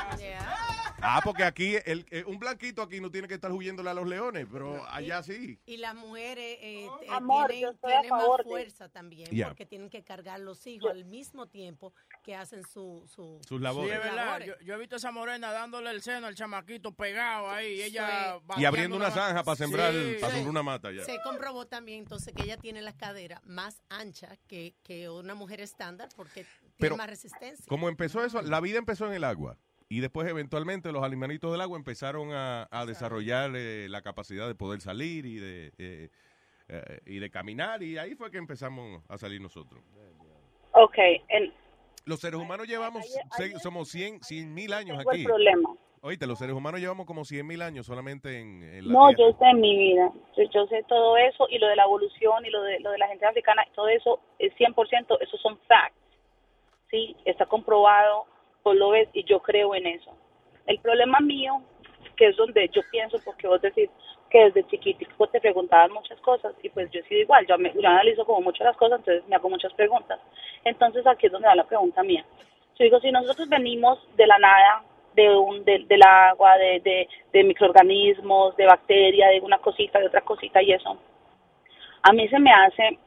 Ah, 1.08 1.22
porque 1.24 1.44
aquí 1.44 1.76
el, 1.86 2.06
eh, 2.10 2.24
un 2.26 2.40
blanquito 2.40 2.82
aquí 2.82 3.00
no 3.00 3.12
tiene 3.12 3.28
que 3.28 3.36
estar 3.36 3.52
huyéndole 3.52 3.90
a 3.90 3.94
los 3.94 4.08
leones, 4.08 4.48
pero 4.52 4.84
allá 4.90 5.22
sí. 5.24 5.60
Y 5.66 5.78
las 5.78 5.94
mujeres 5.96 6.58
eh, 6.62 6.86
eh, 6.86 6.90
Amor, 7.10 7.50
tienen, 7.52 7.78
más 8.10 8.38
de- 8.38 8.44
fuerza 8.44 8.90
también 8.90 9.30
porque 9.46 9.66
tienen 9.66 9.90
que 9.90 10.04
cargar 10.04 10.40
los 10.40 10.66
hijos 10.68 10.90
al 10.92 11.06
mismo 11.06 11.48
tiempo 11.48 11.94
que 12.24 12.36
hacen 12.36 12.64
su, 12.64 13.04
su 13.08 13.40
Sus 13.48 13.62
labores. 13.62 13.92
Sí, 13.92 13.98
es 13.98 14.04
verdad. 14.04 14.26
labores. 14.26 14.48
Yo, 14.48 14.66
yo 14.66 14.74
he 14.74 14.78
visto 14.80 14.96
a 14.96 14.98
esa 14.98 15.12
morena 15.12 15.52
dándole 15.52 15.92
el 15.92 16.02
seno 16.02 16.28
al 16.28 16.36
chamaquito 16.36 16.92
pegado 16.94 17.50
ahí. 17.52 17.76
y 17.76 17.82
ella 17.84 18.40
Y 18.58 18.66
abriendo 18.66 18.96
una 18.96 19.12
zanja 19.12 19.44
para 19.44 19.56
sembrar, 19.56 19.94
Sí, 19.94 20.16
para 20.20 20.32
sí. 20.34 20.38
sembrar 20.40 20.50
una 20.50 20.64
mata 20.64 20.92
ya. 20.92 21.04
Se 21.04 21.20
comprobó 21.24 21.68
también 21.68 22.00
entonces 22.00 22.34
que 22.34 22.44
ella 22.44 22.58
tiene 22.58 22.82
las 22.82 22.96
caderas 22.96 23.42
más 23.46 23.82
anchas 23.90 24.38
que, 24.48 24.74
que 24.84 25.10
una 25.10 25.36
mujer 25.36 25.62
estándar 25.62 26.10
porque 26.16 26.46
Pero, 26.78 26.96
tiene 26.96 26.98
más 26.98 27.10
resistencia. 27.10 27.66
Como 27.68 27.90
empezó 27.90 28.24
eso, 28.26 28.42
la 28.42 28.60
vida 28.60 28.80
empezó 28.80 29.06
en 29.08 29.14
el 29.14 29.24
agua. 29.24 29.58
Y 29.96 30.02
después, 30.02 30.28
eventualmente, 30.28 30.92
los 30.92 31.06
animalitos 31.06 31.54
del 31.54 31.62
agua 31.62 31.78
empezaron 31.78 32.34
a, 32.34 32.68
a 32.70 32.86
desarrollar 32.86 33.52
eh, 33.56 33.88
la 33.88 34.02
capacidad 34.02 34.46
de 34.46 34.54
poder 34.54 34.82
salir 34.82 35.26
y 35.26 35.36
de, 35.36 35.72
eh, 35.78 36.10
eh, 36.68 37.00
y 37.06 37.20
de 37.20 37.30
caminar. 37.30 37.82
Y 37.82 37.98
ahí 37.98 38.14
fue 38.14 38.30
que 38.30 38.38
empezamos 38.38 39.02
a 39.08 39.18
salir 39.18 39.40
nosotros. 39.40 39.82
Ok, 40.74 40.98
el, 41.30 41.54
Los 42.04 42.20
seres 42.20 42.38
humanos 42.42 42.68
llevamos, 42.68 43.06
se- 43.38 43.58
somos 43.60 43.88
100 43.88 44.20
mil 44.54 44.74
años 44.74 44.98
tengo 44.98 45.12
el 45.12 45.16
aquí. 45.16 45.24
problema. 45.24 45.70
Oíste, 46.02 46.28
los 46.28 46.40
seres 46.40 46.54
humanos 46.56 46.82
llevamos 46.82 47.06
como 47.06 47.24
100 47.24 47.48
mil 47.48 47.62
años 47.62 47.86
solamente 47.86 48.42
en, 48.42 48.64
en 48.64 48.88
la 48.90 48.94
No, 48.94 49.08
Tierra. 49.16 49.32
yo 49.32 49.38
sé 49.40 49.46
en 49.46 49.62
mi 49.62 49.78
vida. 49.78 50.12
Yo, 50.36 50.44
yo 50.54 50.68
sé 50.68 50.84
todo 50.90 51.16
eso 51.16 51.48
y 51.50 51.58
lo 51.58 51.68
de 51.68 51.78
la 51.78 51.84
evolución 51.86 52.46
y 52.46 52.50
lo 52.50 52.62
de, 52.64 52.82
lo 52.82 52.92
de 52.92 52.98
la 52.98 53.08
gente 53.08 53.26
africana, 53.26 53.64
todo 53.74 53.88
eso 53.88 54.20
es 54.40 54.52
100%, 54.58 55.18
esos 55.22 55.40
son 55.40 55.58
facts. 55.70 55.96
Sí, 56.92 57.16
está 57.24 57.46
comprobado, 57.46 58.26
vos 58.66 58.76
lo 58.76 58.90
ves 58.90 59.08
y 59.14 59.24
yo 59.24 59.40
creo 59.40 59.76
en 59.76 59.86
eso. 59.86 60.12
El 60.66 60.80
problema 60.80 61.20
mío, 61.20 61.62
que 62.18 62.28
es 62.28 62.36
donde 62.36 62.68
yo 62.70 62.82
pienso, 62.92 63.18
porque 63.24 63.48
vos 63.48 63.62
decís 63.62 63.90
que 64.32 64.46
desde 64.46 64.68
chiquitico 64.68 65.28
te 65.28 65.40
preguntaban 65.40 65.92
muchas 65.94 66.20
cosas 66.22 66.54
y 66.64 66.70
pues 66.70 66.90
yo 66.92 67.00
he 67.00 67.04
sido 67.04 67.22
igual, 67.22 67.46
yo, 67.48 67.58
me, 67.60 67.72
yo 67.74 67.88
analizo 67.88 68.26
como 68.26 68.42
muchas 68.42 68.66
las 68.66 68.76
cosas, 68.76 69.00
entonces 69.00 69.24
me 69.30 69.36
hago 69.36 69.50
muchas 69.50 69.72
preguntas. 69.74 70.20
Entonces 70.66 71.06
aquí 71.06 71.28
es 71.28 71.32
donde 71.32 71.48
va 71.48 71.56
la 71.56 71.64
pregunta 71.68 72.02
mía. 72.04 72.26
Yo 72.78 72.84
digo, 72.84 73.00
si 73.00 73.12
nosotros 73.12 73.48
venimos 73.48 74.00
de 74.18 74.26
la 74.28 74.38
nada, 74.40 74.84
de 75.14 75.30
un, 75.30 75.64
de- 75.64 75.86
del 75.88 76.02
agua, 76.04 76.58
de, 76.58 77.08
de, 77.32 77.44
microorganismos, 77.44 78.58
de 78.58 78.66
bacterias, 78.66 79.30
de 79.32 79.40
una 79.42 79.60
cosita, 79.60 80.00
de 80.00 80.08
otra 80.08 80.22
cosita 80.22 80.62
y 80.62 80.72
eso, 80.74 80.98
a 82.02 82.12
mí 82.12 82.28
se 82.28 82.40
me 82.40 82.52
hace 82.52 82.98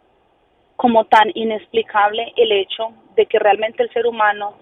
como 0.76 1.04
tan 1.06 1.30
inexplicable 1.34 2.32
el 2.36 2.52
hecho 2.52 2.90
de 3.16 3.26
que 3.26 3.38
realmente 3.40 3.82
el 3.82 3.90
ser 3.92 4.06
humano 4.06 4.54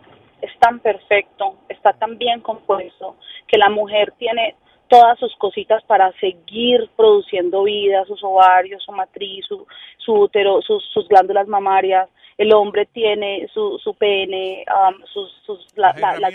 es 0.43 0.51
tan 0.59 0.81
perfecto, 0.81 1.57
está 1.69 1.93
tan 1.95 2.19
bien 2.19 2.41
compuesto, 2.41 3.17
que 3.47 3.59
la 3.59 3.69
mujer 3.71 4.13
tiene 4.19 4.55
todas 4.89 5.19
sus 5.19 5.35
cositas 5.37 5.83
para 5.85 6.13
seguir 6.21 6.89
produciendo 6.97 7.65
vida, 7.65 8.05
sus 8.05 8.23
ovarios, 8.23 8.83
su 8.85 8.93
matriz, 8.93 9.45
su, 9.47 9.67
su 9.99 10.13
útero, 10.15 10.63
sus, 10.63 10.85
sus 10.93 11.09
glándulas 11.09 11.49
mamarias. 11.49 12.09
El 12.39 12.53
hombre 12.53 12.87
tiene 12.87 13.49
su, 13.53 13.79
su 13.83 13.95
pene, 13.95 14.65
um, 14.69 15.03
sus, 15.07 15.33
sus, 15.45 15.67
la, 15.77 15.93
la- 15.99 16.19
las. 16.21 16.35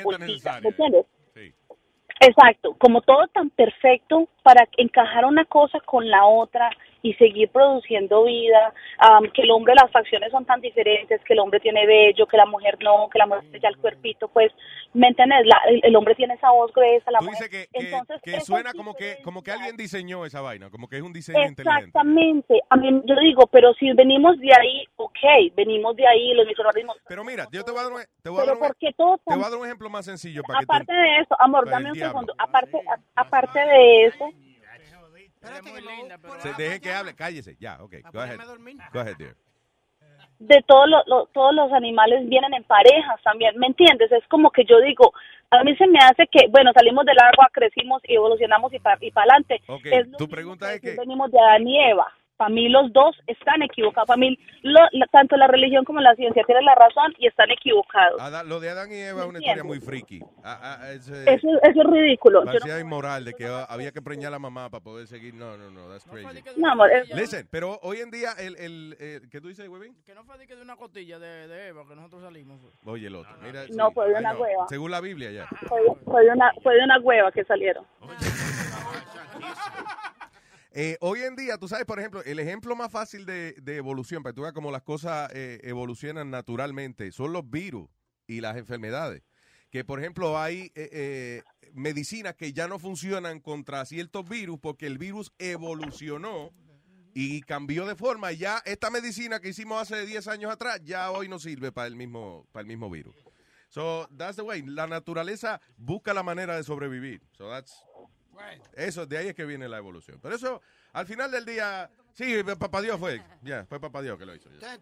Exacto, 2.20 2.76
como 2.78 3.02
todo 3.02 3.28
tan 3.34 3.50
perfecto 3.50 4.28
para 4.44 4.68
encajar 4.78 5.26
una 5.26 5.46
cosa 5.46 5.80
con 5.80 6.08
la 6.10 6.26
otra 6.26 6.70
y 7.04 7.14
seguir 7.16 7.50
produciendo 7.50 8.24
vida, 8.26 8.74
am, 9.00 9.30
que 9.32 9.42
el 9.42 9.52
hombre, 9.52 9.74
las 9.76 9.92
facciones 9.92 10.32
son 10.32 10.46
tan 10.46 10.62
diferentes, 10.62 11.20
que 11.24 11.34
el 11.34 11.40
hombre 11.40 11.60
tiene 11.60 11.86
bello, 11.86 12.28
que 12.28 12.38
la 12.38 12.46
mujer 12.46 12.78
no, 12.82 13.10
que 13.12 13.18
la 13.20 13.26
mujer 13.26 13.42
tiene 13.44 13.60
ya 13.60 13.70
el 13.70 13.78
cuerpito, 13.78 14.28
pues, 14.28 14.52
¿me 14.94 15.08
entiendes? 15.08 15.46
La- 15.46 15.62
el, 15.70 15.82
el 15.84 15.96
hombre 15.96 16.14
tiene 16.16 16.36
esa 16.36 16.52
voz 16.52 16.72
gruesa, 16.74 17.10
la 17.12 17.20
Tú 17.20 17.26
mujer... 17.26 17.50
que, 17.50 17.68
que- 17.72 17.86
Entonces, 17.90 18.22
que 18.22 18.32
esas 18.32 18.46
suena 18.46 18.72
como 18.74 18.94
que, 18.94 19.18
como 19.24 19.42
que 19.42 19.52
alguien 19.52 19.76
diseñó 19.78 20.26
esa 20.26 20.42
vaina, 20.42 20.70
como 20.70 20.88
que 20.88 20.98
es 20.98 21.02
un 21.02 21.14
diseño 21.14 21.40
inteligente. 21.48 21.86
Exactamente, 21.88 22.60
a 22.70 22.76
mí 22.78 23.02
yo 23.06 23.16
digo, 23.22 23.48
pero 23.48 23.74
si 23.76 23.92
venimos 23.94 24.38
de 24.40 24.54
ahí, 24.54 24.86
ok, 24.98 25.20
venimos 25.56 25.96
de 25.96 26.08
ahí, 26.08 26.34
los 26.34 26.46
microorganismos, 26.46 26.98
Pero 27.08 27.24
mira, 27.24 27.48
yo 27.52 27.64
te 27.64 27.72
voy 27.72 27.80
a 27.80 27.84
dar 27.84 27.94
un, 27.94 28.02
te 28.22 28.30
voy 28.30 28.38
a 28.40 28.42
pero 28.42 28.46
dar 28.54 28.62
un- 28.62 28.68
¿por 28.68 28.78
qué 28.78 28.94
todo 28.94 29.18
te 29.18 29.24
voy 29.26 29.36
tan- 29.40 29.44
a 29.48 29.50
dar 29.50 29.60
un 29.60 29.66
ejemplo 29.66 29.90
más 29.90 30.06
sencillo 30.06 30.44
para 30.44 30.60
que 30.60 30.66
tú- 30.66 30.72
Aparte 30.74 30.94
de 30.94 31.18
eso, 31.20 31.36
amor, 31.40 31.70
dame 31.70 31.88
un 31.88 31.94
diablo. 31.94 32.12
segundo. 32.12 32.34
Aparte, 32.38 32.78
a- 32.88 33.22
aparte 33.22 33.60
de 33.60 34.06
eso, 34.06 34.30
Se 35.42 36.54
deje 36.54 36.80
que 36.80 36.94
hable, 36.94 37.16
cállese. 37.16 37.56
Ya, 37.60 37.78
ok. 37.82 37.96
Go 38.14 38.20
ahead. 38.22 38.38
Go 38.94 39.00
ahead, 39.00 39.18
dear. 39.18 39.36
de 40.40 40.60
todos 40.68 40.90
los 40.90 41.04
lo- 41.06 41.26
todos 41.28 41.54
los 41.54 41.72
animales 41.72 42.28
vienen 42.28 42.52
en 42.56 42.64
parejas 42.64 43.22
también, 43.24 43.56
¿me 43.60 43.68
entiendes? 43.68 44.12
Es 44.12 44.26
como 44.28 44.50
que 44.50 44.64
yo 44.66 44.80
digo, 44.82 45.14
a 45.52 45.64
mí 45.64 45.76
se 45.78 45.86
me 45.86 46.00
hace 46.00 46.26
que, 46.28 46.48
bueno, 46.50 46.72
salimos 46.74 47.06
del 47.06 47.18
agua, 47.20 47.48
crecimos 47.54 48.02
y 48.08 48.16
evolucionamos 48.16 48.74
y 48.74 48.80
para 48.80 48.98
y 49.06 49.12
para 49.12 49.26
adelante. 49.36 49.62
Ok, 49.68 49.86
Es 49.86 50.08
lo 50.08 50.18
tu 50.18 50.28
pregunta 50.28 50.74
es 50.74 50.82
que 50.82 50.92
que... 50.96 51.00
venimos 51.00 51.30
de 51.32 51.40
Adán 51.40 51.68
y 51.68 51.80
Eva. 51.92 52.08
Para 52.38 52.50
mí 52.50 52.70
los 52.70 52.92
dos 52.92 53.16
están 53.28 53.62
equivocados. 53.62 54.08
Para 54.08 54.18
mí 54.18 54.38
lo- 54.64 54.80
la- 54.94 55.06
tanto 55.12 55.38
la 55.38 55.48
religión 55.48 55.86
como 55.86 56.00
la 56.02 56.16
ciencia 56.16 56.44
tienen 56.46 56.66
la 56.66 56.74
razón 56.76 57.14
y 57.20 57.28
están 57.28 57.52
equivocados. 57.52 58.20
Ada- 58.20 58.44
lo 58.44 58.60
de 58.60 58.70
Adán 58.70 58.92
y 58.92 58.96
Eva 58.96 59.22
es 59.22 59.28
una 59.30 59.40
¿Me 59.40 59.46
historia 59.46 59.64
muy 59.64 59.80
friki. 59.80 60.20
Ah, 60.44 60.78
ah, 60.82 60.92
es, 60.92 61.08
eh, 61.10 61.26
Eso, 61.28 61.48
eso 61.62 61.82
es 61.82 61.88
ridículo. 61.88 62.44
Yo 62.52 62.60
no- 62.66 62.80
inmoral 62.80 63.26
de 63.26 63.34
que 63.34 63.46
ah, 63.46 63.66
había 63.70 63.92
que 63.92 64.02
preñar 64.02 64.30
a 64.30 64.32
la 64.32 64.40
mamá 64.40 64.70
para 64.70 64.84
poder 64.84 65.06
seguir. 65.08 65.34
No, 65.36 65.56
no, 65.58 65.70
no, 65.70 65.88
that's 65.90 66.06
crazy. 66.06 66.42
No, 66.58 66.72
amor, 66.72 66.92
es- 66.92 67.10
Listen, 67.14 67.48
pero 67.52 67.78
hoy 67.84 67.98
en 68.00 68.10
día, 68.10 68.32
el, 68.40 68.56
el, 68.58 68.96
el- 69.00 69.30
¿qué 69.30 69.40
tú 69.40 69.48
dices, 69.48 69.68
Webin? 69.70 69.96
Que 70.04 70.16
no 70.16 70.24
fue 70.24 70.38
de, 70.38 70.62
una 70.62 70.76
costilla 70.76 71.20
de, 71.20 71.48
de 71.48 71.68
Eva 71.68 71.84
que 71.88 71.96
nosotros 71.96 72.24
salimos. 72.24 72.60
Oye, 72.86 73.08
el 73.08 73.16
otro. 73.16 73.32
Mira, 73.42 73.64
No, 73.76 73.90
sí, 73.90 73.94
fue 73.94 74.10
de 74.10 74.20
una 74.20 74.32
know. 74.32 74.42
hueva. 74.44 74.66
Según 74.68 74.92
la 74.92 75.00
Biblia, 75.02 75.32
ya. 75.32 75.48
fue, 75.68 75.80
fue 76.06 76.26
de 76.26 76.32
una, 76.32 76.52
fue 76.64 76.76
de 76.76 76.84
una 76.84 77.00
hueva 77.00 77.32
que 77.32 77.44
salieron. 77.44 77.86
Eh, 80.74 80.98
hoy 81.02 81.22
en 81.22 81.36
día, 81.36 81.58
tú 81.58 81.68
sabes, 81.68 81.86
por 81.86 82.00
ejemplo, 82.00 82.24
el 82.24 82.40
ejemplo 82.40 82.76
más 82.76 82.92
fácil 82.92 83.26
de, 83.26 83.54
de 83.62 83.76
evolución, 83.76 84.24
para 84.24 84.32
que 84.32 84.36
tú 84.38 84.42
veas 84.44 84.54
cómo 84.54 84.72
las 84.72 84.84
cosas 84.84 85.30
eh, 85.34 85.60
evolucionan 85.64 86.30
naturalmente, 86.30 87.12
son 87.12 87.34
los 87.34 87.50
virus 87.50 87.90
y 88.26 88.42
las 88.42 88.56
enfermedades. 88.58 89.24
Que, 89.70 89.86
por 89.86 90.00
ejemplo, 90.00 90.38
hay 90.40 90.72
eh, 90.76 90.90
eh, 90.92 91.44
medicinas 91.74 92.36
que 92.36 92.54
ya 92.54 92.68
no 92.68 92.80
funcionan 92.80 93.40
contra 93.40 93.86
ciertos 93.86 94.28
virus 94.28 94.60
porque 94.60 94.86
el 94.86 94.98
virus 94.98 95.32
evolucionó 95.40 96.52
y 97.14 97.42
cambió 97.42 97.86
de 97.86 97.96
forma. 97.96 98.32
Ya 98.34 98.62
esta 98.66 98.90
medicina 98.90 99.40
que 99.40 99.50
hicimos 99.50 99.82
hace 99.82 100.06
10 100.06 100.28
años 100.28 100.52
atrás, 100.52 100.82
ya 100.84 101.12
hoy 101.12 101.30
no 101.30 101.40
sirve 101.40 101.72
para 101.72 101.88
el 101.88 101.96
mismo, 101.96 102.48
para 102.52 102.62
el 102.62 102.68
mismo 102.68 102.90
virus. 102.90 103.16
So, 103.70 104.10
that's 104.18 104.36
the 104.36 104.42
way. 104.42 104.62
La 104.62 104.88
naturaleza 104.88 105.62
busca 105.78 106.14
la 106.14 106.24
manera 106.24 106.58
de 106.58 106.64
sobrevivir. 106.64 107.22
So, 107.32 107.50
that's, 107.50 107.74
eso, 108.76 109.06
de 109.06 109.18
ahí 109.18 109.28
es 109.30 109.36
que 109.36 109.46
viene 109.46 109.68
la 109.70 109.78
evolución. 109.78 110.20
Pero 110.22 110.36
eso, 110.36 110.62
al 110.94 111.06
final 111.06 111.30
del 111.32 111.46
día, 111.46 111.90
sí, 112.14 112.44
papá 112.60 112.82
Dios 112.82 113.00
fue. 113.00 113.22
Ya, 113.42 113.66
fue 113.66 113.80
papá 113.80 114.02
Dios 114.02 114.18
que 114.18 114.26
lo 114.26 114.36
hizo. 114.36 114.50
ya. 114.60 114.78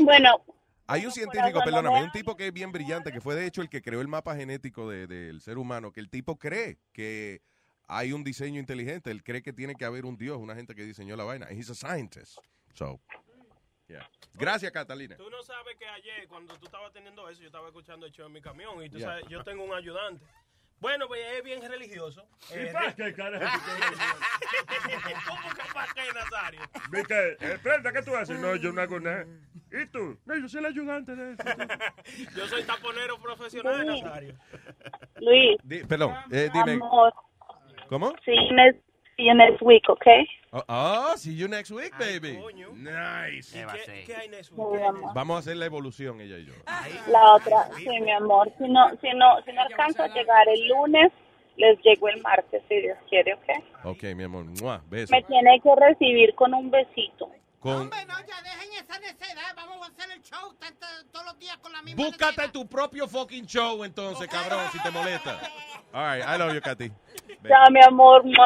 Bueno, 0.00 0.44
Hay 0.86 1.06
un 1.06 1.12
científico, 1.12 1.60
perdóname, 1.64 2.02
un 2.02 2.12
tipo 2.12 2.36
que 2.36 2.48
es 2.48 2.52
bien 2.52 2.70
brillante, 2.70 3.10
que 3.10 3.20
fue 3.20 3.34
de 3.34 3.46
hecho 3.46 3.62
el 3.62 3.70
que 3.70 3.80
creó 3.80 4.00
el 4.02 4.08
mapa 4.08 4.36
genético 4.36 4.88
de- 4.90 5.06
del 5.06 5.40
ser 5.40 5.56
humano, 5.56 5.90
que 5.92 6.00
el 6.00 6.10
tipo 6.10 6.38
cree 6.38 6.78
que 6.92 7.40
hay 7.88 8.12
un 8.12 8.22
diseño 8.22 8.60
inteligente. 8.60 9.10
Él 9.10 9.22
cree 9.24 9.42
que 9.42 9.52
tiene 9.54 9.74
que 9.76 9.84
haber 9.86 10.04
un 10.04 10.16
Dios, 10.18 10.36
una 10.38 10.54
gente 10.54 10.74
que 10.74 10.82
diseñó 10.84 11.16
la 11.16 11.24
vaina. 11.24 11.46
He's 11.50 11.70
a 11.70 11.74
scientist. 11.74 12.38
So, 12.74 13.00
yeah. 13.88 14.06
Gracias, 14.34 14.70
Catalina. 14.72 15.16
Tú 15.16 15.30
no 15.30 15.42
sabes 15.42 15.74
que 15.78 15.86
ayer, 15.86 16.26
cuando 16.28 16.54
tú 16.58 16.66
estabas 16.66 16.92
teniendo 16.92 17.28
eso, 17.30 17.40
yo 17.40 17.46
estaba 17.46 17.68
escuchando 17.68 18.04
el 18.04 18.12
show 18.12 18.26
en 18.26 18.32
mi 18.32 18.42
camión 18.42 18.82
y 18.84 18.90
tú 18.90 18.98
sabes, 19.00 19.24
yo 19.30 19.42
tengo 19.42 19.64
un 19.64 19.72
ayudante. 19.72 20.22
Bueno, 20.84 21.08
pues 21.08 21.18
es 21.34 21.42
bien 21.42 21.62
religioso. 21.62 22.28
¿Y 22.50 22.58
Eh, 22.58 22.70
para 22.70 22.92
qué, 22.94 23.14
carajo, 23.14 23.58
tú 23.64 23.70
¿Cómo 25.26 25.48
que 25.54 25.72
para 25.72 25.94
qué, 25.94 26.12
Nazario? 26.12 26.60
Viste, 26.90 27.56
Brenda, 27.62 27.90
¿qué 27.90 28.02
tú 28.02 28.14
haces? 28.14 28.38
No, 28.38 28.54
yo 28.56 28.70
no 28.70 28.82
hago 28.82 29.00
nada. 29.00 29.24
¿Y 29.72 29.86
tú? 29.86 30.18
No, 30.26 30.36
yo 30.36 30.46
soy 30.46 30.60
el 30.60 30.66
ayudante 30.66 31.16
de 31.16 31.32
eso. 31.32 31.42
Yo 32.36 32.46
soy 32.48 32.64
taponero 32.64 33.18
profesional. 33.18 33.86
Nazario. 33.86 34.34
Luis, 35.20 35.56
Di- 35.62 35.84
perdón, 35.84 36.16
eh, 36.30 36.50
dime. 36.52 36.72
amor, 36.72 37.14
¿Cómo? 37.88 38.12
you 38.26 38.52
next, 38.52 38.83
see 39.16 39.26
you 39.26 39.34
next 39.34 39.62
week, 39.62 39.82
okay? 39.88 40.26
Oh, 40.52 40.62
oh, 40.68 41.14
see 41.16 41.34
you 41.34 41.48
next 41.48 41.70
week, 41.70 41.92
baby. 41.98 42.38
Nice. 42.76 43.52
¿Qué, 43.52 44.04
qué 44.06 44.14
hay? 44.14 44.30
Sí, 44.42 44.52
amor. 44.52 45.12
Vamos 45.14 45.36
a 45.36 45.38
hacer 45.40 45.56
la 45.56 45.66
evolución, 45.66 46.20
ella 46.20 46.38
y 46.38 46.46
yo. 46.46 46.52
La 47.08 47.34
otra, 47.34 47.68
sí, 47.76 47.88
mi 48.00 48.12
amor. 48.12 48.52
Si 48.58 48.68
no, 48.68 48.90
si 49.00 49.08
no, 49.16 49.42
si 49.44 49.52
no 49.52 49.62
alcanzo 49.62 50.04
a 50.04 50.08
llegar 50.08 50.48
el 50.48 50.68
lunes, 50.68 51.12
les 51.56 51.80
llego 51.82 52.08
el 52.08 52.20
martes, 52.22 52.62
si 52.68 52.80
Dios 52.80 52.98
quiere, 53.08 53.34
¿ok? 53.34 53.84
Ok, 53.84 54.02
mi 54.14 54.24
amor. 54.24 54.44
Mua, 54.44 54.82
beso. 54.88 55.12
Me 55.12 55.22
tiene 55.22 55.60
que 55.60 55.74
recibir 55.74 56.34
con 56.34 56.54
un 56.54 56.70
besito. 56.70 57.30
Con... 57.64 57.90
Búscate 61.96 62.48
tu 62.48 62.68
propio 62.68 63.08
fucking 63.08 63.46
show 63.46 63.82
entonces, 63.84 64.28
cabrón, 64.28 64.70
si 64.70 64.78
te 64.82 64.90
molesta. 64.90 65.40
All 65.94 66.04
right, 66.04 66.22
I 66.22 66.36
love 66.36 66.52
you, 66.52 66.60
Katy. 66.60 66.92
Chao, 67.48 67.70
mi 67.70 67.80
amor. 67.80 68.22
Bye. 68.22 68.34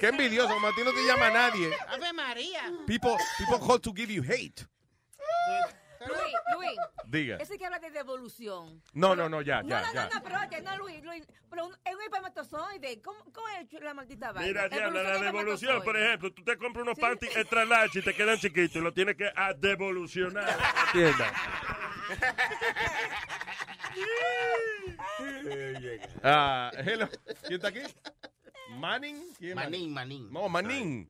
Qué 0.00 0.08
envidioso, 0.08 0.54
a 0.54 0.60
no 0.60 0.72
te 0.72 1.04
llama 1.06 1.28
nadie. 1.28 1.76
Ave 1.88 2.14
María. 2.14 2.72
People, 2.86 3.18
people 3.36 3.58
call 3.58 3.78
to 3.78 3.92
give 3.92 4.10
you 4.10 4.22
hate. 4.22 4.66
Luis, 6.06 6.34
Luis. 6.54 6.78
Diga. 7.06 7.36
Ese 7.36 7.58
que 7.58 7.66
habla 7.66 7.78
de 7.78 7.90
devolución. 7.90 8.82
No, 8.94 9.14
no, 9.14 9.28
no, 9.28 9.42
ya, 9.42 9.62
No, 9.62 9.68
ya, 9.68 9.80
no, 9.82 9.92
ya. 9.92 10.08
no, 10.08 10.14
no, 10.14 10.22
pero 10.22 10.36
oye, 10.40 10.62
no, 10.62 10.76
Luis, 10.78 11.02
Luis, 11.04 11.26
pero 11.50 11.66
un- 11.66 11.76
es 11.84 11.94
un 11.94 12.02
espermatozoide. 12.02 13.02
¿Cómo, 13.02 13.22
¿Cómo 13.32 13.46
es 13.48 13.70
la 13.82 13.92
maldita 13.94 14.32
vaina? 14.32 14.48
Mira, 14.48 14.68
Diana, 14.68 15.02
la 15.02 15.12
de 15.18 15.20
devolución, 15.26 15.82
por 15.82 15.96
ejemplo, 15.98 16.32
tú 16.32 16.42
te 16.42 16.56
compras 16.56 16.82
unos 16.84 16.98
panties 16.98 17.36
extra 17.36 17.64
large 17.64 17.98
y 17.98 18.02
te 18.02 18.14
quedan 18.14 18.38
chiquitos 18.38 18.76
y 18.76 18.80
lo 18.80 18.92
tienes 18.94 19.16
que 19.16 19.30
a 19.34 19.52
devolucionar 19.54 20.44
a 20.48 20.56
la 20.56 20.92
tienda. 20.92 21.32
Ah, 26.22 26.70
hello. 26.76 27.08
¿Quién 27.46 27.54
está 27.54 27.68
aquí? 27.68 27.80
Manning. 28.78 29.34
¿Quién 29.38 29.54
Manín, 29.54 29.92
Manín. 29.92 30.32
No, 30.32 30.48
Manning. 30.48 31.08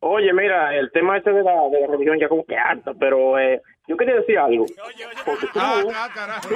Oye, 0.00 0.32
mira, 0.32 0.74
el 0.76 0.90
tema 0.92 1.16
este 1.16 1.32
de 1.32 1.42
la, 1.42 1.68
de 1.70 1.80
la 1.80 1.86
religión 1.86 2.18
ya 2.18 2.28
como 2.28 2.44
que 2.44 2.56
harta, 2.56 2.92
pero 2.98 3.38
eh, 3.38 3.60
yo 3.86 3.96
quería 3.96 4.16
decir 4.16 4.38
algo. 4.38 4.66
Porque 5.24 5.46
tú, 5.52 5.58
Ah, 5.60 6.08
carajo. 6.14 6.48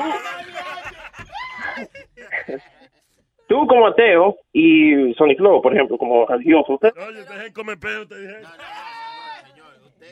tú 3.46 3.66
como 3.66 3.86
ateo 3.86 4.36
y 4.52 5.14
Sonic 5.14 5.38
Flow, 5.38 5.62
por 5.62 5.74
ejemplo, 5.74 5.96
como 5.98 6.26
religioso, 6.26 6.74
usted, 6.74 6.92
Oye, 7.06 7.24
te 7.24 7.34
dejé 7.34 7.52
comer 7.52 7.78
peo, 7.78 8.06
te 8.06 8.18
dije. 8.20 8.36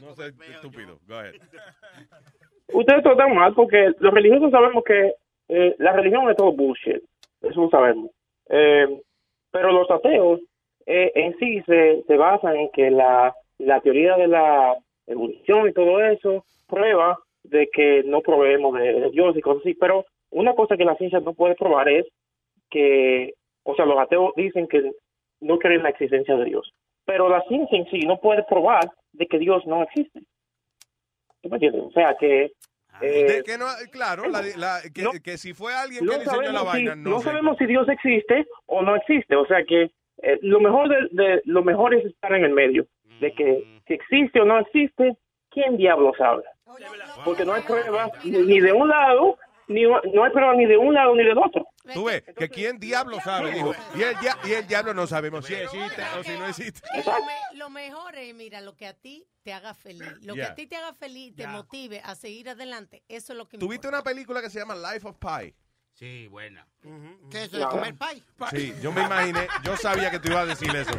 No 0.02 0.14
sé, 0.14 0.26
estúpido. 0.52 0.98
Go 1.08 1.14
ahead. 1.18 1.34
ustedes 2.72 3.02
tratan 3.02 3.34
mal 3.34 3.54
porque 3.54 3.92
los 3.98 4.12
religiosos 4.12 4.50
sabemos 4.50 4.84
que 4.84 5.14
eh, 5.48 5.74
la 5.78 5.92
religión 5.92 6.28
es 6.30 6.36
todo 6.36 6.52
bullshit, 6.52 7.02
eso 7.42 7.60
lo 7.62 7.70
sabemos. 7.70 8.10
Eh, 8.50 8.86
pero 9.50 9.72
los 9.72 9.90
ateos 9.90 10.40
eh, 10.86 11.12
en 11.14 11.36
sí 11.38 11.62
se, 11.66 12.02
se 12.06 12.16
basan 12.16 12.56
en 12.56 12.70
que 12.70 12.90
la, 12.90 13.34
la 13.58 13.80
teoría 13.80 14.16
de 14.16 14.28
la 14.28 14.76
evolución 15.06 15.68
y 15.68 15.72
todo 15.72 16.00
eso 16.04 16.44
prueba 16.66 17.18
de 17.44 17.68
que 17.72 18.02
no 18.04 18.20
proveemos 18.22 18.74
de, 18.78 18.92
de 18.92 19.10
Dios 19.10 19.36
y 19.36 19.40
cosas 19.40 19.62
así, 19.62 19.74
pero 19.74 20.04
una 20.30 20.54
cosa 20.54 20.76
que 20.76 20.84
la 20.84 20.96
ciencia 20.96 21.20
no 21.20 21.34
puede 21.34 21.54
probar 21.54 21.88
es 21.88 22.06
que, 22.70 23.34
o 23.62 23.74
sea, 23.76 23.84
los 23.86 23.98
ateos 23.98 24.32
dicen 24.36 24.66
que 24.66 24.92
no 25.40 25.58
creen 25.58 25.76
en 25.78 25.82
la 25.84 25.90
existencia 25.90 26.36
de 26.36 26.44
Dios, 26.44 26.72
pero 27.04 27.28
la 27.28 27.42
ciencia 27.42 27.78
en 27.78 27.86
sí 27.90 28.00
no 28.00 28.18
puede 28.18 28.42
probar 28.44 28.90
de 29.12 29.26
que 29.26 29.38
Dios 29.38 29.64
no 29.66 29.82
existe. 29.84 30.20
¿Tú 31.42 31.48
me 31.48 31.56
entiendes? 31.56 31.82
O 31.84 31.90
sea, 31.92 32.16
que... 32.18 32.50
eh, 33.00 33.24
De 33.36 33.42
que 33.44 33.56
no, 33.58 33.66
claro, 33.92 34.24
la, 34.28 34.42
la- 34.56 34.80
que, 34.92 35.04
que 35.22 35.38
si 35.38 35.52
fue 35.54 35.72
alguien 35.72 36.04
no 36.04 36.12
que 36.12 36.18
diseñó 36.18 36.42
la 36.42 36.60
sabemos, 36.60 36.62
si, 36.62 36.66
vaina, 36.86 36.94
no, 36.96 37.20
sabemos 37.20 37.56
si 37.58 37.66
Dios 37.66 37.88
existe 37.88 38.46
o 38.66 38.82
no 38.82 38.96
existe. 38.96 39.36
O 39.36 39.46
sea 39.46 39.64
que 39.64 39.90
eh, 40.22 40.38
lo 40.42 40.60
mejor 40.60 40.88
de, 40.88 40.96
de- 41.10 41.42
lo 41.44 41.62
mejor 41.62 41.94
es 41.94 42.04
estar 42.06 42.32
en 42.34 42.44
el 42.44 42.52
medio 42.52 42.86
de 43.20 43.32
que 43.32 43.80
si 43.86 43.94
existe 43.94 44.40
o 44.40 44.44
no 44.44 44.58
existe, 44.58 45.16
quién 45.50 45.76
diablo 45.76 46.12
sabe. 46.18 46.42
Porque 47.24 47.44
no 47.44 47.54
hay 47.54 47.62
pruebas 47.62 48.10
ni, 48.24 48.60
de 48.60 48.72
un 48.72 48.88
lado, 48.88 49.38
ni 49.68 49.82
no 49.84 50.24
hay 50.24 50.30
pruebas 50.32 50.56
ni 50.56 50.66
de 50.66 50.76
un 50.76 50.92
lado 50.92 51.14
ni 51.14 51.24
del 51.24 51.38
otro. 51.38 51.66
Tú 51.94 52.04
ves, 52.04 52.22
que 52.36 52.48
quién 52.48 52.78
diablo 52.78 53.18
sabe, 53.20 53.52
dijo. 53.52 53.72
Y 53.96 54.02
el, 54.02 54.16
dia- 54.18 54.36
y 54.44 54.52
el 54.52 54.66
diablo 54.66 54.92
no 54.92 55.06
sabemos 55.06 55.46
si 55.46 55.54
existe 55.54 56.02
o 56.18 56.22
si 56.24 56.36
no 56.38 56.46
existe. 56.46 56.80
Lo 57.52 57.58
lo 57.66 57.70
mejor 57.70 58.16
es, 58.16 58.34
mira, 58.34 58.60
lo 58.60 58.74
que 58.76 58.86
a 58.86 58.92
ti 58.94 59.24
te 59.42 59.52
haga 59.52 59.72
feliz. 59.72 60.02
Lo 60.26 60.34
que 60.34 60.42
a 60.42 60.54
ti 60.54 60.66
te 60.66 60.76
haga 60.76 60.92
feliz, 60.94 61.34
te 61.34 61.42
Yeah. 61.42 61.52
motive 61.52 62.00
a 62.04 62.14
seguir 62.16 62.48
adelante. 62.48 63.02
Eso 63.08 63.32
es 63.32 63.38
lo 63.38 63.48
que 63.48 63.56
¿Tuviste 63.58 63.88
una 63.88 64.02
película 64.02 64.42
que 64.42 64.50
se 64.50 64.58
llama 64.58 64.74
Life 64.74 65.06
of 65.06 65.16
Pi? 65.18 65.54
Sí, 65.98 66.28
buena. 66.28 66.66
¿Qué 67.30 67.38
es 67.44 67.48
eso 67.48 67.58
de 67.58 67.64
comer 67.64 67.94
pie? 67.94 68.22
Sí, 68.50 68.74
yo 68.82 68.92
me 68.92 69.02
imaginé, 69.02 69.48
yo 69.64 69.76
sabía 69.78 70.10
que 70.10 70.18
tú 70.18 70.28
ibas 70.28 70.42
a 70.42 70.46
decir 70.46 70.68
eso. 70.76 70.90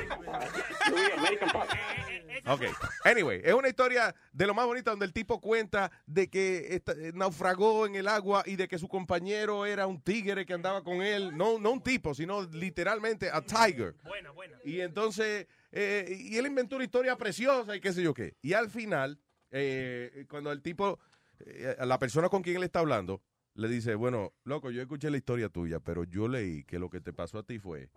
Ok, 2.48 2.62
anyway, 3.04 3.42
es 3.44 3.54
una 3.54 3.68
historia 3.68 4.16
de 4.32 4.48
lo 4.48 4.54
más 4.54 4.66
bonita 4.66 4.90
donde 4.92 5.06
el 5.06 5.14
tipo 5.14 5.40
cuenta 5.42 5.92
de 6.06 6.30
que 6.30 6.76
esta- 6.76 6.94
eh, 6.94 7.12
naufragó 7.14 7.86
en 7.86 7.96
el 7.96 8.08
agua 8.08 8.42
y 8.46 8.56
de 8.56 8.68
que 8.68 8.80
su 8.80 8.88
compañero 8.88 9.66
era 9.66 9.86
un 9.86 10.02
tigre 10.02 10.46
que 10.46 10.54
andaba 10.54 10.84
con 10.84 11.02
él, 11.02 11.36
no, 11.38 11.60
no 11.60 11.72
un 11.72 11.84
tipo, 11.84 12.16
sino 12.16 12.44
literalmente 12.44 13.30
a 13.30 13.42
tiger. 13.42 13.96
Buena, 14.04 14.32
buena. 14.32 14.58
Y 14.64 14.80
entonces, 14.80 15.46
eh, 15.72 16.08
y 16.20 16.38
él 16.38 16.48
inventó 16.48 16.78
una 16.78 16.86
historia 16.86 17.16
preciosa 17.18 17.76
y 17.76 17.82
qué 17.82 17.92
sé 17.94 18.02
yo 18.02 18.14
qué. 18.14 18.36
Y 18.42 18.54
al 18.54 18.70
final, 18.70 19.20
eh, 19.52 20.26
cuando 20.30 20.52
el 20.52 20.62
tipo, 20.62 21.00
eh, 21.42 21.76
la 21.82 22.00
persona 22.00 22.30
con 22.30 22.42
quien 22.42 22.56
él 22.56 22.64
está 22.64 22.80
hablando, 22.80 23.22
le 23.58 23.68
dice, 23.68 23.96
bueno, 23.96 24.34
loco, 24.44 24.70
yo 24.70 24.82
escuché 24.82 25.10
la 25.10 25.18
historia 25.18 25.50
tuya, 25.50 25.80
pero 25.80 26.04
yo 26.04 26.28
leí 26.28 26.64
que 26.64 26.78
lo 26.78 26.90
que 26.90 27.02
te 27.02 27.12
pasó 27.12 27.40
a 27.40 27.44
ti 27.44 27.58
fue 27.58 27.90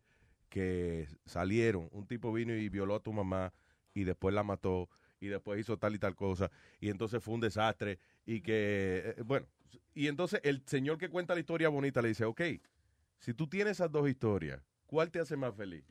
que 0.48 1.06
salieron, 1.26 1.88
un 1.92 2.06
tipo 2.06 2.32
vino 2.32 2.54
y 2.54 2.68
violó 2.70 2.96
a 2.96 3.00
tu 3.00 3.12
mamá 3.12 3.52
y 3.94 4.04
después 4.04 4.34
la 4.34 4.42
mató 4.42 4.88
y 5.20 5.26
después 5.28 5.60
hizo 5.60 5.76
tal 5.78 5.94
y 5.94 5.98
tal 5.98 6.16
cosa 6.16 6.50
y 6.80 6.88
entonces 6.88 7.22
fue 7.22 7.34
un 7.34 7.40
desastre 7.40 7.98
y 8.24 8.40
que, 8.40 9.14
eh, 9.16 9.22
bueno, 9.22 9.46
y 9.94 10.08
entonces 10.08 10.40
el 10.44 10.62
señor 10.66 10.96
que 10.96 11.10
cuenta 11.10 11.34
la 11.34 11.40
historia 11.40 11.68
bonita 11.68 12.00
le 12.00 12.08
dice, 12.08 12.24
ok, 12.24 12.40
si 13.18 13.34
tú 13.34 13.46
tienes 13.46 13.72
esas 13.72 13.92
dos 13.92 14.08
historias, 14.08 14.62
¿cuál 14.86 15.10
te 15.10 15.20
hace 15.20 15.36
más 15.36 15.54
feliz? 15.54 15.84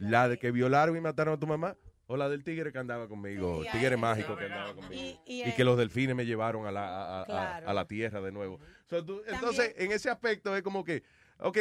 ¿La 0.00 0.28
de 0.28 0.38
que 0.38 0.50
violaron 0.50 0.96
y 0.96 1.00
mataron 1.00 1.34
a 1.34 1.40
tu 1.40 1.46
mamá? 1.46 1.76
¿O 2.06 2.16
la 2.16 2.28
del 2.28 2.44
tigre 2.44 2.70
que 2.72 2.78
andaba 2.78 3.08
conmigo? 3.08 3.62
Sí, 3.62 3.66
El 3.68 3.72
tigre 3.72 3.96
mágico 3.96 4.36
que 4.36 4.44
andaba 4.44 4.74
conmigo. 4.74 4.92
Y- 4.94 5.18
Y, 5.26 5.42
y- 5.48 5.52
que 5.52 5.64
los 5.64 5.78
delfines 5.78 6.14
me 6.14 6.26
llevaron 6.26 6.66
a 6.66 6.70
la, 6.72 6.86
a, 6.86 7.02
a- 7.18 7.22
a- 7.22 7.24
Claro. 7.24 7.68
a 7.70 7.72
la 7.74 7.86
tierra 7.86 8.20
de 8.20 8.30
nuevo. 8.32 8.60
So, 8.90 9.04
tú- 9.04 9.22
entonces, 9.26 9.74
en 9.78 9.90
ese 9.92 10.10
aspecto 10.10 10.54
es 10.54 10.62
como 10.62 10.84
que, 10.84 11.02
ok, 11.38 11.56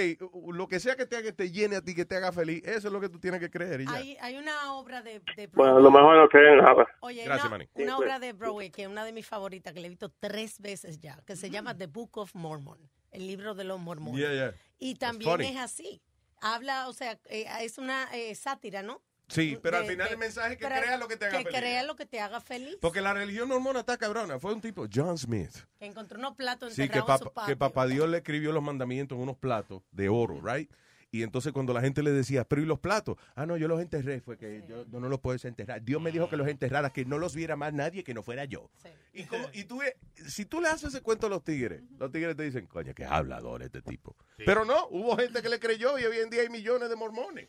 lo 0.51 0.67
que 0.67 0.81
sea 0.81 0.97
que 0.97 1.05
te, 1.05 1.15
haga, 1.15 1.23
que 1.27 1.31
te 1.31 1.49
llene 1.49 1.77
a 1.77 1.81
ti, 1.81 1.95
que 1.95 2.03
te 2.05 2.15
haga 2.17 2.33
feliz, 2.33 2.61
eso 2.65 2.87
es 2.89 2.93
lo 2.93 2.99
que 2.99 3.07
tú 3.07 3.19
tienes 3.19 3.39
que 3.39 3.49
creer 3.49 3.81
y 3.81 3.85
ya. 3.85 3.93
Hay, 3.93 4.17
hay 4.19 4.35
una 4.37 4.73
obra 4.73 5.01
de, 5.01 5.21
de 5.37 5.47
Bueno, 5.47 5.79
lo 5.79 5.89
mejor 5.89 6.17
no 6.17 6.27
creen 6.27 6.57
nada. 6.57 6.85
Oye, 6.99 7.23
Gracias, 7.23 7.47
una, 7.47 7.57
Manny. 7.57 7.69
una 7.75 7.97
obra 7.97 8.09
pues. 8.17 8.21
de 8.21 8.33
Broadway 8.33 8.69
que 8.69 8.81
es 8.83 8.87
una 8.89 9.05
de 9.05 9.13
mis 9.13 9.25
favoritas 9.25 9.71
que 9.73 9.79
le 9.79 9.85
he 9.87 9.89
visto 9.89 10.09
tres 10.19 10.59
veces 10.59 10.99
ya, 10.99 11.21
que 11.25 11.37
se 11.37 11.49
llama 11.49 11.77
The 11.77 11.87
Book 11.87 12.17
of 12.17 12.35
Mormon, 12.35 12.77
el 13.11 13.27
libro 13.27 13.53
de 13.55 13.63
los 13.63 13.79
mormones. 13.79 14.19
Yeah, 14.19 14.33
yeah. 14.33 14.53
Y 14.77 14.95
también 14.95 15.39
es 15.41 15.57
así. 15.57 16.01
Habla, 16.41 16.89
o 16.89 16.93
sea, 16.93 17.17
eh, 17.29 17.45
es 17.61 17.77
una 17.77 18.13
eh, 18.13 18.35
sátira, 18.35 18.83
¿no? 18.83 19.01
Sí, 19.33 19.57
pero 19.61 19.77
al 19.77 19.85
final 19.85 20.07
de- 20.07 20.13
el 20.13 20.19
mensaje 20.19 20.53
es 20.53 20.57
que 20.59 20.67
pero 20.67 20.81
crea 20.81 20.97
lo 20.97 21.07
que 21.07 21.17
te 21.17 21.25
haga 21.25 21.37
que 21.39 21.43
feliz. 21.45 21.59
crea 21.59 21.83
lo 21.83 21.95
que 21.95 22.05
te 22.05 22.19
haga 22.19 22.39
feliz. 22.41 22.77
Porque 22.79 23.01
la 23.01 23.13
religión 23.13 23.47
mormona 23.49 23.79
está 23.81 23.97
cabrona. 23.97 24.39
Fue 24.39 24.53
un 24.53 24.61
tipo, 24.61 24.87
John 24.93 25.17
Smith. 25.17 25.51
Que 25.79 25.85
encontró 25.85 26.19
unos 26.19 26.35
platos 26.35 26.73
Sí, 26.73 26.87
que, 26.89 26.97
en 26.99 27.01
su 27.01 27.05
papá, 27.07 27.29
patio. 27.33 27.47
que 27.53 27.57
papá 27.57 27.87
Dios 27.87 28.07
le 28.09 28.17
escribió 28.17 28.51
los 28.51 28.63
mandamientos 28.63 29.15
en 29.17 29.23
unos 29.23 29.37
platos 29.37 29.81
de 29.91 30.09
oro, 30.09 30.39
right? 30.43 30.71
Y 31.13 31.21
entonces 31.21 31.53
cuando 31.53 31.73
la 31.73 31.81
gente 31.81 32.01
le 32.01 32.11
decía, 32.11 32.43
pero 32.43 32.63
¿y 32.63 32.65
los 32.65 32.79
platos? 32.79 33.17
Ah, 33.35 33.45
no, 33.45 33.55
yo 33.55 33.67
los 33.67 33.79
enterré, 33.79 34.19
fue 34.19 34.35
que 34.35 34.63
yo 34.67 34.83
no, 34.89 34.99
no 34.99 35.09
los 35.09 35.19
puedes 35.19 35.45
enterrar. 35.45 35.83
Dios 35.83 36.01
me 36.01 36.11
dijo 36.11 36.27
que 36.27 36.35
los 36.35 36.47
enterrara, 36.47 36.89
que 36.89 37.05
no 37.05 37.19
los 37.19 37.35
viera 37.35 37.55
más 37.55 37.71
nadie, 37.71 38.03
que 38.03 38.15
no 38.15 38.23
fuera 38.23 38.45
yo. 38.45 38.71
Y, 39.13 39.25
como, 39.25 39.47
y 39.53 39.65
tú, 39.65 39.79
si 40.27 40.45
tú 40.45 40.59
le 40.59 40.69
haces 40.69 40.89
ese 40.89 41.01
cuento 41.01 41.27
a 41.27 41.29
los 41.29 41.43
tigres, 41.43 41.83
los 41.99 42.11
tigres 42.11 42.35
te 42.35 42.41
dicen, 42.41 42.65
coño, 42.65 42.95
qué 42.95 43.05
hablador 43.05 43.61
este 43.61 43.83
tipo. 43.83 44.17
Pero 44.37 44.65
no, 44.65 44.87
hubo 44.89 45.15
gente 45.15 45.43
que 45.43 45.49
le 45.49 45.59
creyó 45.59 45.99
y 45.99 46.05
hoy 46.05 46.17
en 46.17 46.31
día 46.31 46.41
hay 46.41 46.49
millones 46.49 46.89
de 46.89 46.95
mormones. 46.95 47.47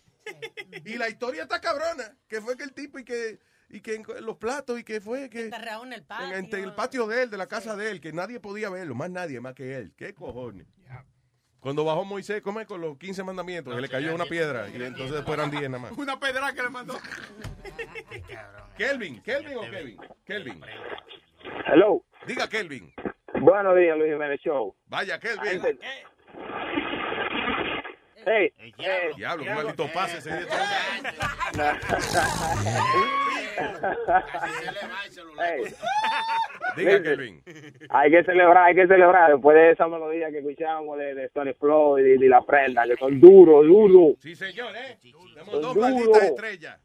Y 0.85 0.99
la 0.99 1.09
historia 1.09 1.45
está 1.45 1.59
cabrona, 1.63 2.19
que 2.29 2.43
fue 2.43 2.59
que 2.59 2.65
el 2.65 2.75
tipo 2.75 2.99
y 2.99 3.05
que, 3.05 3.39
y 3.71 3.81
que 3.81 3.95
en 3.95 4.05
los 4.27 4.37
platos 4.37 4.79
y 4.79 4.85
que 4.85 5.01
fue 5.01 5.31
que... 5.31 5.45
Enterrado 5.47 5.87
en 5.87 5.95
el 5.95 6.03
patio. 6.03 6.37
En, 6.37 6.55
en 6.55 6.65
el 6.65 6.75
patio 6.75 7.07
de 7.07 7.23
él, 7.23 7.31
de 7.31 7.39
la 7.39 7.47
casa 7.47 7.75
de 7.77 7.91
él, 7.91 8.03
que 8.03 8.13
nadie 8.13 8.41
podía 8.41 8.69
verlo, 8.69 8.95
más 8.95 9.09
nadie, 9.09 9.41
más 9.41 9.55
que 9.55 9.79
él. 9.79 9.95
¿Qué 9.97 10.13
cojones? 10.13 10.67
Cuando 11.65 11.83
bajó 11.83 12.05
Moisés, 12.05 12.43
¿cómo 12.43 12.61
es? 12.61 12.67
Con 12.67 12.83
los 12.83 12.99
15 12.99 13.25
mandamientos, 13.25 13.75
que 13.75 13.81
le 13.81 13.89
cayó 13.89 14.15
una 14.15 14.27
piedra 14.27 14.69
y 14.69 14.75
entonces 14.83 15.13
después 15.13 15.39
eran 15.39 15.51
10 15.51 15.71
nada 15.71 15.79
más. 15.85 15.93
Una 15.93 16.21
pedra 16.21 16.53
que 16.53 16.63
le 16.63 16.69
mandó. 16.69 16.93
Kelvin, 18.77 19.23
Kelvin 19.23 19.57
o 19.57 19.63
Kevin? 19.63 19.97
Kelvin. 20.27 20.61
Hello. 21.67 22.05
Diga 22.27 22.51
Kelvin. 22.51 22.93
Buenos 23.41 23.75
días, 23.79 23.97
Luis 23.97 24.13
Jiménez 24.13 24.41
Show. 24.43 24.77
Vaya, 24.89 25.19
Kelvin. 25.19 25.79
Hey, 28.27 28.53
Diablo, 29.17 29.45
un 29.45 29.55
maldito 29.55 29.89
pase 29.93 30.19
ese 30.19 30.31
día. 30.31 30.47
Kelvin. 37.03 37.43
Hay 37.91 38.11
que 38.11 38.25
celebrar, 38.25 38.65
hay 38.65 38.75
que 38.75 38.87
celebrar 38.87 39.33
después 39.33 39.57
de 39.57 39.71
esa 39.73 39.89
melodía 39.89 40.31
que 40.31 40.39
escuchamos 40.39 40.99
de, 40.99 41.15
de 41.15 41.29
Tony 41.31 41.53
Floyd 41.55 42.05
y 42.05 42.19
de 42.19 42.29
La 42.29 42.43
Prenda, 42.43 42.85
que 42.85 42.97
son 42.97 43.21
duros, 43.21 43.67
duros. 43.67 44.17
Sí, 44.21 44.35
señor, 44.35 44.75
¿eh? 44.77 44.97
Tenemos 45.03 45.61
dos 45.61 45.75
duros. 45.75 45.91
malditas 45.91 46.23
estrellas. 46.23 46.81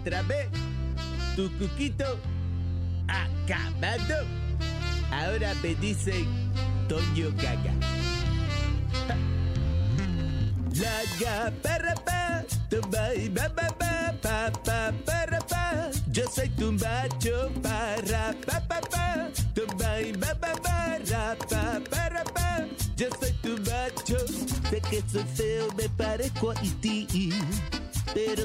otra 0.00 0.22
vez. 0.22 0.48
Tu 1.36 1.50
cuquito 1.58 2.18
acabado. 3.08 4.26
Ahora 5.12 5.54
me 5.62 5.74
dicen 5.74 6.26
Toño 6.88 7.30
Gaga. 7.36 7.74
La 10.74 11.02
ga 11.20 11.52
para 11.62 11.94
pa, 11.94 12.44
tumba 12.70 13.14
y 13.14 13.28
ba 13.28 13.48
ba 13.48 13.68
ba 13.78 14.14
pa 14.22 14.50
pa 14.64 14.92
para 15.04 15.38
pa. 15.40 15.90
Yo 16.10 16.24
soy 16.30 16.48
tu 16.50 16.72
macho 16.72 17.50
para 17.60 18.34
pa 18.46 18.60
pa 18.60 18.80
pa, 18.80 19.28
tumba 19.54 20.00
y 20.00 20.12
ba 20.12 20.32
ba 20.40 20.54
ba 20.62 20.98
ra 21.10 21.36
pa 21.50 21.80
para 21.90 22.24
pa. 22.24 22.64
Yo 22.96 23.08
soy 23.20 23.32
tu 23.42 23.58
macho, 23.58 24.18
sé 24.70 24.80
que 24.88 25.02
soy 25.10 25.24
feo, 25.34 25.68
me 25.76 25.88
parezco 25.90 26.52
a 26.52 26.54
ti. 26.80 27.30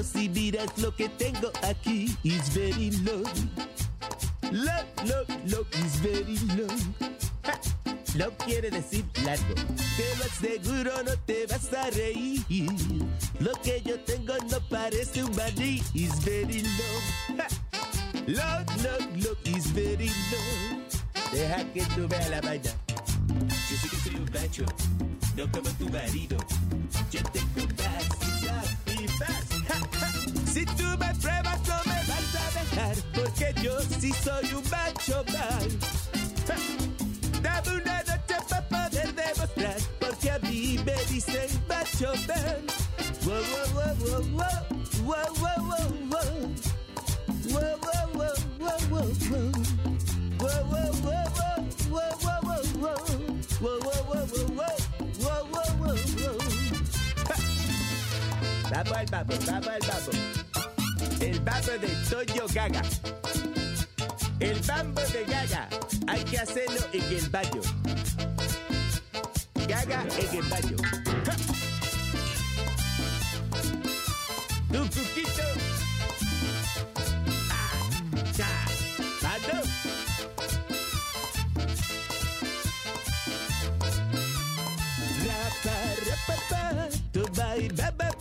Si 0.02 0.28
miras 0.28 0.76
lo 0.78 0.94
que 0.94 1.08
tengo 1.08 1.50
aquí, 1.62 2.16
is 2.22 2.48
very 2.50 2.90
low. 3.02 3.22
Low, 4.52 4.84
low, 5.04 5.24
low, 5.46 5.66
is 5.84 5.96
very 6.00 6.38
low. 6.56 6.68
Ja. 7.42 7.58
Low 8.14 8.30
quiere 8.44 8.70
decir 8.70 9.04
largo. 9.24 9.54
Te 9.54 10.16
lo 10.18 10.24
aseguro, 10.24 11.02
no 11.02 11.16
te 11.26 11.46
vas 11.46 11.72
a 11.72 11.90
reír. 11.90 12.44
Lo 13.40 13.52
que 13.62 13.82
yo 13.82 13.98
tengo 14.00 14.34
no 14.50 14.60
parece 14.68 15.24
un 15.24 15.34
maní. 15.34 15.82
Is 15.94 16.12
very 16.24 16.62
low. 16.62 17.36
Ja. 17.36 17.48
Low, 18.26 18.64
low, 18.82 18.98
low, 19.16 19.36
is 19.44 19.72
very 19.72 20.10
low. 20.30 20.76
Deja 21.32 21.64
que 21.72 21.82
tú 21.94 22.06
veas 22.08 22.28
la 22.30 22.40
vaina. 22.40 22.70
Yo 23.70 23.76
sé 23.76 23.88
que 23.88 23.96
soy 23.96 24.14
un 24.16 24.30
macho, 24.32 24.64
no 25.36 25.50
como 25.50 25.70
tu 25.78 25.88
marido. 25.88 26.36
Yo 27.10 27.22
tengo 27.32 27.66
más. 27.76 28.35
Si 30.52 30.64
tú 30.64 30.84
me 30.98 31.14
pruebas 31.20 31.60
no 31.68 31.76
me 31.84 31.98
vas 32.08 32.34
a 32.34 32.46
dejar, 32.58 32.96
porque 33.14 33.54
yo 33.62 33.78
sí 34.00 34.12
soy 34.24 34.54
un 34.54 34.62
macho 34.70 35.24
mal. 35.32 35.68
Dame 37.42 37.82
una 37.82 38.02
noche 38.02 38.36
para 38.48 38.68
poder 38.68 39.14
demostrar, 39.14 39.76
porque 40.00 40.30
a 40.30 40.38
mí 40.38 40.78
me 40.84 40.96
dicen 41.12 41.48
macho. 41.68 42.12
Wow, 43.24 43.42
wow, 43.52 43.66
wow, 43.74 43.94
wow, 44.00 44.22
wow, 44.32 44.56
wow, 45.04 45.26
wow, 45.26 45.35
Vamos 58.70 58.92
al 58.92 59.06
babo, 59.06 59.34
vamos 59.46 59.68
al 59.68 59.80
babo. 59.80 60.10
El 61.20 61.40
babo 61.40 61.72
de 61.80 61.88
Toño 62.10 62.46
Gaga. 62.52 62.82
El 64.40 64.60
bambo 64.60 65.00
de 65.00 65.24
Gaga. 65.24 65.68
Hay 66.08 66.24
que 66.24 66.38
hacerlo 66.38 66.80
en 66.92 67.02
el 67.02 67.28
baño. 67.30 67.60
Gaga 69.68 70.04
en 70.18 70.38
el 70.38 70.48
baño. 70.48 70.76
Ja. 71.24 71.36
Tu 74.72 74.78
cuquito. 74.78 75.42
Ah, 77.50 77.72
ya. 78.36 78.66
Rapa, 87.76 88.08
tu 88.10 88.15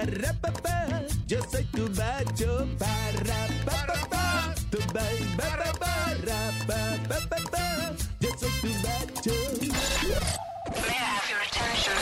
ba, 0.00 0.06
rapa, 0.06 0.48
rapapa. 0.52 1.02
Yo 1.26 1.40
soy 1.50 1.64
tu 1.72 1.88
macho, 1.90 2.66
para, 2.78 3.48
pa, 3.64 3.86
pa, 3.86 4.06
pa. 4.08 4.54
Tu 4.70 4.78
bai, 4.92 5.18
ba, 5.36 5.48
ba, 5.56 5.72
ba, 5.78 5.94
rapa, 6.24 6.80
pa, 7.08 7.18
pa, 7.28 7.38
pa. 7.50 7.94
Yo 8.20 8.30
soy 8.38 8.50
tu 8.60 8.68
macho. 8.84 9.36
May 10.72 10.88
I 10.88 11.04
have 11.04 11.30
your 11.30 11.40
attention? 11.40 11.96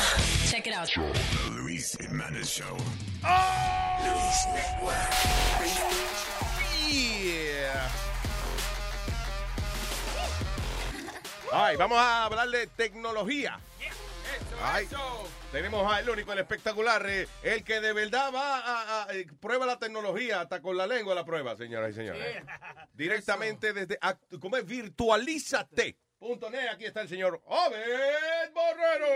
Check 0.50 0.66
it 0.66 0.74
out. 0.74 0.90
The 0.94 1.50
Luis 1.50 1.96
Jimenez 1.98 2.48
Show. 2.50 2.76
Luis 4.04 4.46
Network. 4.54 5.12
Yeah. 6.88 7.90
Ay, 11.52 11.76
vamos 11.76 11.98
a 11.98 12.24
hablar 12.24 12.48
de 12.50 12.66
tecnología. 12.66 13.58
Ay, 14.62 14.86
tenemos 15.52 15.90
al 15.92 16.08
único, 16.10 16.32
el 16.32 16.40
espectacular, 16.40 17.05
eh, 17.08 17.26
el 17.42 17.62
que 17.65 17.81
de 17.81 17.92
verdad 17.92 18.32
va 18.34 18.58
a, 18.58 19.05
a- 19.05 19.15
eh, 19.15 19.26
prueba 19.40 19.66
la 19.66 19.78
tecnología, 19.78 20.40
hasta 20.40 20.60
con 20.60 20.76
la 20.76 20.86
lengua 20.86 21.15
la 21.15 21.24
prueba, 21.24 21.57
señoras 21.57 21.90
y 21.90 21.94
señores. 21.94 22.42
Directamente 22.94 23.73
desde, 23.73 23.98
¿cómo 24.40 24.57
es? 24.57 24.66
Virtualízate. 24.66 25.97
Punto 26.18 26.50
net, 26.50 26.68
aquí 26.73 26.84
está 26.84 27.02
el 27.02 27.08
señor 27.08 27.40
Obed 27.44 28.50
Borrero. 28.52 29.07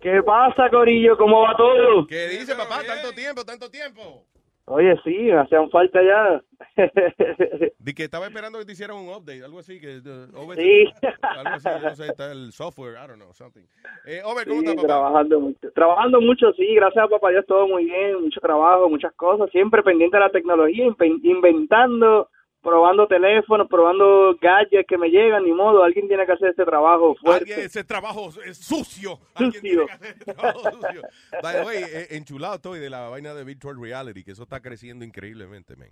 ¿Qué 0.00 0.20
pasa, 0.26 0.68
Corillo? 0.70 1.16
¿Cómo 1.16 1.40
va 1.42 1.56
todo? 1.56 2.06
¿Qué 2.06 2.28
dice, 2.28 2.54
papá? 2.54 2.82
Tanto 2.84 3.12
tiempo, 3.12 3.44
tanto 3.44 3.70
tiempo. 3.70 4.26
Oye, 4.70 4.94
sí, 5.02 5.30
hacían 5.30 5.70
falta 5.70 6.00
ya. 6.02 6.42
De 7.78 7.94
que 7.94 8.04
estaba 8.04 8.26
esperando 8.26 8.58
que 8.58 8.64
te 8.64 8.72
hicieran 8.72 8.96
un 8.98 9.08
update, 9.08 9.42
algo 9.44 9.58
así. 9.60 9.80
que 9.80 9.98
uh, 9.98 10.36
Obed- 10.36 10.56
Sí. 10.56 10.84
Algo 11.22 11.50
así, 11.54 11.68
no 11.82 11.94
sé, 11.94 12.06
está 12.08 12.30
el 12.32 12.52
software, 12.52 12.94
I 13.02 13.06
don't 13.08 13.16
know, 13.20 13.32
something. 13.32 13.62
Eh, 14.04 14.20
Obed, 14.24 14.44
¿cómo 14.46 14.60
Sí, 14.60 14.66
está, 14.66 14.74
papá? 14.76 14.86
trabajando 14.86 15.40
mucho. 15.40 15.72
Trabajando 15.72 16.20
mucho, 16.20 16.52
sí, 16.52 16.74
gracias 16.74 17.04
a 17.04 17.08
papá 17.08 17.30
Dios 17.30 17.46
todo 17.46 17.66
muy 17.68 17.84
bien, 17.86 18.20
mucho 18.22 18.40
trabajo, 18.40 18.88
muchas 18.88 19.12
cosas, 19.14 19.50
siempre 19.50 19.82
pendiente 19.82 20.16
de 20.16 20.22
la 20.24 20.30
tecnología, 20.30 20.84
inven- 20.86 21.20
inventando, 21.22 22.28
probando 22.62 23.06
teléfonos, 23.06 23.68
probando 23.68 24.36
gadgets 24.40 24.86
que 24.86 24.98
me 24.98 25.08
llegan, 25.08 25.44
ni 25.44 25.52
modo, 25.52 25.82
alguien 25.84 26.08
tiene 26.08 26.26
que 26.26 26.32
hacer 26.32 26.50
este 26.50 26.64
trabajo 26.64 27.14
fuerte. 27.16 27.52
Alguien, 27.52 27.60
ese 27.66 27.84
trabajo 27.84 28.30
es 28.44 28.58
sucio. 28.58 29.18
Alguien 29.34 29.62
tiene 29.62 29.86
que 29.86 29.92
hacer 29.92 30.16
ese 30.20 30.34
trabajo 30.34 30.60
sucio. 30.70 31.02
By 31.42 31.54
the 31.56 31.62
way, 31.64 31.76
eh, 31.84 32.06
enchulado 32.10 32.56
estoy 32.56 32.78
de 32.80 32.90
la 32.90 33.08
vaina 33.08 33.34
de 33.34 33.44
Virtual 33.44 33.76
Reality, 33.80 34.24
que 34.24 34.32
eso 34.32 34.42
está 34.42 34.60
creciendo 34.60 35.04
increíblemente, 35.04 35.76
man. 35.76 35.88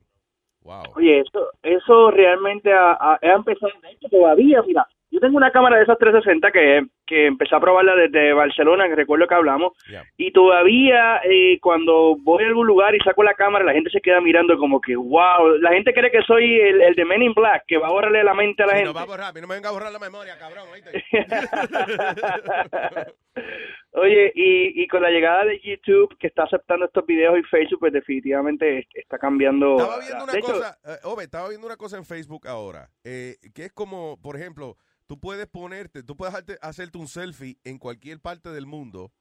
Wow. 0.62 0.83
Oye, 0.97 1.20
eso, 1.20 1.49
eso 1.62 2.11
realmente 2.11 2.73
ha, 2.73 2.93
ha- 2.95 3.19
ha 3.23 3.35
empezado, 3.35 3.70
de 3.83 3.91
hecho, 3.93 4.09
todavía, 4.11 4.61
mira, 4.67 4.86
yo 5.10 5.20
tengo 5.20 5.36
una 5.36 5.51
cámara 5.51 5.76
de 5.76 5.83
esas 5.85 5.99
360 5.99 6.51
que, 6.52 6.86
que 7.07 7.26
empecé 7.26 7.55
a 7.55 7.60
probarla 7.60 7.94
desde 7.94 8.33
Barcelona, 8.33 8.89
que 8.89 8.94
recuerdo 8.97 9.26
que 9.26 9.35
hablamos, 9.35 9.73
y 10.17 10.33
todavía 10.33 11.20
eh, 11.25 11.59
cuando 11.60 12.17
voy 12.20 12.44
a 12.44 12.49
algún 12.49 12.67
lugar 12.67 12.94
y 12.94 12.99
saco 13.01 13.23
la 13.23 13.35
cámara, 13.35 13.65
la 13.65 13.73
gente 13.73 13.91
se 13.91 14.01
queda 14.01 14.20
mirando 14.20 14.57
como 14.59 14.81
que, 14.81 14.97
wow, 14.97 15.57
la 15.60 15.73
gente 15.73 15.94
cree 15.94 16.10
que 16.10 16.23
soy 16.23 16.60
el, 16.60 16.83
el 16.83 16.94
de 16.94 17.05
Men 17.05 17.23
in 17.23 17.35
Black, 17.35 17.65
que 17.67 17.78
va 17.78 17.89
a 17.89 17.93
borrarle 17.93 18.25
la 18.25 18.35
mente 18.35 18.62
a 18.62 18.67
la 18.67 18.73
Sí, 18.73 18.78
gente. 18.78 18.91
no 18.91 18.94
va 18.94 19.02
a 19.02 19.07
borrar, 19.07 19.31
a 19.31 19.33
mí 19.33 19.41
no 19.41 19.47
me 19.47 19.55
venga 19.55 19.68
a 19.68 19.73
borrar 19.73 19.93
la 19.93 19.99
memoria, 19.99 20.36
cabrón. 20.39 20.65
Oye, 23.93 24.33
y, 24.35 24.83
y 24.83 24.86
con 24.89 25.02
la 25.02 25.10
llegada 25.10 25.44
de 25.47 25.59
YouTube, 25.60 26.17
que 26.18 26.26
está 26.26 26.44
aceptando 26.44 26.85
estos 26.85 27.07
videos 27.07 27.39
y 27.39 27.43
Facebook, 27.44 27.81
pues 27.81 27.93
definitivamente 27.93 28.86
está 28.93 29.18
cambiando. 29.18 29.78
Estaba 29.78 29.99
viendo 30.01 30.25
una 30.25 30.33
De 30.33 30.39
hecho, 30.39 30.52
cosa, 30.52 30.78
eh, 30.85 30.97
Ove, 31.05 31.25
estaba 31.25 31.49
viendo 31.49 31.67
una 31.67 31.76
cosa 31.76 31.97
en 31.97 32.05
Facebook 32.05 32.47
ahora, 32.47 32.89
eh, 33.05 33.36
que 33.55 33.65
es 33.67 33.73
como, 33.73 34.20
por 34.20 34.36
ejemplo, 34.36 34.76
tú 35.07 35.18
puedes 35.18 35.47
ponerte, 35.47 36.02
tú 36.02 36.17
puedes 36.17 36.35
hacerte, 36.60 36.99
un 36.99 37.09
selfie 37.09 37.59
en 37.65 37.78
cualquier 37.78 38.20
parte 38.20 38.51
del 38.51 38.67
mundo 38.67 39.12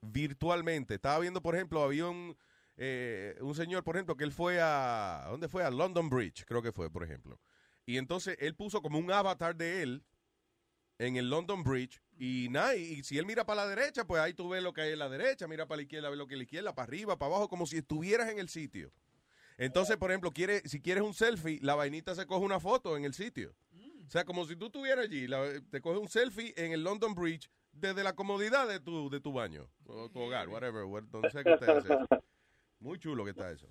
virtualmente. 0.00 0.94
Estaba 0.94 1.18
viendo, 1.20 1.42
por 1.42 1.54
ejemplo, 1.54 1.82
había 1.82 2.06
un, 2.06 2.36
eh, 2.76 3.36
un 3.40 3.54
señor, 3.54 3.84
por 3.84 3.96
ejemplo, 3.96 4.16
que 4.16 4.24
él 4.24 4.32
fue 4.32 4.60
a, 4.60 5.26
¿a 5.26 5.30
¿dónde 5.30 5.48
fue? 5.48 5.64
A 5.64 5.70
London 5.70 6.08
Bridge, 6.08 6.44
creo 6.44 6.62
que 6.62 6.72
fue, 6.72 6.90
por 6.90 7.02
ejemplo. 7.02 7.40
Y 7.86 7.98
entonces 7.98 8.36
él 8.40 8.54
puso 8.54 8.82
como 8.82 8.98
un 8.98 9.10
avatar 9.10 9.56
de 9.56 9.82
él 9.82 10.04
en 10.98 11.16
el 11.16 11.28
London 11.28 11.62
Bridge 11.64 12.00
y 12.16 12.48
nada, 12.50 12.76
y 12.76 13.02
si 13.02 13.18
él 13.18 13.26
mira 13.26 13.44
para 13.44 13.64
la 13.64 13.68
derecha, 13.68 14.06
pues 14.06 14.22
ahí 14.22 14.34
tú 14.34 14.48
ves 14.48 14.62
lo 14.62 14.72
que 14.72 14.82
hay 14.82 14.92
en 14.92 15.00
la 15.00 15.08
derecha, 15.08 15.48
mira 15.48 15.66
para 15.66 15.78
la 15.78 15.82
izquierda, 15.82 16.08
ves 16.08 16.18
lo 16.18 16.26
que 16.26 16.34
hay 16.34 16.36
en 16.36 16.40
la 16.40 16.44
izquierda, 16.44 16.74
para 16.74 16.86
arriba, 16.86 17.18
para 17.18 17.34
abajo, 17.34 17.48
como 17.48 17.66
si 17.66 17.78
estuvieras 17.78 18.30
en 18.30 18.38
el 18.38 18.48
sitio. 18.48 18.92
Entonces, 19.56 19.96
por 19.96 20.10
ejemplo, 20.10 20.30
quiere, 20.30 20.60
si 20.68 20.80
quieres 20.80 21.02
un 21.02 21.14
selfie, 21.14 21.58
la 21.62 21.74
vainita 21.74 22.14
se 22.14 22.26
coge 22.26 22.44
una 22.44 22.60
foto 22.60 22.96
en 22.96 23.04
el 23.04 23.14
sitio. 23.14 23.54
O 24.06 24.10
sea, 24.10 24.24
como 24.24 24.44
si 24.44 24.56
tú 24.56 24.66
estuvieras 24.66 25.04
allí, 25.06 25.26
la- 25.26 25.60
te 25.70 25.80
coge 25.80 25.98
un 25.98 26.08
selfie 26.08 26.52
en 26.56 26.72
el 26.72 26.82
London 26.84 27.14
Bridge 27.14 27.48
desde 27.72 28.04
la 28.04 28.14
comodidad 28.14 28.68
de 28.68 28.78
tu, 28.80 29.08
de 29.10 29.20
tu 29.20 29.32
baño, 29.32 29.66
o 29.86 30.08
tu 30.10 30.20
hogar, 30.20 30.48
whatever, 30.48 30.84
donde 31.10 31.30
sea 31.30 31.42
que 31.42 31.52
estés. 31.54 31.84
Muy 32.80 32.98
chulo 32.98 33.24
que 33.24 33.30
está 33.30 33.50
eso. 33.50 33.66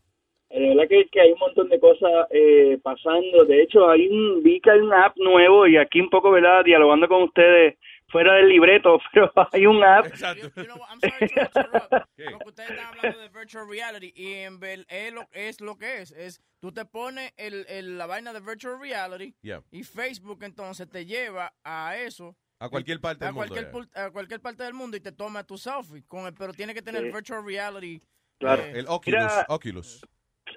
De 0.50 0.60
verdad 0.70 0.84
que, 0.88 1.06
que 1.12 1.20
hay 1.22 1.32
un 1.32 1.40
montón 1.40 1.70
de 1.70 1.80
cosas 1.80 2.28
eh, 2.30 2.78
pasando. 2.84 3.46
De 3.46 3.64
hecho, 3.64 3.90
hay 3.90 4.08
un, 4.08 4.44
vi 4.44 4.60
que 4.60 4.70
hay 4.72 4.80
una 4.80 5.06
app 5.06 5.18
nuevo 5.18 5.66
y 5.68 5.78
aquí 5.78 6.00
un 6.02 6.10
poco, 6.10 6.30
¿verdad? 6.32 6.64
Dialogando 6.64 7.08
con 7.08 7.24
ustedes 7.24 7.76
fuera 8.14 8.36
del 8.36 8.48
libreto, 8.48 8.98
pero 9.14 9.30
hay 9.52 9.66
un 9.66 9.84
app. 9.84 10.06
Exacto. 10.06 10.50
Lo 10.56 10.76
que 12.16 12.48
ustedes 12.48 12.70
están 12.72 12.86
hablando 12.96 13.20
de 13.20 13.28
virtual 13.30 13.68
reality 13.70 14.14
y 14.16 14.34
en 14.34 14.60
ver, 14.60 14.86
es, 14.88 15.12
lo, 15.14 15.28
es 15.34 15.60
lo 15.60 15.78
que 15.78 16.02
es. 16.02 16.12
es 16.12 16.42
Tú 16.62 16.72
te 16.72 16.86
pones 16.86 17.34
el, 17.36 17.66
el- 17.68 17.98
la 17.98 18.06
vaina 18.06 18.32
de 18.32 18.40
virtual 18.40 18.80
reality 18.80 19.34
Yeah. 19.42 19.62
y 19.72 19.84
Facebook 19.84 20.40
entonces 20.44 20.90
te 20.90 21.06
lleva 21.06 21.52
a 21.66 21.98
eso. 21.98 22.36
A 22.60 22.70
cualquier 22.70 23.02
parte 23.02 23.26
a 23.26 23.28
del 23.28 23.36
mundo. 23.36 23.54
cualquier, 23.54 24.02
a 24.06 24.12
cualquier 24.12 24.40
parte 24.40 24.64
del 24.64 24.74
mundo 24.74 24.96
y 24.96 25.02
te 25.02 25.12
toma 25.12 25.44
tu 25.44 25.58
selfie, 25.58 26.04
con 26.08 26.26
el, 26.28 26.34
pero 26.34 26.54
tiene 26.54 26.74
que 26.74 26.82
tener 26.82 27.02
Sí. 27.04 27.12
virtual 27.12 27.46
reality. 27.46 28.02
Claro. 28.40 28.62
eh, 28.64 28.72
El 28.80 28.86
Oculus. 28.88 29.20
Mira- 29.20 29.46
Oculus. 29.50 30.02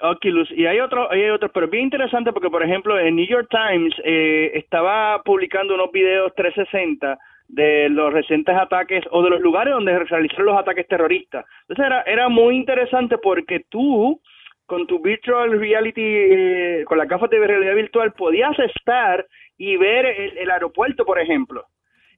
Oculus. 0.02 0.50
Y 0.50 0.66
hay 0.66 0.78
otro, 0.80 1.10
hay 1.10 1.28
otro, 1.30 1.50
pero 1.52 1.68
bien 1.68 1.84
interesante 1.84 2.32
porque, 2.32 2.50
por 2.50 2.62
ejemplo, 2.62 2.98
en 3.00 3.16
New 3.16 3.26
York 3.26 3.48
Times 3.50 3.94
eh, 4.04 4.52
estaba 4.54 5.22
publicando 5.22 5.74
unos 5.74 5.90
videos 5.90 6.32
360 6.36 7.18
de 7.48 7.88
los 7.88 8.12
recientes 8.12 8.56
ataques 8.56 9.04
o 9.10 9.22
de 9.22 9.30
los 9.30 9.40
lugares 9.40 9.72
donde 9.72 9.92
se 9.92 10.04
realizaron 10.04 10.46
los 10.46 10.58
ataques 10.58 10.86
terroristas. 10.88 11.44
Entonces 11.62 11.86
era, 11.86 12.02
era 12.02 12.28
muy 12.28 12.56
interesante 12.56 13.18
porque 13.18 13.64
tú, 13.68 14.20
con 14.66 14.86
tu 14.86 15.00
virtual 15.00 15.58
reality, 15.58 16.02
eh, 16.02 16.84
con 16.86 16.98
la 16.98 17.04
gafas 17.04 17.30
de 17.30 17.46
realidad 17.46 17.74
virtual, 17.74 18.12
podías 18.12 18.58
estar 18.58 19.26
y 19.56 19.76
ver 19.76 20.06
el, 20.06 20.38
el 20.38 20.50
aeropuerto, 20.50 21.04
por 21.04 21.18
ejemplo. 21.18 21.64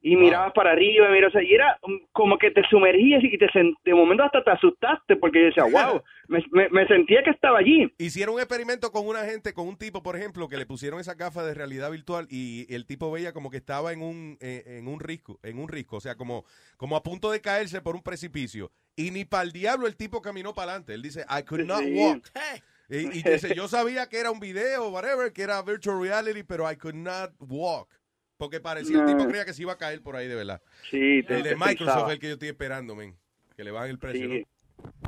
Y 0.01 0.17
mirabas 0.17 0.53
para 0.53 0.73
arriba, 0.73 1.09
miras, 1.11 1.33
y 1.43 1.55
era 1.55 1.79
como 2.13 2.39
que 2.39 2.51
te 2.51 2.63
sumergías 2.71 3.23
y 3.25 3.37
te 3.37 3.47
de 3.85 3.95
momento 3.95 4.23
hasta 4.23 4.45
te 4.45 4.51
asustaste 4.51 5.17
porque 5.17 5.41
yo 5.41 5.47
decía, 5.47 5.65
wow, 5.95 6.03
me, 6.29 6.45
me- 6.53 6.69
me 6.69 6.87
sentía 6.87 7.23
que 7.23 7.31
estaba 7.31 7.59
allí. 7.59 7.93
Hicieron 7.99 8.37
un 8.37 8.41
experimento 8.41 8.93
con 8.93 9.07
una 9.09 9.25
gente, 9.25 9.53
con 9.53 9.67
un 9.67 9.77
tipo, 9.77 10.03
por 10.03 10.17
ejemplo, 10.17 10.49
que 10.49 10.57
le 10.57 10.67
pusieron 10.67 11.01
esa 11.01 11.15
gafa 11.15 11.43
de 11.45 11.55
realidad 11.55 11.91
virtual 11.91 12.27
y 12.31 12.73
el 12.73 12.87
tipo 12.87 13.11
veía 13.11 13.33
como 13.33 13.51
que 13.51 13.57
estaba 13.57 13.93
en 13.93 14.03
un 14.03 14.39
eh, 14.41 14.63
en 14.79 14.87
un 14.89 15.01
risco, 15.01 15.41
en 15.43 15.59
un 15.59 15.69
risco, 15.69 15.97
o 15.97 16.01
sea, 16.01 16.15
como 16.17 16.45
como 16.77 16.97
a 16.97 17.03
punto 17.03 17.31
de 17.31 17.41
caerse 17.41 17.81
por 17.81 17.97
un 17.97 18.03
precipicio 18.03 18.71
y 18.95 19.11
ni 19.11 19.25
para 19.25 19.43
el 19.43 19.53
diablo 19.53 19.87
el 19.87 19.97
tipo 19.97 20.23
caminó 20.23 20.55
para 20.55 20.73
adelante. 20.73 20.95
Él 20.95 21.03
dice, 21.03 21.25
"I 21.29 21.43
could 21.45 21.65
not 21.65 21.83
walk." 21.93 22.23
Y, 22.91 23.19
y 23.19 23.23
dice, 23.23 23.55
"Yo 23.55 23.69
sabía 23.69 24.07
que 24.09 24.19
era 24.19 24.31
un 24.31 24.41
video, 24.41 24.89
whatever, 24.89 25.31
que 25.31 25.43
era 25.43 25.61
virtual 25.61 26.01
reality, 26.01 26.43
pero 26.43 26.71
I 26.73 26.77
could 26.77 26.95
not 26.95 27.33
walk." 27.39 27.91
Porque 28.39 28.61
parecía 28.61 28.99
el 29.01 29.05
No. 29.05 29.13
tipo 29.17 29.29
creía 29.29 29.45
que 29.45 29.53
se 29.53 29.63
iba 29.63 29.73
a 29.73 29.79
caer 29.79 30.01
por 30.01 30.15
ahí 30.17 30.29
de 30.29 30.37
verdad. 30.37 30.61
Sí, 30.91 31.23
te- 31.25 31.37
el 31.39 31.43
de 31.43 31.57
Microsoft 31.57 31.79
pensaba. 31.79 32.07
es 32.09 32.15
el 32.15 32.21
que 32.21 32.27
yo 32.29 32.33
estoy 32.35 32.49
esperando, 32.49 32.95
men, 32.95 33.15
que 33.57 33.65
le 33.65 33.71
bajen 33.73 33.91
el 33.91 33.99
precio, 33.99 34.29
Sí. 34.29 34.47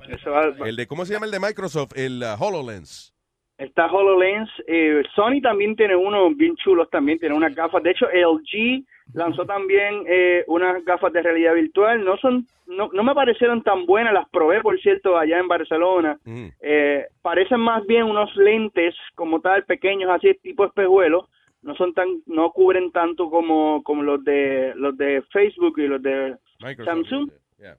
¿no? 0.04 0.14
Eso 0.14 0.30
va- 0.32 0.68
El 0.68 0.74
de 0.76 0.86
¿cómo 0.88 1.04
se 1.06 1.12
llama 1.12 1.26
el 1.26 1.32
de 1.32 1.38
Microsoft? 1.40 1.92
El 1.96 2.22
uh, 2.22 2.42
HoloLens. 2.42 3.14
Está 3.56 3.86
HoloLens. 3.86 4.48
Eh, 4.66 5.02
Sony 5.14 5.40
también 5.42 5.76
tiene 5.76 5.94
unos 5.94 6.36
bien 6.36 6.56
chulos 6.56 6.88
también, 6.90 7.18
tiene 7.20 7.34
unas 7.36 7.54
gafas. 7.54 7.82
De 7.82 7.90
hecho, 7.90 8.06
LG 8.10 8.84
lanzó 9.12 9.44
también 9.46 10.02
eh, 10.08 10.42
unas 10.48 10.82
gafas 10.84 11.12
de 11.12 11.22
realidad 11.22 11.54
virtual. 11.54 12.02
No 12.02 12.16
son, 12.16 12.46
no, 12.66 12.88
no 12.92 13.04
me 13.04 13.14
parecieron 13.14 13.62
tan 13.62 13.84
buenas, 13.86 14.12
las 14.14 14.28
probé, 14.30 14.60
por 14.62 14.80
cierto, 14.80 15.16
allá 15.16 15.38
en 15.38 15.46
Barcelona. 15.46 16.18
Eh, 16.60 17.06
parecen 17.22 17.60
más 17.60 17.86
bien 17.86 18.04
unos 18.04 18.34
lentes 18.34 18.94
como 19.14 19.40
tal, 19.40 19.64
pequeños, 19.66 20.10
así 20.10 20.34
tipo 20.42 20.64
espejuelos. 20.64 21.26
No 21.62 21.74
son 21.74 21.92
tan, 21.94 22.08
no 22.26 22.50
cubren 22.52 22.90
tanto 22.90 23.28
como, 23.30 23.82
como 23.82 24.02
los 24.02 24.24
de 24.24 24.72
los 24.76 24.96
de 24.96 25.22
Facebook 25.30 25.78
y 25.78 25.86
los 25.88 26.02
de 26.02 26.36
Microsoft. 26.60 26.94
Samsung. 26.94 27.30
Yeah. 27.58 27.76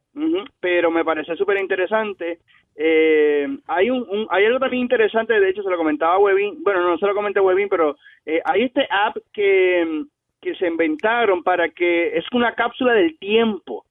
Pero 0.59 0.91
me 0.91 1.03
parece 1.03 1.35
súper 1.35 1.59
interesante. 1.59 2.39
Eh, 2.75 3.47
hay 3.67 3.89
un, 3.89 4.05
un- 4.09 4.27
hay 4.29 4.45
algo 4.45 4.59
también 4.59 4.83
interesante, 4.83 5.39
de 5.39 5.49
hecho 5.49 5.61
se 5.63 5.69
lo 5.69 5.77
comentaba 5.77 6.13
a 6.15 6.19
Webin, 6.19 6.63
bueno, 6.63 6.81
no 6.81 6.97
se 6.97 7.05
lo 7.05 7.13
comenté 7.13 7.39
a 7.39 7.43
Webin, 7.43 7.67
pero 7.67 7.97
eh, 8.25 8.41
hay 8.45 8.63
este 8.63 8.87
app 8.89 9.17
que, 9.33 10.03
que 10.39 10.55
se 10.55 10.67
inventaron 10.67 11.43
para 11.43 11.67
que 11.69 12.15
es 12.17 12.23
una 12.31 12.53
cápsula 12.53 12.93
del 12.93 13.17
tiempo. 13.19 13.85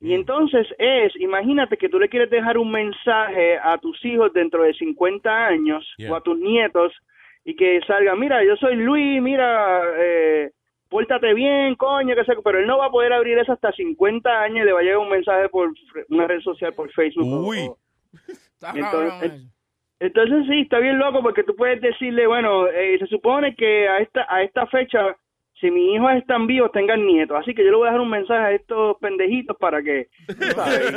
Y 0.00 0.14
entonces 0.14 0.66
es, 0.78 1.14
imagínate 1.20 1.76
que 1.76 1.90
tú 1.90 2.00
le 2.00 2.08
quieres 2.08 2.30
dejar 2.30 2.56
un 2.56 2.72
mensaje 2.72 3.58
a 3.58 3.76
tus 3.78 4.02
hijos 4.04 4.32
dentro 4.32 4.62
de 4.62 4.72
50 4.74 5.46
años 5.46 5.86
Yeah. 5.98 6.10
o 6.10 6.16
a 6.16 6.22
tus 6.22 6.38
nietos 6.38 6.92
y 7.44 7.56
que 7.56 7.80
salga, 7.86 8.14
mira, 8.16 8.44
yo 8.44 8.56
soy 8.56 8.76
Luis, 8.76 9.20
mira, 9.22 9.82
eh, 9.98 10.50
pórtate 10.88 11.32
bien, 11.34 11.74
coño, 11.76 12.14
que 12.14 12.24
sé, 12.24 12.32
pero 12.44 12.58
él 12.58 12.66
no 12.66 12.78
va 12.78 12.86
a 12.86 12.90
poder 12.90 13.12
abrir 13.12 13.38
eso 13.38 13.52
hasta 13.52 13.72
50 13.72 14.42
años 14.42 14.62
y 14.62 14.66
le 14.66 14.72
va 14.72 14.80
a 14.80 14.82
llegar 14.82 14.98
un 14.98 15.08
mensaje 15.08 15.48
por 15.48 15.70
una 16.08 16.26
red 16.26 16.40
social, 16.40 16.74
por 16.74 16.90
Facebook. 16.92 17.26
Uy. 17.46 17.58
o- 17.68 17.78
entonces, 18.74 19.32
entonces 20.00 20.46
sí, 20.48 20.60
está 20.60 20.78
bien 20.78 20.98
loco 20.98 21.22
porque 21.22 21.44
tú 21.44 21.54
puedes 21.56 21.80
decirle, 21.80 22.26
bueno, 22.26 22.66
eh, 22.68 22.96
se 22.98 23.06
supone 23.06 23.54
que 23.54 23.88
a 23.88 23.98
esta 23.98 24.26
a 24.28 24.42
esta 24.42 24.66
fecha, 24.66 25.16
si 25.60 25.70
mis 25.70 25.94
hijos 25.94 26.12
están 26.14 26.46
vivos, 26.46 26.72
tengan 26.72 27.04
nietos. 27.06 27.36
Así 27.38 27.54
que 27.54 27.62
yo 27.64 27.70
le 27.70 27.76
voy 27.76 27.86
a 27.86 27.90
dejar 27.90 28.00
un 28.00 28.10
mensaje 28.10 28.40
a 28.44 28.52
estos 28.52 28.96
pendejitos 28.98 29.56
para 29.58 29.82
que... 29.82 30.06
tú 30.26 30.34
sabes, 30.54 30.92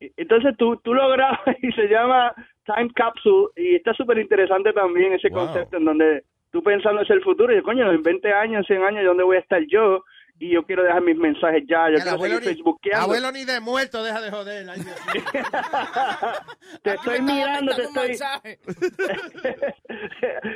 y- 0.00 0.04
y- 0.06 0.12
entonces 0.16 0.56
tú, 0.56 0.76
tú 0.78 0.94
lo 0.94 1.08
grabas 1.10 1.40
y 1.62 1.70
se 1.72 1.88
llama 1.88 2.32
Time 2.64 2.90
Capsule 2.94 3.48
y 3.56 3.74
está 3.76 3.92
súper 3.94 4.18
interesante 4.18 4.72
también 4.72 5.12
ese 5.12 5.28
Wow. 5.28 5.44
concepto 5.46 5.76
en 5.76 5.84
donde 5.84 6.22
tú 6.50 6.62
pensando 6.62 7.02
hacia 7.02 7.14
el 7.14 7.22
futuro 7.22 7.52
y 7.52 7.56
dices, 7.56 7.64
coño, 7.66 7.90
en 7.92 8.02
20 8.02 8.32
años, 8.32 8.66
100 8.66 8.82
años, 8.82 9.04
¿dónde 9.04 9.22
voy 9.24 9.36
a 9.36 9.40
estar 9.40 9.62
yo? 9.68 10.02
Y 10.40 10.50
yo 10.50 10.64
quiero 10.64 10.84
dejar 10.84 11.02
mis 11.02 11.16
mensajes 11.16 11.64
ya, 11.68 11.88
yo 11.88 11.96
El 11.96 12.02
quiero 12.02 12.12
abuelo 12.12 12.38
seguir 12.40 12.64
ni, 12.64 12.92
abuelo 12.92 13.32
ni 13.32 13.44
de 13.44 13.58
muerto, 13.60 14.04
deja 14.04 14.20
de 14.20 14.30
joder. 14.30 14.70
Ay, 14.70 14.80
te 16.82 16.94
estoy 16.94 17.20
mirando, 17.22 17.74
te 17.74 17.82
estoy... 17.82 18.16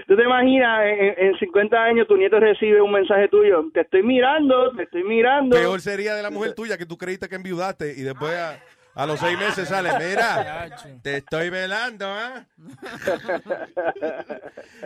¿Tú 0.06 0.16
te 0.16 0.22
imaginas 0.22 0.84
en, 0.84 1.26
en 1.26 1.36
50 1.38 1.76
años 1.76 2.06
tu 2.06 2.16
nieto 2.16 2.38
recibe 2.38 2.80
un 2.80 2.92
mensaje 2.92 3.26
tuyo? 3.28 3.64
Te 3.74 3.80
estoy 3.80 4.04
mirando, 4.04 4.70
te 4.76 4.84
estoy 4.84 5.02
mirando. 5.02 5.56
Peor 5.56 5.80
sería 5.80 6.14
de 6.14 6.22
la 6.22 6.30
mujer 6.30 6.54
tuya 6.54 6.78
que 6.78 6.86
tú 6.86 6.96
creíste 6.96 7.28
que 7.28 7.34
enviudaste 7.34 7.94
y 7.96 8.02
después 8.02 8.34
a, 8.34 8.60
a 8.94 9.06
los 9.06 9.18
seis 9.20 9.38
meses 9.38 9.68
sale, 9.68 9.90
mira, 9.98 10.68
te 11.02 11.18
estoy 11.18 11.50
velando, 11.50 12.06
¿ah? 12.06 12.44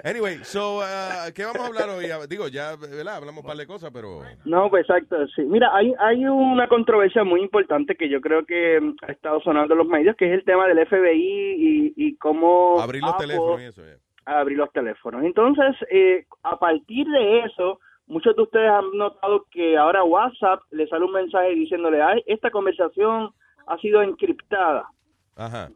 Anyway, 0.05 0.39
so, 0.45 0.79
uh, 0.79 1.33
¿qué 1.35 1.45
vamos 1.45 1.63
a 1.63 1.67
hablar 1.67 1.89
hoy? 1.89 2.07
Digo, 2.29 2.49
ya, 2.49 2.77
¿verdad? 2.77 3.17
Hablamos 3.17 3.43
un 3.43 3.47
par 3.49 3.57
de 3.57 3.67
cosas, 3.67 3.91
pero... 3.93 4.23
No, 4.45 4.69
pues 4.71 4.83
exacto, 4.89 5.17
sí. 5.35 5.43
Mira, 5.43 5.75
hay, 5.75 5.93
hay 5.99 6.25
una 6.27 6.69
controversia 6.69 7.25
muy 7.25 7.41
importante 7.41 7.97
que 7.97 8.09
yo 8.09 8.21
creo 8.21 8.45
que 8.45 8.81
mm, 8.81 8.97
ha 9.09 9.13
estado 9.13 9.41
sonando 9.41 9.75
en 9.75 9.79
los 9.79 9.89
medios, 9.89 10.17
que 10.17 10.27
es 10.27 10.33
el 10.39 10.45
tema 10.45 10.67
del 10.67 10.87
FBI 10.87 11.17
y, 11.17 11.93
y 11.97 12.17
cómo... 12.17 12.81
Abrir 12.81 13.03
los 13.03 13.15
Apple- 13.15 13.27
teléfonos 13.27 13.61
y 13.61 13.65
eso, 13.65 13.83
ya. 13.85 14.39
abrir 14.39 14.59
los 14.59 14.73
teléfonos. 14.73 15.25
Entonces, 15.25 15.75
eh, 15.91 16.27
a 16.43 16.59
partir 16.59 17.07
de 17.09 17.41
eso, 17.41 17.81
muchos 18.07 18.37
de 18.37 18.43
ustedes 18.43 18.71
han 18.71 18.97
notado 18.97 19.47
que 19.51 19.77
ahora 19.77 20.05
WhatsApp 20.05 20.61
le 20.71 20.87
sale 20.87 21.05
un 21.05 21.13
mensaje 21.13 21.51
diciéndole, 21.55 22.03
"Ay, 22.03 22.23
esta 22.27 22.51
conversación 22.51 23.31
ha 23.67 23.79
sido 23.79 24.03
encriptada. 24.03 24.89
Ajá. 25.37 25.71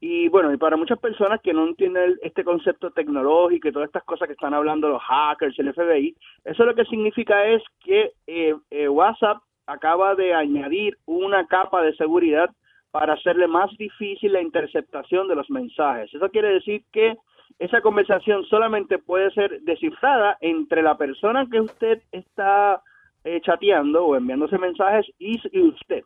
Y 0.00 0.28
bueno, 0.28 0.52
y 0.52 0.56
para 0.56 0.78
muchas 0.78 0.98
personas 0.98 1.40
que 1.42 1.52
no 1.52 1.66
entienden 1.66 2.16
este 2.22 2.42
concepto 2.42 2.90
tecnológico 2.90 3.68
y 3.68 3.72
todas 3.72 3.88
estas 3.88 4.04
cosas 4.04 4.26
que 4.26 4.32
están 4.32 4.54
hablando 4.54 4.88
los 4.88 5.02
hackers, 5.02 5.58
el 5.58 5.74
FBI, 5.74 6.16
eso 6.44 6.64
lo 6.64 6.74
que 6.74 6.86
significa 6.86 7.44
es 7.44 7.62
que 7.84 8.12
eh, 8.26 8.54
eh, 8.70 8.88
WhatsApp 8.88 9.42
acaba 9.66 10.14
de 10.14 10.32
añadir 10.34 10.96
una 11.04 11.46
capa 11.46 11.82
de 11.82 11.94
seguridad 11.96 12.48
para 12.90 13.12
hacerle 13.12 13.46
más 13.46 13.70
difícil 13.76 14.32
la 14.32 14.40
interceptación 14.40 15.28
de 15.28 15.36
los 15.36 15.48
mensajes. 15.50 16.12
Eso 16.12 16.30
quiere 16.30 16.54
decir 16.54 16.82
que 16.90 17.16
esa 17.58 17.82
conversación 17.82 18.44
solamente 18.46 18.98
puede 18.98 19.30
ser 19.32 19.60
descifrada 19.62 20.38
entre 20.40 20.82
la 20.82 20.96
persona 20.96 21.46
que 21.50 21.60
usted 21.60 22.02
está 22.10 22.82
eh, 23.22 23.40
chateando 23.42 24.06
o 24.06 24.16
enviándose 24.16 24.56
mensajes 24.56 25.06
y, 25.18 25.38
y 25.52 25.60
usted. 25.60 26.02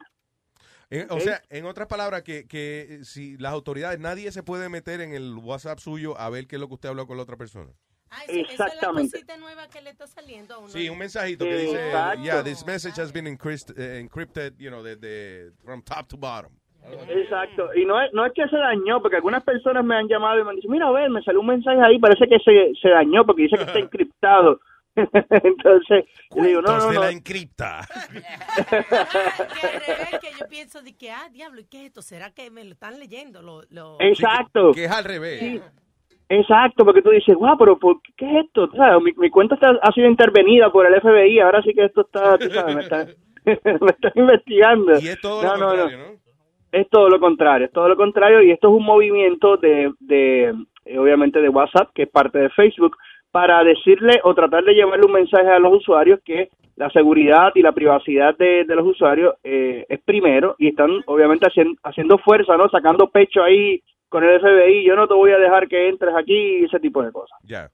En- 0.91 1.11
O 1.11 1.21
sea, 1.21 1.43
en 1.51 1.65
otras 1.67 1.87
palabras, 1.89 2.23
que, 2.23 2.47
que 2.47 3.01
si 3.03 3.37
las 3.39 3.53
autoridades, 3.53 3.99
nadie 4.01 4.31
se 4.33 4.43
puede 4.43 4.69
meter 4.69 5.01
en 5.01 5.13
el 5.15 5.35
WhatsApp 5.37 5.79
suyo 5.79 6.19
a 6.19 6.29
ver 6.31 6.47
qué 6.47 6.57
es 6.57 6.61
lo 6.61 6.69
que 6.69 6.75
usted 6.75 6.89
habló 6.91 7.07
con 7.07 7.17
la 7.17 7.23
otra 7.23 7.37
persona. 7.37 7.71
Exactamente. 8.29 9.13
cosita 9.13 9.37
nueva 9.37 9.69
que 9.69 9.81
le 9.83 9.91
está 9.91 10.07
saliendo 10.07 10.55
a 10.55 10.59
uno. 10.59 10.69
Sí, 10.69 10.89
un 10.89 10.99
mensajito 10.99 11.45
que 11.45 11.57
dice, 11.57 11.87
Exacto. 11.87 12.23
yeah, 12.23 12.43
this 12.45 12.65
message 12.65 13.01
has 13.01 13.13
been 13.13 13.27
eh, 13.27 13.99
encrypted, 14.01 14.55
you 14.59 14.69
know, 14.71 14.83
de, 14.83 14.97
de- 14.97 15.51
from 15.65 15.83
top 15.83 16.07
to 16.09 16.17
bottom. 16.17 16.53
Exacto, 17.09 17.75
y 17.75 17.87
no 17.87 18.01
es, 18.01 18.13
no 18.13 18.27
es 18.27 18.33
que 18.35 18.47
se 18.47 18.57
dañó, 18.57 19.01
porque 19.01 19.17
algunas 19.17 19.43
personas 19.43 19.83
me 19.85 19.97
han 19.97 20.07
llamado 20.07 20.39
y 20.39 20.45
me 20.45 20.51
han 20.51 20.57
dicho, 20.57 20.69
mira, 20.69 20.87
a 20.87 20.93
ver, 20.93 21.09
me 21.09 21.23
salió 21.23 21.41
un 21.41 21.47
mensaje 21.47 21.81
ahí, 21.81 21.99
parece 21.99 22.29
que 22.29 22.39
se, 22.45 22.73
se 22.81 22.89
dañó 22.91 23.25
porque 23.25 23.43
dice 23.43 23.57
que 23.57 23.63
está 23.65 23.79
encriptado. 23.79 24.61
Entonces, 24.97 26.05
yo 26.35 26.43
digo, 26.43 26.63
no, 26.63 26.69
no, 26.69 26.75
Entonces 26.75 26.95
no. 26.95 27.01
la 27.01 27.11
encripta. 27.11 27.81
Que 28.13 28.77
al 28.77 29.81
revés, 29.81 30.21
que 30.21 30.31
yo 30.39 30.49
pienso 30.49 30.83
de 30.83 30.97
que, 30.97 31.11
ah, 31.11 31.29
diablo, 31.33 31.61
¿y 31.61 31.65
qué 31.65 31.81
es 31.81 31.87
esto? 31.87 32.03
¿Será 32.03 32.31
que 32.33 32.51
me 32.51 32.65
lo 32.65 32.73
están 32.73 32.99
leyendo? 32.99 33.43
Lo, 33.43 33.63
lo... 33.71 33.97
Exacto. 34.01 34.73
Que 34.73 34.85
es 34.85 34.91
al 34.91 35.05
revés. 35.05 35.41
Sí. 35.41 35.61
Exacto, 36.29 36.85
porque 36.85 37.03
tú 37.03 37.11
dices, 37.11 37.35
guau, 37.37 37.57
pero 37.59 37.79
¿por 37.79 38.01
qué, 38.03 38.13
qué 38.17 38.39
es 38.39 38.45
esto? 38.47 38.71
Sabes, 38.75 39.03
mi, 39.03 39.13
mi 39.17 39.31
cuenta 39.31 39.57
está, 39.57 39.73
ha 39.83 39.93
sido 39.93 40.09
intervenida 40.09 40.73
por 40.73 40.87
el 40.87 40.99
FBI, 41.01 41.39
ahora 41.41 41.63
sí 41.63 41.75
que 41.75 41.85
esto 41.85 42.01
está, 42.01 42.39
tú 42.39 42.49
sabes, 42.51 42.75
me 42.75 42.83
está, 42.83 43.07
me 43.45 43.91
está 43.91 44.13
investigando. 44.15 44.99
Y 45.01 45.09
es 45.09 45.21
todo 45.21 45.43
No, 45.43 45.57
lo 45.57 45.59
no, 45.59 45.67
no. 45.67 45.83
contrario, 45.83 45.99
¿no? 45.99 46.25
Es 46.73 46.89
todo 46.91 47.09
lo 47.09 47.21
contrario, 47.21 47.67
es 47.67 47.73
todo 47.73 47.89
lo 47.89 47.97
contrario 47.97 48.43
y 48.43 48.51
esto 48.51 48.69
es 48.69 48.75
un 48.75 48.85
movimiento 48.85 49.57
de, 49.59 49.93
de 50.01 50.53
eh, 50.87 50.99
obviamente 50.99 51.41
de 51.41 51.49
WhatsApp, 51.49 51.91
que 51.95 52.03
es 52.03 52.09
parte 52.09 52.39
de 52.39 52.51
Facebook, 52.51 52.97
para 53.35 53.65
decirle 53.65 54.21
o 54.23 54.33
tratar 54.33 54.63
de 54.63 54.75
llevarle 54.75 55.07
un 55.07 55.13
mensaje 55.13 55.49
a 55.51 55.59
los 55.59 55.73
usuarios 55.79 56.21
que 56.25 56.51
la 56.77 56.89
seguridad 56.91 57.51
y 57.57 57.63
la 57.63 57.73
privacidad 57.73 58.37
de, 58.39 58.63
de 58.65 58.75
los 58.77 58.87
usuarios 58.87 59.35
eh, 59.43 59.85
es 59.89 60.01
primero 60.05 60.55
y 60.57 60.69
están 60.69 60.91
obviamente 61.07 61.45
haciendo, 61.49 61.75
haciendo 61.83 62.17
fuerza, 62.19 62.57
¿no? 62.57 62.69
Sacando 62.69 63.11
pecho 63.11 63.43
ahí 63.43 63.83
con 64.09 64.23
el 64.23 64.39
FBI, 64.41 64.85
yo 64.87 64.95
no 64.95 65.09
te 65.09 65.15
voy 65.15 65.33
a 65.33 65.39
dejar 65.39 65.67
que 65.67 65.89
entres 65.89 66.15
aquí 66.15 66.61
y 66.61 66.65
ese 66.67 66.79
tipo 66.79 67.03
de 67.03 67.11
cosas. 67.11 67.37
Ya. 67.43 67.71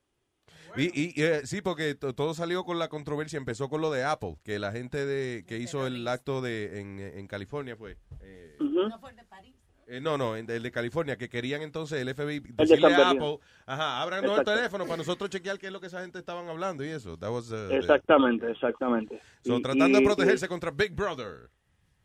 Y, 0.78 0.84
y, 0.98 1.12
y, 1.14 1.22
eh, 1.24 1.40
sí, 1.44 1.60
porque 1.60 1.94
to- 1.94 2.14
todo 2.14 2.32
salió 2.32 2.64
con 2.64 2.78
la 2.78 2.89
controversia, 2.89 3.36
empezó 3.36 3.68
con 3.68 3.82
lo 3.82 3.90
de 3.90 4.05
Apple, 4.05 4.36
que 4.42 4.58
la 4.58 4.72
gente 4.72 5.05
de 5.05 5.44
que 5.47 5.58
hizo 5.58 5.86
el 5.86 6.08
acto 6.08 6.40
de 6.40 6.80
en, 6.80 7.00
en 7.00 7.26
California 7.26 7.76
fue. 7.76 7.97
eh, 8.22 8.56
eh, 9.91 10.01
no, 10.01 10.17
no, 10.17 10.36
en- 10.36 10.49
el 10.51 10.62
de 10.62 10.70
California, 10.70 11.17
que 11.17 11.28
querían 11.28 11.62
entonces 11.62 12.01
el 12.01 12.09
FBI 12.15 12.41
de 12.41 12.52
decirle 12.57 12.94
a. 12.94 13.10
Apple, 13.10 13.39
ajá, 13.67 14.02
ábranos 14.02 14.39
el 14.39 14.44
teléfono 14.44 14.85
para 14.85 14.97
nosotros 14.99 15.28
chequear 15.31 15.59
qué 15.59 15.67
es 15.67 15.73
lo 15.73 15.81
que 15.81 15.86
esa 15.89 16.01
gente 16.01 16.19
estaban 16.19 16.49
hablando 16.49 16.85
y 16.85 16.89
eso. 16.89 17.17
That 17.19 17.31
was, 17.31 17.51
uh, 17.52 17.69
the- 17.69 17.77
Exactamente, 17.77 18.51
exactamente. 18.51 19.20
so, 19.44 19.57
Y- 19.59 19.62
tratando 19.62 19.99
de 19.99 20.02
y- 20.02 20.07
protegerse 20.07 20.49
contra 20.49 20.70
Big 20.70 20.94
Brother. 20.94 21.49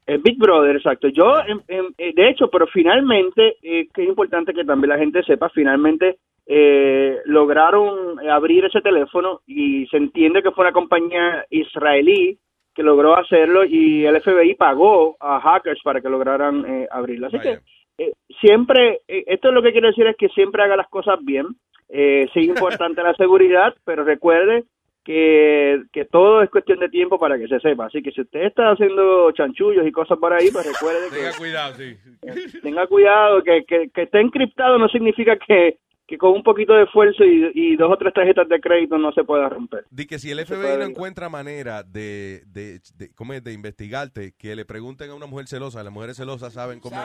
El 0.08 0.20
Big 0.20 0.38
Brother, 0.38 0.76
exacto. 0.76 1.08
Yo, 1.08 1.40
em- 1.48 1.62
em, 1.68 1.92
eh, 1.98 2.14
de 2.16 2.30
hecho, 2.30 2.48
pero 2.52 2.68
finalmente, 2.68 3.56
eh, 3.64 3.88
que 3.94 4.04
es 4.04 4.08
importante 4.10 4.54
que 4.54 4.64
también 4.64 4.90
la 4.90 4.98
gente 5.00 5.24
sepa, 5.24 5.50
finalmente 5.50 6.20
eh, 6.48 7.22
lograron 7.26 8.20
abrir 8.30 8.66
ese 8.66 8.80
teléfono 8.82 9.42
y 9.48 9.88
se 9.88 9.98
entiende 9.98 10.44
que 10.44 10.52
fue 10.52 10.64
una 10.66 10.74
compañía 10.74 11.44
israelí 11.50 12.38
que 12.76 12.84
logró 12.84 13.18
hacerlo 13.18 13.64
y 13.64 14.06
el 14.06 14.22
FBI 14.22 14.56
pagó 14.56 15.16
a 15.20 15.40
hackers 15.40 15.82
para 15.84 16.02
que 16.02 16.10
lograran 16.10 16.66
eh, 16.66 16.88
abrirlo. 16.92 17.28
Así 17.28 17.40
que 17.40 17.60
eh, 17.98 18.12
siempre, 18.42 19.00
eh, 19.08 19.24
esto 19.28 19.52
lo 19.52 19.64
que 19.64 19.72
quiero 19.72 19.88
decir 19.88 20.06
es 20.08 20.18
que 20.18 20.28
siempre 20.30 20.62
haga 20.62 20.76
las 20.76 20.90
cosas 20.90 21.18
bien. 21.24 21.48
Eh, 21.90 22.28
sí 22.34 22.42
es 22.42 22.48
importante 22.50 23.02
la 23.02 23.14
seguridad, 23.14 23.74
pero 23.86 24.04
recuerde 24.04 24.66
que, 25.06 25.84
que 25.94 26.06
todo 26.06 26.42
es 26.42 26.50
cuestión 26.50 26.80
de 26.80 26.90
tiempo 26.90 27.18
para 27.18 27.38
que 27.38 27.48
se 27.48 27.60
sepa. 27.60 27.86
Así 27.86 28.02
que 28.02 28.12
si 28.12 28.22
usted 28.22 28.42
está 28.42 28.72
haciendo 28.72 29.32
chanchullos 29.32 29.88
y 29.88 29.92
cosas 29.92 30.18
por 30.18 30.34
ahí, 30.34 30.50
pues 30.52 30.66
recuerde 30.66 31.10
que 31.10 31.16
Tenga 31.16 31.38
cuidado, 31.38 31.74
sí. 31.76 32.60
tenga 32.62 32.88
cuidado, 32.88 33.42
que, 33.44 33.64
que, 33.66 33.90
que 33.94 34.02
esté 34.02 34.20
encriptado 34.20 34.78
no 34.78 34.90
significa 34.90 35.38
que, 35.38 35.78
que 36.08 36.18
con 36.18 36.34
un 36.34 36.44
poquito 36.44 36.74
de 36.74 36.84
esfuerzo 36.84 37.24
y, 37.24 37.50
y 37.54 37.76
dos 37.78 37.92
o 37.92 37.98
tres 37.98 38.14
tarjetas 38.14 38.48
de 38.48 38.60
crédito 38.60 38.98
no 38.98 39.12
se 39.12 39.24
pueda 39.24 39.50
romper. 39.50 39.86
Di 39.90 40.06
que 40.06 40.20
si 40.20 40.30
el 40.32 40.46
FBI 40.46 40.78
no 40.78 40.86
encuentra 40.86 41.30
manera 41.30 41.82
de, 41.84 42.44
de, 42.48 42.80
de, 42.96 43.10
¿cómo 43.16 43.34
es? 43.34 43.44
de 43.44 43.54
investigarte, 43.54 44.34
que 44.38 44.56
le 44.56 44.66
pregunten 44.66 45.10
a 45.10 45.16
una 45.16 45.26
mujer 45.26 45.48
celosa. 45.48 45.84
Las 45.84 45.92
mujeres 45.94 46.18
celosas 46.18 46.54
saben 46.54 46.80
cómo, 46.80 46.96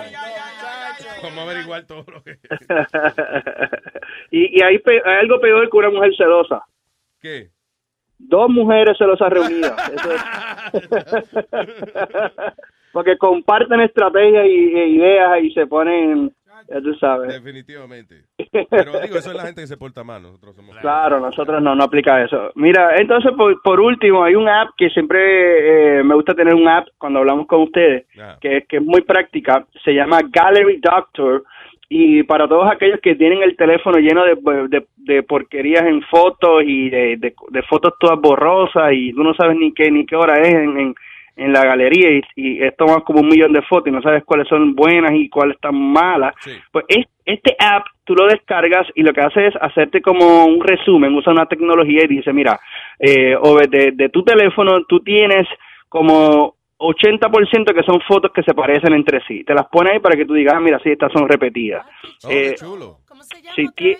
cómo 1.22 1.40
averiguar 1.40 1.86
todo 1.86 2.04
lo 2.12 2.22
que... 2.22 2.38
y 4.30 4.58
y 4.58 4.62
hay, 4.62 4.78
pe- 4.78 5.02
hay 5.04 5.16
algo 5.20 5.40
peor 5.40 5.70
que 5.70 5.76
una 5.76 5.90
mujer 5.90 6.12
celosa. 6.16 6.62
¿Qué? 7.20 7.48
Dos 8.18 8.50
mujeres 8.50 8.98
celosas 8.98 9.30
reunidas. 9.30 9.92
Eso 9.94 10.10
es- 10.14 10.24
Porque 12.92 13.16
comparten 13.18 13.80
estrategias 13.80 14.46
y, 14.46 14.76
e 14.76 14.88
ideas 14.88 15.42
y 15.44 15.52
se 15.52 15.66
ponen, 15.66 16.34
ya 16.70 16.80
tú 16.80 16.94
sabes. 16.94 17.34
Definitivamente. 17.34 18.22
Pero 18.70 19.00
digo, 19.00 19.16
eso 19.16 19.30
es 19.30 19.36
la 19.36 19.42
gente 19.42 19.62
que 19.62 19.66
se 19.66 19.76
porta 19.76 20.04
mal. 20.04 20.22
Nosotros 20.22 20.54
somos... 20.54 20.76
Claro, 20.78 21.18
nosotros 21.18 21.60
no, 21.60 21.74
no 21.74 21.84
aplica 21.84 22.22
eso. 22.22 22.52
Mira, 22.54 22.96
entonces 22.96 23.32
por, 23.36 23.60
por 23.62 23.80
último, 23.80 24.22
hay 24.22 24.36
un 24.36 24.48
app 24.48 24.70
que 24.76 24.88
siempre 24.90 25.98
eh, 25.98 26.04
me 26.04 26.14
gusta 26.14 26.34
tener 26.34 26.54
un 26.54 26.68
app 26.68 26.86
cuando 26.96 27.18
hablamos 27.18 27.46
con 27.46 27.62
ustedes, 27.62 28.06
que, 28.40 28.64
que 28.68 28.76
es 28.76 28.82
muy 28.82 29.02
práctica, 29.02 29.66
se 29.84 29.92
llama 29.92 30.20
Gallery 30.30 30.80
Doctor 30.80 31.44
y 31.92 32.22
para 32.22 32.46
todos 32.46 32.70
aquellos 32.70 33.00
que 33.00 33.16
tienen 33.16 33.42
el 33.42 33.56
teléfono 33.56 33.98
lleno 33.98 34.24
de, 34.24 34.36
de, 34.68 34.86
de 34.96 35.22
porquerías 35.24 35.82
en 35.82 36.00
fotos 36.02 36.62
y 36.64 36.88
de, 36.88 37.16
de, 37.16 37.34
de 37.48 37.62
fotos 37.64 37.94
todas 37.98 38.20
borrosas 38.20 38.92
y 38.92 39.12
tú 39.12 39.24
no 39.24 39.34
sabes 39.34 39.56
ni 39.56 39.72
qué 39.74 39.90
ni 39.90 40.06
qué 40.06 40.14
hora 40.14 40.40
es 40.40 40.54
en, 40.54 40.78
en, 40.78 40.94
en 41.36 41.52
la 41.52 41.64
galería 41.64 42.10
y, 42.10 42.22
y 42.36 42.62
es 42.62 42.76
tomado 42.76 43.02
como 43.04 43.20
un 43.20 43.28
millón 43.28 43.52
de 43.52 43.62
fotos 43.62 43.88
y 43.88 43.92
no 43.92 44.02
sabes 44.02 44.24
cuáles 44.24 44.46
son 44.48 44.74
buenas 44.74 45.12
y 45.14 45.28
cuáles 45.28 45.56
están 45.56 45.74
malas, 45.74 46.34
pues 46.72 46.84
es, 46.88 47.06
este 47.24 47.56
app 47.58 47.86
tú 48.04 48.14
lo 48.14 48.26
descargas 48.26 48.86
y 48.94 49.02
lo 49.02 49.12
que 49.12 49.20
hace 49.20 49.46
es 49.46 49.54
hacerte 49.60 50.02
como 50.02 50.44
un 50.46 50.60
resumen, 50.62 51.14
usa 51.14 51.32
una 51.32 51.46
tecnología 51.46 52.04
y 52.04 52.08
dice, 52.08 52.32
mira, 52.32 52.58
eh, 52.98 53.36
o 53.40 53.56
de, 53.58 53.92
de 53.92 54.08
tu 54.08 54.22
teléfono 54.24 54.84
tú 54.84 55.00
tienes 55.00 55.46
como 55.88 56.54
80% 56.78 57.74
que 57.74 57.82
son 57.82 58.00
fotos 58.02 58.32
que 58.32 58.42
se 58.42 58.54
parecen 58.54 58.92
entre 58.94 59.20
sí. 59.26 59.44
Te 59.44 59.54
las 59.54 59.66
pone 59.68 59.90
ahí 59.90 59.98
para 60.00 60.16
que 60.16 60.24
tú 60.24 60.34
digas, 60.34 60.54
ah, 60.56 60.60
mira, 60.60 60.78
sí, 60.82 60.90
estas 60.90 61.12
son 61.12 61.28
repetidas. 61.28 61.84
Eh, 62.30 62.54
si 63.54 63.66
ti- 63.74 63.96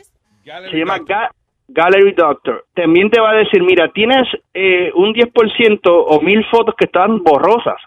se 0.71 0.77
llama 0.79 0.99
Ga- 1.07 1.31
Gallery 1.73 2.13
Doctor. 2.13 2.65
También 2.75 3.11
te 3.11 3.21
va 3.21 3.31
a 3.31 3.37
decir, 3.37 3.63
mira, 3.63 3.89
tienes 3.93 4.27
eh, 4.55 4.91
un 4.95 5.15
10% 5.15 5.81
o 5.85 6.21
mil 6.21 6.45
fotos 6.47 6.75
que 6.77 6.87
están 6.87 7.23
borrosas. 7.23 7.81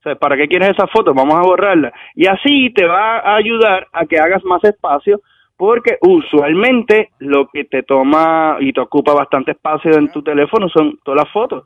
O 0.00 0.02
sea, 0.02 0.14
¿para 0.16 0.36
qué 0.36 0.48
quieres 0.48 0.70
esas 0.70 0.90
fotos? 0.90 1.14
Vamos 1.14 1.34
a 1.34 1.42
borrarlas. 1.42 1.92
Y 2.14 2.26
así 2.26 2.70
te 2.70 2.86
va 2.86 3.18
a 3.18 3.36
ayudar 3.36 3.86
a 3.92 4.06
que 4.06 4.18
hagas 4.18 4.42
más 4.44 4.64
espacio 4.64 5.20
porque 5.56 5.98
usualmente 6.00 7.10
lo 7.18 7.46
que 7.52 7.64
te 7.64 7.82
toma 7.82 8.56
y 8.60 8.72
te 8.72 8.80
ocupa 8.80 9.12
bastante 9.12 9.50
espacio 9.50 9.92
en 9.92 10.10
tu 10.10 10.22
teléfono 10.22 10.70
son 10.70 10.98
todas 11.04 11.24
las 11.24 11.32
fotos. 11.32 11.64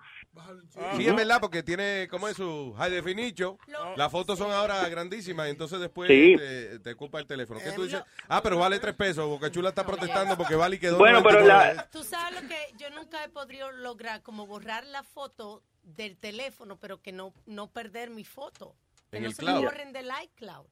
Sí, 0.96 1.06
es 1.06 1.14
verdad, 1.14 1.38
porque 1.40 1.62
tiene, 1.62 2.08
como 2.10 2.26
es 2.28 2.36
su 2.36 2.74
high 2.76 2.90
definition? 2.90 3.56
Las 3.96 4.10
fotos 4.10 4.38
son 4.38 4.50
ahora 4.50 4.88
grandísimas 4.88 5.46
y 5.46 5.50
entonces 5.50 5.78
después 5.80 6.08
Sí. 6.08 6.34
te, 6.36 6.78
te 6.80 6.92
ocupa 6.92 7.20
el 7.20 7.26
teléfono. 7.26 7.60
¿Qué 7.62 7.72
tú 7.72 7.84
dices? 7.84 8.02
Ah, 8.28 8.40
pero 8.42 8.58
vale 8.58 8.78
tres 8.80 8.94
pesos. 8.94 9.26
Boca 9.28 9.50
Chula 9.50 9.68
está 9.70 9.86
protestando 9.86 10.36
porque 10.36 10.54
vale 10.56 10.76
y 10.76 10.78
quedó. 10.78 10.98
Bueno, 10.98 11.22
pero 11.22 11.40
99. 11.40 11.74
la- 11.76 11.90
Tú 11.90 12.02
sabes 12.02 12.42
lo 12.42 12.48
que 12.48 12.56
yo 12.78 12.90
nunca 12.90 13.22
he 13.24 13.28
podido 13.28 13.70
lograr, 13.72 14.22
como 14.22 14.46
borrar 14.46 14.84
la 14.86 15.02
foto 15.02 15.62
del 15.82 16.16
teléfono, 16.16 16.78
pero 16.80 17.00
que 17.00 17.12
no, 17.12 17.32
no 17.46 17.70
perder 17.70 18.10
mi 18.10 18.24
foto. 18.24 18.74
Que 19.10 19.18
En 19.18 19.24
no 19.24 19.28
el 19.28 19.34
se 19.36 19.44
me 19.44 19.52
cloud. 19.52 19.64
borren 19.64 19.92
del 19.92 20.08
iCloud. 20.24 20.66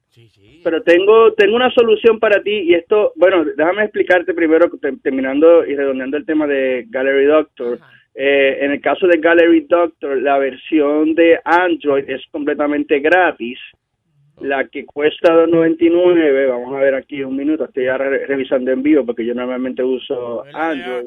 Pero 0.65 0.83
tengo 0.83 1.33
tengo 1.35 1.55
una 1.55 1.71
solución 1.71 2.19
para 2.19 2.43
ti 2.43 2.51
y 2.51 2.73
esto, 2.73 3.13
bueno, 3.15 3.45
déjame 3.55 3.83
explicarte 3.83 4.33
primero, 4.33 4.69
te- 4.81 4.97
terminando 4.97 5.65
y 5.65 5.75
redondeando 5.75 6.17
el 6.17 6.25
tema 6.25 6.45
de 6.45 6.85
Gallery 6.89 7.25
Doctor. 7.25 7.79
Eh, 8.15 8.59
en 8.61 8.71
el 8.71 8.81
caso 8.81 9.07
de 9.07 9.17
Gallery 9.17 9.61
Doctor, 9.61 10.21
la 10.21 10.37
versión 10.37 11.15
de 11.15 11.39
Android 11.43 12.09
es 12.09 12.21
completamente 12.31 12.99
gratis. 12.99 13.59
La 14.41 14.67
que 14.67 14.83
cuesta 14.85 15.31
2.99, 15.31 16.49
vamos 16.49 16.75
a 16.75 16.79
ver 16.79 16.95
aquí 16.95 17.23
un 17.23 17.35
minuto, 17.35 17.65
estoy 17.65 17.85
ya 17.85 17.97
re- 17.97 18.25
revisando 18.25 18.71
en 18.71 18.81
vivo 18.81 19.05
porque 19.05 19.23
yo 19.25 19.33
normalmente 19.35 19.83
uso 19.83 20.43
Android. 20.53 21.05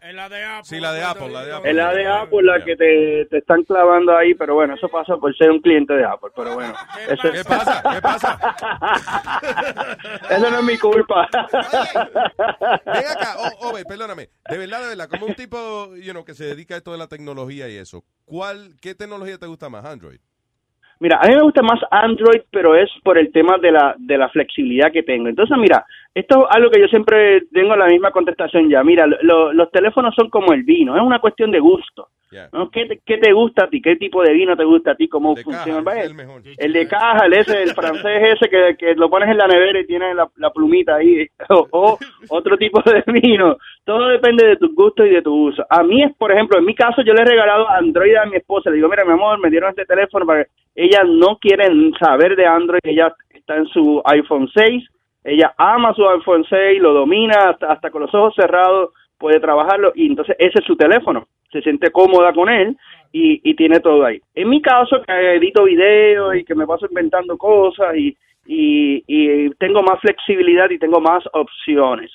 Sí, 0.65 0.81
la 0.81 0.93
de 0.93 1.03
Apple, 1.03 1.31
la 1.31 1.45
de 1.45 1.53
Apple. 1.53 1.71
Es 1.71 1.77
la 1.77 1.93
de 1.93 2.07
Apple 2.07 2.43
la 2.45 2.65
que 2.65 2.77
te, 2.77 3.27
te 3.29 3.39
están 3.39 3.65
clavando 3.65 4.17
ahí, 4.17 4.35
pero 4.35 4.55
bueno, 4.55 4.75
eso 4.75 4.89
pasa 4.89 5.17
por 5.17 5.37
ser 5.37 5.51
un 5.51 5.61
cliente 5.61 5.93
de 5.95 6.05
Apple, 6.05 6.31
pero 6.37 6.55
bueno. 6.55 6.73
Eso 7.09 7.33
¿Qué 7.33 7.43
pasa? 7.45 7.83
¿Qué 7.93 8.01
pasa? 8.01 8.39
Eso 10.31 10.51
no 10.51 10.59
es 10.59 10.65
mi 10.65 10.79
culpa. 10.79 11.29
Ven 12.87 13.05
acá, 13.11 13.37
oh, 13.61 13.71
Ove, 13.71 13.85
perdóname. 13.85 14.29
De 14.49 14.57
verdad, 14.59 14.83
de 14.83 14.89
verdad, 14.89 15.09
como 15.09 15.27
un 15.27 15.35
tipo 15.35 15.95
you 15.97 16.13
know, 16.13 16.25
que 16.25 16.35
se 16.35 16.45
dedica 16.45 16.75
a 16.75 16.79
esto 16.79 16.93
de 16.93 16.99
la 16.99 17.09
tecnología 17.09 17.69
y 17.69 17.77
eso, 17.77 18.05
¿cuál, 18.25 18.77
¿qué 18.81 18.95
tecnología 18.95 19.39
te 19.39 19.47
gusta 19.47 19.69
más? 19.69 19.85
Android. 19.85 20.21
Mira, 20.99 21.19
a 21.21 21.29
mí 21.29 21.35
me 21.35 21.43
gusta 21.43 21.63
más 21.63 21.81
Android, 21.91 22.43
pero 22.51 22.75
es 22.75 22.91
por 23.05 23.19
el 23.19 23.31
tema 23.31 23.59
de 23.59 23.71
la, 23.71 23.95
de 23.99 24.17
la 24.17 24.29
flexibilidad 24.31 24.91
que 24.91 25.03
tengo. 25.03 25.29
Entonces, 25.29 25.57
mira, 25.59 25.85
esto 26.19 26.49
es 26.49 26.57
algo 26.57 26.71
que 26.71 26.81
yo 26.81 26.89
siempre 26.89 27.43
tengo 27.53 27.77
la 27.77 27.87
misma 27.87 28.11
contestación 28.11 28.69
ya. 28.71 28.83
Mira, 28.83 29.07
lo- 29.07 29.19
lo- 29.23 29.53
los 29.53 29.71
teléfonos 29.71 30.15
son 30.15 30.31
como 30.31 30.53
el 30.53 30.63
vino, 30.65 30.97
es 30.97 31.03
una 31.03 31.19
cuestión 31.19 31.51
de 31.51 31.61
gusto. 31.61 32.09
¿no? 32.53 32.71
¿Qué, 32.71 32.87
te, 32.87 33.01
qué 33.07 33.19
te 33.19 33.33
gusta 33.33 33.65
a 33.65 33.69
ti? 33.71 33.81
¿Qué 33.81 33.95
tipo 33.97 34.21
de 34.23 34.33
vino 34.33 34.57
te 34.57 34.65
gusta 34.65 34.91
a 34.91 34.95
ti? 34.97 35.09
¿Cómo 35.09 35.35
funciona? 35.45 35.79
el 36.07 36.15
mejor. 36.15 36.43
El 36.59 36.73
de 36.73 36.89
caja, 36.89 37.27
el 37.27 37.33
ese, 37.35 37.63
el 37.63 37.71
francés 37.75 38.21
ese 38.35 38.49
que, 38.51 38.77
que 38.77 38.95
lo 38.97 39.09
pones 39.09 39.29
en 39.31 39.39
la 39.39 39.47
nevera 39.47 39.79
y 39.79 39.87
tiene 39.87 40.13
la, 40.13 40.29
la 40.37 40.51
plumita 40.51 40.97
ahí, 40.97 41.27
o, 41.51 41.69
o 41.71 41.99
otro 42.31 42.57
tipo 42.57 42.83
de 42.83 43.05
vino. 43.13 43.57
Todo 43.85 44.09
depende 44.09 44.45
de 44.45 44.57
tus 44.57 44.75
gustos 44.75 45.07
y 45.07 45.11
de 45.11 45.23
tu 45.23 45.33
uso. 45.49 45.65
A 45.71 45.83
mí 45.85 46.03
es, 46.03 46.13
por 46.17 46.33
ejemplo, 46.33 46.59
en 46.59 46.65
mi 46.65 46.75
caso, 46.75 47.03
yo 47.03 47.15
le 47.15 47.23
he 47.23 47.27
regalado 47.27 47.69
Android 47.71 48.17
a 48.17 48.27
mi 48.27 48.37
esposa. 48.37 48.71
Le 48.71 48.77
digo, 48.77 48.89
mira, 48.89 49.05
mi 49.05 49.13
amor, 49.13 49.39
me 49.39 49.49
dieron 49.51 49.71
este 49.71 49.85
teléfono 49.87 50.27
para 50.27 50.45
que 50.45 50.51
ella 50.75 51.05
no 51.05 51.39
quiere 51.39 51.69
saber 52.01 52.35
de 52.37 52.45
Android. 52.47 52.81
Ella 52.83 53.15
está 53.33 53.57
en 53.57 53.67
su 53.67 54.03
iPhone 54.05 54.49
6. 54.53 54.85
Ella 55.27 55.55
ama 55.59 55.93
su 55.95 56.09
iPhone 56.09 56.45
6, 56.49 56.81
lo 56.81 56.93
domina 56.93 57.51
hasta, 57.51 57.73
hasta 57.73 57.91
con 57.91 58.03
los 58.03 58.15
ojos 58.15 58.35
cerrados, 58.37 58.91
puede 59.19 59.41
trabajarlo 59.41 59.93
y 59.95 60.07
entonces 60.07 60.37
ese 60.39 60.61
es 60.61 60.65
su 60.65 60.77
teléfono. 60.77 61.27
Se 61.51 61.63
siente 61.63 61.91
cómoda 61.91 62.33
con 62.33 62.49
él 62.49 62.77
y, 63.13 63.41
y 63.43 63.55
tiene 63.57 63.81
todo 63.81 64.05
ahí. 64.05 64.21
En 64.35 64.49
mi 64.49 64.63
caso, 64.63 65.03
que 65.03 65.35
edito 65.35 65.65
videos 65.65 66.37
y 66.37 66.45
que 66.45 66.55
me 66.55 66.67
paso 66.67 66.87
inventando 66.87 67.37
cosas 67.37 67.97
y, 67.97 68.17
y, 68.47 69.03
y 69.07 69.51
tengo 69.55 69.83
más 69.83 70.01
flexibilidad 70.01 70.71
y 70.71 70.79
tengo 70.79 71.01
más 71.01 71.25
opciones. 71.33 72.13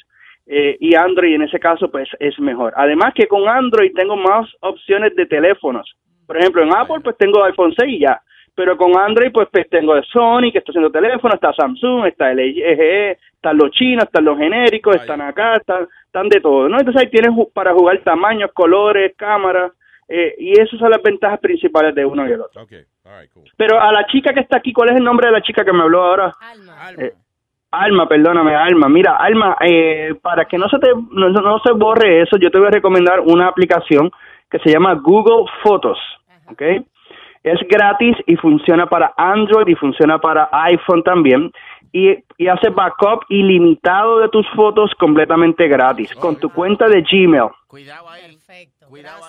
Eh, 0.47 0.77
y 0.79 0.95
Android 0.95 1.35
en 1.35 1.43
ese 1.43 1.59
caso 1.59 1.91
pues 1.91 2.07
es 2.19 2.39
mejor. 2.39 2.73
Además 2.75 3.13
que 3.13 3.27
con 3.27 3.47
Android 3.47 3.91
tengo 3.93 4.15
más 4.15 4.49
opciones 4.61 5.15
de 5.15 5.25
teléfonos. 5.25 5.89
Por 6.25 6.37
ejemplo, 6.37 6.63
en 6.63 6.73
Apple 6.73 7.01
pues 7.03 7.17
tengo 7.17 7.43
iPhone 7.43 7.73
6 7.77 7.93
y 7.93 7.99
ya. 7.99 8.21
Pero 8.55 8.77
con 8.77 8.97
Android 8.97 9.31
pues, 9.31 9.47
pues 9.51 9.69
tengo 9.69 9.95
de 9.95 10.03
Sony 10.03 10.51
que 10.51 10.59
está 10.59 10.71
haciendo 10.71 10.91
teléfono, 10.91 11.33
está 11.33 11.53
Samsung, 11.53 12.05
está 12.05 12.33
LG, 12.33 13.17
están 13.33 13.57
los 13.57 13.71
chinos, 13.71 14.03
están 14.03 14.25
los 14.25 14.37
genéricos, 14.37 14.95
están 14.95 15.21
acá, 15.21 15.55
están, 15.55 15.87
están 16.05 16.27
de 16.29 16.41
todo, 16.41 16.67
¿no? 16.67 16.77
Entonces 16.77 17.01
ahí 17.01 17.09
tienes 17.09 17.31
para 17.53 17.73
jugar 17.73 17.99
tamaños, 18.03 18.51
colores, 18.53 19.13
cámaras, 19.15 19.71
eh, 20.07 20.35
y 20.37 20.51
esas 20.59 20.77
son 20.77 20.91
las 20.91 21.01
ventajas 21.01 21.39
principales 21.39 21.95
de 21.95 22.05
uno 22.05 22.27
y 22.27 22.33
el 22.33 22.41
otro. 22.41 22.63
Ok, 22.63 22.73
all 23.05 23.21
right, 23.21 23.31
cool. 23.31 23.43
Pero 23.55 23.79
a 23.79 23.93
la 23.93 24.05
chica 24.07 24.33
que 24.33 24.41
está 24.41 24.57
aquí, 24.57 24.73
¿cuál 24.73 24.89
es 24.89 24.97
el 24.97 25.03
nombre 25.03 25.27
de 25.27 25.33
la 25.33 25.41
chica 25.41 25.63
que 25.63 25.71
me 25.71 25.83
habló 25.83 26.03
ahora? 26.03 26.33
Eh, 26.97 27.13
Alma, 27.71 28.09
perdóname, 28.09 28.53
Alma. 28.53 28.89
Mira, 28.89 29.15
Alma, 29.15 29.55
eh, 29.61 30.13
para 30.21 30.43
que 30.43 30.57
no 30.57 30.67
se 30.67 30.77
te 30.79 30.89
no, 30.89 31.29
no 31.29 31.59
se 31.59 31.71
borre 31.71 32.21
eso, 32.23 32.35
yo 32.37 32.51
te 32.51 32.57
voy 32.57 32.67
a 32.67 32.71
recomendar 32.71 33.21
una 33.21 33.47
aplicación 33.47 34.11
que 34.49 34.59
se 34.59 34.69
llama 34.69 34.95
Google 34.95 35.49
Fotos, 35.63 35.97
¿ok? 36.51 36.61
Es 37.43 37.59
gratis 37.67 38.15
y 38.27 38.35
funciona 38.35 38.87
para 38.87 39.13
Android 39.17 39.67
y 39.67 39.75
funciona 39.75 40.19
para 40.19 40.47
iPhone 40.51 41.03
también. 41.03 41.51
Y, 41.91 42.11
y 42.37 42.47
hace 42.47 42.69
backup 42.69 43.23
ilimitado 43.29 44.19
de 44.19 44.29
tus 44.29 44.47
fotos 44.55 44.91
completamente 44.97 45.67
gratis 45.67 46.13
con 46.15 46.37
tu 46.39 46.49
cuenta 46.51 46.87
de 46.87 47.01
Gmail. 47.01 47.49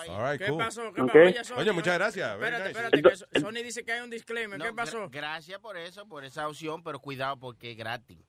All 0.09 0.31
right, 0.31 0.41
¿Qué 0.41 0.47
cool. 0.49 0.57
pasó? 0.57 0.81
¿Qué 0.93 1.01
pasó? 1.01 1.17
Oye, 1.19 1.43
Sonia, 1.43 1.61
Oye, 1.61 1.71
muchas 1.73 1.97
gracias. 1.97 2.31
Espérate, 2.33 2.69
espérate, 2.69 3.01
que 3.01 3.39
Sony 3.39 3.63
dice 3.63 3.83
que 3.83 3.91
hay 3.93 4.01
un 4.01 4.09
disclaimer. 4.09 4.61
¿Qué 4.61 4.73
pasó? 4.73 5.05
gra- 5.05 5.11
gracias 5.11 5.59
por 5.59 5.75
eso, 5.77 6.07
por 6.07 6.23
esa 6.23 6.47
opción, 6.47 6.83
pero 6.83 6.99
cuidado 6.99 7.37
porque 7.37 7.71
es 7.71 7.77
gratis. 7.77 8.19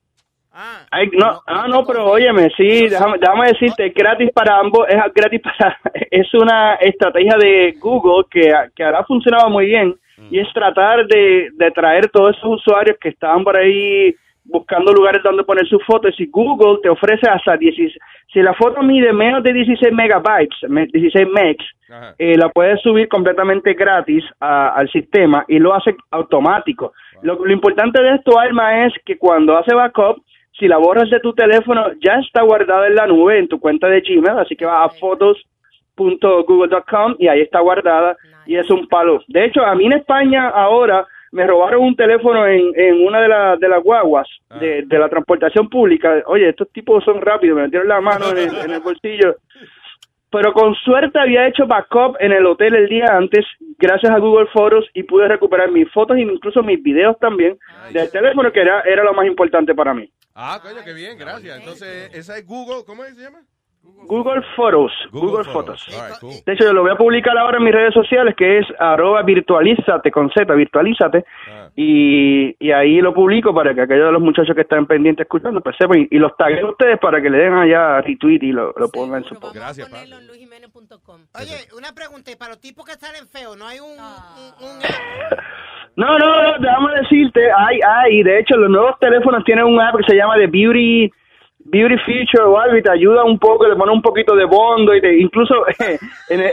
Ah, 0.57 0.85
Ay, 0.89 1.09
no, 1.11 1.41
ah, 1.47 1.67
no, 1.67 1.83
pero 1.85 2.05
óyeme, 2.05 2.49
sí, 2.55 2.87
déjame, 2.87 3.17
déjame 3.19 3.47
decirte, 3.49 3.87
es 3.87 3.93
gratis 3.93 4.29
para 4.33 4.57
ambos, 4.57 4.87
es 4.87 4.95
gratis 5.13 5.41
para, 5.41 5.77
es 6.11 6.33
una 6.33 6.75
estrategia 6.75 7.35
de 7.37 7.73
Google 7.79 8.23
que, 8.31 8.53
que 8.73 8.83
ahora 8.83 8.99
ha 8.99 9.03
funcionado 9.05 9.49
muy 9.49 9.65
bien 9.65 9.93
y 10.31 10.39
es 10.39 10.47
tratar 10.53 11.05
de, 11.07 11.49
de 11.53 11.71
traer 11.71 12.07
todos 12.09 12.37
esos 12.37 12.61
usuarios 12.61 12.97
que 13.01 13.09
estaban 13.09 13.43
por 13.43 13.57
ahí 13.57 14.15
buscando 14.45 14.93
lugares 14.93 15.21
donde 15.23 15.43
poner 15.43 15.67
sus 15.67 15.83
fotos. 15.85 16.15
Y 16.19 16.27
Google 16.27 16.79
te 16.81 16.87
ofrece 16.87 17.27
hasta 17.29 17.57
16, 17.57 17.91
si 18.31 18.41
la 18.41 18.53
foto 18.53 18.81
mide 18.81 19.11
menos 19.11 19.43
de 19.43 19.51
16 19.51 19.91
megabytes, 19.91 20.69
me- 20.69 20.85
16 20.85 21.27
megs, 21.27 21.65
eh, 22.17 22.37
la 22.37 22.47
puedes 22.47 22.79
subir 22.81 23.09
completamente 23.09 23.73
gratis 23.73 24.23
a- 24.39 24.69
al 24.69 24.89
sistema 24.89 25.43
y 25.49 25.59
lo 25.59 25.73
hace 25.73 25.95
automático. 26.11 26.93
Lo, 27.23 27.43
lo 27.43 27.51
importante 27.51 28.01
de 28.01 28.15
esto, 28.15 28.39
Alma, 28.39 28.85
es 28.85 28.93
que 29.05 29.17
cuando 29.17 29.57
hace 29.57 29.73
backup, 29.75 30.21
si 30.57 30.67
la 30.67 30.77
borras 30.77 31.09
de 31.09 31.19
tu 31.19 31.33
teléfono, 31.33 31.91
ya 31.99 32.19
está 32.19 32.43
guardada 32.43 32.87
en 32.87 32.95
la 32.95 33.07
nube, 33.07 33.37
en 33.37 33.47
tu 33.47 33.59
cuenta 33.59 33.87
de 33.87 34.01
Gmail, 34.01 34.39
así 34.39 34.55
que 34.55 34.65
vas 34.65 34.85
a 34.85 34.89
fotos.google.com 34.97 37.15
y 37.19 37.27
ahí 37.27 37.41
está 37.41 37.59
guardada 37.59 38.17
y 38.45 38.55
es 38.55 38.69
un 38.69 38.87
palo. 38.87 39.21
De 39.27 39.43
hecho, 39.45 39.65
a 39.65 39.75
mí 39.75 39.85
en 39.85 39.93
España 39.93 40.49
ahora 40.49 41.05
me 41.31 41.45
robaron 41.45 41.83
un 41.83 41.95
teléfono 41.95 42.47
en, 42.47 42.71
en 42.75 43.05
una 43.05 43.21
de, 43.21 43.27
las 43.27 43.59
de 43.59 43.67
las 43.67 43.83
guaguas 43.83 44.27
de, 44.59 44.83
de 44.83 44.99
la 44.99 45.09
transportación 45.09 45.67
pública. 45.67 46.23
Oye, 46.27 46.47
estos 46.47 46.71
tipos 46.71 47.03
son 47.03 47.21
rápidos, 47.21 47.57
me 47.57 47.63
metieron 47.63 47.89
la 47.89 47.99
mano 47.99 48.29
en 48.29 48.37
el, 48.37 48.55
en 48.55 48.71
el 48.71 48.79
bolsillo. 48.79 49.35
Pero 50.31 50.53
con 50.53 50.73
suerte 50.75 51.19
había 51.19 51.47
hecho 51.47 51.67
backup 51.67 52.15
en 52.19 52.31
el 52.31 52.45
hotel 52.45 52.75
el 52.75 52.87
día 52.89 53.07
antes, 53.11 53.45
gracias 53.77 54.13
a 54.13 54.19
Google 54.19 54.47
Fotos, 54.47 54.85
y 54.93 55.03
pude 55.03 55.27
recuperar 55.27 55.71
mis 55.71 55.91
fotos 55.91 56.17
y 56.17 56.21
incluso 56.21 56.63
mis 56.63 56.81
videos 56.81 57.17
también 57.19 57.57
del 57.91 58.09
teléfono, 58.11 58.51
que 58.51 58.61
era, 58.61 58.81
era 58.81 59.03
lo 59.03 59.13
más 59.13 59.27
importante 59.27 59.73
para 59.73 59.93
mí. 59.93 60.09
Ah, 60.35 60.59
coño, 60.61 60.83
qué 60.83 60.93
bien, 60.93 61.17
gracias. 61.17 61.57
Entonces, 61.59 62.09
esa 62.13 62.37
es 62.37 62.45
Google, 62.45 62.83
¿cómo 62.85 63.03
es 63.05 63.11
que 63.13 63.19
se 63.19 63.23
llama? 63.23 63.41
Google 64.07 64.41
Fotos, 64.55 64.91
Google 65.11 65.29
Google, 65.29 65.53
Photos. 65.53 65.85
Right, 65.87 66.19
cool. 66.19 66.33
De 66.43 66.53
hecho, 66.53 66.63
yo 66.63 66.73
lo 66.73 66.81
voy 66.81 66.91
a 66.91 66.95
publicar 66.95 67.37
ahora 67.37 67.57
en 67.59 67.63
mis 67.63 67.73
redes 67.73 67.93
sociales, 67.93 68.33
que 68.35 68.57
es 68.57 68.65
arroba 68.79 69.21
virtualízate 69.21 70.09
con 70.11 70.31
Z, 70.31 70.51
virtualízate, 70.53 71.23
y, 71.75 72.55
y 72.59 72.71
ahí 72.71 72.99
lo 72.99 73.13
publico 73.13 73.53
para 73.53 73.75
que 73.75 73.81
aquellos 73.81 74.07
de 74.07 74.11
los 74.11 74.21
muchachos 74.21 74.55
que 74.55 74.61
están 74.61 74.87
pendientes 74.87 75.25
escuchando, 75.25 75.61
pues 75.61 75.75
sepan, 75.77 75.99
y, 75.99 76.07
y 76.09 76.17
los 76.17 76.35
taguen 76.35 76.65
a 76.65 76.69
ustedes 76.71 76.99
para 76.99 77.21
que 77.21 77.29
le 77.29 77.37
den 77.37 77.53
allá 77.53 78.01
retweet 78.01 78.39
y 78.41 78.51
lo, 78.51 78.73
lo 78.75 78.89
pongan 78.89 79.23
en 79.23 79.29
su 79.29 79.39
post. 79.39 79.55
Gracias, 79.55 79.87
Oye, 81.39 81.67
una 81.77 81.93
pregunta, 81.93 82.31
y 82.31 82.35
para 82.35 82.53
los 82.53 82.61
tipos 82.61 82.85
que 82.85 82.93
salen 82.93 83.27
feos, 83.27 83.55
¿no 83.55 83.67
hay 83.67 83.79
un, 83.79 83.91
un, 83.91 84.67
un 84.67 84.81
No, 85.95 86.17
no, 86.19 86.43
no, 86.43 86.59
déjame 86.59 86.99
decirte, 87.01 87.41
hay, 87.55 87.79
hay, 87.87 88.23
de 88.23 88.39
hecho 88.39 88.57
los 88.57 88.69
nuevos 88.69 88.99
teléfonos 88.99 89.45
tienen 89.45 89.65
un 89.65 89.79
app 89.79 89.95
que 89.95 90.03
se 90.03 90.17
llama 90.17 90.35
de 90.37 90.47
Beauty, 90.47 91.09
Beauty 91.59 91.97
Feature 91.99 92.43
o 92.43 92.59
algo 92.59 92.77
y 92.77 92.81
te 92.81 92.91
ayuda 92.91 93.23
un 93.23 93.39
poco, 93.39 93.65
le 93.65 93.77
pone 93.77 93.93
un 93.93 94.01
poquito 94.01 94.35
de 94.35 94.43
bondo 94.43 94.93
y 94.93 94.99
te, 94.99 95.17
incluso 95.17 95.65
en 96.29 96.41
el, 96.41 96.51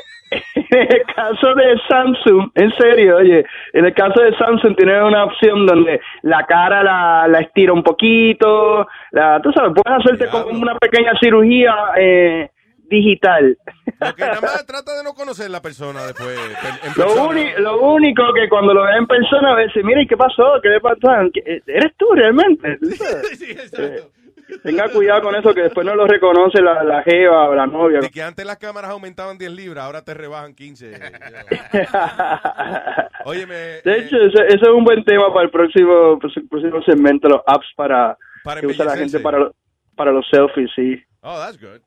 en 0.55 0.81
el 0.81 1.03
caso 1.15 1.55
de 1.57 1.77
Samsung, 1.89 2.51
en 2.55 2.73
serio, 2.77 3.17
oye, 3.17 3.45
en 3.73 3.85
el 3.85 3.93
caso 3.95 4.21
de 4.21 4.37
Samsung 4.37 4.77
tiene 4.77 5.03
una 5.03 5.25
opción 5.25 5.67
donde 5.67 6.01
la 6.23 6.47
cara 6.47 6.85
la, 6.85 7.27
la 7.27 7.41
estira 7.41 7.73
un 7.73 7.83
poquito, 7.83 8.87
la, 9.11 9.41
tú 9.43 9.53
sabes, 9.53 9.73
puedes 9.75 9.99
hacerte 9.99 10.29
como 10.29 10.57
una 10.57 10.77
pequeña 10.77 11.13
cirugía 11.21 11.75
eh, 11.97 12.49
digital. 12.93 13.59
Lo 14.01 14.15
que 14.15 14.23
nada 14.23 14.41
más 14.41 14.65
trata 14.67 14.97
de 14.97 15.03
no 15.03 15.15
conocer 15.15 15.51
la 15.51 15.61
persona 15.63 16.05
después. 16.07 16.39
en- 16.39 16.91
Lo, 16.97 17.07
persona. 17.07 17.23
uni- 17.29 17.53
lo 17.59 17.81
único 17.81 18.23
que 18.35 18.49
cuando 18.49 18.75
lo 18.75 18.85
ves 18.85 18.97
en 18.99 19.07
persona 19.07 19.53
a 19.53 19.57
veces, 19.57 19.83
mira, 19.85 20.03
¿y 20.03 20.07
qué 20.07 20.17
pasó? 20.17 20.61
¿Qué 20.63 20.69
le 20.69 20.81
pasó? 20.81 21.09
¿Qué- 21.33 21.63
¿Eres 21.67 21.93
tú 21.97 22.07
realmente? 22.15 22.77
¿Tú 22.81 22.91
sabes? 22.93 23.43
Eh, 23.43 24.03
tenga 24.63 24.91
cuidado 24.91 25.23
con 25.23 25.35
eso, 25.35 25.55
que 25.55 25.63
después 25.63 25.87
no 25.87 25.95
lo 25.95 26.07
reconoce 26.07 26.61
la, 26.61 26.85
la 26.85 27.03
jeva 27.05 27.49
o 27.49 27.55
la 27.55 27.67
novia. 27.67 28.01
De 28.01 28.11
que 28.11 28.23
antes 28.23 28.45
las 28.45 28.59
cámaras 28.59 28.91
aumentaban 28.91 29.39
10 29.39 29.51
libras, 29.53 29.85
ahora 29.85 30.03
te 30.03 30.13
rebajan 30.13 30.55
15. 30.55 30.93
Óyeme. 33.25 33.55
De 33.85 33.99
hecho, 33.99 34.17
eso, 34.17 34.43
eso 34.43 34.63
es 34.65 34.69
un 34.69 34.85
buen 34.85 35.05
tema 35.05 35.33
para 35.33 35.45
el 35.47 35.51
próximo, 35.51 36.19
próximo 36.19 36.83
segmento, 36.83 37.29
los 37.29 37.41
apps 37.47 37.67
para, 37.77 38.17
Para 38.45 38.61
que 38.61 38.67
usa 38.67 38.85
la 38.85 38.97
gente 38.97 39.21
para, 39.21 39.51
para 39.97 40.13
los 40.13 40.27
selfies, 40.31 40.71
sí. 40.75 41.03
Oh, 41.23 41.39
that's 41.39 41.59
good. 41.59 41.81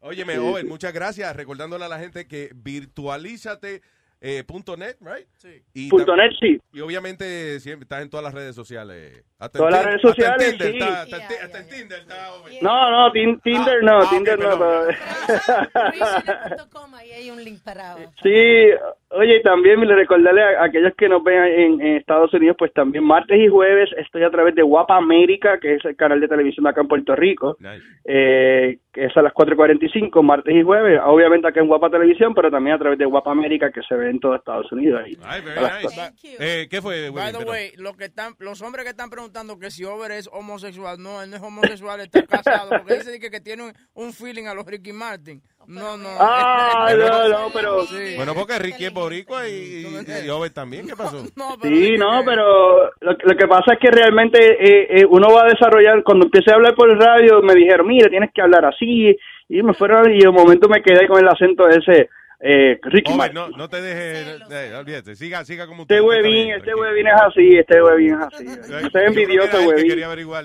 Óyeme, 0.00 0.38
Owen, 0.38 0.68
muchas 0.68 0.92
gracias. 0.92 1.34
Recordándole 1.34 1.84
a 1.84 1.88
la 1.88 1.98
gente 1.98 2.26
que 2.26 2.50
virtualízate 2.54 3.82
eh, 4.20 4.42
punto 4.44 4.76
net, 4.76 4.96
right? 5.00 5.26
Sí. 5.36 5.62
Y 5.74 5.88
Punto 5.88 6.16
net, 6.16 6.32
sí. 6.40 6.58
Y 6.72 6.80
obviamente 6.80 7.60
siempre 7.60 7.84
estás 7.84 8.02
en 8.02 8.10
todas 8.10 8.24
las 8.24 8.34
redes 8.34 8.54
sociales. 8.54 9.24
Hasta 9.38 9.58
Todas 9.58 9.74
en 9.74 9.76
las 9.76 9.84
redes 9.86 10.04
hasta 10.04 10.08
en 10.08 10.14
sociales, 10.14 10.50
Tinder 10.58 10.72
sí. 10.72 10.78
está- 10.78 11.02
hasta 11.02 11.16
en 11.16 11.28
Ti- 11.28 11.34
hasta 11.44 11.58
en 11.60 11.68
Tinder 11.68 11.98
está 12.00 12.34
Owen. 12.34 12.54
No, 12.60 12.90
no, 12.90 13.12
Tin- 13.12 13.40
Tinder 13.42 13.82
no, 13.84 13.98
ah, 14.00 14.06
Tinder 14.10 14.38
no. 14.40 14.48
ahí 16.96 17.10
hay 17.12 17.30
un 17.30 17.42
link 17.44 17.60
parado. 17.64 17.98
Sí, 18.22 18.70
oye, 19.10 19.36
y 19.36 19.42
también 19.42 19.80
le 19.86 19.94
recordarle 19.94 20.42
a, 20.42 20.62
a 20.62 20.64
aquellos 20.64 20.92
que 20.96 21.08
nos 21.08 21.22
ven 21.22 21.44
en, 21.44 21.80
en 21.80 21.96
Estados 21.96 22.32
Unidos, 22.34 22.56
pues 22.58 22.72
también 22.72 23.04
martes 23.04 23.38
y 23.38 23.46
jueves 23.48 23.88
estoy 23.96 24.24
a 24.24 24.30
través 24.30 24.54
de 24.56 24.62
Guapa 24.62 24.96
América, 24.96 25.58
que 25.60 25.74
es 25.74 25.84
el 25.84 25.94
canal 25.96 26.20
de 26.20 26.26
televisión 26.28 26.64
de 26.64 26.70
acá 26.70 26.80
en 26.80 26.88
Puerto 26.88 27.14
Rico, 27.14 27.56
eh, 28.04 28.78
que 28.92 29.04
es 29.04 29.16
a 29.16 29.22
las 29.22 29.32
4.45, 29.32 30.22
martes 30.22 30.54
y 30.54 30.62
jueves, 30.62 31.00
obviamente 31.04 31.46
acá 31.46 31.60
en 31.60 31.68
Guapa 31.68 31.90
Televisión, 31.90 32.34
pero 32.34 32.50
también 32.50 32.74
a 32.76 32.78
través 32.78 32.98
de 32.98 33.04
Guapa 33.04 33.30
América, 33.30 33.70
que 33.70 33.82
se 33.82 33.94
ve 33.94 34.07
en 34.08 34.20
todo 34.20 34.34
Estados 34.34 34.70
Unidos. 34.72 35.00
Ahí. 35.04 35.16
Very 35.40 35.60
nice. 35.60 36.12
Eh, 36.38 36.66
¿Qué 36.70 36.82
fue, 36.82 37.10
By 37.10 37.10
Willy? 37.10 37.26
the 37.26 37.38
Perdón. 37.38 37.48
way, 37.52 37.72
lo 37.76 37.94
que 37.94 38.04
están, 38.06 38.34
los 38.38 38.60
hombres 38.62 38.84
que 38.84 38.90
están 38.90 39.10
preguntando 39.10 39.58
que 39.58 39.70
si 39.70 39.84
Over 39.84 40.12
es 40.12 40.28
homosexual, 40.32 40.96
no, 41.00 41.22
él 41.22 41.30
no 41.30 41.36
es 41.36 41.42
homosexual, 41.42 42.00
está 42.00 42.22
casado, 42.24 42.70
porque 42.70 42.94
dice 42.94 43.20
que, 43.20 43.30
que 43.30 43.40
tiene 43.40 43.64
un, 43.64 43.72
un 43.94 44.12
feeling 44.12 44.46
a 44.46 44.54
los 44.54 44.66
Ricky 44.66 44.92
Martin. 44.92 45.42
No, 45.66 45.98
no. 45.98 46.08
Ah, 46.18 46.90
no, 46.96 47.28
no, 47.28 47.50
pero... 47.54 47.84
Bueno, 48.16 48.34
porque 48.34 48.58
Ricky 48.58 48.86
es 48.86 48.92
boricua 48.92 49.46
y, 49.48 49.84
y, 49.86 50.24
y 50.24 50.28
Owen 50.30 50.52
también. 50.52 50.86
¿Qué 50.86 50.96
pasó? 50.96 51.22
Sí, 51.62 51.96
no, 51.98 52.22
pero 52.24 52.86
lo, 53.00 53.12
lo 53.12 53.36
que 53.36 53.46
pasa 53.46 53.74
es 53.74 53.78
que 53.80 53.90
realmente 53.90 54.38
eh, 54.38 55.00
eh, 55.00 55.06
uno 55.08 55.28
va 55.32 55.42
a 55.42 55.48
desarrollar, 55.48 56.02
cuando 56.02 56.26
empecé 56.26 56.50
a 56.50 56.54
hablar 56.54 56.74
por 56.74 56.90
el 56.90 56.98
radio, 56.98 57.42
me 57.42 57.54
dijeron, 57.54 57.86
mire, 57.86 58.08
tienes 58.08 58.30
que 58.32 58.40
hablar 58.40 58.64
así, 58.64 59.16
y 59.48 59.62
me 59.62 59.74
fueron, 59.74 60.12
y 60.14 60.20
de 60.20 60.30
momento 60.30 60.68
me 60.68 60.82
quedé 60.82 61.06
con 61.06 61.18
el 61.18 61.28
acento 61.28 61.68
ese, 61.68 62.08
eh, 62.40 62.78
Ricky 62.82 63.12
no, 63.34 63.48
no 63.48 63.68
te 63.68 63.80
dejes, 63.82 64.40
eh, 64.50 64.74
olvídate, 64.76 65.16
siga, 65.16 65.44
siga 65.44 65.66
como 65.66 65.82
usted. 65.82 65.96
Este 65.96 66.06
huevín, 66.06 66.32
bien, 66.32 66.50
este 66.56 66.72
huevín 66.74 67.06
es 67.08 67.14
así, 67.14 67.56
este 67.56 67.82
huevín 67.82 68.14
es 68.14 68.20
así. 68.20 68.46
Usted 68.46 69.00
es 69.00 69.06
envidioso, 69.08 69.58
que 69.58 69.66
huevín. 69.66 69.88
quería 69.88 70.06
averiguar. 70.06 70.44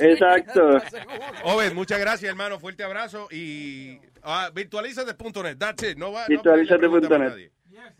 Exacto. 0.00 0.78
Owen, 1.44 1.74
muchas 1.74 1.98
gracias, 1.98 2.28
hermano. 2.30 2.58
Fuerte 2.58 2.84
abrazo 2.84 3.26
y 3.30 3.98
ah, 4.22 4.50
virtualízate.net. 4.54 5.56
That's 5.56 5.82
it. 5.82 5.96
No 5.96 6.12
va, 6.12 6.22
no 6.22 6.26
Virtualízate.net. 6.28 7.50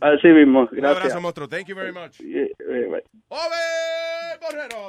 Así 0.00 0.28
mismo, 0.28 0.60
Un 0.60 0.66
gracias. 0.72 0.96
abrazo, 0.96 1.20
monstruo. 1.22 1.48
Thank 1.48 1.68
you 1.68 1.74
very 1.74 1.92
much. 1.92 2.20
Eh, 2.20 2.52
bye. 2.58 3.02
Owen 3.30 4.38
Borrero. 4.40 4.88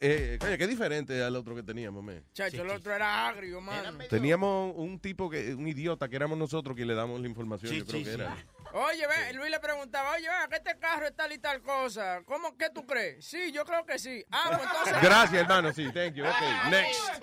Eh, 0.00 0.38
coño, 0.40 0.56
qué 0.56 0.66
diferente 0.68 1.20
al 1.22 1.34
otro 1.34 1.56
que 1.56 1.62
teníamos, 1.62 2.04
man. 2.04 2.22
Chacho, 2.32 2.62
el 2.62 2.70
otro 2.70 2.94
era 2.94 3.26
agrio, 3.26 3.60
mano. 3.60 3.98
Teníamos 4.08 4.72
un 4.76 5.00
tipo 5.00 5.28
que, 5.28 5.54
un 5.54 5.66
idiota 5.66 6.08
que 6.08 6.14
éramos 6.14 6.38
nosotros 6.38 6.76
que 6.76 6.84
le 6.84 6.94
damos 6.94 7.20
la 7.20 7.26
información, 7.26 7.72
Sí, 7.72 7.78
yo 7.78 7.84
creo 7.86 7.98
sí, 7.98 8.04
que 8.04 8.12
era. 8.12 8.36
Oye, 8.74 9.06
ve, 9.08 9.32
Luis 9.32 9.50
le 9.50 9.58
preguntaba, 9.58 10.12
oye, 10.12 10.28
ve, 10.28 10.48
que 10.50 10.56
este 10.56 10.78
carro 10.78 11.06
es 11.06 11.16
tal 11.16 11.32
y 11.32 11.38
tal 11.38 11.62
cosa. 11.62 12.22
¿Cómo, 12.26 12.56
qué 12.56 12.70
tú 12.72 12.86
crees? 12.86 13.24
Sí, 13.24 13.50
yo 13.50 13.64
creo 13.64 13.84
que 13.84 13.98
sí. 13.98 14.24
Ah, 14.30 14.50
pues 14.50 14.62
entonces... 14.62 14.94
Gracias, 15.02 15.40
hermano, 15.42 15.72
sí, 15.72 15.90
thank 15.92 16.14
you. 16.14 16.24
Ok, 16.24 16.70
next. 16.70 17.22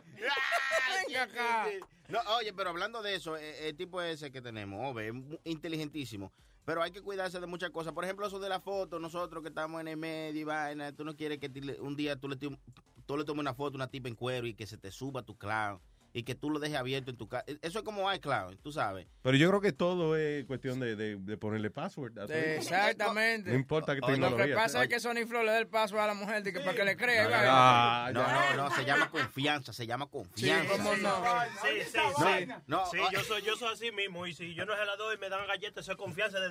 Venga 1.07 1.23
acá. 1.23 1.67
No, 2.09 2.19
oye, 2.37 2.51
pero 2.53 2.71
hablando 2.71 3.01
de 3.01 3.15
eso, 3.15 3.37
eh, 3.37 3.69
el 3.69 3.75
tipo 3.77 4.01
ese 4.01 4.31
que 4.31 4.41
tenemos, 4.41 4.91
Ove, 4.91 5.07
es 5.07 5.13
mu- 5.13 5.39
inteligentísimo. 5.43 6.33
Pero 6.65 6.81
hay 6.81 6.91
que 6.91 7.01
cuidarse 7.01 7.39
de 7.39 7.47
muchas 7.47 7.69
cosas. 7.69 7.93
Por 7.93 8.03
ejemplo, 8.03 8.25
eso 8.25 8.39
de 8.39 8.49
la 8.49 8.59
foto, 8.59 8.99
nosotros 8.99 9.43
que 9.43 9.49
estamos 9.49 9.79
en 9.81 9.87
el 9.87 9.97
medio 9.97 10.41
y 10.41 10.43
vaina, 10.43 10.91
tú 10.91 11.05
no 11.05 11.15
quieres 11.15 11.39
que 11.39 11.51
un 11.79 11.95
día 11.95 12.19
tú 12.19 12.27
le, 12.27 12.37
tú 12.37 13.17
le 13.17 13.23
tomes 13.23 13.41
una 13.41 13.53
foto 13.53 13.75
a 13.75 13.77
una 13.77 13.87
tipa 13.87 14.09
en 14.09 14.15
cuero 14.15 14.47
y 14.47 14.55
que 14.55 14.65
se 14.65 14.77
te 14.77 14.91
suba 14.91 15.21
tu 15.21 15.37
clown. 15.37 15.79
Y 16.17 16.23
que 16.23 16.33
tú 16.33 16.49
lo 16.49 16.59
dejes 16.59 16.77
abierto 16.77 17.11
en 17.11 17.17
tu 17.17 17.27
casa. 17.27 17.43
Eso 17.61 17.79
es 17.79 17.83
como 17.83 18.11
iCloud, 18.13 18.55
tú 18.63 18.71
sabes. 18.71 19.05
Pero 19.21 19.35
yo 19.35 19.49
creo 19.49 19.59
que 19.59 19.73
todo 19.73 20.15
es 20.15 20.45
cuestión 20.45 20.79
de, 20.79 20.95
de, 20.95 21.17
de 21.17 21.35
ponerle 21.37 21.69
password. 21.69 22.17
Exactamente. 22.31 23.49
No 23.49 23.55
importa 23.57 23.93
qué 23.95 23.99
Lo 23.99 24.07
que 24.07 24.13
tecnología. 24.13 24.55
pasa 24.55 24.81
es 24.83 24.87
que 24.87 25.01
Sony 25.01 25.27
Flow 25.27 25.43
le 25.43 25.51
da 25.51 25.59
el 25.59 25.67
paso 25.67 25.99
a 25.99 26.07
la 26.07 26.13
mujer 26.13 26.41
de 26.41 26.53
que 26.53 26.61
para 26.61 26.73
que 26.73 26.85
le 26.85 26.95
crea. 26.95 27.27
Ah, 27.43 28.11
no, 28.13 28.23
no, 28.23 28.55
no, 28.69 28.71
se 28.75 28.85
llama 28.85 29.09
confianza, 29.11 29.73
se 29.73 29.85
llama 29.85 30.07
confianza. 30.07 30.71
¿cómo 30.77 30.95
no? 30.95 31.21
Sí, 31.61 31.81
sí, 31.91 31.99
sí. 32.17 32.47
no, 32.67 32.85
sí, 32.89 32.97
yo 33.11 33.19
soy, 33.25 33.41
yo 33.41 33.57
soy 33.57 33.73
así 33.73 33.91
mismo. 33.91 34.25
Y 34.25 34.33
si 34.33 34.53
yo 34.55 34.65
no 34.65 34.73
se 34.73 34.85
la 34.85 34.95
doy, 34.95 35.17
me 35.17 35.27
dan 35.27 35.45
galletas, 35.47 35.83
eso 35.83 35.91
es 35.91 35.97
confianza 35.97 36.39
de, 36.39 36.49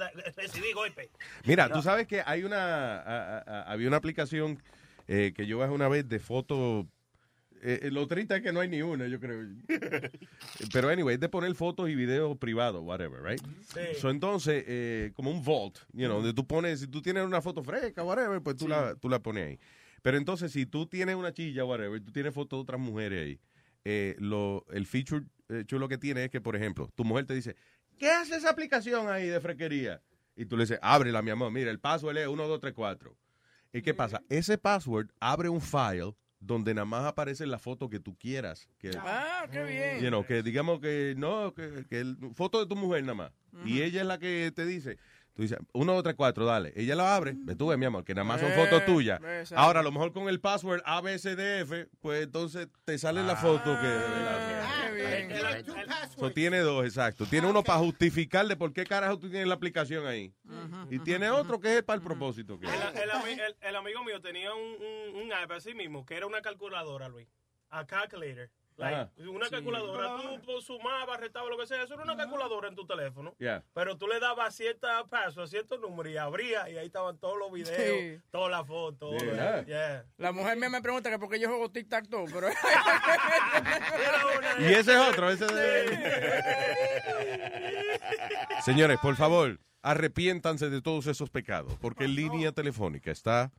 golpe. 0.74 1.10
Mira, 1.44 1.70
tú 1.70 1.80
sabes 1.80 2.06
que 2.06 2.22
hay 2.26 2.44
una, 2.44 2.98
a- 3.00 3.38
a- 3.38 3.44
a- 3.46 3.62
había 3.72 3.88
una 3.88 3.96
aplicación 3.96 4.62
eh, 5.08 5.32
que 5.34 5.46
yo 5.46 5.56
bajé 5.56 5.72
una 5.72 5.88
vez 5.88 6.06
de 6.06 6.18
fotos. 6.18 6.84
Eh, 7.66 7.80
eh, 7.84 7.90
lo 7.90 8.06
triste 8.06 8.36
es 8.36 8.42
que 8.42 8.52
no 8.52 8.60
hay 8.60 8.68
ni 8.68 8.82
una, 8.82 9.06
yo 9.06 9.18
creo. 9.18 9.42
Pero 10.72 10.90
anyway, 10.90 11.14
es 11.14 11.20
de 11.20 11.30
poner 11.30 11.54
fotos 11.54 11.88
y 11.88 11.94
videos 11.94 12.36
privados, 12.36 12.82
whatever, 12.84 13.22
right? 13.22 13.40
Sí. 13.72 13.98
So, 13.98 14.10
entonces, 14.10 14.64
eh, 14.66 15.12
como 15.14 15.30
un 15.30 15.42
vault, 15.42 15.78
you 15.94 16.04
know, 16.06 16.16
donde 16.16 16.34
tú 16.34 16.46
pones, 16.46 16.80
si 16.80 16.88
tú 16.88 17.00
tienes 17.00 17.24
una 17.24 17.40
foto 17.40 17.64
fresca, 17.64 18.04
whatever, 18.04 18.42
pues 18.42 18.56
tú, 18.56 18.68
la, 18.68 18.94
tú 18.96 19.08
la 19.08 19.20
pones 19.20 19.46
ahí. 19.46 19.58
Pero 20.02 20.18
entonces, 20.18 20.52
si 20.52 20.66
tú 20.66 20.86
tienes 20.86 21.16
una 21.16 21.32
chilla, 21.32 21.64
whatever, 21.64 21.98
tú 22.04 22.12
tienes 22.12 22.34
fotos 22.34 22.58
de 22.58 22.62
otras 22.64 22.78
mujeres 22.78 23.24
ahí, 23.24 23.40
eh, 23.86 24.14
lo, 24.18 24.66
el 24.70 24.84
feature 24.86 25.24
eh, 25.48 25.64
chulo 25.66 25.88
que 25.88 25.96
tiene 25.96 26.24
es 26.24 26.30
que, 26.30 26.42
por 26.42 26.56
ejemplo, 26.56 26.90
tu 26.94 27.02
mujer 27.02 27.24
te 27.24 27.32
dice, 27.32 27.56
¿qué 27.98 28.10
hace 28.10 28.36
esa 28.36 28.50
aplicación 28.50 29.08
ahí 29.08 29.26
de 29.26 29.40
fresquería? 29.40 30.02
Y 30.36 30.44
tú 30.44 30.58
le 30.58 30.64
dices, 30.64 30.78
ábrela, 30.82 31.22
mi 31.22 31.30
amor, 31.30 31.50
mira, 31.50 31.70
el 31.70 31.80
password 31.80 32.18
es 32.18 32.26
1234. 32.26 33.16
¿Y 33.72 33.80
qué 33.80 33.94
pasa? 33.94 34.22
Ese 34.28 34.58
password 34.58 35.08
abre 35.18 35.48
un 35.48 35.62
file 35.62 36.14
donde 36.46 36.74
nada 36.74 36.84
más 36.84 37.04
aparece 37.04 37.46
la 37.46 37.58
foto 37.58 37.88
que 37.88 38.00
tú 38.00 38.16
quieras. 38.18 38.68
Que, 38.78 38.90
Ah, 38.98 39.46
qué 39.50 39.62
bien. 39.64 40.00
you 40.00 40.08
know, 40.08 40.24
que 40.26 40.42
digamos 40.42 40.80
que 40.80 41.14
no, 41.16 41.52
que, 41.54 41.84
que 41.88 42.00
el- 42.00 42.16
foto 42.34 42.60
de 42.60 42.66
tu 42.66 42.76
mujer 42.76 43.02
nada 43.02 43.14
más. 43.14 43.32
Y 43.64 43.82
ella 43.82 44.00
es 44.02 44.06
la 44.06 44.18
que 44.18 44.52
te 44.54 44.66
dice, 44.66 44.98
tú 45.34 45.42
dices, 45.42 45.58
1234, 45.74 46.44
dale. 46.44 46.72
Ella 46.76 46.94
lo 46.96 47.04
abre, 47.06 47.34
me 47.34 47.54
tuve, 47.54 47.76
mi 47.76 47.86
amor, 47.86 48.04
que 48.04 48.14
nada 48.14 48.24
más 48.24 48.40
son 48.40 48.50
Eh, 48.52 48.54
fotos 48.56 48.84
tuyas. 48.84 49.20
exacto. 49.22 49.56
Ahora, 49.62 49.80
a 49.80 49.82
lo 49.82 49.92
mejor 49.92 50.12
con 50.12 50.28
el 50.28 50.40
password 50.40 50.82
ABCDF, 50.84 51.88
pues 52.00 52.24
entonces 52.24 52.68
te 52.84 52.98
sale 52.98 53.22
la 53.22 53.36
foto 53.36 53.78
que... 53.80 53.98
Qué 54.88 54.94
bien. 54.94 55.28
So, 56.18 56.30
tiene 56.30 56.58
dos, 56.60 56.84
exacto. 56.84 57.26
Tiene 57.26 57.46
uno 57.48 57.62
para 57.64 57.78
justificar 57.80 58.46
de 58.46 58.56
por 58.56 58.72
qué 58.72 58.84
carajo 58.84 59.18
tú 59.18 59.28
tienes 59.28 59.48
la 59.48 59.54
aplicación 59.54 60.06
ahí. 60.06 60.32
Y 60.90 60.98
tiene 61.00 61.30
otro 61.30 61.60
que 61.60 61.78
es 61.78 61.82
para 61.82 61.96
el 61.96 62.02
propósito. 62.02 62.58
Que 62.58 62.66
El, 62.66 62.72
el 63.02 63.10
ami- 63.10 63.40
el- 63.40 63.56
el 63.60 63.76
amigo 63.76 64.04
mío 64.04 64.20
tenía 64.20 64.54
un, 64.54 64.62
un, 65.16 65.22
un 65.22 65.32
app 65.32 65.50
así 65.52 65.74
mismo, 65.74 66.04
que 66.06 66.16
era 66.16 66.26
una 66.26 66.40
calculadora, 66.42 67.08
Luis. 67.08 67.28
A 67.70 67.86
calculator. 67.86 68.48
Like, 68.76 69.22
una 69.28 69.48
calculadora, 69.48 70.16
tú 70.16 70.40
pues, 70.44 70.64
sumabas, 70.64 71.20
restabas, 71.20 71.48
lo 71.48 71.56
que 71.56 71.66
sea, 71.66 71.84
eso 71.84 71.94
era 71.94 72.02
una 72.02 72.16
calculadora 72.16 72.68
en 72.68 72.74
tu 72.74 72.84
teléfono. 72.84 73.34
Yeah. 73.38 73.62
Pero 73.72 73.96
tú 73.96 74.08
le 74.08 74.18
dabas 74.18 74.52
cierta 74.54 75.04
paso, 75.04 75.46
ciertos 75.46 75.78
números 75.80 76.12
y 76.12 76.16
abría 76.16 76.68
y 76.68 76.76
ahí 76.76 76.86
estaban 76.86 77.16
todos 77.18 77.38
los 77.38 77.52
videos, 77.52 77.76
Sí. 77.76 78.20
todas 78.32 78.50
las 78.50 78.66
fotos. 78.66 79.14
La 80.16 80.32
mujer 80.32 80.58
mía 80.58 80.70
me 80.70 80.82
pregunta 80.82 81.08
que 81.08 81.20
por 81.20 81.30
qué 81.30 81.38
yo 81.38 81.48
juego 81.48 81.70
tic-tac-toe, 81.70 82.30
pero... 82.32 82.48
Y 84.58 84.64
ese 84.72 84.92
es 84.92 84.98
otro, 84.98 85.30
ese 85.30 85.46
Señores, 88.64 88.98
por 89.00 89.14
favor, 89.14 89.60
arrepiéntanse 89.82 90.68
de 90.68 90.82
todos 90.82 91.06
esos 91.06 91.30
pecados, 91.30 91.76
porque 91.80 92.04
en 92.04 92.16
línea 92.16 92.50
telefónica 92.52 93.12
está 93.12 93.52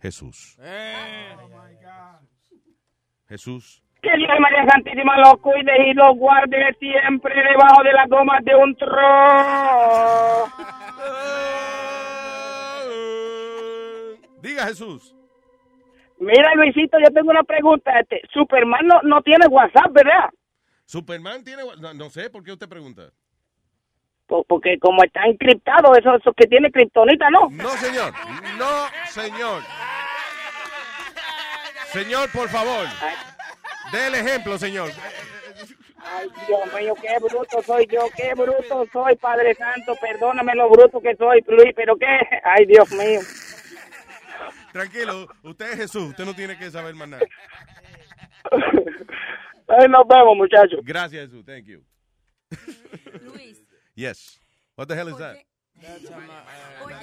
Jesús. 0.00 0.56
Eh. 0.58 1.36
Jesús. 3.28 3.82
Que 4.02 4.16
Dios 4.16 4.30
María 4.40 4.64
Santísima 4.68 5.16
los 5.18 5.38
cuide 5.40 5.90
y 5.90 5.94
los 5.94 6.16
guarde 6.16 6.74
siempre 6.80 7.34
debajo 7.34 7.82
de 7.84 7.92
las 7.92 8.08
gomas 8.08 8.44
de 8.44 8.54
un 8.56 8.74
tro. 8.76 8.90
Diga 14.42 14.66
Jesús. 14.66 15.14
Mira, 16.18 16.54
Luisito, 16.56 16.98
yo 16.98 17.12
tengo 17.14 17.30
una 17.30 17.44
pregunta. 17.44 17.92
Este, 18.00 18.20
Superman 18.32 18.84
no, 18.86 19.00
no 19.02 19.22
tiene 19.22 19.46
WhatsApp, 19.46 19.92
¿verdad? 19.92 20.28
Superman 20.84 21.44
tiene... 21.44 21.62
No, 21.78 21.94
no 21.94 22.10
sé, 22.10 22.28
¿por 22.28 22.42
qué 22.42 22.50
usted 22.52 22.68
pregunta? 22.68 23.02
Po- 24.26 24.44
Porque 24.48 24.78
como 24.80 25.02
está 25.04 25.22
encriptado, 25.26 25.94
eso, 25.96 26.16
eso 26.16 26.32
que 26.32 26.48
tiene 26.48 26.72
kriptonita, 26.72 27.30
¿no? 27.30 27.48
No, 27.50 27.68
señor. 27.70 28.12
No, 28.58 28.66
señor. 29.06 29.62
Señor, 31.86 32.28
por 32.32 32.48
favor. 32.48 32.86
Dé 33.92 34.06
el 34.06 34.14
ejemplo, 34.14 34.58
señor. 34.58 34.90
Ay, 35.98 36.28
Dios 36.48 36.74
mío, 36.74 36.94
qué 37.00 37.16
bruto 37.20 37.62
soy 37.62 37.86
yo, 37.86 38.08
qué 38.16 38.34
bruto 38.34 38.86
soy, 38.92 39.14
Padre 39.16 39.54
Santo. 39.54 39.94
Perdóname 40.00 40.54
lo 40.54 40.68
bruto 40.70 41.00
que 41.00 41.14
soy, 41.16 41.44
Luis, 41.46 41.72
pero 41.76 41.96
qué. 41.96 42.06
Ay, 42.44 42.66
Dios 42.66 42.90
mío. 42.92 43.20
Tranquilo, 44.72 45.28
usted 45.42 45.72
es 45.72 45.76
Jesús, 45.76 46.10
usted 46.10 46.24
no 46.24 46.34
tiene 46.34 46.58
que 46.58 46.70
saber 46.70 46.94
más 46.94 47.08
nada. 47.08 47.22
Ay, 49.68 49.88
nos 49.88 50.06
vemos, 50.08 50.36
muchachos. 50.36 50.80
Gracias, 50.82 51.26
Jesús. 51.26 51.44
Thank 51.44 51.66
you. 51.66 51.84
Luis. 53.22 53.62
Yes. 53.94 54.40
What 54.74 54.88
the 54.88 54.94
hell 54.94 55.08
is 55.08 55.18
that? 55.18 55.36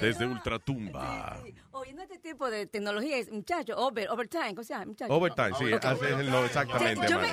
Desde 0.00 0.26
Ultratumba. 0.26 1.42
Oyendo 1.72 2.02
este 2.02 2.18
tipo 2.18 2.48
de 2.50 2.66
tecnología, 2.66 3.18
es, 3.18 3.30
muchacho, 3.30 3.76
over, 3.76 4.08
overtime, 4.10 4.54
o 4.58 4.62
sea, 4.64 4.84
muchacho. 4.86 5.12
Overtime, 5.12 5.52
sí, 5.58 5.72
Ok. 5.72 5.84
así 5.84 6.04
es 6.06 6.10
el 6.12 6.30
no, 6.30 6.44
exactamente, 6.44 7.06
Yo 7.08 7.18
me, 7.20 7.28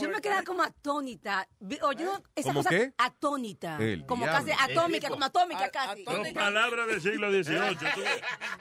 yo 0.00 0.08
me 0.08 0.20
quedaba 0.20 0.42
como 0.42 0.62
atónita. 0.62 1.48
Vi- 1.58 1.78
Oyendo 1.82 2.22
esa 2.34 2.48
¿Cómo 2.50 2.60
cosa 2.60 2.70
qué? 2.70 2.92
atónita. 2.98 3.76
El 3.78 4.06
como 4.06 4.24
diablo. 4.24 4.46
casi 4.46 4.70
atómica, 4.70 5.08
como 5.08 5.24
atómica 5.24 5.64
A- 5.64 5.70
casi. 5.70 6.02
atónica. 6.02 6.40
Palabra 6.40 6.86
del 6.86 7.00
siglo 7.02 7.30
XVIII. 7.30 7.76
tú. 7.76 8.00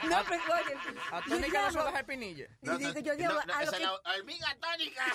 No, 0.09 0.17
pero 0.27 0.41
oye. 0.43 0.75
Atónica 1.11 1.61
no 1.63 1.71
son 1.71 1.85
las 1.85 1.95
espinillas. 1.95 2.49
Yo 2.61 2.77
digo, 2.77 2.89
a 2.89 3.65
lo 3.65 3.71
que- 3.71 3.87
hormiga 4.19 4.57
tónica. 4.59 5.03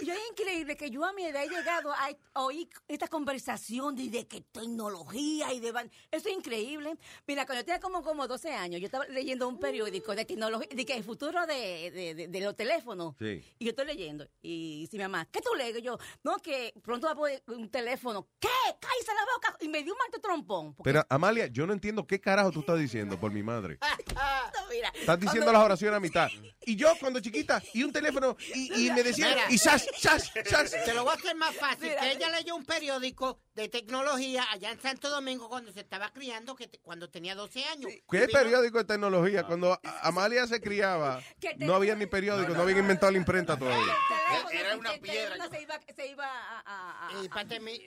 Y 0.00 0.10
es 0.10 0.18
increíble 0.30 0.76
que 0.76 0.90
yo 0.90 1.04
a 1.04 1.12
mi 1.12 1.24
edad 1.26 1.44
he 1.44 1.48
llegado 1.48 1.92
a 1.92 2.08
oír 2.40 2.68
esta 2.88 3.06
conversación 3.06 3.94
de, 3.94 4.08
de 4.08 4.26
que 4.26 4.40
tecnología 4.40 5.31
y 5.40 5.60
de... 5.60 5.72
van- 5.72 5.90
Eso 6.10 6.28
es 6.28 6.34
increíble. 6.36 6.96
Mira, 7.26 7.46
cuando 7.46 7.60
yo 7.62 7.64
tenía 7.66 7.80
como, 7.80 8.02
como 8.02 8.26
12 8.28 8.52
años, 8.52 8.80
yo 8.80 8.86
estaba 8.86 9.06
leyendo 9.06 9.48
un 9.48 9.58
periódico 9.58 10.14
de 10.14 10.24
tecnología, 10.24 10.68
de 10.70 10.84
que 10.84 10.94
el 10.94 11.04
futuro 11.04 11.46
de, 11.46 11.90
de, 11.90 12.14
de- 12.14 12.28
de 12.28 12.40
los 12.40 12.54
teléfonos. 12.56 13.14
Sí. 13.18 13.42
Y 13.58 13.64
yo 13.64 13.70
estoy 13.70 13.86
leyendo. 13.86 14.26
Y 14.42 14.80
dice 14.80 14.96
mi 14.96 15.04
mamá, 15.04 15.26
¿qué 15.30 15.40
tú 15.40 15.54
lees? 15.56 15.78
Y 15.78 15.82
yo, 15.82 15.96
no, 16.24 16.36
que 16.38 16.74
pronto 16.82 17.06
va 17.06 17.12
a 17.12 17.16
poner 17.16 17.42
un 17.46 17.70
teléfono. 17.70 18.28
¿Qué? 18.38 18.48
¡Cállese 18.80 19.12
la 19.14 19.24
boca! 19.34 19.56
Y 19.60 19.68
me 19.68 19.82
dio 19.82 19.92
un 19.94 19.98
malto 19.98 20.20
trompón. 20.20 20.74
porque- 20.74 20.90
Pero, 20.90 21.06
Amalia, 21.08 21.46
yo 21.46 21.66
no 21.66 21.72
entiendo 21.72 22.06
qué 22.06 22.20
carajo 22.20 22.50
tú 22.50 22.60
estás 22.60 22.78
diciendo, 22.78 23.18
por 23.18 23.32
mi 23.32 23.42
madre. 23.42 23.78
No, 23.80 23.86
mira, 24.70 24.88
Estás 24.94 25.18
diciendo 25.20 25.46
cuando- 25.46 25.52
las 25.52 25.64
oraciones 25.64 25.96
a 25.96 26.00
mitad. 26.00 26.28
Y 26.64 26.76
yo, 26.76 26.92
cuando 27.00 27.20
chiquita, 27.20 27.62
y 27.74 27.82
un 27.82 27.92
teléfono, 27.92 28.36
y, 28.54 28.86
y 28.86 28.90
me 28.92 29.02
decían, 29.02 29.30
Mira. 29.30 29.46
y 29.50 29.58
sas, 29.58 29.86
sas, 29.98 30.32
sas. 30.44 30.70
Te 30.84 30.94
lo 30.94 31.04
voy 31.04 31.12
a 31.12 31.16
hacer 31.16 31.34
más 31.36 31.54
fácil. 31.56 31.88
Mira, 31.88 32.00
que 32.02 32.12
ella 32.12 32.28
leyó 32.30 32.54
un 32.56 32.64
periódico 32.64 33.38
de 33.54 33.68
tecnología 33.68 34.44
allá 34.50 34.70
en 34.72 34.80
Santo 34.80 35.08
Domingo 35.10 35.21
cuando 35.48 35.72
se 35.72 35.80
estaba 35.80 36.12
criando, 36.12 36.54
que 36.56 36.68
te- 36.68 36.78
cuando 36.78 37.08
tenía 37.10 37.34
12 37.34 37.64
años. 37.64 37.90
¿Qué 38.10 38.26
vino- 38.26 38.38
periódico 38.38 38.78
de 38.78 38.84
tecnología? 38.84 39.44
Cuando 39.44 39.78
Amalia 40.02 40.46
se 40.46 40.60
criaba, 40.60 41.20
no 41.58 41.74
había 41.74 41.94
ni 41.94 42.06
periódico, 42.06 42.54
no 42.54 42.62
habían 42.62 42.78
inventado 42.78 43.12
la 43.12 43.18
imprenta 43.18 43.56
todavía. 43.56 43.94
Era 44.52 44.76
una 44.76 44.92
piedra. 44.94 45.48
Se 45.50 45.62
iba, 45.62 45.80
se 45.96 46.06
iba 46.08 46.26
a... 46.66 47.10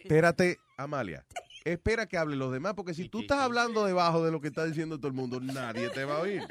Espérate, 0.04 0.60
Amalia. 0.78 1.26
Espera 1.64 2.06
que 2.06 2.16
hable 2.18 2.36
los 2.36 2.52
demás, 2.52 2.74
porque 2.76 2.94
si 2.94 3.10
tú 3.10 3.22
estás 3.22 3.40
hablando 3.40 3.86
debajo 3.86 4.24
de 4.24 4.32
lo 4.32 4.40
que 4.40 4.50
está 4.50 4.66
diciendo 4.66 4.98
todo 4.98 5.08
el 5.08 5.14
mundo, 5.16 5.40
nadie 5.40 5.90
te 5.90 6.06
va 6.06 6.18
a 6.18 6.20
oír. 6.20 6.44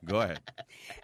Go 0.00 0.20
ahead. 0.20 0.38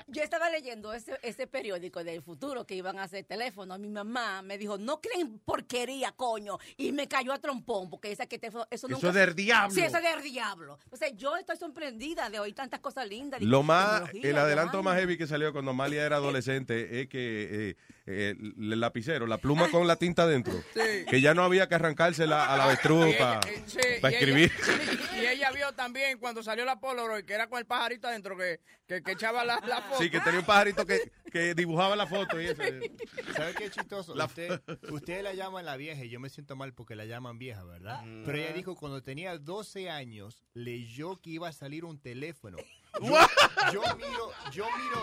Yo 0.07 0.23
estaba 0.23 0.49
leyendo 0.49 0.93
ese, 0.95 1.19
ese 1.23 1.47
periódico 1.47 2.03
del 2.05 2.23
futuro 2.23 2.65
que 2.67 2.75
iban 2.75 2.99
a 2.99 3.03
hacer 3.05 3.25
teléfono. 3.25 3.77
Mi 3.79 3.89
mamá 3.89 4.41
me 4.43 4.57
dijo, 4.57 4.79
no 4.79 5.01
creen 5.01 5.39
porquería, 5.41 6.13
coño. 6.13 6.59
Y 6.77 6.93
me 6.93 7.09
cayó 7.09 7.33
a 7.33 7.39
trompón, 7.39 7.91
porque 7.91 8.13
esa 8.13 8.27
que 8.27 8.39
teléfono, 8.39 8.65
eso 8.71 8.87
Eso 8.87 8.95
nunca... 8.97 9.09
es 9.09 9.15
del 9.15 9.35
diablo. 9.35 9.75
Sí, 9.75 9.81
eso 9.83 9.97
es 9.99 10.03
del 10.03 10.23
diablo. 10.23 10.79
O 10.91 10.97
sea, 10.97 11.09
yo 11.11 11.37
estoy 11.37 11.57
sorprendida 11.57 12.31
de 12.31 12.39
oír 12.39 12.55
tantas 12.55 12.81
cosas 12.81 13.07
lindas. 13.09 13.43
Lo 13.43 13.63
más, 13.63 14.05
el 14.15 14.23
de 14.23 14.39
adelanto 14.39 14.83
más 14.83 14.97
heavy 14.99 15.19
que 15.19 15.27
salió 15.27 15.53
cuando 15.53 15.73
Amalia 15.73 16.07
era 16.07 16.17
adolescente 16.17 17.01
es 17.03 17.09
que 17.09 17.71
eh, 17.71 17.77
eh, 18.07 18.35
el 18.39 18.81
lapicero, 18.81 19.27
la 19.27 19.39
pluma 19.39 19.69
con 19.71 19.87
la 19.87 19.97
tinta 19.97 20.27
dentro, 20.27 20.53
Sí. 20.75 21.05
que 21.09 21.21
ya 21.21 21.35
no 21.35 21.43
había 21.43 21.69
que 21.69 21.75
arrancársela 21.75 22.52
a 22.53 22.57
la 22.57 22.65
avestruz 22.65 23.15
para 23.17 23.41
eh, 23.49 24.01
y 24.03 24.07
escribir. 24.07 24.53
y 25.21 25.27
ella 25.27 25.51
vio 25.53 25.73
también 25.73 26.19
cuando 26.19 26.43
salió 26.43 26.65
la 26.65 26.79
Polaroid, 26.81 27.25
que 27.25 27.33
era 27.35 27.49
con 27.49 27.59
el 27.59 27.67
pajarito 27.67 28.09
adentro, 28.09 28.37
que, 28.37 28.61
que, 28.87 29.03
que 29.03 29.13
echaba 29.13 29.45
la, 29.45 29.61
la 29.67 29.83
foto. 29.83 30.03
Sí, 30.03 30.11
que 30.11 30.21
tenía 30.21 30.41
un 30.41 30.47
pajarito 30.47 30.85
que, 30.87 31.13
que 31.31 31.55
dibujaba 31.55 31.97
la 31.97 32.07
foto 32.07 32.41
y 32.41 32.47
eso. 32.47 32.63
¿Sabe 33.37 33.55
qué 33.55 33.71
chistoso? 33.71 34.15
La- 34.15 34.27
Usted, 34.27 34.61
usted 34.91 35.23
la 35.23 35.35
llaman 35.35 35.65
la 35.65 35.77
vieja 35.77 36.05
y 36.05 36.09
yo 36.09 36.21
me 36.21 36.29
siento 36.31 36.57
mal 36.57 36.73
porque 36.75 36.95
la 36.97 37.05
llaman 37.05 37.39
vieja, 37.39 37.65
¿verdad? 37.65 38.03
Mm. 38.05 38.25
Pero 38.25 38.39
ella 38.39 38.53
dijo 38.53 38.77
cuando 38.77 39.03
tenía 39.03 39.37
12 39.39 39.91
años 39.91 40.43
leyó 40.55 41.21
que 41.21 41.31
iba 41.31 41.49
a 41.49 41.53
salir 41.53 41.85
un 41.85 41.99
teléfono. 42.01 42.59
Yo 43.73 43.81
miro, 43.97 44.31
yo 44.53 44.67
miro, 44.77 45.03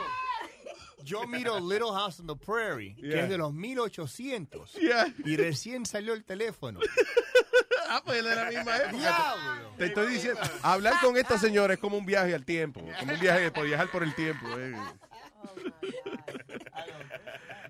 yo 1.10 1.28
miro 1.28 1.60
Little 1.60 1.92
House 1.94 2.20
on 2.20 2.28
the 2.28 2.36
Prairie, 2.36 2.96
que 2.96 3.20
es 3.20 3.30
de 3.30 3.38
los 3.38 3.52
1800. 3.54 4.74
Yeah. 4.74 5.08
Y 5.26 5.36
recién 5.38 5.86
salió 5.86 6.14
el 6.14 6.24
teléfono. 6.24 6.80
Ah, 7.92 8.04
pues 8.06 8.24
de 8.24 8.36
la 8.36 8.46
misma 8.46 8.78
época. 8.78 8.92
Diablo. 8.98 9.74
Te 9.76 9.86
estoy 9.88 10.14
diciendo, 10.14 10.40
hablar 10.62 10.94
con 11.02 11.18
esta 11.18 11.40
señora 11.40 11.74
es 11.74 11.80
como 11.80 11.98
un 11.98 12.06
viaje 12.06 12.36
al 12.36 12.46
tiempo, 12.46 12.82
como 13.00 13.14
un 13.14 13.20
viaje 13.20 13.50
por 13.52 13.66
viajar 13.66 13.90
por 13.90 14.04
el 14.04 14.14
tiempo. 14.14 14.46
eh. 14.60 14.76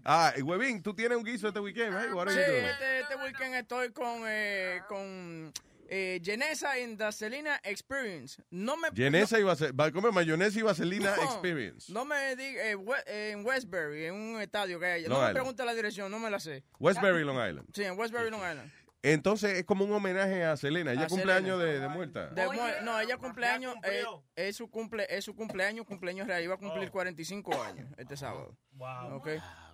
Ah, 0.04 0.34
y 0.36 0.42
Huevín, 0.42 0.82
tú 0.82 0.94
tienes 0.94 1.18
un 1.18 1.24
guiso 1.24 1.48
este 1.48 1.60
weekend, 1.62 1.96
right? 1.96 2.18
Are 2.18 2.32
Sí, 2.34 2.40
este, 2.40 3.00
este 3.02 3.16
weekend 3.16 3.56
estoy 3.56 3.92
con, 3.92 4.24
eh, 4.26 4.82
con 4.90 5.54
eh, 5.90 6.22
Genesa 6.24 6.78
in 6.80 6.98
the 6.98 7.12
Selena 7.12 7.60
Experience. 7.64 8.42
No 8.52 8.78
me 8.78 8.90
Genesa 8.96 9.40
y 9.40 9.44
vase- 9.44 9.72
va 9.72 9.86
a 9.86 9.92
comer 9.92 10.12
mayonesa 10.12 10.60
y 10.60 10.62
vaselina 10.62 11.16
No, 11.16 11.24
experience. 11.24 11.92
No 11.92 12.06
me 12.06 12.36
diga, 12.36 12.64
eh, 12.70 12.76
we- 12.76 13.04
eh, 13.08 13.32
en 13.32 13.46
Westbury, 13.46 14.06
en 14.06 14.14
un 14.16 14.42
estadio 14.42 14.80
que 14.80 14.86
hay. 14.86 15.02
Long 15.04 15.10
No 15.10 15.16
me 15.16 15.22
Island. 15.22 15.36
pregunte 15.36 15.66
la 15.66 15.74
dirección, 15.74 16.12
no 16.12 16.20
me 16.20 16.30
la 16.30 16.40
sé. 16.40 16.64
Westbury, 16.80 17.24
Long 17.24 17.38
Island. 17.38 17.68
Sí, 17.74 17.84
en 17.84 17.98
Westbury, 17.98 18.30
Long 18.30 18.42
Island. 18.42 18.72
Entonces 19.02 19.58
es 19.60 19.64
como 19.66 19.86
un 19.86 19.94
homenaje 19.94 20.44
a 20.44 20.58
Selena. 20.58 20.92
Ella 20.92 21.04
A 21.06 21.08
cumple 21.08 21.32
Selena. 21.34 21.38
años 21.56 21.60
de, 21.62 21.80
de 21.80 21.88
muerta. 21.88 22.28
De 22.32 22.46
mu- 22.48 22.52
no, 22.84 23.00
ella 23.00 23.16
cumpleaños, 23.18 23.74
eh, 23.84 24.04
es 24.36 24.58
su 24.58 24.70
cumple, 24.70 25.08
es 25.10 25.24
su 25.24 25.34
cumpleaños, 25.36 25.86
cumpleaños 25.86 26.28
real, 26.28 26.44
iba 26.44 26.56
a 26.56 26.58
cumplir 26.58 26.92
45 26.92 27.64
años 27.64 27.88
este 27.98 28.18
sábado. 28.18 28.58
Wow. 28.74 29.16
Ok. 29.16 29.30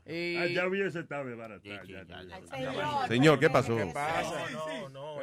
Y, 0.07 0.37
Ah, 0.37 0.45
ya 0.45 0.67
hubiese 0.67 0.99
estado 0.99 1.25
de 1.25 1.33
barata. 1.35 1.67
ya, 1.67 1.81
ya, 1.83 2.03
ya. 2.05 3.07
Señor, 3.07 3.39
¿qué 3.39 3.49
pasó? 3.49 3.75
¿Qué 3.75 3.87
pasa? 3.87 4.49
No, 4.51 4.89
no. 4.89 5.15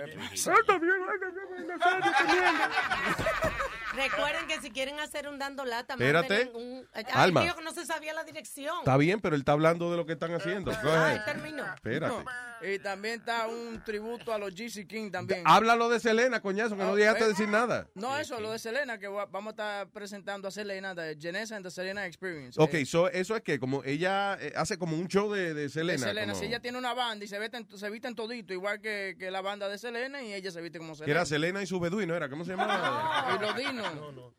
Recuerden 3.95 4.47
que 4.47 4.61
si 4.61 4.71
quieren 4.71 4.99
hacer 5.01 5.29
un 5.29 5.39
dando 5.39 5.65
lata, 5.65 5.95
Espérate. 5.95 6.51
un... 6.55 6.87
Ay, 6.93 7.05
Alma. 7.13 7.43
tío, 7.43 7.55
que 7.57 7.63
no 7.63 7.73
se 7.73 7.85
sabía 7.87 8.13
la 8.15 8.25
dirección. 8.25 8.75
Está 8.79 8.97
bien, 8.97 9.21
pero 9.21 9.35
él 9.35 9.43
está 9.43 9.53
hablando 9.53 9.91
de 9.91 9.97
lo 9.97 10.07
que 10.07 10.13
están 10.15 10.33
haciendo. 10.35 10.71
Ay, 10.71 10.89
ahead. 11.17 11.25
terminó. 11.25 11.65
Espérate. 11.75 12.15
y 12.63 12.79
también 12.79 13.21
está 13.21 13.47
un 13.49 13.83
tributo 13.85 14.33
a 14.33 14.39
los 14.39 14.55
GC 14.55 14.87
King 14.87 15.11
también. 15.11 15.43
Háblalo 15.45 15.89
de 15.89 16.01
Selena, 16.01 16.41
coñazo, 16.41 16.77
que 16.77 16.83
no 16.83 16.93
Ah, 16.93 16.97
dejaste 16.97 17.25
eh. 17.25 17.29
decir 17.29 17.49
nada. 17.49 17.87
No, 17.95 18.17
eso, 18.19 18.41
lo 18.41 18.53
de 18.53 18.59
Selena, 18.59 18.99
que 18.99 19.09
va- 19.09 19.27
vamos 19.27 19.51
a 19.51 19.53
estar 19.53 19.89
presentando 19.91 20.49
a 20.49 20.51
Selena 20.51 20.95
de 20.95 21.17
Genesa 21.21 21.57
and 21.57 21.65
the 21.65 21.71
Selena 21.71 22.07
Experience. 22.07 22.61
Ok, 22.61 22.75
Eh, 22.75 22.87
so, 22.87 23.09
eso 23.09 23.37
es 23.37 23.43
que 23.43 23.59
como 23.59 23.83
ella 23.85 24.39
eh, 24.41 24.53
hace 24.57 24.79
como 24.79 24.97
un 24.97 25.09
show 25.09 25.31
de, 25.33 25.55
de 25.55 25.63
de 25.63 25.69
Selena. 25.69 26.07
Selena, 26.07 26.33
como- 26.33 26.41
si 26.41 26.47
ella 26.47 26.61
tiene 26.61 26.79
una 26.79 26.95
banda 26.95 27.25
y 27.25 27.29
se 27.29 27.39
visten, 27.39 27.67
se 27.77 27.91
visten 27.91 28.15
todito, 28.15 28.53
igual 28.53 28.81
que, 28.81 29.17
que 29.19 29.31
la 29.31 29.41
banda 29.43 29.69
de 29.69 29.77
Selena, 29.79 30.23
y 30.23 30.33
ella 30.33 30.51
se 30.51 30.61
viste 30.61 30.79
como 30.79 30.93
que 30.93 30.99
Selena. 30.99 31.13
era 31.21 31.27
Selena 31.27 31.63
y 31.63 31.67
su 31.67 31.79
beduino, 31.81 32.15
¿era? 32.15 32.29
¿Cómo 32.29 32.45
se 32.45 32.53
llamaba? 32.53 33.29
Y 33.39 33.43
los 33.43 33.57
dinos. 33.57 33.82
No, 33.91 34.13
no. 34.13 34.35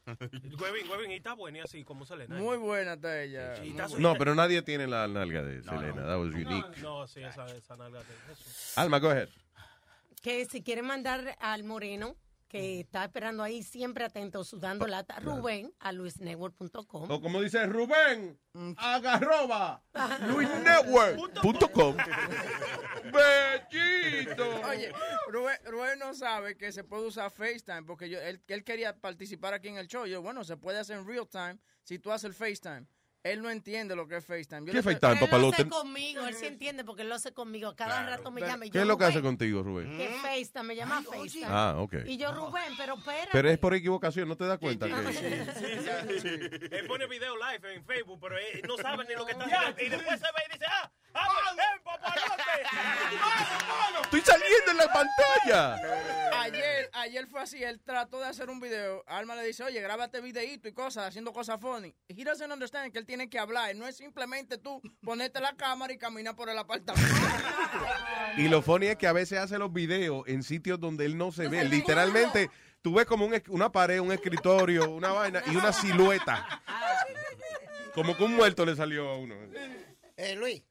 Huevín, 0.60 0.90
huevín, 0.90 1.12
y 1.12 1.16
está 1.16 1.34
buena 1.34 1.60
y 1.60 1.62
así 1.62 1.84
como 1.84 2.06
Selena. 2.06 2.36
Muy 2.36 2.58
buena 2.58 2.94
está 2.94 3.22
ella. 3.22 3.56
Sí, 3.58 3.70
está. 3.70 3.88
No, 4.00 4.16
pero 4.16 4.36
nadie 4.36 4.62
tiene 4.62 4.88
la 4.88 5.08
nalga 5.08 5.44
de 5.44 5.62
Selena. 5.64 6.06
That 6.06 6.20
was 6.20 6.34
unique. 6.34 6.82
No, 6.82 7.08
sí, 7.08 7.22
esa, 7.22 7.46
esa 7.48 7.76
nalga 7.76 8.00
de 8.00 8.34
eso. 8.34 8.80
Alma, 8.80 9.00
go 9.00 9.10
ahead. 9.10 9.30
Que 10.22 10.46
si 10.46 10.64
quieren 10.64 10.86
mandar 10.86 11.38
al 11.40 11.64
moreno, 11.64 12.16
que 12.54 12.82
está 12.82 13.06
esperando 13.06 13.42
ahí, 13.42 13.64
siempre 13.64 14.06
atento, 14.06 14.44
sudando 14.44 14.86
lata, 14.86 15.20
Rubén, 15.20 15.74
a 15.80 15.92
luisnetwork.com. 15.92 17.10
O 17.10 17.20
como 17.20 17.42
dice 17.42 17.66
Rubén, 17.66 18.40
agarroba, 18.78 19.84
luisnetwork.com. 20.28 21.98
Bellito. 23.12 24.62
Oye, 24.70 24.94
Rubén, 25.30 25.58
Rubén 25.66 25.98
no 25.98 26.14
sabe 26.14 26.56
que 26.56 26.72
se 26.72 26.84
puede 26.84 27.08
usar 27.08 27.32
FaceTime 27.32 27.86
porque 27.88 28.08
yo, 28.08 28.22
él, 28.22 28.40
él 28.48 28.64
quería 28.64 29.02
participar 29.02 29.56
aquí 29.56 29.70
en 29.70 29.78
el 29.78 29.88
show. 29.88 30.06
Yo, 30.06 30.22
bueno, 30.22 30.44
se 30.44 30.56
puede 30.56 30.78
hacer 30.78 31.00
en 31.00 31.08
real 31.08 31.28
time 31.28 31.58
si 31.82 31.98
tú 31.98 32.12
haces 32.12 32.26
el 32.26 32.36
FaceTime. 32.36 32.86
Él 33.24 33.42
no 33.42 33.50
entiende 33.50 33.96
lo 33.96 34.06
que 34.06 34.18
es 34.18 34.26
FaceTime. 34.26 34.62
Yo 34.62 34.66
¿Qué 34.66 34.74
le- 34.74 34.84
FaceTime, 34.84 35.14
Él 35.14 35.20
lo 35.22 35.26
papalote? 35.28 35.62
hace 35.62 35.70
conmigo, 35.70 36.28
él 36.28 36.36
sí 36.36 36.46
entiende 36.46 36.84
porque 36.84 37.04
él 37.04 37.10
lo 37.10 37.16
hace 37.16 37.32
conmigo. 37.34 37.74
Cada 37.74 38.06
rato 38.06 38.32
me 38.32 38.42
llama 38.42 38.66
y 38.66 38.70
¿Qué 38.70 38.76
yo, 38.80 38.82
es 38.82 38.88
lo 38.88 38.98
que 38.98 39.06
hace 39.06 39.22
contigo, 39.22 39.64
Rubén? 39.64 39.96
Que 39.98 40.10
FaceTime, 40.22 40.64
me 40.64 40.76
llama 40.76 41.02
FaceTime. 41.04 41.46
Ah, 41.48 41.76
ok. 41.80 41.94
Y 42.06 42.18
yo, 42.18 42.34
Rubén, 42.34 42.74
pero 42.78 42.96
espera. 42.96 43.30
Pero 43.32 43.50
es 43.50 43.58
por 43.58 43.74
equivocación, 43.74 44.28
¿no 44.28 44.36
te 44.36 44.46
das 44.46 44.60
cuenta? 44.60 44.88
que- 44.88 44.94
Él 46.72 46.86
pone 46.88 47.08
video 47.08 47.36
live 47.38 47.74
en 47.76 47.86
Facebook, 47.86 48.20
pero 48.22 48.38
él 48.38 48.62
no 48.68 48.76
sabe 48.78 49.06
ni 49.08 49.16
lo 49.16 49.26
que 49.26 49.32
está 49.32 49.46
haciendo. 49.46 49.82
Y 49.82 49.90
después 49.90 50.20
se 50.20 50.26
ve 50.26 50.44
y 50.50 50.54
dice, 50.54 50.66
ah. 50.68 50.92
¡Estoy 54.04 54.22
saliendo 54.22 54.72
en 54.72 54.78
la 54.78 54.94
pantalla! 54.94 55.76
Ayer, 56.42 56.90
ayer 56.94 57.28
fue 57.28 57.42
así, 57.42 57.64
él 57.64 57.80
trató 57.84 58.20
de 58.20 58.28
hacer 58.28 58.50
un 58.50 58.60
video. 58.60 59.04
Alma 59.08 59.36
le 59.36 59.46
dice, 59.46 59.64
oye, 59.64 59.82
grábate 59.82 60.22
videíto 60.22 60.68
y 60.68 60.74
cosas, 60.74 61.08
haciendo 61.08 61.34
cosas 61.34 61.60
funny. 61.60 61.96
He 62.10 62.24
doesn't 62.24 62.52
understand 62.52 62.92
que 62.92 63.00
él 63.00 63.06
tiene 63.06 63.30
que 63.30 63.40
hablar. 63.40 63.76
No 63.76 63.88
es 63.88 63.98
simplemente 63.98 64.58
tú 64.58 64.82
ponerte 65.02 65.40
la 65.40 65.56
cámara 65.56 65.94
y 65.94 65.98
caminar 65.98 66.36
por 66.36 66.50
el 66.50 66.58
apartamento. 66.58 67.08
Y 68.38 68.48
lo 68.50 68.62
funny 68.62 68.88
es 68.88 68.98
que 68.98 69.08
a 69.08 69.14
veces 69.14 69.40
hace 69.40 69.58
los 69.58 69.72
videos 69.72 70.24
en 70.28 70.44
sitios 70.44 70.80
donde 70.80 71.06
él 71.06 71.18
no 71.18 71.32
se 71.32 71.48
ve. 71.48 71.64
Literalmente, 71.66 72.50
tú 72.82 72.94
ves 72.96 73.06
como 73.06 73.26
un 73.26 73.42
una 73.50 73.72
pared, 73.72 74.00
un 74.00 74.12
escritorio, 74.12 74.92
una 74.92 75.12
vaina 75.12 75.42
y 75.48 75.56
una 75.56 75.74
silueta. 75.74 76.62
Como 77.96 78.18
que 78.18 78.24
un 78.24 78.36
muerto 78.36 78.66
le 78.66 78.76
salió 78.76 79.10
a 79.10 79.18
uno. 79.18 79.36
Eh, 80.18 80.36
Luis, 80.36 80.64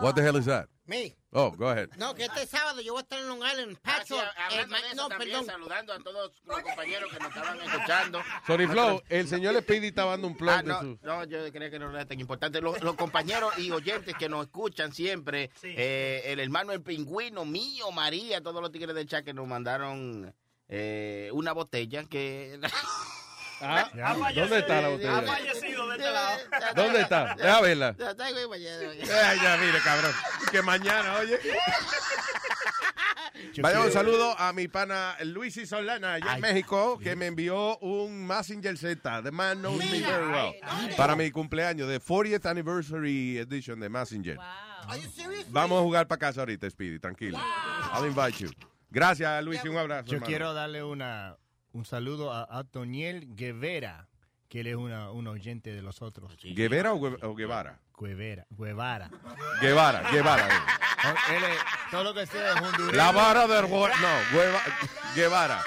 What 0.00 0.14
the 0.14 0.22
hell 0.22 0.36
is 0.36 0.46
that? 0.46 0.68
me. 0.88 1.16
Oh, 1.32 1.50
go 1.50 1.68
ahead. 1.68 1.90
No, 1.98 2.14
que 2.14 2.24
este 2.24 2.46
sábado 2.46 2.80
yo 2.80 2.92
voy 2.92 3.00
a 3.00 3.02
estar 3.02 3.18
en 3.18 3.26
Long 3.28 3.42
Island, 3.42 3.76
Ah, 3.84 4.02
sí, 4.04 4.14
Patchwork. 4.14 4.28
Eh, 4.52 4.94
no, 4.94 5.08
también, 5.08 5.30
perdón. 5.30 5.46
saludando 5.46 5.92
a 5.92 5.98
todos 5.98 6.32
los 6.44 6.60
compañeros 6.62 7.12
que 7.12 7.18
nos 7.18 7.28
estaban 7.28 7.60
escuchando. 7.60 8.22
Sorry, 8.46 8.66
Flow, 8.68 9.02
el 9.08 9.26
señor 9.28 9.60
Speedy 9.60 9.88
estaba 9.88 10.12
dando 10.12 10.28
un 10.28 10.36
plug 10.36 10.50
Ah, 10.50 10.62
de 10.62 10.68
no, 10.68 10.80
su... 10.80 10.98
no, 11.02 11.24
yo 11.24 11.52
creía 11.52 11.70
que 11.70 11.78
no 11.80 11.90
era 11.90 12.06
tan 12.06 12.20
importante. 12.20 12.60
Los, 12.60 12.80
los 12.82 12.94
compañeros 12.94 13.58
y 13.58 13.70
oyentes 13.72 14.14
que 14.16 14.28
nos 14.28 14.46
escuchan 14.46 14.92
siempre, 14.92 15.50
eh, 15.64 16.22
el 16.26 16.38
hermano 16.40 16.72
el 16.72 16.82
pingüino 16.82 17.44
mío, 17.44 17.90
María, 17.90 18.40
todos 18.40 18.62
los 18.62 18.70
tigres 18.70 18.94
del 18.94 19.08
chat 19.08 19.24
que 19.24 19.34
nos 19.34 19.46
mandaron 19.48 20.32
eh, 20.68 21.30
una 21.32 21.52
botella 21.52 22.04
que... 22.04 22.60
Ah, 23.60 23.90
¿Dónde 24.34 24.58
está 24.58 24.82
la 24.82 24.88
botella? 24.88 25.18
Ha 25.18 25.22
fallecido 25.22 25.88
de 25.88 25.96
este 25.96 26.10
lado. 26.10 26.38
¿Dónde 26.74 27.00
está? 27.00 27.34
Deja 27.34 27.60
verla. 27.60 27.96
Ya 27.98 28.10
está, 28.10 28.30
güey, 28.30 28.48
mañana. 28.48 28.90
Ay, 28.90 29.38
ya, 29.42 29.56
mire, 29.56 29.78
cabrón. 29.82 30.12
Que 30.50 30.62
mañana, 30.62 31.14
oye. 31.18 31.38
Vaya 33.60 33.80
un 33.80 33.92
saludo 33.92 34.38
a 34.38 34.52
mi 34.52 34.68
pana 34.68 35.16
Luis 35.24 35.56
y 35.56 35.66
Solana 35.66 36.14
allá 36.14 36.34
en 36.34 36.40
México 36.40 36.98
que 36.98 37.16
me 37.16 37.26
envió 37.26 37.78
un 37.78 38.26
Messenger 38.26 38.76
Z, 38.76 39.22
The 39.22 39.30
Man 39.30 39.58
Knows 39.58 39.78
Me 39.78 40.00
Very 40.00 40.26
Well, 40.26 40.54
para 40.96 41.16
mi 41.16 41.30
cumpleaños, 41.30 41.88
de 41.88 42.00
40th 42.00 42.46
Anniversary 42.46 43.38
Edition 43.38 43.80
de 43.80 43.88
Messenger. 43.88 44.38
Vamos 45.48 45.80
a 45.80 45.82
jugar 45.82 46.06
para 46.06 46.18
casa 46.18 46.40
ahorita, 46.40 46.68
Speedy, 46.70 46.98
tranquilo. 46.98 47.38
I'll 47.94 48.06
invite 48.06 48.38
you. 48.38 48.50
Gracias, 48.90 49.44
Luis, 49.44 49.60
y 49.64 49.68
un 49.68 49.76
abrazo. 49.76 50.06
Yo 50.06 50.14
hermano. 50.14 50.26
quiero 50.26 50.54
darle 50.54 50.82
una, 50.82 51.36
un 51.76 51.84
saludo 51.84 52.32
a, 52.32 52.46
a 52.50 52.64
Toniel 52.64 53.34
Guevara, 53.36 54.08
que 54.48 54.60
él 54.60 54.66
es 54.68 54.76
una, 54.76 55.10
un 55.10 55.26
oyente 55.26 55.72
de 55.74 55.82
los 55.82 56.00
otros. 56.02 56.34
¿Guevara 56.42 56.92
o, 56.94 56.98
Gue- 56.98 57.22
o 57.22 57.34
Guevara? 57.34 57.78
Guevara. 57.98 58.46
Guevara. 58.50 59.10
Guevara, 59.60 60.10
Guevara. 60.10 60.48
Él 61.36 61.44
es, 61.44 61.58
todo 61.90 62.04
lo 62.04 62.14
que 62.14 62.26
sea 62.26 62.52
es 62.54 62.60
hondureño. 62.62 62.96
La 62.96 63.12
vara 63.12 63.46
del... 63.46 63.62
No, 63.70 63.78
Gueva- 64.32 64.62
Guevara. 65.14 65.62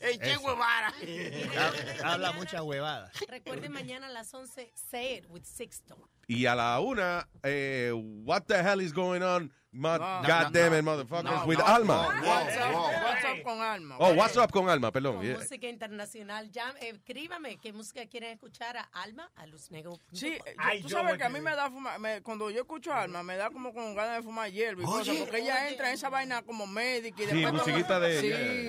¡Ey, 0.00 0.18
qué 0.18 0.32
Eso. 0.32 0.40
huevara! 0.42 0.92
Habla- 0.92 2.12
Habla 2.12 2.32
muchas 2.32 2.60
huevadas. 2.60 3.10
Recuerden 3.26 3.72
mañana 3.72 4.06
a 4.08 4.10
las 4.10 4.34
11, 4.34 4.70
Say 4.74 5.14
It 5.18 5.26
with 5.30 5.44
Sixto. 5.44 5.96
Y 6.26 6.46
a 6.46 6.54
la 6.54 6.80
una, 6.80 7.28
eh, 7.42 7.90
what 8.24 8.42
the 8.46 8.54
hell 8.62 8.80
is 8.80 8.92
going 8.92 9.22
on, 9.22 9.50
my 9.72 9.98
No, 9.98 10.22
goddamn 10.26 10.70
no, 10.72 10.78
it, 10.78 10.84
motherfuckers, 10.84 11.24
no, 11.24 11.44
with 11.46 11.58
no, 11.58 11.64
Alma? 11.66 11.94
no, 12.22 12.28
What's 12.28 12.56
up, 12.56 12.74
what's 13.02 13.24
up 13.24 13.42
con 13.42 13.60
Alma? 13.60 13.96
Oh, 13.98 14.12
what's 14.14 14.36
up 14.36 14.52
con 14.52 14.68
Alma, 14.68 14.92
perdón. 14.92 15.16
Con 15.16 15.24
Yeah. 15.26 15.36
música 15.38 15.66
internacional. 15.68 16.48
Ya, 16.52 16.72
eh, 16.80 16.90
escríbame 16.94 17.58
qué 17.58 17.72
música 17.72 18.06
quieren 18.06 18.30
escuchar 18.30 18.76
a 18.76 18.88
Alma, 18.92 19.30
a 19.34 19.46
Luznego. 19.46 19.98
Sí, 20.12 20.28
eh, 20.46 20.80
tú 20.80 20.88
sabes 20.90 21.18
que 21.18 21.24
a 21.24 21.28
mí 21.28 21.40
me 21.40 21.54
da 21.56 21.68
fumar, 21.70 21.98
me- 21.98 22.22
cuando 22.22 22.50
yo 22.50 22.60
escucho 22.60 22.92
a 22.92 23.02
Alma, 23.02 23.22
me 23.24 23.36
da 23.36 23.50
como 23.50 23.72
con 23.74 23.94
ganas 23.96 24.18
de 24.18 24.22
fumar 24.22 24.50
hierba 24.50 24.82
y 24.82 24.86
cosas, 24.86 25.16
porque 25.16 25.38
ella 25.38 25.68
entra 25.68 25.88
en 25.88 25.94
esa 25.94 26.08
vaina 26.08 26.42
como 26.42 26.66
médica 26.68 27.22
y 27.22 27.26
Sí, 27.26 27.32
después... 27.34 27.52
musiquita 27.54 27.98
de- 27.98 28.20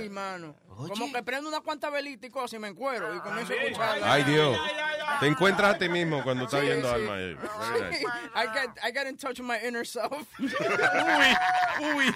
Sí, 0.04 0.10
mano. 0.10 0.56
Como 0.76 1.14
que 1.14 1.24
prendo 1.24 1.48
una 1.48 1.62
cuanta 1.62 1.90
velita 1.90 2.28
y 2.28 2.30
cosas 2.30 2.54
y 2.54 2.60
me 2.60 2.68
encuero 2.68 3.16
y 3.16 3.20
comienzo 3.20 3.54
a 3.54 3.56
escucharla. 3.56 4.12
Ay, 4.12 4.24
Dios. 4.24 4.58
Te 5.22 5.28
encuentras 5.28 5.76
a 5.76 5.78
ti 5.78 5.88
mismo 5.88 6.22
cuando 6.24 6.44
estás 6.46 6.60
Sí, 6.62 6.66
viendo 6.66 6.90
sí. 6.90 6.96
Alma. 6.96 7.45
Eh. 7.46 7.80
Very 7.80 8.04
nice. 8.04 8.06
I 8.36 8.46
get, 8.54 8.70
I 8.84 8.92
get 8.92 9.08
in 9.08 9.18
touch 9.18 9.40
with 9.40 9.48
my 9.48 9.60
inner 9.60 9.86
self. 9.86 10.28
uy, 10.40 11.36
uy. 11.96 12.14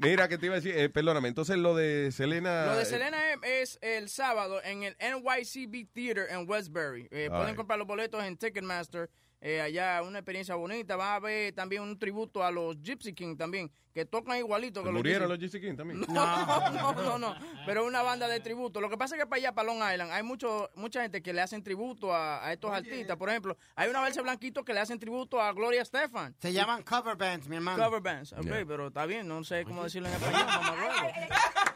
Mira, 0.00 0.28
que 0.28 0.38
te 0.38 0.46
iba 0.46 0.54
a 0.54 0.60
decir, 0.60 0.76
eh, 0.76 0.88
perdóname, 0.88 1.28
entonces 1.28 1.56
lo 1.56 1.74
de 1.74 2.12
Selena... 2.12 2.66
Lo 2.66 2.76
de 2.76 2.82
eh, 2.82 2.86
Selena 2.86 3.32
es, 3.32 3.38
es 3.42 3.78
el 3.80 4.08
sábado 4.08 4.60
en 4.62 4.82
el 4.82 4.96
NYCB 5.00 5.88
Theater 5.92 6.26
en 6.30 6.48
Westbury. 6.48 7.08
Eh, 7.10 7.28
pueden 7.28 7.46
right. 7.46 7.56
comprar 7.56 7.78
los 7.78 7.88
boletos 7.88 8.22
en 8.22 8.36
Ticketmaster 8.36 9.10
eh, 9.40 9.60
allá, 9.60 10.02
una 10.02 10.18
experiencia 10.18 10.54
bonita. 10.54 10.96
Va 10.96 11.12
a 11.12 11.16
haber 11.16 11.52
también 11.52 11.82
un 11.82 11.98
tributo 11.98 12.44
a 12.44 12.50
los 12.50 12.80
Gypsy 12.82 13.14
King 13.14 13.36
también, 13.36 13.70
que 13.98 14.04
tocan 14.06 14.38
igualito 14.38 14.80
que 14.84 14.86
los 14.92 14.94
¿Murieron 14.94 15.28
los 15.28 15.38
GC 15.40 15.60
King 15.60 15.74
también? 15.76 16.00
no, 16.08 16.70
no, 16.70 16.92
no, 16.92 17.18
no. 17.18 17.34
Pero 17.66 17.84
una 17.84 18.02
banda 18.02 18.28
de 18.28 18.38
tributo. 18.38 18.80
Lo 18.80 18.88
que 18.88 18.96
pasa 18.96 19.16
es 19.16 19.20
que 19.22 19.26
para 19.26 19.40
allá, 19.40 19.52
para 19.52 19.66
Long 19.66 19.78
Island, 19.92 20.12
hay 20.12 20.22
mucho, 20.22 20.70
mucha 20.76 21.02
gente 21.02 21.20
que 21.20 21.32
le 21.32 21.40
hacen 21.40 21.64
tributo 21.64 22.14
a, 22.14 22.46
a 22.46 22.52
estos 22.52 22.70
artistas. 22.70 23.16
Por 23.16 23.28
ejemplo, 23.28 23.56
hay 23.74 23.88
una 23.90 23.98
balsa 24.00 24.22
blanquito 24.22 24.64
que 24.64 24.72
le 24.72 24.78
hacen 24.80 25.00
tributo 25.00 25.40
a 25.40 25.52
Gloria 25.52 25.82
Estefan. 25.82 26.36
Se 26.40 26.52
llaman 26.52 26.82
cover 26.84 27.16
bands, 27.16 27.48
mi 27.48 27.56
hermano. 27.56 27.82
Cover 27.82 28.00
bands, 28.00 28.32
ok, 28.34 28.44
Yeah. 28.44 28.64
pero 28.66 28.86
está 28.88 29.04
bien, 29.04 29.26
no 29.26 29.42
sé 29.44 29.64
cómo 29.64 29.82
decirlo 29.84 30.08
en 30.08 30.14
español, 30.14 30.46
mamá 30.46 30.76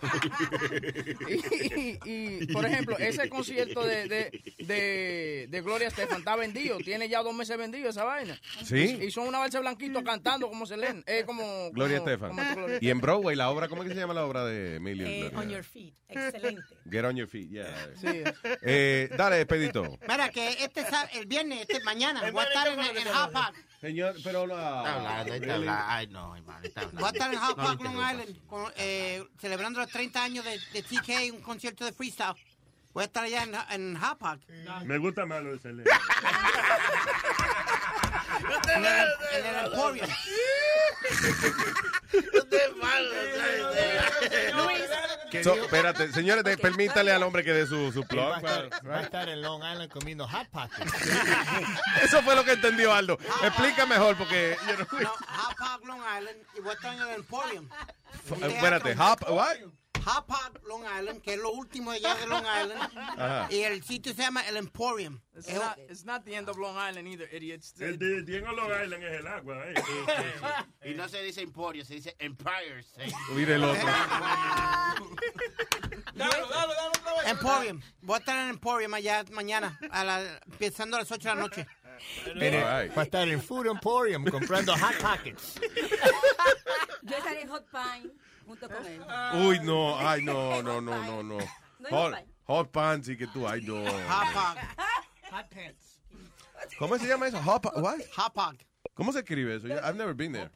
y, 1.28 1.98
y, 2.42 2.46
por 2.52 2.64
ejemplo, 2.66 2.96
ese 2.98 3.28
concierto 3.28 3.84
de, 3.84 4.08
de, 4.08 4.42
de, 4.58 5.46
de 5.48 5.60
Gloria 5.60 5.88
Estefan 5.88 6.18
está 6.18 6.36
vendido, 6.36 6.78
tiene 6.78 7.08
ya 7.08 7.22
dos 7.22 7.34
meses 7.34 7.56
vendido 7.56 7.88
esa 7.90 8.04
vaina. 8.04 8.38
¿Sí? 8.64 8.98
Y 9.02 9.10
son 9.10 9.28
una 9.28 9.38
balsa 9.38 9.60
blanquito 9.60 10.02
cantando 10.02 10.48
como 10.48 10.66
se 10.66 10.76
leen, 10.76 11.02
eh, 11.06 11.24
como 11.26 11.70
Gloria 11.72 11.98
como- 11.98 12.10
Estefan. 12.12 12.78
Y 12.80 12.90
en 12.90 13.00
Broadway, 13.00 13.36
la 13.36 13.50
obra, 13.50 13.68
¿cómo 13.68 13.82
es 13.82 13.88
que 13.88 13.94
se 13.94 14.00
llama 14.00 14.14
la 14.14 14.24
obra 14.24 14.44
de 14.44 14.76
Emilio? 14.76 15.06
Eh, 15.06 15.30
on 15.34 15.48
your 15.48 15.64
feet. 15.64 15.94
Excelente. 16.08 16.62
Get 16.90 17.04
on 17.04 17.16
your 17.16 17.28
feet, 17.28 17.50
yeah. 17.50 17.74
Sí. 18.00 18.22
Eh, 18.62 19.08
dale, 19.16 19.46
Pedito. 19.46 19.98
Mira, 20.08 20.30
que 20.30 20.48
este 20.64 20.84
el 21.14 21.26
viernes, 21.26 21.62
este 21.62 21.82
mañana, 21.84 22.30
voy 22.30 22.44
a 22.44 22.48
estar 22.48 22.68
en, 22.68 22.80
en 22.80 23.08
Hot 23.08 23.32
Park. 23.32 23.56
Señor, 23.80 24.14
pero 24.22 24.46
la... 24.46 25.24
Ay, 25.88 26.06
no, 26.06 26.36
hermano, 26.36 26.60
está 26.62 26.82
hablando. 26.82 27.00
Voy 27.00 27.08
a 27.08 27.12
estar 27.12 27.32
en 27.32 27.40
Hot 27.40 27.56
Park, 27.56 27.80
lo 27.82 27.92
Long. 27.92 28.10
Island, 28.10 28.46
con, 28.46 28.72
eh, 28.76 29.24
celebrando 29.40 29.80
los 29.80 29.88
30 29.90 30.22
años 30.22 30.44
de, 30.44 30.58
de 30.72 30.82
TK, 30.82 31.34
un 31.34 31.40
concierto 31.40 31.84
de 31.84 31.92
freestyle. 31.92 32.34
Voy 32.92 33.02
a 33.02 33.06
estar 33.06 33.24
allá 33.24 33.42
en, 33.42 33.54
en 33.70 33.96
Hot 33.98 34.18
Park. 34.18 34.42
Me 34.84 34.98
gusta 34.98 35.24
más 35.26 35.42
lo 35.42 35.56
de. 35.56 35.84
En 38.74 38.84
el, 38.84 39.08
en 39.32 39.46
el 39.46 39.64
Emporium. 39.66 40.08
¿Qué 45.30 45.42
So, 45.42 45.54
espérate, 45.54 46.12
señores, 46.12 46.44
de- 46.44 46.58
permítale 46.58 47.10
al 47.10 47.22
hombre 47.22 47.42
que 47.42 47.52
dé 47.54 47.66
su, 47.66 47.90
su 47.90 48.04
plug. 48.04 48.22
va, 48.22 48.36
a 48.36 48.38
estar, 48.38 48.88
va 48.88 48.98
a 48.98 49.02
estar 49.02 49.28
en 49.28 49.40
Long 49.40 49.62
Island 49.64 49.90
comiendo 49.90 50.28
Hot 50.28 50.46
Pockets. 50.50 50.92
Eso 52.02 52.22
fue 52.22 52.34
lo 52.36 52.44
que 52.44 52.52
entendió 52.52 52.92
Aldo. 52.92 53.18
Explica 53.42 53.86
mejor 53.86 54.16
porque... 54.16 54.56
yo 54.66 54.72
no- 54.76 55.00
No, 55.00 55.08
Hot 55.08 55.56
Park, 55.58 55.84
Long 55.86 56.00
Island, 56.18 56.36
y 56.56 56.60
voy 56.60 56.70
a 56.70 56.74
estar 56.74 56.94
en 56.94 57.00
el 57.00 57.08
Emporium. 57.14 57.68
Espérate, 58.42 58.92
Hop, 58.98 59.24
what? 59.30 59.56
Hot 60.04 60.26
Park, 60.26 60.60
Long 60.66 60.84
Island, 60.84 61.22
que 61.22 61.34
es 61.34 61.38
lo 61.40 61.50
último 61.52 61.92
de 61.92 61.98
allá 61.98 62.14
de 62.16 62.26
Long 62.26 62.44
Island. 62.44 62.98
Ajá. 63.18 63.48
Y 63.50 63.62
el 63.62 63.82
sitio 63.82 64.12
se 64.14 64.22
llama 64.22 64.42
el 64.48 64.56
Emporium. 64.56 65.20
It's 65.34 65.48
not, 65.52 65.78
it's 65.88 66.04
not 66.04 66.24
the 66.24 66.34
end 66.34 66.48
of 66.48 66.58
Long 66.58 66.76
Island 66.76 67.08
either, 67.08 67.28
idiots. 67.32 67.74
El 67.80 67.98
de 67.98 68.22
Diego 68.22 68.52
Long 68.52 68.70
Island 68.70 69.02
es 69.04 69.20
el 69.20 69.26
agua, 69.26 69.56
eh. 69.66 69.74
Y 70.90 70.94
no 70.94 71.08
se 71.08 71.22
dice 71.22 71.40
Emporio, 71.42 71.84
se 71.84 71.94
dice 71.94 72.14
Empire 72.18 72.80
State. 72.80 73.12
Mire 73.34 73.54
el 73.54 73.64
otro. 73.64 73.88
Emporium. 77.26 77.80
Voy 78.00 78.16
a 78.16 78.18
estar 78.18 78.38
en 78.44 78.48
Emporium 78.50 78.94
allá 78.94 79.24
mañana, 79.32 79.78
a 79.90 80.04
la, 80.04 80.40
empezando 80.50 80.96
a 80.96 81.00
las 81.00 81.10
8 81.10 81.28
de 81.28 81.34
la 81.34 81.40
noche. 81.40 81.66
En 82.26 82.42
el- 82.42 82.64
Va 82.64 83.02
a 83.02 83.04
estar 83.04 83.28
en 83.28 83.40
Food 83.40 83.66
Emporium 83.68 84.24
comprando 84.24 84.74
Hot 84.76 84.96
Pockets. 85.00 85.60
Yo 87.02 87.16
estaré 87.16 87.42
en 87.42 87.48
Hot 87.48 87.64
Pine 87.70 88.12
junto 88.52 88.68
con 88.68 88.86
él. 88.86 89.00
Uy, 89.46 89.60
no, 89.60 89.98
ay, 89.98 90.22
no, 90.22 90.62
no, 90.62 90.80
no, 90.80 91.02
no, 91.04 91.22
no. 91.22 91.38
Hot, 91.90 92.12
hot 92.12 92.24
hot 92.44 92.70
pants 92.70 93.08
y 93.08 93.16
que 93.16 93.26
tú, 93.26 93.46
ay, 93.46 93.62
no. 93.62 93.84
Hot 93.84 95.48
pants. 95.50 95.98
¿Cómo 96.78 96.98
se 96.98 97.06
llama 97.06 97.26
eso? 97.26 97.38
Hot, 97.42 97.64
what? 97.76 98.00
Hot 98.16 98.32
Park. 98.34 98.66
¿Cómo 98.94 99.12
se 99.12 99.20
escribe 99.20 99.56
eso? 99.56 99.68
I've 99.68 99.96
never 99.96 100.14
been 100.14 100.32
there. 100.32 100.50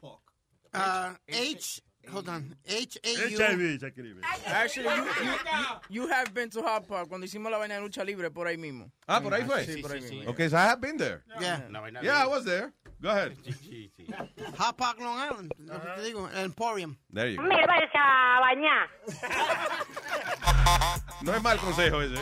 Uh, 0.73 1.13
H, 1.27 1.81
hold 2.11 2.29
on, 2.29 2.55
H 2.65 2.99
A 3.03 3.09
U. 3.09 3.27
HIV 3.29 3.79
se 3.79 3.87
escribe. 3.87 4.21
Actually, 4.45 4.95
you, 4.95 5.03
you, 5.05 6.03
you, 6.03 6.07
have 6.07 6.33
been 6.33 6.49
to 6.49 6.61
Hot 6.61 6.87
Park 6.87 7.09
cuando 7.09 7.25
hicimos 7.25 7.51
la 7.51 7.57
vaina 7.57 7.75
de 7.75 7.81
lucha 7.81 8.05
libre 8.05 8.29
por 8.29 8.47
ahí 8.47 8.57
mismo. 8.57 8.91
Ah, 9.07 9.19
por 9.21 9.33
ahí 9.33 9.43
fue. 9.43 9.65
Sí, 9.65 9.81
por 9.81 9.91
ahí 9.91 10.01
mismo. 10.01 10.29
Okay, 10.29 10.49
so 10.49 10.57
I 10.57 10.67
have 10.67 10.79
been 10.79 10.97
there. 10.97 11.23
Yeah. 11.41 11.61
Yeah, 12.01 12.23
I 12.23 12.27
was 12.27 12.45
there. 12.45 12.73
Go 12.99 13.09
ahead. 13.09 13.37
Hot 14.57 14.75
Park, 14.77 14.99
Long 14.99 15.19
Island. 15.19 15.51
Lo 15.59 15.79
que 15.79 15.87
te 15.95 16.01
digo, 16.01 16.27
el 16.29 16.45
Emporium. 16.45 16.97
There 17.13 17.29
you 17.31 17.37
go. 17.37 17.43
Me 17.43 17.55
vais 17.67 17.89
a 17.93 18.39
bañar. 18.41 18.89
No 21.21 21.33
es 21.35 21.41
mal 21.43 21.57
consejo 21.59 22.01
ese. 22.01 22.15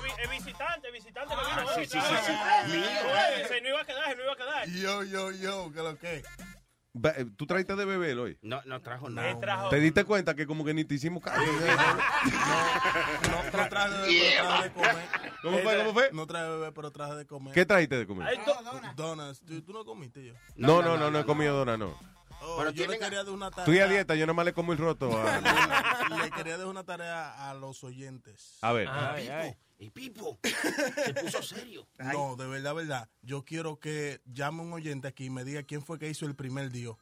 Vi- 0.00 0.12
el 0.22 0.28
visitante, 0.28 0.90
visitante 0.90 1.34
que 1.34 1.40
vino 1.42 1.50
Ah, 1.60 1.64
no 2.66 3.68
iba 3.68 3.80
a 3.80 3.84
quedar, 3.84 4.08
se 4.08 4.16
no 4.16 4.22
iba 4.24 4.32
a 4.32 4.36
quedar. 4.36 4.68
Yo, 4.68 5.02
yo, 5.04 5.30
yo, 5.32 5.72
¿qué 5.72 5.82
lo 5.82 5.96
que? 5.98 6.22
Eh, 6.92 7.26
¿Tú 7.36 7.46
traiste 7.46 7.76
de 7.76 7.84
beber 7.84 8.18
hoy? 8.18 8.36
No, 8.42 8.60
no 8.64 8.80
trajo 8.82 9.08
nada. 9.08 9.68
¿Te 9.70 9.78
diste 9.78 10.04
cuenta 10.04 10.34
que 10.34 10.44
como 10.46 10.64
que 10.64 10.74
ni 10.74 10.84
te 10.84 10.94
hicimos 10.94 11.22
caso? 11.22 11.40
No 13.30 13.50
traje 13.68 13.90
de 13.90 14.00
beber, 14.02 14.32
pero 14.42 14.48
traje 14.48 14.62
de 14.64 14.72
comer. 14.72 15.08
¿Cómo 15.42 15.58
fue, 15.58 15.76
cómo 15.78 15.92
fue? 15.92 16.10
No 16.12 16.26
traje 16.26 16.44
de 16.46 16.50
beber, 16.50 16.72
pero 16.74 16.90
traje 16.90 17.14
de 17.14 17.26
comer. 17.26 17.54
¿Qué 17.54 17.64
trajiste 17.66 17.96
de 17.96 18.06
comer? 18.06 18.38
Donuts. 18.96 19.40
¿Tú, 19.42 19.62
tú 19.62 19.72
no 19.72 19.84
comiste 19.84 20.24
yo? 20.24 20.34
No, 20.56 20.82
no, 20.82 20.96
no, 20.96 21.10
no 21.10 21.18
he 21.20 21.24
comido 21.24 21.56
dona, 21.56 21.76
no. 21.76 21.94
Oh, 22.42 22.56
Pero 22.58 22.70
yo 22.70 22.86
le 22.86 22.98
quería 22.98 23.22
dar 23.22 23.34
una 23.34 23.50
tarea. 23.50 23.64
Estoy 23.64 23.78
a 23.80 23.86
dieta, 23.86 24.14
yo 24.14 24.26
nomás 24.26 24.46
le 24.46 24.54
como 24.54 24.72
el 24.72 24.78
roto. 24.78 25.10
a- 25.16 26.16
Le 26.24 26.30
quería 26.30 26.56
dar 26.56 26.66
una 26.68 26.84
tarea 26.84 27.50
a 27.50 27.54
los 27.54 27.84
oyentes. 27.84 28.58
A 28.62 28.72
ver. 28.72 28.88
Ay, 28.90 29.28
ay. 29.28 29.54
Y 29.82 29.88
Pipo, 29.90 30.38
se 31.04 31.14
puso 31.14 31.42
serio. 31.42 31.86
No, 31.98 32.36
de 32.36 32.46
verdad, 32.46 32.74
verdad. 32.74 33.08
Yo 33.22 33.44
quiero 33.46 33.80
que 33.80 34.20
llame 34.26 34.60
un 34.60 34.72
oyente 34.74 35.08
aquí 35.08 35.24
y 35.24 35.30
me 35.30 35.42
diga 35.42 35.62
quién 35.62 35.82
fue 35.82 35.98
que 35.98 36.08
hizo 36.10 36.26
el 36.26 36.34
primer 36.34 36.70
Dios. 36.70 36.96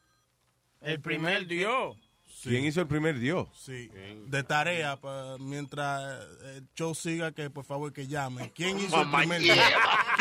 El 0.81 1.01
primer 1.01 1.47
Dios. 1.49 1.97
¿Quién 2.43 2.65
hizo 2.67 2.81
el 2.81 2.87
primer 2.87 3.19
Dios? 3.19 3.49
Sí, 3.59 3.91
de 4.29 4.43
tarea, 4.45 4.97
pa- 5.01 5.39
mientras 5.41 6.23
eh, 6.45 6.59
el 6.59 6.69
show 6.77 6.95
siga, 6.95 7.33
que 7.33 7.51
por 7.51 7.65
favor 7.65 7.93
que 7.93 8.07
llame. 8.07 8.53
¿Quién 8.55 8.79
hizo 8.79 9.01
el 9.03 9.11
primer. 9.11 9.41
Dios? 9.41 9.59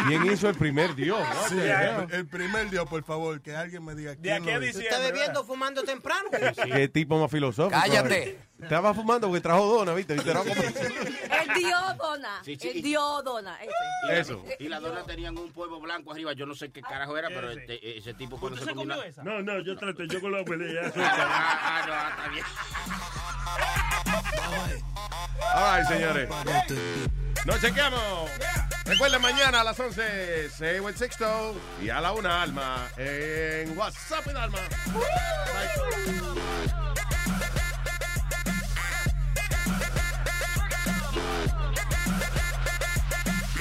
¿Quién 0.07 0.25
hizo 0.31 0.49
el 0.49 0.55
primer 0.55 0.95
Dios? 0.95 1.19
Sí, 1.49 1.59
el, 1.59 2.11
el 2.11 2.25
primer 2.25 2.71
Dios, 2.71 2.87
por 2.89 3.03
favor, 3.03 3.39
que 3.41 3.55
alguien 3.55 3.85
me 3.85 3.93
diga 3.93 4.15
quién 4.15 4.41
aquí. 4.49 4.69
¿Usted 4.69 4.99
bebiendo, 5.01 5.43
fumando 5.43 5.83
temprano? 5.83 6.29
Qué 6.73 6.87
tipo 6.87 7.19
más 7.21 7.29
filosófico. 7.29 7.79
Cállate. 7.79 8.39
Estaba 8.59 8.95
fumando 8.95 9.27
porque 9.27 9.41
trajo 9.41 9.67
dona, 9.67 9.93
¿viste? 9.93 10.15
¿Viste? 10.15 10.31
El 11.57 11.63
Diodona. 11.63 12.41
Sí, 12.43 12.55
sí. 12.59 12.69
El 12.69 12.81
Diodona. 12.81 13.57
Ese. 13.61 13.71
Y 14.03 14.07
la- 14.07 14.17
Eso. 14.19 14.45
Y 14.59 14.67
las 14.69 14.81
donas 14.81 15.05
tenían 15.05 15.37
un 15.37 15.51
polvo 15.51 15.79
blanco 15.79 16.11
arriba. 16.11 16.33
Yo 16.33 16.45
no 16.45 16.55
sé 16.55 16.69
qué 16.71 16.81
carajo 16.81 17.17
era, 17.17 17.27
pero 17.29 17.51
este- 17.51 17.97
ese 17.97 18.13
tipo 18.13 18.39
cuando 18.39 18.57
se 18.57 18.65
se 18.65 18.69
comió 18.71 18.83
una... 18.85 18.95
comió 18.95 19.09
esa? 19.09 19.23
No, 19.23 19.41
no, 19.41 19.59
yo 19.61 19.75
traté, 19.77 20.07
yo 20.07 20.21
con 20.21 20.31
la 20.31 20.39
abuela. 20.39 20.91
Ah, 20.95 21.59
ah, 21.63 21.85
no, 21.87 22.09
está 22.09 22.29
bien. 22.29 22.45
All 25.55 25.77
right, 25.79 25.87
señores. 25.87 26.29
Nos 27.45 27.61
chequeamos. 27.61 28.29
Recuerden, 28.85 29.21
mañana 29.21 29.61
a 29.61 29.63
las 29.63 29.79
11, 29.79 30.49
Say 30.49 30.79
With 30.79 30.95
Sixto 30.95 31.55
y 31.81 31.89
a 31.89 31.99
la 31.99 32.13
una, 32.13 32.41
Alma, 32.41 32.87
en 32.97 33.77
WhatsApp 33.77 34.25
with 34.27 34.35
Alma. 34.35 34.59
Big 36.05 36.36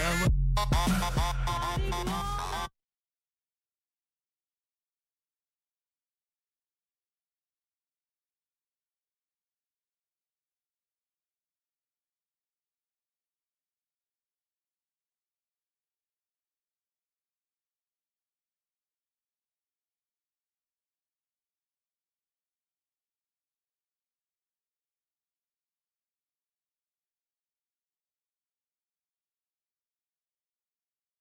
forever. 0.06 0.36